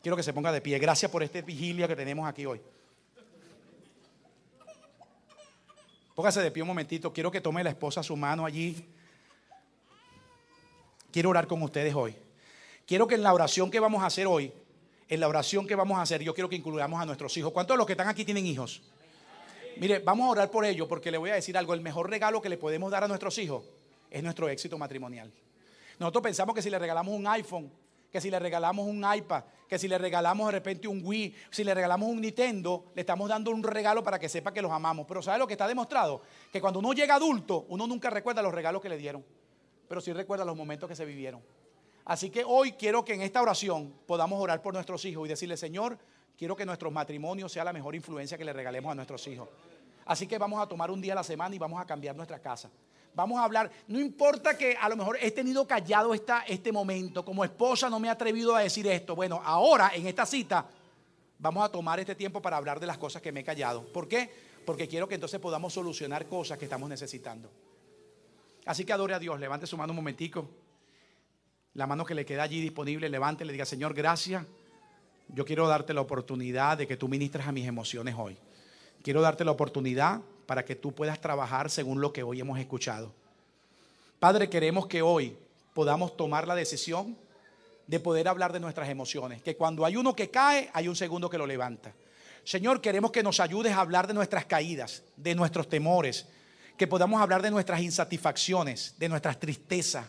Quiero 0.00 0.16
que 0.16 0.22
se 0.22 0.32
ponga 0.32 0.50
de 0.52 0.62
pie. 0.62 0.78
Gracias 0.78 1.10
por 1.10 1.22
esta 1.22 1.42
vigilia 1.42 1.86
que 1.86 1.96
tenemos 1.96 2.26
aquí 2.26 2.46
hoy. 2.46 2.62
Póngase 6.14 6.40
de 6.40 6.50
pie 6.50 6.62
un 6.62 6.68
momentito. 6.68 7.12
Quiero 7.12 7.30
que 7.30 7.42
tome 7.42 7.62
la 7.62 7.70
esposa 7.70 8.02
su 8.02 8.16
mano 8.16 8.46
allí. 8.46 8.88
Quiero 11.12 11.30
orar 11.30 11.46
con 11.46 11.62
ustedes 11.62 11.94
hoy. 11.94 12.16
Quiero 12.86 13.06
que 13.06 13.14
en 13.14 13.22
la 13.22 13.34
oración 13.34 13.70
que 13.70 13.78
vamos 13.78 14.02
a 14.02 14.06
hacer 14.06 14.26
hoy, 14.26 14.52
en 15.08 15.20
la 15.20 15.28
oración 15.28 15.66
que 15.66 15.74
vamos 15.74 15.98
a 15.98 16.02
hacer, 16.02 16.22
yo 16.22 16.32
quiero 16.32 16.48
que 16.48 16.56
incluyamos 16.56 17.00
a 17.00 17.04
nuestros 17.04 17.36
hijos. 17.36 17.52
¿Cuántos 17.52 17.74
de 17.74 17.78
los 17.78 17.86
que 17.86 17.92
están 17.92 18.08
aquí 18.08 18.24
tienen 18.24 18.46
hijos? 18.46 18.82
Mire, 19.76 19.98
vamos 19.98 20.26
a 20.26 20.30
orar 20.30 20.50
por 20.50 20.64
ellos 20.64 20.88
porque 20.88 21.10
le 21.10 21.18
voy 21.18 21.30
a 21.30 21.34
decir 21.34 21.56
algo. 21.56 21.74
El 21.74 21.82
mejor 21.82 22.08
regalo 22.08 22.40
que 22.40 22.48
le 22.48 22.56
podemos 22.56 22.90
dar 22.90 23.04
a 23.04 23.08
nuestros 23.08 23.36
hijos 23.38 23.62
es 24.10 24.22
nuestro 24.22 24.48
éxito 24.48 24.78
matrimonial. 24.78 25.30
Nosotros 25.98 26.22
pensamos 26.22 26.54
que 26.54 26.62
si 26.62 26.70
le 26.70 26.78
regalamos 26.78 27.14
un 27.14 27.26
iPhone, 27.26 27.70
que 28.10 28.20
si 28.20 28.30
le 28.30 28.38
regalamos 28.38 28.86
un 28.86 29.04
iPad, 29.14 29.44
que 29.68 29.78
si 29.78 29.88
le 29.88 29.98
regalamos 29.98 30.46
de 30.46 30.52
repente 30.52 30.88
un 30.88 31.02
Wii, 31.04 31.34
si 31.50 31.62
le 31.62 31.74
regalamos 31.74 32.08
un 32.08 32.20
Nintendo, 32.20 32.86
le 32.94 33.02
estamos 33.02 33.28
dando 33.28 33.50
un 33.50 33.62
regalo 33.62 34.02
para 34.02 34.18
que 34.18 34.30
sepa 34.30 34.52
que 34.52 34.62
los 34.62 34.72
amamos. 34.72 35.06
Pero 35.06 35.22
¿sabe 35.22 35.38
lo 35.38 35.46
que 35.46 35.54
está 35.54 35.68
demostrado? 35.68 36.22
Que 36.50 36.60
cuando 36.60 36.78
uno 36.78 36.94
llega 36.94 37.14
adulto, 37.16 37.66
uno 37.68 37.86
nunca 37.86 38.08
recuerda 38.08 38.42
los 38.42 38.52
regalos 38.52 38.80
que 38.80 38.88
le 38.88 38.96
dieron, 38.96 39.24
pero 39.92 40.00
sí 40.00 40.10
recuerda 40.14 40.42
los 40.46 40.56
momentos 40.56 40.88
que 40.88 40.96
se 40.96 41.04
vivieron. 41.04 41.42
Así 42.06 42.30
que 42.30 42.44
hoy 42.46 42.72
quiero 42.72 43.04
que 43.04 43.12
en 43.12 43.20
esta 43.20 43.42
oración 43.42 43.92
podamos 44.06 44.40
orar 44.40 44.62
por 44.62 44.72
nuestros 44.72 45.04
hijos 45.04 45.26
y 45.26 45.28
decirle, 45.28 45.54
Señor, 45.54 45.98
quiero 46.34 46.56
que 46.56 46.64
nuestros 46.64 46.90
matrimonios 46.90 47.52
sea 47.52 47.62
la 47.62 47.74
mejor 47.74 47.94
influencia 47.94 48.38
que 48.38 48.44
le 48.46 48.54
regalemos 48.54 48.90
a 48.90 48.94
nuestros 48.94 49.26
hijos. 49.26 49.50
Así 50.06 50.26
que 50.26 50.38
vamos 50.38 50.62
a 50.62 50.66
tomar 50.66 50.90
un 50.90 51.02
día 51.02 51.12
a 51.12 51.16
la 51.16 51.22
semana 51.22 51.54
y 51.54 51.58
vamos 51.58 51.78
a 51.78 51.84
cambiar 51.84 52.16
nuestra 52.16 52.38
casa. 52.38 52.70
Vamos 53.14 53.38
a 53.38 53.44
hablar, 53.44 53.70
no 53.86 54.00
importa 54.00 54.56
que 54.56 54.78
a 54.80 54.88
lo 54.88 54.96
mejor 54.96 55.18
he 55.20 55.30
tenido 55.30 55.66
callado 55.66 56.14
esta, 56.14 56.40
este 56.48 56.72
momento, 56.72 57.22
como 57.22 57.44
esposa 57.44 57.90
no 57.90 58.00
me 58.00 58.08
he 58.08 58.10
atrevido 58.10 58.56
a 58.56 58.62
decir 58.62 58.86
esto. 58.86 59.14
Bueno, 59.14 59.42
ahora 59.44 59.92
en 59.94 60.06
esta 60.06 60.24
cita 60.24 60.64
vamos 61.38 61.62
a 61.62 61.68
tomar 61.68 62.00
este 62.00 62.14
tiempo 62.14 62.40
para 62.40 62.56
hablar 62.56 62.80
de 62.80 62.86
las 62.86 62.96
cosas 62.96 63.20
que 63.20 63.30
me 63.30 63.40
he 63.40 63.44
callado. 63.44 63.84
¿Por 63.92 64.08
qué? 64.08 64.30
Porque 64.64 64.88
quiero 64.88 65.06
que 65.06 65.16
entonces 65.16 65.38
podamos 65.38 65.74
solucionar 65.74 66.24
cosas 66.28 66.56
que 66.56 66.64
estamos 66.64 66.88
necesitando. 66.88 67.50
Así 68.66 68.84
que 68.84 68.92
adore 68.92 69.14
a 69.14 69.18
Dios, 69.18 69.40
levante 69.40 69.66
su 69.66 69.76
mano 69.76 69.92
un 69.92 69.96
momentico. 69.96 70.48
La 71.74 71.86
mano 71.86 72.04
que 72.04 72.14
le 72.14 72.24
queda 72.24 72.42
allí 72.42 72.60
disponible, 72.60 73.08
levante, 73.08 73.44
le 73.44 73.52
diga, 73.52 73.64
Señor, 73.64 73.94
gracias. 73.94 74.44
Yo 75.28 75.44
quiero 75.44 75.66
darte 75.66 75.94
la 75.94 76.02
oportunidad 76.02 76.76
de 76.78 76.86
que 76.86 76.96
tú 76.96 77.08
ministres 77.08 77.46
a 77.46 77.52
mis 77.52 77.66
emociones 77.66 78.14
hoy. 78.18 78.36
Quiero 79.02 79.20
darte 79.20 79.44
la 79.44 79.50
oportunidad 79.50 80.20
para 80.46 80.64
que 80.64 80.76
tú 80.76 80.92
puedas 80.92 81.20
trabajar 81.20 81.70
según 81.70 82.00
lo 82.00 82.12
que 82.12 82.22
hoy 82.22 82.40
hemos 82.40 82.58
escuchado. 82.58 83.12
Padre, 84.20 84.48
queremos 84.48 84.86
que 84.86 85.02
hoy 85.02 85.36
podamos 85.74 86.16
tomar 86.16 86.46
la 86.46 86.54
decisión 86.54 87.16
de 87.86 87.98
poder 87.98 88.28
hablar 88.28 88.52
de 88.52 88.60
nuestras 88.60 88.88
emociones, 88.88 89.42
que 89.42 89.56
cuando 89.56 89.84
hay 89.84 89.96
uno 89.96 90.14
que 90.14 90.30
cae, 90.30 90.70
hay 90.72 90.86
un 90.86 90.94
segundo 90.94 91.28
que 91.28 91.38
lo 91.38 91.46
levanta. 91.46 91.92
Señor, 92.44 92.80
queremos 92.80 93.10
que 93.10 93.22
nos 93.22 93.40
ayudes 93.40 93.72
a 93.72 93.80
hablar 93.80 94.06
de 94.06 94.14
nuestras 94.14 94.44
caídas, 94.44 95.02
de 95.16 95.34
nuestros 95.34 95.68
temores, 95.68 96.26
que 96.76 96.86
podamos 96.86 97.20
hablar 97.20 97.42
de 97.42 97.50
nuestras 97.50 97.80
insatisfacciones, 97.80 98.94
de 98.98 99.08
nuestras 99.08 99.38
tristezas, 99.38 100.06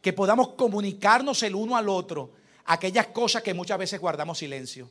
que 0.00 0.12
podamos 0.12 0.48
comunicarnos 0.48 1.42
el 1.42 1.54
uno 1.54 1.76
al 1.76 1.88
otro 1.88 2.30
aquellas 2.64 3.08
cosas 3.08 3.42
que 3.42 3.54
muchas 3.54 3.78
veces 3.78 4.00
guardamos 4.00 4.38
silencio. 4.38 4.88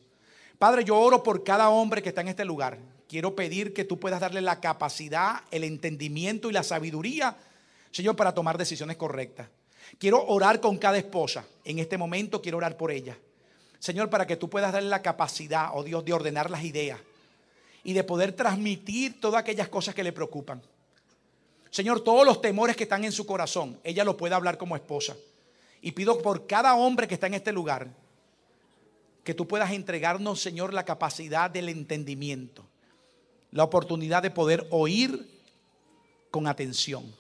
Padre, 0.58 0.84
yo 0.84 0.98
oro 0.98 1.24
por 1.24 1.44
cada 1.44 1.70
hombre 1.70 2.02
que 2.02 2.10
está 2.10 2.22
en 2.22 2.30
este 2.30 2.46
lugar. 2.46 2.78
Quiero 3.08 3.36
pedir 3.36 3.74
que 3.74 3.84
tú 3.84 4.00
puedas 4.00 4.20
darle 4.20 4.42
la 4.42 4.60
capacidad, 4.60 5.42
el 5.52 5.64
entendimiento 5.64 6.50
y 6.50 6.54
la 6.54 6.64
sabiduría, 6.64 7.36
Señor, 7.92 8.16
para 8.16 8.34
tomar 8.34 8.58
decisiones 8.58 8.96
correctas. 8.96 9.48
Quiero 9.98 10.26
orar 10.28 10.62
con 10.62 10.78
cada 10.78 10.98
esposa. 10.98 11.46
En 11.66 11.80
este 11.80 11.98
momento 11.98 12.42
quiero 12.42 12.58
orar 12.58 12.78
por 12.78 12.92
ella. 12.92 13.18
Señor, 13.80 14.10
para 14.10 14.28
que 14.28 14.38
tú 14.38 14.50
puedas 14.50 14.72
darle 14.72 14.90
la 14.90 15.02
capacidad, 15.02 15.72
oh 15.74 15.84
Dios, 15.84 16.06
de 16.06 16.14
ordenar 16.14 16.50
las 16.50 16.64
ideas 16.64 17.00
y 17.84 17.94
de 17.94 18.04
poder 18.04 18.32
transmitir 18.34 19.20
todas 19.20 19.42
aquellas 19.42 19.68
cosas 19.68 19.96
que 19.96 20.04
le 20.04 20.14
preocupan. 20.14 20.62
Señor, 21.72 22.04
todos 22.04 22.26
los 22.26 22.42
temores 22.42 22.76
que 22.76 22.84
están 22.84 23.06
en 23.06 23.14
su 23.14 23.26
corazón, 23.26 23.80
ella 23.84 24.04
lo 24.04 24.18
puede 24.18 24.36
hablar 24.36 24.58
como 24.58 24.76
esposa. 24.76 25.16
Y 25.82 25.94
pido 25.94 26.22
por 26.22 26.46
cada 26.46 26.76
hombre 26.76 27.08
que 27.08 27.16
está 27.16 27.28
en 27.28 27.34
este 27.34 27.54
lugar, 27.54 27.90
que 29.24 29.34
tú 29.34 29.48
puedas 29.48 29.72
entregarnos, 29.72 30.42
Señor, 30.42 30.74
la 30.74 30.86
capacidad 30.86 31.50
del 31.50 31.70
entendimiento, 31.70 32.66
la 33.52 33.64
oportunidad 33.64 34.22
de 34.22 34.32
poder 34.32 34.68
oír 34.70 35.28
con 36.30 36.46
atención. 36.46 37.16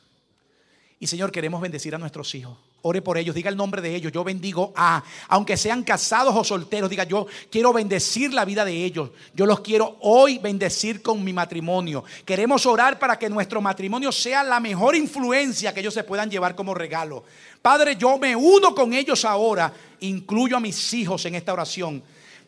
Y 0.99 1.07
Señor, 1.07 1.31
queremos 1.31 1.61
bendecir 1.61 1.95
a 1.95 1.97
nuestros 1.97 2.35
hijos. 2.35 2.57
Ore 2.83 3.03
por 3.03 3.15
ellos, 3.19 3.35
diga 3.35 3.49
el 3.49 3.55
nombre 3.55 3.79
de 3.79 3.93
ellos. 3.93 4.11
Yo 4.11 4.23
bendigo 4.23 4.73
a, 4.75 5.03
aunque 5.27 5.55
sean 5.55 5.83
casados 5.83 6.35
o 6.35 6.43
solteros, 6.43 6.89
diga 6.89 7.03
yo 7.03 7.27
quiero 7.51 7.71
bendecir 7.71 8.33
la 8.33 8.43
vida 8.43 8.65
de 8.65 8.83
ellos. 8.83 9.11
Yo 9.35 9.45
los 9.45 9.59
quiero 9.59 9.97
hoy 9.99 10.39
bendecir 10.39 11.03
con 11.03 11.23
mi 11.23 11.31
matrimonio. 11.31 12.03
Queremos 12.25 12.65
orar 12.65 12.97
para 12.97 13.19
que 13.19 13.29
nuestro 13.29 13.61
matrimonio 13.61 14.11
sea 14.11 14.43
la 14.43 14.59
mejor 14.59 14.95
influencia 14.95 15.73
que 15.73 15.81
ellos 15.81 15.93
se 15.93 16.03
puedan 16.03 16.31
llevar 16.31 16.55
como 16.55 16.73
regalo. 16.73 17.23
Padre, 17.61 17.95
yo 17.95 18.17
me 18.17 18.35
uno 18.35 18.73
con 18.73 18.93
ellos 18.93 19.25
ahora, 19.25 19.71
incluyo 19.99 20.57
a 20.57 20.59
mis 20.59 20.91
hijos 20.95 21.23
en 21.25 21.35
esta 21.35 21.53
oración. 21.53 22.01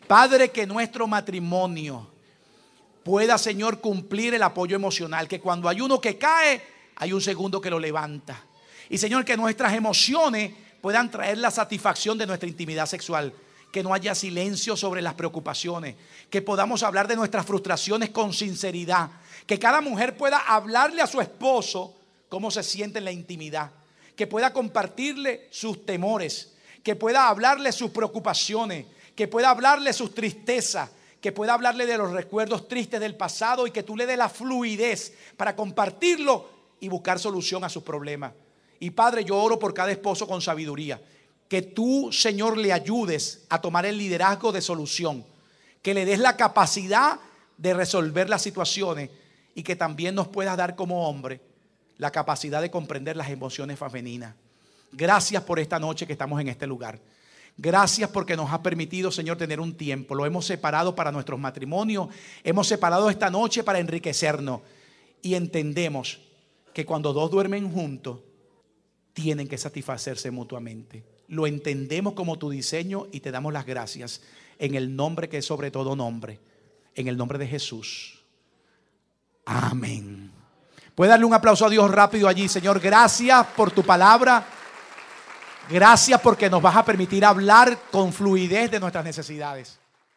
Padre, 0.08 0.50
que 0.50 0.66
nuestro 0.66 1.06
matrimonio 1.06 2.08
pueda, 3.04 3.38
Señor, 3.38 3.80
cumplir 3.80 4.34
el 4.34 4.42
apoyo 4.42 4.76
emocional, 4.76 5.28
que 5.28 5.40
cuando 5.40 5.70
hay 5.70 5.80
uno 5.80 6.02
que 6.02 6.18
cae, 6.18 6.60
hay 6.96 7.14
un 7.14 7.22
segundo 7.22 7.62
que 7.62 7.70
lo 7.70 7.80
levanta 7.80 8.44
y 8.90 8.98
Señor, 8.98 9.26
que 9.26 9.38
nuestras 9.38 9.74
emociones 9.74 10.52
puedan 10.82 11.10
traer 11.10 11.38
la 11.38 11.52
satisfacción 11.52 12.18
de 12.18 12.28
nuestra 12.28 12.50
intimidad 12.50 12.86
sexual. 12.86 13.34
Que 13.72 13.82
no 13.82 13.94
haya 13.94 14.14
silencio 14.14 14.76
sobre 14.76 15.02
las 15.02 15.14
preocupaciones. 15.14 15.96
Que 16.30 16.42
podamos 16.42 16.84
hablar 16.84 17.08
de 17.08 17.16
nuestras 17.16 17.46
frustraciones 17.46 18.10
con 18.10 18.34
sinceridad. 18.34 19.10
Que 19.48 19.58
cada 19.58 19.82
mujer 19.82 20.16
pueda 20.16 20.38
hablarle 20.40 21.02
a 21.02 21.08
su 21.08 21.22
esposo 21.22 21.96
cómo 22.30 22.52
se 22.52 22.64
siente 22.64 23.00
en 23.00 23.06
la 23.06 23.12
intimidad. 23.12 23.72
Que 24.16 24.28
pueda 24.28 24.54
compartirle 24.54 25.48
sus 25.52 25.86
temores. 25.86 26.54
Que 26.84 26.96
pueda 26.96 27.30
hablarle 27.30 27.72
sus 27.72 27.90
preocupaciones. 27.90 28.86
Que 29.16 29.28
pueda 29.28 29.50
hablarle 29.50 29.94
sus 29.94 30.14
tristezas 30.14 30.90
que 31.24 31.32
pueda 31.32 31.54
hablarle 31.54 31.86
de 31.86 31.98
los 31.98 32.12
recuerdos 32.12 32.68
tristes 32.68 33.00
del 33.00 33.16
pasado 33.16 33.66
y 33.66 33.72
que 33.72 33.84
tú 33.84 33.96
le 33.96 34.06
dé 34.06 34.18
la 34.18 34.28
fluidez 34.28 35.14
para 35.38 35.56
compartirlo 35.56 36.50
y 36.82 36.90
buscar 36.90 37.18
solución 37.18 37.64
a 37.64 37.70
sus 37.70 37.82
problemas. 37.82 38.34
Y 38.84 38.92
Padre, 38.92 39.24
yo 39.24 39.42
oro 39.42 39.58
por 39.58 39.74
cada 39.74 39.94
esposo 39.94 40.28
con 40.28 40.42
sabiduría. 40.42 41.02
Que 41.48 41.62
tú, 41.62 42.12
Señor, 42.12 42.58
le 42.58 42.74
ayudes 42.74 43.46
a 43.48 43.62
tomar 43.62 43.86
el 43.86 43.98
liderazgo 43.98 44.52
de 44.52 44.60
solución. 44.60 45.24
Que 45.82 45.94
le 45.94 46.04
des 46.04 46.20
la 46.20 46.36
capacidad 46.36 47.18
de 47.58 47.74
resolver 47.74 48.30
las 48.30 48.42
situaciones 48.42 49.10
y 49.56 49.64
que 49.64 49.78
también 49.78 50.16
nos 50.16 50.28
puedas 50.28 50.58
dar 50.58 50.76
como 50.76 51.08
hombre 51.08 51.40
la 51.98 52.12
capacidad 52.12 52.62
de 52.62 52.70
comprender 52.70 53.16
las 53.16 53.30
emociones 53.30 53.80
femeninas. 53.80 54.36
Gracias 54.92 55.42
por 55.44 55.60
esta 55.60 55.80
noche 55.80 56.06
que 56.06 56.12
estamos 56.12 56.42
en 56.42 56.50
este 56.50 56.68
lugar. 56.68 57.00
Gracias 57.56 58.10
porque 58.10 58.36
nos 58.36 58.52
ha 58.52 58.62
permitido, 58.62 59.12
Señor, 59.12 59.38
tener 59.38 59.62
un 59.62 59.78
tiempo. 59.78 60.14
Lo 60.14 60.26
hemos 60.26 60.46
separado 60.46 60.94
para 60.94 61.10
nuestros 61.10 61.40
matrimonios. 61.40 62.10
Hemos 62.44 62.68
separado 62.68 63.10
esta 63.10 63.30
noche 63.30 63.64
para 63.64 63.80
enriquecernos. 63.80 64.60
Y 65.22 65.36
entendemos 65.36 66.20
que 66.74 66.86
cuando 66.86 67.14
dos 67.14 67.32
duermen 67.32 67.72
juntos, 67.72 68.20
tienen 69.14 69.48
que 69.48 69.58
satisfacerse 69.58 70.32
mutuamente. 70.32 71.04
Lo 71.28 71.48
entendemos 71.48 72.14
como 72.14 72.38
tu 72.38 72.50
diseño 72.50 73.08
y 73.12 73.20
te 73.22 73.32
damos 73.32 73.54
las 73.54 73.66
gracias 73.66 74.22
en 74.60 74.76
el 74.76 74.96
nombre 74.96 75.30
que 75.30 75.38
es 75.38 75.46
sobre 75.46 75.72
todo 75.72 75.96
nombre, 75.96 76.40
en 76.96 77.08
el 77.08 77.18
nombre 77.18 77.38
de 77.38 77.48
Jesús. 77.48 78.20
Amén. 79.46 80.32
Puede 80.96 81.10
darle 81.10 81.26
un 81.26 81.34
aplauso 81.34 81.66
a 81.66 81.70
Dios 81.70 81.90
rápido 81.90 82.28
allí, 82.28 82.48
Señor. 82.48 82.80
Gracias 82.80 83.48
por 83.48 83.72
tu 83.72 83.84
palabra. 83.84 84.46
Gracias 85.70 86.20
porque 86.22 86.50
nos 86.50 86.62
vas 86.62 86.76
a 86.76 86.86
permitir 86.86 87.24
hablar 87.26 87.78
con 87.92 88.12
fluidez 88.12 88.70
de 88.70 88.80
nuestras 88.80 89.04
necesidades. 89.06 89.80